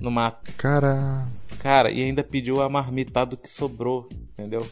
[0.00, 0.52] no mato.
[0.58, 1.26] Cara.
[1.58, 4.66] Cara, e ainda pediu a marmitada que sobrou, entendeu?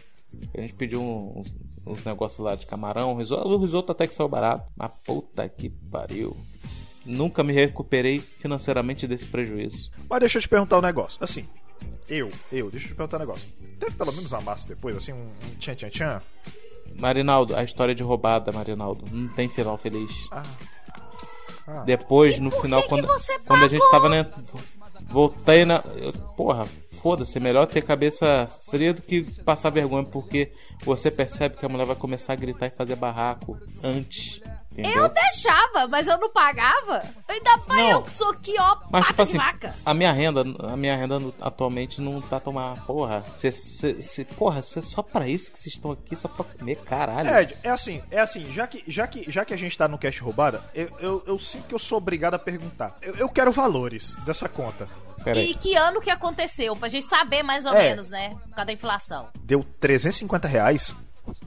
[0.57, 1.55] A gente pediu uns,
[1.87, 3.49] uns negócios lá de camarão, risoto.
[3.49, 4.71] O risoto até que saiu barato.
[4.77, 6.37] Mas puta que pariu.
[7.05, 9.91] Nunca me recuperei financeiramente desse prejuízo.
[10.09, 11.23] Mas deixa eu te perguntar um negócio.
[11.23, 11.47] Assim,
[12.09, 13.47] eu, eu, deixa eu te perguntar um negócio.
[13.79, 16.23] Teve pelo menos uma massa depois, assim, um, um tchan tchan tchan?
[16.95, 19.05] Marinaldo, a história de roubada, Marinaldo.
[19.11, 20.29] Não tem final feliz.
[20.31, 20.45] Ah.
[21.87, 23.07] Depois, no final, quando,
[23.47, 24.29] quando a gente tava né,
[25.09, 25.83] voltei na.
[26.37, 26.67] porra,
[27.01, 30.53] foda-se, é melhor ter cabeça fria do que passar vergonha, porque
[30.85, 34.41] você percebe que a mulher vai começar a gritar e fazer barraco antes.
[34.81, 35.05] Entendeu?
[35.05, 37.03] Eu deixava, mas eu não pagava.
[37.29, 37.91] Ainda mais Não.
[37.93, 39.75] eu que sou aqui, ó, Mas, pata tipo de assim, vaca.
[39.85, 42.85] a minha renda, a minha renda atualmente não tá tomar.
[42.87, 46.45] Porra, cê, cê, cê- porra, cê, só pra isso que vocês estão aqui, só pra
[46.45, 47.29] comer, caralho.
[47.39, 49.99] Ed, é assim, é assim, já que, já que, já que a gente tá no
[49.99, 52.97] cash roubada, eu, eu, eu sinto que eu sou obrigado a perguntar.
[53.03, 54.89] Eu, eu quero valores dessa conta.
[55.37, 56.75] E que ano que aconteceu?
[56.75, 57.91] Pra gente saber mais ou É.
[57.91, 58.31] menos, né?
[58.31, 59.29] Por causa da inflação.
[59.43, 60.95] Deu 350 reais?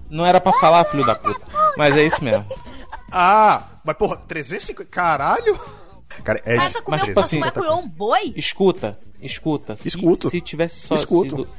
[0.09, 1.41] Não era pra falar, filho da puta.
[1.75, 2.45] Mas é isso mesmo.
[3.13, 4.89] Ah, mas porra, 350.
[4.89, 5.59] Caralho!
[6.23, 8.33] Cara, Ed, Essa comeu mas, um tipo assim, mas comeu um boi?
[8.35, 9.75] Escuta, escuta.
[9.75, 10.29] Se, Escuto.
[10.29, 11.29] Se tivesse só Escuto.
[11.37, 11.49] sido.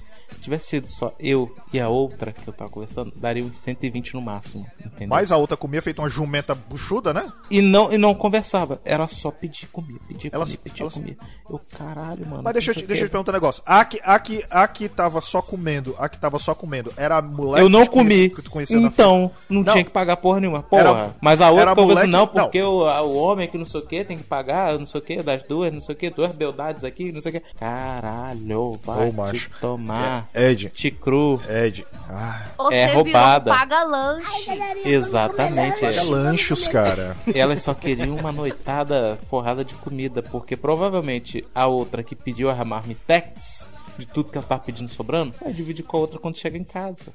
[0.40, 4.20] Tivesse sido só eu e a outra que eu tava conversando, daria uns 120 no
[4.20, 4.66] máximo.
[4.78, 5.08] Entendeu?
[5.08, 7.32] Mas a outra comia feito uma jumenta buchuda, né?
[7.50, 8.80] E não, e não conversava.
[8.84, 11.16] Era só pedir comida, pedir Ela- comida, pedir ela- comida.
[11.48, 12.42] Eu, caralho, mano.
[12.42, 13.62] Mas deixa eu, não te, deixa eu o te perguntar um negócio.
[13.64, 17.18] A que, a, que, a que tava só comendo, a que tava só comendo, era
[17.18, 18.28] a moleque Eu não que comi.
[18.30, 19.72] que tu conhecia Então, não, Não.
[19.72, 20.62] tinha que pagar porra nenhuma.
[20.62, 20.80] Porra.
[20.82, 23.80] Era- Mas a outra assim, moleque- não, porque O, a- o homem que não sei
[23.80, 26.10] o que tem que pagar, não sei o que, das duas, não sei o que,
[26.10, 27.54] duas beldades aqui, não sei o que.
[27.58, 29.50] Caralho, vai Ô, macho.
[29.60, 30.13] tomar.
[30.13, 30.70] É, Ed.
[30.70, 31.40] Te cru.
[31.48, 31.86] Ed.
[32.08, 32.42] Ah.
[32.58, 33.52] Você é virou roubada.
[33.52, 34.50] um paga-lanche.
[34.84, 35.80] Exatamente.
[35.80, 36.02] Paga é.
[36.02, 37.16] lanchos, cara.
[37.34, 42.64] Elas só queriam uma noitada forrada de comida, porque provavelmente a outra que pediu a
[42.64, 46.58] marmitex de tudo que ela tava pedindo sobrando, vai dividir com a outra quando chega
[46.58, 47.12] em casa.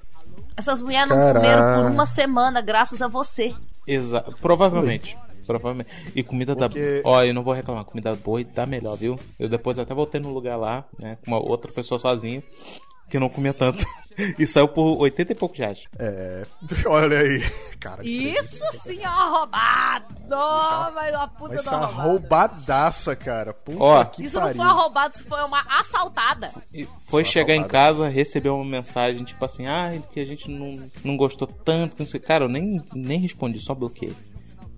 [0.55, 3.53] Essas mulheres não comeram por uma semana, graças a você.
[3.87, 5.17] Exa provavelmente.
[5.45, 5.89] Provavelmente.
[6.15, 7.09] E comida Porque- da.
[7.09, 7.83] Ó, eu não vou reclamar.
[7.83, 9.19] Comida boa e tá melhor, viu?
[9.39, 11.17] Eu depois até voltei no lugar lá, né?
[11.25, 12.43] Com uma outra pessoa sozinha,
[13.09, 13.85] que não comia tanto.
[14.37, 15.83] e saiu por 80 e poucos reais.
[15.97, 16.45] É.
[16.85, 17.41] Olha aí.
[17.79, 20.05] Cara, Isso sim é uma roubada!
[20.93, 22.09] Vai uma puta Mas da isso é uma roubada.
[22.09, 23.53] roubadaça, cara.
[23.53, 24.03] Puta Ó.
[24.05, 24.57] que Isso não pariu.
[24.57, 26.51] foi uma roubada, isso foi uma assaltada.
[27.07, 27.85] Foi Só chegar em assaltada.
[27.85, 30.67] casa, recebeu uma mensagem, tipo assim, ah, que a gente não,
[31.03, 32.19] não gostou tanto, que não sei.
[32.19, 34.15] Cara, eu nem, nem respondi, só bloqueei.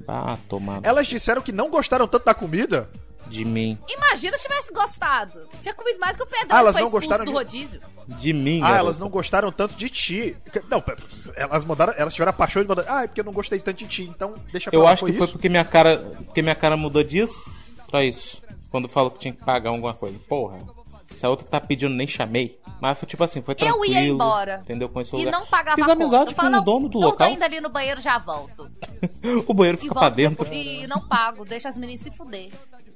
[0.07, 2.89] Ah, tomado Elas disseram que não gostaram tanto da comida?
[3.27, 3.77] De mim.
[3.87, 5.47] Imagina se tivesse gostado.
[5.61, 7.81] Tinha comido mais que o Pedrão Ah, elas foi não gostaram do de- rodízio.
[8.07, 8.79] De mim, Ah, garota.
[8.79, 10.35] elas não gostaram tanto de ti.
[10.69, 10.97] Não, pera,
[11.35, 12.85] elas mandaram, elas tiveram a paixão de mandar.
[12.87, 15.13] Ah, é porque eu não gostei tanto de ti, então deixa pra Eu acho que
[15.13, 15.33] foi isso?
[15.33, 15.97] porque minha cara.
[16.25, 17.51] Porque minha cara mudou disso
[17.89, 18.41] pra isso.
[18.69, 20.17] Quando falou que tinha que pagar alguma coisa.
[20.27, 20.59] Porra.
[21.15, 22.57] Se a outra que tá pedindo, nem chamei.
[22.81, 23.93] Mas foi tipo assim, foi Eu tranquilo.
[23.93, 24.61] ia embora.
[24.63, 24.89] Entendeu?
[24.89, 25.39] Conheci o E lugar.
[25.39, 25.93] não pagava Fiz conta.
[25.93, 27.29] amizade Eu com o dono do Eu tô local.
[27.31, 28.71] indo ali no banheiro, já volto.
[29.45, 30.51] O banheiro E fica volto pra dentro.
[30.53, 32.49] E não pago, deixa as meninas se fuder.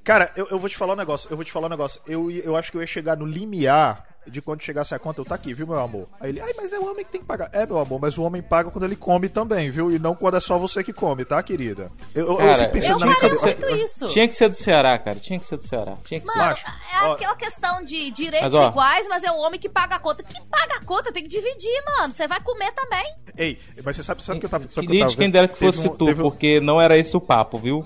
[0.06, 2.00] Cara, eu, eu vou te falar um negócio, eu vou te falar um negócio.
[2.08, 5.26] Eu, eu acho que eu ia chegar no limiar de quando chegasse a conta, eu
[5.26, 6.08] tá aqui, viu, meu amor?
[6.20, 7.50] Aí ele, ai, mas é o homem que tem que pagar.
[7.54, 9.92] É, meu amor, mas o homem paga quando ele come também, viu?
[9.92, 11.92] E não quando é só você que come, tá, querida?
[12.14, 13.84] Eu, eu, eu Cara, fico pensando tinha na ser minha cabeça.
[13.84, 14.08] Isso.
[14.08, 15.20] Tinha que ser do Ceará, cara.
[15.20, 15.96] Tinha que ser do Ceará.
[16.04, 16.38] Tinha que ser.
[16.38, 16.56] Mano,
[16.92, 20.24] é aquela questão de direitos Mas, iguais, mas é o homem que paga a conta.
[20.24, 21.12] Que paga a conta?
[21.12, 22.14] Tem que dividir, mano.
[22.14, 23.06] Você vai comer também.
[23.38, 24.70] Ei, mas você sabe, sabe que eu tava.
[24.70, 27.16] Sabe que eu tava quem dera que fosse um- tu, um- porque não era esse
[27.16, 27.86] o papo, viu?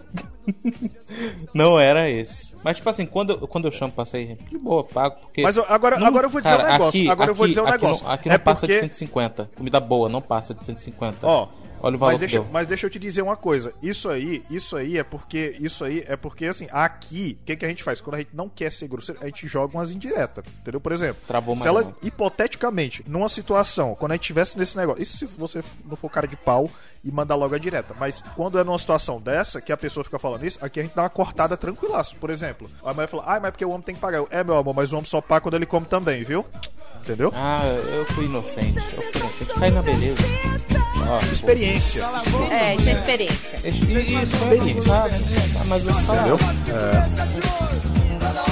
[1.53, 2.55] não era esse.
[2.63, 5.41] Mas, tipo assim, quando eu, quando eu chamo pra sair, de boa, pago, porque...
[5.41, 7.51] Mas agora- Não- agora eu vou dizer um cara, negócio, aqui- agora eu vou aqui-
[7.51, 8.05] dizer um aqui negócio.
[8.05, 9.49] Não, aqui É não passa porque- de 150.
[9.55, 11.25] Comida boa, não passa de 150.
[11.25, 11.47] Ó,
[11.81, 13.73] Olha o valor mas deixa, mas deixa eu te dizer uma coisa.
[13.81, 15.55] Isso aí, isso aí é porque.
[15.59, 18.01] Isso aí é porque, assim, aqui, o que, que a gente faz?
[18.01, 20.45] Quando a gente não quer ser grosseiro, a gente joga umas indiretas.
[20.61, 20.79] Entendeu?
[20.79, 21.95] Por exemplo, Travou se ela, não.
[22.01, 25.01] hipoteticamente, numa situação, quando a gente tivesse nesse negócio.
[25.01, 26.69] Isso se você não for cara de pau
[27.03, 27.93] e mandar logo a direta.
[27.99, 30.95] Mas quando é numa situação dessa, que a pessoa fica falando isso, aqui a gente
[30.95, 32.15] dá uma cortada tranquilaço.
[32.17, 34.17] Por exemplo, a mulher fala, ah, mas porque o homem tem que pagar.
[34.17, 36.45] Eu, é, meu amor, mas o homem só paga quando ele come também, viu?
[37.01, 37.31] Entendeu?
[37.33, 37.61] Ah,
[37.95, 38.77] eu fui inocente.
[38.77, 39.53] Eu fui inocente.
[39.59, 40.78] Cai na beleza.
[41.07, 42.03] Ó, Experiência.
[42.51, 43.57] É, isso é experiência.
[43.67, 44.93] Isso, isso, Experiência.
[44.95, 46.27] Ah, mas falar.
[46.27, 46.37] Entendeu?
[46.75, 48.49] É.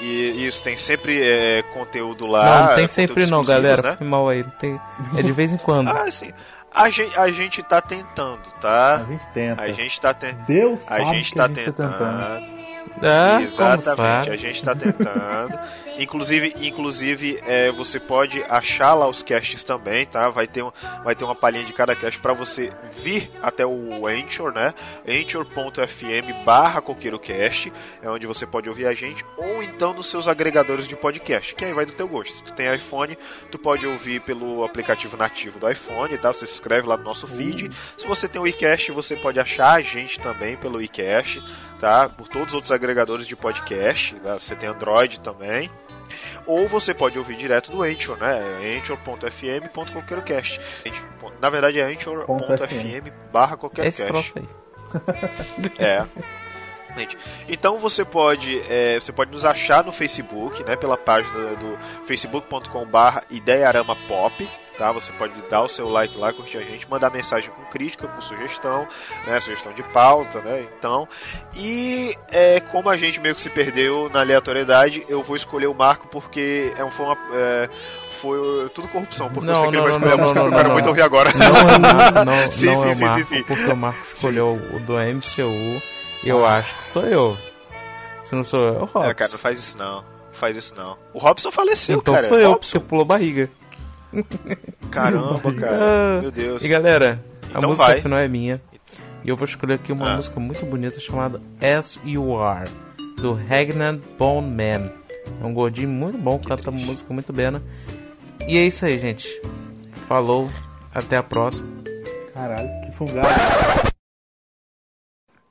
[0.00, 2.44] E isso tem sempre é, conteúdo lá.
[2.60, 3.90] não, não tem sempre não, galera.
[3.90, 3.96] Né?
[3.96, 4.42] Foi mal aí.
[4.42, 4.80] não Tem,
[5.16, 5.88] é de vez em quando.
[5.88, 6.32] Ah, sim.
[6.74, 8.96] A gente, a gente tá tentando, tá?
[8.96, 9.62] A gente tenta.
[9.62, 10.46] A gente tá tentando.
[10.46, 11.92] Deus a sabe gente que tá a gente tá tentando.
[11.92, 12.54] tentando.
[13.02, 15.58] Ah, Exatamente, a gente tá tentando.
[15.98, 20.28] Inclusive, inclusive é, você pode achar lá os casts também, tá?
[20.28, 24.06] Vai ter, um, vai ter uma palhinha de cada cast para você vir até o
[24.06, 24.74] Anchor, né?
[25.06, 30.86] anchor.fm barra coqueirocast, é onde você pode ouvir a gente, ou então nos seus agregadores
[30.86, 32.34] de podcast, que aí vai do teu gosto.
[32.34, 33.16] Se tu tem iPhone,
[33.50, 36.32] tu pode ouvir pelo aplicativo nativo do iPhone, tá?
[36.32, 37.70] Você se inscreve lá no nosso feed.
[37.96, 41.42] Se você tem o iCast, você pode achar a gente também pelo iCast,
[41.78, 42.08] tá?
[42.08, 44.38] Por todos os outros agregadores de podcast, tá?
[44.38, 45.70] Você tem Android também.
[46.46, 48.76] Ou você pode ouvir direto do Anchor, né?
[48.76, 50.60] anchor.fm.coqueirocast.
[51.40, 54.02] Na verdade é anchor.fm barra coqueirocast.
[55.78, 56.04] É.
[57.48, 63.24] Então você pode, é, você pode nos achar no Facebook, né, pela página do facebook.com/barra
[63.30, 64.92] Ideiarama Pop, tá?
[64.92, 68.20] Você pode dar o seu like lá, curtir a gente, mandar mensagem com crítica, com
[68.20, 68.86] sugestão,
[69.26, 70.66] né, sugestão de pauta, né?
[70.78, 71.08] Então,
[71.54, 75.74] e é, como a gente meio que se perdeu na aleatoriedade, eu vou escolher o
[75.74, 77.68] Marco porque é um foi uma é,
[78.20, 80.72] foi tudo corrupção, porque eu sei que ele vai escolher a música que eu quero
[80.72, 81.32] muito ouvir agora.
[81.34, 83.42] Não, é o Marco, não, sim, não sim, é sim, Marco, sim, sim.
[83.42, 85.82] porque o Marco escolheu o do MCU.
[86.24, 87.36] Eu acho que sou eu.
[88.24, 89.10] Se não sou eu, é o Robson.
[89.10, 89.96] É, cara, não faz isso não.
[89.96, 90.96] Não faz isso não.
[91.12, 92.28] O Robson faleceu, então cara.
[92.28, 92.78] sou eu, Robson.
[92.78, 93.50] porque pulou barriga.
[94.90, 95.78] Caramba, cara.
[95.80, 96.62] Ah, Meu Deus.
[96.64, 98.00] E galera, a Então música vai.
[98.00, 98.60] final é minha.
[99.24, 100.16] E eu vou escolher aqui uma Ah.
[100.16, 102.68] música muito bonita chamada As You Are,
[103.16, 104.90] do Ragnar Bone Man.
[105.40, 107.46] É um gordinho muito bom, canta uma música muito bem.
[108.46, 109.28] E é isso aí, gente.
[110.06, 110.50] Falou,
[110.94, 111.66] até a próxima.
[112.34, 113.28] Caralho, que fungado.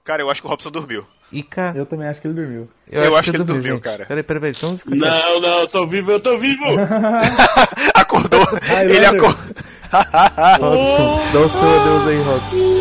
[0.04, 1.06] Cara, eu acho que o Robson dormiu.
[1.34, 1.74] Ica.
[1.76, 2.70] Eu também acho que ele dormiu.
[2.90, 4.06] Eu acho que ele dormiu, dormiu, cara.
[4.06, 4.56] Peraí, peraí, peraí.
[4.56, 6.64] Então fica Não, não, eu tô vivo, eu tô vivo!
[7.96, 8.44] Acordou!
[8.62, 8.96] Highlander.
[8.96, 9.56] ele acordou.
[10.60, 12.22] Robson, dá o seu adeus aí.
[12.22, 12.74] Robson.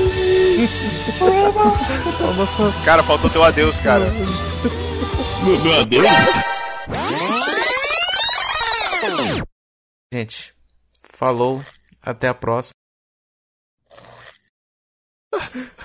[2.85, 4.07] Cara, faltou teu adeus, cara.
[5.45, 6.07] Meu, meu adeus?
[10.13, 10.55] Gente,
[11.03, 11.65] falou,
[12.01, 12.75] até a próxima.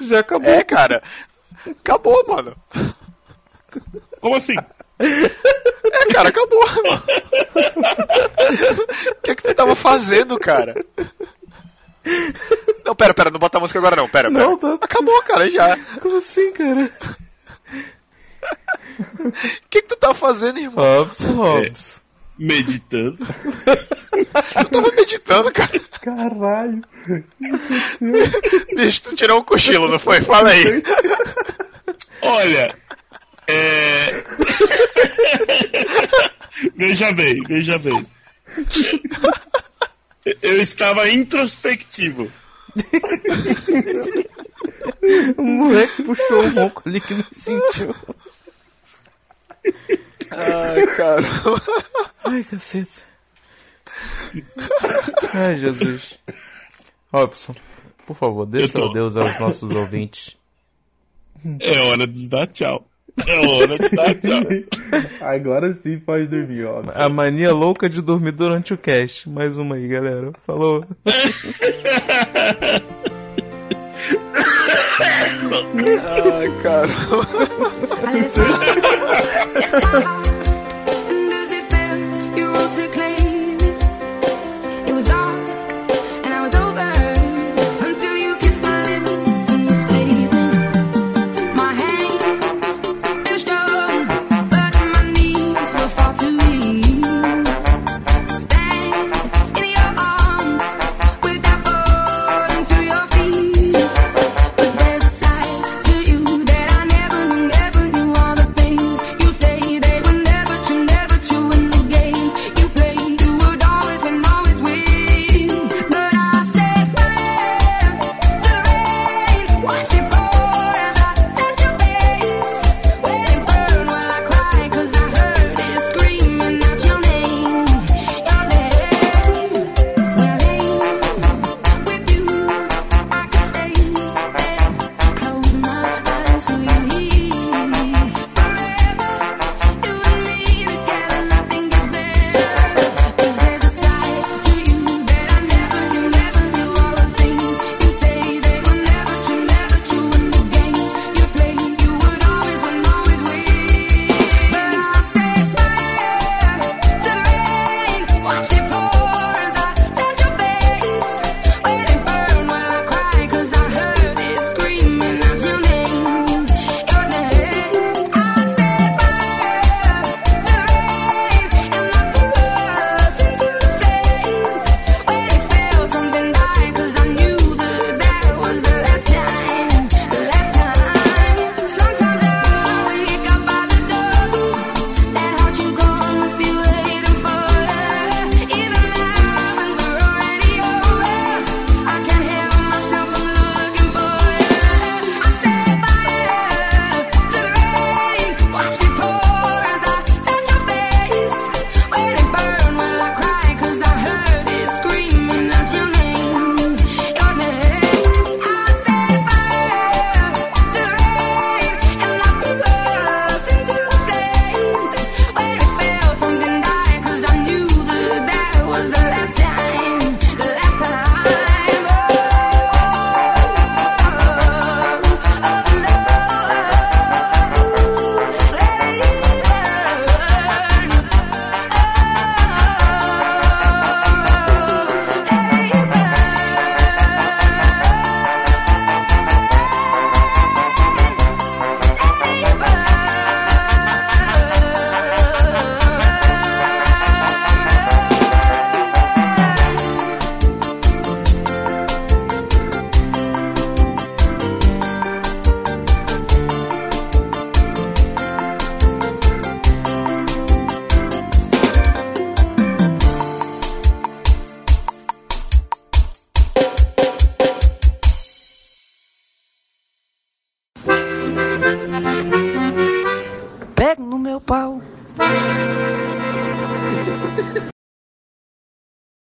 [0.01, 0.49] Já acabou.
[0.51, 1.01] É, cara.
[1.71, 2.55] Acabou, mano.
[4.21, 4.55] Como assim?
[4.99, 6.63] É, cara, acabou.
[9.11, 10.73] O que que tu tava fazendo, cara?
[12.85, 14.43] Não, pera, pera, não bota a música agora não, pera, pera.
[14.45, 15.77] Não, tá- Acabou, cara, já.
[16.01, 16.91] Como assim, cara?
[19.19, 19.31] O
[19.69, 21.03] que que tu tava fazendo, irmão?
[21.03, 21.99] Robson, Robson.
[22.37, 23.17] Meditando.
[24.55, 25.79] Eu tava meditando, cara.
[26.01, 26.81] Caralho.
[28.75, 30.21] Bicho, tu tirou um cochilo, não foi?
[30.21, 30.83] Fala aí.
[32.21, 32.75] Olha.
[33.47, 34.23] É.
[36.75, 38.05] veja bem, veja bem.
[40.41, 42.31] Eu estava introspectivo.
[45.37, 47.95] o moleque puxou o ronco ali que não sentiu.
[50.31, 51.61] Ai, caramba.
[52.25, 53.03] Ai, cacete.
[55.33, 56.19] Ai, Jesus.
[57.11, 57.55] Robson,
[58.05, 58.91] por favor, dê seu então.
[58.91, 60.37] adeus aos nossos ouvintes.
[61.59, 62.85] É hora de dar tchau.
[63.25, 64.41] É hora de dar tchau.
[65.21, 66.83] Agora sim pode dormir, ó.
[66.93, 69.29] A mania louca de dormir durante o cast.
[69.29, 70.33] Mais uma aí, galera.
[70.45, 70.85] Falou.
[74.99, 77.27] Ai, caramba.